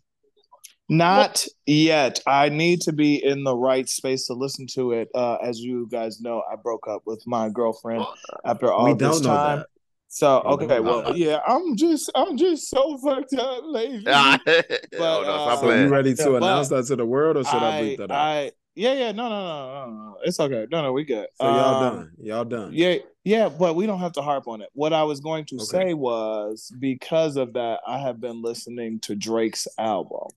Not 0.88 1.46
yet. 1.66 2.20
I 2.26 2.48
need 2.48 2.80
to 2.82 2.92
be 2.92 3.22
in 3.22 3.44
the 3.44 3.54
right 3.54 3.88
space 3.88 4.26
to 4.28 4.34
listen 4.34 4.66
to 4.74 4.92
it. 4.92 5.08
Uh, 5.14 5.36
as 5.36 5.60
you 5.60 5.86
guys 5.90 6.20
know, 6.20 6.42
I 6.50 6.56
broke 6.56 6.88
up 6.88 7.02
with 7.04 7.22
my 7.26 7.50
girlfriend 7.50 8.06
after 8.44 8.72
all 8.72 8.86
we 8.86 8.92
this 8.94 9.20
don't 9.20 9.22
know 9.22 9.36
time. 9.36 9.58
that. 9.58 9.66
So 10.10 10.40
okay, 10.46 10.66
know 10.76 10.82
well, 10.82 11.02
that. 11.02 11.16
yeah, 11.16 11.40
I'm 11.46 11.76
just, 11.76 12.10
I'm 12.14 12.38
just 12.38 12.70
so 12.70 12.96
fucked 12.98 13.34
up 13.34 13.64
lately. 13.66 14.02
Hold 14.06 15.26
on, 15.26 15.48
uh, 15.50 15.56
So 15.58 15.70
you 15.72 15.88
ready 15.88 16.14
to 16.14 16.30
Yeah, 16.30 16.36
announce 16.38 16.68
that 16.68 16.86
to 16.86 16.96
the 16.96 17.04
world, 17.04 17.36
or 17.36 17.44
should 17.44 17.52
I, 17.62 17.78
I, 17.78 17.82
bleep 17.82 17.98
that 17.98 18.10
out? 18.10 18.16
I, 18.16 18.52
yeah, 18.74 18.92
yeah, 18.94 19.12
no, 19.12 19.28
no, 19.28 19.44
no, 19.44 19.86
no, 19.86 19.90
no, 19.90 20.16
it's 20.24 20.40
okay. 20.40 20.66
No, 20.70 20.82
no, 20.82 20.92
we 20.94 21.04
good. 21.04 21.26
so 21.34 21.44
y'all 21.44 21.74
Um, 21.74 21.80
done. 21.80 22.10
Y'all 22.22 22.44
done. 22.46 22.70
Yeah, 22.72 22.94
yeah, 23.24 23.50
but 23.50 23.76
we 23.76 23.86
don't 23.86 23.98
have 23.98 24.12
to 24.12 24.22
harp 24.22 24.48
on 24.48 24.62
it. 24.62 24.70
What 24.72 24.94
I 24.94 25.02
was 25.02 25.20
going 25.20 25.44
to 25.46 25.56
Okay. 25.56 25.64
say 25.64 25.94
was 25.94 26.72
because 26.78 27.36
of 27.36 27.52
that, 27.52 27.80
I 27.86 27.98
have 27.98 28.18
been 28.20 28.40
listening 28.40 29.00
to 29.00 29.14
Drake's 29.14 29.68
album. 29.76 30.28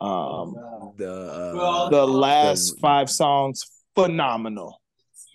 Um, 0.00 0.54
The 0.96 1.10
uh, 1.12 1.88
the 1.90 2.06
last 2.06 2.74
the- 2.74 2.80
five 2.80 3.10
songs, 3.10 3.64
phenomenal. 3.94 4.80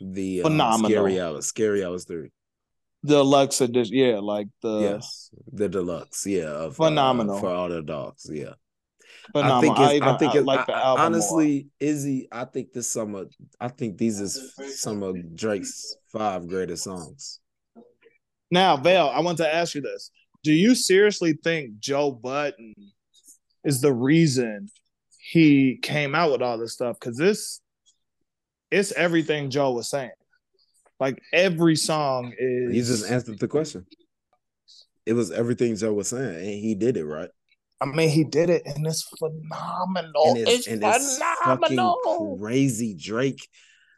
the 0.01 0.41
uh, 0.41 0.43
phenomenal. 0.43 0.89
scary 0.91 1.19
hours, 1.21 1.45
scary 1.47 1.83
hours 1.85 2.05
three. 2.05 2.29
Deluxe 3.05 3.59
edition, 3.61 3.95
yeah, 3.97 4.19
like 4.19 4.47
the 4.61 4.79
yes, 4.79 5.29
the 5.51 5.67
deluxe, 5.67 6.25
yeah, 6.25 6.47
of, 6.47 6.75
Phenomenal. 6.77 7.35
uh, 7.35 7.39
for 7.41 7.49
all 7.49 7.67
the 7.67 7.81
dogs, 7.81 8.29
yeah. 8.31 8.53
phenomenal. 9.33 9.57
I 9.57 9.61
think 9.61 9.77
I, 9.77 9.83
it's, 9.85 9.93
even 9.95 10.07
I 10.09 10.17
think 10.17 10.35
I 10.35 10.39
like 10.39 10.65
the 10.67 10.73
I- 10.73 10.81
album 10.81 10.99
more. 10.99 11.05
honestly, 11.07 11.67
Izzy, 11.81 12.27
I 12.31 12.45
think 12.45 12.71
this 12.71 12.89
summer, 12.89 13.25
I 13.59 13.67
think 13.67 13.97
these 13.97 14.21
is 14.21 14.53
some 14.77 15.03
of 15.03 15.35
Drake's 15.35 15.95
five 16.13 16.47
greatest 16.47 16.85
songs. 16.85 17.41
Now, 18.49 18.77
Vail, 18.77 19.11
I 19.13 19.19
want 19.19 19.37
to 19.39 19.53
ask 19.53 19.75
you 19.75 19.81
this: 19.81 20.09
Do 20.43 20.53
you 20.53 20.73
seriously 20.73 21.33
think 21.43 21.79
Joe 21.79 22.11
Budden 22.11 22.73
is 23.63 23.81
the 23.81 23.93
reason 23.93 24.69
he 25.17 25.77
came 25.81 26.15
out 26.15 26.31
with 26.31 26.41
all 26.41 26.57
this 26.57 26.73
stuff? 26.73 26.99
Because 26.99 27.17
this, 27.17 27.61
it's 28.71 28.91
everything 28.91 29.49
Joe 29.49 29.71
was 29.71 29.89
saying. 29.89 30.11
Like 30.99 31.21
every 31.31 31.75
song 31.75 32.33
is. 32.37 32.73
He 32.73 32.79
just 32.81 33.09
answered 33.09 33.39
the 33.39 33.47
question. 33.47 33.85
It 35.05 35.13
was 35.13 35.31
everything 35.31 35.75
Joe 35.75 35.93
was 35.93 36.09
saying, 36.09 36.35
and 36.35 36.45
he 36.45 36.75
did 36.75 36.97
it 36.97 37.05
right. 37.05 37.29
I 37.81 37.85
mean, 37.85 38.09
he 38.09 38.23
did 38.23 38.49
it, 38.49 38.63
and 38.65 38.87
it's 38.87 39.03
phenomenal. 39.19 40.23
and 40.27 40.37
it's, 40.37 40.51
it's 40.51 40.67
and 40.67 40.83
it's 40.83 41.17
fucking 41.43 41.67
phenomenal. 41.67 42.37
crazy, 42.39 42.95
Drake. 42.95 43.49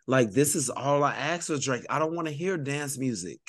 Like 0.08 0.32
this 0.32 0.56
is 0.56 0.70
all 0.70 1.04
I 1.04 1.14
asked 1.14 1.48
for 1.48 1.58
Drake. 1.58 1.86
I 1.90 2.00
don't 2.00 2.16
want 2.16 2.28
to 2.28 2.34
hear 2.34 2.58
dance 2.58 2.98
music. 2.98 3.40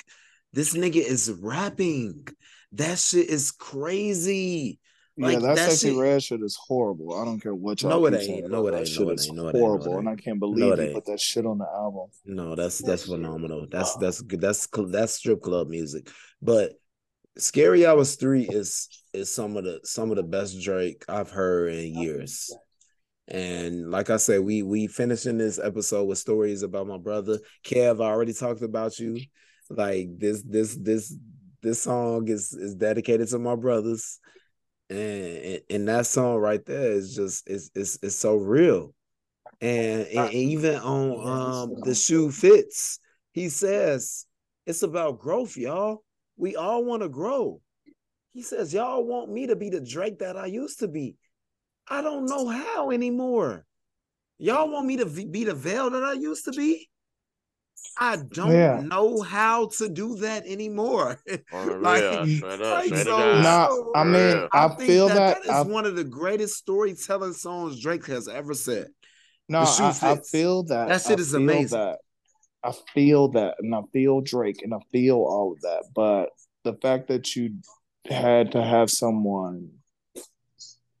This 0.53 0.75
nigga 0.75 0.97
is 0.97 1.31
rapping. 1.31 2.27
That 2.73 2.99
shit 2.99 3.29
is 3.29 3.51
crazy. 3.51 4.79
Yeah, 5.17 5.25
Like, 5.27 5.39
that, 5.39 5.55
that 5.55 5.69
sexy 5.71 5.89
shit- 5.89 5.97
red 5.97 6.23
shit 6.23 6.41
is 6.41 6.55
horrible. 6.55 7.15
I 7.15 7.25
don't 7.25 7.39
care 7.39 7.55
what 7.55 7.81
y'all 7.81 7.91
No, 7.91 8.05
it 8.05 8.13
ain't. 8.13 8.49
No, 8.49 8.67
it 8.67 8.75
ain't. 8.75 8.87
shit 8.87 8.99
No, 9.01 9.09
it 9.09 9.19
ain't. 9.21 9.35
No, 9.35 9.47
it 9.47 9.47
ain't. 9.47 9.55
No, 9.55 9.59
it 9.59 9.61
horrible, 9.61 9.89
ain't. 9.89 9.99
and 9.99 10.09
I 10.09 10.15
can't 10.15 10.39
believe 10.39 10.71
it 10.73 10.87
he 10.87 10.93
put 10.93 11.05
that 11.05 11.19
shit 11.19 11.45
on 11.45 11.57
the 11.57 11.65
album. 11.65 12.07
No, 12.25 12.55
that's 12.55 12.79
that's 12.79 13.05
phenomenal. 13.05 13.67
That's 13.69 13.95
that's 13.97 14.21
good. 14.21 14.41
That's 14.41 14.67
that's 14.89 15.13
strip 15.13 15.41
club 15.41 15.67
music. 15.67 16.09
But 16.41 16.73
Scary 17.37 17.85
Hours 17.85 18.15
Three 18.15 18.47
is 18.47 18.87
is 19.13 19.33
some 19.33 19.57
of 19.57 19.63
the 19.63 19.79
some 19.83 20.11
of 20.11 20.17
the 20.17 20.23
best 20.23 20.61
Drake 20.61 21.03
I've 21.09 21.31
heard 21.31 21.73
in 21.73 21.95
years. 22.01 22.55
And 23.27 23.91
like 23.91 24.09
I 24.09 24.17
said, 24.17 24.41
we 24.41 24.63
we 24.63 24.87
finishing 24.87 25.37
this 25.37 25.59
episode 25.59 26.05
with 26.05 26.17
stories 26.17 26.63
about 26.63 26.87
my 26.87 26.97
brother. 26.97 27.39
Kev, 27.65 28.01
I 28.01 28.07
already 28.07 28.33
talked 28.33 28.61
about 28.61 28.97
you. 28.99 29.19
Like 29.69 30.07
this 30.17 30.43
this 30.43 30.75
this 30.77 31.13
this 31.61 31.81
song 31.83 32.27
is 32.29 32.53
is 32.53 32.75
dedicated 32.75 33.27
to 33.29 33.39
my 33.39 33.55
brothers. 33.55 34.19
And 34.89 35.61
and 35.69 35.87
that 35.89 36.07
song 36.07 36.37
right 36.37 36.65
there 36.65 36.91
is 36.91 37.15
just 37.15 37.49
it's 37.49 37.69
it's 37.75 37.99
it's 38.01 38.15
so 38.15 38.37
real. 38.37 38.93
And, 39.59 40.07
and 40.07 40.33
even 40.33 40.75
on 40.75 41.27
um 41.27 41.75
the 41.81 41.95
shoe 41.95 42.31
fits, 42.31 42.99
he 43.31 43.49
says 43.49 44.25
it's 44.65 44.83
about 44.83 45.19
growth, 45.19 45.57
y'all. 45.57 46.03
We 46.35 46.55
all 46.55 46.83
want 46.83 47.01
to 47.01 47.09
grow. 47.09 47.61
He 48.31 48.43
says, 48.43 48.73
Y'all 48.73 49.03
want 49.03 49.31
me 49.31 49.47
to 49.47 49.55
be 49.55 49.69
the 49.69 49.81
Drake 49.81 50.19
that 50.19 50.37
I 50.37 50.45
used 50.45 50.79
to 50.79 50.87
be. 50.87 51.15
I 51.87 52.01
don't 52.01 52.25
know 52.25 52.47
how 52.47 52.91
anymore. 52.91 53.65
Y'all 54.37 54.69
want 54.69 54.85
me 54.85 54.97
to 54.97 55.05
be 55.05 55.43
the 55.43 55.55
Vail 55.55 55.89
that 55.89 56.03
I 56.03 56.13
used 56.13 56.45
to 56.45 56.51
be? 56.51 56.87
I 57.99 58.17
don't 58.17 58.51
Yeah. 58.51 58.81
know 58.85 59.21
how 59.21 59.67
to 59.77 59.89
do 59.89 60.15
that 60.17 60.45
anymore. 60.45 61.19
On 61.53 61.67
the 61.67 61.77
Like, 61.77 62.01
real, 62.01 62.11
mm. 62.25 62.37
straight 62.37 62.53
up, 62.53 62.59
like, 62.61 62.95
so- 62.95 63.03
to 63.35 63.41
Nah, 63.41 63.67
so- 63.69 63.91
I 63.95 64.03
mean, 64.03 64.13
Yeah. 64.13 64.47
I, 64.53 64.75
feel 64.75 65.07
that, 65.09 65.15
that. 65.15 65.43
that 65.45 65.51
I, 65.51 65.61
one 65.61 65.85
of 65.85 65.95
the 65.95 66.03
greatest 66.03 66.57
storytelling 66.57 67.33
songs 67.33 67.79
Drake 67.81 68.05
has 68.07 68.27
ever 68.27 68.53
said. 68.53 68.87
no, 69.49 69.59
I, 69.59 69.97
I 70.01 70.15
feel 70.17 70.63
that. 70.63 70.89
That 70.89 71.01
shit 71.01 71.19
I 71.19 71.21
is 71.21 71.33
amazing. 71.33 71.77
That. 71.79 71.99
I 72.63 72.73
feel 72.93 73.29
that, 73.29 73.55
and 73.59 73.73
I 73.73 73.81
feel 73.93 74.21
Drake, 74.21 74.61
and 74.63 74.73
I 74.73 74.79
feel 74.91 75.17
all 75.17 75.53
of 75.53 75.61
that. 75.61 75.85
But 75.95 76.29
the 76.63 76.73
fact 76.81 77.07
that 77.07 77.35
you 77.35 77.55
had 78.05 78.51
to 78.53 78.63
have 78.63 78.89
someone, 78.91 79.69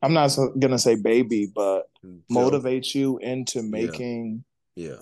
I'm 0.01 0.13
not 0.13 0.37
gonna 0.59 0.79
say 0.79 0.95
baby, 0.95 1.51
but 1.53 1.89
motivate 2.29 2.93
you 2.95 3.17
into 3.17 3.63
making. 3.63 4.43
Yeah. 4.75 4.97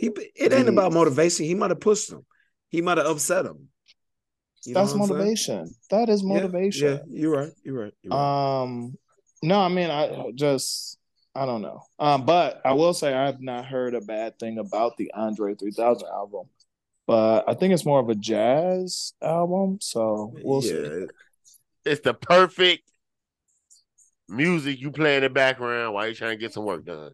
He 0.00 0.10
it 0.34 0.54
ain't 0.54 0.66
about 0.66 0.94
motivation. 0.94 1.44
He 1.44 1.54
might 1.54 1.68
have 1.68 1.80
pushed 1.80 2.10
him. 2.10 2.24
He 2.70 2.80
might 2.80 2.96
have 2.96 3.06
upset 3.06 3.44
him. 3.44 3.68
You 4.64 4.72
That's 4.72 4.94
what 4.94 5.08
saying? 5.08 5.18
motivation. 5.18 5.74
That 5.90 6.08
is 6.08 6.22
motivation. 6.22 6.88
Yeah, 6.88 7.20
you're 7.20 7.36
right. 7.36 7.52
You're 7.62 7.82
right. 7.82 7.92
You're 8.02 8.14
right. 8.14 8.62
Um, 8.62 8.96
no, 9.42 9.60
I 9.60 9.68
mean, 9.68 9.90
I 9.90 10.30
just, 10.34 10.96
I 11.34 11.44
don't 11.44 11.60
know. 11.60 11.82
Um, 11.98 12.24
but 12.24 12.62
I 12.64 12.72
will 12.72 12.94
say 12.94 13.12
I 13.12 13.26
have 13.26 13.42
not 13.42 13.66
heard 13.66 13.94
a 13.94 14.00
bad 14.00 14.38
thing 14.38 14.56
about 14.56 14.96
the 14.96 15.12
Andre 15.12 15.54
3000 15.54 16.08
album, 16.08 16.46
but 17.06 17.44
I 17.46 17.52
think 17.52 17.74
it's 17.74 17.84
more 17.84 18.00
of 18.00 18.08
a 18.08 18.14
jazz 18.14 19.12
album. 19.20 19.80
So 19.82 20.32
we'll 20.42 20.62
see. 20.62 21.08
It's 21.84 22.00
the 22.00 22.14
perfect 22.14 22.84
music 24.30 24.80
you 24.80 24.92
play 24.92 25.16
in 25.16 25.24
the 25.24 25.28
background 25.28 25.92
while 25.92 26.06
you're 26.06 26.14
trying 26.14 26.30
to 26.30 26.36
get 26.38 26.54
some 26.54 26.64
work 26.64 26.86
done. 26.86 27.12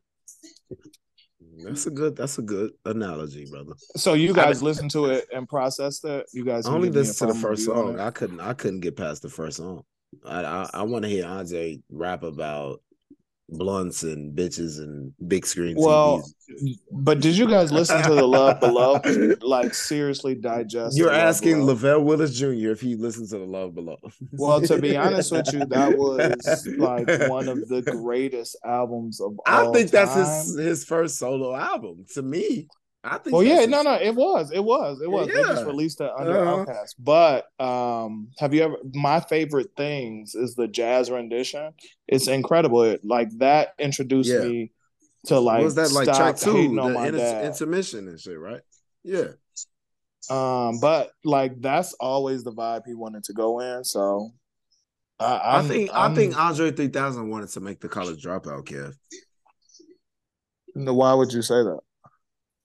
That's 1.65 1.87
a 1.87 1.91
good 1.91 2.17
that's 2.17 2.39
a 2.39 2.43
good 2.43 2.73
analogy, 2.85 3.47
brother. 3.47 3.73
So 3.97 4.15
you 4.15 4.35
guys 4.35 4.63
listen 4.63 4.89
to 4.91 5.07
it 5.07 5.27
and 5.33 5.49
process 5.49 6.03
it. 6.05 6.27
You 6.33 6.45
guys 6.45 6.67
I 6.67 6.73
only 6.73 6.89
give 6.89 6.95
me 6.95 7.01
a 7.01 7.03
listened 7.05 7.31
to 7.31 7.35
the 7.35 7.41
first 7.41 7.65
song. 7.65 7.99
I 7.99 8.11
couldn't 8.11 8.41
I 8.41 8.53
couldn't 8.53 8.81
get 8.81 8.97
past 8.97 9.23
the 9.23 9.29
first 9.29 9.59
song. 9.59 9.83
I 10.25 10.45
I, 10.45 10.71
I 10.75 10.83
want 10.83 11.05
to 11.05 11.09
hear 11.09 11.27
Andre 11.27 11.81
rap 11.91 12.23
about 12.23 12.83
blunts 13.49 14.03
and 14.03 14.37
bitches 14.37 14.79
and 14.79 15.13
big 15.29 15.47
screen 15.47 15.77
Well, 15.79 16.29
TVs. 16.51 16.79
but 16.91 17.21
did 17.21 17.37
you 17.39 17.47
guys 17.49 17.71
listen 17.71 18.03
to 18.03 18.15
the 18.15 18.27
Love 18.27 18.59
Below? 18.61 19.01
Like 19.41 19.73
seriously 19.75 20.35
digest. 20.35 20.97
You're 20.97 21.13
asking 21.13 21.59
Below? 21.59 21.67
Lavelle 21.67 22.01
Willis 22.03 22.37
Jr. 22.37 22.71
if 22.71 22.81
he 22.81 22.97
listens 22.97 23.31
to 23.31 23.39
the 23.39 23.45
Love 23.45 23.75
Below. 23.75 23.99
Well, 24.33 24.61
to 24.63 24.81
be 24.81 24.97
honest 25.07 25.31
with 25.31 25.53
you, 25.53 25.65
that 25.67 25.97
was 25.97 26.67
like 26.77 27.07
one 27.31 27.49
of 27.49 27.69
the 27.69 27.83
greatest 27.87 28.57
albums 28.65 29.21
of 29.21 29.33
all 29.39 29.43
I 29.47 29.63
all 29.65 29.73
think 29.73 29.91
that's 29.91 30.15
his 30.15 30.59
his 30.59 30.85
first 30.85 31.17
solo 31.19 31.55
album. 31.55 32.05
To 32.15 32.23
me, 32.23 32.67
I 33.07 33.19
think. 33.19 33.33
Well, 33.35 33.43
yeah, 33.43 33.65
no, 33.67 33.83
no, 33.83 33.95
it 33.95 34.15
was, 34.15 34.51
it 34.51 34.63
was, 34.65 35.01
it 35.01 35.11
was. 35.11 35.29
They 35.29 35.43
just 35.43 35.65
released 35.65 36.01
it 36.01 36.11
under 36.19 36.37
Uh-huh. 36.45 36.65
OutKast. 36.67 36.95
But 36.99 37.47
um, 37.65 38.29
have 38.39 38.53
you 38.53 38.63
ever? 38.65 38.77
My 38.95 39.21
favorite 39.21 39.71
things 39.77 40.35
is 40.35 40.55
the 40.55 40.67
jazz 40.69 41.11
rendition. 41.11 41.73
It's 42.09 42.27
incredible. 42.29 42.83
It, 42.83 43.01
like 43.05 43.29
that 43.39 43.75
introduced 43.79 44.31
Yeah. 44.31 44.41
me 44.41 44.73
to 45.27 45.39
like 45.39 45.59
What 45.59 45.65
was 45.65 45.75
that 45.77 45.93
like 45.93 46.05
stop 46.05 46.17
track 46.17 46.37
two, 46.39 46.53
the 46.75 47.05
inter- 47.07 47.43
intermission 47.45 48.09
and 48.09 48.19
shit, 48.21 48.39
right? 48.39 48.61
Yeah, 49.05 49.29
um, 50.31 50.81
but 50.81 51.11
like 51.25 51.61
that's 51.61 51.93
always 51.95 52.43
the 52.45 52.53
vibe 52.53 52.83
he 52.87 52.95
wanted 52.95 53.25
to 53.25 53.33
go 53.33 53.61
in. 53.61 53.85
So 53.85 54.31
I, 55.19 55.59
i 55.59 55.63
think 55.63 55.91
I'm- 55.93 56.13
i 56.13 56.15
think 56.15 56.37
Andre 56.39 56.71
three 56.73 56.89
thousand 56.89 57.31
wanted 57.31 57.49
to 57.51 57.61
make 57.61 57.81
the 57.81 57.89
college 57.89 58.23
dropout, 58.23 58.65
Kev, 58.65 58.95
No, 60.75 60.95
Why 60.95 61.15
would 61.15 61.33
you 61.33 61.43
say 61.43 61.55
that? 61.63 61.79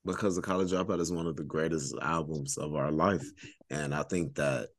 Because 0.05 0.35
the 0.35 0.41
college 0.41 0.71
dropout 0.71 0.99
is 0.99 1.11
one 1.11 1.27
of 1.27 1.35
the 1.35 1.43
greatest 1.43 1.95
albums 2.01 2.57
of 2.57 2.75
our 2.75 2.91
life, 2.91 3.25
and 3.69 3.93
I 3.93 4.03
think 4.03 4.35
that 4.35 4.69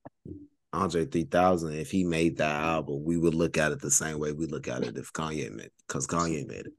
Andre 0.72 1.04
three 1.04 1.24
thousand, 1.24 1.74
if 1.74 1.90
he 1.90 2.04
made 2.04 2.38
that 2.38 2.62
album, 2.62 3.04
we 3.04 3.16
would 3.16 3.34
look 3.34 3.58
at 3.58 3.72
it 3.72 3.80
the 3.80 3.90
same 3.90 4.18
way 4.18 4.32
we 4.32 4.46
look 4.46 4.68
at 4.68 4.82
it 4.82 4.96
if 4.96 5.12
Kanye 5.12 5.50
made, 5.50 5.66
it 5.66 5.72
because 5.86 6.06
Kanye 6.06 6.46
made 6.46 6.66
it. 6.66 6.72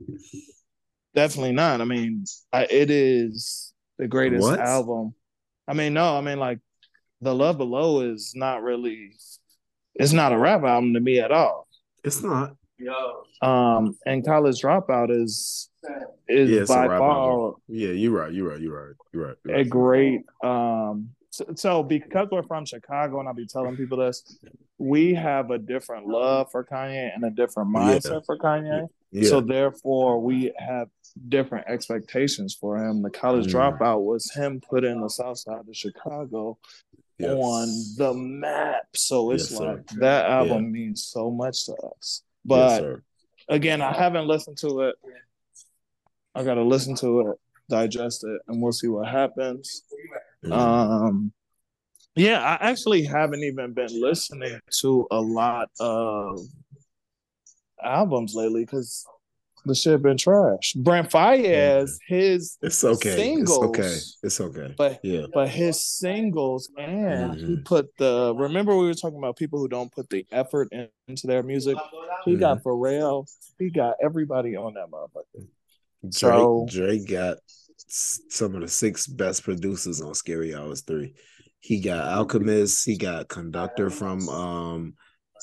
Definitely 1.16 1.52
not. 1.54 1.80
I 1.80 1.86
mean, 1.86 2.26
I, 2.52 2.64
it 2.64 2.90
is 2.90 3.74
the 4.00 4.08
greatest 4.08 4.42
What? 4.42 4.60
album. 4.60 5.14
I 5.68 5.74
mean, 5.74 5.94
no, 5.94 6.18
I 6.18 6.22
mean 6.22 6.40
like 6.40 6.60
the 7.22 7.36
Love 7.36 7.58
Below 7.58 8.02
is 8.02 8.34
not 8.36 8.64
really. 8.64 9.12
It's 9.96 10.12
not 10.12 10.34
a 10.34 10.38
rap 10.38 10.64
album 10.64 10.96
to 10.96 11.00
me 11.00 11.20
at 11.20 11.32
all. 11.32 11.68
It's 12.04 12.24
not. 12.24 12.56
Um, 13.42 13.96
and 14.06 14.26
College 14.26 14.62
Dropout 14.62 15.12
is 15.12 15.70
is 16.28 16.50
Yeah, 16.50 16.60
by 16.68 16.88
far. 16.98 17.56
Yeah, 17.68 17.90
you're 17.90 18.12
right. 18.12 18.32
You're 18.34 18.50
right. 18.50 18.60
You're 18.60 18.88
right. 18.88 18.96
You're 19.12 19.28
right. 19.28 19.36
You're 19.46 19.56
a 19.56 19.58
right. 19.60 19.70
great. 19.70 20.22
Um, 20.44 21.10
so, 21.30 21.46
so 21.56 21.84
because 21.84 22.28
we're 22.32 22.44
from 22.44 22.66
Chicago, 22.66 23.20
and 23.20 23.28
I'll 23.28 23.34
be 23.34 23.48
telling 23.48 23.76
people 23.76 23.98
this, 23.98 24.38
we 24.78 25.14
have 25.14 25.50
a 25.52 25.58
different 25.58 26.08
love 26.08 26.52
for 26.52 26.64
Kanye 26.64 27.10
and 27.14 27.24
a 27.24 27.30
different 27.32 27.70
Yeah. 27.74 27.80
mindset 27.80 28.26
for 28.26 28.38
Kanye. 28.38 28.88
Yeah. 29.12 29.30
So 29.30 29.42
therefore, 29.42 30.20
we 30.22 30.52
have 30.58 30.90
different 31.30 31.68
expectations 31.68 32.56
for 32.60 32.78
him. 32.78 33.02
The 33.02 33.10
college 33.12 33.48
Mm. 33.48 33.78
dropout 33.78 34.02
was 34.02 34.32
him 34.34 34.62
putting 34.68 35.02
the 35.02 35.10
South 35.10 35.38
Side 35.38 35.60
of 35.68 35.76
Chicago 35.76 36.58
Yes. 37.20 37.30
on 37.38 37.68
the 37.98 38.14
map. 38.16 38.88
So 38.96 39.30
it's 39.32 39.50
Yes, 39.52 39.60
sir. 39.60 39.74
like 39.76 39.88
that 40.00 40.26
album 40.30 40.72
means 40.72 41.04
so 41.04 41.30
much 41.30 41.66
to 41.68 41.76
us. 41.76 42.24
But 42.44 42.82
yes, 42.84 43.00
again, 43.50 43.82
I 43.82 43.94
haven't 43.94 44.28
listened 44.28 44.58
to 44.58 44.82
it. 44.82 44.96
I 46.36 46.44
gotta 46.44 46.64
listen 46.64 46.96
to 46.98 47.32
it, 47.32 47.38
digest 47.70 48.24
it, 48.24 48.42
and 48.48 48.62
we'll 48.62 48.72
see 48.72 48.88
what 48.88 49.08
happens. 49.08 49.84
Mhm. 50.44 50.52
Um, 50.52 51.34
yeah, 52.16 52.40
I 52.42 52.70
actually 52.70 53.04
haven't 53.04 53.44
even 53.44 53.74
been 53.74 54.02
listening 54.02 54.60
to 54.82 55.08
a 55.12 55.20
lot 55.22 55.70
of 55.80 56.40
albums 57.84 58.34
lately 58.36 58.66
because 58.66 59.06
the 59.66 59.74
shit 59.76 60.02
been 60.02 60.18
trash. 60.18 60.74
Brent 60.74 61.10
Faiyaz, 61.10 61.98
his 62.08 62.58
it's 62.62 62.84
okay. 62.84 63.16
singles, 63.16 63.78
It's 63.78 63.80
okay. 63.80 64.28
It's 64.28 64.42
okay. 64.42 64.76
but 64.78 65.00
Yeah. 65.04 65.28
but 65.34 65.48
his 65.50 65.84
singles 65.86 66.70
and 66.78 67.40
he 67.40 67.56
Mhm. 67.56 67.66
put 67.66 67.96
the 67.98 68.36
remember 68.36 68.76
we 68.76 68.88
were 68.88 68.94
talking 68.94 69.18
about 69.18 69.38
people 69.38 69.60
who 69.60 69.68
don't 69.70 69.92
put 69.92 70.10
the 70.10 70.26
effort 70.32 70.68
in, 70.74 70.90
into 71.08 71.28
their 71.28 71.44
music. 71.44 71.78
He 72.26 72.36
got 72.36 72.58
Mm-hmm. 72.60 72.68
Pharrell. 72.68 73.26
He 73.58 73.70
got 73.70 73.96
everybody 74.02 74.56
on 74.56 74.74
that 74.74 74.90
motherfucker. 74.90 75.48
Drake, 76.04 76.14
So- 76.14 76.68
Drake 76.70 77.08
got 77.10 77.38
some 77.88 78.56
of 78.56 78.62
the 78.62 78.68
six 78.68 79.08
best 79.08 79.44
producers 79.44 80.02
on 80.02 80.14
Scary 80.16 80.54
Hours 80.56 80.82
3. 80.82 81.14
He 81.60 81.80
got 81.80 82.08
Alchemist, 82.18 82.86
he 82.86 82.98
got 82.98 83.28
Conductor 83.30 83.90
from 83.90 84.28
um 84.30 84.94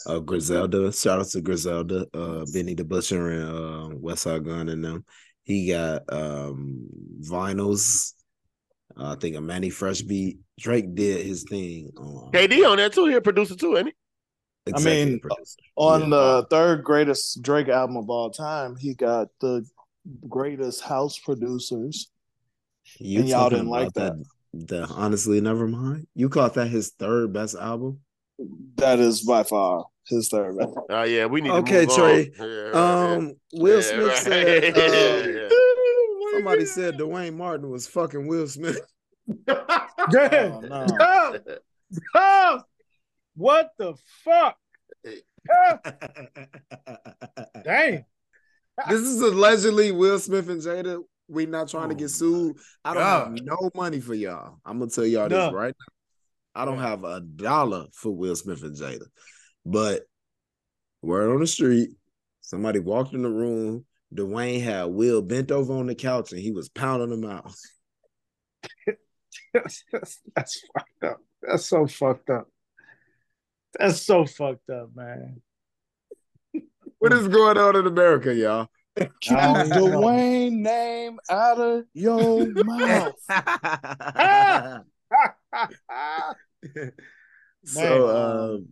uh 0.06 0.18
Griselda. 0.18 0.92
Shout 0.92 1.20
out 1.20 1.26
to 1.28 1.40
Griselda, 1.40 2.06
uh 2.14 2.44
Benny 2.52 2.74
the 2.74 2.84
Butcher 2.84 3.30
and 3.30 3.44
uh 3.44 3.96
Westside 3.96 4.44
Gunn 4.44 4.68
and 4.68 4.84
them. 4.84 5.04
He 5.44 5.68
got 5.68 6.02
um 6.12 6.86
Vinylz. 7.22 8.12
Uh, 8.96 9.12
I 9.12 9.16
think 9.16 9.36
a 9.36 9.40
Mannie 9.40 9.70
Fresh 9.70 10.02
beat. 10.02 10.38
Drake 10.58 10.94
did 10.94 11.24
his 11.24 11.44
thing 11.48 11.90
on 11.96 12.30
KD 12.32 12.68
on 12.68 12.76
there 12.76 12.90
too. 12.90 13.06
He 13.06 13.14
a 13.14 13.20
producer 13.20 13.54
too, 13.56 13.76
ain't 13.78 13.88
he? 13.88 13.92
executive 14.66 15.08
mean, 15.08 15.20
producer. 15.20 15.56
On 15.76 16.00
Yeah. 16.02 16.08
the 16.08 16.46
third 16.50 16.84
greatest 16.84 17.40
Drake 17.40 17.68
album 17.68 17.96
of 17.96 18.10
all 18.10 18.30
time, 18.30 18.76
he 18.76 18.94
got 18.94 19.28
the 19.40 19.64
greatest 20.28 20.82
house 20.82 21.18
producers. 21.18 22.10
You 22.98 23.20
and 23.20 23.28
y'all 23.28 23.50
didn't 23.50 23.68
like 23.68 23.92
that. 23.94 24.22
The 24.52 24.84
honestly, 24.86 25.40
never 25.40 25.68
mind. 25.68 26.08
You 26.14 26.28
caught 26.28 26.54
that 26.54 26.66
his 26.68 26.90
third 26.98 27.32
best 27.32 27.54
album. 27.54 28.00
That 28.76 28.98
is 28.98 29.20
by 29.22 29.42
far 29.44 29.84
his 30.06 30.28
third. 30.28 30.58
best. 30.58 30.70
Oh 30.88 31.02
yeah, 31.04 31.26
we 31.26 31.40
need 31.40 31.50
Okay, 31.52 31.86
to 31.86 31.86
move 31.86 31.96
Trey. 31.96 32.32
on. 32.40 32.48
Yeah, 32.48 32.54
right, 32.70 33.14
Um, 33.16 33.34
Will 33.52 33.76
yeah, 33.76 33.82
Smith 33.82 34.06
right. 34.08 34.16
said 34.16 34.76
Yeah, 34.76 35.28
um, 35.28 35.34
yeah. 35.36 35.48
somebody 36.32 36.66
said 36.66 36.96
Duane 36.96 37.36
Martin 37.36 37.70
was 37.70 37.86
fucking 37.86 38.26
Will 38.26 38.48
Smith. 38.48 38.80
Oh, 39.48 40.60
no. 40.64 40.86
Go! 40.98 41.38
Go! 42.14 42.62
What 43.36 43.70
the 43.78 43.94
fuck? 44.24 44.56
Damn. 47.64 48.04
This 48.88 49.00
is 49.00 49.20
allegedly 49.20 49.92
Will 49.92 50.18
Smith 50.18 50.48
and 50.48 50.60
Jada. 50.60 51.02
We 51.28 51.46
not 51.46 51.68
trying 51.68 51.90
to 51.90 51.94
Oh, 51.94 51.98
get 51.98 52.08
sued. 52.10 52.56
I 52.84 52.94
don't 52.94 53.02
God. 53.02 53.38
have 53.38 53.44
no 53.44 53.70
money 53.74 54.00
for 54.00 54.14
y'all. 54.14 54.58
I'm 54.64 54.78
gonna 54.78 54.90
tell 54.90 55.06
y'all 55.06 55.28
this 55.28 55.52
right 55.52 55.74
now. 55.78 56.62
I 56.62 56.64
don't 56.64 56.78
have 56.78 57.04
a 57.04 57.20
dollar 57.20 57.86
for 57.94 58.10
Will 58.10 58.34
Smith 58.34 58.62
and 58.64 58.76
Jada. 58.76 59.06
But 59.64 60.02
word 61.02 61.32
on 61.32 61.40
the 61.40 61.46
street, 61.46 61.90
somebody 62.40 62.80
walked 62.80 63.14
in 63.14 63.22
the 63.22 63.30
room. 63.30 63.84
Dwayne 64.14 64.60
had 64.62 64.84
Will 64.86 65.22
bent 65.22 65.52
over 65.52 65.72
on 65.74 65.86
the 65.86 65.94
couch 65.94 66.32
and 66.32 66.40
he 66.40 66.50
was 66.50 66.68
pounding 66.68 67.12
him 67.12 67.30
out. 67.30 67.52
That's, 69.54 69.84
that's 70.34 70.62
fucked 70.74 71.04
up. 71.04 71.18
That's 71.42 71.66
so 71.66 71.86
fucked 71.86 72.30
up. 72.30 72.48
That's 73.78 74.02
so 74.02 74.26
fucked 74.26 74.68
up, 74.68 74.90
man. 74.94 75.40
What 77.00 77.12
is 77.14 77.28
going 77.28 77.56
on 77.56 77.76
in 77.76 77.86
America, 77.86 78.34
y'all? 78.34 78.68
Keep 79.20 79.38
I 79.38 79.66
don't. 79.68 79.92
Dwayne 79.92 80.52
name 80.52 81.18
out 81.30 81.58
of 81.58 81.84
your 81.94 82.46
mouth. 82.52 83.14
so 87.64 88.54
um 88.54 88.68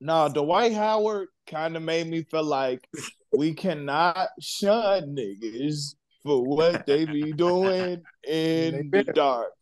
No, 0.00 0.30
Dwight 0.30 0.72
Howard 0.72 1.28
kind 1.46 1.76
of 1.76 1.82
made 1.82 2.06
me 2.06 2.22
feel 2.22 2.42
like 2.42 2.88
we 3.36 3.52
cannot 3.52 4.28
shun 4.40 5.14
niggas 5.14 5.96
for 6.22 6.42
what 6.42 6.86
they 6.86 7.04
be 7.04 7.32
doing 7.32 8.00
in 8.26 8.88
the 8.90 9.04
dark. 9.04 9.52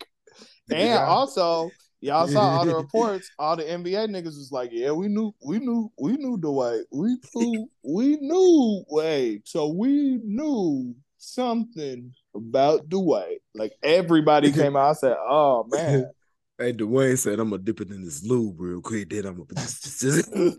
And 0.70 1.00
also, 1.00 1.70
y'all 2.00 2.28
saw 2.28 2.58
all 2.58 2.66
the 2.66 2.74
reports. 2.76 3.30
All 3.38 3.56
the 3.56 3.64
NBA 3.64 4.08
niggas 4.08 4.24
was 4.24 4.50
like, 4.52 4.70
"Yeah, 4.72 4.92
we 4.92 5.08
knew, 5.08 5.32
we 5.44 5.58
knew, 5.58 5.90
we 5.98 6.12
knew 6.12 6.36
Dwight. 6.36 6.82
We 6.92 7.16
knew, 7.34 7.70
we 7.82 8.16
knew. 8.16 8.84
Wait, 8.88 9.46
so 9.46 9.68
we 9.68 10.20
knew 10.24 10.94
something 11.18 12.12
about 12.34 12.88
Dwight. 12.88 13.38
Like 13.54 13.72
everybody 13.82 14.52
came 14.52 14.76
out 14.76 14.90
I 14.90 14.92
said, 14.94 15.16
"Oh 15.18 15.66
man, 15.70 16.10
Hey, 16.58 16.72
Dwayne 16.72 17.16
said, 17.16 17.38
I'm 17.38 17.50
gonna 17.50 17.62
dip 17.62 17.80
it 17.80 17.90
in 17.90 18.02
this 18.02 18.24
lube 18.24 18.60
real 18.60 18.80
quick. 18.80 19.10
Then 19.10 19.26
I'm 19.26 19.34
gonna 19.34 19.46
just, 19.54 20.00
just, 20.00 20.02
just- 20.32 20.58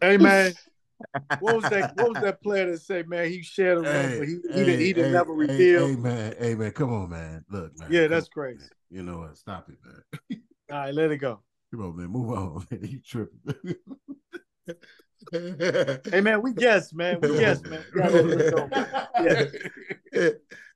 Hey 0.00 0.18
man, 0.18 0.54
what 1.40 1.56
was 1.56 1.64
that? 1.70 1.96
What 1.96 2.10
was 2.10 2.22
that 2.22 2.40
player 2.42 2.70
that 2.70 2.78
say, 2.78 3.02
man, 3.02 3.28
he 3.28 3.42
shared 3.42 3.78
a 3.78 3.80
room, 3.80 3.92
Hey, 3.92 4.18
but 4.18 4.28
he, 4.28 4.34
he 4.34 4.64
didn't, 4.64 4.80
he 4.80 4.92
didn't 4.92 5.10
hey, 5.10 5.16
never 5.16 5.32
hey, 5.32 5.48
reveal. 5.48 5.86
Hey, 5.88 5.96
man, 5.96 6.34
hey 6.38 6.54
man, 6.54 6.70
come 6.70 6.92
on, 6.92 7.10
man. 7.10 7.44
Look, 7.50 7.76
man. 7.80 7.88
yeah, 7.90 8.06
that's 8.06 8.26
on, 8.26 8.30
crazy. 8.32 8.64
Man. 8.90 8.96
You 8.98 9.02
know 9.10 9.18
what? 9.18 9.36
Stop 9.36 9.68
it, 9.68 9.76
man. 9.84 10.40
All 10.70 10.78
right, 10.78 10.94
let 10.94 11.10
it 11.10 11.18
go. 11.18 11.40
Come 11.72 11.82
on, 11.84 11.96
man. 11.96 12.08
Move 12.08 12.30
on, 12.36 12.66
man. 12.70 12.80
You 12.84 13.00
tripping. 13.00 13.74
Hey 15.32 16.20
man, 16.22 16.40
we 16.42 16.54
guess, 16.54 16.92
man. 16.94 17.18
We 17.20 17.38
guess, 17.38 17.62
man. 17.62 17.84
We 17.94 18.00
gotta 18.00 18.22
let 18.22 18.40
it 18.40 18.54
go. 20.14 20.30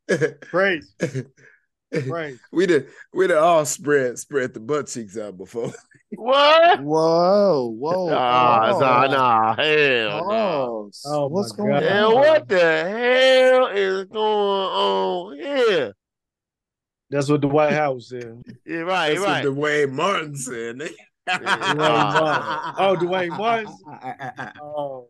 Yeah. 0.07 0.35
Praise, 0.43 0.95
praise. 2.09 2.39
we 2.53 2.66
did 2.66 2.89
we 3.15 3.27
did 3.27 3.36
all 3.39 3.65
spread 3.65 4.19
spread 4.19 4.53
the 4.53 4.61
butt 4.61 4.89
cheeks 4.89 5.16
out 5.19 5.39
before. 5.39 5.73
What? 6.16 6.82
whoa, 6.82 7.74
whoa, 7.77 8.11
Nah, 8.11 8.73
oh, 8.74 8.78
nah, 8.81 9.07
nah. 9.07 9.55
Hell 9.57 9.65
no. 9.65 10.31
oh, 10.31 10.91
Oh, 11.07 11.27
what's 11.28 11.53
going 11.53 11.70
God. 11.70 11.82
And 11.82 12.05
on? 12.05 12.15
what 12.15 12.49
the 12.49 12.61
hell 12.61 13.66
is 13.69 14.05
going 14.05 14.23
on 14.23 15.36
here? 15.39 15.95
That's 17.15 17.28
what 17.31 17.41
the 17.41 17.49
White 17.49 17.73
House 17.73 18.09
said. 18.09 18.43
Yeah, 18.66 18.78
right, 18.81 19.11
That's 19.15 19.20
right. 19.24 19.45
what 19.49 19.55
Duane 19.55 19.95
Martin 19.95 20.36
said. 20.36 20.77
nigga. 20.77 20.95
Dwayne. 21.28 21.77
Martin. 21.77 22.74
Oh, 22.78 22.97
Duane 22.97 23.28
Martin. 23.31 23.74
Oh, 24.61 25.09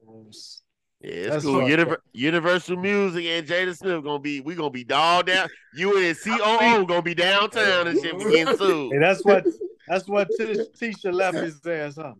Yeah, 1.01 1.11
it's 1.11 1.31
That's 1.31 1.45
cool. 1.45 1.61
Univer- 1.63 1.97
Universal 2.13 2.77
Music 2.77 3.25
and 3.25 3.47
Jada 3.47 3.77
Smith 3.77 4.05
gonna 4.05 4.19
be 4.19 4.41
we 4.41 4.55
gonna 4.55 4.71
be 4.71 4.85
dogged 4.85 5.29
down. 5.29 5.49
You 5.75 5.97
and 6.07 6.17
COO 6.17 6.87
gonna 6.87 7.03
be 7.03 7.15
downtown 7.15 7.89
and 7.89 7.99
shit 8.01 8.21
for 8.21 8.31
getting 8.31 8.57
sued. 8.59 8.93
hey, 8.93 8.99
that's 8.99 9.25
what 9.25 9.45
that's 9.89 10.07
what 10.07 10.29
Tish, 10.39 10.59
Tisha 10.81 11.13
left 11.13 11.37
his 11.39 11.65
ass, 11.67 11.97
huh? 11.97 12.13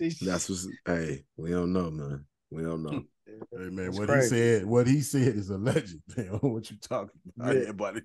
Tisha- 0.00 0.20
That's 0.20 0.48
what's 0.48 0.66
hey, 0.86 1.24
we 1.36 1.50
don't 1.50 1.72
know, 1.72 1.90
man. 1.90 2.24
We 2.50 2.62
don't 2.62 2.82
know. 2.82 3.04
Hey 3.52 3.68
man, 3.70 3.86
That's 3.86 3.98
what 3.98 4.08
crazy. 4.08 4.22
he 4.36 4.42
said, 4.42 4.66
what 4.66 4.86
he 4.86 5.00
said 5.00 5.36
is 5.36 5.50
a 5.50 5.58
legend, 5.58 6.02
man. 6.16 6.26
what 6.40 6.70
you 6.70 6.76
talking 6.78 7.10
about? 7.36 7.54
Yeah. 7.56 7.62
Yeah, 7.66 7.72
buddy. 7.72 8.00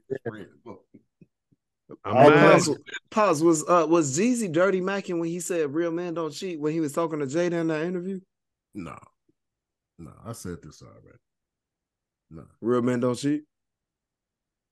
I'm 2.03 2.17
Oh, 2.17 2.29
mad. 2.29 2.61
Pause. 3.11 3.43
Was 3.43 3.63
uh 3.67 3.85
was 3.89 4.17
Jeezy 4.17 4.51
dirty 4.51 4.81
macking 4.81 5.19
when 5.19 5.29
he 5.29 5.39
said 5.39 5.73
real 5.73 5.91
men 5.91 6.13
don't 6.13 6.31
cheat 6.33 6.59
when 6.59 6.73
he 6.73 6.79
was 6.79 6.91
talking 6.93 7.19
to 7.19 7.25
Jada 7.25 7.53
in 7.53 7.67
that 7.67 7.83
interview? 7.83 8.19
No, 8.73 8.97
no, 9.97 10.11
I 10.25 10.33
said 10.33 10.57
this 10.61 10.81
already. 10.81 11.17
No, 12.29 12.43
Real 12.61 12.81
men 12.81 12.99
don't 12.99 13.15
cheat. 13.15 13.43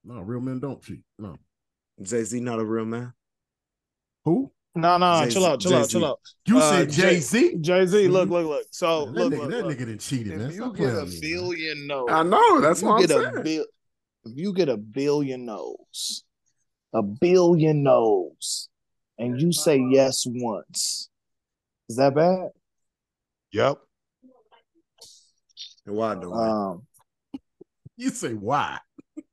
no, 0.03 0.19
real 0.21 0.41
men 0.41 0.59
don't 0.59 0.81
cheat. 0.81 1.01
No, 1.17 1.37
Jay 2.01 2.23
Z 2.23 2.39
not 2.41 2.59
a 2.59 2.65
real 2.65 2.85
man. 2.85 3.13
who? 4.25 4.51
No, 4.77 4.97
no, 4.97 5.21
Jay-Z- 5.23 5.33
chill 5.33 5.45
out, 5.45 5.59
chill 5.61 5.73
out, 5.73 5.77
Jay-Z. 5.79 5.91
chill 5.91 6.05
out. 6.05 6.19
You 6.47 6.57
Uh, 6.57 6.69
said 6.69 6.89
Jay 6.91 7.19
Z. 7.19 7.57
Jay 7.61 7.85
Z, 7.85 8.07
look, 8.09 8.29
look, 8.29 8.45
look. 8.45 8.67
So 8.71 9.05
that, 9.05 9.11
look, 9.13 9.33
nigga, 9.33 9.37
look, 9.39 9.49
that 9.51 9.65
look. 9.65 9.73
nigga 9.75 9.79
didn't 9.79 9.99
cheat, 10.01 10.27
man. 10.27 10.39
You 10.51 10.51
Stop 10.51 10.75
get 10.75 10.93
a 10.93 10.95
with 11.05 11.07
me, 11.07 11.11
man. 11.11 11.21
billion 11.21 11.87
no's, 11.87 12.09
I 12.11 12.23
know. 12.23 12.61
That's 12.61 12.81
you 12.81 12.87
what 12.89 12.93
I'm 12.95 13.01
get 13.01 13.09
saying. 13.09 13.37
a 13.37 13.41
bil- 13.41 13.65
if 14.25 14.31
you 14.37 14.53
get 14.53 14.67
a 14.69 14.75
billion 14.77 15.45
no's, 15.45 16.23
a 16.93 17.01
billion 17.01 17.83
no's, 17.83 18.67
and 19.17 19.39
you 19.39 19.53
say 19.53 19.79
yes 19.91 20.25
once, 20.27 21.09
is 21.87 21.95
that 21.95 22.13
bad? 22.15 22.49
Yep. 23.53 23.77
And 25.85 25.95
why 25.95 26.15
do 26.15 26.33
Um, 26.33 26.85
You 27.95 28.09
say 28.09 28.33
why? 28.33 28.79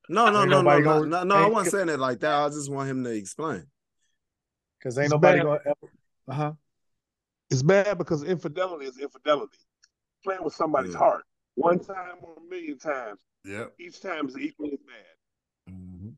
No, 0.08 0.30
no, 0.30 0.42
Ain't 0.42 0.50
no, 0.50 0.62
no, 0.62 0.78
no, 0.78 1.02
no, 1.04 1.24
no. 1.24 1.34
I 1.34 1.44
ain't- 1.44 1.52
wasn't 1.52 1.72
saying 1.72 1.88
it 1.88 1.98
like 1.98 2.20
that. 2.20 2.32
I 2.32 2.48
just 2.50 2.70
want 2.70 2.88
him 2.88 3.02
to 3.04 3.10
explain. 3.10 3.64
Cause 4.82 4.98
ain't 4.98 5.06
It's 5.06 5.12
nobody 5.12 5.38
bad. 5.38 5.44
gonna 5.44 5.60
ever. 5.66 5.92
Uh 6.28 6.34
huh. 6.34 6.52
It's 7.50 7.62
bad 7.62 7.98
because 7.98 8.22
infidelity 8.24 8.86
is 8.86 8.98
infidelity. 8.98 9.58
Playing 10.24 10.42
with 10.44 10.54
somebody's 10.54 10.92
Yeah. 10.92 10.98
heart. 10.98 11.24
One 11.54 11.78
time 11.78 12.16
or 12.22 12.34
a 12.38 12.40
million 12.50 12.78
times. 12.78 13.20
Yep. 13.44 13.74
Each 13.78 14.00
time 14.00 14.28
is 14.28 14.36
equally 14.38 14.72
as 14.72 14.78
bad. 14.80 15.74
Mhm. 15.74 16.14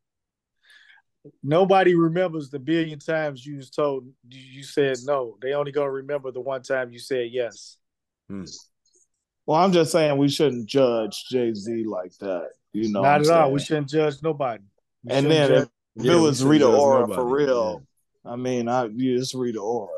Nobody 1.42 1.94
remembers 1.94 2.50
the 2.50 2.58
billion 2.58 2.98
times 2.98 3.44
you 3.44 3.56
was 3.56 3.70
told 3.70 4.06
you 4.28 4.40
you 4.40 4.62
said 4.62 4.98
no. 5.04 5.36
They 5.40 5.52
only 5.54 5.72
gonna 5.72 5.90
remember 5.90 6.30
the 6.30 6.40
one 6.40 6.62
time 6.62 6.92
you 6.92 6.98
said 6.98 7.30
yes. 7.32 7.78
Hmm. 8.28 8.44
well, 9.46 9.58
I'm 9.60 9.72
just 9.72 9.92
saying 9.92 10.16
we 10.16 10.28
shouldn't 10.28 10.66
judge 10.66 11.26
Jay 11.28 11.52
Z 11.52 11.84
like 11.84 12.16
that. 12.18 12.50
You 12.72 12.90
know, 12.90 13.02
Not 13.02 13.20
at 13.22 13.30
I'm 13.30 13.42
all. 13.44 13.52
We 13.52 13.60
shouldn't 13.60 13.88
judge 13.90 14.22
nobody. 14.22 14.62
We 15.04 15.12
And 15.14 15.30
then 15.30 15.48
judge- 15.48 15.62
if, 15.64 15.68
if 15.96 16.04
Yeah, 16.04 16.12
it 16.16 16.20
was 16.20 16.38
shouldn't 16.38 16.50
Rita 16.52 16.64
judge 16.64 16.80
Ora 16.80 17.00
for 17.06 17.16
nobody. 17.16 17.44
real, 17.44 17.86
I 18.24 18.36
mean, 18.36 18.68
I 18.68 18.84
yeah, 18.84 19.18
it's 19.18 19.34
Rita 19.34 19.60
Ora. 19.60 19.88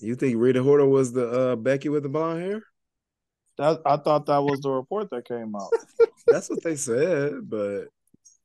You 0.00 0.16
think 0.16 0.36
Rita 0.38 0.60
Ora 0.60 0.88
was 0.88 1.12
the 1.12 1.28
uh, 1.28 1.56
Becky 1.56 1.88
with 1.88 2.02
the 2.02 2.08
blonde 2.08 2.42
hair? 2.42 2.62
That 3.58 3.80
I 3.86 3.96
thought 3.98 4.26
that 4.26 4.42
was 4.42 4.60
the 4.60 4.70
report 4.70 5.10
that 5.10 5.28
came 5.28 5.54
out. 5.54 5.70
That's 6.26 6.50
what 6.50 6.62
they 6.62 6.76
said, 6.76 7.48
but 7.48 7.88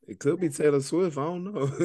it 0.08 0.20
could 0.20 0.40
be 0.40 0.50
Taylor 0.50 0.82
Swift. 0.82 1.18
I 1.18 1.24
don't 1.24 1.44
know. 1.46 1.70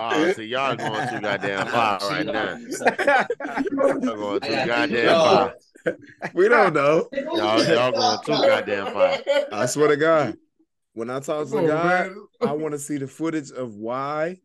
Oh, 0.00 0.32
see, 0.36 0.44
y'all 0.44 0.76
going 0.76 1.08
too 1.08 1.20
goddamn 1.20 1.66
far 1.68 1.98
right 2.00 2.26
now. 2.26 2.58
Y'all 3.72 4.00
going 4.00 4.40
too 4.40 4.66
goddamn 4.66 5.14
far. 5.14 5.54
we 6.34 6.48
don't 6.48 6.74
know. 6.74 7.08
Y'all, 7.12 7.64
y'all 7.64 7.92
going 7.92 8.18
too 8.24 8.46
goddamn 8.46 8.92
far. 8.92 9.18
I 9.52 9.66
swear 9.66 9.88
to 9.88 9.96
God, 9.96 10.36
when 10.92 11.10
I 11.10 11.20
talk 11.20 11.46
to 11.46 11.52
Come 11.52 11.60
on, 11.60 11.66
God, 11.66 12.06
man. 12.08 12.26
I 12.40 12.52
want 12.52 12.72
to 12.72 12.78
see 12.78 12.98
the 12.98 13.06
footage 13.06 13.50
of 13.50 13.74
why 13.74 14.40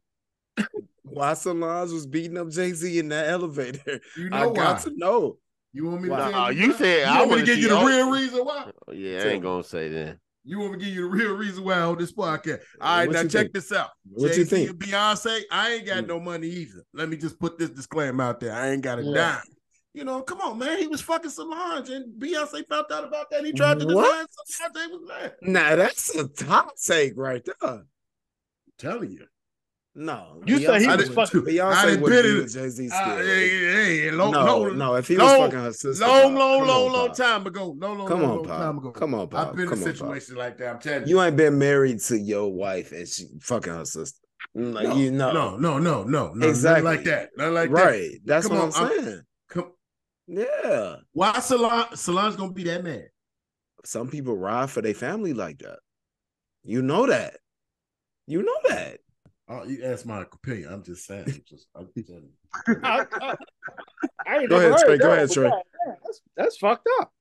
why 1.04 1.34
Solange 1.34 1.92
was 1.92 2.08
beating 2.08 2.38
up 2.38 2.50
Jay 2.50 2.72
Z 2.72 2.98
in 3.00 3.10
that 3.10 3.30
elevator. 3.30 4.00
You 4.18 4.30
know 4.30 4.38
I 4.38 4.46
why? 4.48 4.54
got 4.54 4.82
to 4.84 4.92
know. 4.96 5.38
You 5.76 5.86
want 5.88 6.02
me 6.04 6.10
to 6.10 6.16
Why? 6.16 6.32
tell 6.32 6.52
you? 6.52 6.68
you 6.68 6.74
said- 6.74 7.00
you 7.00 7.06
I 7.06 7.18
want 7.20 7.30
me 7.30 7.36
wanna 7.36 7.46
give 7.46 7.58
you 7.58 7.70
the 7.70 7.76
all- 7.76 7.86
real 7.86 8.12
reason 8.12 8.46
why? 8.46 8.72
Oh, 8.88 8.92
Yeah, 8.94 9.20
I 9.24 9.28
ain't 9.30 9.44
gonna 9.44 9.64
say 9.64 9.90
that. 9.90 10.18
You 10.46 10.60
want 10.60 10.74
me 10.74 10.80
to 10.80 10.86
give 10.86 10.94
you 10.94 11.02
the 11.04 11.08
real 11.10 11.34
reason 11.36 11.64
why 11.64 11.80
on 11.80 11.98
this 11.98 12.12
podcast? 12.14 12.60
All 12.82 12.98
right, 12.98 13.08
What 13.08 13.14
now 13.14 13.22
check 13.24 13.32
think? 13.32 13.54
this 13.54 13.72
out. 13.72 13.90
What 14.12 14.30
you 14.32 14.44
Jay-Z 14.44 14.56
think? 14.56 14.70
and 14.72 14.80
Beyonce, 14.80 15.42
I 15.50 15.72
ain't 15.72 15.86
got 15.88 16.04
Mm. 16.04 16.08
no 16.08 16.20
money 16.20 16.48
either. 16.48 16.84
Let 16.94 17.10
me 17.10 17.18
just 17.18 17.40
put 17.40 17.58
this 17.58 17.70
disclaimer 17.70 18.24
out 18.24 18.40
there. 18.40 18.54
I 18.54 18.70
ain't 18.72 18.82
got 18.82 19.00
a 19.00 19.04
Yeah. 19.04 19.14
dime. 19.14 19.42
You 19.96 20.04
know, 20.04 20.22
come 20.22 20.42
on, 20.42 20.58
man. 20.60 20.80
He 20.80 20.88
was 20.88 21.02
fucking 21.02 21.30
Solange, 21.32 21.90
and 21.90 22.20
Beyonce 22.20 22.68
found 22.68 22.92
out 22.92 23.04
about 23.06 23.30
that. 23.32 23.46
He 23.46 23.54
tried 23.54 23.80
to 23.80 23.86
What? 23.88 24.28
design 24.46 24.72
Solange 24.74 24.92
was 24.92 25.08
mad. 25.08 25.36
Nah, 25.44 25.76
that's 25.76 26.14
a 26.16 26.28
top 26.28 26.76
take 26.78 27.14
right 27.16 27.44
there. 27.46 27.56
I'm 27.64 27.88
telling 28.78 29.12
you. 29.12 29.26
No, 29.95 30.41
You 30.48 30.57
said 30.60 30.82
he 30.82 30.88
I 30.88 30.95
was 30.95 31.06
didn't- 31.06 31.15
fucking. 31.15 31.41
I 31.41 31.44
Beyonce 31.44 31.86
didn't 31.86 32.02
would 32.02 32.24
be 32.24 32.34
with 32.41 32.53
Jay 32.53 32.68
Z 32.70 32.90
Uh, 32.91 32.95
still. 33.14 33.18
hey, 33.28 33.49
hey, 33.49 33.98
hey, 34.02 34.11
long, 34.11 34.32
no, 34.32 34.44
long, 34.61 34.78
no, 34.80 34.95
if 34.95 35.07
he 35.07 35.15
was 35.18 35.32
fucking 35.38 35.60
her 35.60 35.72
sister, 35.72 36.03
long, 36.07 36.22
Pop, 36.22 36.40
long, 36.40 36.60
come 36.60 36.68
long, 36.68 36.91
long 36.94 37.11
time 37.14 37.45
ago. 37.45 37.76
Long, 37.80 37.98
long, 37.99 38.07
Come 38.07 38.22
long, 38.24 38.32
on, 38.32 38.38
long 38.38 38.45
Pop. 38.48 38.57
time 38.57 38.78
ago. 38.80 38.91
Come 38.91 39.14
on, 39.14 39.28
Pop. 39.28 39.49
I've 39.49 39.56
been 39.56 39.68
Come 39.70 39.78
in 39.84 39.88
on, 39.88 39.94
situations 39.95 40.36
like 40.38 40.57
that. 40.57 40.70
I'm 40.74 40.80
telling 40.80 41.07
you. 41.07 41.15
You 41.18 41.22
ain't 41.22 41.38
been 41.38 41.60
married 41.60 41.99
to 42.02 42.18
your 42.18 42.52
wife 42.52 42.91
and 42.91 43.07
she 43.07 43.28
fucking 43.41 43.72
her 43.72 43.86
sister. 43.86 44.18
No, 44.56 44.72
No, 44.82 44.95
you 44.95 45.11
know, 45.11 45.32
no, 45.32 45.57
no, 45.57 45.78
no, 45.78 46.03
no, 46.03 46.34
no, 46.34 46.48
Exactly. 46.48 46.84
like 46.84 47.03
that. 47.03 47.30
Nothing 47.38 47.53
like 47.53 47.70
that. 47.72 47.76
right? 47.86 48.11
That's 48.26 48.48
Come 48.48 48.57
what 48.57 48.76
on, 48.76 48.84
I'm 48.86 48.91
I'm- 48.91 49.03
saying. 49.06 49.22
Come, 49.49 49.72
Yeah, 50.28 50.95
why 51.11 51.40
Solange? 51.40 51.95
Solange's 51.98 52.36
gonna 52.36 52.52
be 52.52 52.64
that 52.64 52.84
mad? 52.84 53.10
some 53.86 54.10
people 54.10 54.36
ride 54.38 54.72
for 54.72 54.82
their 54.82 54.94
family 54.95 55.34
like 55.34 55.60
that. 55.60 55.78
You 56.64 56.82
know 56.82 57.06
that. 57.06 57.38
You 58.26 58.41
know 58.41 58.57
that. 58.70 58.99
Oh, 59.49 59.64
you 59.65 59.84
asked 59.84 60.06
my 60.06 60.22
opinion. 60.22 60.74
I'm 60.74 60.84
just 60.84 61.06
saying. 61.06 61.26
I'm 61.28 61.44
just, 61.48 61.68
I'm 61.76 61.90
just 61.95 62.07
telling 62.07 62.24
you. 62.24 62.76
I, 62.84 63.06
I, 63.22 63.36
I 64.26 64.38
ain't 64.38 64.49
Go 64.49 64.57
ahead, 64.57 64.72
heard 64.72 64.86
Trey. 64.86 64.98
Go 64.98 65.11
ahead, 65.11 65.28
but 65.28 65.34
Trey. 65.34 65.49
God, 65.49 65.64
that's, 66.03 66.22
that's 66.38 66.57
fucked 66.57 66.88
up. 67.02 67.11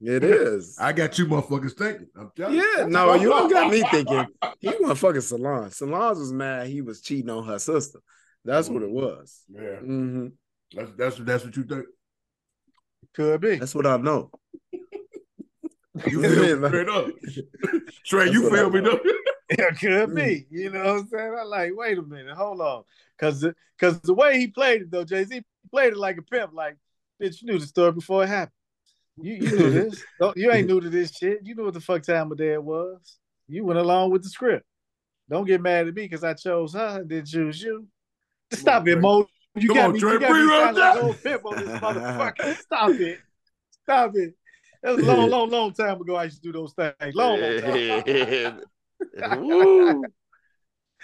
It 0.00 0.24
is. 0.24 0.76
I 0.80 0.92
got 0.92 1.18
you 1.18 1.26
motherfuckers 1.26 1.76
thinking. 1.76 2.08
I'm 2.16 2.30
telling 2.36 2.56
you. 2.56 2.74
Yeah, 2.76 2.86
no, 2.86 3.14
you 3.14 3.28
don't 3.28 3.50
got 3.50 3.70
me 3.70 3.82
thinking. 3.82 4.26
He 4.60 4.68
wasn't 4.80 4.98
fucking 4.98 5.20
Solange. 5.20 5.72
Solange 5.72 6.18
was 6.18 6.32
mad 6.32 6.66
he 6.68 6.82
was 6.82 7.00
cheating 7.00 7.30
on 7.30 7.44
her 7.46 7.58
sister. 7.58 8.00
That's 8.44 8.68
what 8.68 8.82
it 8.82 8.90
was. 8.90 9.42
Yeah, 9.48 9.76
hmm 9.76 10.28
that's 10.74 10.90
that's 10.96 11.16
that's 11.18 11.44
what 11.44 11.56
you 11.56 11.64
think. 11.64 11.84
Could 13.14 13.40
be. 13.40 13.56
That's 13.56 13.74
what 13.74 13.86
I 13.86 13.96
know. 13.98 14.30
You 16.06 16.22
feel 16.22 16.42
me 16.42 16.54
man. 16.70 16.88
up. 16.88 17.10
Trey, 18.06 18.24
That's 18.24 18.32
you 18.32 18.50
feel 18.50 18.70
me 18.70 18.80
know. 18.80 18.98
though? 19.02 19.12
It 19.58 19.78
could 19.78 20.14
be. 20.14 20.46
You 20.50 20.70
know 20.70 20.80
what 20.80 21.00
I'm 21.00 21.08
saying? 21.08 21.36
I'm 21.38 21.48
like, 21.48 21.72
wait 21.74 21.98
a 21.98 22.02
minute, 22.02 22.36
hold 22.36 22.60
on. 22.60 22.84
Cause 23.18 23.46
cause 23.78 24.00
the 24.00 24.14
way 24.14 24.38
he 24.38 24.48
played 24.48 24.82
it 24.82 24.90
though, 24.90 25.04
Jay-Z 25.04 25.42
played 25.70 25.92
it 25.92 25.98
like 25.98 26.18
a 26.18 26.22
pimp, 26.22 26.52
like, 26.54 26.76
bitch, 27.20 27.42
you 27.42 27.52
knew 27.52 27.58
the 27.58 27.66
story 27.66 27.92
before 27.92 28.24
it 28.24 28.28
happened. 28.28 28.52
You 29.20 29.34
you 29.34 29.56
knew 29.56 29.70
this. 29.90 30.04
Don't, 30.18 30.36
you 30.36 30.50
ain't 30.52 30.68
new 30.68 30.80
to 30.80 30.90
this 30.90 31.12
shit. 31.16 31.40
You 31.42 31.54
knew 31.54 31.64
what 31.64 31.74
the 31.74 31.80
fuck 31.80 32.02
time 32.02 32.32
of 32.32 32.38
day 32.38 32.54
it 32.54 32.62
was. 32.62 33.18
You 33.48 33.64
went 33.64 33.78
along 33.78 34.10
with 34.10 34.22
the 34.22 34.28
script. 34.28 34.64
Don't 35.28 35.46
get 35.46 35.60
mad 35.60 35.86
at 35.88 35.94
me 35.94 36.02
because 36.02 36.24
I 36.24 36.34
chose 36.34 36.74
her 36.74 37.00
and 37.00 37.08
didn't 37.08 37.28
choose 37.28 37.62
you. 37.62 37.86
Stop 38.52 38.88
it, 38.88 39.00
Mo. 39.00 39.26
You 39.54 39.68
Come 39.68 39.76
got 39.76 39.84
on, 39.86 39.92
me, 39.92 39.98
you 39.98 40.20
got 40.20 40.32
me 40.32 40.82
like 40.82 40.96
old 41.02 41.22
pimp 41.22 41.44
on 41.44 41.56
this 41.56 41.68
motherfucker. 41.80 42.56
Stop 42.60 42.90
it. 42.90 43.18
Stop 43.82 44.12
it. 44.14 44.34
That 44.82 44.96
was 44.96 45.06
a 45.06 45.14
long, 45.14 45.30
long, 45.30 45.50
long 45.50 45.72
time 45.72 46.00
ago. 46.00 46.16
I 46.16 46.24
used 46.24 46.42
to 46.42 46.42
do 46.42 46.52
those 46.52 46.72
things. 46.72 47.14
Long, 47.14 47.40
long 47.40 47.60
time. 47.60 48.62
Woo. 49.40 50.04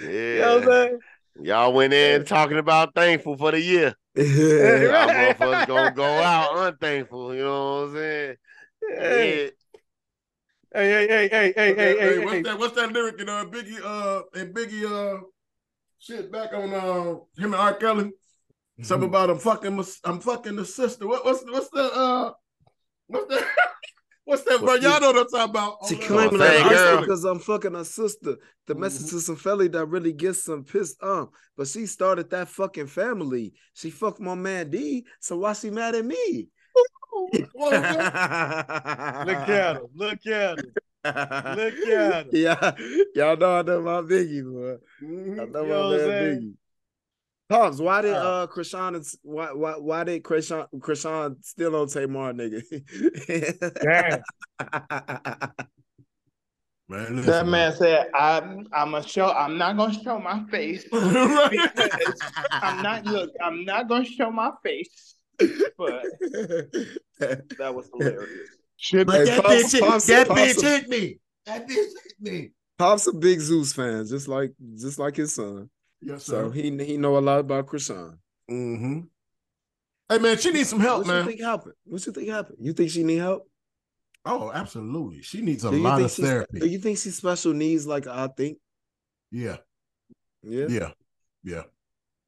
You 0.00 0.38
know 0.38 0.58
Yeah. 0.60 0.88
Y'all 1.40 1.72
went 1.72 1.92
in 1.92 2.24
talking 2.24 2.58
about 2.58 2.94
thankful 2.94 3.36
for 3.36 3.52
the 3.52 3.60
year. 3.60 3.94
Y'all 4.16 4.26
Right. 4.26 5.36
motherfuckers 5.38 5.66
gonna 5.66 5.94
go 5.94 6.04
out 6.04 6.56
unthankful. 6.56 7.34
You 7.34 7.42
know 7.42 7.82
what 7.82 7.88
I'm 7.88 7.94
saying? 7.94 8.36
Hey, 8.80 9.44
Yeah. 9.44 9.50
hey, 10.74 10.90
hey, 10.90 11.06
hey, 11.06 11.28
hey, 11.28 11.52
hey, 11.54 11.74
hey, 11.74 11.98
hey, 11.98 12.18
what's 12.18 12.32
hey. 12.32 12.42
that? 12.42 12.58
What's 12.58 12.74
that 12.74 12.92
lyric 12.92 13.20
in 13.20 13.28
uh 13.28 13.44
Biggie 13.44 13.80
uh 13.84 14.22
and 14.34 14.54
Biggie 14.54 14.84
uh 14.84 15.20
shit 15.98 16.32
back 16.32 16.52
on 16.52 16.74
uh 16.74 17.18
him 17.40 17.52
and 17.52 17.54
R. 17.54 17.74
Kelly? 17.74 18.10
Something 18.82 19.08
about 19.08 19.30
I'm 19.30 19.38
fucking 19.38 19.84
I'm 20.04 20.20
fucking 20.20 20.56
the 20.56 20.64
sister. 20.64 21.06
What, 21.06 21.24
what's 21.24 21.44
what's 21.44 21.68
the 21.70 21.82
uh 21.82 22.32
what's 23.06 23.28
that? 23.34 23.44
What's 24.28 24.42
that, 24.42 24.60
bro? 24.60 24.74
Y'all 24.74 25.00
know 25.00 25.12
what 25.12 25.20
I'm 25.20 25.26
talking 25.28 25.50
about. 25.50 25.88
She 25.88 25.94
Oh, 25.94 25.98
claiming 26.00 26.34
on, 26.34 26.38
that 26.40 26.52
say, 26.56 26.60
I'm 26.60 26.70
girl. 26.70 27.00
because 27.00 27.24
I'm 27.24 27.38
fucking 27.38 27.72
her 27.72 27.84
sister. 27.84 28.36
The 28.66 28.74
message 28.74 29.08
to 29.08 29.20
some 29.20 29.36
fella 29.36 29.66
that 29.70 29.86
really 29.86 30.12
gets 30.12 30.42
some 30.44 30.64
pissed 30.64 31.02
um, 31.02 31.30
but 31.56 31.66
she 31.66 31.86
started 31.86 32.28
that 32.28 32.48
fucking 32.48 32.88
family. 32.88 33.54
She 33.72 33.88
fucked 33.88 34.20
my 34.20 34.34
man 34.34 34.68
D, 34.68 35.06
so 35.18 35.38
why 35.38 35.54
she 35.54 35.70
mad 35.70 35.94
at 35.94 36.04
me? 36.04 36.48
What 37.52 37.72
was 37.72 37.88
that? 37.88 39.26
Look 39.26 39.48
at 39.48 39.76
him. 39.76 39.86
Look 39.94 40.26
at 40.26 40.58
him. 40.58 40.74
Look 41.56 41.86
at 41.86 42.26
him. 42.26 42.30
Yeah, 42.34 42.72
y'all 43.14 43.36
know 43.38 43.58
I 43.58 43.62
know 43.62 43.80
my 43.80 44.02
Biggie, 44.02 44.44
boy. 44.44 44.76
I 45.00 45.04
Mhm. 45.04 45.52
know 45.52 45.62
You 45.62 45.68
know 45.68 45.84
my 45.84 45.88
what 45.88 45.88
man 45.88 46.00
saying? 46.00 46.42
Biggie. 46.42 46.54
Pops, 47.48 47.78
why 47.80 48.02
did 48.02 48.12
Uh. 48.14 48.16
uh 48.42 48.46
Chrisean 48.46 48.96
and- 48.96 49.06
why 49.22 49.52
why 49.52 49.72
why 49.78 50.04
did 50.04 50.22
Chrisean 50.22 50.66
Chrisean 50.78 51.42
still 51.44 51.74
on 51.76 51.88
Tamar 51.88 52.32
nigga? 52.34 52.62
Damn. 53.82 55.50
Man, 56.90 57.16
listen, 57.16 57.30
That 57.32 57.46
man 57.46 57.76
said, 57.76 58.08
"I'm, 58.14 58.66
I'm 58.72 58.92
gonna 58.92 59.06
show. 59.06 59.30
I'm 59.30 59.58
not 59.58 59.76
gonna 59.76 59.92
show 59.92 60.18
my 60.18 60.42
face 60.50 60.86
I'm 60.92 62.82
not. 62.82 63.04
Look, 63.04 63.30
I'm 63.42 63.66
not 63.66 63.88
gonna 63.90 64.06
show 64.06 64.30
my 64.30 64.52
face." 64.64 65.14
But 65.38 66.02
that 67.20 67.74
was 67.74 67.90
hilarious. 67.92 68.48
Shit, 68.78 69.06
But 69.06 69.16
Hey, 69.18 69.24
that 69.26 69.42
Pops- 69.44 69.54
bitch, 69.54 69.72
hit- 69.72 69.82
Pops- 69.82 70.06
that 70.06 70.28
Pops- 70.28 70.40
bitch 70.40 70.62
hit 70.62 70.88
me. 70.88 71.18
That 71.44 71.66
bitch 71.68 71.74
hit 71.74 72.14
me. 72.20 72.50
Pop's 72.78 73.06
a 73.06 73.12
big 73.12 73.40
Zeus 73.40 73.72
fan, 73.74 74.06
just 74.06 74.26
like 74.26 74.52
just 74.76 74.98
like 74.98 75.16
his 75.16 75.34
son. 75.34 75.68
Yes, 76.00 76.24
So 76.24 76.48
sir. 76.48 76.52
he 76.52 76.84
he 76.84 76.96
know 76.96 77.16
a 77.16 77.20
lot 77.20 77.40
about 77.40 77.66
Chrisean. 77.66 78.18
Mm-hmm. 78.50 79.00
Hey 80.08 80.18
man, 80.18 80.38
she 80.38 80.50
needs 80.52 80.68
some 80.70 80.80
help, 80.80 80.98
what 81.00 81.06
man. 81.08 81.18
you 81.24 81.30
think 81.30 81.40
happened? 81.42 81.74
What 81.84 82.06
you 82.06 82.12
think 82.12 82.28
happened? 82.28 82.58
You 82.60 82.72
think 82.72 82.90
she 82.90 83.04
need 83.04 83.18
help? 83.18 83.48
Oh, 84.24 84.50
absolutely. 84.52 85.22
She 85.22 85.40
needs 85.42 85.64
a 85.64 85.70
lot 85.70 86.00
of 86.02 86.12
therapy. 86.12 86.60
Do 86.60 86.66
you 86.66 86.78
think 86.78 86.98
she's 86.98 87.16
special 87.16 87.52
needs 87.52 87.86
like 87.86 88.06
I 88.06 88.28
think? 88.28 88.58
Yeah, 89.30 89.56
Yeah. 90.42 90.66
yeah, 90.68 90.90
yeah, 91.42 91.62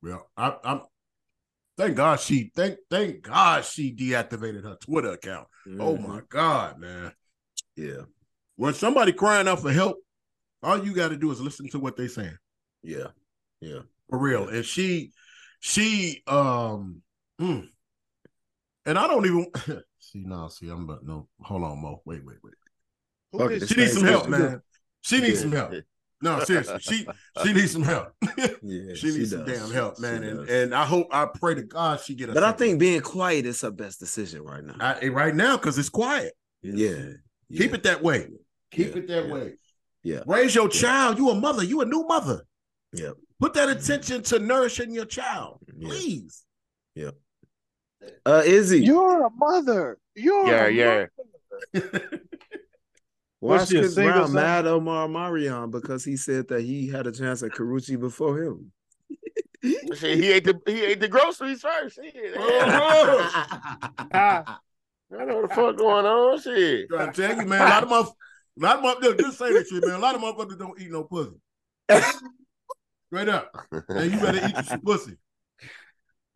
yeah. 0.02 0.18
I, 0.36 0.56
I'm. 0.64 0.80
Thank 1.78 1.96
God 1.96 2.20
she 2.20 2.50
thank 2.54 2.76
thank 2.90 3.22
God 3.22 3.64
she 3.64 3.94
deactivated 3.94 4.64
her 4.64 4.76
Twitter 4.76 5.12
account. 5.12 5.48
Oh 5.78 5.96
Mhm. 5.96 6.08
my 6.08 6.20
God, 6.28 6.78
man. 6.78 7.12
Yeah. 7.76 8.02
When 8.56 8.74
somebody 8.74 9.12
crying 9.12 9.48
out 9.48 9.60
for 9.62 9.72
help, 9.72 9.96
all 10.62 10.84
you 10.84 10.92
got 10.92 11.08
to 11.08 11.16
do 11.16 11.30
is 11.30 11.40
listen 11.40 11.68
to 11.70 11.78
what 11.78 11.96
they 11.96 12.08
saying 12.08 12.36
Yeah. 12.82 13.06
Yeah. 13.60 13.80
for 14.08 14.18
real. 14.18 14.48
And 14.48 14.64
she, 14.64 15.12
she, 15.60 16.22
um, 16.26 17.02
mm. 17.40 17.68
and 18.86 18.98
I 18.98 19.06
don't 19.06 19.26
even 19.26 19.46
see 19.98 20.22
now. 20.24 20.48
See, 20.48 20.68
I'm 20.68 20.86
but 20.86 21.04
no. 21.04 21.28
Hold 21.42 21.62
on, 21.64 21.82
Mo. 21.82 22.02
Wait, 22.04 22.24
wait, 22.24 22.38
wait. 22.42 22.54
Who 23.32 23.38
Fuck 23.38 23.48
did 23.50 23.62
it, 23.62 23.68
She 23.68 23.74
needs 23.76 23.92
some 23.92 24.04
help, 24.04 24.28
man. 24.28 24.62
She 25.02 25.20
needs 25.20 25.34
Yeah. 25.36 25.40
some 25.42 25.52
help. 25.52 25.72
No, 26.22 26.38
seriously, 26.44 26.78
she 26.80 27.06
she 27.42 27.52
needs 27.54 27.72
some 27.72 27.82
help. 27.82 28.12
Yeah. 28.62 28.94
she 28.94 29.06
needs 29.10 29.30
some 29.30 29.46
damn 29.46 29.70
help, 29.70 29.96
She 29.96 30.02
man. 30.02 30.22
And 30.22 30.46
does. 30.46 30.50
and 30.50 30.74
I 30.74 30.84
hope 30.84 31.08
I 31.12 31.24
pray 31.26 31.54
to 31.54 31.62
God 31.62 31.98
she 32.00 32.14
get 32.14 32.28
a. 32.28 32.32
but 32.34 32.42
I 32.44 32.48
second. 32.48 32.58
think 32.58 32.78
being 32.80 33.00
quiet 33.00 33.46
is 33.46 33.62
her 33.62 33.70
best 33.70 34.00
decision 34.00 34.42
right 34.42 34.62
now. 34.62 34.74
I, 34.80 35.08
right 35.08 35.34
now 35.34 35.56
because 35.56 35.78
it's 35.78 35.88
quiet. 35.88 36.34
yeah. 36.62 37.12
Keep 37.56 37.72
it 37.74 37.82
that 37.84 38.02
way. 38.02 38.28
Keep 38.70 38.88
Yeah. 38.88 38.96
it 38.98 39.08
that 39.08 39.26
Yeah. 39.26 39.32
way. 39.32 39.54
Yeah. 40.02 40.20
Raise 40.26 40.54
your 40.54 40.68
child. 40.68 41.16
You 41.18 41.30
a 41.30 41.34
mother. 41.34 41.64
You 41.64 41.80
a 41.80 41.84
new 41.86 42.04
mother. 42.06 42.42
Yep. 42.92 43.14
Put 43.40 43.54
that 43.54 43.68
attention 43.70 44.22
to 44.24 44.38
nourishing 44.38 44.92
your 44.92 45.06
child, 45.06 45.58
please. 45.80 46.44
Yeah. 46.94 47.10
please. 48.00 48.12
Uh 48.26 48.42
Izzy. 48.44 48.82
You're 48.84 49.26
a 49.26 49.30
mother. 49.30 49.98
You're 50.14 50.46
Yeah, 50.46 50.66
a 50.66 50.70
yeah. 50.70 51.06
mother. 51.74 52.20
Why 53.40 53.56
Was 53.56 53.72
is 53.72 53.80
Chris 53.80 53.94
Brown 53.94 54.26
son? 54.26 54.34
mad 54.34 54.64
Omarion 54.66 55.70
because 55.70 56.04
he 56.04 56.16
said 56.18 56.48
that 56.48 56.60
he 56.62 56.88
had 56.88 57.06
a 57.06 57.12
chance 57.12 57.42
at 57.42 57.52
Karrueche 57.52 57.98
before 57.98 58.38
him? 58.42 58.72
He 59.62 60.32
ate 60.32 60.44
the 60.44 60.58
he 60.66 60.84
ate 60.84 61.00
the 61.00 61.08
groceries 61.08 61.60
first. 61.60 61.96
Shit. 61.96 62.34
Ah, 64.12 64.60
I 65.18 65.24
know 65.24 65.40
what 65.40 65.48
the 65.50 65.54
fuck 65.54 65.76
going 65.76 66.06
on. 66.06 66.40
Shit. 66.40 66.88
Trying 66.88 67.12
to 67.12 67.22
tell 67.28 67.36
you, 67.36 67.46
man. 67.46 67.60
A 67.60 67.64
lot 67.64 67.82
of 67.82 67.88
motherfuckers, 67.90 68.14
a 68.56 68.60
lot 68.62 68.76
of 68.78 68.84
motherfuckers, 69.02 69.18
just 69.20 69.38
say 69.38 69.52
that 69.52 69.66
shit, 69.68 69.84
man. 69.86 69.96
A 69.96 69.98
lot 69.98 70.14
of 70.14 70.20
motherfuckers 70.22 70.58
don't 70.58 70.80
eat 70.80 70.90
no 70.90 71.04
pussy. 71.04 71.36
Straight 73.12 73.28
up. 73.28 73.50
And 73.88 74.12
you 74.12 74.20
better 74.20 74.46
eat 74.46 74.56
you 74.56 74.62
some 74.62 74.80
pussy. 74.82 75.16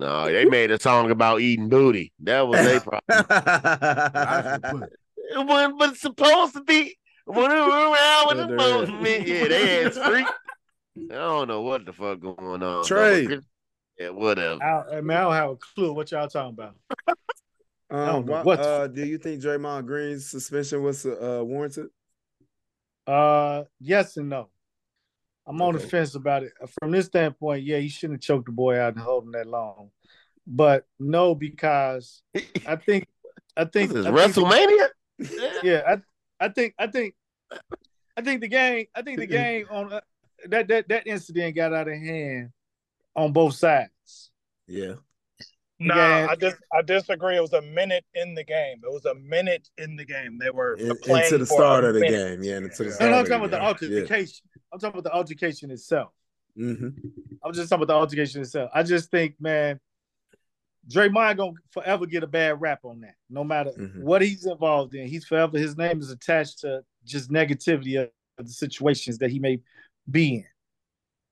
No, 0.00 0.24
they 0.24 0.44
made 0.44 0.72
a 0.72 0.80
song 0.80 1.12
about 1.12 1.40
eating 1.40 1.68
booty. 1.68 2.12
That 2.20 2.48
was 2.48 2.64
their 2.64 2.80
problem. 2.80 3.02
I 3.30 4.58
some 4.60 4.80
pussy. 4.80 4.92
It 5.16 5.46
wasn't 5.46 5.78
but 5.78 5.96
supposed 5.96 6.54
to 6.54 6.62
be. 6.64 6.96
When 7.26 7.50
it 7.50 7.54
was 7.54 7.68
around 7.68 8.26
when 8.26 8.38
it's 8.40 8.62
supposed 8.62 8.90
to 8.90 9.02
be. 9.02 9.30
Yeah, 9.32 9.48
they 9.48 9.82
had 9.82 9.94
street. 9.94 10.26
I 11.10 11.14
don't 11.14 11.48
know 11.48 11.62
what 11.62 11.86
the 11.86 11.92
fuck 11.92 12.20
going 12.20 12.62
on. 12.62 12.84
Trey. 12.84 13.38
Yeah, 13.98 14.10
whatever. 14.10 14.62
I, 14.62 14.96
I 14.96 15.00
mean, 15.00 15.16
I 15.16 15.22
don't 15.22 15.32
have 15.32 15.50
a 15.50 15.56
clue 15.56 15.92
what 15.92 16.10
y'all 16.10 16.28
talking 16.28 16.52
about. 16.54 16.74
Um, 17.90 18.06
don't 18.06 18.26
know 18.26 18.32
why- 18.32 18.42
what 18.42 18.60
uh, 18.60 18.86
do 18.88 19.06
you 19.06 19.18
think 19.18 19.40
Draymond 19.42 19.86
Green's 19.86 20.28
suspension 20.28 20.82
was 20.82 21.06
uh, 21.06 21.40
warranted? 21.44 21.86
Uh, 23.06 23.64
yes 23.80 24.16
and 24.16 24.28
no. 24.28 24.48
I'm 25.46 25.60
on 25.60 25.74
the 25.74 25.80
fence 25.80 26.14
about 26.14 26.42
it. 26.42 26.52
From 26.80 26.90
this 26.90 27.06
standpoint, 27.06 27.64
yeah, 27.64 27.78
he 27.78 27.88
shouldn't 27.88 28.18
have 28.18 28.26
choked 28.26 28.46
the 28.46 28.52
boy 28.52 28.78
out 28.78 28.94
and 28.94 29.02
hold 29.02 29.24
him 29.24 29.32
that 29.32 29.46
long. 29.46 29.90
But 30.46 30.86
no, 30.98 31.34
because 31.34 32.22
I 32.66 32.76
think, 32.76 33.06
I 33.56 33.64
think, 33.66 33.90
This 33.92 34.00
is 34.00 34.06
I 34.06 34.28
think- 34.28 34.36
WrestleMania? 34.48 34.88
yeah, 35.62 35.82
I, 35.86 36.44
I 36.44 36.48
think, 36.48 36.74
I 36.78 36.86
think, 36.86 37.14
I 38.16 38.22
think 38.22 38.40
the 38.40 38.48
game, 38.48 38.86
I 38.94 39.02
think 39.02 39.18
the 39.18 39.26
game 39.26 39.66
on 39.70 39.92
uh, 39.92 40.00
that 40.48 40.68
that 40.68 40.88
that 40.88 41.06
incident 41.06 41.54
got 41.56 41.72
out 41.72 41.88
of 41.88 41.94
hand 41.94 42.50
on 43.16 43.32
both 43.32 43.54
sides. 43.54 44.30
Yeah. 44.66 44.94
Nah, 45.80 46.28
I 46.30 46.34
dis- 46.36 46.54
I 46.72 46.82
disagree. 46.82 47.36
It 47.36 47.40
was 47.40 47.52
a 47.52 47.60
minute 47.62 48.04
in 48.14 48.34
the 48.34 48.44
game. 48.44 48.78
It 48.82 48.92
was 48.92 49.04
a 49.04 49.14
minute 49.16 49.68
in 49.78 49.96
the 49.96 50.04
game. 50.04 50.38
They 50.38 50.50
were 50.50 50.74
In, 50.74 50.96
playing 50.98 51.24
into 51.26 51.38
the 51.38 51.46
for 51.46 51.54
start 51.58 51.84
of 51.84 51.94
the 51.94 52.00
minute. 52.00 52.40
game. 52.40 52.42
Yeah, 52.42 52.56
into 52.58 52.84
the 52.84 52.92
start 52.92 53.00
No, 53.00 53.08
no, 53.10 53.16
I'm 53.18 53.22
of 53.24 53.28
talking 53.28 53.56
about 53.56 53.80
the 53.80 53.88
game. 53.88 54.06
Yeah. 54.08 54.26
Altercation. 54.74 54.76
I'm 54.76 54.78
talking 54.80 54.98
about 55.00 55.10
the 55.10 55.14
altercation 55.16 55.70
itself. 55.70 56.10
hmm 56.56 56.88
I'm 57.42 57.52
just 57.52 57.68
talking 57.68 57.82
about 57.82 57.92
the 57.94 57.98
altercation 57.98 58.40
itself. 58.42 58.70
I 58.74 58.82
just 58.82 59.10
think, 59.10 59.34
man, 59.40 59.80
Draymond 60.88 61.36
gonna 61.38 61.52
forever 61.70 62.06
get 62.06 62.22
a 62.22 62.26
bad 62.26 62.60
rap 62.60 62.80
on 62.84 63.00
that. 63.00 63.14
No 63.30 63.42
matter 63.44 63.70
Mhm. 63.72 64.02
what 64.02 64.22
he's 64.22 64.46
involved 64.46 64.94
in, 64.94 65.08
he's 65.08 65.24
forever 65.24 65.58
his 65.58 65.76
name 65.76 66.00
is 66.00 66.10
attached 66.10 66.60
to 66.60 66.84
just 67.04 67.30
negativity 67.30 68.02
of, 68.02 68.10
of 68.38 68.46
the 68.46 68.52
situations 68.52 69.18
that 69.18 69.30
he 69.30 69.38
may 69.38 69.60
be 70.10 70.36
in. 70.36 70.44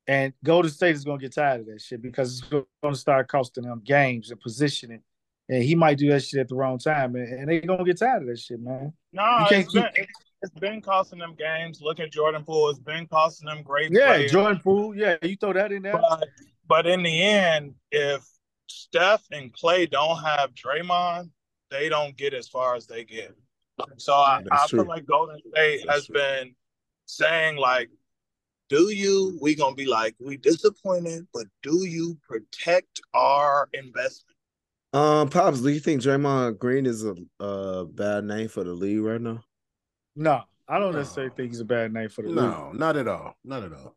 And 0.08 0.32
Golden 0.42 0.70
State 0.70 0.94
is 0.96 1.04
gonna 1.04 1.18
get 1.18 1.34
tired 1.34 1.60
of 1.60 1.66
that 1.66 1.80
shit 1.80 2.00
because 2.02 2.40
it's 2.40 2.66
gonna 2.82 2.96
start 2.96 3.28
costing 3.28 3.64
them 3.64 3.80
games 3.84 4.30
and 4.30 4.40
positioning. 4.40 5.02
And 5.48 5.62
he 5.62 5.74
might 5.74 5.98
do 5.98 6.08
that 6.10 6.24
shit 6.24 6.40
at 6.40 6.48
the 6.48 6.54
wrong 6.54 6.78
time, 6.78 7.14
and, 7.14 7.28
and 7.28 7.48
they're 7.48 7.60
gonna 7.60 7.84
get 7.84 7.98
tired 7.98 8.22
of 8.22 8.28
that 8.28 8.38
shit, 8.38 8.58
man. 8.60 8.92
No, 9.12 9.38
You 9.40 9.46
can't 9.48 9.68
keep- 9.68 9.84
it's- 10.42 10.50
it's 10.50 10.60
been 10.60 10.80
costing 10.82 11.18
them 11.18 11.34
games. 11.34 11.80
Look 11.80 12.00
at 12.00 12.10
Jordan 12.12 12.44
Poole. 12.44 12.70
It's 12.70 12.78
been 12.78 13.06
costing 13.06 13.46
them 13.46 13.62
great 13.62 13.90
Yeah, 13.92 14.06
players. 14.06 14.32
Jordan 14.32 14.60
Poole. 14.60 14.94
Yeah, 14.96 15.16
you 15.22 15.36
throw 15.36 15.52
that 15.52 15.72
in 15.72 15.82
there. 15.82 15.92
But, 15.98 16.28
but 16.66 16.86
in 16.86 17.02
the 17.02 17.22
end, 17.22 17.74
if 17.90 18.26
Steph 18.68 19.24
and 19.30 19.52
Clay 19.52 19.86
don't 19.86 20.22
have 20.22 20.54
Draymond, 20.54 21.30
they 21.70 21.88
don't 21.88 22.16
get 22.16 22.34
as 22.34 22.48
far 22.48 22.74
as 22.74 22.86
they 22.86 23.04
get. 23.04 23.34
So 23.96 24.12
I, 24.14 24.42
I 24.50 24.66
feel 24.66 24.84
like 24.84 25.06
Golden 25.06 25.38
State 25.40 25.84
That's 25.86 25.98
has 25.98 26.06
true. 26.06 26.14
been 26.14 26.54
saying 27.06 27.56
like, 27.56 27.90
do 28.68 28.90
you? 28.90 29.38
We 29.40 29.54
gonna 29.54 29.74
be 29.74 29.86
like, 29.86 30.14
we 30.18 30.36
disappointed, 30.36 31.26
but 31.34 31.46
do 31.62 31.84
you 31.86 32.18
protect 32.26 33.00
our 33.12 33.68
investment? 33.74 34.36
Um, 34.94 35.28
pops, 35.30 35.60
do 35.60 35.68
you 35.68 35.80
think 35.80 36.02
Draymond 36.02 36.58
Green 36.58 36.86
is 36.86 37.04
a 37.04 37.14
uh 37.40 37.84
bad 37.84 38.24
name 38.24 38.48
for 38.48 38.64
the 38.64 38.72
league 38.72 39.00
right 39.00 39.20
now? 39.20 39.42
No, 40.16 40.42
I 40.68 40.78
don't 40.78 40.92
No. 40.92 40.98
necessarily 40.98 41.32
think 41.36 41.50
he's 41.50 41.60
a 41.60 41.64
bad 41.64 41.92
name 41.92 42.08
for 42.08 42.22
the 42.22 42.28
league. 42.28 42.36
No, 42.38 42.72
not 42.72 42.96
at 42.96 43.08
all. 43.08 43.34
Not 43.44 43.62
at 43.64 43.72
all. 43.72 43.96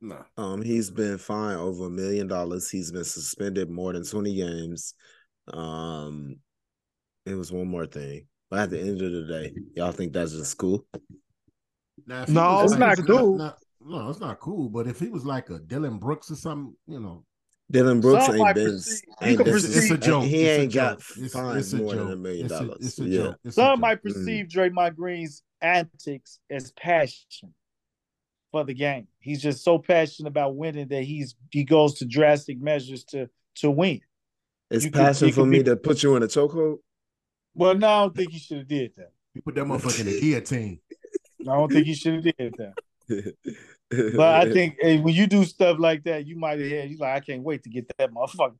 No. 0.00 0.24
Um, 0.36 0.62
he's 0.62 0.90
been 0.90 1.18
fined 1.18 1.60
over 1.60 1.86
a 1.86 1.90
million 1.90 2.26
dollars. 2.26 2.68
He's 2.70 2.90
been 2.90 3.04
suspended 3.04 3.70
more 3.70 3.92
than 3.92 4.04
twenty 4.04 4.34
games. 4.34 4.94
Um, 5.52 6.36
it 7.26 7.34
was 7.34 7.52
one 7.52 7.68
more 7.68 7.86
thing, 7.86 8.26
but 8.50 8.60
at 8.60 8.70
the 8.70 8.80
end 8.80 9.00
of 9.02 9.12
the 9.12 9.24
day, 9.26 9.54
y'all 9.76 9.92
think 9.92 10.12
that's 10.12 10.32
just 10.32 10.56
cool? 10.58 10.84
Now, 12.06 12.24
No, 12.28 12.62
was 12.62 12.72
it's 12.72 12.80
like- 12.80 12.98
not 12.98 13.06
cool. 13.06 13.38
not- 13.38 13.58
no, 13.80 14.10
it's 14.10 14.20
not 14.20 14.40
cool. 14.40 14.68
But 14.68 14.86
if 14.88 14.98
he 14.98 15.08
was 15.08 15.24
like 15.24 15.50
a 15.50 15.58
Dillon 15.60 15.98
Brooks 15.98 16.30
or 16.30 16.36
something, 16.36 16.76
you 16.86 16.98
know, 17.00 17.24
Dillon 17.70 18.00
Brooks 18.00 18.26
Some 18.26 18.34
ain't 18.34 18.42
might 18.44 18.54
been. 18.54 18.74
ain't 19.22 19.36
can 19.38 19.44
been- 19.46 19.54
it's, 19.56 19.64
it's 19.76 19.90
a 19.90 19.96
joke. 19.98 20.24
He 20.24 20.42
It's 20.44 20.62
ain't 20.62 20.72
got 20.74 20.98
joke. 20.98 21.16
It's- 21.16 21.32
fined 21.32 21.58
it's 21.58 21.72
a 21.72 21.76
more 21.78 21.94
than 21.94 22.10
a 22.12 22.16
million 22.16 22.44
It's 22.46 22.54
a- 22.54 22.58
dollars. 22.60 22.86
It's 22.86 22.98
a 22.98 23.04
Yeah. 23.04 23.16
joke. 23.18 23.36
It's 23.44 23.56
a 23.56 23.60
Some 23.60 23.72
joke. 23.76 23.80
might 23.80 24.02
perceive 24.02 24.46
mm. 24.46 24.50
Draymond 24.52 24.96
Green's 24.96 25.42
antics 25.62 26.38
as 26.50 26.70
passion 26.72 27.54
for 28.50 28.64
the 28.64 28.74
game. 28.74 29.08
He's 29.20 29.40
just 29.40 29.64
so 29.64 29.78
passionate 29.78 30.28
about 30.28 30.54
winning 30.56 30.88
that 30.88 31.04
he's 31.04 31.34
he 31.50 31.64
goes 31.64 31.94
to 32.00 32.04
drastic 32.04 32.60
measures 32.60 33.04
to 33.04 33.30
to 33.56 33.70
win. 33.70 34.00
It's 34.70 34.84
You 34.84 34.90
passion 34.90 35.28
you 35.28 35.34
for 35.34 35.46
me 35.46 35.58
be- 35.58 35.64
to 35.64 35.76
put 35.76 36.02
you 36.02 36.16
in 36.16 36.22
a 36.22 36.26
chokehold. 36.26 36.78
Well, 37.54 37.74
no, 37.74 37.86
I 37.88 38.00
don't 38.02 38.16
think 38.16 38.32
he 38.32 38.38
should 38.38 38.58
have 38.58 38.68
did 38.68 38.92
that. 38.96 39.12
You 39.34 39.40
put 39.42 39.54
that 39.54 39.64
motherfucker 39.64 40.00
in 40.00 40.06
the 40.06 40.20
guillotine. 40.20 40.80
I 41.40 41.44
don't 41.44 41.70
think 41.72 41.86
he 41.86 41.94
should 41.94 42.14
have 42.14 42.34
did 42.36 42.54
that. 42.58 42.74
But 44.16 44.20
I 44.34 44.50
think 44.52 44.76
hey, 44.80 44.98
when 44.98 45.14
you 45.14 45.26
do 45.26 45.44
stuff 45.44 45.78
like 45.78 46.04
that, 46.04 46.26
you 46.26 46.36
might 46.36 46.58
have 46.60 46.70
had 46.70 46.90
you 46.90 46.98
like, 46.98 47.16
I 47.16 47.20
can't 47.20 47.42
wait 47.42 47.62
to 47.64 47.70
get 47.70 47.90
that 47.98 48.12
motherfucker. 48.12 48.54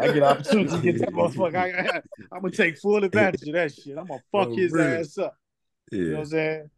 I 0.00 0.06
get 0.06 0.16
an 0.18 0.22
opportunity 0.24 0.70
to 0.70 0.80
get 0.80 0.98
that 1.00 1.10
motherfucker. 1.10 1.56
I, 1.56 2.36
am 2.36 2.42
gonna 2.42 2.50
take 2.50 2.78
full 2.78 3.02
advantage 3.02 3.42
of 3.42 3.54
that 3.54 3.74
shit. 3.74 3.96
I'm 3.96 4.06
gonna 4.06 4.20
fuck 4.32 4.48
Oh, 4.48 4.56
his 4.56 4.72
really? 4.72 4.98
ass 4.98 5.18
up. 5.18 5.36
You 5.90 6.04
know 6.04 6.12
what. 6.12 6.20
I'm 6.20 6.26
saying? 6.26 6.70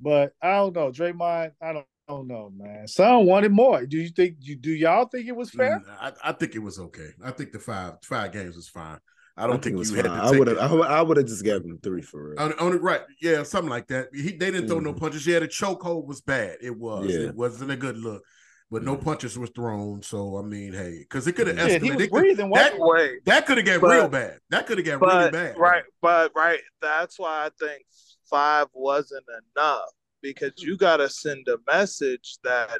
But 0.00 0.32
I 0.42 0.56
don't 0.56 0.74
know. 0.74 0.90
Draymond, 0.90 1.52
I 1.62 1.72
don't, 1.72 1.86
I 2.08 2.12
don't 2.12 2.26
know, 2.26 2.50
man. 2.56 2.88
Some 2.88 3.26
wanted 3.26 3.52
more. 3.52 3.86
Do 3.86 3.98
you 3.98 4.08
think 4.08 4.36
you 4.40 4.56
do 4.56 4.70
y'all 4.70 5.06
think 5.06 5.26
it 5.28 5.36
was 5.36 5.50
fair? 5.50 5.78
Mm, 5.78 5.96
I, 6.00 6.12
I 6.24 6.32
think 6.32 6.54
it 6.54 6.60
was 6.60 6.78
okay. 6.78 7.10
I 7.22 7.30
think 7.30 7.52
the 7.52 7.58
five 7.58 7.94
five 8.02 8.32
games 8.32 8.56
was 8.56 8.68
fine. 8.68 8.98
I 9.40 9.44
I 9.44 9.46
don't 9.46 9.54
think 9.54 9.64
think, 9.64 9.74
it 9.74 9.78
was 9.78 9.90
you 9.90 9.96
had 9.96 10.06
fine. 10.06 10.18
to 10.18 10.22
I 10.24 10.38
would 10.38 10.48
have. 10.48 10.58
I 10.58 11.02
would. 11.02 11.16
Have 11.16 11.26
just 11.26 11.42
gave 11.44 11.64
him 11.64 11.78
three 11.82 12.02
for 12.02 12.30
real. 12.30 12.40
On, 12.40 12.52
on 12.58 12.74
it, 12.74 12.82
right? 12.82 13.00
Yeah, 13.20 13.42
something 13.42 13.70
like 13.70 13.86
that. 13.88 14.08
He 14.14 14.32
they 14.32 14.50
didn't 14.50 14.68
throw 14.68 14.80
no 14.80 14.92
Mhm. 14.92 15.00
punches. 15.00 15.26
Yeah, 15.26 15.38
the 15.40 15.48
chokehold 15.48 16.06
was 16.06 16.20
bad. 16.20 16.58
It 16.60 16.76
was. 16.76 17.06
Yeah. 17.08 17.28
It 17.28 17.34
wasn't 17.34 17.70
a 17.70 17.76
good 17.76 17.96
look. 17.98 18.22
But 18.70 18.84
no 18.84 18.96
Mhm. 18.96 19.02
punches 19.04 19.36
was 19.38 19.50
thrown. 19.50 20.02
So 20.02 20.36
I 20.38 20.42
mean, 20.42 20.72
hey, 20.72 20.98
because 21.00 21.26
it 21.26 21.32
could 21.32 21.46
have 21.48 21.56
Yeah, 21.56 21.66
Yeah, 21.66 21.78
he 21.78 21.90
escalated. 21.90 21.96
was 21.98 22.08
breathing. 22.20 22.50
that- 22.50 22.78
wasn't 22.78 23.24
that 23.24 23.46
could 23.46 23.56
have 23.56 23.66
got 23.66 23.80
But- 23.80 23.90
real 23.96 24.08
bad. 24.08 24.38
That 24.50 24.66
could 24.66 24.78
have 24.78 24.86
got 24.86 25.00
really 25.00 25.30
bad. 25.30 25.58
right, 25.58 25.84
but 26.02 26.32
right, 26.36 26.60
that's 26.80 27.18
why 27.18 27.46
I 27.46 27.50
think 27.58 27.84
five 28.28 28.68
wasn't 28.72 29.24
enough 29.56 29.90
because 30.22 30.52
you 30.58 30.76
gotta 30.76 31.08
send 31.08 31.48
a 31.48 31.58
message 31.66 32.36
that 32.44 32.78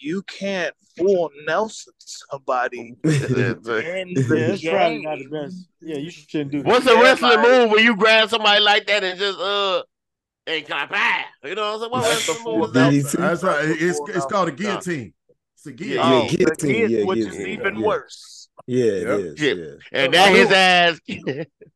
you 0.00 0.22
can't 0.22 0.74
fool 0.96 1.30
Nelson 1.46 1.92
somebody 1.98 2.78
in 3.04 3.10
Yeah, 3.12 3.54
the 3.54 4.14
it's 4.16 4.62
probably 4.64 5.02
not 5.02 5.18
the 5.18 5.28
best. 5.30 5.68
Yeah, 5.80 5.96
you 5.96 6.10
shouldn't 6.10 6.50
do 6.52 6.62
that. 6.62 6.66
What's 6.68 6.86
a 6.86 6.94
wrestling 6.96 7.38
like- 7.38 7.48
move 7.48 7.70
where 7.70 7.80
you 7.80 7.96
grab 7.96 8.28
somebody 8.28 8.60
like 8.60 8.86
that 8.86 9.02
and 9.04 9.18
just 9.18 9.38
uh 9.38 9.82
and 10.46 10.66
kind 10.66 10.84
of 10.84 10.90
bang? 10.90 11.24
You 11.44 11.54
know 11.54 11.62
what 11.62 11.74
I'm 11.74 11.80
saying? 11.80 11.90
What 11.90 12.02
That's 12.02 12.28
wrestling 12.28 12.58
move 12.58 12.66
is 12.68 12.72
that? 12.74 12.92
DDT. 12.92 13.18
That's 13.18 13.42
right. 13.42 13.64
It's 13.68 14.00
it's 14.08 14.26
called 14.26 14.48
a 14.48 14.52
guillotine. 14.52 15.12
It's 15.54 15.66
a 15.66 15.70
Yeah, 15.70 15.74
guillotine. 15.76 16.00
Oh, 16.02 16.28
guillotine, 16.28 16.36
the 16.36 16.72
guillotine, 16.78 16.90
yeah, 16.98 17.04
which 17.04 17.18
is 17.18 17.26
guillotine, 17.26 17.48
even 17.58 17.76
yeah. 17.76 17.86
worse. 17.86 18.48
Yeah, 18.66 18.84
it 18.84 19.02
Yep. 19.08 19.18
is. 19.18 19.40
Yeah. 19.40 19.54
Yeah. 19.54 19.74
And 19.92 20.12
now 20.12 20.26
his 20.32 20.50
ass. 20.50 21.00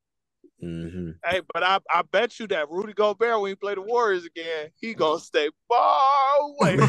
hmm 0.60 1.10
Hey, 1.24 1.40
but 1.52 1.62
I, 1.62 1.78
I 1.90 2.02
bet 2.02 2.38
you 2.40 2.46
that 2.48 2.68
Rudy 2.70 2.92
Gobert, 2.92 3.40
when 3.40 3.50
he 3.50 3.54
play 3.54 3.74
the 3.74 3.80
Warriors 3.82 4.24
again, 4.24 4.68
he 4.80 4.94
gonna 4.94 5.20
stay 5.20 5.48
far 5.68 6.40
away. 6.40 6.76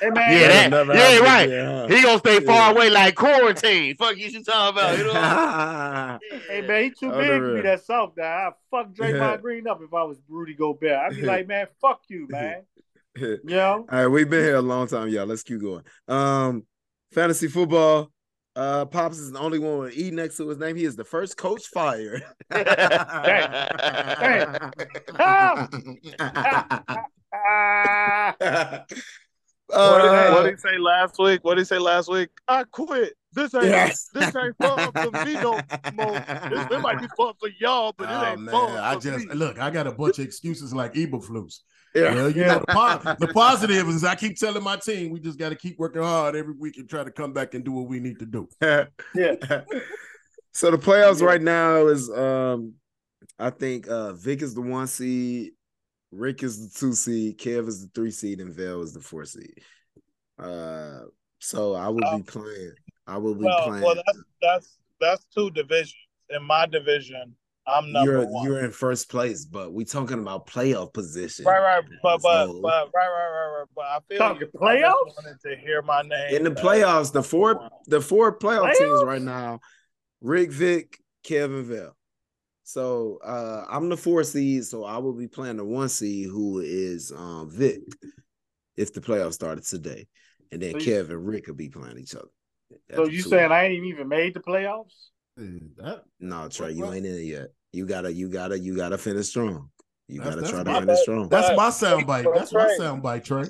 Hey, 0.00 0.10
man, 0.10 0.32
Yeah, 0.32 0.68
that- 0.70 0.86
yeah, 0.88 1.18
right. 1.18 1.42
again, 1.48 1.66
huh? 1.66 1.86
he 1.88 2.02
gonna 2.02 2.18
stay 2.18 2.40
far 2.40 2.70
Yeah. 2.70 2.76
away 2.76 2.90
like 2.90 3.14
quarantine. 3.14 3.96
Fuck 3.96 4.16
you, 4.16 4.26
you 4.28 4.42
talking 4.44 4.78
about? 4.78 4.98
You 4.98 5.04
know? 5.04 6.18
Hey 6.48 6.62
man, 6.62 6.82
he 6.84 6.90
too 6.90 7.10
Oh, 7.12 7.18
big 7.18 7.28
the 7.28 7.34
to 7.34 7.40
be 7.40 7.46
real. 7.54 7.62
that 7.62 7.84
soft 7.84 8.16
guy. 8.16 8.48
I 8.48 8.50
fuck 8.70 8.92
Draymond 8.92 9.18
Yeah. 9.20 9.36
Green 9.40 9.68
up 9.68 9.80
if 9.82 9.92
I 9.92 10.02
was 10.02 10.18
Rudy 10.28 10.54
Gobert. 10.54 10.92
I'd 10.92 11.14
be 11.16 11.22
like, 11.22 11.46
man, 11.46 11.66
fuck 11.80 12.00
you, 12.08 12.26
man. 12.28 12.62
You 13.16 13.38
know? 13.44 13.86
All 13.90 13.98
right, 13.98 14.06
we've 14.06 14.28
been 14.30 14.44
here 14.44 14.56
a 14.56 14.62
long 14.62 14.86
time, 14.86 15.08
y'all. 15.08 15.26
Let's 15.26 15.42
keep 15.42 15.60
going. 15.60 15.82
Um, 16.06 16.64
fantasy 17.12 17.48
football. 17.48 18.10
Uh, 18.58 18.84
Pops 18.86 19.18
is 19.18 19.30
the 19.30 19.38
only 19.38 19.60
one 19.60 19.78
with 19.78 19.96
E 19.96 20.10
next 20.10 20.36
to 20.38 20.48
his 20.48 20.58
name. 20.58 20.74
He 20.74 20.84
is 20.84 20.96
the 20.96 21.04
first 21.04 21.36
coach 21.36 21.66
fired. 21.68 22.24
Ah, 27.30 28.34
what, 28.40 29.98
did, 30.02 30.10
Uh, 30.10 30.32
what 30.32 30.42
did 30.44 30.54
he 30.54 30.56
say 30.56 30.78
last 30.78 31.18
week? 31.18 31.44
What 31.44 31.54
did 31.54 31.60
he 31.60 31.64
say 31.66 31.78
last 31.78 32.10
week? 32.10 32.30
I 32.48 32.64
quit. 32.64 33.14
This 33.34 33.54
ain't 33.54 33.66
Yes. 33.66 34.08
this 34.14 34.34
ain't 34.34 34.56
fun 34.56 34.90
for 34.92 35.12
me 35.24 35.34
no 35.34 35.60
more. 35.94 36.14
This, 36.50 36.64
it 36.70 36.82
might 36.82 37.00
be 37.00 37.06
fun 37.16 37.34
for 37.38 37.50
y'all, 37.60 37.94
but 37.96 38.10
it 38.10 38.14
Oh 38.14 38.24
ain't 38.24 38.40
man, 38.40 38.54
fun 38.54 38.70
for 38.70 38.78
I 38.80 38.96
just 38.96 39.28
me. 39.28 39.34
look. 39.34 39.58
I 39.60 39.70
got 39.70 39.86
a 39.86 39.92
bunch 39.92 40.18
of 40.18 40.24
excuses 40.24 40.72
like 40.74 40.94
Eberflus. 40.94 41.60
Yeah. 41.94 42.14
Well, 42.14 42.30
you 42.30 42.44
know, 42.44 42.58
the, 42.66 42.66
po- 42.74 43.14
the 43.26 43.32
positive 43.32 43.88
is 43.88 44.04
I 44.04 44.14
keep 44.14 44.36
telling 44.36 44.62
my 44.62 44.76
team 44.76 45.10
we 45.10 45.20
just 45.20 45.38
got 45.38 45.48
to 45.48 45.56
keep 45.56 45.78
working 45.78 46.02
hard 46.02 46.36
every 46.36 46.52
week 46.54 46.76
and 46.76 46.88
try 46.88 47.02
to 47.02 47.10
come 47.10 47.32
back 47.32 47.54
and 47.54 47.64
do 47.64 47.72
what 47.72 47.88
we 47.88 47.98
need 47.98 48.18
to 48.18 48.26
do. 48.26 48.48
yeah. 49.14 49.34
so 50.52 50.70
the 50.70 50.78
playoffs 50.78 51.22
right 51.22 51.40
now 51.42 51.86
is 51.86 52.10
um 52.10 52.74
I 53.38 53.50
think 53.50 53.88
uh 53.88 54.12
Vic 54.12 54.42
is 54.42 54.54
the 54.54 54.60
one 54.60 54.86
seed, 54.86 55.52
Rick 56.12 56.42
is 56.42 56.70
the 56.72 56.78
two 56.78 56.92
seed, 56.92 57.38
Kev 57.38 57.68
is 57.68 57.82
the 57.82 57.90
three 57.94 58.10
seed, 58.10 58.40
and 58.40 58.52
Vail 58.54 58.82
is 58.82 58.92
the 58.92 59.00
four 59.00 59.24
seed. 59.24 59.54
Uh 60.38 61.00
so 61.40 61.74
I 61.74 61.88
will 61.88 62.18
be 62.18 62.22
playing. 62.24 62.72
I 63.06 63.16
will 63.16 63.34
be 63.34 63.44
Well, 63.44 63.62
playing. 63.66 63.82
well, 63.82 63.94
that's 63.94 64.18
that's 64.42 64.78
that's 65.00 65.24
two 65.34 65.50
divisions. 65.50 65.94
In 66.30 66.42
my 66.42 66.66
division, 66.66 67.34
I'm 67.68 67.92
number 67.92 68.10
you're 68.12 68.26
one. 68.26 68.44
you're 68.46 68.64
in 68.64 68.70
first 68.70 69.10
place, 69.10 69.44
but 69.44 69.72
we're 69.72 69.84
talking 69.84 70.18
about 70.18 70.46
playoff 70.46 70.92
position. 70.94 71.44
Right, 71.44 71.60
right, 71.60 71.84
but 72.02 72.22
but 72.22 72.46
So- 72.46 72.60
but 72.62 72.88
right, 72.94 73.08
right, 73.08 73.28
right, 73.30 73.58
right. 73.58 73.66
But 73.74 73.84
I 73.84 73.98
feel 74.08 74.18
Talking 74.18 74.40
you 74.40 74.46
I 74.66 74.76
just 74.80 74.84
playoffs? 74.84 75.24
wanted 75.24 75.40
to 75.42 75.56
hear 75.56 75.82
my 75.82 76.02
name 76.02 76.34
in 76.36 76.44
the 76.44 76.50
playoffs, 76.50 77.12
the 77.12 77.22
four 77.22 77.68
the 77.86 78.00
four 78.00 78.38
playoff 78.38 78.74
teams 78.76 79.02
right 79.04 79.22
now, 79.22 79.60
Rick, 80.20 80.50
Vic, 80.52 80.98
Kevin 81.22 81.64
Vail. 81.64 81.94
So 82.64 83.18
uh 83.24 83.64
I'm 83.70 83.88
the 83.88 83.96
four 83.96 84.24
seed, 84.24 84.64
so 84.64 84.84
I 84.84 84.98
will 84.98 85.14
be 85.14 85.28
playing 85.28 85.56
the 85.56 85.64
one 85.64 85.88
seed 85.88 86.28
who 86.28 86.58
is 86.60 87.12
um 87.16 87.50
Vic 87.50 87.80
if 88.76 88.92
the 88.92 89.00
playoffs 89.00 89.34
started 89.34 89.64
today. 89.64 90.06
And 90.52 90.62
then 90.62 90.72
So 90.72 90.84
Kevin 90.84 91.16
and 91.16 91.26
Rick 91.26 91.46
will 91.46 91.54
be 91.54 91.68
playing 91.68 91.98
each 91.98 92.14
other. 92.14 92.28
So 92.94 93.04
you 93.06 93.22
two. 93.22 93.28
saying 93.30 93.50
I 93.52 93.64
ain't 93.66 93.84
even 93.84 94.08
made 94.08 94.34
the 94.34 94.40
playoffs? 94.40 94.92
Hey, 95.36 95.60
that- 95.76 96.02
no 96.20 96.48
Trey, 96.48 96.72
you 96.72 96.84
ain't 96.92 97.06
in 97.06 97.14
it 97.14 97.20
yet. 97.22 97.48
You 97.72 97.86
gotta 97.86 98.12
you 98.12 98.28
gotta 98.28 98.58
you 98.58 98.76
gotta 98.76 98.98
finish 98.98 99.28
strong. 99.28 99.70
You 100.10 100.20
That's- 100.20 100.36
gotta 100.36 100.40
that's 100.40 100.52
try 100.52 100.64
to 100.64 100.72
finish 100.80 100.86
bad. 100.86 100.98
strong. 100.98 101.28
that's 101.28 101.56
my 101.56 101.68
soundbite. 101.68 102.24
but 102.24 102.34
That's 102.34 102.52
my 102.52 102.64
Trey- 102.64 102.78
soundbite, 102.78 103.24
Trey. 103.24 103.44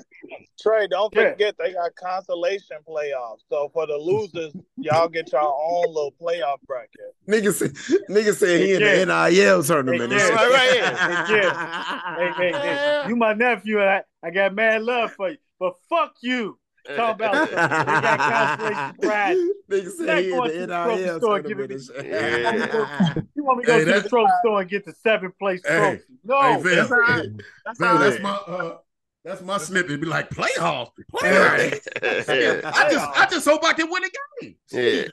Trey, 0.61 0.87
don't 0.87 1.13
Yeah. 1.15 1.31
forget 1.31 1.55
they 1.57 1.71
got 1.71 1.95
consolation 1.95 2.77
playoffs. 2.85 3.39
So 3.49 3.69
for 3.73 3.87
the 3.87 3.95
losers, 3.95 4.51
y'all 4.75 5.07
get 5.07 5.31
your 5.31 5.41
own 5.41 5.85
little 5.87 6.13
playoff 6.21 6.57
bracket. 6.67 7.15
Nigga 7.29 7.53
said, 7.53 7.73
nigga 8.09 8.35
said 8.35 8.59
he 8.59 8.73
in 8.73 8.81
the 8.81 9.05
NIL 9.05 9.63
tournament. 9.63 10.11
Yeah. 10.11 10.27
Right, 10.31 10.51
right, 10.51 11.27
Hey, 11.27 12.29
hey, 12.43 12.51
hey, 12.51 12.59
hey, 12.59 13.03
you 13.07 13.15
my 13.15 13.31
nephew, 13.33 13.79
and 13.79 13.89
I, 13.89 14.03
I 14.21 14.31
got 14.31 14.53
mad 14.53 14.81
love 14.83 15.13
for 15.13 15.29
you. 15.29 15.37
but 15.59 15.75
fuck 15.89 16.15
you. 16.21 16.59
Talk 16.95 17.15
about 17.15 17.35
something. 17.35 17.55
They 17.59 18.01
got 18.01 18.19
constellation 18.19 18.95
prize. 19.01 19.37
Nigga 19.69 19.91
said 19.91 20.05
Not 20.07 20.17
he 20.19 20.29
going 20.29 20.51
in 20.51 20.59
the 20.61 20.67
the 20.67 20.95
NIL 20.95 21.19
store, 21.19 21.39
give 21.41 21.57
me- 21.57 21.63
and. 21.65 23.27
You 23.35 23.43
want 23.43 23.57
me 23.59 23.63
to 23.65 23.67
go 23.67 23.73
Hey, 23.73 23.79
to 23.79 23.85
the 23.85 23.91
that's- 23.91 24.09
trophy 24.09 24.31
store 24.43 24.61
and 24.61 24.69
get 24.69 24.85
the 24.85 24.93
seventh 24.93 25.37
place 25.37 25.61
Hey, 25.65 25.77
trophy? 25.77 26.03
No. 26.23 26.41
hey, 26.63 26.75
That's 26.75 26.91
all 26.91 26.99
right. 26.99 27.27
That's 27.65 27.79
Val, 27.79 27.97
that's 27.97 28.19
my 28.21 28.29
uh, 28.31 28.77
that's 29.25 29.41
my 29.41 29.57
snippet. 29.57 29.99
Be 30.01 30.07
like 30.07 30.29
playoffs, 30.29 30.91
Right. 31.21 31.73
playoffs. 32.01 32.63
I 32.73 32.91
just 32.91 33.19
I 33.19 33.27
just 33.29 33.47
hope 33.47 33.63
I 33.65 33.73
can 33.73 33.89
win 33.91 34.03
a 34.05 34.09
game. 34.41 34.55
Yeah. 34.71 35.03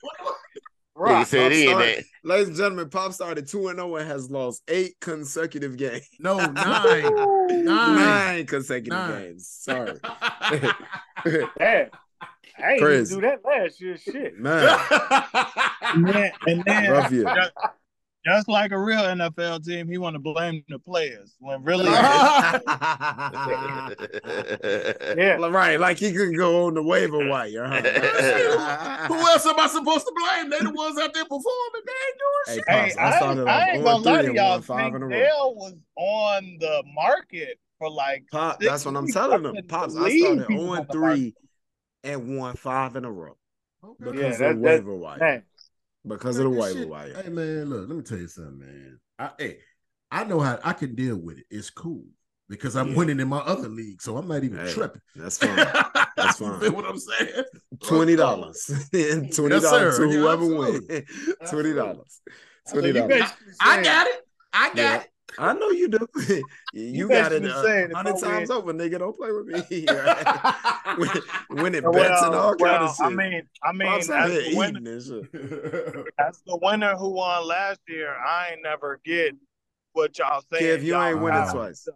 Nigga 0.97 1.03
Right. 1.03 1.27
said 1.27 1.53
he 1.53 1.65
ain't 1.65 1.73
Pop 1.73 1.81
that. 1.83 2.05
Ladies 2.25 2.49
and 2.49 2.57
gentlemen, 2.57 2.89
Pop 2.89 3.13
started 3.13 3.47
2 3.47 3.69
and 3.69 3.79
0 3.79 3.97
and 3.97 4.09
has 4.09 4.31
lost 4.31 4.63
eight 4.69 4.95
consecutive 5.01 5.77
games. 5.77 6.09
No, 6.19 6.39
nine, 6.39 6.55
nine. 7.65 7.65
Nine 7.65 8.47
consecutive 8.47 8.99
Nine. 8.99 9.23
games. 9.23 9.47
Sorry. 9.61 9.93
Damn. 11.59 11.91
I 12.59 12.73
ain't 12.73 12.81
Crazy. 12.81 13.15
do 13.15 13.21
that 13.21 13.41
last 13.45 13.81
year. 13.83 13.99
Shit. 13.99 14.39
Man, 14.39 14.79
And 15.83 16.09
then, 16.09 16.33
and 16.47 16.65
then 16.65 16.91
rough 16.91 17.13
year. 17.13 17.25
Just, 18.27 18.37
just 18.39 18.49
like 18.49 18.73
a 18.73 18.79
real 18.79 19.01
NFL 19.01 19.65
team, 19.65 19.89
he 19.89 19.99
want 19.99 20.15
to 20.15 20.19
blame 20.21 20.63
the 20.69 20.79
players 20.79 21.35
when 21.39 21.63
really 21.65 21.85
Yeah. 25.17 25.37
right, 25.49 25.79
like 25.81 25.99
he 25.99 26.13
could 26.13 26.37
go 26.37 26.67
on 26.67 26.75
the 26.75 26.83
waiver 26.83 27.29
wire. 27.29 27.65
Huh? 27.67 27.81
Who 29.09 29.15
else 29.15 29.47
am 29.47 29.59
I 29.59 29.67
supposed 29.69 30.05
to 30.07 30.13
blame? 30.17 30.51
They 30.51 30.59
the 30.61 30.71
ones 30.71 30.99
out 30.99 31.15
there 31.15 31.25
performing. 31.25 31.83
They 31.87 31.93
ain't 32.07 32.19
doing 32.19 32.45
Hey, 32.47 32.55
shit. 32.57 32.65
Hey, 32.69 32.81
Pops, 32.83 32.97
I 32.99 33.07
I, 33.07 33.17
started 33.19 33.47
I 33.47 33.63
off 33.63 33.69
ain't 33.69 33.77
0 33.77 33.85
gonna 33.85 33.99
lie 34.05 34.23
3 34.23 34.29
to 34.29 34.35
y'all. 34.35 34.51
won 34.51 34.63
five 34.63 34.79
in 34.79 34.85
a 34.87 34.91
Tank 34.91 35.03
row. 35.03 35.09
Dell 35.11 35.55
was 35.55 35.75
on 35.97 36.57
the 36.61 36.83
market 36.95 37.59
for 37.79 37.91
like 37.91 38.25
Pop, 38.31 38.61
six 38.61 38.71
that's 38.71 38.85
what 38.85 38.97
I'm 38.97 39.09
telling 39.09 39.43
them. 39.43 39.57
Pops, 39.69 39.95
I 39.97 39.99
believe 39.99 40.25
started 40.25 40.47
he 40.49 40.55
was 40.57 40.63
0 40.65 40.71
on 40.73 40.79
and 40.79 40.89
the 40.89 40.99
market. 40.99 41.19
3 41.19 41.35
and 42.05 42.39
won 42.39 42.55
five 42.57 42.97
in 42.97 43.05
a 43.05 43.11
row 43.11 43.37
Okay. 43.85 43.97
because 44.11 44.21
Yeah, 44.21 44.27
of 44.27 44.39
that- 44.39 44.39
the 44.39 44.55
that- 44.55 44.61
waiver 44.61 44.95
wire. 44.95 45.19
Man. 45.19 45.43
Because 46.07 46.39
of 46.39 46.45
the 46.45 46.51
This 46.51 46.61
waiver 46.61 46.79
shit- 46.81 46.89
wire. 46.89 47.23
Hey 47.23 47.29
man, 47.31 47.65
look, 47.71 47.89
let 47.89 47.97
me 47.97 48.03
tell 48.03 48.19
you 48.19 48.29
something, 48.29 48.59
man. 48.59 49.01
I 49.19 49.31
hey, 49.39 49.59
I 50.11 50.25
know 50.25 50.41
how 50.41 50.59
I 50.63 50.73
can 50.73 50.95
deal 50.95 51.17
with 51.17 51.39
it. 51.39 51.45
It's 51.51 51.71
cool 51.71 52.05
because 52.49 52.77
I'm 52.77 52.91
Yeah. 52.91 52.97
winning 52.97 53.19
in 53.21 53.29
my 53.29 53.39
other 53.39 53.69
league, 53.69 54.01
so 54.01 54.17
I'm 54.17 54.29
not 54.29 54.45
even 54.45 54.59
Hey, 54.65 54.73
tripping. 54.73 55.01
That's 55.17 55.39
fine. 55.45 55.57
That's 56.17 56.41
You 56.41 56.47
fine. 56.47 56.61
feel 56.61 56.73
what 56.73 56.85
I'm 56.87 56.99
saying? 56.99 57.45
Twenty 57.83 58.15
dollars. 58.17 58.69
and 58.93 59.35
Twenty 59.35 59.59
dollars 59.61 59.97
sir. 59.97 60.07
to 60.07 60.13
whoever 60.13 60.47
wins. 60.47 60.87
Twenty 61.51 61.73
dollars. 61.75 62.21
Twenty 62.71 62.93
dollars. 62.93 63.23
I 63.61 63.83
got 63.83 64.07
it. 64.07 64.21
I 64.53 64.69
got 64.69 64.77
Yeah. 64.77 65.01
it. 65.01 65.09
I 65.39 65.53
know 65.53 65.71
you 65.71 65.89
do. 65.89 66.07
you, 66.29 66.45
You 66.73 67.09
got 67.09 67.33
it 67.33 67.43
basically 67.43 67.61
a 67.61 67.63
saying 67.63 67.87
if 67.91 67.97
hundred 67.97 68.19
times 68.21 68.51
over, 68.51 68.73
nigga. 68.73 68.99
Don't 68.99 69.17
play 69.17 69.31
with 69.33 69.47
me. 69.47 69.87
when, 70.97 71.09
Win- 71.51 71.63
Winning 71.63 71.83
Well, 71.83 71.93
bets 71.93 72.23
and 72.23 72.35
all 72.35 72.55
kind 72.55 72.85
of 72.85 72.97
shit. 72.97 73.07
I 73.07 73.11
mean, 73.11 73.43
I 73.63 73.73
mean, 73.73 73.89
Pops 73.89 74.11
as 74.11 74.31
the, 74.31 74.57
winner, 74.57 74.79
eating 74.79 74.87
and 74.87 75.03
shit. 75.03 76.13
as 76.19 76.41
the 76.47 76.59
winner 76.63 76.97
who 76.97 77.11
won 77.11 77.47
last 77.47 77.81
year, 77.89 78.15
I 78.17 78.51
ain't 78.53 78.63
never 78.63 79.01
get 79.05 79.35
what 79.93 80.17
y'all 80.19 80.43
saying. 80.53 80.81
Kev, 80.81 80.83
you 80.85 80.97
ain't 80.97 81.21
winning 81.21 81.43
got. 81.43 81.55
twice. 81.55 81.89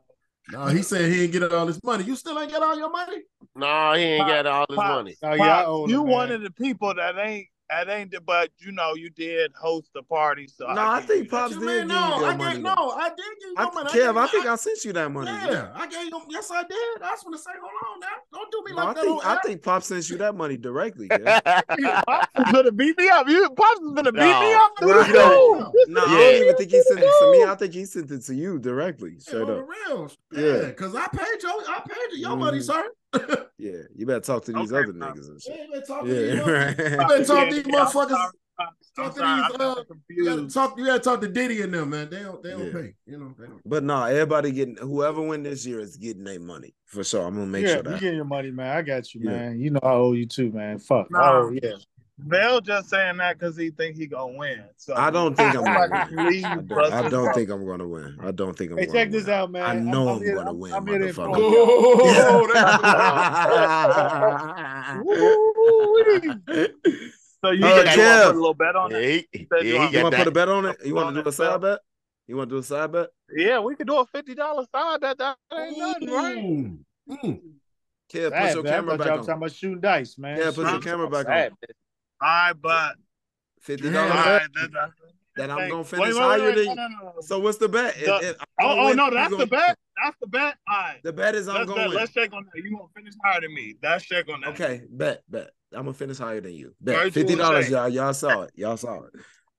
no, 0.51 0.66
he 0.66 0.82
said 0.82 1.11
he 1.11 1.24
ain't 1.24 1.32
get 1.32 1.52
all 1.52 1.66
his 1.66 1.82
money. 1.85 2.05
You 2.05 2.16
still 2.16 2.39
ain't 2.39 2.51
get 2.51 2.62
all 2.62 2.77
your 2.77 2.90
money? 2.90 3.19
No, 3.55 3.93
he 3.94 4.02
ain't 4.02 4.27
got 4.27 4.47
all 4.47 4.66
his 4.69 4.77
Pop, 4.77 4.86
money. 4.86 5.16
Oh, 5.23 5.35
yeah, 5.35 5.65
Pop, 5.65 5.89
you 5.89 6.01
it, 6.02 6.07
one 6.07 6.28
man. 6.28 6.36
of 6.36 6.43
the 6.43 6.51
people 6.51 6.94
that 6.94 7.16
ain't 7.19 7.47
that 7.70 7.88
ain't 7.88 8.10
the, 8.10 8.20
but 8.20 8.51
you 8.59 8.72
know 8.72 8.94
you 8.94 9.10
did 9.10 9.52
host 9.55 9.90
the 9.94 10.02
party, 10.02 10.47
so 10.48 10.66
No, 10.72 10.80
I 10.80 11.01
give 11.01 11.09
think 11.09 11.24
you. 11.24 11.30
Pops 11.30 11.52
did 11.55 11.60
mean, 11.62 11.78
give 11.78 11.86
no, 11.88 11.94
you 11.94 12.01
I 12.01 12.18
your 12.18 12.28
gave, 12.30 12.38
money. 12.38 12.59
no. 12.62 12.74
I 12.90 13.09
did 13.09 13.16
give 13.16 13.48
you 13.51 13.55
I, 13.56 13.70
money. 13.70 13.90
Kev, 13.90 14.16
I 14.16 14.22
gave 14.24 14.30
think 14.30 14.44
you- 14.44 14.51
I 14.51 14.56
sent 14.56 14.84
you 14.84 14.92
that 14.94 15.12
money. 15.12 15.30
Yeah, 15.30 15.70
I 15.74 15.86
gave 15.86 16.06
you. 16.06 16.22
Yes, 16.28 16.51
I 16.51 16.62
did. 16.62 17.02
I 17.02 17.10
was 17.12 17.22
gonna 17.24 17.38
say, 17.38 17.51
hold 17.60 17.94
on 17.94 18.01
now. 18.01 18.06
Don't 18.32 18.51
do 18.51 18.62
me 18.64 18.72
No, 18.76 18.82
I 18.82 18.84
like 18.86 18.97
that. 18.97 19.05
think 19.05 19.24
I 19.26 19.32
air. 19.34 19.40
think 19.44 19.62
Pop 19.62 19.82
sent 19.82 20.10
you 20.10 20.16
that 20.18 20.34
money 20.34 20.56
directly. 20.56 21.09
Kev. 21.09 21.42
Pops 22.06 22.28
is 22.47 22.52
gonna 22.52 22.72
beat 22.72 22.98
me 22.98 23.09
up. 23.09 23.28
You 23.28 23.48
Pops 23.51 23.80
is 23.80 23.92
gonna 23.94 24.12
beat 24.12 24.20
me 24.20 24.52
up 24.55 24.72
through 24.78 24.92
Right. 24.92 25.12
the 25.12 25.18
phone. 25.20 25.72
No, 25.88 26.01
I 26.05 26.09
don't 26.09 26.42
even 26.42 26.56
think 26.56 26.70
he 26.70 26.82
sent 26.82 27.01
it 27.01 27.12
to 27.20 27.32
me. 27.32 27.44
I 27.44 27.55
think 27.55 27.74
he 27.74 27.84
sent 27.84 28.10
it 28.10 28.22
to 28.24 28.34
you 28.34 28.59
directly. 28.59 29.12
Yeah, 29.12 29.18
Straight 29.20 29.42
on 29.42 29.51
up. 29.51 29.56
the 29.56 29.62
real. 29.62 30.10
Yeah. 30.32 30.40
Yeah, 30.62 30.66
because 30.68 30.94
I 30.94 31.06
paid 31.09 31.42
you. 31.42 31.48
I 31.68 31.80
paid 31.86 32.12
you 32.12 32.18
your 32.18 32.36
money, 32.36 32.59
Mhm. 32.59 32.62
sir. 32.64 32.90
Yeah, 33.59 33.73
you 33.95 34.07
better 34.07 34.20
talk 34.20 34.45
to 34.47 34.53
these 34.53 34.73
Okay, 34.73 34.85
other 34.89 34.93
Pop. 34.99 35.15
niggas 35.16 35.28
and 35.28 35.41
Yeah, 35.45 35.55
shit. 35.55 35.66
you 35.66 35.73
better 35.73 35.87
talk 35.87 36.03
to 36.05 36.09
these 36.09 36.35
Yeah, 36.35 36.41
motherfuckers. 36.41 36.78
You 36.81 37.09
better 37.09 37.24
talk 37.24 37.49
to 37.49 37.55
these 37.55 37.65
motherfuckers. 37.65 38.09
sorry, 38.09 38.32
Pops. 38.59 38.93
I'm 38.99 39.05
Talk 39.05 39.15
to 39.15 39.20
these. 39.20 39.61
Uh, 39.61 39.85
you 40.09 40.24
gotta 40.24 40.49
talk. 40.49 40.78
You 40.78 40.87
gotta 40.87 41.01
talk 41.01 41.20
to 41.20 41.28
Diddy 41.28 41.62
and 41.62 41.74
them, 41.74 41.91
man. 41.91 42.09
They 42.11 42.20
don't. 42.23 42.43
They 42.43 42.51
don't 42.51 42.66
Yeah. 42.66 42.73
pay. 42.73 42.95
You 43.07 43.19
know. 43.19 43.35
They 43.39 43.47
don't. 43.47 43.61
But 43.66 43.85
no, 43.85 44.05
everybody 44.05 44.53
getting 44.53 44.77
whoever 44.77 45.20
win 45.20 45.43
this 45.43 45.66
year 45.66 45.81
is 45.81 45.97
getting 45.97 46.24
their 46.24 46.41
money 46.41 46.74
for 46.87 47.05
sure. 47.05 47.27
I'm 47.27 47.35
gonna 47.35 47.47
make 47.47 47.66
yeah, 47.66 47.74
sure 47.74 47.82
that 47.82 47.95
you 47.95 48.01
get 48.01 48.15
your 48.15 48.24
money, 48.24 48.51
man. 48.51 48.77
I 48.77 48.82
got 48.82 49.12
you, 49.15 49.20
Yeah. 49.24 49.31
man. 49.31 49.61
You 49.61 49.70
know 49.70 49.81
I 49.82 49.93
owe 49.93 50.12
you 50.12 50.27
too, 50.27 50.53
man. 50.53 50.78
Fuck. 50.78 51.11
Nah. 51.11 51.31
Oh 51.31 51.51
yeah. 51.62 51.73
Bell 52.28 52.60
just 52.60 52.88
saying 52.90 53.16
that 53.18 53.38
because 53.38 53.56
he 53.56 53.70
think 53.70 53.97
he 53.97 54.06
gonna 54.06 54.36
win. 54.36 54.64
So 54.76 54.94
I 54.94 55.10
don't 55.10 55.36
think 55.36 55.55
I'm 55.55 55.64
gonna 55.64 55.88
win. 56.10 56.59
I 56.59 56.60
don't, 56.62 56.92
I 56.92 57.09
don't 57.09 57.32
think 57.34 57.51
I'm 57.51 57.66
gonna 57.66 57.86
win. 57.88 58.16
I 58.20 58.30
don't 58.30 58.56
think 58.56 58.72
I'm 58.72 58.78
Hey, 58.78 58.86
gonna 58.86 58.98
check 58.98 59.10
this 59.10 59.26
win. 59.26 59.34
out, 59.34 59.51
man. 59.51 59.62
I 59.62 59.74
know 59.80 60.09
I'm, 60.09 60.22
here- 60.22 60.34
gonna 60.34 60.52
win, 60.52 60.72
I'm 60.72 60.86
here 60.86 60.98
to 60.98 61.06
inform 61.09 61.32
motherfucker. 61.32 62.55
y'all. 65.05 66.40
So 67.42 67.52
you, 67.52 67.64
Uh, 67.64 67.68
you 67.70 67.74
want 67.74 67.88
to 67.88 67.92
put 67.94 68.34
a 68.34 68.38
little 68.38 68.52
bet 68.55 68.76
on 68.76 68.90
Yeah, 68.90 68.97
it? 68.98 69.26
he, 69.32 69.48
yeah, 69.51 69.59
you 69.62 69.72
he 69.72 69.78
want- 69.78 69.92
You 69.94 70.02
want 70.02 70.12
to 70.12 70.18
put 70.18 70.28
a 70.28 70.30
bet 70.30 70.48
on 70.51 70.66
it? 70.66 70.76
You 70.84 70.94
want 70.94 71.14
to 71.16 71.22
do 71.22 71.28
a 71.28 71.32
side 71.32 71.60
bet? 71.62 71.80
You 72.26 72.36
want 72.36 72.51
to 72.51 72.56
do 72.56 72.59
a 72.59 72.62
side 72.62 72.92
bet? 72.92 73.09
Yeah, 73.34 73.60
we 73.60 73.74
could 73.76 73.86
do 73.86 73.97
a 73.98 74.05
fifty 74.06 74.34
dollar 74.34 74.66
side. 74.70 75.01
That 75.01 75.16
that 75.18 75.38
ain't 75.56 75.78
nothing, 75.78 76.10
right? 76.10 76.36
Mm, 76.36 76.78
mm. 77.09 77.40
Kev, 78.12 78.30
put 78.30 78.55
your. 78.55 78.66
I 78.66 78.70
camera 78.70 78.98
thought 78.98 78.98
back 78.98 79.06
y'all 79.06 79.12
on. 79.14 79.18
was 79.18 79.26
talking 79.26 79.38
about 79.42 79.52
shooting 79.52 79.80
dice, 79.80 80.18
man. 80.18 80.38
Yeah, 80.38 80.51
put 80.55 80.68
your 80.70 80.80
camera 80.80 81.09
back 81.09 81.26
on. 81.28 81.51
All 82.22 82.28
right, 82.28 82.52
but 82.60 82.97
fifty 83.60 83.90
dollars. 83.90 84.10
all 84.12 84.16
right, 84.18 84.42
that, 84.55 84.72
that, 84.72 84.90
That 85.36 85.51
I'm 85.51 85.70
gonna 85.70 85.84
finish 85.84 86.14
wait, 86.14 86.16
higher 86.16 86.40
wait, 86.42 86.55
than. 86.56 86.66
no, 86.66 86.74
no, 86.74 86.88
no, 86.88 87.05
no. 87.05 87.12
So 87.20 87.38
what's 87.40 87.59
the 87.59 87.68
bet? 87.68 87.94
The- 87.98 88.30
if 88.30 88.40
I 88.40 88.44
Oh, 88.64 88.88
oh 88.88 88.92
no, 88.92 89.10
that's 89.10 89.30
gonna- 89.30 89.44
the 89.44 89.51
bet. 89.51 89.78
That's 90.02 90.16
the 90.20 90.26
bet. 90.28 90.56
All 90.68 90.76
right. 90.78 91.01
The 91.05 91.12
bet 91.12 91.34
is 91.34 91.47
I'm 91.48 91.56
Let's 91.56 91.70
going. 91.70 91.86
bet. 91.88 91.90
Let's 91.94 92.12
check 92.12 92.32
on 92.32 92.47
that. 92.55 92.62
You 92.62 92.70
gonna 92.70 92.88
finish 92.97 93.12
higher 93.22 93.40
than 93.42 93.55
me? 93.55 93.74
Let's 93.82 94.05
check 94.05 94.28
on 94.32 94.40
that. 94.40 94.51
Okay, 94.51 94.82
bet, 94.90 95.22
bet. 95.28 95.51
I'm 95.72 95.82
gonna 95.84 95.92
finish 95.94 96.18
higher 96.18 96.40
than 96.40 96.52
you. 96.55 96.74
Bet 96.80 96.97
Virtual 96.97 97.10
fifty 97.12 97.34
dollars, 97.36 97.68
y'all. 97.70 97.88
Y'all 97.88 98.14
saw 98.14 98.42
it. 98.42 98.52
Y'all 98.55 98.76
saw 98.78 99.02
it. 99.05 99.12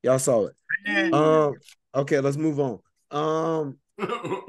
Y'all 0.04 0.20
saw 0.20 0.48
it. 0.48 0.56
Man, 0.86 1.14
Um. 1.14 1.54
Okay, 1.94 2.20
let's 2.20 2.38
move 2.38 2.60
on. 2.60 2.80
Um. 3.12 3.78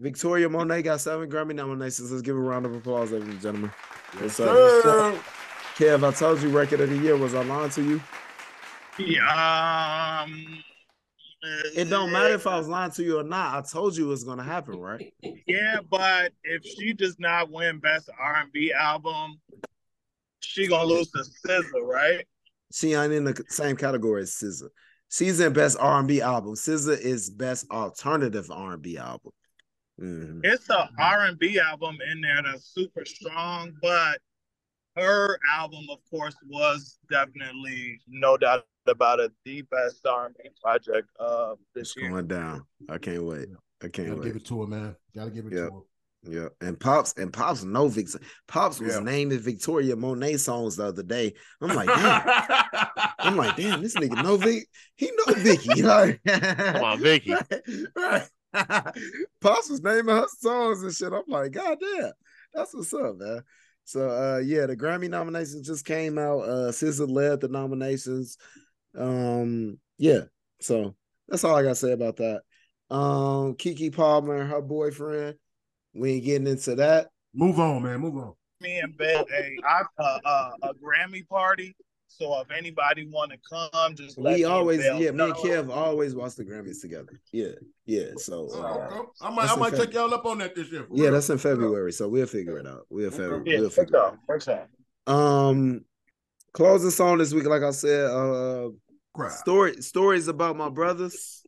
Victoria 0.00 0.48
Monet 0.48 0.82
got 0.82 1.00
seven 1.00 1.30
Grammy 1.30 1.54
nominations. 1.54 2.10
Let's 2.10 2.22
give 2.22 2.36
a 2.36 2.40
round 2.40 2.66
of 2.66 2.74
applause, 2.74 3.12
ladies 3.12 3.28
and 3.28 3.40
gentlemen. 3.40 3.70
What's 4.18 4.38
up? 4.40 4.48
What's 4.54 4.86
up? 4.86 5.24
Kev, 5.76 6.06
I 6.06 6.12
told 6.12 6.40
you 6.40 6.50
record 6.50 6.80
of 6.80 6.90
the 6.90 6.96
year. 6.98 7.16
Was 7.16 7.34
I 7.34 7.42
lying 7.42 7.70
to 7.70 7.82
you? 7.82 8.00
yeah, 8.98 10.22
um, 10.22 10.62
It 11.74 11.90
don't 11.90 12.12
matter 12.12 12.34
if 12.34 12.46
I 12.46 12.56
was 12.56 12.68
lying 12.68 12.92
to 12.92 13.02
you 13.02 13.18
or 13.18 13.24
not. 13.24 13.54
I 13.56 13.68
told 13.68 13.96
you 13.96 14.06
it 14.06 14.10
was 14.10 14.22
gonna 14.22 14.44
happen, 14.44 14.76
right? 14.78 15.12
Yeah, 15.46 15.78
but 15.90 16.32
if 16.44 16.64
she 16.64 16.92
does 16.92 17.18
not 17.18 17.50
win 17.50 17.80
Best 17.80 18.08
R 18.18 18.36
and 18.36 18.52
B 18.52 18.72
album, 18.72 19.40
she 20.40 20.68
gonna 20.68 20.84
lose 20.84 21.10
to 21.10 21.24
SZA, 21.46 21.82
right? 21.82 22.24
She 22.72 22.94
ain't 22.94 23.12
in 23.12 23.24
the 23.24 23.42
same 23.48 23.76
category 23.76 24.22
as 24.22 24.30
SZA. 24.30 24.68
She's 25.10 25.40
in 25.40 25.52
best 25.52 25.76
R 25.78 25.98
and 25.98 26.08
B 26.08 26.20
album. 26.20 26.54
SZA 26.54 26.98
is 26.98 27.30
best 27.30 27.68
alternative 27.70 28.50
R 28.50 28.74
and 28.74 28.82
B 28.82 28.96
album. 28.96 29.32
Mhm. 30.00 30.40
It's 30.44 30.68
R 30.70 30.88
and 30.98 31.38
B 31.38 31.58
album 31.58 31.98
in 32.10 32.20
there 32.20 32.42
that's 32.42 32.72
super 32.72 33.04
strong, 33.04 33.72
but 33.82 34.20
her 34.96 35.38
album, 35.52 35.86
of 35.90 35.98
course, 36.10 36.34
was 36.48 36.98
definitely 37.10 38.00
no 38.08 38.36
doubt 38.36 38.64
about 38.86 39.18
it 39.20 39.32
the 39.44 39.62
best 39.62 40.04
R 40.06 40.26
and 40.26 40.34
B 40.42 40.50
project 40.62 41.08
of 41.18 41.58
It's 41.74 41.94
this 41.94 42.02
year. 42.02 42.10
going 42.10 42.26
down. 42.26 42.64
I 42.88 42.98
can't 42.98 43.24
wait. 43.24 43.48
I 43.82 43.88
can't 43.88 44.08
Gotta 44.10 44.22
give 44.22 44.36
it 44.36 44.46
to 44.46 44.60
her, 44.62 44.66
man. 44.66 44.96
Gotta 45.14 45.30
give 45.30 45.46
it 45.46 45.52
Yeah. 45.54 45.66
to 45.66 45.74
her. 45.74 45.80
Yeah, 46.26 46.48
and 46.62 46.80
pops 46.80 47.12
and 47.18 47.30
pops 47.30 47.64
know 47.64 47.86
Vic. 47.88 48.08
Pops 48.48 48.80
was 48.80 48.94
Yeah. 48.94 49.00
naming 49.00 49.38
Victoria 49.40 49.94
Monet 49.94 50.38
songs 50.38 50.76
the 50.76 50.86
other 50.86 51.02
day. 51.02 51.34
I'm 51.60 51.74
like, 51.74 51.86
damn. 51.86 52.22
I'm 53.18 53.36
like, 53.36 53.56
damn, 53.56 53.82
this 53.82 53.94
nigga 53.94 54.22
know 54.22 54.38
Vic. 54.38 54.66
He 54.96 55.10
know 55.10 55.34
Vicky. 55.34 55.82
Like, 55.82 56.20
Come 56.26 56.84
on, 56.84 57.00
Vicky. 57.00 57.34
right. 57.96 58.26
Pops 59.40 59.68
was 59.68 59.82
naming 59.82 60.14
her 60.16 60.26
songs 60.38 60.82
and 60.82 60.94
shit. 60.94 61.12
I'm 61.12 61.24
like, 61.26 61.52
God 61.52 61.76
damn, 61.80 62.12
that's 62.54 62.72
what's 62.74 62.94
up, 62.94 63.16
man. 63.18 63.42
So 63.84 64.08
uh 64.08 64.38
yeah, 64.38 64.66
the 64.66 64.76
Grammy 64.76 65.08
nominations 65.10 65.66
just 65.66 65.84
came 65.84 66.18
out. 66.18 66.40
Uh 66.40 66.70
SZA 66.72 67.08
led 67.10 67.40
the 67.40 67.48
nominations. 67.48 68.38
Um, 68.96 69.78
yeah, 69.98 70.20
so 70.60 70.94
that's 71.28 71.44
all 71.44 71.56
I 71.56 71.62
gotta 71.62 71.74
say 71.74 71.92
about 71.92 72.16
that. 72.16 72.42
Um, 72.90 73.54
Keke 73.54 73.94
Palmer 73.94 74.36
and 74.36 74.50
her 74.50 74.62
boyfriend. 74.62 75.36
We 75.94 76.12
ain't 76.14 76.24
getting 76.24 76.46
into 76.46 76.76
that. 76.76 77.08
Move 77.34 77.58
on, 77.58 77.82
man. 77.82 78.00
Move 78.00 78.16
on. 78.16 78.34
Me 78.60 78.78
and 78.78 78.96
Ben, 78.96 79.24
a, 79.32 79.56
I- 79.66 79.82
uh, 79.98 80.18
uh, 80.24 80.50
a 80.62 80.74
Grammy 80.74 81.26
party 81.28 81.74
So 82.18 82.40
if 82.40 82.50
anybody 82.50 83.06
want 83.08 83.32
to 83.32 83.38
come, 83.48 83.94
just 83.96 84.16
We 84.18 84.24
me 84.34 84.44
always, 84.44 84.78
Bill 84.80 85.00
yeah, 85.00 85.10
me 85.10 85.24
and. 85.24 85.34
Kev 85.34 85.68
always 85.74 86.14
watch 86.14 86.34
the 86.36 86.44
Grammys 86.44 86.80
together. 86.80 87.20
Yeah, 87.32 87.48
yeah. 87.86 88.10
So 88.16 88.48
uh, 88.54 88.56
okay. 88.86 88.96
I 89.20 89.30
might, 89.30 89.42
That's 89.42 89.50
I 89.50 89.54
in 89.54 89.60
might 89.60 89.72
Feb- 89.72 89.78
take 89.78 89.94
y'all 89.94 90.14
up 90.14 90.24
on 90.26 90.38
that 90.38 90.54
this 90.54 90.70
year. 90.70 90.86
yeah, 90.92 91.04
real. 91.04 91.12
that's 91.12 91.30
in 91.30 91.38
February. 91.38 91.92
So 91.92 92.08
we'll 92.08 92.26
figure 92.26 92.58
it 92.58 92.66
out. 92.66 92.86
We'll, 92.88 93.10
figure, 93.10 93.42
Yeah, 93.44 93.60
we'll 93.60 93.70
figure 93.70 93.96
it 93.96 94.00
out. 94.00 94.10
sure, 94.28 94.38
for 94.38 94.40
sure. 94.40 94.68
Um, 95.14 95.84
closing 96.52 96.90
song 96.90 97.18
this 97.18 97.34
week, 97.34 97.46
like 97.46 97.62
I 97.62 97.70
said, 97.72 98.10
uh, 98.10 98.68
Crap. 99.14 99.32
story 99.32 99.82
stories 99.82 100.28
about 100.28 100.56
my 100.56 100.68
brothers. 100.68 101.42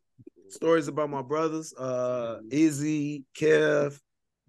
Stories 0.48 0.88
about 0.88 1.10
my 1.10 1.22
brothers. 1.22 1.72
Uh, 1.74 2.38
Izzy, 2.50 3.24
Kev, 3.38 3.98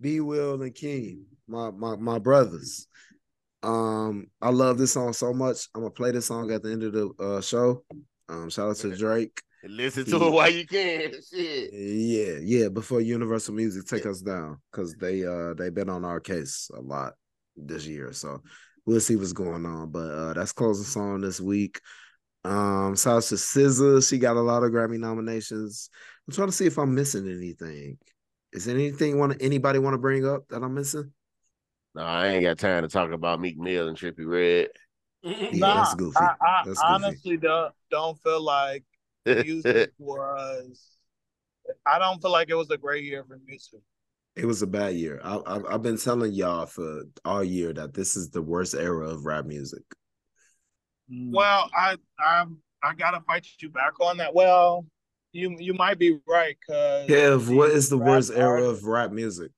B. 0.02 0.20
Will, 0.20 0.62
and 0.62 0.74
King. 0.76 1.26
My 1.48 1.72
my 1.72 1.96
my 1.96 2.20
brothers. 2.20 2.88
Um, 3.64 4.28
I 4.42 4.50
love 4.50 4.78
this 4.78 4.94
song 4.94 5.14
so 5.14 5.34
much. 5.34 5.68
I'm 5.74 5.82
gonna 5.82 5.92
play 5.92 6.12
this 6.12 6.28
song 6.28 6.52
at 6.52 6.64
the 6.64 6.72
end 6.72 6.84
of 6.84 6.94
the 6.94 7.10
uh, 7.20 7.42
show. 7.42 7.84
Um, 8.30 8.50
shout 8.50 8.70
out 8.70 8.76
to 8.78 8.96
Drake. 8.96 9.42
Listen 9.64 10.06
to 10.06 10.28
it 10.28 10.32
while 10.32 10.50
you 10.50 10.66
can. 10.66 11.12
Shit. 11.12 11.74
Yeah, 11.74 12.38
yeah. 12.42 12.70
Before 12.70 13.02
Universal 13.02 13.56
Music 13.56 13.86
take 13.86 14.06
us 14.06 14.22
down, 14.22 14.60
because 14.72 14.96
they 14.96 15.26
uh 15.26 15.54
they've 15.54 15.74
been 15.74 15.90
on 15.90 16.06
our 16.06 16.20
case 16.20 16.70
a 16.76 16.82
lot 16.82 17.14
this 17.56 17.86
year. 17.86 18.14
So 18.14 18.42
we'll 18.86 19.00
see 19.00 19.16
what's 19.16 19.34
going 19.34 19.66
on. 19.66 19.92
But 19.92 20.12
uh 20.12 20.34
that's 20.34 20.52
closing 20.52 20.86
song 20.86 21.22
this 21.22 21.42
week. 21.42 21.82
Um, 22.44 22.96
shout 22.96 23.18
out 23.18 23.24
to 23.24 23.36
SZA. 23.36 24.08
She 24.08 24.20
got 24.20 24.38
a 24.38 24.42
lot 24.42 24.64
of 24.64 24.72
Grammy 24.72 25.00
nominations. 25.00 25.90
I'm 26.28 26.34
trying 26.34 26.48
to 26.48 26.54
see 26.54 26.66
if 26.66 26.78
I'm 26.78 26.96
missing 26.96 27.28
anything. 27.28 27.98
Is 28.54 28.66
there 28.66 28.76
anything 28.76 29.12
you 29.12 29.18
want 29.18 29.42
anybody 29.42 29.80
want 29.80 29.96
to 29.96 30.00
bring 30.00 30.26
up 30.26 30.48
that 30.50 30.64
I'm 30.64 30.74
missing? 30.74 31.12
No, 31.98 32.04
I 32.04 32.28
ain't 32.28 32.44
got 32.44 32.60
time 32.60 32.84
to 32.84 32.88
talk 32.88 33.12
about 33.12 33.42
Meek 33.42 33.58
Mill 33.58 33.88
and 33.88 33.98
Trippie 33.98 34.28
Redd. 34.28 34.70
Yeah, 35.24 35.50
nah, 35.54 35.76
that's 35.78 35.96
goofy. 35.96 36.16
I, 36.20 36.36
I 36.40 36.62
That's 36.64 36.80
goofy. 36.80 36.94
honestly 36.94 37.38
don't 37.38 37.74
don't 37.90 38.22
feel 38.22 38.40
like 38.40 38.84
music 39.26 39.94
was. 39.98 40.92
I 41.88 41.98
don't 41.98 42.22
feel 42.22 42.32
like 42.32 42.52
it 42.52 42.56
was 42.56 42.70
a 42.70 42.78
great 42.78 43.04
year 43.04 43.26
for 43.28 43.40
music. 43.48 43.80
It 44.36 44.46
was 44.46 44.62
a 44.62 44.68
bad 44.68 44.94
year. 44.94 45.20
I, 45.24 45.38
I, 45.38 45.74
I've 45.74 45.82
been 45.82 45.98
telling 45.98 46.34
y'all 46.34 46.68
for 46.68 47.02
all 47.26 47.44
year 47.44 47.74
that 47.74 47.96
this 47.96 48.16
is 48.16 48.30
the 48.30 48.44
worst 48.44 48.76
era 48.76 49.10
of 49.10 49.26
rap 49.26 49.46
music. 49.46 49.82
Mm. 51.12 51.32
Well, 51.32 51.68
I 51.76 51.98
I 52.20 52.46
I 52.84 52.94
gotta 52.94 53.22
fight 53.22 53.48
you 53.60 53.70
back 53.70 54.00
on 54.00 54.18
that. 54.18 54.36
Well, 54.36 54.86
you 55.32 55.56
you 55.58 55.74
might 55.74 55.98
be 55.98 56.20
right 56.28 56.56
because 56.62 57.10
Kev, 57.10 57.56
what 57.56 57.72
is 57.72 57.90
the 57.90 57.98
worst 57.98 58.30
era 58.32 58.62
artists- 58.62 58.84
of 58.84 58.88
rap 58.88 59.12
music? 59.12 59.52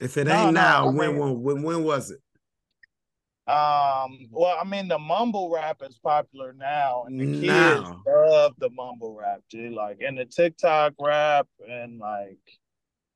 If 0.00 0.16
it 0.16 0.28
ain't 0.28 0.52
no, 0.52 0.52
now, 0.52 0.86
I 0.86 0.88
when, 0.88 1.16
when 1.18 1.40
when 1.42 1.62
when 1.62 1.84
was 1.84 2.10
it? 2.10 2.20
Um, 3.46 4.28
well, 4.30 4.56
I 4.60 4.64
mean, 4.64 4.86
the 4.88 4.98
mumble 4.98 5.50
rap 5.50 5.82
is 5.82 5.98
popular 5.98 6.52
now, 6.52 7.04
and 7.06 7.20
the 7.20 7.26
kids 7.26 7.90
Now. 7.90 8.04
love 8.06 8.54
the 8.58 8.70
mumble 8.70 9.14
rap, 9.14 9.40
dude. 9.50 9.72
Like, 9.72 9.98
and 10.06 10.16
the 10.16 10.24
TikTok 10.24 10.94
rap, 11.00 11.48
and 11.68 11.98
like, 11.98 12.38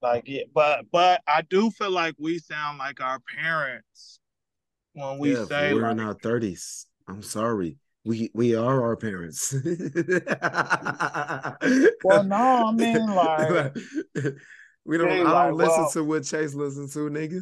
like, 0.02 0.24
yeah. 0.26 0.42
But, 0.52 0.86
but 0.90 1.22
I 1.28 1.42
do 1.42 1.70
feel 1.70 1.90
like 1.90 2.14
we 2.18 2.38
sound 2.38 2.78
like 2.78 3.00
our 3.00 3.20
parents 3.20 4.18
when 4.94 5.18
we 5.18 5.36
Kev, 5.36 5.48
say, 5.48 5.74
we're 5.74 5.82
like, 5.82 5.92
in 5.92 6.00
our 6.00 6.14
thirties. 6.14 6.86
I'm 7.08 7.22
sorry. 7.22 7.78
We 8.04 8.30
we 8.34 8.54
are 8.54 8.82
our 8.82 8.96
parents. 8.96 9.54
well, 12.02 12.24
no, 12.24 12.68
I 12.68 12.72
mean, 12.74 13.06
like, 13.06 13.76
we 14.84 14.98
don't. 14.98 15.10
I 15.26 15.46
don't 15.48 15.56
listen 15.56 15.82
well- 15.82 15.90
to 15.92 16.04
what 16.04 16.24
Chase 16.24 16.54
listens 16.54 16.92
to, 16.94 17.08
nigga. 17.10 17.40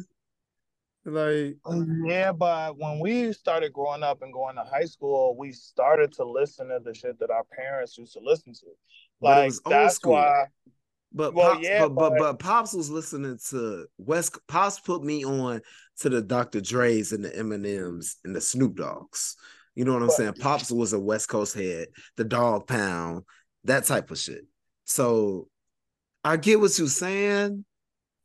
Like, 1.05 1.57
uh, 1.65 1.81
yeah. 2.05 2.31
But 2.31 2.77
when 2.77 2.99
we 2.99 3.33
started 3.33 3.73
growing 3.73 4.03
up 4.03 4.21
and 4.21 4.31
going 4.31 4.55
to 4.55 4.63
high 4.63 4.85
school, 4.85 5.35
we 5.37 5.51
started 5.51 6.13
to 6.13 6.23
listen 6.23 6.69
to 6.69 6.79
the 6.81 6.93
shit 6.93 7.19
that 7.19 7.29
our 7.29 7.43
parents 7.43 7.97
used 7.97 8.13
to 8.13 8.21
listen 8.23 8.53
to. 8.53 8.67
Like, 9.19 9.51
that's 9.65 9.95
school. 9.95 10.13
why. 10.13 10.45
But 11.11 11.33
Well, 11.35 11.53
Pops, 11.55 11.67
yeah, 11.67 11.81
but, 11.81 11.95
but 11.95 12.09
but- 12.11 12.19
but 12.19 12.39
Pops 12.39 12.73
was 12.73 12.89
listening 12.89 13.37
to 13.49 13.85
West. 13.97 14.37
Pops 14.47 14.79
put 14.79 15.03
me 15.03 15.25
on 15.25 15.61
to 15.99 16.09
the 16.09 16.21
Dr. 16.21 16.61
Dre's 16.61 17.11
and 17.11 17.23
the 17.23 17.29
Eminems 17.31 18.15
and 18.23 18.33
the 18.35 18.41
Snoop 18.41 18.75
Dogs. 18.77 19.35
You 19.75 19.83
know 19.85 19.93
what 19.93 20.01
I'm 20.03 20.07
But- 20.07 20.15
saying? 20.15 20.33
Pops 20.39 20.71
was 20.71 20.93
a 20.93 20.99
West 20.99 21.27
Coast 21.27 21.53
head, 21.53 21.89
the 22.15 22.23
Dog 22.23 22.65
Pound, 22.65 23.25
that 23.65 23.83
type 23.83 24.09
of 24.09 24.17
shit. 24.17 24.45
So 24.85 25.49
I 26.23 26.37
get 26.37 26.59
what 26.59 26.77
you're 26.77 26.87
saying, 26.87 27.65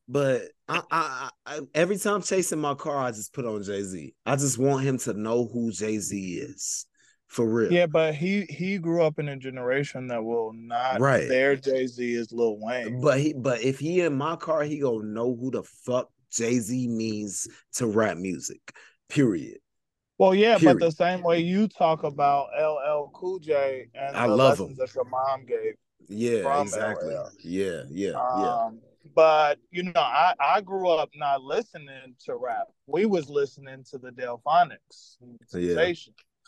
but 0.09 0.43
I, 0.69 0.83
I, 0.91 1.31
I 1.47 1.61
every 1.75 1.99
time 1.99 2.23
chasing 2.23 2.61
my 2.61 2.75
car, 2.75 2.97
I 2.99 3.11
just 3.11 3.33
put 3.33 3.45
on 3.45 3.63
Jay 3.63 3.83
Z. 3.83 4.15
I 4.25 4.37
just 4.37 4.59
want 4.59 4.85
him 4.85 4.99
to 4.99 5.15
know 5.15 5.49
who 5.53 5.73
Jay 5.73 5.99
Z 5.99 6.35
is 6.35 6.87
for 7.27 7.47
real. 7.47 7.73
Yeah, 7.73 7.87
but 7.87 8.15
he 8.15 8.47
he 8.49 8.79
grew 8.79 9.03
up 9.03 9.19
in 9.19 9.29
a 9.29 9.37
generation 9.37 10.09
that 10.09 10.25
will 10.25 10.53
not. 10.55 11.01
Right. 11.01 11.29
Their 11.29 11.57
Jay 11.57 11.87
Z 11.87 12.15
is 12.15 12.33
Lil 12.33 12.59
Wayne. 12.59 13.01
But 13.01 13.21
he, 13.21 13.33
but 13.35 13.61
if 13.63 13.79
he 13.79 14.01
in 14.01 14.17
my 14.17 14.37
car, 14.37 14.63
he 14.63 14.81
gonna 14.81 15.05
know 15.05 15.37
who 15.37 15.51
the 15.51 15.63
fuck 15.63 16.11
Jay 16.31 16.59
Z 16.59 16.89
means 16.89 17.49
to 17.75 17.87
rap 17.87 18.17
music. 18.17 18.75
Period. 19.09 19.59
Well, 20.19 20.35
yeah, 20.35 20.59
but 20.61 20.81
the 20.81 20.91
same 20.91 21.23
way 21.23 21.39
you 21.41 21.69
talk 21.69 22.03
about 22.03 22.49
LL 22.59 23.11
Cool 23.15 23.39
J 23.39 23.89
and 23.95 24.17
I 24.17 24.27
the 24.27 24.35
love 24.35 24.59
lessons 24.59 24.71
him. 24.71 24.87
that 24.87 24.95
your 24.95 25.05
mom 25.05 25.45
gave. 25.47 25.75
Yeah, 26.09 26.61
exactly. 26.63 27.15
LL. 27.15 27.31
Yeah, 27.43 27.83
yeah, 27.91 28.11
yeah. 28.11 28.65
Um, 28.67 28.81
but 29.15 29.59
you 29.71 29.85
know, 29.85 29.93
I 29.97 30.35
I 30.41 30.61
grew 30.61 30.89
up 30.89 31.11
not 31.15 31.43
listening 31.43 32.15
to 32.25 32.37
rap. 32.37 32.69
We 32.87 33.07
was 33.07 33.29
listening 33.29 33.85
to 33.91 33.99
the 33.99 34.11
Delfonics, 34.11 35.17
and 35.21 35.39
Yeah. 35.53 35.93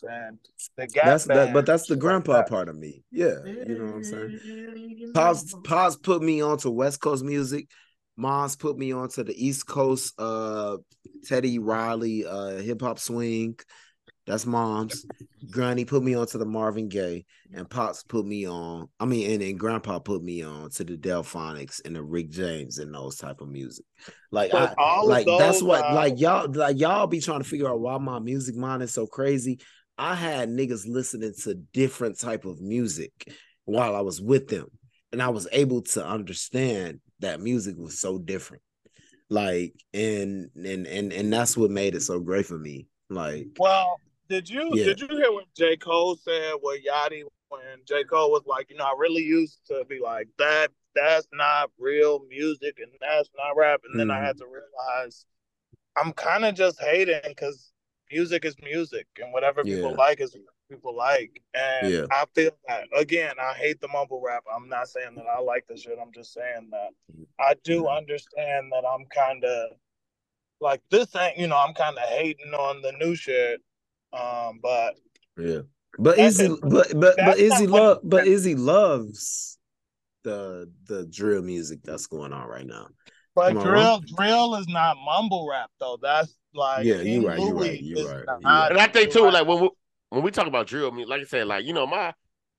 And 0.03 0.39
the 0.79 0.87
Gap 0.87 1.05
That's 1.05 1.25
that, 1.27 1.53
but 1.53 1.67
that's 1.67 1.83
the 1.83 1.89
shit 1.89 1.97
like 1.97 2.01
grandpa 2.01 2.33
that. 2.39 2.49
part 2.49 2.71
of 2.71 2.77
me. 2.77 3.05
Yeah, 3.11 3.35
you 3.45 3.79
know 3.79 3.85
what 3.85 3.95
I'm 3.97 4.05
saying. 4.05 5.13
Pops, 5.13 5.55
Pops 5.65 5.97
put 5.97 6.23
me 6.23 6.41
onto 6.41 6.71
West 6.71 7.01
Coast 7.01 7.23
music. 7.23 7.69
Mom's 8.17 8.57
put 8.57 8.79
me 8.79 8.93
onto 8.93 9.25
the 9.25 9.35
East 9.35 9.67
Coast. 9.67 10.15
Uh, 10.19 10.79
Teddy 11.27 11.59
Riley, 11.59 12.25
uh, 12.27 12.57
hip 12.57 12.81
hop 12.81 12.99
swing. 12.99 13.59
That's 14.31 14.47
mom's. 14.47 15.05
Granny 15.51 15.85
put 15.85 16.05
me 16.05 16.15
onto 16.15 16.39
the 16.39 16.45
Marvin 16.45 16.89
Gaye, 16.89 17.25
and 17.53 17.69
Pops 17.69 18.05
put 18.05 18.25
me 18.25 18.47
on. 18.47 18.89
I 19.01 19.05
mean, 19.05 19.29
and 19.29 19.43
then 19.43 19.57
Grandpa 19.57 19.99
put 19.99 20.23
me 20.23 20.45
on 20.45 20.71
to 20.71 20.85
the 20.85 20.97
Delfonics 20.97 21.85
and 21.85 21.97
the 21.97 22.03
Rick 22.05 22.31
James 22.31 22.79
and 22.79 22.95
those 22.95 23.17
type 23.17 23.41
of 23.41 23.49
music. 23.49 23.85
Like, 24.31 24.55
I, 24.55 24.73
like 25.03 25.27
that's 25.27 25.61
what 25.65 25.85
uh, 25.85 25.95
like 25.97 26.21
y'all 26.21 26.49
like 26.49 26.79
y'all 26.79 27.09
be 27.09 27.21
trying 27.21 27.41
to 27.41 27.49
figure 27.49 27.69
out 27.69 27.81
why 27.81 27.99
my 27.99 28.21
music 28.21 28.55
mind 28.55 28.85
is 28.85 28.95
so 28.95 29.05
crazy. 29.05 29.59
I 29.99 30.15
had 30.15 30.49
niggas 30.49 30.87
listening 30.87 31.35
to 31.43 31.55
different 31.55 32.21
type 32.21 32.45
of 32.45 32.61
music 32.61 33.35
while 33.65 33.97
I 33.97 34.01
was 34.01 34.21
with 34.21 34.47
them, 34.47 34.69
and 35.11 35.21
I 35.21 35.31
was 35.31 35.49
able 35.51 35.83
to 35.83 36.07
understand 36.07 37.01
that 37.19 37.41
music 37.41 37.75
was 37.77 37.99
so 37.99 38.17
different. 38.17 38.63
Like, 39.29 39.75
and 39.93 40.51
and 40.55 40.87
and 40.87 41.13
and 41.13 41.33
that's 41.33 41.57
what 41.57 41.73
made 41.73 41.97
it 41.97 42.03
so 42.03 42.21
great 42.21 42.47
for 42.47 42.59
me. 42.59 42.87
Like, 43.09 43.49
Well, 43.59 43.99
did 44.31 44.49
you 44.49 44.71
Yeah. 44.77 44.85
did 44.85 45.01
you 45.01 45.09
hear 45.09 45.33
what 45.33 45.53
J. 45.55 45.77
Cole 45.77 46.15
said 46.17 46.55
with 46.63 46.83
Yachty 46.85 47.25
when 47.49 47.61
J. 47.85 48.05
Cole 48.05 48.31
was 48.31 48.47
like, 48.47 48.71
you 48.71 48.77
know, 48.77 48.85
I 48.85 48.95
really 48.97 49.23
used 49.23 49.67
to 49.67 49.85
be 49.87 49.99
like 50.01 50.29
that 50.39 50.71
that's 50.95 51.27
not 51.33 51.71
real 51.79 52.21
music 52.29 52.79
and 52.81 52.91
that's 53.01 53.29
not 53.37 53.57
rap. 53.57 53.81
And 53.89 53.99
then 53.99 54.11
I 54.11 54.21
had 54.21 54.39
to 54.39 54.47
realize 54.47 55.27
I'm 55.97 56.13
kind 56.13 56.45
of 56.45 56.55
just 56.55 56.81
hating 56.81 57.21
because 57.29 57.73
music 58.11 58.45
is 58.45 58.55
music 58.63 59.07
and 59.21 59.33
whatever 59.33 59.65
people 59.65 59.91
Yeah. 59.91 59.97
like 59.97 60.21
is 60.21 60.33
what 60.35 60.45
people 60.71 60.95
like. 60.95 61.43
And 61.55 61.93
Yeah. 61.93 62.07
I 62.13 62.25
feel 62.35 62.53
that 62.69 62.87
again, 62.95 63.35
I 63.41 63.53
hate 63.55 63.81
the 63.81 63.89
mumble 63.89 64.21
rap. 64.25 64.45
I'm 64.55 64.69
not 64.69 64.89
saying 64.89 65.17
that 65.17 65.27
I 65.27 65.41
like 65.41 65.67
the 65.67 65.77
shit. 65.77 65.99
I'm 66.01 66.13
just 66.13 66.33
saying 66.33 66.71
that 66.71 66.91
I 67.41 67.55
do 67.65 67.83
Mhm. 67.85 67.97
understand 67.97 68.71
that 68.73 68.85
I'm 68.87 69.07
kind 69.07 69.45
of 69.45 69.73
like 70.61 70.83
this 70.91 71.15
ain't 71.17 71.37
you 71.39 71.49
know 71.49 71.57
I'm 71.57 71.75
kind 71.75 71.99
of 71.99 72.09
hating 72.09 72.55
on 72.55 72.81
the 72.83 72.93
new 72.93 73.17
shit. 73.17 73.61
Um, 74.13 74.59
but 74.63 74.95
yeah. 75.39 75.61
But 75.99 76.17
That's 76.17 76.39
Izzy, 76.39 76.53
it. 76.53 76.61
but 76.63 76.89
but 76.93 77.01
but 77.01 77.17
That's 77.17 77.41
Izzy 77.41 77.67
love, 77.67 77.99
but 78.05 78.27
Izzy 78.27 78.55
loves 78.55 79.59
the 80.23 80.71
the 80.87 81.07
drill 81.07 81.43
music 81.43 81.81
that's 81.83 82.07
going 82.07 82.33
on 82.33 82.49
right 82.49 82.67
now. 82.67 82.89
but 83.35 83.53
drill 83.53 83.65
wrong? 83.65 84.05
drill 84.17 84.55
is 84.57 84.69
not 84.69 84.97
mumble 85.05 85.49
rap 85.51 85.71
though. 85.81 85.99
That's 86.01 86.35
like 86.55 86.85
Yeah, 86.85 86.97
you 86.97 87.03
King 87.03 87.25
right, 87.25 87.39
you 87.39 87.53
right, 87.53 87.81
you 87.81 87.97
is 87.99 88.07
right, 88.07 88.25
not 88.27 88.41
you 88.41 88.49
right. 88.49 88.71
And 88.71 88.79
I 88.79 88.87
think 88.87 89.13
too, 89.13 89.31
like 89.31 89.47
when 89.47 89.61
we 89.61 89.71
when 90.11 90.23
we 90.23 90.31
talk 90.31 90.47
about 90.47 90.67
drill 90.67 90.91
music, 90.91 91.11
like 91.11 91.21
I 91.23 91.25
said, 91.25 91.47
like 91.47 91.65
you 91.65 91.73
know, 91.73 91.87
my 91.87 92.13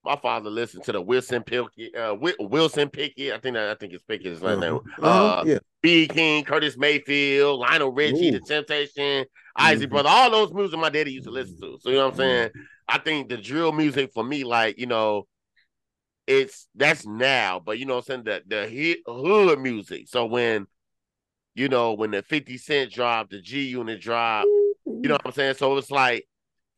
my 0.04 0.16
father 0.16 0.50
listened 0.50 0.84
to 0.86 0.92
the 0.92 1.02
Wilson 1.02 1.44
Pickett, 1.44 1.96
uh, 1.96 2.16
Wilson 2.40 2.90
Pickett. 2.90 3.34
I 3.34 3.38
think 3.38 3.54
that 3.54 3.70
I 3.70 3.76
think 3.76 3.94
it's 3.94 4.04
Pickett 4.04 4.26
his 4.32 4.42
last 4.42 4.60
name. 4.60 4.76
Uh-huh. 4.76 5.08
Uh-huh, 5.08 5.42
Uh, 5.42 5.44
yeah. 5.46 5.58
B. 5.82 6.08
King, 6.08 6.44
Curtis 6.44 6.76
Mayfield, 6.78 7.60
Lionel 7.60 7.92
Richie, 7.92 8.30
Ooh. 8.30 8.32
The 8.32 8.40
Temptation, 8.40 9.26
Isaac 9.56 9.90
Mhm. 9.90 9.92
Brother, 9.92 10.10
all 10.10 10.32
those 10.32 10.54
music 10.54 10.80
my 10.80 10.90
daddy 10.90 11.14
used 11.14 11.26
to 11.26 11.32
listen 11.32 11.58
to. 11.62 11.78
So 11.82 11.90
you 11.90 11.96
know 11.96 12.06
what 12.06 12.14
I'm 12.14 12.18
saying? 12.18 12.50
I 12.88 12.98
think 12.98 13.30
the 13.30 13.38
drill 13.38 13.72
music 13.72 14.12
for 14.14 14.24
me, 14.24 14.44
like 14.44 14.78
you 14.78 14.88
know, 14.88 15.28
it's 16.28 16.68
that's 16.76 17.06
now, 17.06 17.60
but 17.60 17.80
you 17.80 17.86
know 17.86 17.96
what 17.96 18.10
I'm 18.10 18.24
saying 18.24 18.44
the 18.48 18.56
the 18.56 18.68
hit 18.68 19.00
hood 19.06 19.60
music. 19.60 20.08
So 20.08 20.26
when 20.26 20.68
you 21.56 21.68
know 21.68 21.94
when 21.94 22.12
the 22.12 22.22
50 22.22 22.58
Cent 22.58 22.92
dropped, 22.92 23.32
the 23.32 23.42
G 23.42 23.64
Unit 23.68 24.00
dropped, 24.00 24.48
you 24.86 25.10
know 25.10 25.16
what 25.16 25.28
I'm 25.28 25.32
saying? 25.34 25.56
So 25.56 25.78
it's 25.78 25.92
like 25.92 26.28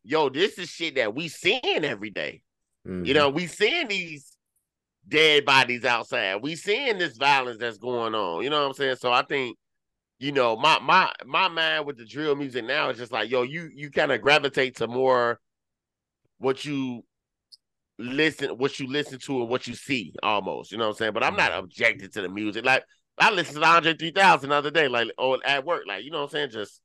yo, 0.04 0.28
this 0.28 0.58
is 0.58 0.68
shit 0.68 0.96
that 0.96 1.14
we 1.14 1.28
seeing 1.28 1.84
every 1.84 2.10
day. 2.10 2.42
Mhm. 2.86 3.06
You 3.06 3.14
know, 3.14 3.30
we 3.30 3.46
seeing 3.46 3.88
these 3.88 4.36
dead 5.08 5.44
bodies 5.44 5.84
outside. 5.84 6.42
We 6.42 6.56
seeing 6.56 6.98
this 6.98 7.16
violence 7.16 7.58
that's 7.58 7.78
going 7.78 8.14
on. 8.14 8.42
You 8.42 8.50
know 8.50 8.60
what 8.60 8.68
I'm 8.68 8.74
saying? 8.74 8.96
So 8.96 9.12
I 9.12 9.22
think, 9.22 9.56
you 10.24 10.32
know, 10.32 10.56
my 10.56 10.78
my 10.80 11.12
my 11.26 11.48
mind 11.48 11.84
with 11.84 11.98
the 11.98 12.04
drill 12.06 12.34
music 12.34 12.64
now 12.64 12.88
is 12.88 12.96
just 12.96 13.12
like, 13.12 13.30
yo, 13.30 13.42
you 13.42 13.68
you 13.74 13.90
kind 13.90 14.10
of 14.10 14.22
gravitate 14.22 14.76
to 14.76 14.86
more 14.86 15.38
what 16.38 16.64
you 16.64 17.04
listen, 17.98 18.50
what 18.56 18.80
you 18.80 18.86
listen 18.88 19.18
to, 19.18 19.40
and 19.40 19.48
what 19.50 19.66
you 19.66 19.74
see, 19.74 20.14
almost. 20.22 20.72
You 20.72 20.78
know 20.78 20.84
what 20.84 20.90
I'm 20.92 20.96
saying? 20.96 21.12
But 21.12 21.24
I'm 21.24 21.36
not 21.36 21.52
objected 21.52 22.12
to 22.14 22.22
the 22.22 22.28
music. 22.30 22.64
Like 22.64 22.84
I 23.18 23.30
listened 23.30 23.58
to 23.62 23.68
Andre 23.68 23.94
3000 23.94 24.48
the 24.48 24.54
other 24.56 24.70
day, 24.70 24.88
like 24.88 25.08
or 25.18 25.38
at 25.44 25.64
work, 25.66 25.82
like 25.86 26.04
you 26.04 26.10
know 26.10 26.18
what 26.20 26.24
I'm 26.24 26.30
saying? 26.30 26.50
Just 26.50 26.80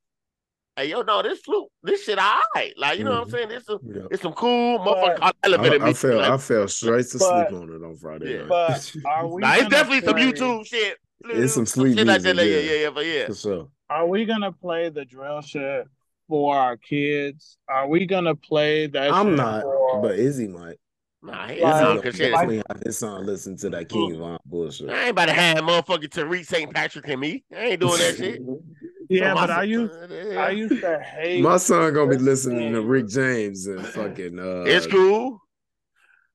hey, 0.76 0.88
yo, 0.90 1.02
no, 1.02 1.22
this 1.22 1.40
flute, 1.40 1.68
this 1.82 2.04
shit, 2.04 2.20
all 2.20 2.40
right. 2.56 2.74
Like 2.78 2.98
you 2.98 3.06
know 3.06 3.12
what 3.12 3.22
I'm 3.22 3.28
Mhm. 3.28 3.32
saying? 3.32 3.50
This 3.50 3.66
some, 3.66 3.80
Yeah. 3.84 4.02
it's 4.12 4.22
some 4.22 4.34
cool 4.34 4.80
motherfucker 4.80 5.32
elevator 5.44 5.76
I, 5.76 5.78
I 5.78 5.84
music. 5.86 6.10
fell 6.10 6.18
like- 6.18 6.32
I 6.32 6.38
fell 6.38 6.68
straight 6.68 7.06
to 7.08 7.18
But- 7.20 7.48
sleep 7.50 7.62
on 7.62 7.70
it 7.74 7.84
on 7.86 7.96
Friday. 7.96 8.34
Yeah. 8.34 8.40
night. 8.40 8.48
But 8.50 8.96
are 9.06 9.28
we? 9.28 9.42
Nah, 9.42 9.54
it's 9.54 9.62
gonna 9.64 9.70
definitely 9.70 10.06
some 10.08 10.16
YouTube 10.18 10.66
shit. 10.68 10.98
It's 11.26 11.54
some 11.54 11.66
sleep 11.66 11.98
shit 11.98 12.08
like 12.08 12.24
Yeah, 12.24 12.32
yeah. 12.32 12.44
yeah, 12.44 12.72
yeah, 12.72 12.90
but 12.90 13.06
yeah. 13.06 13.28
For 13.28 13.36
sure. 13.36 13.68
Are 13.90 14.08
we 14.08 14.26
gonna 14.26 14.52
play 14.52 14.90
the 14.90 15.06
drill 15.06 15.42
shit 15.42 15.88
for 16.28 16.56
our 16.56 16.78
kids? 16.78 17.58
Are 17.68 17.88
we 17.88 18.06
gonna 18.06 18.36
play 18.36 18.88
that? 18.88 19.12
I'm 19.12 19.28
shit 19.28 19.36
not, 19.38 19.64
for- 19.64 20.02
but 20.02 20.16
Izzy 20.20 20.48
might. 20.48 20.78
Nah, 21.22 21.48
he 21.48 21.56
Izzy 21.56 21.64
nah, 21.64 22.02
cause 22.02 22.16
shit. 22.16 22.32
definitely 22.32 22.64
have 22.70 22.82
his 22.86 22.98
son 22.98 23.26
listen 23.26 23.58
to 23.58 23.70
that 23.72 23.90
King 23.90 24.18
Von 24.18 24.38
bullshit. 24.46 24.90
I 24.90 25.02
ain't 25.02 25.10
about 25.10 25.26
to 25.26 25.34
have 25.34 25.58
motherfucking 25.58 26.10
Tariq 26.10 26.46
St. 26.46 26.74
Patrick 26.74 27.10
and 27.10 27.20
me. 27.20 27.44
I 27.54 27.60
ain't 27.60 27.82
doing 27.82 28.00
that 28.00 28.16
shit. 28.16 28.42
yeah, 29.10 29.30
So 29.30 29.36
my 29.36 29.42
but 29.42 29.50
I 29.52 29.64
used 29.64 29.94
yeah. 30.10 30.46
I 30.46 30.50
used 30.52 30.82
to 30.82 31.00
hate. 31.00 31.42
My 31.42 31.58
son 31.58 31.94
gonna 31.94 32.12
be 32.12 32.18
listening 32.18 32.58
listening 32.58 32.74
to 32.74 32.82
Rick 32.84 33.08
James 33.10 33.68
and 33.68 33.86
fucking 33.88 34.40
uh 34.40 34.64
It's 34.66 34.88
cool. 34.88 35.42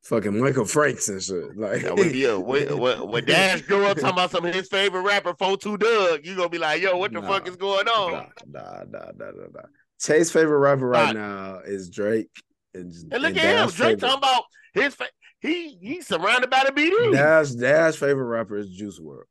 Fucking 0.05 0.39
Michael 0.39 0.67
Franks 0.67 1.09
and 1.09 1.23
shit. 1.23 1.57
Like 1.57 1.83
Yeah, 1.83 1.93
when, 1.93 2.15
yeah, 2.15 2.35
when, 2.37 2.79
when, 2.79 3.09
when 3.09 3.25
Dash 3.25 3.63
grew 3.63 3.87
up 3.87 3.97
talking 3.97 4.11
about 4.11 4.31
some 4.31 4.45
of 4.45 4.55
his 4.55 4.69
favorite 4.69 5.01
rapper, 5.03 5.35
42 5.39 5.79
Dugg, 5.79 6.27
you 6.27 6.37
gonna 6.37 6.49
be 6.51 6.59
like, 6.59 6.83
yo, 6.83 6.97
what 6.97 7.13
the 7.13 7.21
Nah. 7.23 7.27
fuck 7.29 7.49
is 7.49 7.57
going 7.57 7.89
on? 7.89 8.13
Nah, 8.13 8.27
nah, 8.47 8.83
nah, 8.91 9.11
nah, 9.17 9.31
nah. 9.55 9.61
Chase 10.01 10.31
favorite 10.31 10.59
rapper 10.59 10.87
right 10.89 11.15
Nah. 11.15 11.53
now 11.55 11.61
is 11.65 11.89
Drake. 11.89 12.29
And, 12.75 12.93
And 13.13 13.23
look 13.23 13.31
and 13.31 13.39
at 13.39 13.65
him, 13.65 13.71
Drake 13.71 13.77
favorite- 13.77 14.01
talking 14.01 14.19
about 14.19 14.43
his 14.75 14.95
fa- 14.95 15.07
he 15.41 15.79
he's 15.81 16.07
surrounded 16.07 16.51
by 16.51 16.65
the 16.67 16.73
BD. 16.73 17.13
Dash 17.13 17.51
Dash 17.53 17.97
favorite 17.97 18.25
rapper 18.27 18.57
is 18.59 18.71
Juice 18.71 18.99
WRLD. 19.01 19.25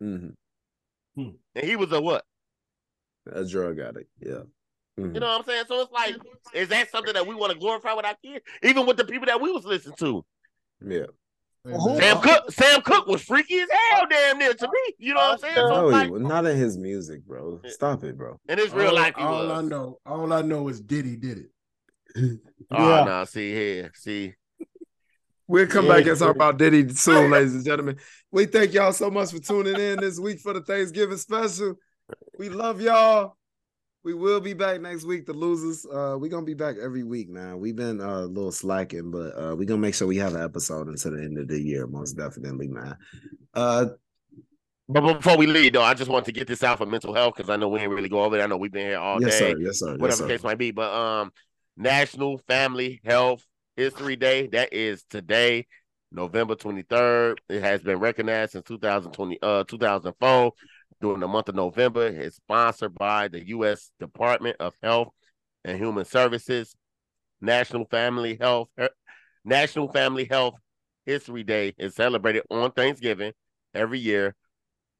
hmm 0.00 0.28
And 1.16 1.64
he 1.64 1.74
was 1.76 1.90
a 1.92 2.00
what? 2.00 2.24
A 3.32 3.44
drug 3.44 3.78
addict. 3.80 4.10
Yeah. 4.20 4.42
Mhm. 4.98 5.14
You 5.14 5.20
know 5.20 5.26
what 5.28 5.38
I'm 5.40 5.44
saying? 5.44 5.64
So 5.68 5.80
it's 5.82 5.92
like, 5.92 6.16
is 6.52 6.68
that 6.68 6.90
something 6.90 7.14
that 7.14 7.26
we 7.26 7.34
want 7.34 7.52
to 7.52 7.58
glorify 7.58 7.92
with 7.94 8.04
our 8.04 8.16
kids? 8.24 8.44
Even 8.62 8.86
with 8.86 8.96
the 8.96 9.04
people 9.04 9.26
that 9.26 9.40
we 9.40 9.50
was 9.52 9.64
listening 9.64 9.96
to. 9.98 10.24
Yeah. 10.84 11.06
Who- 11.64 11.96
Sam 11.98 12.20
Cooke, 12.20 12.50
Sam 12.50 12.82
Cooke 12.82 13.06
was 13.06 13.22
freaky 13.22 13.58
as 13.60 13.68
hell 13.90 14.06
damn 14.08 14.38
near 14.38 14.54
to 14.54 14.66
me. 14.66 14.94
You 14.98 15.14
know 15.14 15.20
what 15.20 15.32
I'm 15.34 15.38
saying? 15.38 15.54
So 15.56 15.68
No, 15.68 15.88
it's 15.88 16.10
like, 16.10 16.10
not 16.22 16.46
in 16.46 16.56
his 16.56 16.76
music, 16.78 17.24
bro. 17.26 17.60
Stop 17.66 18.04
it, 18.04 18.16
bro. 18.16 18.40
in 18.48 18.58
his 18.58 18.72
real 18.72 18.88
all, 18.88 18.94
life, 18.94 19.14
he 19.16 19.22
all 19.22 19.52
I 19.52 19.60
know, 19.62 19.98
all 20.06 20.32
I 20.32 20.42
know 20.42 20.68
is 20.68 20.80
Diddy 20.80 21.16
did 21.16 21.38
it. 21.38 21.50
Oh 22.70 22.88
Yeah. 22.98 23.04
no, 23.04 23.24
see 23.24 23.50
here, 23.52 23.90
see. 23.94 24.34
We'll 25.46 25.66
come 25.66 25.86
Yeah. 25.86 25.96
back 25.96 26.06
and 26.06 26.18
talk 26.18 26.34
about 26.34 26.58
Diddy 26.58 26.88
soon, 26.90 27.30
ladies 27.30 27.54
and 27.54 27.64
gentlemen. 27.64 27.98
We 28.30 28.44
thank 28.46 28.74
y'all 28.74 28.92
so 28.92 29.10
much 29.10 29.30
for 29.32 29.38
tuning 29.38 29.78
in 29.80 30.00
this 30.00 30.18
week 30.18 30.40
for 30.40 30.52
the 30.52 30.60
Thanksgiving 30.60 31.16
special. 31.16 31.76
We 32.38 32.48
love 32.50 32.80
y'all. 32.82 33.36
We 34.08 34.14
will 34.14 34.40
be 34.40 34.54
back 34.54 34.80
next 34.80 35.04
week. 35.04 35.26
The 35.26 35.34
losers, 35.34 35.84
uh, 35.84 36.16
we're 36.18 36.30
gonna 36.30 36.46
be 36.46 36.54
back 36.54 36.76
every 36.82 37.02
week, 37.02 37.28
man. 37.28 37.60
We've 37.60 37.76
been 37.76 38.00
uh, 38.00 38.20
a 38.20 38.24
little 38.24 38.50
slacking, 38.50 39.10
but 39.10 39.36
uh, 39.36 39.54
we're 39.54 39.66
gonna 39.66 39.82
make 39.82 39.94
sure 39.94 40.08
we 40.08 40.16
have 40.16 40.34
an 40.34 40.40
episode 40.42 40.88
until 40.88 41.10
the 41.10 41.22
end 41.22 41.36
of 41.36 41.46
the 41.46 41.60
year, 41.60 41.86
most 41.86 42.14
definitely, 42.14 42.68
man. 42.68 42.96
Uh, 43.52 43.84
But 44.88 45.02
before 45.02 45.36
we 45.36 45.46
leave, 45.46 45.74
though, 45.74 45.82
I 45.82 45.92
just 45.92 46.10
want 46.10 46.24
to 46.24 46.32
get 46.32 46.48
this 46.48 46.64
out 46.64 46.78
for 46.78 46.86
mental 46.86 47.12
health 47.12 47.34
because 47.36 47.50
I 47.50 47.56
know 47.56 47.68
we 47.68 47.80
ain't 47.80 47.90
really 47.90 48.08
go 48.08 48.24
over 48.24 48.38
it. 48.38 48.42
I 48.42 48.46
know 48.46 48.56
we've 48.56 48.72
been 48.72 48.86
here 48.86 48.98
all 48.98 49.20
yes, 49.20 49.38
day, 49.38 49.52
sir. 49.52 49.58
Yes, 49.58 49.80
sir. 49.80 49.90
Yes, 49.90 50.00
whatever 50.00 50.16
sir. 50.16 50.26
the 50.26 50.32
case 50.32 50.42
might 50.42 50.56
be. 50.56 50.70
But 50.70 50.90
um, 50.90 51.30
National 51.76 52.38
Family 52.48 53.02
Health 53.04 53.44
History 53.76 54.16
Day 54.16 54.46
that 54.46 54.72
is 54.72 55.04
today, 55.10 55.66
November 56.10 56.54
twenty 56.54 56.80
third. 56.80 57.42
It 57.50 57.60
has 57.60 57.82
been 57.82 57.98
recognized 57.98 58.52
since 58.52 58.64
two 58.64 58.78
thousand 58.78 59.12
twenty 59.12 59.38
uh 59.42 59.64
two 59.64 59.76
thousand 59.76 60.14
four. 60.18 60.54
During 61.00 61.20
the 61.20 61.28
month 61.28 61.48
of 61.48 61.54
November, 61.54 62.06
it's 62.06 62.36
sponsored 62.36 62.94
by 62.94 63.28
the 63.28 63.46
U.S. 63.48 63.92
Department 64.00 64.56
of 64.58 64.74
Health 64.82 65.08
and 65.64 65.78
Human 65.78 66.04
Services. 66.04 66.74
National 67.40 67.84
Family 67.84 68.36
Health 68.40 68.68
er, 68.78 68.90
National 69.44 69.88
Family 69.92 70.24
Health 70.24 70.54
History 71.06 71.44
Day 71.44 71.74
is 71.78 71.94
celebrated 71.94 72.42
on 72.50 72.72
Thanksgiving 72.72 73.32
every 73.74 73.98
year. 73.98 74.34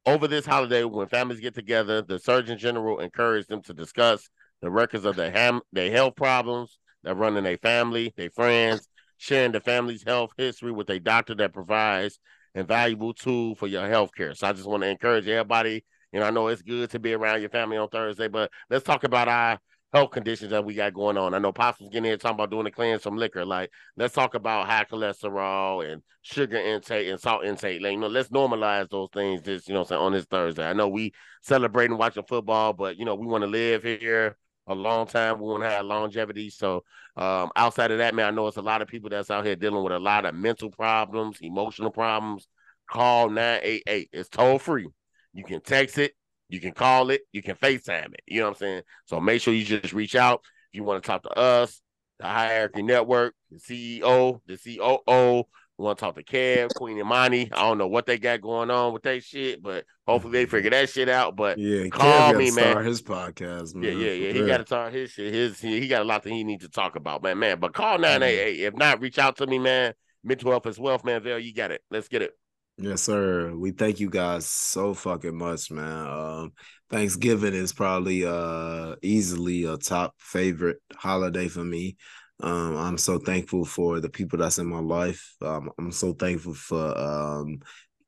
Over 0.06 0.28
this 0.28 0.46
holiday, 0.46 0.84
when 0.84 1.08
families 1.08 1.40
get 1.40 1.54
together, 1.54 2.00
the 2.00 2.18
Surgeon 2.18 2.56
General 2.58 3.00
encouraged 3.00 3.48
them 3.48 3.62
to 3.62 3.74
discuss 3.74 4.30
the 4.62 4.70
records 4.70 5.04
of 5.04 5.16
their 5.16 5.30
ham- 5.30 5.60
their 5.72 5.90
health 5.90 6.16
problems 6.16 6.78
that 7.02 7.16
run 7.16 7.36
in 7.36 7.44
their 7.44 7.58
family, 7.58 8.14
their 8.16 8.30
friends, 8.30 8.88
sharing 9.18 9.52
the 9.52 9.60
family's 9.60 10.04
health 10.04 10.30
history 10.36 10.72
with 10.72 10.88
a 10.90 11.00
doctor 11.00 11.34
that 11.34 11.52
provides 11.52 12.18
a 12.58 12.64
valuable 12.64 13.14
tool 13.14 13.54
for 13.54 13.66
your 13.66 13.86
health 13.88 14.10
care. 14.16 14.34
So 14.34 14.46
I 14.46 14.52
just 14.52 14.66
want 14.66 14.82
to 14.82 14.88
encourage 14.88 15.26
everybody. 15.28 15.84
You 16.12 16.20
know, 16.20 16.26
I 16.26 16.30
know 16.30 16.48
it's 16.48 16.62
good 16.62 16.90
to 16.90 16.98
be 16.98 17.12
around 17.12 17.40
your 17.40 17.50
family 17.50 17.76
on 17.76 17.88
Thursday, 17.88 18.28
but 18.28 18.50
let's 18.70 18.84
talk 18.84 19.04
about 19.04 19.28
our 19.28 19.58
health 19.92 20.10
conditions 20.10 20.50
that 20.50 20.64
we 20.64 20.74
got 20.74 20.94
going 20.94 21.16
on. 21.16 21.34
I 21.34 21.38
know 21.38 21.52
Pops 21.52 21.80
was 21.80 21.88
getting 21.88 22.04
here 22.04 22.16
talking 22.16 22.36
about 22.36 22.50
doing 22.50 22.66
a 22.66 22.70
cleanse 22.70 23.02
from 23.02 23.16
liquor. 23.16 23.44
Like, 23.44 23.70
let's 23.96 24.14
talk 24.14 24.34
about 24.34 24.66
high 24.66 24.84
cholesterol 24.84 25.90
and 25.90 26.02
sugar 26.22 26.58
intake 26.58 27.08
and 27.08 27.20
salt 27.20 27.44
intake. 27.44 27.80
Like, 27.80 27.92
you 27.92 27.98
know, 27.98 28.08
let's 28.08 28.28
normalize 28.30 28.88
those 28.90 29.08
things 29.12 29.42
Just 29.42 29.68
you 29.68 29.74
know, 29.74 29.84
on 29.84 30.12
this 30.12 30.26
Thursday. 30.26 30.66
I 30.66 30.72
know 30.72 30.88
we 30.88 31.12
celebrating 31.42 31.96
watching 31.96 32.24
football, 32.24 32.72
but 32.72 32.98
you 32.98 33.04
know, 33.04 33.14
we 33.14 33.26
want 33.26 33.42
to 33.42 33.48
live 33.48 33.82
here 33.82 34.36
a 34.68 34.74
long 34.74 35.06
time. 35.06 35.40
We 35.40 35.46
want 35.46 35.62
to 35.62 35.70
have 35.70 35.86
longevity. 35.86 36.50
So 36.50 36.84
um, 37.16 37.50
outside 37.56 37.90
of 37.90 37.98
that, 37.98 38.14
man, 38.14 38.26
I 38.26 38.30
know 38.30 38.46
it's 38.46 38.56
a 38.56 38.62
lot 38.62 38.82
of 38.82 38.88
people 38.88 39.10
that's 39.10 39.30
out 39.30 39.44
here 39.44 39.56
dealing 39.56 39.82
with 39.82 39.92
a 39.92 39.98
lot 39.98 40.24
of 40.24 40.34
mental 40.34 40.70
problems, 40.70 41.38
emotional 41.40 41.90
problems. 41.90 42.46
Call 42.90 43.28
988. 43.28 44.08
It's 44.12 44.28
toll 44.28 44.58
free. 44.58 44.88
You 45.34 45.44
can 45.44 45.60
text 45.60 45.98
it, 45.98 46.14
you 46.48 46.60
can 46.60 46.72
call 46.72 47.10
it, 47.10 47.22
you 47.32 47.42
can 47.42 47.54
FaceTime 47.54 48.14
it. 48.14 48.20
You 48.26 48.40
know 48.40 48.46
what 48.46 48.56
I'm 48.56 48.58
saying? 48.58 48.82
So 49.06 49.20
make 49.20 49.42
sure 49.42 49.52
you 49.52 49.64
just 49.64 49.92
reach 49.92 50.16
out. 50.16 50.40
If 50.72 50.78
you 50.78 50.84
want 50.84 51.02
to 51.02 51.06
talk 51.06 51.22
to 51.22 51.38
us, 51.38 51.82
the 52.18 52.26
Hierarchy 52.26 52.82
Network, 52.82 53.34
the 53.50 53.58
CEO, 53.58 54.40
the 54.46 54.56
COO, 54.56 55.44
we 55.78 55.84
want 55.84 55.98
to 55.98 56.04
talk 56.04 56.16
to 56.16 56.24
Kev, 56.24 56.74
Queen 56.74 56.98
Imani. 56.98 57.50
I 57.52 57.60
don't 57.62 57.78
know 57.78 57.86
what 57.86 58.04
they 58.04 58.18
got 58.18 58.40
going 58.40 58.68
on 58.70 58.92
with 58.92 59.04
that 59.04 59.22
shit, 59.22 59.62
but 59.62 59.84
hopefully 60.08 60.32
they 60.32 60.46
figure 60.46 60.70
that 60.70 60.90
shit 60.90 61.08
out. 61.08 61.36
But 61.36 61.56
Yeah, 61.56 61.86
Call 61.88 62.34
me, 62.34 62.50
man. 62.50 62.70
start 62.72 62.86
His 62.86 63.00
podcast, 63.00 63.76
man. 63.76 63.84
yeah, 63.84 64.06
yeah, 64.06 64.26
yeah. 64.26 64.32
He 64.32 64.44
got 64.46 64.58
to 64.58 64.64
talk 64.64 64.92
his 64.92 65.12
shit. 65.12 65.32
His 65.32 65.60
he, 65.60 65.80
he 65.80 65.86
got 65.86 66.02
a 66.02 66.04
lot 66.04 66.24
that 66.24 66.30
he 66.30 66.42
needs 66.42 66.64
to 66.64 66.70
talk 66.70 66.96
about, 66.96 67.22
man. 67.22 67.38
Man, 67.38 67.60
but 67.60 67.74
call 67.74 67.96
988. 67.98 68.60
If 68.64 68.74
not, 68.74 69.00
reach 69.00 69.18
out 69.20 69.36
to 69.36 69.46
me, 69.46 69.60
man. 69.60 69.94
Mental 70.24 70.50
health 70.50 70.66
is 70.66 70.80
wealth, 70.80 71.04
man. 71.04 71.22
Vail, 71.22 71.38
you 71.38 71.54
got 71.54 71.70
it. 71.70 71.80
Let's 71.90 72.08
get 72.08 72.22
it. 72.22 72.32
Yes, 72.76 73.02
sir. 73.02 73.54
We 73.54 73.70
thank 73.70 74.00
you 74.00 74.10
guys 74.10 74.46
so 74.46 74.94
fucking 74.94 75.36
much, 75.36 75.70
man. 75.70 76.06
Um, 76.06 76.52
Thanksgiving 76.90 77.54
is 77.54 77.72
probably 77.72 78.24
uh 78.24 78.96
easily 79.02 79.64
a 79.64 79.76
top 79.76 80.14
favorite 80.18 80.78
holiday 80.94 81.46
for 81.48 81.64
me. 81.64 81.96
Um, 82.40 82.76
I'm 82.76 82.98
so 82.98 83.18
thankful 83.18 83.64
for 83.64 84.00
the 84.00 84.08
people 84.08 84.38
that's 84.38 84.58
in 84.58 84.66
my 84.66 84.78
life. 84.80 85.34
Um, 85.42 85.70
I'm 85.78 85.92
so 85.92 86.12
thankful 86.12 86.54
for 86.54 86.96
um 86.96 87.60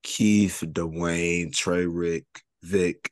Keith, 0.03 0.63
Dwayne, 0.67 1.55
Trey, 1.55 1.87
Rick, 1.87 2.27
Vic, 2.63 3.11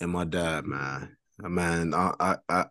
and 0.00 0.10
my 0.10 0.24
dad, 0.24 0.64
man. 0.66 1.16
Uh, 1.42 1.48
Man, 1.48 1.94
I, 1.94 2.14
I, 2.18 2.36
I 2.48 2.66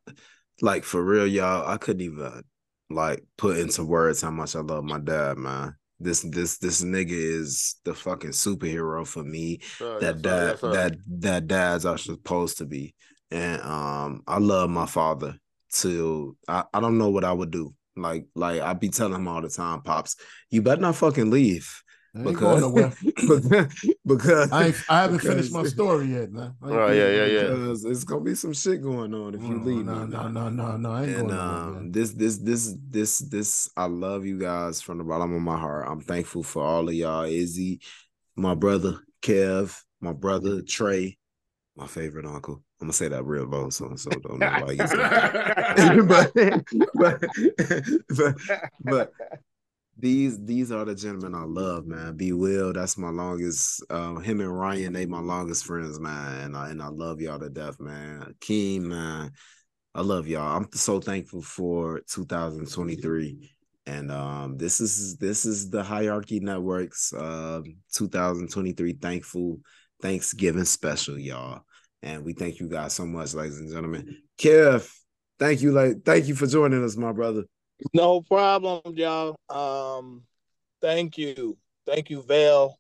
like 0.62 0.84
for 0.84 1.04
real, 1.04 1.28
y'all. 1.28 1.68
I 1.68 1.78
couldn't 1.78 2.02
even 2.02 2.44
like 2.90 3.24
put 3.38 3.58
into 3.58 3.84
words 3.84 4.22
how 4.22 4.32
much 4.32 4.56
I 4.56 4.60
love 4.60 4.84
my 4.84 5.00
dad, 5.00 5.38
man. 5.38 5.76
This 6.00 6.22
this 6.22 6.58
this 6.58 6.84
nigga 6.84 7.12
is 7.12 7.76
the 7.86 7.94
fucking 7.94 8.32
superhero 8.32 9.08
for 9.08 9.24
me 9.24 9.62
that 10.00 10.22
dad 10.22 10.58
that 10.66 10.96
that 11.20 11.48
dads 11.48 11.86
are 11.86 11.98
supposed 11.98 12.58
to 12.58 12.66
be. 12.66 12.94
And 13.32 13.62
um 13.62 14.24
I 14.28 14.40
love 14.40 14.70
my 14.70 14.86
father 14.86 15.38
till 15.72 16.36
I, 16.48 16.64
I 16.74 16.80
don't 16.80 16.98
know 16.98 17.10
what 17.10 17.24
I 17.24 17.32
would 17.34 17.52
do. 17.52 17.74
Like 17.96 18.28
like 18.36 18.62
I 18.62 18.74
be 18.74 18.90
telling 18.90 19.16
him 19.16 19.28
all 19.28 19.42
the 19.42 19.50
time, 19.50 19.82
Pops, 19.82 20.16
you 20.50 20.62
better 20.62 20.82
not 20.82 20.96
fucking 20.96 21.30
leave. 21.32 21.82
I 22.16 22.28
ain't 22.30 22.40
going 22.40 22.62
nowhere. 22.62 22.94
because 23.16 23.48
because 24.06 24.52
I 24.52 24.74
I 24.88 25.02
haven't 25.02 25.20
finished 25.20 25.52
my 25.52 25.64
story 25.64 26.08
yet, 26.08 26.32
man. 26.32 26.56
I 26.62 26.74
ain't 26.74 26.84
Oh, 26.84 26.88
yeah, 26.92 27.10
yeah, 27.10 27.26
yeah. 27.26 27.42
because 27.50 27.86
it's 27.86 28.04
gonna 28.04 28.22
be 28.24 28.36
some 28.36 28.54
shit 28.54 28.82
going 28.82 29.14
on 29.14 29.36
if 29.36 29.48
you 29.50 29.58
No, 29.58 29.64
leave 29.66 29.86
no, 29.86 30.06
me. 30.06 30.08
no, 30.08 30.24
man. 30.24 30.34
no, 30.34 30.50
no, 30.50 30.78
no. 30.78 30.92
I 30.92 31.04
ain't 31.06 31.16
And 31.16 31.30
going 31.30 31.40
um, 31.40 31.74
man. 31.74 31.92
this, 31.92 32.12
this, 32.14 32.38
this, 32.38 32.74
this, 32.90 33.20
this, 33.20 33.70
I 33.78 33.86
love 33.86 34.26
you 34.26 34.40
guys 34.40 34.82
from 34.82 34.98
the 34.98 35.04
bottom 35.04 35.34
of 35.36 35.42
my 35.42 35.58
heart. 35.58 35.88
I'm 35.90 36.02
thankful 36.02 36.44
for 36.44 36.64
all 36.64 36.88
of 36.88 36.94
y'all. 36.94 37.24
Izzy, 37.24 37.82
my 38.36 38.56
brother 38.56 39.00
Kev, 39.22 39.82
my 40.02 40.14
brother 40.14 40.62
Trey, 40.62 41.18
my 41.76 41.88
favorite 41.88 42.26
uncle. 42.26 42.64
I'm 42.82 42.88
gonna 42.88 42.94
say 42.94 43.08
that 43.08 43.24
real 43.24 43.46
bold, 43.46 43.74
so 43.74 43.96
so 43.96 44.10
don't 44.10 44.40
know 44.40 44.48
why 44.48 44.72
you 44.72 44.88
said 44.88 46.08
but, 46.08 46.34
but 46.94 47.24
but 48.10 48.36
but 48.84 49.14
these 49.98 50.44
these 50.44 50.72
are 50.72 50.84
the 50.84 50.94
gentlemen 50.94 51.36
I 51.36 51.46
love, 51.46 51.86
man. 51.88 52.18
B 52.18 52.34
Will, 52.34 52.74
that's 52.74 52.98
my 52.98 53.10
longest. 53.10 53.82
Uh, 53.90 54.16
him 54.16 54.42
and 54.42 54.58
Ryan, 54.58 54.94
they 54.94 55.06
my 55.06 55.22
longest 55.22 55.66
friends, 55.66 56.00
man. 56.00 56.42
And 56.42 56.58
I 56.58 56.70
and 56.70 56.82
I 56.82 56.88
love 56.88 57.22
y'all 57.22 57.40
to 57.40 57.50
death, 57.50 57.80
man. 57.80 58.36
Keem, 58.42 58.82
man, 58.82 59.32
I 59.94 60.02
love 60.02 60.28
y'all. 60.28 60.58
I'm 60.58 60.68
so 60.74 61.00
thankful 61.00 61.42
for 61.42 62.02
2023. 62.10 63.56
And 63.88 64.12
um, 64.12 64.58
this 64.58 64.82
is 64.82 65.16
this 65.18 65.46
is 65.46 65.70
the 65.70 65.84
Hierarchy 65.84 66.42
Networks 66.42 67.14
uh, 67.14 67.62
2023 67.94 68.94
thankful 68.94 69.60
Thanksgiving 70.02 70.66
special, 70.66 71.18
y'all. 71.18 71.62
And 72.06 72.24
we 72.24 72.34
thank 72.34 72.60
you 72.60 72.70
guys 72.70 72.94
so 72.94 73.04
much, 73.04 73.34
ladies 73.34 73.60
and 73.60 73.68
gentlemen. 73.68 74.16
Kev, 74.38 74.88
thank 75.40 75.64
you, 75.64 75.72
like 75.72 76.04
thank 76.06 76.28
you 76.28 76.36
for 76.36 76.46
joining 76.46 76.84
us, 76.86 76.96
my 76.96 77.12
brother. 77.12 77.46
No 77.96 78.22
problem, 78.22 78.82
y'all. 78.96 79.36
Um, 79.50 80.22
thank 80.82 81.18
you, 81.18 81.58
thank 81.88 82.12
you, 82.12 82.22
Vail. 82.22 82.80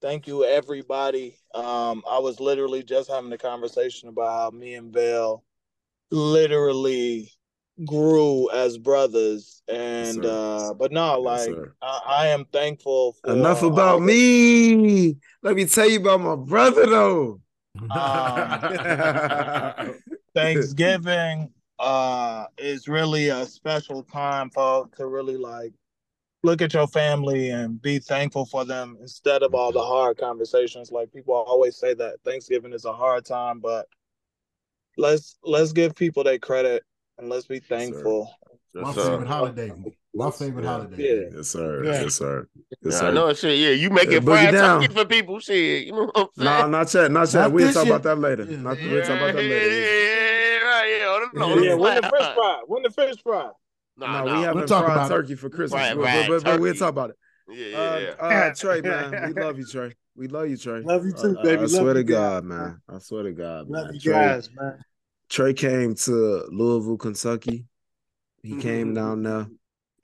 Thank 0.00 0.28
you, 0.28 0.44
everybody. 0.44 1.36
Um, 1.52 2.04
I 2.08 2.20
was 2.20 2.38
literally 2.38 2.84
just 2.84 3.10
having 3.10 3.32
a 3.32 3.38
conversation 3.38 4.08
about 4.08 4.52
how 4.52 4.56
me 4.56 4.74
and 4.74 4.92
Vail 4.94 5.42
literally 6.12 7.32
grew 7.84 8.50
as 8.52 8.78
brothers, 8.78 9.62
and 9.66 10.22
sir. 10.22 10.30
uh, 10.70 10.74
but 10.74 10.92
no, 10.92 11.18
like 11.20 11.50
sir. 11.50 11.74
I, 11.82 12.00
I 12.06 12.26
am 12.28 12.44
thankful. 12.52 13.16
For 13.24 13.32
Enough 13.32 13.64
about 13.64 13.94
all- 13.94 14.00
me. 14.00 15.16
Let 15.42 15.56
me 15.56 15.64
tell 15.64 15.90
you 15.90 15.98
about 15.98 16.20
my 16.20 16.36
brother, 16.36 16.86
though. 16.86 17.40
Thanksgiving 20.34 21.50
uh 21.78 22.44
is 22.58 22.88
really 22.88 23.30
a 23.30 23.46
special 23.46 24.02
time 24.02 24.50
for 24.50 24.88
to 24.96 25.06
really 25.06 25.36
like 25.36 25.72
look 26.42 26.62
at 26.62 26.74
your 26.74 26.86
family 26.86 27.50
and 27.50 27.80
be 27.80 27.98
thankful 27.98 28.44
for 28.44 28.64
them 28.64 28.96
instead 29.00 29.42
of 29.42 29.54
all 29.54 29.72
the 29.72 29.82
hard 29.82 30.18
conversations. 30.18 30.92
Like 30.92 31.12
people 31.12 31.34
always 31.34 31.76
say 31.76 31.94
that 31.94 32.16
Thanksgiving 32.24 32.72
is 32.72 32.84
a 32.84 32.92
hard 32.92 33.24
time, 33.24 33.60
but 33.60 33.86
let's 34.96 35.36
let's 35.42 35.72
give 35.72 35.94
people 35.94 36.24
their 36.24 36.38
credit 36.38 36.82
and 37.18 37.28
let's 37.28 37.46
be 37.46 37.60
thankful. 37.60 38.34
My 38.74 38.82
Yes, 38.84 38.96
sir. 38.96 39.10
favorite 39.10 39.28
holiday. 39.28 39.72
My 40.12 40.30
favorite 40.30 40.64
holiday. 40.64 40.96
Yeah. 41.30 41.36
Yes, 41.36 41.48
sir. 41.48 41.84
Yeah. 41.84 42.02
Yes, 42.02 42.14
sir. 42.14 42.48
Yes, 42.82 42.98
sir. 42.98 43.08
I 43.08 43.10
know 43.12 43.32
shit. 43.32 43.58
Yeah, 43.58 43.70
you 43.70 43.90
make 43.90 44.10
Yeah, 44.10 44.16
it 44.16 44.24
boogie 44.24 44.42
fried 44.42 44.54
down. 44.54 44.80
turkey 44.80 44.92
for 44.94 45.04
people. 45.04 45.38
Shit, 45.38 45.86
you 45.86 45.92
know 45.92 46.10
what 46.12 46.16
I'm 46.16 46.26
saying? 46.36 46.60
No, 46.62 46.78
not 46.78 46.94
yet. 46.94 47.10
Not 47.12 47.32
yet. 47.32 47.52
We'll 47.52 47.72
talk 47.72 47.86
yet. 47.86 47.94
about 47.94 48.02
that 48.02 48.16
later. 48.18 48.44
Yeah. 48.44 48.56
Not, 48.60 48.80
yeah, 48.80 48.90
we'll 48.90 49.02
talk 49.02 49.16
about 49.16 49.34
that 49.34 49.36
later. 49.36 49.68
yeah, 49.70 50.68
right, 50.68 50.96
yeah. 50.98 51.06
on 51.06 51.30
the- 51.32 51.40
on 51.44 51.48
Yeah. 51.50 51.54
the 51.56 51.64
Yeah, 51.66 51.74
when 51.74 51.94
the 51.94 52.00
flat. 52.02 52.12
fish 52.12 52.34
fry? 52.34 52.62
When 52.66 52.82
the 52.82 52.90
fish 52.90 53.22
fry? 53.22 53.50
Nah, 53.98 54.24
no, 54.24 54.24
nah. 54.32 54.38
we 54.38 54.42
haven't 54.44 54.66
talk 54.66 54.84
fried 54.84 54.96
about 54.96 55.10
it. 55.10 55.14
turkey 55.14 55.34
for 55.36 55.48
Christmas. 55.50 55.80
Fried- 55.92 55.96
but, 55.96 56.28
but, 56.28 56.44
but 56.44 56.60
we'll 56.60 56.74
talk 56.74 56.88
about 56.88 57.10
it. 57.10 57.16
Yeah, 57.48 57.66
yeah, 57.66 57.76
Uh, 57.78 58.28
yeah. 58.30 58.36
uh, 58.50 58.54
Trey, 58.54 58.80
man, 58.80 59.32
we 59.34 59.40
love 59.42 59.58
you, 59.58 59.66
Trey. 59.66 59.92
We 60.16 60.26
love 60.28 60.48
you, 60.48 60.56
Trey. 60.56 60.80
Love 60.82 61.04
you 61.04 61.12
too, 61.12 61.36
Uh, 61.38 61.42
baby. 61.42 61.58
I 61.58 61.60
Love 61.62 61.70
swear 61.70 61.94
to 61.94 62.02
guys, 62.04 62.16
God, 62.16 62.44
man. 62.44 62.58
man. 62.58 62.80
I 62.88 62.98
swear 62.98 63.22
to 63.24 63.32
God, 63.32 63.68
Love 63.68 63.84
man. 63.86 63.94
you 63.94 64.00
Trey, 64.00 64.12
guys, 64.12 64.50
man. 64.54 64.84
Trey 65.28 65.54
came 65.54 65.94
to 65.94 66.44
Louisville, 66.50 66.96
Kentucky. 66.96 67.66
He 68.42 68.56
came 68.56 68.90
Mhm. 68.92 68.94
down 68.94 69.22
there, 69.22 69.46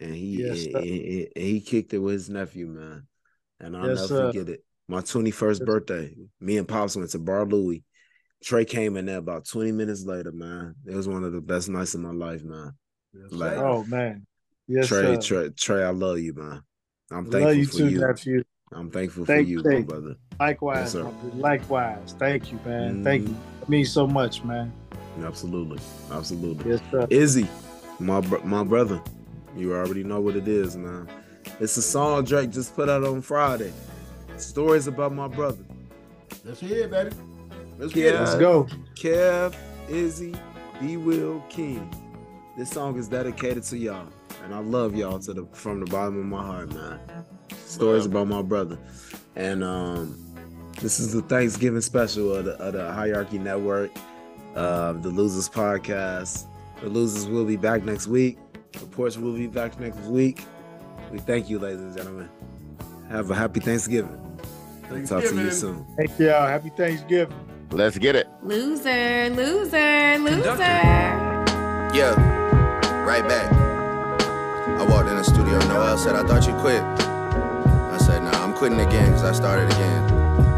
and 0.01 0.15
he 0.15 0.43
Yes, 0.43 0.67
and- 0.67 0.77
and- 0.77 1.29
and 1.37 1.45
he 1.45 1.61
kicked 1.61 1.93
it 1.95 1.99
with 1.99 2.15
his 2.15 2.29
nephew, 2.31 2.67
man. 2.69 3.07
And 3.61 3.77
I'll 3.77 3.89
Yes, 3.89 4.11
never 4.11 4.27
forget 4.33 4.49
it. 4.49 4.65
My 4.89 5.01
21st 5.01 5.61
Yes. 5.61 5.67
birthday, 5.67 6.15
me 6.41 6.59
and 6.59 6.69
Pops 6.69 6.97
went 6.97 7.11
to 7.11 7.19
Bar 7.19 7.47
Louie. 7.47 7.83
Trey 8.45 8.65
came 8.65 8.97
in 8.97 9.07
there 9.07 9.17
about 9.19 9.47
20 9.47 9.73
minutes 9.73 10.05
later, 10.05 10.31
man. 10.31 10.75
It 10.85 10.95
was 10.95 11.09
one 11.09 11.25
of 11.25 11.33
the 11.33 11.41
best 11.41 11.69
nights 11.69 11.95
of 11.95 12.01
my 12.03 12.13
life, 12.13 12.45
man. 12.45 12.73
Yes, 13.15 13.33
Like. 13.33 13.57
Oh 13.57 13.85
man. 13.85 14.27
Yes, 14.69 14.89
Trey. 14.89 15.17
Trey, 15.17 15.49
Trey, 15.51 15.83
I 15.83 15.91
love 15.91 16.19
you, 16.19 16.35
man. 16.35 16.61
I'm 17.11 17.31
thankful 17.31 17.55
you 17.55 17.67
for 17.67 17.77
too, 17.79 17.89
you. 17.89 18.01
nephew. 18.01 18.43
I'm 18.73 18.91
thankful 18.91 19.25
Thank 19.25 19.47
for 19.47 19.51
you, 19.51 19.63
you. 19.63 19.71
my 19.79 19.81
brother. 19.83 20.17
Likewise, 20.39 20.77
Yes, 20.79 20.93
sir. 20.93 21.05
my 21.05 21.11
brother. 21.13 21.37
likewise. 21.37 22.15
Thank 22.19 22.53
you, 22.53 22.59
man. 22.67 23.03
Thank 23.05 23.25
Mhm. 23.25 23.29
you. 23.29 23.37
It 23.63 23.69
means 23.69 23.93
so 23.93 24.07
much, 24.07 24.45
man. 24.45 24.73
Absolutely, 25.23 25.79
absolutely. 26.11 26.73
Yes, 26.73 26.81
sir. 26.91 27.07
Izzy, 27.11 27.49
my 28.01 28.21
my 28.45 28.63
brother, 28.65 29.01
you 29.57 29.73
already 29.75 30.05
know 30.05 30.21
what 30.21 30.37
it 30.37 30.47
is, 30.49 30.77
man. 30.77 31.09
It's 31.61 31.77
a 31.77 31.83
song 31.83 32.25
Drake 32.25 32.51
just 32.51 32.75
put 32.75 32.89
out 32.89 33.05
on 33.05 33.23
Friday. 33.23 33.73
Stories 34.37 34.87
about 34.87 35.13
my 35.13 35.29
brother. 35.29 35.65
Let's 36.45 36.61
hear 36.61 36.85
it, 36.85 36.91
baby. 36.91 37.11
Let's 37.79 37.95
Yeah. 37.95 38.09
it. 38.11 38.21
Let's 38.21 38.35
go. 38.37 38.67
Kev, 38.95 39.55
Izzy, 39.89 40.35
B. 40.81 40.97
Will, 40.97 41.43
King. 41.49 41.89
This 42.57 42.71
song 42.71 42.99
is 42.99 43.09
dedicated 43.09 43.63
to 43.65 43.77
y'all, 43.77 44.07
and 44.45 44.55
I 44.55 44.59
love 44.61 44.95
y'all 44.95 45.19
to 45.21 45.33
the 45.35 45.47
from 45.53 45.81
the 45.81 45.87
bottom 45.91 46.19
of 46.19 46.25
my 46.25 46.43
heart, 46.45 46.73
man. 46.73 46.99
Stories 47.65 48.07
Wow. 48.09 48.23
about 48.23 48.29
my 48.29 48.43
brother, 48.43 48.79
and 49.37 49.63
um, 49.63 50.17
this 50.81 50.99
is 50.99 51.13
the 51.13 51.23
Thanksgiving 51.23 51.81
special 51.83 52.35
of 52.35 52.47
the, 52.47 52.53
of 52.53 52.73
the 52.75 52.91
Hierarchy 52.93 53.39
Network, 53.39 53.91
uh, 54.55 54.93
the 54.95 55.09
Losers 55.09 55.49
Podcast. 55.49 56.45
The 56.83 56.89
Losers 56.89 57.27
will 57.27 57.45
be 57.45 57.57
back 57.57 57.85
next 57.85 58.07
week. 58.07 58.39
The 58.81 58.87
Porch 58.87 59.17
will 59.17 59.33
be 59.33 59.47
back 59.47 59.79
next 59.81 59.99
week. 60.01 60.45
We 61.11 61.19
thank 61.19 61.49
you, 61.49 61.59
ladies 61.59 61.81
and 61.81 61.97
gentlemen. 61.97 62.29
Have 63.09 63.31
a 63.31 63.35
happy 63.35 63.61
Thanksgiving. 63.61 64.21
Talk 65.07 65.25
to 65.25 65.35
you 65.35 65.51
soon. 65.51 65.85
Thank 65.97 66.19
y'all. 66.19 66.47
Happy 66.47 66.71
Thanksgiving. 66.71 67.35
Let's 67.71 67.99
get 67.99 68.15
it. 68.17 68.29
Loser, 68.43 69.31
loser, 69.31 70.19
loser. 70.19 70.59
Yeah, 71.95 72.15
right 73.05 73.27
back. 73.27 73.53
I 73.53 74.85
walked 74.89 75.09
in 75.09 75.17
the 75.17 75.25
studio, 75.25 75.59
Noel 75.69 75.97
said, 75.97 76.15
I 76.15 76.23
thought 76.27 76.47
you 76.47 76.55
quit. 76.61 76.83
I 76.83 77.99
said, 77.99 78.23
nah, 78.23 78.45
I'm 78.45 78.53
quitting 78.55 78.81
again 78.81 79.13
because 79.13 79.25
I 79.25 79.33
started 79.33 79.73
again. 79.73 80.07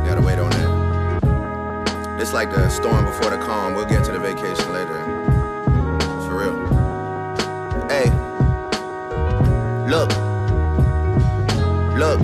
Gotta 0.05 0.21
wait 0.21 0.39
on 0.39 0.51
that. 0.51 2.21
It's 2.21 2.33
like 2.33 2.51
the 2.51 2.69
storm 2.69 3.05
before 3.05 3.31
the 3.31 3.39
calm. 3.39 3.75
We'll 3.75 3.87
get 3.87 4.05
to 4.07 4.13
the 4.13 4.19
vacation 4.19 4.73
later. 4.73 5.08
Look. 9.89 10.11
Look. 11.97 12.21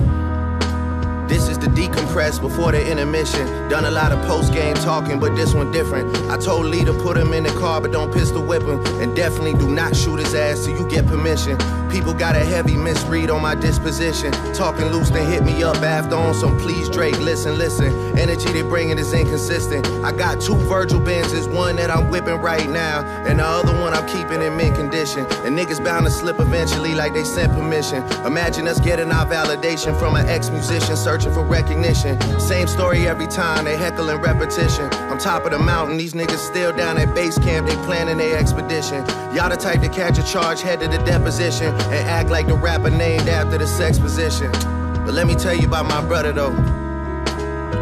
This 1.27 1.47
is 1.49 1.57
the 1.57 1.65
decompress 1.65 2.39
before 2.39 2.71
the 2.71 2.91
intermission. 2.91 3.47
Done 3.69 3.85
a 3.85 3.89
lot 3.89 4.11
of 4.11 4.23
post 4.27 4.53
game 4.53 4.75
talking, 4.75 5.19
but 5.19 5.35
this 5.35 5.55
one 5.55 5.71
different. 5.71 6.15
I 6.29 6.37
told 6.37 6.67
Lee 6.67 6.85
to 6.85 6.93
put 6.93 7.17
him 7.17 7.33
in 7.33 7.43
the 7.43 7.49
car, 7.59 7.81
but 7.81 7.91
don't 7.91 8.13
pistol 8.13 8.43
whip 8.43 8.61
him. 8.61 8.85
And 9.01 9.15
definitely 9.15 9.55
do 9.55 9.67
not 9.67 9.95
shoot 9.95 10.17
his 10.17 10.35
ass 10.35 10.65
till 10.65 10.77
you 10.77 10.87
get 10.87 11.07
permission. 11.07 11.57
People 11.95 12.13
got 12.13 12.35
a 12.35 12.43
heavy 12.43 12.75
misread 12.75 13.29
on 13.29 13.41
my 13.41 13.55
disposition. 13.55 14.29
Talking 14.53 14.87
loose, 14.87 15.11
they 15.11 15.23
hit 15.23 15.45
me 15.45 15.63
up 15.63 15.77
after 15.77 16.17
on 16.17 16.33
some 16.33 16.59
please 16.59 16.89
Drake. 16.89 17.17
Listen, 17.19 17.57
listen. 17.57 18.19
Energy 18.19 18.51
they 18.51 18.63
bringing 18.63 18.97
is 18.97 19.13
inconsistent. 19.13 19.87
I 20.03 20.11
got 20.11 20.41
two 20.41 20.55
Virgil 20.55 20.99
Benzes, 20.99 21.49
one 21.49 21.77
that 21.77 21.89
I'm 21.89 22.09
whipping 22.09 22.41
right 22.41 22.69
now, 22.69 22.99
and 23.25 23.39
the 23.39 23.45
other 23.45 23.71
one 23.79 23.93
I'm 23.93 24.05
keeping 24.09 24.41
in 24.41 24.57
mint 24.57 24.75
condition. 24.75 25.25
And 25.45 25.57
niggas 25.57 25.81
bound 25.81 26.05
to 26.05 26.11
slip 26.11 26.37
eventually, 26.41 26.95
like 26.95 27.13
they 27.13 27.23
sent 27.23 27.53
permission. 27.53 28.03
Imagine 28.25 28.67
us 28.67 28.81
getting 28.81 29.09
our 29.09 29.25
validation 29.25 29.97
from 29.97 30.17
an 30.17 30.27
ex-musician 30.27 30.97
searching 30.97 31.33
for 31.33 31.45
recognition. 31.45 32.19
Same 32.41 32.67
story 32.67 33.07
every 33.07 33.27
time, 33.27 33.63
they 33.63 33.77
heckling 33.77 34.17
repetition. 34.17 34.89
I'm 35.09 35.17
top 35.17 35.45
of 35.45 35.51
the 35.51 35.59
mountain, 35.59 35.95
these 35.95 36.13
niggas 36.13 36.45
still 36.45 36.75
down 36.75 36.97
at 36.97 37.15
base 37.15 37.37
camp, 37.37 37.67
they 37.67 37.75
planning 37.85 38.17
their 38.17 38.37
expedition. 38.37 39.05
Y'all 39.33 39.49
the 39.49 39.55
type 39.57 39.81
to 39.81 39.89
catch 39.89 40.17
a 40.17 40.23
charge, 40.23 40.61
head 40.61 40.79
to 40.79 40.87
the 40.87 40.97
deposition, 40.99 41.73
and 41.85 42.09
act 42.09 42.29
like 42.29 42.47
the 42.47 42.55
rapper 42.55 42.89
named 42.89 43.27
after 43.29 43.57
the 43.57 43.67
sex 43.67 43.99
position. 43.99 44.51
But 44.51 45.13
let 45.13 45.27
me 45.27 45.35
tell 45.35 45.55
you 45.55 45.67
about 45.67 45.85
my 45.85 46.01
brother 46.05 46.31
though. 46.31 46.55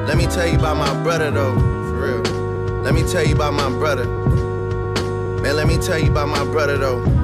Let 0.08 0.18
me 0.18 0.26
tell 0.26 0.48
you 0.48 0.58
about 0.58 0.78
my 0.78 0.94
brother 1.04 1.32
though, 1.32 1.56
for 1.56 2.22
real. 2.22 2.82
Let 2.82 2.94
me 2.94 3.04
tell 3.04 3.26
you 3.26 3.36
about 3.36 3.54
my 3.54 3.70
brother. 3.70 4.06
Man, 4.06 5.56
let 5.56 5.68
me 5.68 5.78
tell 5.78 5.98
you 5.98 6.12
about 6.12 6.28
my 6.28 6.44
brother 6.44 6.78
though. 6.78 7.23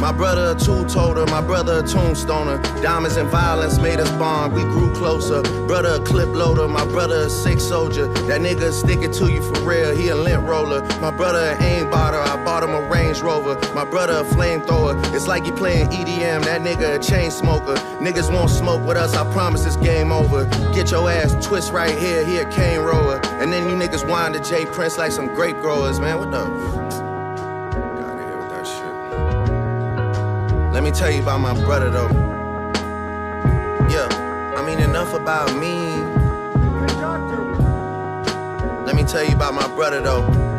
My 0.00 0.12
brother 0.12 0.50
a 0.50 0.54
two-toter, 0.54 1.26
my 1.26 1.40
brother 1.40 1.78
a 1.78 1.82
tombstoner. 1.82 2.62
Diamonds 2.82 3.16
and 3.16 3.28
violence 3.28 3.78
made 3.78 4.00
us 4.00 4.10
bond, 4.12 4.52
we 4.52 4.62
grew 4.62 4.94
closer. 4.94 5.42
Brother 5.66 5.94
a 5.94 6.00
clip 6.00 6.28
loader, 6.28 6.68
my 6.68 6.84
brother 6.84 7.22
a 7.22 7.30
sick 7.30 7.60
soldier. 7.60 8.08
That 8.26 8.40
nigga 8.40 8.72
stick 8.72 9.00
it 9.00 9.12
to 9.14 9.30
you 9.30 9.42
for 9.42 9.60
real, 9.62 9.96
he 9.96 10.08
a 10.08 10.14
lint 10.16 10.42
roller. 10.42 10.82
My 11.00 11.10
brother 11.10 11.38
an 11.38 11.62
aim 11.62 11.86
botter, 11.90 12.22
I 12.22 12.42
bought 12.44 12.62
him 12.62 12.70
a 12.70 12.88
Range 12.88 13.20
Rover. 13.22 13.54
My 13.74 13.84
brother 13.84 14.18
a 14.18 14.24
flamethrower, 14.24 14.94
it's 15.14 15.26
like 15.26 15.44
he 15.44 15.52
playing 15.52 15.88
EDM, 15.88 16.44
that 16.44 16.60
nigga 16.60 16.96
a 16.96 16.98
chain 16.98 17.30
smoker. 17.30 17.74
Niggas 18.00 18.32
won't 18.32 18.50
smoke 18.50 18.86
with 18.86 18.96
us, 18.96 19.14
I 19.14 19.30
promise 19.32 19.64
it's 19.64 19.76
game 19.76 20.12
over. 20.12 20.44
Get 20.74 20.90
your 20.90 21.08
ass 21.10 21.34
twist 21.46 21.72
right 21.72 21.96
here, 21.96 22.24
he 22.24 22.38
a 22.38 22.50
cane 22.50 22.80
roller. 22.80 23.20
And 23.40 23.52
then 23.52 23.68
you 23.68 23.76
niggas 23.76 24.08
wind 24.08 24.34
to 24.34 24.40
J 24.40 24.66
Prince 24.66 24.98
like 24.98 25.12
some 25.12 25.34
grape 25.34 25.56
growers, 25.56 26.00
man, 26.00 26.18
what 26.18 26.30
the? 26.30 26.83
Let 30.84 30.92
me 30.92 30.98
tell 30.98 31.10
you 31.10 31.22
about 31.22 31.40
my 31.40 31.54
brother 31.64 31.88
though. 31.88 32.10
Yeah, 33.88 34.54
I 34.54 34.62
mean 34.66 34.80
enough 34.80 35.14
about 35.14 35.56
me. 35.56 35.78
Let 38.84 38.94
me 38.94 39.02
tell 39.04 39.24
you 39.24 39.34
about 39.34 39.54
my 39.54 39.66
brother 39.68 40.02
though. 40.02 40.53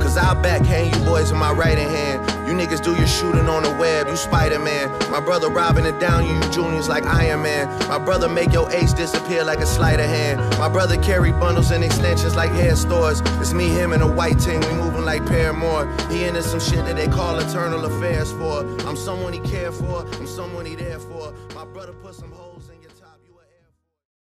Cause 0.00 0.16
I'll 0.16 0.40
backhand 0.42 0.94
you 0.94 1.04
boys 1.04 1.30
in 1.30 1.38
my 1.38 1.52
right 1.52 1.78
hand. 1.78 2.26
You 2.48 2.56
niggas 2.56 2.82
do 2.82 2.96
your 2.96 3.06
shooting 3.06 3.48
on 3.48 3.62
the 3.62 3.70
web, 3.70 4.08
you 4.08 4.16
Spider-Man. 4.16 4.90
My 5.10 5.20
brother 5.20 5.48
robbing 5.48 5.84
it 5.84 6.00
down, 6.00 6.26
you 6.26 6.40
juniors 6.50 6.88
like 6.88 7.04
Iron 7.04 7.42
Man. 7.42 7.68
My 7.88 7.98
brother 7.98 8.28
make 8.28 8.52
your 8.52 8.68
ace 8.72 8.92
disappear 8.92 9.44
like 9.44 9.60
a 9.60 9.66
sleight 9.66 10.00
of 10.00 10.06
hand. 10.06 10.40
My 10.58 10.68
brother 10.68 11.00
carry 11.00 11.30
bundles 11.30 11.70
and 11.70 11.84
extensions 11.84 12.34
like 12.34 12.50
hair 12.50 12.74
stores. 12.74 13.20
It's 13.40 13.52
me, 13.52 13.68
him, 13.68 13.92
and 13.92 14.02
a 14.02 14.10
white 14.10 14.40
team, 14.40 14.60
we 14.60 14.72
moving 14.72 15.04
like 15.04 15.24
Paramore. 15.26 15.86
He 16.10 16.24
into 16.24 16.42
some 16.42 16.58
shit 16.58 16.84
that 16.86 16.96
they 16.96 17.06
call 17.06 17.38
eternal 17.38 17.84
affairs 17.84 18.32
for. 18.32 18.66
I'm 18.88 18.96
someone 18.96 19.32
he 19.32 19.40
care 19.40 19.70
for, 19.70 20.04
I'm 20.16 20.26
someone 20.26 20.66
he 20.66 20.74
there 20.74 20.98
for. 20.98 21.32
My 21.54 21.64
brother 21.64 21.92
put 21.92 22.14
some 22.14 22.32